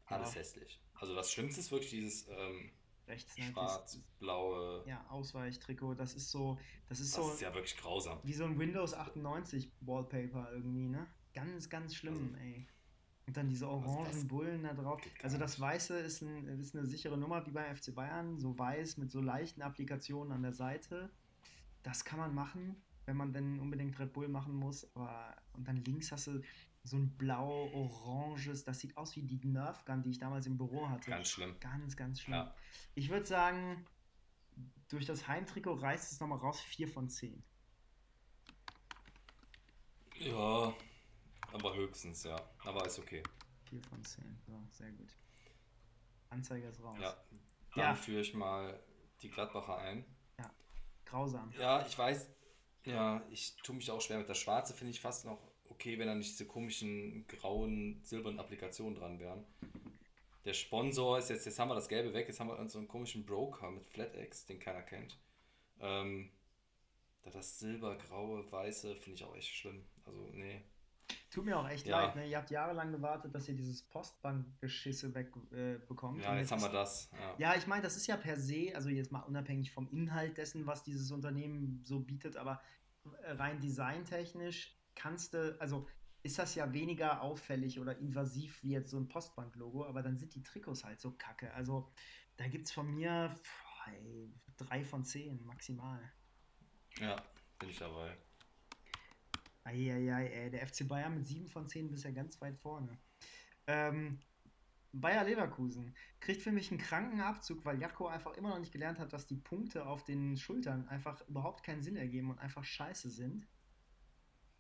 Alles 0.07 0.35
Ja. 0.35 0.41
hässlich. 0.41 0.81
Also 0.95 1.15
das 1.15 1.33
Schlimmste 1.33 1.61
ist 1.61 1.71
wirklich 1.71 1.91
dieses 1.91 2.29
ähm, 2.29 2.71
Rechts, 3.07 3.37
ne? 3.39 3.45
schwarz-blaue. 3.53 4.85
Ja, 4.87 5.05
Ausweichtrikot. 5.09 5.95
Das 5.95 6.15
ist 6.15 6.31
so, 6.31 6.59
das 6.89 7.01
ist 7.01 7.17
Das 7.17 7.25
so 7.25 7.33
ist 7.33 7.41
ja 7.41 7.55
wirklich 7.55 7.77
grausam. 7.77 8.19
wie 8.23 8.33
so 8.33 8.45
ein 8.45 8.59
Windows 8.59 8.95
98 8.95 9.71
Wallpaper 9.81 10.51
irgendwie, 10.53 10.89
ne? 10.89 11.07
Ganz, 11.35 11.69
ganz 11.69 11.95
schlimm, 11.95 12.35
Also- 12.35 12.45
ey. 12.45 12.67
Und 13.29 13.37
dann 13.37 13.49
diese 13.49 13.69
orangen 13.69 14.05
das 14.13 14.25
Bullen 14.29 14.63
da 14.63 14.73
drauf. 14.73 15.01
Also 15.21 15.37
das. 15.37 15.59
Weiße 15.59 15.99
ist, 15.99 16.23
ein, 16.23 16.47
ist 16.61 16.77
eine 16.77 16.87
sichere 16.87 17.19
Nummer 17.19 17.45
wie 17.45 17.51
beim 17.51 17.75
FC 17.77 17.93
Bayern, 17.93 18.39
so 18.39 18.57
weiß 18.57 18.99
mit 18.99 19.11
so 19.11 19.21
leichten 19.21 19.63
Applikationen 19.63 20.33
an 20.33 20.43
der 20.43 20.53
Seite. 20.53 21.11
Das 21.87 22.05
kann 22.05 22.19
man 22.19 22.35
machen, 22.35 22.75
wenn 23.05 23.17
man 23.17 23.33
denn 23.33 23.61
unbedingt 23.61 23.97
Red 24.01 24.13
Bull 24.13 24.27
machen 24.27 24.57
muss. 24.57 24.93
Aber 24.97 25.37
und 25.53 25.69
dann 25.69 25.77
links 25.85 26.11
hast 26.11 26.27
du 26.27 26.43
so 26.83 26.97
ein 26.97 27.17
blau-oranges, 27.17 28.65
das 28.65 28.81
sieht 28.81 28.97
aus 28.97 29.15
wie 29.15 29.23
die 29.23 29.39
Nerf 29.47 29.85
Gun, 29.85 30.03
die 30.03 30.11
ich 30.11 30.19
damals 30.19 30.47
im 30.47 30.59
Büro 30.59 30.89
hatte. 30.89 31.11
Ganz 31.11 31.29
schlimm. 31.29 31.55
Ganz, 31.61 31.97
ganz 31.97 32.21
schlimm. 32.21 32.35
Ja. 32.35 32.55
Ich 32.97 33.09
würde 33.09 33.25
sagen, 33.25 33.87
durch 34.89 35.07
das 35.07 35.29
Heimtrikot 35.29 35.75
reißt 35.75 36.11
es 36.11 36.19
nochmal 36.19 36.39
raus 36.39 36.61
4 36.61 36.89
von 36.89 37.09
10. 37.09 37.41
Ja, 40.19 40.75
aber 41.53 41.77
höchstens, 41.77 42.25
ja. 42.25 42.37
Aber 42.65 42.85
ist 42.85 42.99
okay. 42.99 43.23
4 43.71 43.81
von 43.85 44.03
10. 44.05 44.39
So, 44.45 44.61
sehr 44.71 44.91
gut. 44.91 45.17
Anzeige 46.31 46.67
ist 46.67 46.83
raus. 46.83 46.99
Ja. 47.01 47.17
Dann 47.77 47.85
Ja. 47.85 47.95
führe 47.95 48.23
ich 48.23 48.35
mal 48.35 48.81
die 49.23 49.29
Gladbacher 49.31 49.79
ein. 49.79 50.05
Grausam. 51.07 51.53
Ja, 51.59 51.87
ich 51.87 51.97
weiß, 51.97 52.29
ja, 52.85 53.23
ich 53.31 53.57
tue 53.57 53.77
mich 53.77 53.91
auch 53.91 54.01
schwer 54.01 54.19
mit 54.19 54.29
der 54.29 54.35
Schwarze, 54.35 54.75
finde 54.75 54.93
ich 54.93 55.01
fast 55.01 55.25
noch 55.25 55.39
okay, 55.71 55.99
wenn 55.99 56.07
da 56.07 56.15
nicht 56.15 56.31
diese 56.31 56.47
komischen 56.47 57.27
grauen, 57.27 58.01
silbernen 58.03 58.41
Applikationen 58.41 58.95
dran 58.95 59.19
wären. 59.19 59.45
Der 60.45 60.55
Sponsor 60.55 61.19
ist 61.19 61.31
jetzt, 61.31 61.45
jetzt 61.45 61.59
haben 61.59 61.69
wir 61.69 61.75
das 61.75 61.89
Gelbe 61.89 62.15
weg, 62.15 62.29
jetzt 62.29 62.39
haben 62.39 62.49
wir 62.49 62.69
so 62.69 62.79
einen 62.79 62.89
komischen 62.89 63.27
Broker 63.27 63.71
mit 63.71 63.85
FlatX, 63.85 64.47
den 64.47 64.61
keiner 64.61 64.83
kennt. 64.83 65.19
Ähm, 65.81 66.31
da 67.23 67.31
das 67.31 67.59
silbergraue, 67.59 68.51
weiße 68.51 68.95
finde 68.97 69.17
ich 69.17 69.25
auch 69.25 69.37
echt 69.37 69.53
schlimm. 69.53 69.85
Also, 70.05 70.29
nee. 70.33 70.63
Tut 71.31 71.45
mir 71.45 71.59
auch 71.59 71.69
echt 71.69 71.87
Ja. 71.87 72.01
leid, 72.07 72.17
ne? 72.17 72.29
Ihr 72.29 72.39
habt 72.39 72.51
jahrelang 72.51 72.93
gewartet, 72.93 73.35
dass 73.35 73.49
ihr 73.49 73.55
dieses 73.57 73.83
Postbankgeschisse 73.83 75.15
wegbekommt. 75.15 76.21
Äh. 76.21 76.25
Ja, 76.25 76.33
Und 76.33 76.39
jetzt 76.39 76.53
haben 76.53 76.63
wir 76.63 76.69
das. 76.71 77.11
Ja. 77.13 77.35
Ja, 77.39 77.55
ich 77.57 77.67
meine, 77.67 77.83
das 77.83 77.97
ist 77.97 78.07
ja 78.07 78.17
per 78.17 78.37
se, 78.39 78.73
also 78.75 78.89
jetzt 78.89 79.11
mal 79.13 79.21
unabhängig 79.21 79.73
vom 79.73 79.89
Inhalt 79.91 80.39
dessen, 80.39 80.67
was 80.67 80.83
dieses 80.85 81.11
Unternehmen 81.11 81.81
so 81.85 82.01
bietet, 82.01 82.37
aber 82.37 82.61
äh, 83.23 83.33
rein 83.33 83.61
designtechnisch 83.61 84.77
kannst 84.95 85.35
du, 85.35 85.57
also 85.61 85.87
ist 86.23 86.39
das 86.39 86.55
ja 86.55 86.73
weniger 86.73 87.21
auffällig 87.23 87.79
oder 87.79 87.97
invasiv 87.99 88.63
wie 88.63 88.71
jetzt 88.71 88.91
so 88.91 88.97
ein 88.99 89.09
Postbank-Logo, 89.09 89.85
aber 89.85 90.03
dann 90.03 90.17
sind 90.19 90.35
die 90.35 90.43
Trikots 90.43 90.85
halt 90.85 91.01
so 91.01 91.13
kacke. 91.13 91.53
Also 91.55 91.91
da 92.37 92.49
gibt 92.49 92.67
es 92.67 92.73
von 92.73 92.93
mir 92.93 93.35
pff, 93.37 93.65
ey, 93.89 94.33
drei 94.57 94.85
von 94.85 95.05
zehn 95.05 95.45
maximal. 95.45 96.01
Ja, 96.99 97.17
bin 97.59 97.69
ich 97.69 97.79
dabei. 97.79 98.17
Eieiei, 99.67 100.27
ey, 100.29 100.51
der 100.51 100.67
FC 100.67 100.87
Bayern 100.87 101.15
mit 101.15 101.27
7 101.27 101.49
von 101.49 101.69
10 101.69 101.91
bisher 101.91 102.13
ganz 102.13 102.41
weit 102.41 102.57
vorne. 102.59 102.99
Ähm, 103.67 104.21
Bayer 104.93 105.25
Leverkusen 105.25 105.95
kriegt 106.21 106.43
für 106.43 106.53
mich 106.53 106.71
einen 106.71 106.81
kranken 106.81 107.21
Abzug, 107.21 107.65
weil 107.65 107.81
Jakko 107.81 108.07
einfach 108.07 108.33
immer 108.35 108.51
noch 108.51 108.59
nicht 108.59 108.73
gelernt 108.73 108.99
hat, 108.99 109.13
dass 109.13 109.27
die 109.27 109.37
Punkte 109.37 109.87
auf 109.87 110.05
den 110.05 110.37
Schultern 110.37 110.89
einfach 110.89 111.21
überhaupt 111.29 111.65
keinen 111.65 111.83
Sinn 111.83 111.97
ergeben 111.97 112.31
und 112.31 112.39
einfach 112.39 112.65
scheiße 112.65 113.11
sind. 113.11 113.47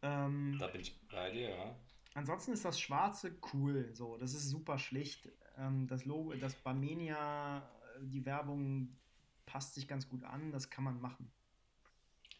Ähm, 0.02 0.56
Da 0.58 0.66
bin 0.66 0.80
ich 0.82 1.00
bei 1.08 1.30
dir, 1.30 1.50
ja. 1.50 1.76
ansonsten 2.14 2.52
ist 2.52 2.64
das 2.64 2.78
Schwarze 2.78 3.38
cool, 3.54 3.94
so, 3.94 4.18
das 4.18 4.34
ist 4.34 4.48
super 4.50 4.78
schlicht. 4.78 5.30
Ähm, 5.56 5.86
das 5.86 6.04
Logo, 6.04 6.34
das 6.34 6.54
Barmenia, 6.56 7.58
äh, 7.58 8.06
die 8.06 8.26
Werbung 8.26 8.94
passt 9.46 9.74
sich 9.74 9.88
ganz 9.88 10.08
gut 10.08 10.24
an, 10.24 10.50
das 10.50 10.68
kann 10.68 10.84
man 10.84 11.00
machen. 11.00 11.30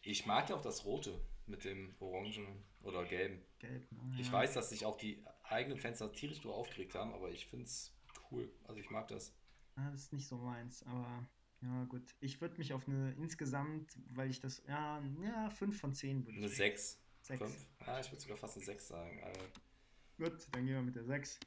Ich 0.03 0.25
mag 0.25 0.49
ja 0.49 0.55
auch 0.55 0.61
das 0.61 0.85
Rote 0.85 1.19
mit 1.47 1.63
dem 1.63 1.95
Orangen 1.99 2.63
oder 2.81 3.05
Gelben. 3.05 3.41
Gelb, 3.59 3.91
ne? 3.91 4.17
Ich 4.19 4.27
Ja. 4.27 4.33
weiß, 4.33 4.53
dass 4.53 4.69
sich 4.69 4.85
auch 4.85 4.97
die 4.97 5.23
eigenen 5.43 5.77
Fans 5.77 5.99
da 5.99 6.07
tierisch 6.09 6.41
drüber 6.41 6.55
aufgeregt 6.55 6.93
haben, 6.95 7.13
aber 7.13 7.31
ich 7.31 7.47
finde 7.47 7.65
es 7.65 7.93
cool. 8.31 8.51
Also 8.65 8.79
ich 8.79 8.89
mag 8.89 9.07
das. 9.07 9.33
Ja, 9.77 9.89
das 9.91 10.01
ist 10.03 10.13
nicht 10.13 10.27
so 10.27 10.37
meins, 10.37 10.83
aber 10.83 11.27
ja, 11.61 11.83
gut. 11.85 12.15
Ich 12.19 12.41
würde 12.41 12.57
mich 12.57 12.73
auf 12.73 12.87
eine 12.87 13.13
insgesamt, 13.13 13.97
weil 14.09 14.29
ich 14.29 14.39
das, 14.39 14.61
ja, 14.67 15.01
ja, 15.23 15.49
5 15.49 15.79
von 15.79 15.93
10 15.93 16.25
würde 16.25 16.37
Eine 16.37 16.47
ich. 16.47 16.55
6. 16.55 16.99
Sechs. 17.21 17.41
5? 17.41 17.67
Ja, 17.85 17.99
ich 17.99 18.11
würde 18.11 18.21
sogar 18.21 18.37
fast 18.37 18.57
eine 18.57 18.65
6 18.65 18.87
sagen. 18.87 19.23
Also, 19.23 19.41
Gut, 20.17 20.47
dann 20.51 20.65
gehen 20.65 20.75
wir 20.75 20.81
mit 20.81 20.95
der 20.95 21.03
6. 21.05 21.39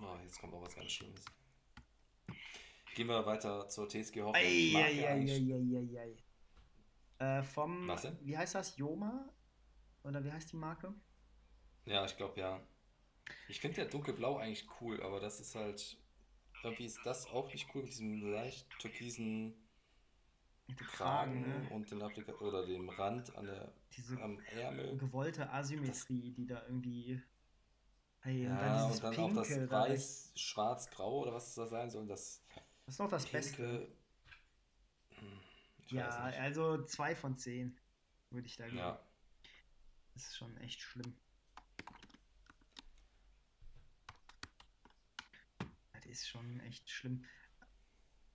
oh, 0.00 0.16
jetzt 0.24 0.38
kommt 0.40 0.54
auch 0.54 0.62
was 0.62 0.74
ganz 0.74 0.90
Schlimmes. 0.92 1.24
Gehen 2.94 3.06
wir 3.08 3.24
weiter 3.24 3.68
zur 3.68 3.88
TSG 3.88 4.20
Hoffenheim. 4.22 4.46
Ich 4.46 4.72
mag 4.74 4.92
ja 4.94 5.08
eigentlich- 5.08 5.52
Eieieiei. 5.52 6.16
Äh, 7.22 7.42
vom, 7.44 7.88
Was 7.88 8.02
denn? 8.02 8.18
wie 8.20 8.36
heißt 8.36 8.54
das? 8.56 8.76
Joma? 8.76 9.28
Oder 10.04 10.24
wie 10.24 10.32
heißt 10.32 10.52
die 10.52 10.56
Marke? 10.56 10.94
Ja, 11.84 12.04
ich 12.04 12.16
glaube 12.16 12.40
ja. 12.40 12.60
Ich 13.48 13.60
finde 13.60 13.76
der 13.76 13.86
dunkelblau 13.86 14.38
eigentlich 14.38 14.66
cool, 14.80 15.02
aber 15.02 15.20
das 15.20 15.40
ist 15.40 15.54
halt. 15.54 15.98
Irgendwie 16.64 16.86
ist 16.86 17.06
das 17.06 17.28
auch 17.28 17.52
nicht 17.52 17.68
cool 17.74 17.82
mit 17.82 17.92
diesem 17.92 18.32
leicht 18.32 18.68
türkisen 18.80 19.54
Kragen 20.76 21.40
Kragen, 21.40 21.40
ne? 21.40 21.70
und 21.70 21.90
den 21.90 22.02
Applika 22.02 22.32
oder 22.34 22.66
dem 22.66 22.88
Rand 22.88 23.34
an 23.36 23.46
der, 23.46 23.72
Diese 23.96 24.16
am 24.22 24.38
Ärmel. 24.46 24.98
gewollte 24.98 25.50
Asymmetrie, 25.50 26.32
die 26.32 26.46
da 26.46 26.62
irgendwie. 26.66 27.22
Ey, 28.24 28.48
und 28.48 28.58
dann 28.58 28.72
Ja, 28.72 28.82
dieses 28.84 29.00
und 29.00 29.02
dann 29.04 29.18
auch 29.18 29.32
das 29.34 29.48
Pinke. 29.48 29.68
da 29.68 29.88
Weiß, 29.88 30.32
Schwarz-Grau 30.36 31.20
oder 31.22 31.32
was 31.34 31.54
das 31.54 31.70
sein 31.70 31.90
soll. 31.90 32.06
Das 32.06 32.42
Das 32.86 32.94
ist 32.94 32.98
noch 33.00 33.08
das 33.08 33.26
Beste. 33.26 33.62
Pinke. 33.62 33.88
Ich 33.88 34.01
Ja, 35.88 36.08
also 36.08 36.84
2 36.84 37.14
von 37.14 37.36
10 37.36 37.78
würde 38.30 38.46
ich 38.46 38.56
da 38.56 38.64
geben. 38.64 38.78
Ja. 38.78 39.04
Das 40.14 40.26
ist 40.26 40.36
schon 40.36 40.56
echt 40.58 40.80
schlimm. 40.80 41.14
Das 45.92 46.06
ist 46.06 46.28
schon 46.28 46.60
echt 46.60 46.90
schlimm. 46.90 47.24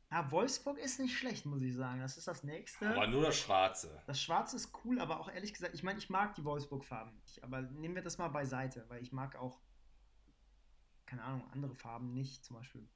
Ah, 0.10 0.32
Wolfsburg 0.32 0.78
ist 0.78 1.00
nicht 1.00 1.18
schlecht, 1.18 1.46
muss 1.46 1.62
ich 1.62 1.76
sagen. 1.76 2.00
Das 2.00 2.18
ist 2.18 2.28
das 2.28 2.44
nächste. 2.44 2.90
Aber 2.90 3.08
nur 3.08 3.24
das 3.24 3.38
Schwarze. 3.38 4.02
Das 4.08 4.22
Schwarze 4.22 4.56
ist 4.56 4.72
cool, 4.84 5.00
aber 5.00 5.20
auch 5.20 5.30
ehrlich 5.30 5.54
gesagt, 5.54 5.76
ich 5.76 5.84
meine, 5.84 6.00
ich 6.00 6.10
mag 6.10 6.34
die 6.36 6.46
Wolfsburg-Farben 6.46 7.14
nicht. 7.18 7.44
Aber 7.44 7.62
nehmen 7.62 7.96
wir 7.96 8.02
das 8.02 8.18
mal 8.18 8.30
beiseite, 8.30 8.86
weil 8.88 9.04
ich 9.04 9.12
mag 9.12 9.36
auch, 9.36 9.60
keine 11.06 11.24
Ahnung, 11.24 11.50
andere 11.52 11.76
Farben 11.76 12.14
nicht. 12.14 12.46
Zum 12.46 12.56
Beispiel. 12.56 12.88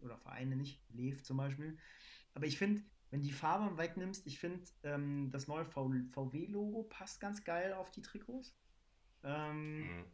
Oder 0.00 0.16
Vereine 0.18 0.54
nicht. 0.54 0.80
Lev 0.90 1.24
zum 1.24 1.36
Beispiel. 1.36 1.78
Aber 2.34 2.46
ich 2.46 2.58
finde, 2.58 2.82
wenn 3.10 3.20
die 3.22 3.32
Farbe 3.32 3.76
wegnimmst, 3.78 4.26
ich 4.26 4.38
finde, 4.38 4.64
ähm, 4.82 5.30
das 5.30 5.48
neue 5.48 5.64
VW-Logo 5.64 6.84
passt 6.84 7.20
ganz 7.20 7.42
geil 7.44 7.72
auf 7.72 7.90
die 7.90 8.02
Trikots. 8.02 8.54
Ähm, 9.22 9.78
Mhm. 9.80 10.04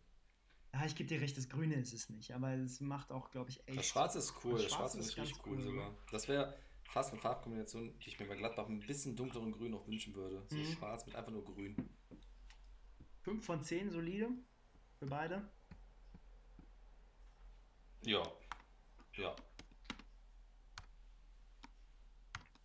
ja, 0.73 0.87
ich 0.87 0.95
gebe 0.97 1.09
dir 1.09 1.21
recht, 1.21 1.37
das 1.37 1.49
Grüne 1.49 1.75
ist 1.75 1.93
es 1.93 2.09
nicht, 2.09 2.33
aber 2.33 2.53
es 2.55 2.81
macht 2.81 3.13
auch, 3.13 3.31
glaube 3.31 3.51
ich, 3.51 3.67
echt. 3.69 3.79
Das 3.79 3.87
Schwarze 3.87 4.19
ist 4.19 4.35
cool. 4.45 4.55
Das 4.63 4.73
Schwarze 4.73 4.99
ist 4.99 5.09
ist 5.11 5.17
richtig 5.19 5.45
cool 5.47 5.57
cool. 5.57 5.63
sogar. 5.63 5.97
Das 6.11 6.29
wäre 6.29 6.57
fast 6.85 7.13
eine 7.13 7.21
Farbkombination, 7.21 7.99
die 7.99 8.09
ich 8.09 8.19
mir 8.21 8.27
bei 8.27 8.37
Gladbach 8.37 8.69
ein 8.69 8.81
bisschen 8.81 9.17
dunkleren 9.17 9.53
Grün 9.53 9.73
noch 9.73 9.87
wünschen 9.87 10.15
würde. 10.15 10.45
So 10.49 10.57
Mhm. 10.57 10.65
schwarz 10.65 11.07
mit 11.07 11.15
einfach 11.17 11.33
nur 11.33 11.45
grün. 11.45 11.77
5 13.23 13.45
von 13.45 13.63
10 13.63 13.91
solide 13.91 14.29
für 14.99 15.07
beide. 15.07 15.51
Ja. 18.03 18.23
Ja. 19.17 19.35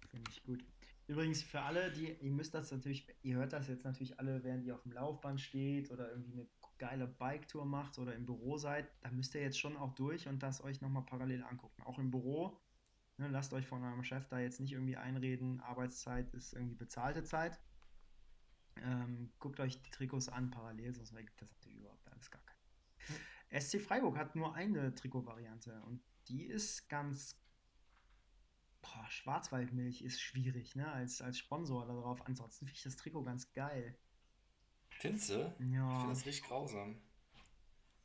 Finde 0.10 0.30
ich 0.32 0.44
gut. 0.44 0.64
Übrigens 1.08 1.42
für 1.42 1.62
alle, 1.62 1.92
die, 1.92 2.14
ihr 2.14 2.32
müsst 2.32 2.54
das 2.54 2.72
natürlich, 2.72 3.08
ihr 3.24 3.38
hört 3.38 3.54
das 3.54 3.68
jetzt 3.68 3.84
natürlich 3.84 4.20
alle, 4.20 4.44
während 4.44 4.64
ihr 4.64 4.76
auf 4.76 4.84
dem 4.84 4.92
Laufband 4.92 5.42
steht 5.42 5.90
oder 5.90 6.12
irgendwie 6.12 6.34
eine 6.34 6.48
geile 6.78 7.08
Bike-Tour 7.08 7.66
macht 7.66 7.98
oder 7.98 8.16
im 8.16 8.26
Büro 8.26 8.58
seid, 8.58 8.88
da 9.02 9.10
müsst 9.12 9.36
ihr 9.36 9.42
jetzt 9.42 9.60
schon 9.60 9.76
auch 9.76 9.94
durch 9.96 10.28
und 10.28 10.44
das 10.44 10.64
euch 10.64 10.82
nochmal 10.82 11.04
parallel 11.06 11.44
angucken. 11.44 11.82
Auch 11.84 11.98
im 11.98 12.12
Büro, 12.12 12.60
ne, 13.18 13.28
lasst 13.28 13.54
euch 13.54 13.66
von 13.68 13.84
eurem 13.84 14.04
Chef 14.04 14.28
da 14.28 14.40
jetzt 14.40 14.60
nicht 14.60 14.72
irgendwie 14.72 14.98
einreden, 14.98 15.60
Arbeitszeit 15.62 16.32
ist 16.34 16.54
irgendwie 16.54 16.76
bezahlte 16.76 17.24
Zeit. 17.24 17.60
Ähm, 18.78 19.32
guckt 19.40 19.60
euch 19.60 19.82
die 19.82 19.90
Trikots 19.90 20.30
an 20.30 20.52
parallel, 20.52 20.94
sonst 20.94 21.14
ergibt 21.14 21.42
das 21.42 21.50
natürlich 21.52 21.80
überhaupt 21.80 22.08
alles 22.12 22.32
gar 22.32 22.42
keinen. 22.44 23.62
SC 23.62 23.82
Freiburg 23.82 24.18
hat 24.18 24.36
nur 24.36 24.54
eine 24.54 24.94
Trikotvariante 24.96 25.82
und 25.88 26.02
die 26.28 26.44
ist 26.46 26.88
ganz 26.88 27.36
Boah, 28.82 29.06
Schwarzwaldmilch 29.10 30.02
ist 30.02 30.22
schwierig, 30.22 30.76
ne? 30.76 30.92
Als, 30.92 31.22
als 31.22 31.38
Sponsor 31.38 31.86
darauf. 31.86 32.26
Ansonsten 32.26 32.66
finde 32.66 32.78
ich 32.78 32.84
das 32.84 32.96
Trikot 32.96 33.24
ganz 33.24 33.52
geil. 33.54 33.98
Findest 34.90 35.30
du? 35.30 35.56
Ja. 35.60 35.92
Ich 35.92 35.98
finde 35.98 36.14
das 36.14 36.26
richtig 36.26 36.44
grausam. 36.44 37.02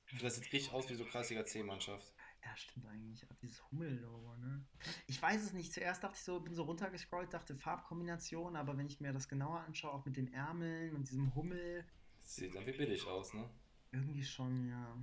Ich 0.04 0.10
finde, 0.10 0.24
das 0.24 0.36
sieht 0.36 0.52
richtig 0.52 0.72
aus 0.72 0.88
wie 0.90 0.94
so 0.94 1.04
Kreisliga 1.04 1.44
C-Mannschaft. 1.44 2.14
Ja, 2.44 2.56
stimmt 2.56 2.86
eigentlich. 2.86 3.28
Auch 3.30 3.36
dieses 3.36 3.62
Hummel-Logo, 3.70 4.36
ne? 4.36 4.64
Ich 5.06 5.20
weiß 5.20 5.42
es 5.42 5.52
nicht. 5.54 5.72
Zuerst 5.72 6.04
dachte 6.04 6.16
ich 6.16 6.22
so, 6.22 6.40
bin 6.40 6.54
so 6.54 6.64
runtergescrollt, 6.64 7.32
dachte 7.32 7.56
Farbkombination, 7.56 8.54
aber 8.56 8.76
wenn 8.76 8.86
ich 8.86 9.00
mir 9.00 9.12
das 9.12 9.28
genauer 9.28 9.60
anschaue, 9.60 9.92
auch 9.92 10.04
mit 10.04 10.16
den 10.16 10.32
Ärmeln 10.32 10.94
und 10.94 11.08
diesem 11.08 11.34
Hummel. 11.34 11.86
Das 12.22 12.36
sieht 12.36 12.54
irgendwie 12.54 12.76
billig 12.76 13.06
aus, 13.06 13.32
ne? 13.32 13.48
Irgendwie 13.92 14.24
schon, 14.24 14.68
ja. 14.68 14.96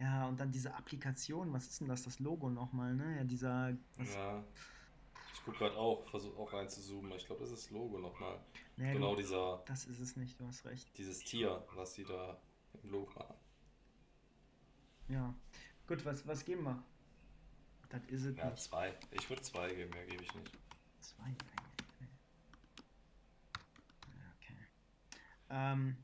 Ja, 0.00 0.26
und 0.28 0.40
dann 0.40 0.50
diese 0.50 0.74
Applikation, 0.74 1.52
was 1.52 1.66
ist 1.66 1.80
denn 1.80 1.88
das, 1.88 2.02
das 2.04 2.18
Logo 2.20 2.48
nochmal, 2.50 2.94
ne? 2.94 3.18
Ja, 3.18 3.24
dieser. 3.24 3.70
Ja. 3.98 4.44
Ich 5.34 5.44
gucke 5.44 5.58
gerade 5.58 5.76
auch, 5.76 6.06
versuche 6.08 6.38
auch 6.38 6.52
reinzuzoomen. 6.52 7.12
Ich 7.12 7.26
glaube, 7.26 7.42
das 7.42 7.50
ist 7.50 7.66
das 7.66 7.70
Logo 7.70 7.98
nochmal. 7.98 8.38
nee, 8.76 8.92
Genau 8.92 9.14
du, 9.14 9.22
dieser, 9.22 9.62
das 9.66 9.86
ist 9.86 10.00
es 10.00 10.16
nicht, 10.16 10.40
du 10.40 10.46
hast 10.46 10.64
recht. 10.64 10.96
dieses 10.98 11.20
Tier, 11.20 11.64
was 11.74 11.94
sie 11.94 12.04
da 12.04 12.40
im 12.82 12.90
Logo 12.90 13.14
haben. 13.14 13.34
Ja. 15.08 15.34
Gut, 15.86 16.04
was, 16.04 16.26
was 16.26 16.44
geben 16.44 16.64
wir? 16.64 16.82
Das 17.88 18.04
ist 18.06 18.24
es 18.24 18.36
Ja, 18.36 18.50
nicht. 18.50 18.62
zwei. 18.62 18.94
Ich 19.10 19.28
würde 19.28 19.42
zwei 19.42 19.72
geben, 19.74 19.90
mehr 19.90 20.06
gebe 20.06 20.22
ich 20.22 20.34
nicht. 20.34 20.56
Zwei 21.00 21.24
eigentlich. 21.24 21.40
ne? 22.00 22.08
Okay. 24.38 24.56
Ähm, 25.50 25.96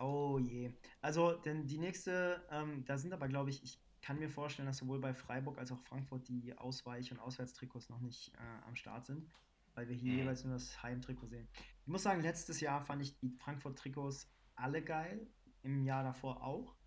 oh 0.00 0.38
je. 0.40 0.78
Also, 1.02 1.34
denn 1.40 1.66
die 1.68 1.78
nächste, 1.78 2.46
ähm, 2.50 2.84
da 2.86 2.98
sind 2.98 3.12
aber, 3.14 3.28
glaube 3.28 3.50
ich, 3.50 3.62
ich 3.64 3.84
kann 4.02 4.18
mir 4.18 4.30
vorstellen, 4.30 4.66
dass 4.66 4.78
sowohl 4.78 5.00
bei 5.00 5.14
Freiburg 5.14 5.58
als 5.58 5.72
auch 5.72 5.80
Frankfurt 5.80 6.28
die 6.28 6.56
Ausweich- 6.58 7.12
und 7.12 7.20
Auswärtstrikots 7.20 7.90
noch 7.90 8.00
nicht 8.00 8.34
äh, 8.36 8.38
am 8.66 8.76
Start 8.76 9.06
sind, 9.06 9.30
weil 9.74 9.88
wir 9.88 9.96
hier 9.96 10.14
Mhm. 10.14 10.18
jeweils 10.18 10.44
nur 10.44 10.54
das 10.54 10.82
Heimtrikot 10.82 11.28
sehen. 11.28 11.50
Ich 11.82 11.88
muss 11.88 12.02
sagen, 12.04 12.22
letztes 12.22 12.60
Jahr 12.60 12.82
fand 12.82 13.02
ich 13.02 13.18
die 13.18 13.30
Frankfurt-Trikots 13.30 14.34
alle 14.56 14.84
geil, 14.84 15.34
im 15.62 15.82
Jahr 15.84 16.02
davor 16.04 16.42
auch. 16.42 16.78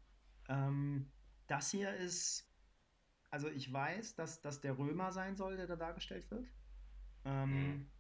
Ähm, 0.50 1.14
das 1.48 1.72
hier 1.72 1.96
ist, 1.96 2.52
also 3.32 3.50
ich 3.50 3.72
weiß, 3.74 4.16
dass 4.16 4.42
das 4.42 4.62
der 4.62 4.78
Römer 4.78 5.12
sein 5.14 5.36
soll, 5.38 5.58
der 5.58 5.68
da 5.68 5.78
dargestellt 5.78 6.32
wird. 6.32 6.54
Ähm, 7.26 7.52
Mhm. 7.52 7.93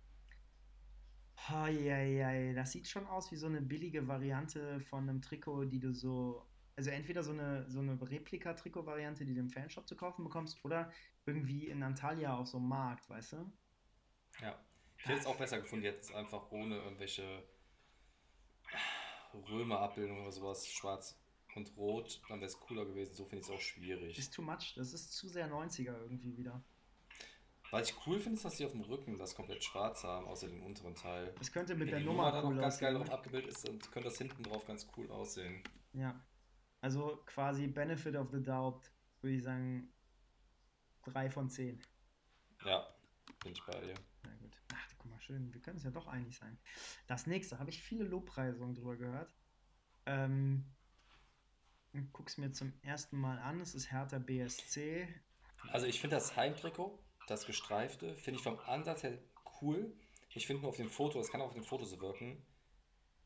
Eieiei, 1.36 2.53
das 2.53 2.72
sieht 2.72 2.88
schon 2.88 3.06
aus 3.08 3.32
wie 3.32 3.36
so 3.36 3.48
eine 3.48 3.62
billige 3.62 4.08
Variante 4.08 4.80
von 4.82 5.10
einem 5.10 5.22
Trikot, 5.22 5.66
die 5.66 5.80
du 5.80 5.94
so, 5.94 6.45
also 6.76 6.90
entweder 6.90 7.24
so 7.24 7.32
eine, 7.32 7.70
so 7.70 7.80
eine 7.80 8.00
Replika-Trikot-Variante, 8.00 9.26
die 9.26 9.34
du 9.34 9.42
im 9.42 9.50
Fanshop 9.50 9.88
zu 9.88 9.95
kaufen 9.95 10.24
bekommst, 10.24 10.64
oder 10.64 10.92
irgendwie 11.26 11.68
in 11.68 11.84
Antalya 11.84 12.38
auf 12.38 12.48
so 12.48 12.58
einem 12.58 12.70
Markt, 12.70 13.10
weißt 13.10 13.34
du? 13.34 13.52
Ja. 14.42 14.60
Ich 14.98 15.06
hätte 15.06 15.20
es 15.20 15.26
auch 15.26 15.38
besser 15.38 15.60
gefunden, 15.60 15.84
jetzt 15.84 16.14
einfach 16.14 16.50
ohne 16.52 16.78
irgendwelche 16.78 17.44
Römerabbildungen 19.34 20.22
oder 20.22 20.32
sowas, 20.32 20.68
schwarz 20.68 21.20
und 21.56 21.76
rot, 21.76 22.22
dann 22.30 22.40
wäre 22.40 22.48
es 22.48 22.60
cooler 22.60 22.86
gewesen. 22.86 23.14
So 23.14 23.26
finde 23.26 23.42
ich 23.42 23.48
es 23.48 23.53
auch 23.53 23.60
schwierig. 23.60 24.18
Ist 24.18 24.34
too 24.34 24.42
much, 24.42 24.74
das 24.76 24.94
ist 24.94 25.12
zu 25.12 25.28
sehr 25.28 25.50
90er 25.50 26.00
irgendwie 26.02 26.38
wieder. 26.38 26.64
Was 27.74 27.90
ich 27.90 27.95
cool 28.06 28.19
finde, 28.19 28.35
ist, 28.35 28.45
dass 28.45 28.56
sie 28.56 28.66
auf 28.66 28.72
dem 28.72 28.82
Rücken 28.82 29.18
das 29.18 29.34
komplett 29.34 29.64
schwarz 29.64 30.03
haben, 30.03 30.27
außer 30.27 30.48
den 30.48 30.61
unteren 30.61 30.93
Teil. 30.93 31.34
Das 31.40 31.52
könnte 31.52 31.74
mit 31.74 31.88
Wenn 31.88 31.90
der 31.90 32.00
die 32.02 32.06
Nummer 32.06 32.26
Nummer 32.26 32.32
dann 32.32 32.45
cool 32.45 32.53
noch 32.53 32.61
ganz 32.61 32.77
geil 32.77 32.93
drauf 32.93 33.10
abgebildet 33.10 33.50
ist, 33.50 33.68
dann 33.68 33.80
könnte 33.80 34.10
das 34.10 34.18
hinten 34.19 34.43
drauf 34.43 34.64
ganz 34.68 34.88
cool 34.95 35.10
aussehen. 35.10 35.64
Ja. 35.93 36.24
Also 36.82 37.24
quasi 37.26 37.66
Benefit 37.66 38.16
of 38.16 38.30
the 38.32 38.43
Doubt, 38.43 38.92
würde 39.22 39.35
ich 39.35 39.42
sagen, 39.42 39.92
3 41.06 41.32
von 41.32 41.50
10. 41.50 41.82
Ja, 42.64 42.88
bin 43.43 43.53
ich 43.53 43.66
bei 43.66 43.82
dir. 43.82 43.95
Na 44.22 44.35
gut. 44.35 44.56
Ach, 44.72 44.90
guck 45.00 45.10
mal, 45.10 45.19
schön. 45.19 45.52
Wir 45.52 45.60
können 45.60 45.77
es 45.77 45.84
ja 45.84 45.90
doch 45.90 46.06
einig 46.06 46.38
sein. 46.38 46.60
Das 47.08 47.26
nächste, 47.26 47.58
habe 47.58 47.72
ich 47.72 47.82
viele 47.82 48.03
Lobpreisungen 48.03 48.76
drüber 48.76 48.98
gehört. 48.98 49.34
Ähm, 50.06 50.64
guck's 52.11 52.38
mir 52.38 52.52
zum 52.52 52.72
ersten 52.84 53.18
Mal 53.18 53.40
an. 53.40 53.60
Es 53.61 53.74
ist 53.74 53.92
Hertha 53.92 54.19
BSC. 54.19 55.08
Also 55.72 55.88
ich 55.88 56.00
finde 56.00 56.18
das 56.18 56.35
Heimtrikot, 56.35 57.00
das 57.27 57.45
gestreifte, 57.45 58.16
finde 58.16 58.38
ich 58.40 58.43
vom 58.43 58.60
Ansatz 58.60 59.03
her 59.03 59.18
cool. 59.61 59.95
Ich 60.30 60.48
finde 60.48 60.61
nur 60.61 60.69
auf 60.69 60.77
dem 60.77 60.90
Foto, 60.90 61.19
das 61.19 61.30
kann 61.30 61.42
auch 61.42 61.48
auf 61.48 61.53
dem 61.53 61.64
Foto 61.64 61.85
so 61.85 62.00
wirken, 62.02 62.43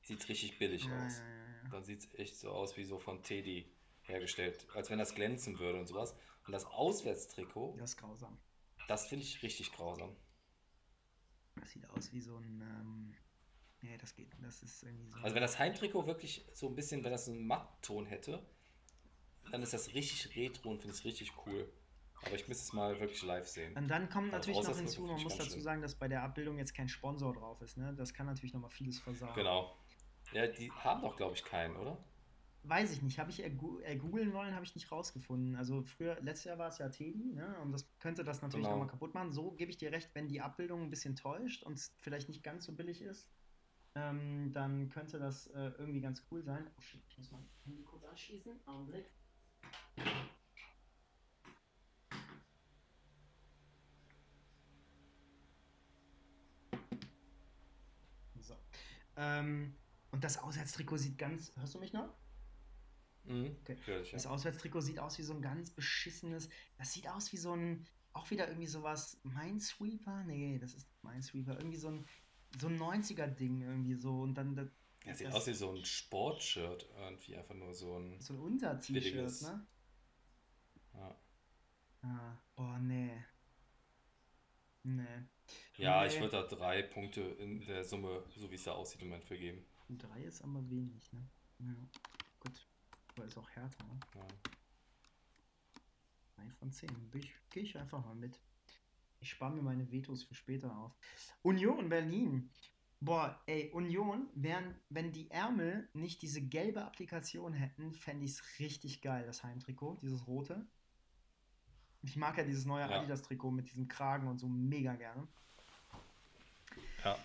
sieht 0.03 0.27
richtig 0.29 0.59
billig 0.59 0.85
Ja, 0.85 1.05
aus. 1.05 1.19
ja, 1.19 1.25
ja. 1.27 1.69
Dann 1.71 1.83
sieht 1.83 1.99
es 2.01 2.13
echt 2.15 2.35
so 2.37 2.51
aus 2.51 2.77
wie 2.77 2.83
so 2.83 2.99
von 2.99 3.23
Teddy 3.23 3.69
hergestellt, 4.03 4.67
als 4.73 4.89
wenn 4.89 4.99
das 4.99 5.15
glänzen 5.15 5.59
würde 5.59 5.79
und 5.79 5.87
sowas. 5.87 6.15
Und 6.45 6.53
das 6.53 6.65
Auswärtstrikot, 6.65 7.75
Das 7.77 7.91
ist 7.91 7.97
grausam. 7.97 8.37
das 8.87 9.07
finde 9.07 9.23
ich 9.25 9.41
richtig 9.43 9.71
grausam. 9.73 10.15
Das 11.55 11.71
sieht 11.71 11.89
aus 11.89 12.11
wie 12.13 12.21
so 12.21 12.37
ein. 12.37 12.61
Ähm, 12.61 13.15
nee, 13.81 13.97
das 13.97 14.13
geht. 14.13 14.29
Das 14.41 14.61
ist 14.63 14.83
irgendwie 14.83 15.09
so. 15.09 15.17
Also 15.19 15.35
wenn 15.35 15.41
das 15.41 15.57
Heimtrikot 15.59 16.05
wirklich 16.05 16.45
so 16.53 16.67
ein 16.69 16.75
bisschen, 16.75 17.03
wenn 17.03 17.11
das 17.11 17.25
so 17.25 17.31
einen 17.31 17.47
Mattton 17.47 18.05
hätte, 18.05 18.45
dann 19.51 19.61
ist 19.63 19.73
das 19.73 19.93
richtig 19.93 20.35
retro 20.35 20.69
und 20.69 20.79
finde 20.81 20.93
ich 20.93 20.99
es 20.99 21.05
richtig 21.05 21.31
cool. 21.45 21.71
Aber 22.25 22.35
ich 22.35 22.47
müsste 22.47 22.63
es 22.63 22.73
mal 22.73 22.99
wirklich 22.99 23.21
live 23.23 23.47
sehen. 23.47 23.75
Und 23.77 23.87
dann 23.87 24.09
kommt 24.09 24.33
Also 24.33 24.37
natürlich 24.49 24.63
noch 24.67 24.69
Auswärtstrikot 24.71 25.07
hinzu, 25.07 25.13
man 25.13 25.23
muss 25.23 25.37
dazu 25.37 25.49
schlimm. 25.51 25.61
sagen, 25.61 25.81
dass 25.81 25.95
bei 25.95 26.07
der 26.07 26.23
Abbildung 26.23 26.57
jetzt 26.57 26.73
kein 26.73 26.89
Sponsor 26.89 27.33
drauf 27.33 27.61
ist. 27.61 27.77
Ne? 27.77 27.93
Das 27.95 28.13
kann 28.13 28.25
natürlich 28.25 28.53
nochmal 28.53 28.69
vieles 28.71 28.99
versauen. 28.99 29.33
Genau. 29.35 29.77
Ja, 30.33 30.47
die 30.47 30.71
haben 30.71 31.01
doch, 31.01 31.15
glaube 31.15 31.35
ich, 31.35 31.43
keinen, 31.45 31.75
oder? 31.77 32.03
Weiß 32.63 32.91
ich 32.91 33.01
nicht, 33.01 33.17
habe 33.17 33.29
ich 33.31 33.41
ergoogeln 33.41 34.33
wollen, 34.33 34.53
habe 34.53 34.65
ich 34.65 34.75
nicht 34.75 34.91
rausgefunden. 34.91 35.55
Also 35.55 35.83
früher, 35.83 36.19
letztes 36.21 36.45
Jahr 36.45 36.57
war 36.57 36.67
es 36.67 36.79
ja 36.79 36.89
Teddy, 36.89 37.31
ne? 37.33 37.57
Und 37.61 37.71
das 37.71 37.87
könnte 37.99 38.25
das 38.25 38.41
natürlich 38.41 38.65
Genau. 38.65 38.77
nochmal 38.77 38.91
kaputt 38.91 39.13
machen. 39.13 39.31
So 39.31 39.51
gebe 39.51 39.71
ich 39.71 39.77
dir 39.77 39.91
recht, 39.93 40.09
wenn 40.15 40.27
die 40.27 40.41
Abbildung 40.41 40.81
ein 40.81 40.89
bisschen 40.89 41.15
täuscht 41.15 41.63
und 41.63 41.79
vielleicht 42.01 42.27
nicht 42.27 42.43
ganz 42.43 42.65
so 42.65 42.73
billig 42.73 43.01
ist, 43.01 43.29
ähm, 43.95 44.51
dann 44.53 44.89
könnte 44.89 45.17
das 45.17 45.47
äh, 45.47 45.71
irgendwie 45.77 46.01
ganz 46.01 46.25
cool 46.29 46.43
sein. 46.43 46.69
Oh 46.77 46.81
shit, 46.81 47.01
ich 47.07 47.17
muss 47.19 47.31
mal 47.31 47.41
Handy 47.63 47.83
kurz 47.83 48.03
anschließen. 48.03 48.59
Augenblick. 48.65 49.05
So. 58.41 58.55
Ähm, 59.17 59.75
und 60.11 60.23
das 60.23 60.37
Auswärtstrikot 60.37 60.97
sieht 60.97 61.17
ganz. 61.17 61.51
Hörst 61.57 61.73
du 61.75 61.79
mich 61.79 61.91
noch? 61.93 62.13
Mhm. 63.25 63.57
Okay. 63.61 63.75
Natürlich, 63.75 64.11
ja. 64.11 64.17
Das 64.17 64.25
Auswärtstrikot 64.25 64.81
sieht 64.81 64.99
aus 64.99 65.17
wie 65.17 65.23
so 65.23 65.33
ein 65.33 65.41
ganz 65.41 65.71
beschissenes. 65.71 66.49
Das 66.77 66.93
sieht 66.93 67.09
aus 67.09 67.31
wie 67.33 67.37
so 67.37 67.53
ein. 67.53 67.85
Auch 68.13 68.29
wieder 68.31 68.47
irgendwie 68.47 68.67
sowas. 68.67 69.19
Minesweeper? 69.23 70.23
Nee, 70.23 70.57
das 70.59 70.73
ist 70.73 70.87
Minesweeper. 71.03 71.57
Irgendwie 71.57 71.77
so 71.77 71.89
ein. 71.89 72.05
So 72.59 72.67
ein 72.67 72.77
90er-Ding 72.79 73.61
irgendwie 73.61 73.95
so. 73.95 74.21
Und 74.21 74.35
dann. 74.35 74.55
Das, 74.55 74.69
Ja, 75.03 75.13
sieht 75.15 75.27
das- 75.27 75.35
aus 75.35 75.47
wie 75.47 75.53
so 75.53 75.75
ein 75.75 75.83
Sportshirt 75.85 76.89
irgendwie, 76.97 77.35
einfach 77.35 77.55
nur 77.55 77.73
so 77.73 77.97
ein. 77.99 78.19
so 78.21 78.33
ein 78.33 78.39
Unter-T-Shirt, 78.39 79.41
ne? 79.41 79.67
Ja, 80.93 81.19
Ah, 82.03 82.37
boah, 82.55 82.79
nee. 82.79 83.23
Nee. 84.83 85.03
Ja 85.77 86.01
Nee. 86.01 86.07
ich 86.07 86.19
würde 86.19 86.31
da 86.31 86.43
drei 86.43 86.81
Punkte 86.83 87.21
in 87.21 87.61
der 87.65 87.83
Summe, 87.83 88.23
so 88.35 88.49
wie 88.49 88.55
es 88.55 88.63
da 88.63 88.73
aussieht, 88.73 89.01
im 89.01 89.09
Moment 89.09 89.25
für 89.25 89.37
geben. 89.37 89.63
Und 89.89 90.03
drei 90.03 90.23
ist 90.23 90.41
aber 90.43 90.69
wenig, 90.69 91.11
ne? 91.13 91.21
Ja. 91.59 91.75
Gut. 92.39 92.67
Aber 93.15 93.25
ist 93.25 93.37
auch 93.37 93.49
härter, 93.51 93.83
ne? 93.85 93.99
Ja. 94.15 94.27
3 96.37 96.49
von 96.51 96.71
10. 96.71 96.89
Gehe 97.11 97.21
ich, 97.21 97.31
geh 97.49 97.59
ich 97.61 97.77
einfach 97.77 98.03
mal 98.05 98.15
mit. 98.15 98.39
Ich 99.19 99.29
spare 99.31 99.53
mir 99.53 99.61
meine 99.61 99.91
Vetos 99.91 100.23
für 100.23 100.35
später 100.35 100.75
auf. 100.77 100.95
Union 101.41 101.89
Berlin. 101.89 102.49
Boah, 102.99 103.39
ey, 103.45 103.71
Union, 103.71 104.27
wären, 104.33 104.75
wenn 104.89 105.11
die 105.11 105.29
Ärmel 105.29 105.87
nicht 105.93 106.21
diese 106.21 106.41
gelbe 106.41 106.83
Applikation 106.83 107.53
hätten, 107.53 107.93
fände 107.93 108.25
ich 108.25 108.31
es 108.31 108.59
richtig 108.59 109.01
geil, 109.01 109.25
das 109.25 109.43
Heimtrikot, 109.43 109.97
dieses 110.01 110.25
rote. 110.27 110.65
Ich 112.03 112.15
mag 112.15 112.37
ja 112.37 112.43
dieses 112.43 112.65
neue 112.65 112.89
Ja. 112.89 112.99
Adidas-Trikot 112.99 113.51
mit 113.51 113.69
diesem 113.69 113.87
Kragen 113.87 114.27
und 114.27 114.39
so 114.39 114.47
mega 114.47 114.93
gerne. 114.95 115.27
ja. 117.03 117.17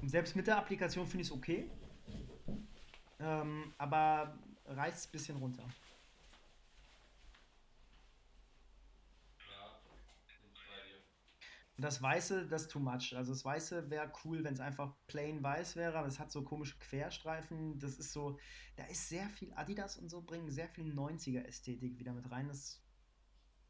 Und 0.00 0.10
selbst 0.10 0.36
mit 0.36 0.46
der 0.46 0.58
Applikation 0.58 1.06
finde 1.06 1.22
ich 1.22 1.28
es 1.28 1.34
okay. 1.34 1.70
Ähm, 3.18 3.72
aber 3.78 4.38
reißt 4.66 4.98
es 4.98 5.06
ein 5.06 5.12
bisschen 5.12 5.36
runter. 5.38 5.64
Das 11.78 12.00
Weiße, 12.00 12.46
das 12.46 12.62
ist 12.62 12.70
too 12.70 12.78
much. 12.78 13.14
Also 13.14 13.32
das 13.32 13.44
Weiße 13.44 13.90
wäre 13.90 14.10
cool, 14.24 14.42
wenn 14.44 14.54
es 14.54 14.60
einfach 14.60 14.94
plain 15.08 15.42
weiß 15.42 15.76
wäre, 15.76 15.98
aber 15.98 16.08
es 16.08 16.18
hat 16.18 16.32
so 16.32 16.42
komische 16.42 16.78
Querstreifen. 16.78 17.78
Das 17.78 17.98
ist 17.98 18.12
so, 18.12 18.38
da 18.76 18.84
ist 18.84 19.10
sehr 19.10 19.28
viel 19.28 19.52
Adidas 19.54 19.98
und 19.98 20.08
so 20.08 20.22
bringen 20.22 20.50
sehr 20.50 20.68
viel 20.70 20.90
90er-Ästhetik 20.94 21.98
wieder 21.98 22.14
mit 22.14 22.30
rein. 22.30 22.48
Das 22.48 22.80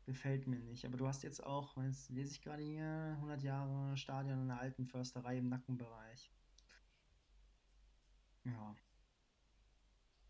gefällt 0.07 0.47
mir 0.47 0.61
nicht. 0.61 0.87
Aber 0.87 0.97
du 0.97 1.07
hast 1.07 1.23
jetzt 1.23 1.45
auch, 1.45 1.77
jetzt 1.83 2.11
lese 2.11 2.33
ich 2.33 2.43
gerade 2.43 2.63
hier, 2.63 3.15
100 3.17 3.43
Jahre 3.43 3.97
Stadion 3.97 4.43
in 4.43 4.49
der 4.49 4.61
alten 4.61 4.87
Försterei 4.87 5.39
im 5.39 5.49
Nackenbereich. 5.49 6.33
Ja. 8.45 8.77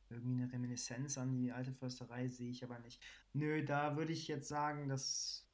Irgendwie 0.09 0.43
eine 0.43 0.53
Reminiszenz 0.53 1.19
an 1.19 1.33
die 1.33 1.53
alte 1.53 1.73
Försterei 1.73 2.29
sehe 2.29 2.51
ich 2.51 2.65
aber 2.65 2.79
nicht. 2.79 3.03
Nö, 3.33 3.65
da 3.65 3.97
würde 3.97 4.13
ich 4.13 4.29
jetzt 4.29 4.49
sagen, 4.49 4.89
das 4.89 5.47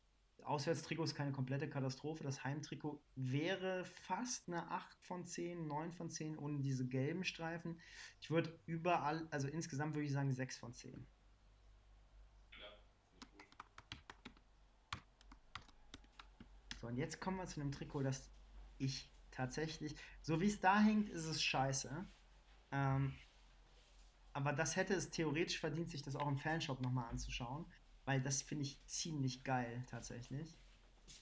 Auswärtstrikot 0.45 1.05
ist 1.05 1.15
keine 1.15 1.33
komplette 1.33 1.69
Katastrophe. 1.69 2.23
Das 2.23 2.45
Heimtrikot 2.45 3.03
wäre 3.15 3.85
fast 3.85 4.49
eine 4.49 4.71
8 4.71 5.01
von 5.01 5.27
10, 5.27 5.67
9 5.67 5.93
von 5.93 6.11
10 6.11 6.39
ohne 6.39 6.61
diese 6.61 6.87
gelben 6.87 7.25
Streifen. 7.25 7.81
Ich 8.21 8.31
würde 8.31 8.59
überall, 8.67 9.27
also 9.31 9.49
insgesamt 9.49 9.95
würde 9.95 10.07
ich 10.07 10.13
sagen 10.13 10.35
6 10.35 10.59
von 10.59 10.75
10. 10.75 11.07
So, 16.83 16.89
und 16.89 16.97
jetzt 16.97 17.21
kommen 17.21 17.37
wir 17.37 17.47
zu 17.47 17.61
einem 17.61 17.71
Trikot, 17.71 18.03
das 18.03 18.29
ich 18.77 19.09
tatsächlich, 19.31 19.95
so 20.21 20.41
wie 20.41 20.49
es 20.49 20.59
da 20.59 20.81
hängt, 20.81 21.09
ist 21.11 21.27
es 21.27 21.41
scheiße. 21.41 22.05
Ähm, 22.73 23.15
aber 24.33 24.53
das 24.53 24.75
hätte 24.75 24.93
es 24.95 25.11
theoretisch 25.11 25.61
verdient, 25.61 25.93
sich 25.93 26.03
das 26.03 26.17
auch 26.17 26.27
im 26.27 26.39
Fanshop 26.39 26.81
nochmal 26.81 27.09
anzuschauen, 27.09 27.67
weil 28.05 28.21
das 28.21 28.43
finde 28.43 28.65
ich 28.65 28.85
ziemlich 28.87 29.45
geil 29.45 29.85
tatsächlich. 29.89 30.59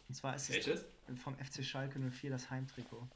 Und 0.09 0.15
zwar 0.15 0.35
ist 0.35 0.49
Welches? 0.49 0.87
es 1.09 1.21
vom 1.21 1.37
FC 1.37 1.63
Schalke 1.63 1.99
04 1.99 2.31
das 2.31 2.49
Heimtrikot. 2.49 3.07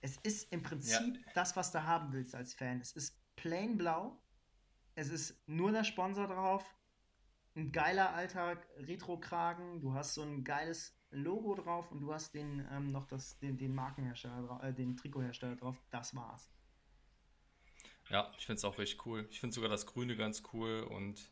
Es 0.00 0.16
ist 0.22 0.50
im 0.50 0.62
Prinzip 0.62 1.16
ja. 1.16 1.32
das, 1.34 1.56
was 1.56 1.72
du 1.72 1.84
haben 1.84 2.14
willst 2.14 2.34
als 2.34 2.54
Fan. 2.54 2.80
Es 2.80 2.92
ist 2.92 3.20
plain 3.36 3.76
blau. 3.76 4.18
Es 4.94 5.10
ist 5.10 5.46
nur 5.46 5.72
der 5.72 5.84
Sponsor 5.84 6.26
drauf. 6.26 6.64
Ein 7.56 7.72
geiler 7.72 8.14
alter 8.14 8.56
Retro-Kragen. 8.78 9.80
Du 9.80 9.94
hast 9.94 10.14
so 10.14 10.22
ein 10.22 10.44
geiles 10.44 10.96
Logo 11.10 11.54
drauf 11.54 11.90
und 11.90 12.00
du 12.00 12.12
hast 12.12 12.34
den 12.34 12.66
ähm, 12.70 12.92
noch 12.92 13.06
das, 13.06 13.38
den, 13.38 13.58
den 13.58 13.74
Markenhersteller, 13.74 14.60
äh, 14.62 14.72
den 14.72 14.96
Trikothersteller 14.96 15.56
drauf. 15.56 15.76
Das 15.90 16.14
war's. 16.14 16.48
Ja, 18.08 18.32
ich 18.38 18.46
finde 18.46 18.58
es 18.58 18.64
auch 18.64 18.78
richtig 18.78 19.04
cool. 19.06 19.26
Ich 19.30 19.40
finde 19.40 19.54
sogar 19.54 19.70
das 19.70 19.86
Grüne 19.86 20.16
ganz 20.16 20.42
cool 20.52 20.82
und 20.82 21.30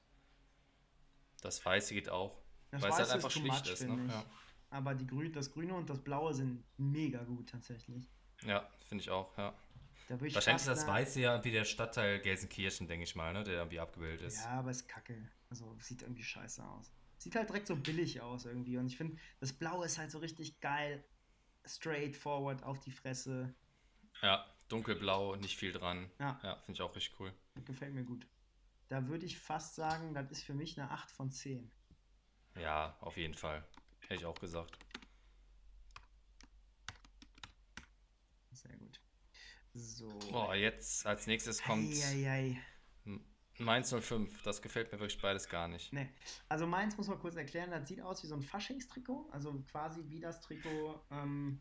das 1.40 1.64
Weiße 1.64 1.94
geht 1.94 2.08
auch. 2.08 2.40
Das 2.70 2.82
weil 2.82 2.90
Weiße 2.90 3.02
es 3.02 3.08
halt 3.08 3.16
einfach 3.16 3.30
schlicht 3.30 3.64
much, 3.64 3.72
ist. 3.72 3.88
Ne? 3.88 4.06
Ja. 4.08 4.24
Aber 4.70 4.94
die 4.94 5.06
Grün, 5.06 5.32
das 5.32 5.50
Grüne 5.50 5.74
und 5.74 5.88
das 5.88 6.02
Blaue 6.02 6.34
sind 6.34 6.64
mega 6.76 7.22
gut 7.24 7.48
tatsächlich. 7.48 8.06
Ja, 8.42 8.68
finde 8.88 9.02
ich 9.02 9.10
auch, 9.10 9.36
ja. 9.38 9.54
Wahrscheinlich 10.08 10.62
ist 10.62 10.68
das 10.68 10.86
Weiße 10.86 11.20
ja 11.20 11.44
wie 11.44 11.50
der 11.50 11.64
Stadtteil 11.64 12.20
Gelsenkirchen, 12.20 12.88
denke 12.88 13.04
ich 13.04 13.14
mal, 13.14 13.32
ne? 13.32 13.44
der 13.44 13.54
irgendwie 13.54 13.80
abgebildet 13.80 14.22
ist. 14.22 14.38
Ja, 14.38 14.58
aber 14.58 14.70
ist 14.70 14.88
kacke. 14.88 15.28
Also 15.50 15.76
sieht 15.80 16.02
irgendwie 16.02 16.22
scheiße 16.22 16.64
aus. 16.64 16.90
Sieht 17.18 17.34
halt 17.34 17.48
direkt 17.48 17.66
so 17.66 17.76
billig 17.76 18.20
aus 18.20 18.46
irgendwie. 18.46 18.78
Und 18.78 18.86
ich 18.86 18.96
finde, 18.96 19.18
das 19.40 19.52
Blaue 19.52 19.84
ist 19.84 19.98
halt 19.98 20.10
so 20.10 20.18
richtig 20.18 20.60
geil. 20.60 21.04
Straightforward 21.66 22.62
auf 22.62 22.80
die 22.80 22.90
Fresse. 22.90 23.54
Ja, 24.22 24.46
dunkelblau, 24.68 25.36
nicht 25.36 25.58
viel 25.58 25.72
dran. 25.72 26.10
Ja, 26.18 26.40
ja 26.42 26.56
finde 26.56 26.72
ich 26.72 26.82
auch 26.82 26.94
richtig 26.94 27.18
cool. 27.20 27.32
Das 27.54 27.64
gefällt 27.64 27.94
mir 27.94 28.04
gut. 28.04 28.26
Da 28.88 29.06
würde 29.08 29.26
ich 29.26 29.38
fast 29.38 29.74
sagen, 29.74 30.14
das 30.14 30.30
ist 30.30 30.42
für 30.42 30.54
mich 30.54 30.80
eine 30.80 30.90
8 30.90 31.10
von 31.10 31.30
10. 31.30 31.70
Ja, 32.58 32.96
auf 33.00 33.16
jeden 33.16 33.34
Fall. 33.34 33.62
Hätte 34.00 34.14
ich 34.14 34.24
auch 34.24 34.38
gesagt. 34.38 34.78
Sehr 38.52 38.76
gut. 38.76 39.00
So. 39.78 40.08
Boah, 40.30 40.54
jetzt 40.54 41.06
als 41.06 41.26
nächstes 41.26 41.62
kommt 41.62 41.92
Eieiei. 41.92 42.60
Mainz 43.60 43.92
05. 43.92 44.42
Das 44.42 44.62
gefällt 44.62 44.92
mir 44.92 45.00
wirklich 45.00 45.20
beides 45.20 45.48
gar 45.48 45.66
nicht. 45.66 45.92
Nee. 45.92 46.08
Also 46.48 46.66
Mainz 46.66 46.96
muss 46.96 47.08
man 47.08 47.18
kurz 47.18 47.34
erklären, 47.34 47.70
das 47.70 47.88
sieht 47.88 48.00
aus 48.00 48.22
wie 48.22 48.28
so 48.28 48.36
ein 48.36 48.42
Faschingstrikot. 48.42 49.28
Also 49.32 49.52
quasi 49.70 50.04
wie 50.08 50.20
das 50.20 50.40
Trikot 50.40 51.00
ähm, 51.10 51.60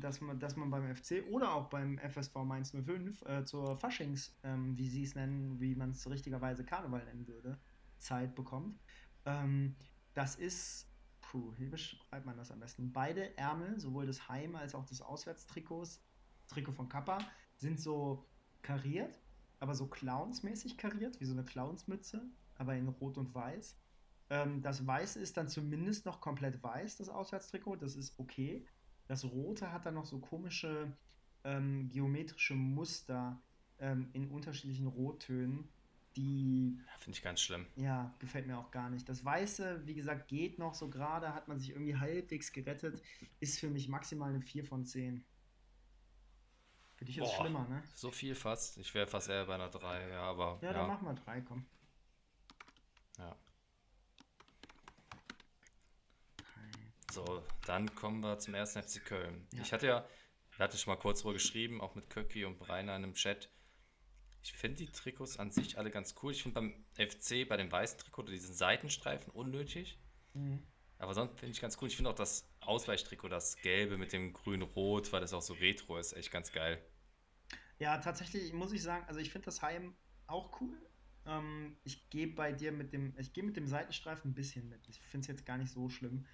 dass 0.00 0.20
man, 0.20 0.38
dass 0.38 0.56
man 0.56 0.70
beim 0.70 0.94
FC 0.94 1.24
oder 1.30 1.52
auch 1.52 1.68
beim 1.68 1.98
FSV 1.98 2.34
Mainz 2.44 2.72
05 2.72 3.22
äh, 3.22 3.44
zur 3.44 3.76
Faschings, 3.76 4.36
ähm, 4.42 4.76
wie 4.78 4.88
sie 4.88 5.04
es 5.04 5.14
nennen, 5.14 5.60
wie 5.60 5.74
man 5.74 5.90
es 5.90 6.08
richtigerweise 6.08 6.64
Karneval 6.64 7.04
nennen 7.04 7.26
würde, 7.26 7.58
Zeit 7.98 8.34
bekommt. 8.34 8.78
Ähm, 9.26 9.76
das 10.14 10.36
ist, 10.36 10.88
puh, 11.20 11.52
wie 11.56 11.68
beschreibt 11.68 12.24
man 12.26 12.36
das 12.36 12.50
am 12.50 12.60
besten? 12.60 12.92
Beide 12.92 13.36
Ärmel, 13.36 13.78
sowohl 13.78 14.06
des 14.06 14.28
Heim- 14.28 14.56
als 14.56 14.74
auch 14.74 14.86
des 14.86 15.00
Auswärtstrikots, 15.02 16.00
Trikot 16.48 16.72
von 16.72 16.88
Kappa, 16.88 17.18
sind 17.56 17.80
so 17.80 18.24
kariert, 18.62 19.18
aber 19.60 19.74
so 19.74 19.86
clownsmäßig 19.86 20.76
kariert, 20.76 21.20
wie 21.20 21.24
so 21.24 21.32
eine 21.32 21.44
Clownsmütze, 21.44 22.22
aber 22.56 22.74
in 22.74 22.88
Rot 22.88 23.18
und 23.18 23.34
Weiß. 23.34 23.76
Ähm, 24.30 24.62
das 24.62 24.86
Weiße 24.86 25.20
ist 25.20 25.36
dann 25.36 25.48
zumindest 25.48 26.06
noch 26.06 26.20
komplett 26.20 26.62
weiß, 26.62 26.96
das 26.96 27.08
Auswärtstrikot, 27.08 27.76
das 27.76 27.96
ist 27.96 28.18
okay. 28.18 28.66
Das 29.06 29.24
Rote 29.24 29.70
hat 29.72 29.86
dann 29.86 29.94
noch 29.94 30.06
so 30.06 30.18
komische 30.18 30.96
ähm, 31.44 31.90
geometrische 31.90 32.54
Muster 32.54 33.40
ähm, 33.78 34.08
in 34.12 34.28
unterschiedlichen 34.30 34.86
Rottönen, 34.86 35.68
die. 36.16 36.78
Finde 36.98 37.16
ich 37.16 37.22
ganz 37.22 37.40
schlimm. 37.40 37.66
Ja, 37.76 38.14
gefällt 38.18 38.46
mir 38.46 38.58
auch 38.58 38.70
gar 38.70 38.88
nicht. 38.88 39.08
Das 39.08 39.24
Weiße, 39.24 39.82
wie 39.86 39.94
gesagt, 39.94 40.28
geht 40.28 40.58
noch 40.58 40.74
so 40.74 40.88
gerade, 40.88 41.34
hat 41.34 41.48
man 41.48 41.58
sich 41.58 41.70
irgendwie 41.70 41.96
halbwegs 41.96 42.52
gerettet, 42.52 43.02
ist 43.40 43.58
für 43.60 43.68
mich 43.68 43.88
maximal 43.88 44.30
eine 44.30 44.40
4 44.40 44.64
von 44.64 44.84
10. 44.84 45.24
Für 47.04 47.08
dich 47.08 47.18
ist 47.18 47.28
es 47.28 47.34
schlimmer, 47.34 47.68
ne? 47.68 47.82
So 47.94 48.10
viel 48.10 48.34
fast. 48.34 48.78
Ich 48.78 48.94
wäre 48.94 49.06
fast 49.06 49.28
eher 49.28 49.44
bei 49.44 49.56
einer 49.56 49.68
3, 49.68 50.08
ja, 50.08 50.22
aber. 50.22 50.58
Ja, 50.62 50.72
dann 50.72 50.88
ja. 50.88 50.94
mach 50.94 51.02
mal 51.02 51.14
3, 51.14 51.42
komm. 51.42 51.66
Ja. 53.18 53.36
So, 57.12 57.44
dann 57.66 57.94
kommen 57.94 58.20
wir 58.20 58.38
zum 58.38 58.54
ersten 58.54 58.82
FC 58.82 59.04
Köln. 59.04 59.46
Ja. 59.52 59.60
Ich 59.60 59.72
hatte 59.74 59.86
ja, 59.86 60.08
wir 60.56 60.64
hatten 60.64 60.78
schon 60.78 60.94
mal 60.94 60.98
kurz 60.98 61.20
drüber 61.20 61.34
geschrieben, 61.34 61.82
auch 61.82 61.94
mit 61.94 62.08
Köcki 62.08 62.46
und 62.46 62.58
Breiner 62.58 62.96
in 62.96 63.04
einem 63.04 63.14
Chat. 63.14 63.50
Ich 64.42 64.54
finde 64.54 64.78
die 64.78 64.90
Trikots 64.90 65.38
an 65.38 65.50
sich 65.50 65.76
alle 65.76 65.90
ganz 65.90 66.14
cool. 66.22 66.32
Ich 66.32 66.42
finde 66.42 66.54
beim 66.54 66.84
FC, 66.94 67.46
bei 67.46 67.58
dem 67.58 67.70
weißen 67.70 67.98
Trikot, 67.98 68.22
diesen 68.22 68.54
Seitenstreifen 68.54 69.30
unnötig. 69.30 69.98
Mhm. 70.32 70.66
Aber 70.98 71.12
sonst 71.12 71.38
finde 71.38 71.52
ich 71.52 71.60
ganz 71.60 71.76
cool. 71.82 71.88
Ich 71.88 71.96
finde 71.96 72.10
auch 72.10 72.14
das 72.14 72.48
Ausweichtrikot, 72.60 73.28
das 73.28 73.56
gelbe 73.58 73.98
mit 73.98 74.14
dem 74.14 74.32
grün-rot, 74.32 75.12
weil 75.12 75.20
das 75.20 75.34
auch 75.34 75.42
so 75.42 75.52
retro 75.52 75.98
ist, 75.98 76.14
echt 76.14 76.30
ganz 76.30 76.50
geil. 76.50 76.82
Ja, 77.78 77.98
tatsächlich 77.98 78.52
muss 78.52 78.72
ich 78.72 78.82
sagen, 78.82 79.04
also 79.08 79.20
ich 79.20 79.30
finde 79.30 79.46
das 79.46 79.62
Heim 79.62 79.94
auch 80.26 80.60
cool. 80.60 80.78
Ähm, 81.26 81.76
ich 81.84 82.08
gehe 82.10 82.28
bei 82.28 82.52
dir 82.52 82.72
mit 82.72 82.92
dem, 82.92 83.14
ich 83.18 83.32
gehe 83.32 83.44
mit 83.44 83.56
dem 83.56 83.66
Seitenstreifen 83.66 84.30
ein 84.30 84.34
bisschen 84.34 84.68
mit. 84.68 84.88
Ich 84.88 85.00
finde 85.00 85.22
es 85.22 85.28
jetzt 85.28 85.46
gar 85.46 85.58
nicht 85.58 85.72
so 85.72 85.88
schlimm. 85.88 86.26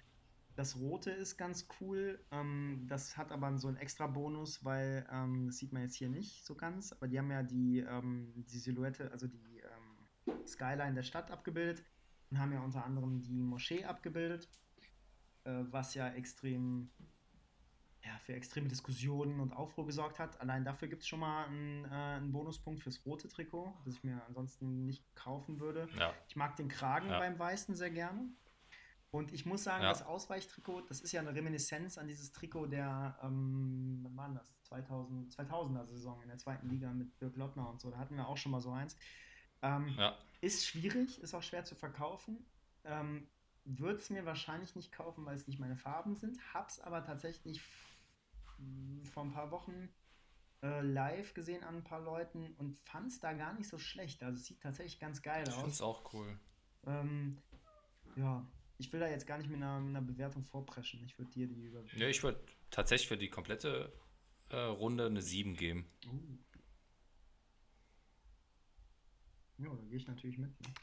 Das 0.55 0.77
Rote 0.77 1.11
ist 1.11 1.37
ganz 1.37 1.67
cool. 1.79 2.23
Ähm, 2.31 2.85
das 2.87 3.17
hat 3.17 3.31
aber 3.31 3.57
so 3.57 3.67
einen 3.67 3.77
extra 3.77 4.07
Bonus, 4.07 4.63
weil 4.63 5.07
ähm, 5.11 5.47
das 5.47 5.57
sieht 5.57 5.71
man 5.71 5.81
jetzt 5.83 5.95
hier 5.95 6.09
nicht 6.09 6.45
so 6.45 6.55
ganz. 6.55 6.91
Aber 6.91 7.07
die 7.07 7.17
haben 7.17 7.31
ja 7.31 7.43
die, 7.43 7.79
ähm, 7.79 8.33
die 8.35 8.59
Silhouette, 8.59 9.11
also 9.11 9.27
die 9.27 9.59
ähm, 9.59 10.45
Skyline 10.45 10.93
der 10.93 11.03
Stadt 11.03 11.31
abgebildet 11.31 11.83
und 12.29 12.39
haben 12.39 12.53
ja 12.53 12.61
unter 12.61 12.85
anderem 12.85 13.21
die 13.21 13.41
Moschee 13.41 13.85
abgebildet, 13.85 14.49
äh, 15.45 15.63
was 15.69 15.93
ja 15.95 16.09
extrem 16.09 16.91
ja, 18.03 18.17
für 18.19 18.33
extreme 18.33 18.67
Diskussionen 18.67 19.39
und 19.39 19.53
Aufruhr 19.53 19.85
gesorgt 19.85 20.19
hat. 20.19 20.39
Allein 20.41 20.63
dafür 20.65 20.87
gibt 20.87 21.03
es 21.03 21.07
schon 21.07 21.19
mal 21.19 21.45
einen, 21.45 21.85
äh, 21.85 21.89
einen, 21.89 22.31
Bonuspunkt 22.31 22.81
fürs 22.81 23.05
rote 23.05 23.27
Trikot, 23.29 23.73
das 23.85 23.95
ich 23.95 24.03
mir 24.03 24.21
ansonsten 24.27 24.85
nicht 24.85 25.03
kaufen 25.15 25.59
würde. 25.59 25.87
Ja. 25.97 26.13
Ich 26.27 26.35
mag 26.35 26.55
den 26.55 26.67
Kragen 26.67 27.09
ja. 27.09 27.19
beim 27.19 27.37
Weißen 27.37 27.75
sehr 27.75 27.91
gerne. 27.91 28.29
Und 29.11 29.33
ich 29.33 29.45
muss 29.45 29.63
sagen, 29.63 29.83
ja. 29.83 29.89
das 29.89 30.05
Ausweichtrikot, 30.05 30.81
das 30.87 31.01
ist 31.01 31.11
ja 31.11 31.19
eine 31.19 31.35
Reminiszenz 31.35 31.97
an 31.97 32.07
dieses 32.07 32.31
Trikot 32.31 32.67
der, 32.67 33.19
ähm, 33.21 33.99
wann 34.03 34.15
war 34.15 34.29
das? 34.41 34.57
2000, 34.63 35.33
2000er 35.33 35.85
Saison 35.85 36.21
in 36.21 36.29
der 36.29 36.37
zweiten 36.37 36.69
Liga 36.69 36.93
mit 36.93 37.19
Dirk 37.19 37.35
Lottner 37.35 37.69
und 37.69 37.81
so. 37.81 37.91
Da 37.91 37.97
hatten 37.97 38.15
wir 38.15 38.27
auch 38.27 38.37
schon 38.37 38.53
mal 38.53 38.61
so 38.61 38.71
eins. 38.71 38.95
Ähm. 39.61 39.97
Ist 40.39 40.65
schwierig, 40.65 41.21
ist 41.21 41.33
auch 41.33 41.43
schwer 41.43 41.65
zu 41.65 41.75
verkaufen. 41.75 42.45
Ähm, 42.85 43.27
Würde 43.65 43.99
es 43.99 44.09
mir 44.09 44.25
wahrscheinlich 44.25 44.75
nicht 44.75 44.93
kaufen, 44.93 45.25
weil 45.25 45.35
es 45.35 45.45
nicht 45.45 45.59
meine 45.59 45.75
Farben 45.75 46.15
sind. 46.15 46.39
Hab's 46.53 46.79
aber 46.79 47.03
tatsächlich 47.03 47.61
vor 49.13 49.23
ein 49.23 49.31
paar 49.31 49.51
Wochen 49.51 49.89
äh, 50.63 50.81
live 50.81 51.33
gesehen 51.33 51.63
an 51.63 51.77
ein 51.77 51.83
paar 51.83 52.01
Leuten 52.01 52.53
und 52.57 52.79
fand 52.79 53.07
es 53.11 53.19
da 53.19 53.33
gar 53.33 53.53
nicht 53.53 53.67
so 53.67 53.77
schlecht. 53.77 54.23
Also 54.23 54.39
es 54.39 54.45
sieht 54.45 54.61
tatsächlich 54.61 54.99
ganz 54.99 55.21
geil 55.21 55.43
ich 55.47 55.53
aus. 55.53 55.57
Ich 55.57 55.63
finde 55.63 55.83
auch 55.83 56.13
cool. 56.13 56.39
Ähm, 56.85 57.37
ja, 58.15 58.45
ich 58.77 58.91
will 58.91 58.99
da 58.99 59.07
jetzt 59.07 59.27
gar 59.27 59.37
nicht 59.37 59.49
mit 59.49 59.57
einer, 59.57 59.79
mit 59.79 59.95
einer 59.95 60.05
Bewertung 60.05 60.43
vorpreschen. 60.43 61.03
Ich 61.03 61.17
würde 61.17 61.31
dir 61.31 61.47
die 61.47 61.65
über. 61.65 61.83
Ja, 61.95 62.07
ich 62.07 62.21
würde 62.23 62.43
tatsächlich 62.69 63.07
für 63.07 63.17
die 63.17 63.29
komplette 63.29 63.91
äh, 64.49 64.57
Runde 64.57 65.05
eine 65.05 65.21
7 65.21 65.55
geben. 65.55 65.89
Uh. 66.07 66.37
Ja, 69.57 69.69
da 69.69 69.83
gehe 69.83 69.97
ich 69.97 70.07
natürlich 70.07 70.37
mit. 70.37 70.59
Ne? 70.61 70.73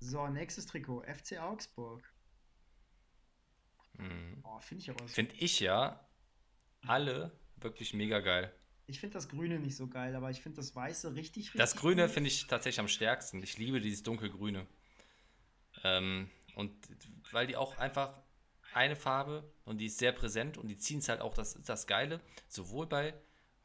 So, 0.00 0.26
nächstes 0.28 0.66
Trikot. 0.66 1.02
FC 1.02 1.38
Augsburg. 1.38 2.02
Mhm. 3.98 4.42
Oh, 4.44 4.58
finde 4.60 4.82
ich 4.82 4.90
aber 4.90 5.00
so. 5.06 5.08
Finde 5.08 5.34
ich 5.36 5.60
ja 5.60 6.04
alle 6.86 7.32
wirklich 7.56 7.94
mega 7.94 8.20
geil. 8.20 8.52
Ich 8.86 9.00
finde 9.00 9.14
das 9.14 9.28
Grüne 9.28 9.58
nicht 9.58 9.76
so 9.76 9.86
geil, 9.88 10.14
aber 10.16 10.30
ich 10.30 10.40
finde 10.40 10.56
das 10.56 10.74
Weiße 10.74 11.14
richtig, 11.14 11.48
richtig 11.48 11.58
Das 11.58 11.76
Grüne 11.76 12.08
finde 12.08 12.28
ich 12.28 12.46
tatsächlich 12.46 12.80
am 12.80 12.88
stärksten. 12.88 13.42
Ich 13.42 13.58
liebe 13.58 13.80
dieses 13.80 14.02
dunkelgrüne. 14.02 14.66
Ähm, 15.84 16.30
und 16.54 16.74
weil 17.30 17.46
die 17.46 17.56
auch 17.56 17.76
einfach 17.76 18.14
eine 18.72 18.96
Farbe 18.96 19.50
und 19.64 19.78
die 19.78 19.86
ist 19.86 19.98
sehr 19.98 20.12
präsent 20.12 20.56
und 20.56 20.68
die 20.68 20.76
ziehen 20.78 20.98
es 20.98 21.08
halt 21.08 21.20
auch, 21.20 21.34
das 21.34 21.60
das 21.62 21.86
Geile, 21.86 22.20
sowohl 22.48 22.86
bei 22.86 23.14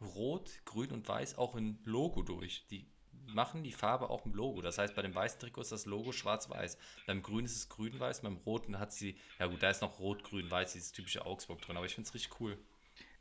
Rot, 0.02 0.52
Grün 0.66 0.92
und 0.92 1.08
Weiß 1.08 1.38
auch 1.38 1.56
im 1.56 1.80
Logo 1.86 2.24
durch. 2.24 2.66
Die 2.68 2.86
machen 3.28 3.64
die 3.64 3.72
Farbe 3.72 4.10
auch 4.10 4.26
im 4.26 4.34
Logo. 4.34 4.62
Das 4.62 4.78
heißt, 4.78 4.96
bei 4.96 5.02
dem 5.02 5.16
weißen 5.16 5.40
Trikot 5.40 5.62
ist 5.62 5.72
das 5.72 5.86
Logo 5.86 6.12
schwarz-weiß. 6.12 6.78
Beim 7.08 7.22
Grün 7.22 7.46
ist 7.46 7.56
es 7.56 7.70
grün-weiß, 7.70 8.22
beim 8.22 8.38
Roten 8.38 8.80
hat 8.80 8.94
sie, 8.94 9.18
ja 9.40 9.48
gut, 9.48 9.64
da 9.64 9.70
ist 9.70 9.82
noch 9.82 10.00
Rot, 10.00 10.24
Grün, 10.24 10.50
Weiß, 10.50 10.74
dieses 10.74 10.92
typische 10.92 11.26
Augsburg 11.26 11.62
drin, 11.62 11.78
aber 11.78 11.86
ich 11.86 11.96
finde 11.96 12.08
es 12.08 12.14
richtig 12.14 12.40
cool. 12.40 12.58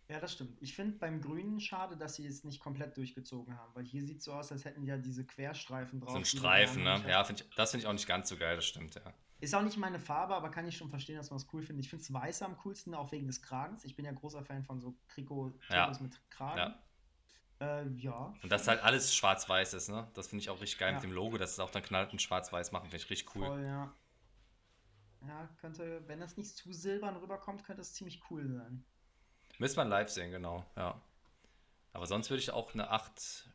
Ja, 0.08 0.20
das 0.20 0.32
stimmt. 0.32 0.60
Ich 0.60 0.74
finde 0.74 0.98
beim 0.98 1.20
Grünen 1.20 1.60
schade, 1.60 1.96
dass 1.96 2.16
sie 2.16 2.26
es 2.26 2.44
nicht 2.44 2.60
komplett 2.60 2.96
durchgezogen 2.96 3.56
haben, 3.56 3.74
weil 3.74 3.84
hier 3.84 4.04
sieht 4.04 4.18
es 4.18 4.24
so 4.24 4.32
aus, 4.32 4.52
als 4.52 4.64
hätten 4.64 4.82
die 4.82 4.88
ja 4.88 4.98
diese 4.98 5.24
Querstreifen 5.24 6.00
drauf. 6.00 6.10
So 6.10 6.16
ein 6.18 6.24
Streifen, 6.24 6.84
ja 6.84 6.98
ne? 6.98 7.10
Ja, 7.10 7.24
find 7.24 7.40
ich, 7.40 7.50
das 7.56 7.70
finde 7.70 7.84
ich 7.84 7.88
auch 7.88 7.92
nicht 7.94 8.06
ganz 8.06 8.28
so 8.28 8.36
geil, 8.36 8.56
das 8.56 8.66
stimmt, 8.66 8.94
ja. 8.96 9.14
Ist 9.40 9.54
auch 9.54 9.62
nicht 9.62 9.76
meine 9.76 9.98
Farbe, 9.98 10.34
aber 10.34 10.50
kann 10.50 10.68
ich 10.68 10.76
schon 10.76 10.88
verstehen, 10.90 11.16
dass 11.16 11.30
man 11.30 11.38
es 11.38 11.46
cool 11.52 11.62
findet. 11.62 11.84
Ich 11.84 11.90
finde 11.90 12.02
es 12.02 12.12
Weiße 12.12 12.44
am 12.44 12.56
coolsten, 12.58 12.94
auch 12.94 13.10
wegen 13.10 13.26
des 13.26 13.42
Kragens. 13.42 13.84
Ich 13.84 13.96
bin 13.96 14.04
ja 14.04 14.12
großer 14.12 14.44
Fan 14.44 14.62
von 14.62 14.80
so 14.80 14.94
Trikot, 15.08 15.52
Ja. 15.68 15.86
Trikots 15.86 16.00
mit 16.00 16.30
Kragen. 16.30 16.58
Ja. 16.58 16.82
Äh, 17.62 17.88
ja. 17.96 18.34
Und 18.42 18.50
dass 18.50 18.66
halt 18.66 18.82
alles 18.82 19.14
schwarz-weiß 19.14 19.74
ist, 19.74 19.88
ne? 19.88 20.08
Das 20.14 20.28
finde 20.28 20.42
ich 20.42 20.50
auch 20.50 20.60
richtig 20.60 20.78
geil 20.78 20.90
Ja. 20.90 20.94
mit 20.94 21.04
dem 21.04 21.12
Logo, 21.12 21.38
dass 21.38 21.52
es 21.52 21.60
auch 21.60 21.70
dann 21.70 21.82
knallt 21.82 22.12
und 22.12 22.20
schwarz-weiß 22.20 22.72
machen, 22.72 22.84
finde 22.90 22.96
ich 23.04 23.10
richtig 23.10 23.34
cool. 23.36 23.46
Voll, 23.46 23.64
ja. 23.64 23.92
Ja, 25.26 25.48
könnte, 25.60 26.02
wenn 26.08 26.18
das 26.18 26.36
nicht 26.36 26.56
zu 26.56 26.72
silbern 26.72 27.16
rüberkommt, 27.16 27.62
könnte 27.64 27.80
das 27.80 27.94
ziemlich 27.94 28.20
cool 28.30 28.48
sein. 28.48 28.84
Müsste 29.58 29.78
man 29.78 29.88
live 29.88 30.08
sehen, 30.08 30.32
genau, 30.32 30.64
ja. 30.76 31.00
Aber 31.92 32.06
sonst 32.06 32.30
würde 32.30 32.40
ich 32.42 32.50
auch 32.50 32.74
eine 32.74 32.90
8, 32.90 33.48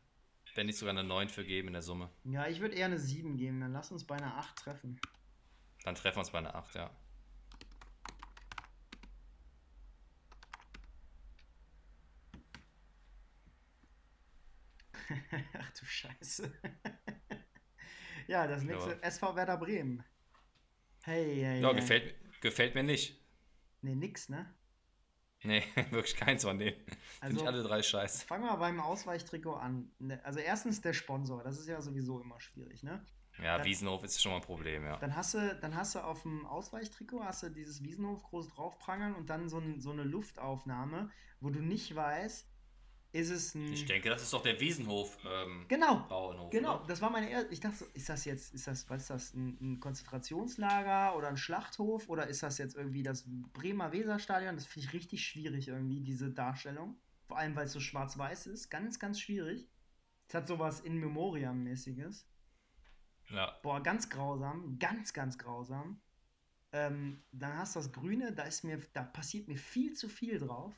wenn 0.54 0.66
nicht 0.66 0.78
sogar 0.78 0.94
eine 0.94 1.04
9 1.04 1.28
für 1.28 1.44
geben 1.44 1.68
in 1.68 1.74
der 1.74 1.82
Summe. 1.82 2.08
Ja, 2.24 2.46
ich 2.46 2.60
würde 2.60 2.74
eher 2.76 2.86
eine 2.86 2.98
7 2.98 3.36
geben, 3.36 3.60
dann 3.60 3.72
lass 3.72 3.90
uns 3.92 4.04
bei 4.06 4.14
einer 4.16 4.36
8 4.38 4.56
treffen. 4.56 4.98
Dann 5.84 5.94
treffen 5.94 6.16
wir 6.16 6.20
uns 6.20 6.30
bei 6.30 6.38
einer 6.38 6.54
8, 6.54 6.74
ja. 6.76 6.90
Ach 15.58 15.70
du 15.78 15.84
Scheiße. 15.86 16.52
ja, 18.26 18.46
das 18.46 18.62
nächste 18.62 18.90
Ja. 18.90 18.96
SV 19.00 19.34
Werder 19.36 19.56
Bremen. 19.56 20.04
Hey, 21.02 21.42
hey, 21.42 21.60
Ja, 21.60 21.68
hey. 21.70 21.76
gefällt, 21.80 22.14
gefällt 22.40 22.74
mir 22.74 22.82
nicht. 22.82 23.18
Nee, 23.82 23.94
nix, 23.94 24.28
ne? 24.28 24.54
Nee, 25.42 25.62
wirklich 25.90 26.16
keins 26.16 26.44
von 26.44 26.58
denen. 26.58 26.76
Finde 26.84 26.96
Also- 27.20 27.36
ich 27.40 27.46
alle 27.46 27.62
drei 27.62 27.82
scheiße. 27.82 28.26
Fangen 28.26 28.44
wir 28.44 28.56
beim 28.56 28.80
Ausweichtrikot 28.80 29.54
an. 29.54 29.90
Ne, 29.98 30.22
Also 30.24 30.40
erstens 30.40 30.80
der 30.80 30.92
Sponsor, 30.92 31.42
das 31.44 31.58
ist 31.58 31.68
ja 31.68 31.80
sowieso 31.80 32.20
immer 32.20 32.40
schwierig, 32.40 32.82
ne? 32.82 33.04
Ja, 33.40 33.56
Dann- 33.58 33.66
Wiesenhof 33.66 34.02
ist 34.02 34.20
schon 34.20 34.32
mal 34.32 34.38
ein 34.38 34.42
Problem, 34.42 34.84
ja. 34.84 34.96
Dann 34.98 35.14
hast 35.14 35.34
du, 35.34 35.54
dann 35.60 35.76
hast 35.76 35.94
du 35.94 36.00
auf 36.00 36.22
dem 36.22 36.44
Ausweichtrikot 36.44 37.22
hast 37.24 37.44
du 37.44 37.50
dieses 37.50 37.84
Wiesenhof 37.84 38.20
groß 38.24 38.48
draufprangern 38.48 39.14
und 39.14 39.30
dann 39.30 39.48
so, 39.48 39.58
ein, 39.58 39.80
so 39.80 39.92
eine 39.92 40.02
Luftaufnahme, 40.02 41.08
wo 41.40 41.50
du 41.50 41.60
nicht 41.60 41.94
weißt, 41.94 42.50
ist 43.12 43.30
es 43.30 43.54
ein. 43.54 43.72
Ich 43.72 43.86
denke, 43.86 44.08
das 44.10 44.22
ist 44.22 44.32
doch 44.32 44.42
der 44.42 44.60
Wiesenhof 44.60 45.18
ähm, 45.24 45.64
Genau, 45.68 46.06
Bauernhof. 46.08 46.50
genau. 46.50 46.76
oder? 46.78 46.86
Das 46.86 47.00
war 47.00 47.10
meine 47.10 47.30
erste. 47.30 47.52
Ich 47.52 47.60
dachte, 47.60 47.76
so, 47.78 47.86
ist 47.94 48.08
das 48.08 48.24
jetzt, 48.24 48.54
ist 48.54 48.66
das, 48.66 48.88
was 48.90 49.02
ist 49.02 49.10
das, 49.10 49.34
ein, 49.34 49.56
ein 49.60 49.80
Konzentrationslager 49.80 51.16
oder 51.16 51.28
ein 51.28 51.36
Schlachthof 51.36 52.08
oder 52.08 52.26
ist 52.26 52.42
das 52.42 52.58
jetzt 52.58 52.76
irgendwie 52.76 53.02
das 53.02 53.24
Bremer 53.26 53.92
Weserstadion? 53.92 54.56
Das 54.56 54.66
finde 54.66 54.88
ich 54.88 54.92
richtig 54.94 55.24
schwierig 55.26 55.68
irgendwie, 55.68 56.00
diese 56.00 56.30
Darstellung. 56.30 56.96
Vor 57.26 57.38
allem, 57.38 57.56
weil 57.56 57.66
es 57.66 57.72
so 57.72 57.80
schwarz-weiß 57.80 58.46
ist. 58.46 58.70
Ganz, 58.70 58.98
ganz 58.98 59.20
schwierig. 59.20 59.68
Es 60.28 60.34
hat 60.34 60.46
sowas 60.46 60.80
In 60.80 60.98
Memoriam-mäßiges. 60.98 62.26
Ja, 63.30 63.58
Boah, 63.62 63.82
ganz 63.82 64.08
grausam, 64.08 64.78
ganz, 64.78 65.12
ganz 65.12 65.36
grausam. 65.36 66.00
Ähm, 66.72 67.22
dann 67.32 67.56
hast 67.58 67.76
du 67.76 67.80
das 67.80 67.92
Grüne, 67.92 68.32
da 68.32 68.44
ist 68.44 68.64
mir, 68.64 68.78
da 68.92 69.02
passiert 69.02 69.48
mir 69.48 69.56
viel 69.56 69.94
zu 69.94 70.08
viel 70.08 70.38
drauf. 70.38 70.74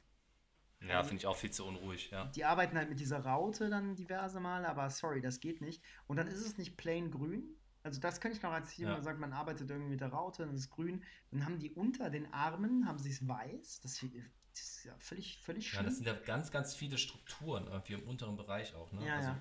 Ja 0.89 1.03
finde 1.03 1.17
ich 1.17 1.27
auch 1.27 1.37
viel 1.37 1.51
zu 1.51 1.65
unruhig, 1.67 2.11
ja. 2.11 2.27
Die 2.27 2.45
arbeiten 2.45 2.77
halt 2.77 2.89
mit 2.89 3.01
dieser 3.01 3.21
Raute 3.25 3.69
dann 3.71 3.95
diverse 3.97 4.41
Male, 4.41 4.69
aber 4.69 4.89
sorry, 4.91 5.21
das 5.21 5.41
geht 5.41 5.61
nicht. 5.61 5.83
Und 6.07 6.17
dann 6.17 6.27
ist 6.27 6.45
es 6.45 6.59
nicht 6.59 6.77
plain 6.77 7.11
grün. 7.11 7.57
Also 7.83 8.01
das 8.01 8.21
kann 8.21 8.33
ich 8.33 8.43
noch 8.43 8.53
als 8.53 8.77
jemand 8.77 8.99
Ja. 8.99 9.03
sagt, 9.05 9.19
man 9.21 9.33
arbeitet 9.33 9.71
irgendwie 9.71 9.91
mit 9.91 10.01
der 10.01 10.09
Raute, 10.09 10.45
dann 10.45 10.55
ist 10.55 10.61
es 10.61 10.71
grün. 10.71 11.03
Dann 11.31 11.45
haben 11.45 11.59
die 11.59 11.71
unter 11.73 12.11
den 12.11 12.33
Armen, 12.33 12.87
haben 12.87 12.99
sie 12.99 13.11
es 13.11 13.27
weiß. 13.27 13.81
Das, 13.81 14.01
das 14.01 14.63
ist 14.63 14.85
ja 14.85 14.95
völlig, 14.99 15.39
völlig 15.41 15.67
Ja, 15.67 15.71
schlimm. 15.73 15.87
das 15.87 15.97
sind 15.97 16.07
ja 16.07 16.15
ganz, 16.15 16.51
ganz 16.51 16.75
viele 16.75 16.99
Strukturen 16.99 17.67
irgendwie 17.69 17.95
im 17.95 18.03
unteren 18.09 18.37
Bereich 18.37 18.75
auch, 18.75 18.93
ne? 18.93 19.07
Ja, 19.07 19.17
also, 19.17 19.31
ja. 19.31 19.41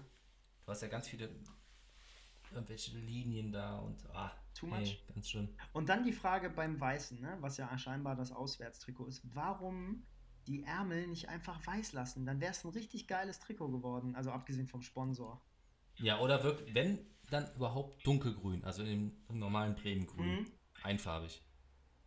Du 0.65 0.71
hast 0.71 0.81
ja 0.81 0.87
ganz 0.87 1.07
viele 1.07 1.29
irgendwelche 2.51 2.97
Linien 2.97 3.51
da 3.51 3.77
und 3.79 4.05
ah, 4.13 4.31
Too 4.53 4.67
nee, 4.67 4.79
much? 4.79 5.05
ganz 5.13 5.29
schön. 5.29 5.55
Und 5.73 5.89
dann 5.89 6.03
die 6.03 6.11
Frage 6.13 6.49
beim 6.49 6.79
Weißen, 6.79 7.19
ne, 7.19 7.37
was 7.41 7.57
ja 7.57 7.75
scheinbar 7.77 8.15
das 8.15 8.31
Auswärtstrikot 8.31 9.07
ist. 9.07 9.21
Warum 9.35 10.05
die 10.47 10.63
Ärmel 10.63 11.07
nicht 11.07 11.29
einfach 11.29 11.65
weiß 11.65 11.93
lassen? 11.93 12.25
Dann 12.25 12.39
wäre 12.39 12.51
es 12.51 12.63
ein 12.63 12.69
richtig 12.69 13.07
geiles 13.07 13.39
Trikot 13.39 13.69
geworden. 13.69 14.15
Also 14.15 14.31
abgesehen 14.31 14.67
vom 14.67 14.81
Sponsor. 14.81 15.41
Ja, 15.97 16.19
oder 16.19 16.43
wirklich, 16.43 16.73
wenn, 16.73 16.99
dann 17.29 17.53
überhaupt 17.55 18.05
dunkelgrün, 18.05 18.63
also 18.63 18.83
im, 18.83 19.11
im 19.27 19.39
normalen 19.39 19.75
Bremengrün. 19.75 20.39
Mhm. 20.41 20.51
Einfarbig. 20.83 21.43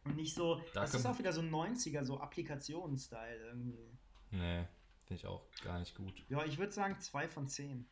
Und 0.04 0.16
nicht 0.16 0.34
so. 0.34 0.60
Da 0.74 0.80
das 0.82 0.94
ist 0.94 1.06
auch 1.06 1.18
wieder 1.18 1.32
so 1.32 1.40
ein 1.42 1.50
90er, 1.50 2.04
so 2.04 2.18
Applikationen-Style 2.18 3.36
irgendwie. 3.46 3.98
Nee, 4.30 4.66
finde 5.04 5.20
ich 5.20 5.26
auch 5.26 5.46
gar 5.62 5.78
nicht 5.78 5.94
gut. 5.94 6.24
Ja, 6.28 6.44
ich 6.44 6.58
würde 6.58 6.72
sagen 6.72 6.98
2 6.98 7.28
von 7.28 7.48
10. 7.48 7.86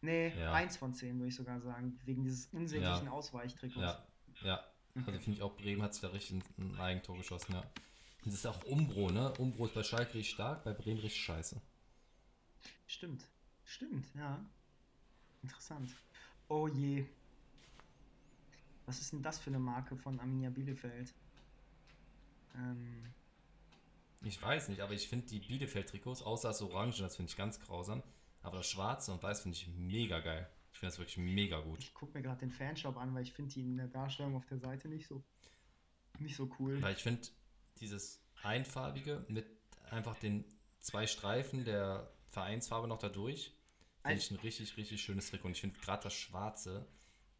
Nee, 0.00 0.28
Ja. 0.36 0.52
1 0.52 0.76
von 0.78 0.94
10 0.94 1.18
würde 1.18 1.28
ich 1.28 1.36
sogar 1.36 1.60
sagen. 1.60 2.00
Wegen 2.04 2.24
dieses 2.24 2.46
unsäglichen 2.46 3.06
Ja. 3.06 3.12
Ausweichtrikots. 3.12 3.76
Ja, 3.76 4.06
ja. 4.42 4.64
Also 4.94 5.12
finde 5.20 5.32
ich 5.32 5.42
auch, 5.42 5.56
Bremen 5.56 5.82
hat 5.82 5.94
sich 5.94 6.02
da 6.02 6.08
richtig 6.08 6.42
ein 6.58 6.78
Eigentor 6.80 7.16
geschossen, 7.16 7.54
ja. 7.54 7.62
Das 8.24 8.34
ist 8.34 8.46
auch 8.46 8.62
Umbro, 8.64 9.10
ne? 9.10 9.32
Umbro 9.38 9.66
ist 9.66 9.74
bei 9.74 9.82
Schalke 9.82 10.14
richtig 10.14 10.30
stark, 10.34 10.64
bei 10.64 10.72
Bremen 10.72 11.00
richtig 11.00 11.22
scheiße. 11.22 11.60
Stimmt. 12.86 13.26
Stimmt, 13.64 14.06
ja. 14.14 14.44
Interessant. 15.42 15.90
Oh 16.48 16.68
je. 16.68 17.04
Was 18.86 19.00
ist 19.00 19.12
denn 19.12 19.22
das 19.22 19.38
für 19.38 19.50
eine 19.50 19.58
Marke 19.58 19.96
von 19.96 20.20
Arminia 20.20 20.50
Bielefeld? 20.50 21.12
Ähm, 22.54 23.12
Ich 24.22 24.40
weiß 24.40 24.68
nicht, 24.68 24.80
aber 24.80 24.92
ich 24.92 25.08
finde 25.08 25.26
die 25.26 25.40
Bielefeld-Trikots, 25.40 26.22
außer 26.22 26.48
das 26.48 26.62
Orange, 26.62 27.00
das 27.00 27.16
finde 27.16 27.30
ich 27.30 27.36
ganz 27.36 27.58
grausam. 27.60 28.02
Aber 28.42 28.58
das 28.58 28.68
Schwarze 28.68 29.12
und 29.12 29.22
Weiß 29.22 29.42
finde 29.42 29.56
ich 29.56 29.68
mega 29.68 30.20
geil. 30.20 30.48
Ich 30.72 30.78
finde 30.78 30.90
das 30.92 30.98
wirklich 30.98 31.18
mega 31.18 31.60
gut. 31.60 31.78
ich 31.80 31.94
gucke 31.94 32.16
mir 32.18 32.22
gerade 32.22 32.40
den 32.40 32.50
Fanshop 32.50 32.96
an, 32.96 33.14
weil 33.14 33.22
ich 33.22 33.32
finde 33.32 33.52
die 33.52 33.60
in 33.60 33.76
der 33.76 33.88
Darstellung 33.88 34.36
auf 34.36 34.46
der 34.46 34.58
Seite 34.58 34.88
nicht 34.88 35.06
so 35.06 35.22
nicht 36.18 36.36
so 36.36 36.50
cool. 36.58 36.80
Weil 36.82 36.94
ich 36.94 37.02
finde 37.02 37.22
dieses 37.82 38.22
einfarbige 38.42 39.24
mit 39.28 39.46
einfach 39.90 40.16
den 40.16 40.44
zwei 40.80 41.06
Streifen 41.06 41.64
der 41.64 42.10
Vereinsfarbe 42.30 42.88
noch 42.88 42.98
dadurch, 42.98 43.54
finde 44.02 44.18
ich 44.18 44.30
ein 44.30 44.36
richtig, 44.38 44.76
richtig 44.76 45.02
schönes 45.02 45.28
Trikot. 45.28 45.48
Und 45.48 45.52
ich 45.52 45.60
finde 45.60 45.78
gerade 45.80 46.04
das 46.04 46.14
Schwarze 46.14 46.86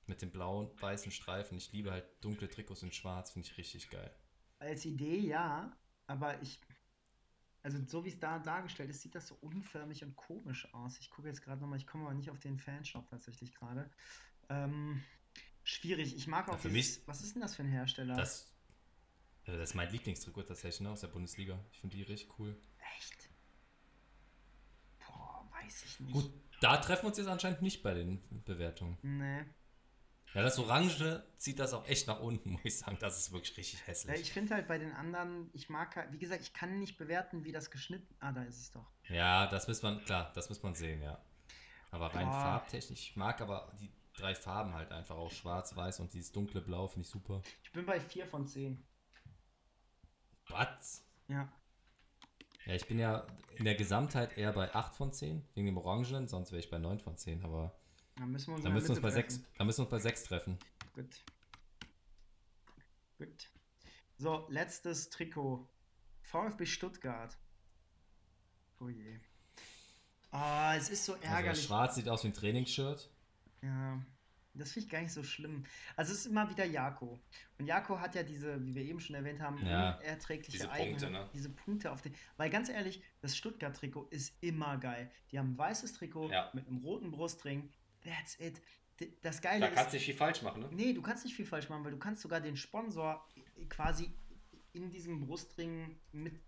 mit 0.07 0.21
den 0.21 0.31
blauen, 0.31 0.71
weißen 0.81 1.11
Streifen, 1.13 1.57
ich 1.57 1.73
liebe 1.73 1.91
halt 1.93 2.05
dunkle 2.23 2.49
Trikots 2.49 2.83
in 2.83 2.93
schwarz, 2.93 3.31
finde 3.33 3.49
ich 3.49 3.57
richtig 3.57 3.89
geil. 3.89 4.13
Als 4.59 4.85
Idee 4.85 5.19
ja, 5.19 5.75
aber 6.07 6.41
ich. 6.43 6.61
Also, 7.65 7.79
so 7.87 8.05
wie 8.05 8.09
es 8.09 8.19
da 8.19 8.41
dargestellt 8.41 8.91
ist, 8.91 9.03
sieht 9.03 9.15
das 9.15 9.29
so 9.29 9.37
unförmig 9.41 10.03
und 10.03 10.17
komisch 10.17 10.73
aus. 10.75 10.99
Ich 10.99 11.11
gucke 11.11 11.29
jetzt 11.29 11.43
gerade 11.43 11.61
nochmal, 11.61 11.79
ich 11.79 11.87
komme 11.87 12.05
aber 12.07 12.15
nicht 12.15 12.31
auf 12.31 12.41
den 12.41 12.59
Fanshop 12.59 13.09
tatsächlich 13.09 13.55
gerade. 13.55 13.89
Ähm, 14.49 15.01
schwierig. 15.63 16.17
Ich 16.17 16.27
mag 16.27 16.49
auch 16.49 16.55
Ja, 16.55 16.59
für 16.59 16.69
dieses, 16.71 16.99
mich- 16.99 17.09
Was 17.09 17.23
ist 17.23 17.35
denn 17.37 17.43
das 17.43 17.55
für 17.55 17.63
ein 17.63 17.69
Hersteller? 17.69 18.17
Das, 18.17 18.52
das 19.47 19.71
ist 19.71 19.75
mein 19.75 19.91
Lieblingstrikot 19.91 20.43
tatsächlich 20.43 20.81
ne, 20.81 20.91
aus 20.91 21.01
der 21.01 21.09
Bundesliga. 21.09 21.59
Ich 21.73 21.81
finde 21.81 21.97
die 21.97 22.03
richtig 22.03 22.29
cool. 22.39 22.57
Echt? 22.97 23.29
Boah, 25.07 25.47
weiß 25.53 25.85
ich 25.85 26.01
nicht. 26.01 26.13
Gut, 26.13 26.31
da 26.61 26.77
treffen 26.77 27.03
wir 27.05 27.09
uns 27.09 27.19
jetzt 27.19 27.29
anscheinend 27.29 27.63
nicht 27.63 27.83
bei 27.83 27.95
den 27.95 28.23
Bewertungen. 28.45 28.99
Nee. 29.03 29.45
Ja, 30.35 30.43
das 30.43 30.59
Orange 30.59 31.23
zieht 31.37 31.59
das 31.59 31.75
auch 31.75 31.87
echt 31.87 32.07
nach 32.07 32.21
unten, 32.21 32.51
muss 32.53 32.61
ich 32.65 32.79
sagen. 32.79 32.97
Das 33.01 33.19
ist 33.19 33.33
wirklich 33.33 33.57
richtig 33.57 33.81
Ja, 33.81 33.87
hässlich. 33.87 34.21
ich 34.21 34.33
finde 34.33 34.55
halt 34.55 34.67
bei 34.69 34.79
den 34.79 34.93
anderen, 34.93 35.51
ich 35.53 35.69
mag 35.69 35.95
halt, 35.97 36.13
wie 36.13 36.19
gesagt, 36.19 36.41
ich 36.43 36.53
kann 36.55 36.79
nicht 36.79 36.97
bewerten, 36.97 37.45
wie 37.45 37.53
das 37.53 37.71
geschnitten. 37.71 38.15
Ah, 38.21 38.33
da 38.33 38.43
ist 38.45 38.59
es 38.59 38.71
doch. 38.73 38.87
Ja, 39.09 39.47
das 39.49 39.69
muss 39.69 39.83
man, 39.83 40.03
klar, 40.05 40.33
das 40.35 40.49
muss 40.49 40.63
man 40.63 40.75
sehen, 40.75 41.03
ja. 41.03 41.21
Aber 41.91 42.15
rein 42.15 42.27
Boah. 42.27 42.33
farbtechnisch, 42.41 43.01
ich 43.11 43.17
mag 43.17 43.41
aber 43.43 43.71
die 43.79 43.91
drei 44.15 44.35
Farben 44.35 44.73
halt 44.75 44.93
einfach 44.93 45.17
auch 45.17 45.31
schwarz, 45.31 45.77
weiß 45.77 46.01
und 46.01 46.15
dieses 46.15 46.33
dunkle 46.33 46.63
Blau 46.63 46.87
finde 46.87 47.05
ich 47.07 47.11
super. 47.11 47.43
Ich 47.63 47.73
bin 47.73 47.85
bei 47.85 48.01
4 48.01 48.27
von 48.27 48.47
10. 48.47 48.83
Was? 50.53 51.05
Ja. 51.29 51.51
Ja, 52.67 52.75
ich 52.75 52.87
bin 52.87 52.99
ja 52.99 53.27
in 53.57 53.65
der 53.65 53.75
Gesamtheit 53.75 54.37
eher 54.39 54.53
bei 54.53 54.75
8 54.75 54.95
von 54.95 55.13
10, 55.13 55.45
wegen 55.55 55.67
dem 55.67 55.77
Orangenen, 55.77 56.29
sonns 56.29 56.53
wäre 56.53 56.61
ich 56.61 56.71
bei 56.71 56.79
9 56.79 57.01
von 57.01 57.17
10, 57.17 57.43
aber 57.45 57.75
Dann 58.17 58.31
müssen 58.31 58.49
wir 58.49 58.55
uns 58.55 58.65
da 58.65 58.71
müssen 58.71 58.89
wir 58.89 58.91
uns 58.93 59.01
bei 59.01 59.09
Mitte 59.09 59.15
6, 59.23 59.35
treffen. 59.35 59.47
da 59.59 59.65
müssen 59.65 59.79
wir 59.79 59.83
uns 59.85 59.91
bei 59.91 59.99
6 59.99 60.25
treffen. 60.25 60.59
Gut. 60.95 61.25
Gut. 63.19 63.51
So, 64.19 64.47
letztes 64.51 65.11
Trikot. 65.11 65.69
VfB 66.23 66.67
Stuttgart. 66.67 67.37
Oh 68.81 68.89
je. 68.89 69.19
Ah, 70.31 70.75
es 70.77 70.89
ist 70.89 71.05
so 71.05 71.15
Also 71.15 71.25
ärgerlich. 71.25 71.59
das 71.61 71.65
Schwarz 71.67 71.95
sieht 71.97 72.09
aus 72.09 72.23
wie 72.25 72.29
ein 72.29 72.35
Trainingsshirt. 72.35 73.11
Ja, 73.63 74.01
das 74.55 74.73
finde 74.73 74.87
ich 74.87 74.93
gar 74.93 75.01
nicht 75.01 75.13
so 75.13 75.23
schlimm. 75.23 75.65
Also 75.97 76.13
es 76.13 76.21
ist 76.21 76.27
immer 76.27 76.49
wieder 76.51 76.65
Jako. 76.65 77.21
Und 77.59 77.67
Jako 77.67 77.99
hat 78.01 78.15
ja 78.15 78.23
diese, 78.23 78.65
wie 78.65 78.75
wir 78.75 78.83
eben 78.83 79.01
schon 79.01 79.17
erwähnt 79.17 79.41
haben, 79.41 79.59
Ja, 79.65 79.99
unerträgliche 79.99 80.53
diese 80.53 80.69
Punkte, 80.69 81.11
ne? 81.11 81.31
diese 81.33 81.51
Punkte 81.51 81.91
auf 81.93 82.03
den. 82.03 82.15
Weil 82.37 82.51
ganz 82.51 82.69
ehrlich, 82.69 83.03
das 83.21 83.37
Stuttgart-Trikot 83.37 84.09
ist 84.11 84.37
immer 84.43 84.77
geil. 84.79 85.11
Die 85.31 85.39
haben 85.39 85.53
ein 85.53 85.59
weißes 85.59 85.95
Trikot 85.95 86.31
Ja. 86.31 86.51
mit 86.55 86.67
einem 86.67 86.79
roten 86.79 87.11
Brustring. 87.11 87.71
That's 88.03 88.39
it. 88.41 88.61
Das 89.23 89.41
Geile 89.41 89.61
Da 89.61 89.67
ist. 89.69 89.75
kannst 89.75 89.93
du 89.93 89.97
nicht 89.97 90.05
viel 90.07 90.15
falsch 90.15 90.43
machen, 90.43 90.61
ne? 90.63 90.69
Nee, 90.73 90.93
du 90.93 91.03
kannst 91.03 91.25
nicht 91.25 91.35
viel 91.35 91.47
falsch 91.47 91.69
machen, 91.69 91.85
weil 91.85 91.93
du 91.93 91.99
kannst 91.99 92.23
sogar 92.23 92.41
den 92.41 92.57
Sponsor 92.57 93.27
quasi 93.69 94.13
in 94.75 94.91
diesem 94.91 95.21
Brustring 95.21 95.99
mit 96.13 96.41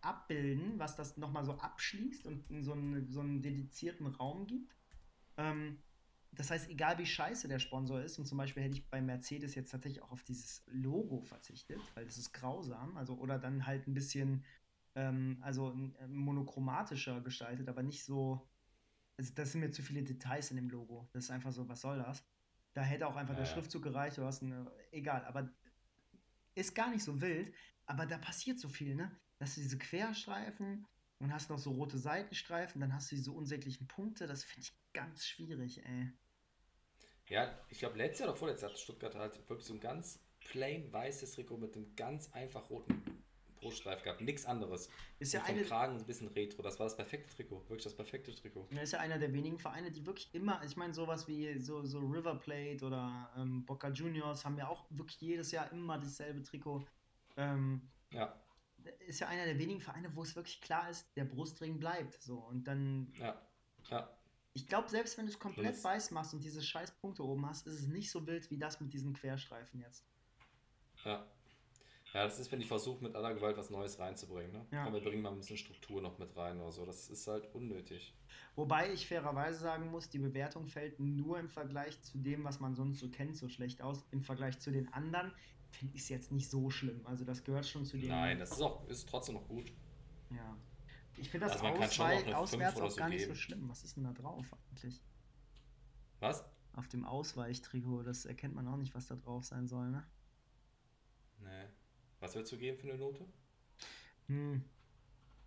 abbilden, 0.00 0.78
was 0.78 0.96
das 0.96 1.16
nochmal 1.16 1.44
so 1.44 1.52
abschließt 1.58 2.26
und 2.26 2.48
in 2.50 2.62
so 2.62 2.72
einen, 2.72 3.10
so 3.10 3.20
einen 3.20 3.42
dedizierten 3.42 4.06
Raum 4.06 4.46
gibt. 4.46 4.74
Ähm, 5.36 5.78
das 6.36 6.50
heißt, 6.50 6.68
egal 6.70 6.98
wie 6.98 7.06
scheiße 7.06 7.48
der 7.48 7.58
Sponsor 7.58 8.00
ist, 8.00 8.18
und 8.18 8.26
zum 8.26 8.38
Beispiel 8.38 8.62
hätte 8.62 8.76
ich 8.76 8.88
bei 8.88 9.00
Mercedes 9.00 9.54
jetzt 9.54 9.70
tatsächlich 9.70 10.02
auch 10.02 10.12
auf 10.12 10.24
dieses 10.24 10.64
Logo 10.66 11.22
verzichtet, 11.22 11.80
weil 11.94 12.04
das 12.04 12.18
ist 12.18 12.32
grausam, 12.32 12.96
also 12.96 13.14
oder 13.18 13.38
dann 13.38 13.66
halt 13.66 13.86
ein 13.86 13.94
bisschen 13.94 14.44
ähm, 14.94 15.38
also 15.40 15.72
äh, 15.98 16.06
monochromatischer 16.06 17.20
gestaltet, 17.20 17.68
aber 17.68 17.82
nicht 17.82 18.04
so. 18.04 18.48
Also 19.16 19.32
das 19.34 19.52
sind 19.52 19.60
mir 19.60 19.70
zu 19.70 19.82
viele 19.82 20.02
Details 20.02 20.50
in 20.50 20.56
dem 20.56 20.70
Logo. 20.70 21.08
Das 21.12 21.24
ist 21.24 21.30
einfach 21.30 21.52
so, 21.52 21.68
was 21.68 21.80
soll 21.80 21.98
das? 21.98 22.24
Da 22.74 22.82
hätte 22.82 23.06
auch 23.06 23.16
einfach 23.16 23.34
Ja, 23.34 23.42
der. 23.42 23.46
Schriftzug 23.52 23.82
gereicht, 23.82 24.18
du 24.18 24.24
hast 24.24 24.42
eine, 24.42 24.70
egal, 24.90 25.24
aber 25.26 25.48
ist 26.56 26.74
gar 26.74 26.90
nicht 26.90 27.04
so 27.04 27.20
wild, 27.20 27.54
aber 27.86 28.06
da 28.06 28.18
passiert 28.18 28.58
so 28.58 28.68
viel, 28.68 28.94
ne? 28.94 29.10
Da 29.38 29.46
hast 29.46 29.56
du 29.56 29.60
diese 29.60 29.78
Querstreifen 29.78 30.86
und 31.18 31.32
hast 31.32 31.50
noch 31.50 31.58
so 31.58 31.72
rote 31.72 31.98
Seitenstreifen, 31.98 32.80
dann 32.80 32.92
hast 32.94 33.10
du 33.10 33.16
diese 33.16 33.32
unsäglichen 33.32 33.86
Punkte, 33.88 34.26
das 34.26 34.44
finde 34.44 34.62
ich 34.62 34.76
ganz 34.92 35.24
schwierig, 35.26 35.84
ey. 35.84 36.12
Ja, 37.28 37.58
ich 37.70 37.78
glaube, 37.78 37.96
letztes 37.96 38.20
Jahr 38.20 38.28
oder 38.30 38.38
vorletztes 38.38 38.62
Jahr 38.62 38.70
hat 38.72 38.78
Stuttgart 38.78 39.14
halt 39.14 39.48
wirklich 39.48 39.66
so 39.66 39.74
ein 39.74 39.80
ganz 39.80 40.20
plain 40.40 40.92
weißes 40.92 41.32
Trikot 41.32 41.56
mit 41.56 41.74
einem 41.74 41.94
ganz 41.96 42.30
einfach 42.32 42.68
roten 42.68 43.02
Bruststreif 43.56 44.02
gehabt. 44.02 44.20
Nichts 44.20 44.44
anderes. 44.44 44.90
Ist 45.18 45.32
ja 45.32 45.42
eine- 45.44 45.62
Kragen 45.62 45.96
ein 45.96 46.04
bisschen 46.04 46.28
retro. 46.28 46.62
Das 46.62 46.78
war 46.78 46.84
das 46.84 46.96
perfekte 46.96 47.34
Trikot. 47.34 47.60
Wirklich 47.68 47.84
das 47.84 47.96
perfekte 47.96 48.34
Trikot. 48.34 48.68
Er 48.70 48.82
ist 48.82 48.92
ja 48.92 48.98
einer 49.00 49.18
der 49.18 49.32
wenigen 49.32 49.58
Vereine, 49.58 49.90
die 49.90 50.04
wirklich 50.04 50.34
immer, 50.34 50.62
ich 50.64 50.76
meine, 50.76 50.92
sowas 50.92 51.26
wie 51.28 51.58
so, 51.58 51.82
so 51.86 52.00
River 52.00 52.34
Plate 52.34 52.84
oder 52.84 53.30
ähm, 53.38 53.64
Boca 53.64 53.88
Juniors 53.88 54.44
haben 54.44 54.58
ja 54.58 54.68
auch 54.68 54.84
wirklich 54.90 55.18
jedes 55.22 55.50
Jahr 55.50 55.72
immer 55.72 55.98
dasselbe 55.98 56.42
Trikot. 56.42 56.84
Ähm, 57.38 57.90
Ja, 58.10 58.38
ist 59.06 59.20
ja 59.20 59.28
einer 59.28 59.46
der 59.46 59.58
wenigen 59.58 59.80
Vereine, 59.80 60.14
wo 60.14 60.22
es 60.22 60.36
wirklich 60.36 60.60
klar 60.60 60.90
ist, 60.90 61.06
der 61.16 61.24
Brustring 61.24 61.78
bleibt. 61.78 62.20
So. 62.22 62.36
Und 62.36 62.64
dann, 62.68 63.10
ja, 63.18 63.40
ja. 63.90 64.14
Ich 64.54 64.66
glaube, 64.66 64.88
selbst 64.88 65.18
wenn 65.18 65.26
du 65.26 65.32
es 65.32 65.38
komplett 65.38 65.74
Das- 65.74 65.84
weiß 65.84 66.10
machst 66.12 66.32
und 66.32 66.42
diese 66.42 66.62
scheiß 66.62 66.92
Punkte 66.92 67.24
oben 67.24 67.44
hast, 67.46 67.66
ist 67.66 67.74
es 67.74 67.86
nicht 67.86 68.10
so 68.10 68.26
wild 68.26 68.50
wie 68.50 68.56
das 68.56 68.80
mit 68.80 68.92
diesen 68.92 69.12
Querstreifen 69.12 69.80
jetzt. 69.80 70.04
Ja. 71.04 71.26
Ja, 72.14 72.22
das 72.22 72.38
ist, 72.38 72.52
wenn 72.52 72.60
die 72.60 72.64
versuchen, 72.66 73.02
mit 73.02 73.16
aller 73.16 73.34
Gewalt 73.34 73.56
was 73.56 73.70
Neues 73.70 73.98
reinzubringen. 73.98 74.52
Ne? 74.52 74.64
Ja. 74.70 74.84
Komm, 74.84 74.94
wir 74.94 75.00
bringen 75.00 75.20
mal 75.20 75.32
ein 75.32 75.36
bisschen 75.38 75.56
Struktur 75.56 76.00
noch 76.00 76.16
mit 76.18 76.36
rein 76.36 76.60
oder 76.60 76.70
so. 76.70 76.86
Das 76.86 77.10
ist 77.10 77.26
halt 77.26 77.52
unnötig. 77.52 78.14
Wobei 78.54 78.92
ich 78.92 79.08
fairerweise 79.08 79.58
sagen 79.58 79.90
muss, 79.90 80.08
die 80.08 80.20
Bewertung 80.20 80.68
fällt 80.68 81.00
nur 81.00 81.40
im 81.40 81.48
Vergleich 81.48 82.00
zu 82.02 82.18
dem, 82.18 82.44
was 82.44 82.60
man 82.60 82.76
sonst 82.76 83.00
so 83.00 83.08
kennt, 83.10 83.36
so 83.36 83.48
schlecht 83.48 83.82
aus. 83.82 84.04
Im 84.12 84.22
Vergleich 84.22 84.60
zu 84.60 84.70
den 84.70 84.92
anderen 84.92 85.32
finde 85.72 85.96
ich 85.96 86.02
es 86.02 86.08
jetzt 86.08 86.30
nicht 86.30 86.48
so 86.48 86.70
schlimm. 86.70 87.04
Also 87.04 87.24
das 87.24 87.42
gehört 87.42 87.66
schon 87.66 87.84
zu 87.84 87.98
den. 87.98 88.10
Nein, 88.10 88.38
das 88.38 88.52
ist 88.52 88.62
auch 88.62 88.88
ist 88.88 89.08
trotzdem 89.08 89.34
noch 89.34 89.48
gut. 89.48 89.72
Ja. 90.30 90.56
Ich 91.16 91.30
finde 91.30 91.46
das 91.46 91.60
Also 91.60 91.66
eine 91.66 92.36
auswärts 92.36 92.80
auch 92.80 92.90
so 92.90 92.96
gar 92.96 93.08
nicht 93.08 93.22
so 93.22 93.26
geben. 93.28 93.38
schlimm. 93.38 93.68
Was 93.68 93.84
ist 93.84 93.96
denn 93.96 94.04
da 94.04 94.12
drauf 94.12 94.46
eigentlich? 94.70 95.00
Was? 96.20 96.44
Auf 96.74 96.88
dem 96.88 97.04
Ausweichtrikot, 97.04 98.02
das 98.02 98.24
erkennt 98.24 98.54
man 98.54 98.66
auch 98.66 98.76
nicht, 98.76 98.94
was 98.94 99.06
da 99.06 99.14
drauf 99.14 99.44
sein 99.44 99.68
soll, 99.68 99.90
ne? 99.90 100.04
Nee. 101.38 101.68
Was 102.20 102.34
würdest 102.34 102.52
du 102.52 102.58
geben 102.58 102.78
für 102.78 102.88
eine 102.88 102.98
Note? 102.98 103.26
Hm. 104.26 104.64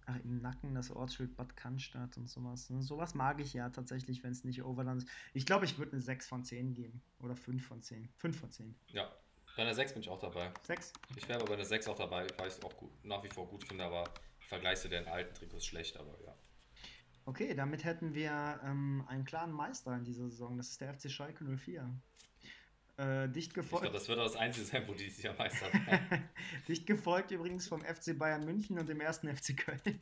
Ach, 0.06 0.16
im 0.24 0.42
Nacken 0.42 0.74
das 0.74 0.90
Ortsschild 0.90 1.36
Bad 1.36 1.58
Cannstatt 1.58 2.16
und 2.16 2.30
sowas. 2.30 2.70
Ne? 2.70 2.82
Sowas 2.82 3.14
mag 3.14 3.42
ich 3.42 3.54
ja 3.54 3.70
tatsächlich, 3.70 4.24
wenn 4.24 4.32
es 4.32 4.46
nicht 4.46 4.64
Overland 4.64 5.04
ist. 5.04 5.10
Ich 5.34 5.46
glaube, 5.46 5.66
ich 5.66 5.78
würde 5.78 5.94
eine 5.94 6.02
6 6.02 6.28
von 6.28 6.46
10 6.46 6.74
geben. 6.74 7.02
Oder 7.20 7.36
5 7.36 7.66
von 7.66 7.82
10. 7.82 8.08
5 8.16 8.40
von 8.40 8.50
10. 8.50 8.76
Ja. 8.88 9.12
Bei 9.58 9.64
einer 9.64 9.74
6 9.74 9.94
bin 9.94 10.04
ich 10.04 10.10
auch 10.10 10.20
dabei. 10.20 10.54
6? 10.64 10.94
Ich 11.18 11.28
wäre 11.28 11.40
aber 11.40 11.50
bei 11.50 11.56
einer 11.56 11.66
6 11.66 11.88
auch 11.88 11.98
dabei, 11.98 12.28
weil 12.38 12.48
ich 12.48 12.54
es 12.54 12.64
auch 12.64 12.78
gut, 12.78 12.92
nach 13.04 13.22
wie 13.24 13.30
vor 13.30 13.48
gut 13.48 13.66
finde, 13.68 13.84
aber 13.84 14.06
Vergleich 14.48 14.80
zu 14.80 14.90
den 14.90 15.08
alten 15.08 15.34
Trikots 15.36 15.66
schlecht, 15.66 15.98
aber 15.98 16.18
ja. 16.26 16.36
Okay, 17.26 17.54
damit 17.54 17.84
hätten 17.84 18.14
wir 18.14 18.60
ähm, 18.64 19.04
einen 19.08 19.26
klaren 19.26 19.52
Meister 19.52 19.94
in 19.96 20.06
dieser 20.06 20.30
Saison. 20.30 20.58
Das 20.58 20.70
ist 20.70 20.80
der 20.82 20.94
FC 20.94 21.12
Schalke 21.12 21.44
04. 21.44 21.94
Äh, 22.98 23.30
dicht 23.30 23.50
Ich 23.50 23.54
gefolgt. 23.54 23.84
glaube, 23.84 23.98
das 23.98 24.08
wird 24.08 24.18
auch 24.20 24.24
das 24.24 24.36
einzige 24.38 24.66
sein, 24.66 24.88
wo 24.88 24.94
die 24.94 25.10
sich 25.10 25.28
am 25.30 25.38
Meister. 25.38 25.68
Dicht 26.68 26.88
gefolgt 26.88 27.32
übrigens 27.32 27.68
vom 27.68 27.82
FC 27.82 28.18
Bayern 28.18 28.44
München 28.46 28.80
und 28.80 28.90
dem 28.90 29.02
ersten 29.02 29.28
FC 29.36 29.56
Köln. 29.56 30.02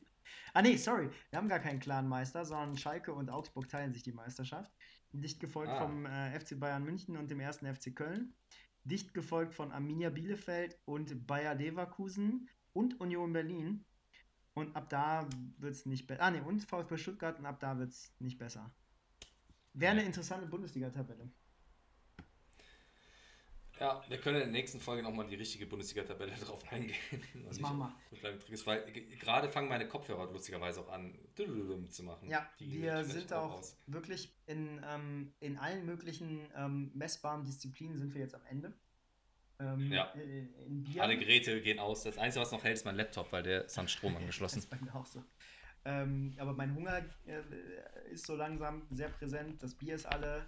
ah 0.54 0.62
nee, 0.62 0.78
sorry, 0.78 1.10
wir 1.32 1.38
haben 1.38 1.50
gar 1.50 1.60
keinen 1.60 1.80
klaren 1.80 2.08
Meister, 2.08 2.46
sondern 2.46 2.78
Schalke 2.78 3.14
und 3.14 3.30
Augsburg 3.30 3.68
teilen 3.68 3.92
sich 3.92 4.04
die 4.04 4.14
Meisterschaft. 4.14 4.72
Dicht 5.12 5.40
gefolgt 5.42 5.72
Ah. 5.74 5.82
vom 5.82 6.06
äh, 6.06 6.40
FC 6.40 6.58
Bayern 6.60 6.84
München 6.84 7.18
und 7.18 7.30
dem 7.32 7.40
ersten 7.42 7.66
FC 7.74 7.94
Köln. 7.96 8.34
Dicht 8.86 9.14
gefolgt 9.14 9.54
von 9.56 9.72
Arminia 9.72 10.10
Bielefeld 10.10 10.78
und 10.86 11.26
Bayer 11.28 11.56
Leverkusen 11.56 12.50
und 12.72 13.00
Union 13.02 13.34
Berlin. 13.34 13.84
Und 14.56 14.76
ab 14.76 14.90
da 14.90 15.28
wird 15.58 15.74
es 15.74 15.86
nicht 15.86 16.08
besser. 16.08 16.22
Ah 16.24 16.32
nee, 16.32 16.40
und 16.40 16.64
VfB 16.64 16.98
Stuttgart 16.98 17.38
und 17.38 17.46
ab 17.46 17.60
da 17.60 17.78
wird 17.78 17.90
es 17.90 18.12
nicht 18.20 18.38
besser. 18.40 18.74
Wäre 19.74 19.92
eine 19.92 20.04
interessante 20.04 20.48
Bundesliga-Tabelle. 20.48 21.30
Ja, 23.80 24.02
wir 24.08 24.18
können 24.20 24.38
in 24.38 24.44
der 24.44 24.52
nächsten 24.52 24.80
Folge 24.80 25.04
nochmal 25.04 25.28
die 25.28 25.36
richtige 25.36 25.66
Bundesliga-Tabelle 25.66 26.32
drauf 26.46 26.62
eingehen. 26.72 26.96
Das 27.46 27.60
machen 27.60 27.80
wir. 27.80 27.94
weil 28.66 28.86
gerade 29.20 29.50
fangen 29.50 29.68
meine 29.68 29.90
Kopfhörer 29.90 30.32
lustigerweise 30.32 30.80
auch 30.80 30.88
an 30.88 31.14
zu 31.90 32.04
machen. 32.04 32.30
Ja, 32.30 32.50
Die 32.62 32.82
wir 32.82 33.04
sind 33.04 33.34
auch 33.34 33.44
auch 33.52 33.58
raus. 33.58 33.78
wirklich 33.88 34.34
in, 34.46 34.82
ähm, 34.90 35.34
in 35.42 35.58
allen 35.58 35.86
möglichen 35.86 36.48
ähm, 36.56 36.92
messbaren 36.94 37.44
Disziplinen 37.44 37.98
sind 37.98 38.14
wir 38.14 38.22
jetzt 38.22 38.36
am 38.36 38.46
Ende. 38.46 38.74
Ähm, 39.60 39.92
Ja. 39.92 40.14
äh. 40.16 40.48
Alle 41.00 41.18
Geräte 41.18 41.62
gehen 41.62 41.80
aus. 41.80 42.04
Das 42.04 42.18
Einzige, 42.18 42.42
was 42.42 42.52
noch 42.52 42.64
hält, 42.64 42.76
ist 42.76 42.86
mein 42.86 42.96
Laptop, 42.96 43.32
weil 43.32 43.44
der 43.44 43.66
ist 43.66 43.78
an 43.80 43.88
Strom 43.88 44.14
Das 44.14 44.22
angeschlossen. 44.22 44.60
ist 44.60 44.70
bei 44.70 44.78
mir 44.78 44.94
auch 44.96 45.06
so. 45.06 45.24
Ähm, 45.86 46.34
aber 46.38 46.54
mein 46.54 46.74
Hunger 46.76 47.04
äh, 47.28 47.42
ist 48.12 48.26
so 48.26 48.36
langsam 48.36 48.82
sehr 48.92 49.10
präsent. 49.10 49.62
Das 49.62 49.76
Bier 49.76 49.96
ist 49.96 50.06
alle. 50.08 50.46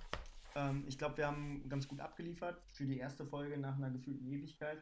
Ähm, 0.55 0.83
ich 0.87 0.97
glaube, 0.97 1.17
wir 1.17 1.27
haben 1.27 1.67
ganz 1.69 1.87
gut 1.87 1.99
abgeliefert 1.99 2.59
für 2.73 2.85
die 2.85 2.97
erste 2.97 3.25
Folge 3.25 3.57
nach 3.57 3.75
einer 3.75 3.91
gefühlten 3.91 4.27
Ewigkeit. 4.27 4.81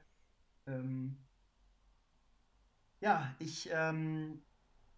Ähm, 0.66 1.18
ja, 3.02 3.36
ich, 3.40 3.70
ähm, 3.72 4.42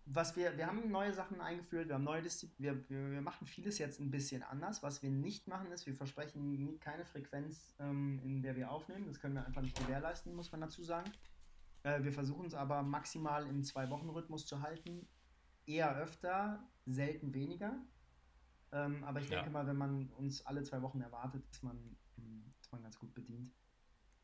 was 0.10 0.36
wir, 0.38 0.56
wir 0.58 0.68
haben 0.68 0.90
neue 0.90 1.14
Sachen 1.14 1.42
eingeführt, 1.42 1.90
wir 1.90 1.96
haben 1.96 2.04
neue 2.06 2.22
Disziplinen, 2.22 2.86
wir, 2.88 2.90
wir, 2.90 3.12
wir 3.12 3.22
machen 3.22 3.46
vieles 3.46 3.78
jetzt 3.78 4.00
ein 4.00 4.10
bisschen 4.10 4.42
anders. 4.42 4.82
Was 4.82 5.04
wir 5.04 5.10
nicht 5.10 5.48
machen 5.48 5.72
ist, 5.72 5.86
wir 5.86 5.96
versprechen 5.96 6.50
nie, 6.50 6.78
keine 6.80 7.06
Frequenz, 7.06 7.76
ähm, 7.80 8.20
in 8.24 8.42
der 8.42 8.56
wir 8.56 8.72
aufnehmen. 8.72 9.06
Das 9.08 9.20
können 9.20 9.36
wir 9.36 9.46
einfach 9.46 9.62
nicht 9.62 9.78
gewährleisten, 9.78 10.34
muss 10.34 10.52
man 10.52 10.62
dazu 10.62 10.82
sagen. 10.84 11.12
Äh, 11.84 12.04
wir 12.04 12.14
versuchen 12.14 12.46
es 12.46 12.54
aber 12.54 12.84
maximal 12.84 13.46
im 13.48 13.64
Zwei-Wochen-Rhythmus 13.64 14.46
zu 14.46 14.62
halten. 14.62 15.08
Eher 15.66 15.96
öfter, 15.98 16.66
selten 16.86 17.34
weniger. 17.34 17.76
Ähm, 18.72 19.04
aber 19.04 19.20
ich 19.20 19.30
Ja. 19.30 19.36
denke 19.38 19.52
mal, 19.52 19.68
wenn 19.68 19.78
man 19.78 20.10
uns 20.14 20.46
alle 20.46 20.64
zwei 20.64 20.82
Wochen 20.82 21.02
erwartet, 21.02 21.44
ist 21.52 21.64
man, 21.64 21.98
ist 22.62 22.72
man 22.72 22.82
ganz 22.82 22.98
gut 22.98 23.14
bedient. 23.14 23.52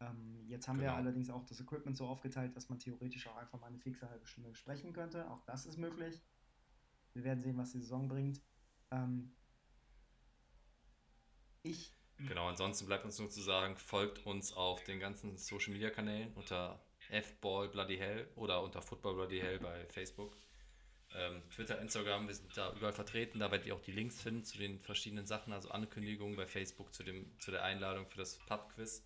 Ähm, 0.09 0.45
jetzt 0.47 0.67
haben 0.67 0.79
wir 0.79 0.87
Genau. 0.87 0.97
allerdings 0.97 1.29
auch 1.29 1.45
das 1.45 1.59
Equipment 1.59 1.95
so 1.97 2.07
aufgeteilt, 2.07 2.55
dass 2.55 2.69
man 2.69 2.79
theoretisch 2.79 3.27
auch 3.27 3.35
einfach 3.37 3.59
mal 3.59 3.67
eine 3.67 3.79
fixe 3.79 4.09
halbe 4.09 4.25
Stunde 4.27 4.53
sprechen 4.55 4.93
könnte. 4.93 5.29
Auch 5.29 5.43
das 5.45 5.65
ist 5.65 5.77
möglich. 5.77 6.21
Wir 7.13 7.23
werden 7.23 7.41
sehen, 7.41 7.57
was 7.57 7.71
die 7.71 7.79
Saison 7.79 8.07
bringt. 8.07 8.41
Ähm, 8.91 9.35
ich 11.63 11.93
Genau, 12.19 12.47
ansonsten 12.47 12.85
bleibt 12.85 13.05
uns 13.05 13.19
nur 13.19 13.29
zu 13.29 13.41
sagen, 13.41 13.75
folgt 13.75 14.25
uns 14.25 14.53
auf 14.53 14.83
den 14.83 14.99
ganzen 14.99 15.35
Social 15.37 15.73
Media 15.73 15.89
Kanälen 15.89 16.31
unter 16.35 16.85
fball 17.09 17.69
bloody 17.69 17.97
hell 17.97 18.29
oder 18.35 18.61
unter 18.63 18.81
football 18.81 19.15
bloody 19.15 19.39
hell 19.39 19.59
bei 19.59 19.85
Facebook. 19.87 20.37
Ähm, 21.15 21.41
Twitter, 21.49 21.79
Instagram, 21.81 22.27
wir 22.27 22.33
sind 22.35 22.55
da 22.55 22.73
überall 22.73 22.93
vertreten. 22.93 23.39
Da 23.39 23.51
werdet 23.51 23.67
ihr 23.67 23.75
auch 23.75 23.81
die 23.81 23.91
Links 23.91 24.21
finden 24.21 24.43
zu 24.43 24.57
den 24.57 24.79
verschiedenen 24.79 25.25
Sachen, 25.27 25.53
also 25.53 25.69
Ankündigungen 25.69 26.35
bei 26.35 26.45
Facebook 26.47 26.93
zu, 26.93 27.03
dem, 27.03 27.37
zu 27.39 27.51
der 27.51 27.63
Einladung 27.63 28.07
für 28.07 28.17
das 28.17 28.37
Pub-Quiz. 28.45 29.03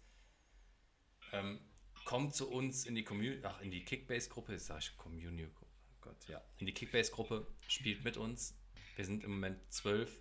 Ähm, 1.34 1.60
kommt 2.06 2.34
zu 2.34 2.50
uns 2.50 2.86
in 2.86 2.96
die 2.96 3.04
Community, 3.04 3.42
ach, 3.46 3.62
in 3.62 3.72
die 3.72 3.84
Kickbase-Gruppe, 3.84 4.54
jetzt 4.54 4.70
ich 4.70 4.98
Community, 4.98 5.50
oh 5.62 5.98
Gott, 6.02 6.28
ja, 6.28 6.42
in 6.58 6.66
die 6.66 6.74
Kickbase-Gruppe, 6.74 7.46
spielt 7.68 8.04
mit 8.04 8.18
uns. 8.18 8.58
Wir 8.96 9.06
sind 9.06 9.24
im 9.24 9.32
Moment 9.32 9.60
zwölf. 9.72 10.18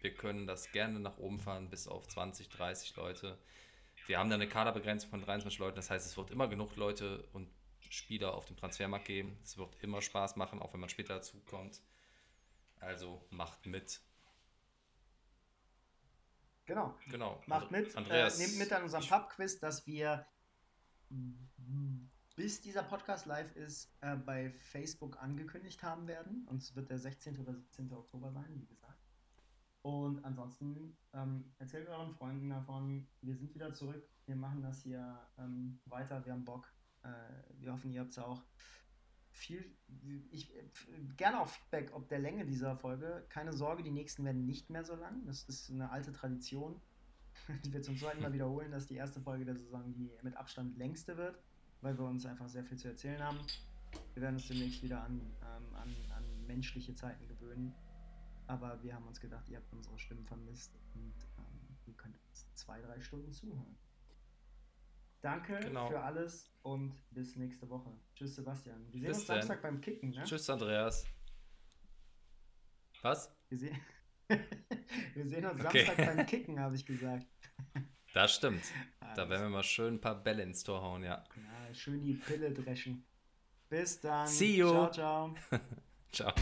Wir 0.00 0.14
können 0.14 0.46
das 0.46 0.70
gerne 0.72 1.00
nach 1.00 1.18
oben 1.18 1.38
fahren 1.38 1.70
bis 1.70 1.88
auf 1.88 2.06
20, 2.06 2.48
30 2.48 2.94
Leute. 2.96 3.38
wir 4.06 4.18
haben 4.18 4.28
da 4.28 4.34
eine 4.34 4.48
Kaderbegrenzung 4.48 5.10
von 5.10 5.22
23 5.22 5.58
Leuten, 5.58 5.76
das 5.76 5.90
heißt, 5.90 6.06
es 6.06 6.16
wird 6.16 6.30
immer 6.30 6.46
genug 6.46 6.76
Leute 6.76 7.26
und 7.32 7.48
Spieler 7.90 8.34
auf 8.34 8.46
dem 8.46 8.56
Transfermarkt 8.56 9.06
geben. 9.06 9.38
Es 9.42 9.56
wird 9.56 9.76
immer 9.82 10.02
Spaß 10.02 10.36
machen, 10.36 10.60
auch 10.60 10.72
wenn 10.72 10.80
man 10.80 10.88
später 10.88 11.14
dazu 11.14 11.40
kommt. 11.46 11.80
Also 12.80 13.24
macht 13.30 13.66
mit. 13.66 14.00
Genau. 16.66 16.94
Genau. 17.10 17.42
Macht 17.46 17.70
mit. 17.70 17.94
Andreas. 17.96 18.38
Äh, 18.38 18.46
nehmt 18.46 18.58
mit 18.58 18.72
an 18.72 18.82
unserem 18.84 19.06
Pub-Quiz, 19.06 19.58
dass 19.58 19.86
wir 19.86 20.26
bis 22.36 22.60
dieser 22.60 22.82
Podcast 22.82 23.26
live 23.26 23.54
ist, 23.56 23.92
äh, 24.00 24.16
bei 24.16 24.50
Facebook 24.50 25.22
angekündigt 25.22 25.82
haben 25.82 26.06
werden. 26.08 26.46
Und 26.48 26.62
es 26.62 26.74
wird 26.74 26.90
der 26.90 26.98
16. 26.98 27.38
oder 27.38 27.54
17. 27.54 27.92
Oktober 27.92 28.32
sein, 28.32 28.50
wie 28.54 28.66
gesagt. 28.66 28.98
Und 29.82 30.24
ansonsten 30.24 30.96
ähm, 31.12 31.52
erzählt 31.58 31.88
euren 31.88 32.10
Freunden 32.10 32.48
davon, 32.48 33.06
wir 33.20 33.36
sind 33.36 33.54
wieder 33.54 33.72
zurück. 33.74 34.08
Wir 34.26 34.34
machen 34.34 34.62
das 34.62 34.82
hier 34.82 35.20
ähm, 35.38 35.78
weiter. 35.84 36.24
Wir 36.24 36.32
haben 36.32 36.44
Bock. 36.44 36.72
Äh, 37.02 37.08
wir 37.60 37.72
hoffen, 37.72 37.92
ihr 37.92 38.00
habt 38.00 38.10
es 38.10 38.18
auch. 38.18 38.42
Viel, 39.34 39.76
ich, 40.30 40.48
gerne 41.16 41.40
auch 41.40 41.48
Feedback 41.48 41.92
ob 41.92 42.08
der 42.08 42.20
Länge 42.20 42.46
dieser 42.46 42.76
Folge. 42.76 43.26
Keine 43.28 43.52
Sorge, 43.52 43.82
die 43.82 43.90
nächsten 43.90 44.24
werden 44.24 44.46
nicht 44.46 44.70
mehr 44.70 44.84
so 44.84 44.94
lang. 44.94 45.26
Das 45.26 45.42
ist 45.44 45.70
eine 45.70 45.90
alte 45.90 46.12
Tradition, 46.12 46.80
die 47.64 47.72
wir 47.72 47.82
zum 47.82 47.96
zweiten 47.96 48.22
Mal 48.22 48.32
wiederholen, 48.32 48.70
dass 48.70 48.86
die 48.86 48.94
erste 48.94 49.20
Folge 49.20 49.44
der 49.44 49.56
Saison 49.56 49.92
die 49.92 50.10
mit 50.22 50.36
Abstand 50.36 50.78
längste 50.78 51.16
wird, 51.16 51.42
weil 51.80 51.98
wir 51.98 52.04
uns 52.04 52.24
einfach 52.26 52.48
sehr 52.48 52.64
viel 52.64 52.78
zu 52.78 52.88
erzählen 52.88 53.20
haben. 53.22 53.38
Wir 54.14 54.22
werden 54.22 54.36
uns 54.36 54.46
demnächst 54.46 54.82
wieder 54.82 55.02
an, 55.02 55.20
ähm, 55.42 55.74
an, 55.74 55.94
an 56.16 56.46
menschliche 56.46 56.94
Zeiten 56.94 57.26
gewöhnen. 57.26 57.74
Aber 58.46 58.80
wir 58.82 58.94
haben 58.94 59.06
uns 59.08 59.20
gedacht, 59.20 59.48
ihr 59.48 59.56
habt 59.56 59.72
unsere 59.72 59.98
Stimmen 59.98 60.24
vermisst 60.26 60.78
und 60.94 61.14
ähm, 61.38 61.76
ihr 61.86 61.94
könnt 61.94 62.16
uns 62.28 62.46
zwei, 62.54 62.80
drei 62.80 63.00
Stunden 63.00 63.32
zuhören. 63.32 63.76
Danke 65.24 65.58
genau. 65.58 65.88
für 65.88 66.00
alles 66.00 66.50
und 66.60 66.92
bis 67.10 67.34
nächste 67.36 67.66
Woche. 67.70 67.90
Tschüss, 68.14 68.34
Sebastian. 68.34 68.84
Wir 68.92 69.00
sehen 69.00 69.08
bis 69.08 69.16
uns 69.16 69.26
denn. 69.26 69.36
Samstag 69.36 69.62
beim 69.62 69.80
Kicken. 69.80 70.10
Ne? 70.10 70.22
Tschüss, 70.24 70.50
Andreas. 70.50 71.06
Was? 73.00 73.34
Wir 73.48 73.58
sehen, 73.58 73.80
wir 75.14 75.26
sehen 75.26 75.46
uns 75.46 75.64
okay. 75.64 75.86
Samstag 75.86 76.16
beim 76.16 76.26
Kicken, 76.26 76.60
habe 76.60 76.76
ich 76.76 76.84
gesagt. 76.84 77.26
Das 78.12 78.34
stimmt. 78.34 78.64
Alles. 79.00 79.16
Da 79.16 79.30
werden 79.30 79.44
wir 79.44 79.48
mal 79.48 79.62
schön 79.62 79.94
ein 79.94 80.00
paar 80.00 80.22
Bälle 80.22 80.42
ins 80.42 80.62
Tor 80.62 80.82
hauen, 80.82 81.02
ja. 81.02 81.24
ja 81.34 81.74
schön 81.74 82.04
die 82.04 82.14
Pille 82.14 82.52
dreschen. 82.52 83.06
Bis 83.70 83.98
dann. 84.00 84.28
See 84.28 84.56
you. 84.56 84.68
Ciao, 84.68 84.90
ciao. 84.90 85.34
ciao. 86.12 86.34